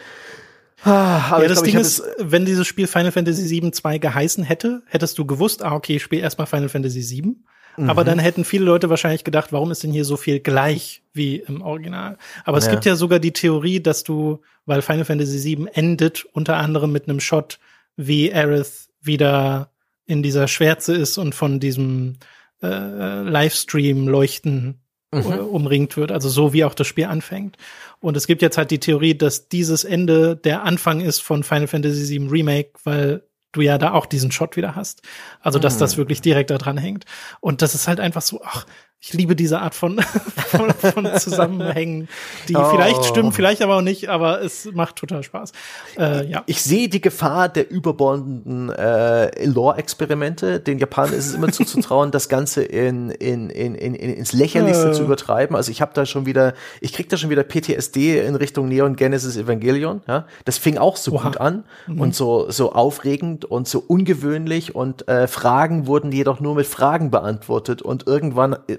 Ah, 0.84 1.38
ja, 1.40 1.48
das 1.48 1.62
glaub, 1.62 1.64
Ding 1.64 1.78
ist, 1.78 2.02
wenn 2.18 2.44
dieses 2.44 2.66
Spiel 2.66 2.86
Final 2.86 3.12
Fantasy 3.12 3.48
VII 3.48 3.70
2 3.70 3.98
geheißen 3.98 4.42
hätte, 4.42 4.82
hättest 4.86 5.16
du 5.18 5.24
gewusst, 5.24 5.62
ah, 5.62 5.74
okay, 5.74 5.96
ich 5.96 6.02
spiele 6.02 6.22
erstmal 6.22 6.46
Final 6.46 6.68
Fantasy 6.68 7.00
VII. 7.08 7.36
Mhm. 7.76 7.88
Aber 7.90 8.04
dann 8.04 8.18
hätten 8.18 8.44
viele 8.44 8.64
Leute 8.64 8.90
wahrscheinlich 8.90 9.24
gedacht, 9.24 9.52
warum 9.52 9.70
ist 9.70 9.82
denn 9.82 9.92
hier 9.92 10.04
so 10.04 10.16
viel 10.16 10.40
gleich 10.40 11.02
wie 11.12 11.36
im 11.36 11.62
Original? 11.62 12.18
Aber 12.44 12.58
ja. 12.58 12.64
es 12.64 12.70
gibt 12.70 12.84
ja 12.84 12.96
sogar 12.96 13.18
die 13.18 13.32
Theorie, 13.32 13.80
dass 13.80 14.04
du, 14.04 14.40
weil 14.66 14.82
Final 14.82 15.04
Fantasy 15.04 15.56
VII 15.56 15.68
endet, 15.72 16.24
unter 16.32 16.56
anderem 16.56 16.92
mit 16.92 17.08
einem 17.08 17.20
Shot, 17.20 17.58
wie 17.96 18.32
Aerith 18.32 18.88
wieder 19.00 19.70
in 20.06 20.22
dieser 20.22 20.48
Schwärze 20.48 20.94
ist 20.94 21.16
und 21.16 21.34
von 21.34 21.60
diesem 21.60 22.14
äh, 22.62 23.22
Livestream 23.22 24.08
leuchten 24.08 24.81
mhm. 25.12 25.46
umringt 25.46 25.96
wird, 25.96 26.10
also 26.10 26.28
so 26.28 26.52
wie 26.52 26.64
auch 26.64 26.74
das 26.74 26.86
Spiel 26.86 27.04
anfängt. 27.04 27.56
Und 28.00 28.16
es 28.16 28.26
gibt 28.26 28.42
jetzt 28.42 28.58
halt 28.58 28.70
die 28.70 28.80
Theorie, 28.80 29.16
dass 29.16 29.48
dieses 29.48 29.84
Ende 29.84 30.36
der 30.36 30.64
Anfang 30.64 31.00
ist 31.00 31.20
von 31.20 31.44
Final 31.44 31.68
Fantasy 31.68 32.18
VII 32.18 32.28
Remake, 32.28 32.70
weil 32.84 33.22
du 33.52 33.60
ja 33.60 33.78
da 33.78 33.92
auch 33.92 34.06
diesen 34.06 34.32
Shot 34.32 34.56
wieder 34.56 34.74
hast. 34.74 35.02
Also, 35.40 35.58
dass 35.58 35.76
mhm. 35.76 35.80
das 35.80 35.96
wirklich 35.96 36.22
direkt 36.22 36.50
da 36.50 36.58
dran 36.58 36.78
hängt. 36.78 37.04
Und 37.40 37.62
das 37.62 37.74
ist 37.74 37.86
halt 37.86 38.00
einfach 38.00 38.22
so, 38.22 38.40
ach, 38.42 38.66
ich 39.04 39.14
liebe 39.14 39.34
diese 39.34 39.60
Art 39.60 39.74
von, 39.74 40.00
von, 40.36 40.70
von 40.70 41.18
Zusammenhängen, 41.18 42.08
die 42.48 42.54
oh. 42.54 42.70
vielleicht 42.70 43.04
stimmen, 43.04 43.32
vielleicht 43.32 43.60
aber 43.60 43.78
auch 43.78 43.82
nicht, 43.82 44.08
aber 44.08 44.42
es 44.42 44.70
macht 44.72 44.94
total 44.94 45.24
Spaß. 45.24 45.50
Äh, 45.98 46.30
ja. 46.30 46.44
Ich 46.46 46.62
sehe 46.62 46.88
die 46.88 47.00
Gefahr 47.00 47.48
der 47.48 47.68
überbordenden 47.68 48.70
äh, 48.70 49.44
Lore-Experimente. 49.44 50.60
Den 50.60 50.78
Japanern 50.78 51.14
ist 51.14 51.26
es 51.26 51.34
immer 51.34 51.50
zuzutrauen, 51.50 52.12
das 52.12 52.28
Ganze 52.28 52.62
in, 52.62 53.10
in, 53.10 53.50
in, 53.50 53.74
in, 53.74 53.94
ins 53.94 54.32
Lächerlichste 54.32 54.90
äh. 54.90 54.92
zu 54.92 55.02
übertreiben. 55.02 55.56
Also 55.56 55.72
ich 55.72 55.82
habe 55.82 55.90
da 55.94 56.06
schon 56.06 56.24
wieder, 56.24 56.54
ich 56.80 56.92
krieg 56.92 57.08
da 57.08 57.16
schon 57.16 57.28
wieder 57.28 57.42
PTSD 57.42 58.20
in 58.20 58.36
Richtung 58.36 58.68
Neon 58.68 58.94
Genesis 58.94 59.36
Evangelion. 59.36 60.02
Ja? 60.06 60.26
Das 60.44 60.58
fing 60.58 60.78
auch 60.78 60.96
so 60.96 61.14
Oha. 61.14 61.24
gut 61.24 61.38
an 61.38 61.64
mhm. 61.88 62.00
und 62.00 62.14
so, 62.14 62.52
so 62.52 62.72
aufregend 62.72 63.46
und 63.46 63.66
so 63.66 63.82
ungewöhnlich 63.84 64.76
und 64.76 65.08
äh, 65.08 65.26
Fragen 65.26 65.88
wurden 65.88 66.12
jedoch 66.12 66.38
nur 66.38 66.54
mit 66.54 66.66
Fragen 66.66 67.10
beantwortet 67.10 67.82
und 67.82 68.06
irgendwann 68.06 68.52
äh, 68.68 68.78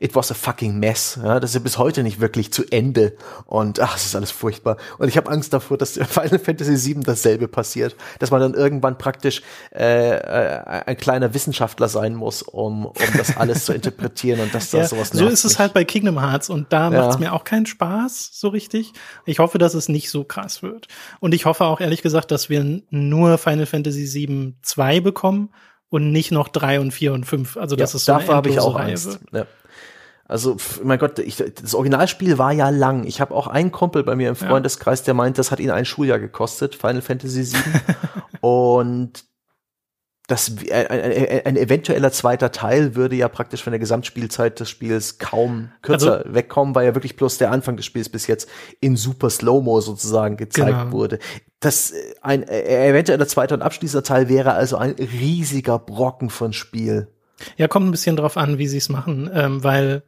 it 0.00 0.14
was 0.14 0.30
a 0.30 0.34
fucking 0.34 0.78
mess. 0.78 1.18
Ja, 1.22 1.40
das 1.40 1.50
ist 1.50 1.54
ja 1.54 1.60
bis 1.60 1.78
heute 1.78 2.02
nicht 2.02 2.20
wirklich 2.20 2.52
zu 2.52 2.64
Ende. 2.70 3.16
Und 3.46 3.80
ach, 3.80 3.96
es 3.96 4.06
ist 4.06 4.16
alles 4.16 4.30
furchtbar. 4.30 4.76
Und 4.98 5.08
ich 5.08 5.16
habe 5.16 5.30
Angst 5.30 5.52
davor, 5.52 5.78
dass 5.78 5.92
Final 6.08 6.38
Fantasy 6.38 6.94
VII 6.94 7.02
dasselbe 7.04 7.48
passiert. 7.48 7.96
Dass 8.18 8.30
man 8.30 8.40
dann 8.40 8.54
irgendwann 8.54 8.98
praktisch 8.98 9.42
äh, 9.74 10.16
äh, 10.16 10.82
ein 10.86 10.96
kleiner 10.96 11.32
Wissenschaftler 11.34 11.88
sein 11.88 12.14
muss, 12.14 12.42
um, 12.42 12.86
um 12.86 12.94
das 13.16 13.36
alles 13.36 13.64
zu 13.64 13.72
interpretieren 13.74 14.40
und 14.40 14.54
dass 14.54 14.70
da 14.70 14.78
ja, 14.78 14.88
sowas 14.88 15.10
So 15.10 15.26
ist 15.26 15.44
es 15.44 15.58
halt 15.58 15.72
bei 15.72 15.84
Kingdom 15.84 16.20
Hearts 16.20 16.50
und 16.50 16.72
da 16.72 16.90
ja. 16.90 17.00
macht 17.00 17.14
es 17.14 17.18
mir 17.18 17.32
auch 17.32 17.44
keinen 17.44 17.66
Spaß, 17.66 18.30
so 18.32 18.48
richtig. 18.48 18.92
Ich 19.24 19.38
hoffe, 19.38 19.58
dass 19.58 19.74
es 19.74 19.88
nicht 19.88 20.10
so 20.10 20.24
krass 20.24 20.62
wird. 20.62 20.88
Und 21.20 21.34
ich 21.34 21.46
hoffe 21.46 21.64
auch 21.64 21.80
ehrlich 21.80 22.02
gesagt, 22.02 22.30
dass 22.30 22.48
wir 22.48 22.82
nur 22.90 23.38
Final 23.38 23.66
Fantasy 23.66 24.12
VII 24.12 24.54
2 24.62 25.00
bekommen 25.00 25.50
und 25.94 26.10
nicht 26.10 26.32
noch 26.32 26.48
drei 26.48 26.80
und 26.80 26.90
vier 26.90 27.12
und 27.12 27.24
fünf. 27.24 27.56
Also 27.56 27.76
das 27.76 27.92
ja, 27.92 27.96
ist 27.96 28.04
so 28.04 28.12
dafür 28.12 28.34
habe 28.34 28.48
ich 28.48 28.58
auch 28.58 28.74
Reihe 28.74 28.90
Angst. 28.90 29.20
Ja. 29.32 29.46
Also, 30.26 30.56
mein 30.82 30.98
Gott, 30.98 31.18
ich, 31.18 31.36
das 31.36 31.74
Originalspiel 31.74 32.38
war 32.38 32.50
ja 32.50 32.70
lang. 32.70 33.04
Ich 33.04 33.20
habe 33.20 33.34
auch 33.34 33.46
einen 33.46 33.72
Kumpel 33.72 34.02
bei 34.04 34.16
mir 34.16 34.30
im 34.30 34.36
Freundeskreis, 34.36 35.02
der 35.02 35.12
meint, 35.12 35.36
das 35.36 35.50
hat 35.50 35.60
ihn 35.60 35.70
ein 35.70 35.84
Schuljahr 35.84 36.18
gekostet, 36.18 36.74
Final 36.74 37.02
Fantasy 37.02 37.52
VII. 37.52 37.60
und 38.40 39.24
das 40.26 40.50
ein, 40.70 40.86
ein, 40.86 41.46
ein, 41.46 41.56
eventueller 41.56 42.10
zweiter 42.10 42.50
Teil 42.50 42.94
würde 42.94 43.14
ja 43.14 43.28
praktisch 43.28 43.62
von 43.62 43.72
der 43.72 43.80
Gesamtspielzeit 43.80 44.58
des 44.58 44.70
Spiels 44.70 45.18
kaum 45.18 45.70
kürzer 45.82 46.18
also, 46.18 46.34
wegkommen, 46.34 46.74
weil 46.74 46.86
ja 46.86 46.94
wirklich 46.94 47.16
bloß 47.16 47.36
der 47.36 47.50
Anfang 47.50 47.76
des 47.76 47.84
Spiels 47.84 48.08
bis 48.08 48.26
jetzt 48.26 48.48
in 48.80 48.96
super 48.96 49.28
Slow-Mo 49.28 49.82
sozusagen 49.82 50.38
gezeigt 50.38 50.78
genau. 50.78 50.92
wurde. 50.92 51.18
Das 51.60 51.90
äh, 51.90 52.14
ein 52.22 52.42
äh, 52.42 52.88
eventueller 52.88 53.28
zweiter 53.28 53.54
und 53.54 53.62
abschließender 53.62 54.02
Teil 54.02 54.30
wäre 54.30 54.54
also 54.54 54.78
ein 54.78 54.92
riesiger 54.92 55.78
Brocken 55.78 56.30
von 56.30 56.54
Spiel. 56.54 57.08
Ja, 57.56 57.68
kommt 57.68 57.86
ein 57.86 57.90
bisschen 57.90 58.16
drauf 58.16 58.38
an, 58.38 58.56
wie 58.56 58.66
sie 58.66 58.78
es 58.78 58.88
machen, 58.88 59.30
ähm, 59.34 59.62
weil 59.62 60.04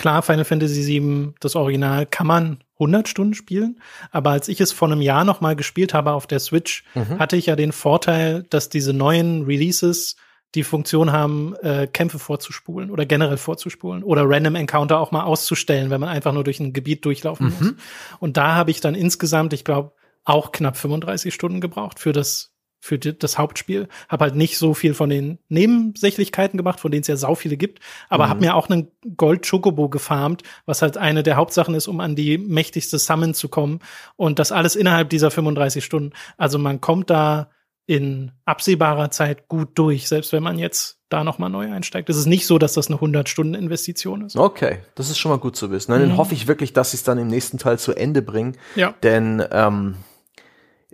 klar, 0.00 0.22
Final 0.22 0.44
Fantasy 0.44 0.86
VII, 0.86 1.34
das 1.38 1.54
Original, 1.54 2.06
kann 2.06 2.26
man 2.26 2.64
100 2.74 3.06
Stunden 3.06 3.34
spielen. 3.34 3.80
Aber 4.10 4.30
als 4.30 4.48
ich 4.48 4.60
es 4.60 4.72
vor 4.72 4.88
einem 4.88 5.02
Jahr 5.02 5.24
noch 5.24 5.40
mal 5.40 5.54
gespielt 5.54 5.94
habe 5.94 6.12
auf 6.12 6.26
der 6.26 6.40
Switch, 6.40 6.84
mhm. 6.94 7.18
hatte 7.18 7.36
ich 7.36 7.46
ja 7.46 7.54
den 7.54 7.70
Vorteil, 7.70 8.44
dass 8.50 8.70
diese 8.70 8.92
neuen 8.92 9.44
Releases 9.44 10.16
die 10.56 10.64
Funktion 10.64 11.12
haben, 11.12 11.54
äh, 11.62 11.86
Kämpfe 11.86 12.18
vorzuspulen 12.18 12.90
oder 12.90 13.06
generell 13.06 13.36
vorzuspulen 13.36 14.02
oder 14.02 14.28
Random 14.28 14.56
Encounter 14.56 14.98
auch 14.98 15.12
mal 15.12 15.22
auszustellen, 15.22 15.90
wenn 15.90 16.00
man 16.00 16.08
einfach 16.08 16.32
nur 16.32 16.42
durch 16.42 16.58
ein 16.58 16.72
Gebiet 16.72 17.04
durchlaufen 17.04 17.46
mhm. 17.46 17.52
muss. 17.58 17.74
Und 18.18 18.36
da 18.36 18.54
habe 18.56 18.70
ich 18.70 18.80
dann 18.80 18.94
insgesamt, 18.94 19.52
ich 19.52 19.64
glaube, 19.64 19.92
auch 20.24 20.50
knapp 20.50 20.76
35 20.76 21.32
Stunden 21.32 21.60
gebraucht 21.60 21.98
für 22.00 22.12
das 22.12 22.49
für 22.80 22.98
das 22.98 23.38
Hauptspiel. 23.38 23.88
Hab 24.08 24.20
halt 24.20 24.34
nicht 24.34 24.58
so 24.58 24.74
viel 24.74 24.94
von 24.94 25.10
den 25.10 25.38
Nebensächlichkeiten 25.48 26.56
gemacht, 26.56 26.80
von 26.80 26.90
denen 26.90 27.02
es 27.02 27.06
ja 27.06 27.16
sau 27.16 27.34
viele 27.34 27.56
gibt, 27.56 27.80
aber 28.08 28.26
mhm. 28.26 28.30
hab 28.30 28.40
mir 28.40 28.54
auch 28.54 28.68
einen 28.68 28.88
Gold 29.16 29.48
Chocobo 29.48 29.88
gefarmt, 29.88 30.42
was 30.66 30.82
halt 30.82 30.96
eine 30.96 31.22
der 31.22 31.36
Hauptsachen 31.36 31.74
ist, 31.74 31.88
um 31.88 32.00
an 32.00 32.16
die 32.16 32.38
mächtigste 32.38 32.98
Summon 32.98 33.34
zu 33.34 33.48
kommen 33.48 33.80
und 34.16 34.38
das 34.38 34.50
alles 34.50 34.76
innerhalb 34.76 35.10
dieser 35.10 35.30
35 35.30 35.84
Stunden. 35.84 36.12
Also 36.36 36.58
man 36.58 36.80
kommt 36.80 37.10
da 37.10 37.50
in 37.86 38.32
absehbarer 38.44 39.10
Zeit 39.10 39.48
gut 39.48 39.70
durch, 39.74 40.08
selbst 40.08 40.32
wenn 40.32 40.42
man 40.42 40.58
jetzt 40.58 40.98
da 41.08 41.24
noch 41.24 41.38
mal 41.38 41.48
neu 41.48 41.70
einsteigt. 41.72 42.08
Es 42.08 42.16
ist 42.16 42.26
nicht 42.26 42.46
so, 42.46 42.56
dass 42.56 42.74
das 42.74 42.86
eine 42.86 42.96
100 42.96 43.28
Stunden 43.28 43.54
Investition 43.54 44.24
ist. 44.24 44.36
Okay, 44.36 44.78
das 44.94 45.10
ist 45.10 45.18
schon 45.18 45.30
mal 45.30 45.38
gut 45.38 45.56
zu 45.56 45.70
wissen. 45.72 45.90
Dann 45.90 46.12
mhm. 46.12 46.16
hoffe 46.16 46.34
ich 46.34 46.46
wirklich, 46.46 46.72
dass 46.72 46.92
sie 46.92 46.98
es 46.98 47.02
dann 47.02 47.18
im 47.18 47.26
nächsten 47.26 47.58
Teil 47.58 47.78
zu 47.78 47.92
Ende 47.92 48.22
bringen. 48.22 48.56
Ja. 48.76 48.94
Denn 49.02 49.44
ähm, 49.50 49.96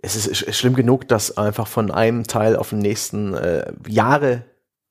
es 0.03 0.27
ist 0.27 0.55
schlimm 0.55 0.75
genug, 0.75 1.09
dass 1.09 1.37
einfach 1.37 1.67
von 1.67 1.91
einem 1.91 2.27
Teil 2.27 2.57
auf 2.57 2.71
den 2.71 2.79
nächsten 2.79 3.35
äh, 3.35 3.73
Jahre 3.89 4.45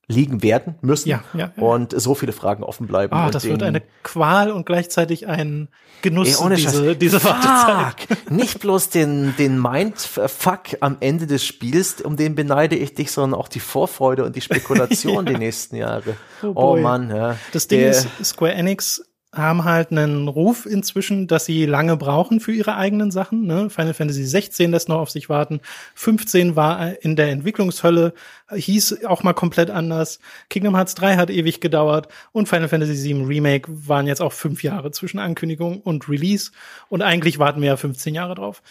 liegen 0.07 0.43
werden 0.43 0.75
müssen 0.81 1.09
ja, 1.09 1.23
ja, 1.33 1.51
ja. 1.55 1.63
und 1.63 1.99
so 1.99 2.13
viele 2.13 2.31
Fragen 2.31 2.63
offen 2.63 2.85
bleiben. 2.85 3.13
Ah, 3.13 3.31
das 3.31 3.43
wird 3.45 3.63
eine 3.63 3.81
Qual 4.03 4.51
und 4.51 4.65
gleichzeitig 4.65 5.27
ein 5.27 5.69
Genuss, 6.03 6.39
ey, 6.39 6.55
diese, 6.55 6.95
diese 6.95 7.23
Wartezeit. 7.23 8.29
Nicht 8.29 8.59
bloß 8.59 8.89
den, 8.89 9.35
den 9.37 9.59
Mindfuck 9.59 10.77
am 10.81 10.97
Ende 10.99 11.25
des 11.25 11.43
Spiels, 11.43 12.01
um 12.01 12.17
den 12.17 12.35
beneide 12.35 12.75
ich 12.75 12.93
dich, 12.93 13.11
sondern 13.11 13.39
auch 13.39 13.47
die 13.47 13.59
Vorfreude 13.59 14.23
und 14.23 14.35
die 14.35 14.41
Spekulation 14.41 15.25
die 15.25 15.37
nächsten 15.37 15.75
Jahre. 15.75 16.15
Oh, 16.43 16.53
oh 16.55 16.77
Mann, 16.77 17.09
ja. 17.09 17.37
Das 17.51 17.67
Ding 17.67 17.79
Der, 17.79 17.91
ist, 17.91 18.07
Square 18.23 18.53
Enix 18.53 19.03
haben 19.35 19.65
halt 19.65 19.91
einen 19.91 20.27
Ruf 20.27 20.65
inzwischen, 20.65 21.27
dass 21.27 21.45
sie 21.45 21.65
lange 21.65 21.97
brauchen 21.97 22.39
für 22.39 22.53
ihre 22.53 22.75
eigenen 22.75 23.11
Sachen. 23.11 23.45
Ne? 23.45 23.69
Final 23.69 23.93
Fantasy 23.93 24.23
16 24.23 24.71
lässt 24.71 24.89
noch 24.89 24.99
auf 24.99 25.11
sich 25.11 25.29
warten. 25.29 25.59
15 25.95 26.55
war 26.55 27.03
in 27.03 27.15
der 27.15 27.29
Entwicklungshölle, 27.29 28.13
hieß 28.53 29.05
auch 29.05 29.23
mal 29.23 29.33
komplett 29.33 29.69
anders. 29.69 30.19
Kingdom 30.49 30.75
Hearts 30.75 30.95
3 30.95 31.17
hat 31.17 31.29
ewig 31.29 31.59
gedauert 31.59 32.07
und 32.31 32.47
Final 32.47 32.69
Fantasy 32.69 32.95
7 32.95 33.25
Remake 33.25 33.69
waren 33.69 34.07
jetzt 34.07 34.21
auch 34.21 34.33
fünf 34.33 34.63
Jahre 34.63 34.91
zwischen 34.91 35.19
Ankündigung 35.19 35.81
und 35.81 36.07
Release. 36.07 36.51
Und 36.89 37.01
eigentlich 37.01 37.37
warten 37.37 37.61
wir 37.61 37.67
ja 37.67 37.77
15 37.77 38.15
Jahre 38.15 38.35
drauf. 38.35 38.63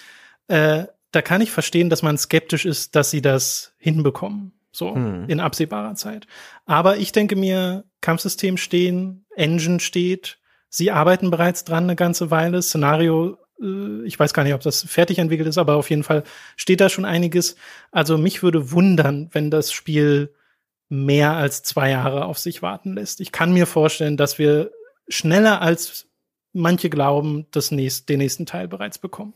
Äh, 0.49 0.85
da 1.11 1.23
kann 1.23 1.43
ich 1.43 1.51
verstehen, 1.51 1.91
dass 1.91 2.03
man 2.03 2.19
skeptisch 2.19 2.65
ist, 2.65 2.97
dass 2.97 3.11
sie 3.11 3.23
das 3.23 3.75
hinbekommen. 3.79 4.53
So, 4.73 4.93
hm. 4.93 5.27
in 5.29 5.39
absehbarer 5.39 5.95
Zeit. 5.95 6.27
Aber 6.67 6.97
ich 6.97 7.13
denke 7.13 7.37
mir, 7.37 7.85
Kampfsystem 8.01 8.57
stehen, 8.57 9.25
Engine 9.37 9.79
steht, 9.79 10.39
Sie 10.77 10.91
arbeiten 10.91 11.31
bereits 11.31 11.63
dran 11.63 11.85
eine 11.85 11.95
ganze 11.95 12.33
Weile. 12.33 12.61
Szenario, 12.61 13.39
äh, 13.63 14.05
ich 14.05 14.19
weiß 14.19 14.35
gar 14.35 14.43
nicht, 14.43 14.55
ob 14.55 14.61
das 14.63 14.83
fertig 14.83 15.21
entwickelt 15.21 15.49
ist, 15.49 15.57
aber 15.57 15.77
auf 15.77 15.89
jeden 15.89 16.03
Fall 16.03 16.25
steht 16.57 16.81
da 16.81 16.89
schon 16.89 17.05
einiges. 17.05 17.55
Also 17.93 18.19
mich 18.19 18.43
würde 18.43 18.73
wundern, 18.73 19.29
wenn 19.31 19.53
das 19.53 19.71
Spiel 19.71 20.35
mehr 20.89 21.35
als 21.35 21.63
zwei 21.63 21.91
Jahre 21.91 22.25
auf 22.25 22.41
sich 22.41 22.61
warten 22.61 22.95
lässt. 22.95 23.21
Ich 23.21 23.31
kann 23.31 23.53
mir 23.53 23.69
vorstellen, 23.69 24.17
dass 24.17 24.41
wir 24.41 24.73
schneller 25.07 25.63
als 25.63 26.09
manche 26.53 26.91
glauben, 26.91 27.47
das 27.53 27.71
nächst, 27.71 28.09
den 28.09 28.19
nächsten 28.19 28.45
Teil 28.45 28.67
bereits 28.67 28.99
bekommen. 28.99 29.33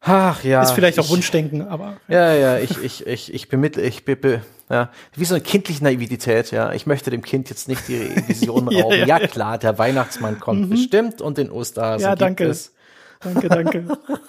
Ach 0.00 0.44
ja. 0.44 0.62
Ist 0.62 0.72
vielleicht 0.72 0.98
auch 0.98 1.08
Wunschdenken, 1.08 1.66
aber. 1.66 1.96
Ja, 2.08 2.32
ja, 2.32 2.58
ich, 2.58 2.82
ich, 2.82 3.06
ich, 3.06 3.34
ich 3.34 3.48
bemittle, 3.48 3.82
ich 3.82 4.04
be, 4.04 4.16
be, 4.16 4.42
ja, 4.70 4.90
wie 5.16 5.24
so 5.24 5.34
eine 5.34 5.42
kindliche 5.42 5.82
Naivität, 5.82 6.50
ja. 6.50 6.72
Ich 6.72 6.86
möchte 6.86 7.10
dem 7.10 7.22
Kind 7.22 7.50
jetzt 7.50 7.68
nicht 7.68 7.88
die 7.88 8.10
Vision 8.28 8.68
rauben. 8.68 8.98
ja, 8.98 9.06
ja, 9.06 9.18
ja, 9.18 9.26
klar, 9.26 9.58
der 9.58 9.78
Weihnachtsmann 9.78 10.38
kommt 10.38 10.62
mhm. 10.62 10.70
bestimmt 10.70 11.20
und 11.20 11.38
den 11.38 11.50
Osterhasen 11.50 12.02
ja, 12.02 12.14
danke. 12.14 12.44
gibt 12.44 12.54
es. 12.54 12.72
Danke, 13.20 13.48
danke. 13.48 13.84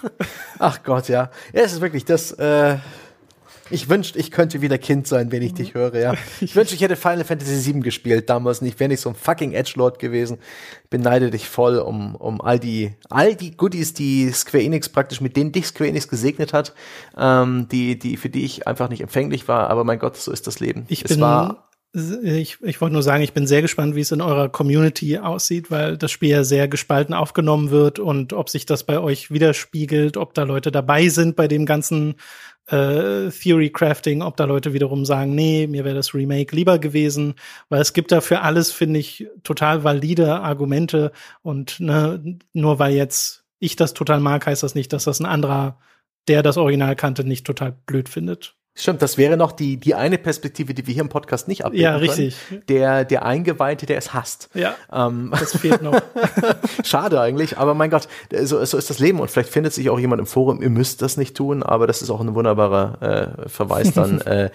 Ach 0.59 0.81
Gott, 0.83 1.09
ja. 1.09 1.29
ja. 1.53 1.61
Es 1.61 1.73
ist 1.73 1.81
wirklich 1.81 2.05
das, 2.05 2.31
äh, 2.31 2.77
ich 3.69 3.89
wünschte, 3.89 4.19
ich 4.19 4.31
könnte 4.31 4.61
wieder 4.61 4.77
Kind 4.77 5.07
sein, 5.07 5.31
wenn 5.31 5.41
ich 5.41 5.53
dich 5.53 5.73
höre, 5.73 5.95
ja. 5.95 6.13
Ich 6.41 6.55
wünschte, 6.55 6.75
ich 6.75 6.81
hätte 6.81 6.95
Final 6.95 7.23
Fantasy 7.23 7.73
VII 7.73 7.81
gespielt 7.81 8.29
damals 8.29 8.61
nicht, 8.61 8.79
wäre 8.79 8.89
nicht 8.89 9.01
so 9.01 9.09
ein 9.09 9.15
fucking 9.15 9.53
Edgelord 9.53 9.99
gewesen. 9.99 10.37
Beneide 10.89 11.29
dich 11.29 11.47
voll 11.49 11.77
um, 11.77 12.15
um 12.15 12.41
all 12.41 12.59
die, 12.59 12.93
all 13.09 13.35
die 13.35 13.55
Goodies, 13.55 13.93
die 13.93 14.31
Square 14.31 14.63
Enix 14.63 14.89
praktisch, 14.89 15.21
mit 15.21 15.37
denen 15.37 15.51
dich 15.51 15.67
Square 15.67 15.89
Enix 15.89 16.07
gesegnet 16.07 16.53
hat, 16.53 16.73
ähm, 17.17 17.67
die, 17.71 17.99
die, 17.99 18.17
für 18.17 18.29
die 18.29 18.45
ich 18.45 18.67
einfach 18.67 18.89
nicht 18.89 19.01
empfänglich 19.01 19.47
war, 19.47 19.69
aber 19.69 19.83
mein 19.83 19.99
Gott, 19.99 20.17
so 20.17 20.31
ist 20.31 20.47
das 20.47 20.59
Leben. 20.59 20.85
Ich 20.87 21.03
es 21.03 21.09
bin, 21.09 21.21
war, 21.21 21.68
ich, 21.93 22.61
ich 22.61 22.81
wollte 22.81 22.93
nur 22.93 23.01
sagen, 23.01 23.23
ich 23.23 23.33
bin 23.33 23.47
sehr 23.47 23.63
gespannt, 23.63 23.95
wie 23.95 24.01
es 24.01 24.11
in 24.11 24.21
eurer 24.21 24.49
Community 24.49 25.17
aussieht, 25.17 25.71
weil 25.71 25.97
das 25.97 26.11
Spiel 26.11 26.29
ja 26.29 26.43
sehr 26.43 26.67
gespalten 26.67 27.15
aufgenommen 27.15 27.71
wird 27.71 27.97
und 27.97 28.33
ob 28.33 28.49
sich 28.49 28.67
das 28.67 28.83
bei 28.83 28.99
euch 28.99 29.31
widerspiegelt, 29.31 30.15
ob 30.15 30.35
da 30.35 30.43
Leute 30.43 30.71
dabei 30.71 31.09
sind 31.09 31.35
bei 31.35 31.47
dem 31.47 31.65
ganzen 31.65 32.15
äh, 32.67 33.29
Theory 33.29 33.71
Crafting, 33.71 34.21
ob 34.21 34.37
da 34.37 34.45
Leute 34.45 34.73
wiederum 34.73 35.03
sagen, 35.03 35.33
nee, 35.33 35.65
mir 35.65 35.83
wäre 35.83 35.95
das 35.95 36.13
Remake 36.13 36.55
lieber 36.55 36.77
gewesen, 36.77 37.33
weil 37.69 37.81
es 37.81 37.93
gibt 37.93 38.11
da 38.11 38.21
für 38.21 38.41
alles, 38.41 38.71
finde 38.71 38.99
ich, 38.99 39.27
total 39.43 39.83
valide 39.83 40.41
Argumente 40.41 41.11
und 41.41 41.79
ne, 41.79 42.37
nur 42.53 42.77
weil 42.77 42.93
jetzt 42.93 43.45
ich 43.57 43.75
das 43.75 43.95
total 43.95 44.19
mag, 44.19 44.45
heißt 44.45 44.61
das 44.61 44.75
nicht, 44.75 44.93
dass 44.93 45.05
das 45.05 45.19
ein 45.19 45.25
anderer, 45.25 45.79
der 46.27 46.43
das 46.43 46.57
Original 46.57 46.95
kannte, 46.95 47.23
nicht 47.23 47.47
total 47.47 47.75
blöd 47.87 48.09
findet. 48.09 48.58
Stimmt, 48.79 49.01
das 49.01 49.17
wäre 49.17 49.35
noch 49.35 49.51
die, 49.51 49.75
die 49.75 49.93
eine 49.93 50.17
Perspektive, 50.17 50.73
die 50.73 50.87
wir 50.87 50.93
hier 50.93 51.03
im 51.03 51.09
Podcast 51.09 51.49
nicht 51.49 51.65
abbilden 51.65 51.83
Ja, 51.83 51.97
richtig. 51.97 52.37
Können. 52.47 52.63
Der, 52.69 53.03
der 53.03 53.25
Eingeweihte, 53.25 53.85
der 53.85 53.97
es 53.97 54.13
hasst. 54.13 54.49
Ja, 54.53 54.73
ähm. 54.89 55.33
das 55.37 55.57
fehlt 55.57 55.81
noch. 55.81 56.01
Schade 56.85 57.19
eigentlich, 57.19 57.57
aber 57.57 57.73
mein 57.73 57.89
Gott, 57.89 58.07
so, 58.41 58.63
so 58.63 58.77
ist 58.77 58.89
das 58.89 58.99
Leben 58.99 59.19
und 59.19 59.29
vielleicht 59.29 59.49
findet 59.49 59.73
sich 59.73 59.89
auch 59.89 59.99
jemand 59.99 60.21
im 60.21 60.25
Forum, 60.25 60.61
ihr 60.61 60.69
müsst 60.69 61.01
das 61.01 61.17
nicht 61.17 61.35
tun, 61.35 61.61
aber 61.61 61.87
das 61.87 62.01
ist 62.01 62.09
auch 62.09 62.21
ein 62.21 62.33
wunderbarer 62.35 63.41
äh, 63.43 63.49
Verweis 63.49 63.91
dann 63.91 64.21
äh, 64.21 64.49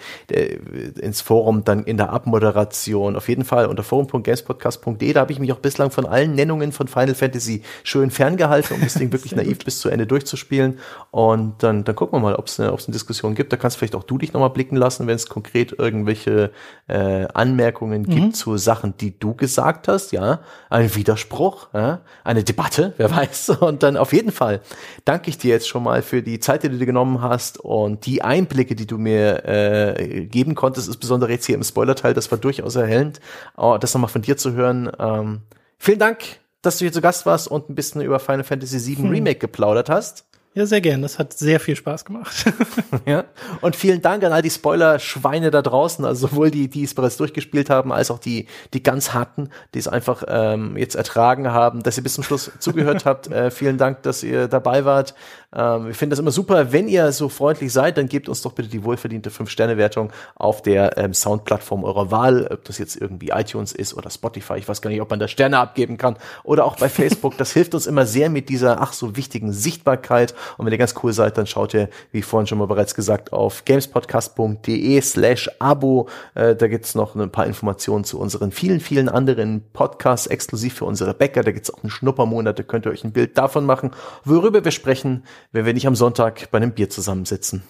ins 0.99 1.21
Forum, 1.21 1.63
dann 1.63 1.83
in 1.83 1.97
der 1.97 2.09
Abmoderation. 2.09 3.15
Auf 3.15 3.29
jeden 3.29 3.45
Fall 3.45 3.67
unter 3.67 3.83
forum.gamespodcast.de, 3.83 5.13
da 5.13 5.19
habe 5.19 5.33
ich 5.33 5.39
mich 5.39 5.53
auch 5.53 5.59
bislang 5.59 5.91
von 5.91 6.07
allen 6.07 6.33
Nennungen 6.33 6.71
von 6.71 6.87
Final 6.87 7.13
Fantasy 7.13 7.61
schön 7.83 8.09
ferngehalten, 8.09 8.75
um 8.75 8.81
das 8.81 8.95
Ding 8.95 9.11
wirklich 9.11 9.35
naiv 9.35 9.59
bis 9.59 9.79
zu 9.79 9.89
Ende 9.89 10.07
durchzuspielen 10.07 10.79
und 11.11 11.61
dann, 11.61 11.83
dann 11.83 11.95
gucken 11.95 12.17
wir 12.17 12.23
mal, 12.23 12.35
ob 12.35 12.47
es 12.47 12.59
eine, 12.59 12.69
eine 12.69 12.79
Diskussion 12.87 13.35
gibt. 13.35 13.53
Da 13.53 13.57
kannst 13.57 13.77
du 13.77 13.79
vielleicht 13.79 13.93
auch 13.93 14.03
du 14.03 14.14
dich 14.17 14.33
nochmal 14.33 14.49
blicken 14.49 14.75
lassen, 14.75 15.07
wenn 15.07 15.15
es 15.15 15.27
konkret 15.27 15.77
irgendwelche 15.77 16.51
äh, 16.87 17.25
Anmerkungen 17.33 18.03
mhm. 18.03 18.09
gibt 18.09 18.35
zu 18.35 18.57
Sachen, 18.57 18.95
die 18.97 19.17
du 19.17 19.35
gesagt 19.35 19.87
hast, 19.87 20.11
ja, 20.11 20.39
ein 20.69 20.93
Widerspruch, 20.95 21.67
ja? 21.73 22.01
eine 22.23 22.43
Debatte, 22.43 22.93
wer 22.97 23.11
weiß. 23.11 23.49
Und 23.49 23.83
dann 23.83 23.97
auf 23.97 24.13
jeden 24.13 24.31
Fall 24.31 24.61
danke 25.03 25.29
ich 25.29 25.37
dir 25.37 25.51
jetzt 25.51 25.67
schon 25.67 25.83
mal 25.83 26.01
für 26.01 26.21
die 26.21 26.39
Zeit, 26.39 26.63
die 26.63 26.69
du 26.69 26.77
dir 26.77 26.85
genommen 26.85 27.21
hast 27.21 27.59
und 27.59 28.05
die 28.05 28.21
Einblicke, 28.21 28.75
die 28.75 28.87
du 28.87 28.97
mir 28.97 29.45
äh, 29.45 30.25
geben 30.25 30.55
konntest, 30.55 30.87
insbesondere 30.87 31.31
jetzt 31.31 31.45
hier 31.45 31.55
im 31.55 31.63
Spoilerteil, 31.63 32.13
das 32.13 32.31
war 32.31 32.37
durchaus 32.37 32.75
erhellend, 32.75 33.19
oh, 33.57 33.77
das 33.79 33.93
nochmal 33.93 34.09
von 34.09 34.21
dir 34.21 34.37
zu 34.37 34.53
hören. 34.53 34.91
Ähm, 34.99 35.41
vielen 35.77 35.99
Dank, 35.99 36.23
dass 36.61 36.77
du 36.77 36.85
hier 36.85 36.93
zu 36.93 37.01
Gast 37.01 37.25
warst 37.25 37.47
und 37.47 37.69
ein 37.69 37.75
bisschen 37.75 38.01
über 38.01 38.19
Final 38.19 38.43
Fantasy 38.43 38.85
VII 38.85 39.03
hm. 39.03 39.09
Remake 39.09 39.39
geplaudert 39.39 39.89
hast. 39.89 40.25
Ja, 40.55 40.65
sehr 40.65 40.79
gern. 40.79 41.01
Das 41.01 41.19
hat 41.19 41.33
sehr 41.33 41.59
viel 41.59 41.75
Spaß 41.75 42.05
gemacht. 42.05 42.45
ja. 43.05 43.25
Und 43.59 43.75
vielen 43.75 44.01
Dank 44.01 44.23
an 44.23 44.31
all 44.31 44.41
die 44.41 44.49
Spoiler-Schweine 44.49 45.51
da 45.51 45.61
draußen, 45.61 46.05
also 46.05 46.27
sowohl 46.27 46.49
die, 46.49 46.69
die 46.69 46.85
es 46.85 46.93
bereits 46.93 47.17
durchgespielt 47.17 47.69
haben, 47.69 47.91
als 47.91 48.09
auch 48.09 48.19
die, 48.19 48.47
die 48.73 48.81
ganz 48.81 49.13
harten, 49.13 49.49
die 49.73 49.79
es 49.79 49.89
einfach 49.89 50.23
ähm, 50.29 50.77
jetzt 50.77 50.95
ertragen 50.95 51.51
haben, 51.51 51.83
dass 51.83 51.97
ihr 51.97 52.03
bis 52.03 52.13
zum 52.13 52.23
Schluss 52.23 52.51
zugehört 52.59 53.03
habt. 53.03 53.27
Äh, 53.27 53.51
vielen 53.51 53.77
Dank, 53.77 54.03
dass 54.03 54.23
ihr 54.23 54.47
dabei 54.47 54.85
wart. 54.85 55.13
Ähm, 55.53 55.87
wir 55.87 55.93
finden 55.93 56.11
das 56.11 56.19
immer 56.19 56.31
super. 56.31 56.71
Wenn 56.71 56.87
ihr 56.87 57.11
so 57.11 57.27
freundlich 57.27 57.73
seid, 57.73 57.97
dann 57.97 58.07
gebt 58.07 58.29
uns 58.29 58.41
doch 58.41 58.53
bitte 58.53 58.69
die 58.69 58.85
wohlverdiente 58.85 59.31
5-Sterne-Wertung 59.31 60.13
auf 60.35 60.61
der 60.61 60.97
ähm, 60.97 61.13
Sound-Plattform 61.13 61.83
eurer 61.83 62.11
Wahl, 62.11 62.47
ob 62.49 62.63
das 62.63 62.77
jetzt 62.77 62.95
irgendwie 62.95 63.29
iTunes 63.29 63.73
ist 63.73 63.93
oder 63.93 64.09
Spotify. 64.09 64.55
Ich 64.55 64.69
weiß 64.69 64.81
gar 64.81 64.89
nicht, 64.89 65.01
ob 65.01 65.09
man 65.09 65.19
da 65.19 65.27
Sterne 65.27 65.57
abgeben 65.57 65.97
kann. 65.97 66.15
Oder 66.43 66.63
auch 66.63 66.77
bei 66.77 66.87
Facebook. 66.89 67.37
Das 67.37 67.51
hilft 67.51 67.73
uns 67.73 67.87
immer 67.87 68.05
sehr 68.05 68.29
mit 68.29 68.47
dieser 68.47 68.81
ach 68.81 68.93
so 68.93 69.17
wichtigen 69.17 69.51
Sichtbarkeit. 69.51 70.33
Und 70.57 70.65
wenn 70.65 70.73
ihr 70.73 70.77
ganz 70.77 70.95
cool 71.03 71.13
seid, 71.13 71.37
dann 71.37 71.47
schaut 71.47 71.73
ihr, 71.73 71.89
wie 72.11 72.21
vorhin 72.21 72.47
schon 72.47 72.57
mal 72.57 72.67
bereits 72.67 72.95
gesagt, 72.95 73.33
auf 73.33 73.65
gamespodcast.de 73.65 75.01
slash 75.01 75.49
Abo. 75.59 76.09
Äh, 76.33 76.55
da 76.55 76.67
gibt's 76.67 76.95
noch 76.95 77.15
ein 77.15 77.31
paar 77.31 77.45
Informationen 77.45 78.03
zu 78.03 78.19
unseren 78.19 78.51
vielen, 78.51 78.79
vielen 78.79 79.09
anderen 79.09 79.63
Podcasts 79.73 80.27
exklusiv 80.27 80.75
für 80.75 80.85
unsere 80.85 81.13
Bäcker. 81.13 81.43
Da 81.43 81.51
gibt's 81.51 81.73
auch 81.73 81.83
einen 81.83 81.89
Schnuppermonat, 81.89 82.59
da 82.59 82.63
könnt 82.63 82.85
ihr 82.85 82.91
euch 82.91 83.03
ein 83.03 83.13
Bild 83.13 83.37
davon 83.37 83.65
machen, 83.65 83.91
worüber 84.23 84.63
wir 84.63 84.71
sprechen 84.71 85.23
wenn 85.51 85.65
wir 85.65 85.73
nicht 85.73 85.87
am 85.87 85.95
Sonntag 85.95 86.51
bei 86.51 86.57
einem 86.57 86.73
Bier 86.73 86.89
zusammensitzen. 86.89 87.63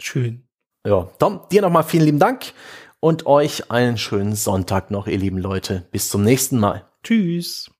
Schön. 0.00 0.46
Ja, 0.86 1.10
Tom, 1.18 1.40
dir 1.50 1.62
nochmal 1.62 1.84
vielen 1.84 2.04
lieben 2.04 2.18
Dank 2.18 2.52
und 3.00 3.26
euch 3.26 3.70
einen 3.70 3.98
schönen 3.98 4.34
Sonntag 4.34 4.90
noch, 4.90 5.06
ihr 5.06 5.18
lieben 5.18 5.38
Leute. 5.38 5.86
Bis 5.90 6.08
zum 6.08 6.22
nächsten 6.22 6.58
Mal. 6.58 6.88
Tschüss. 7.02 7.70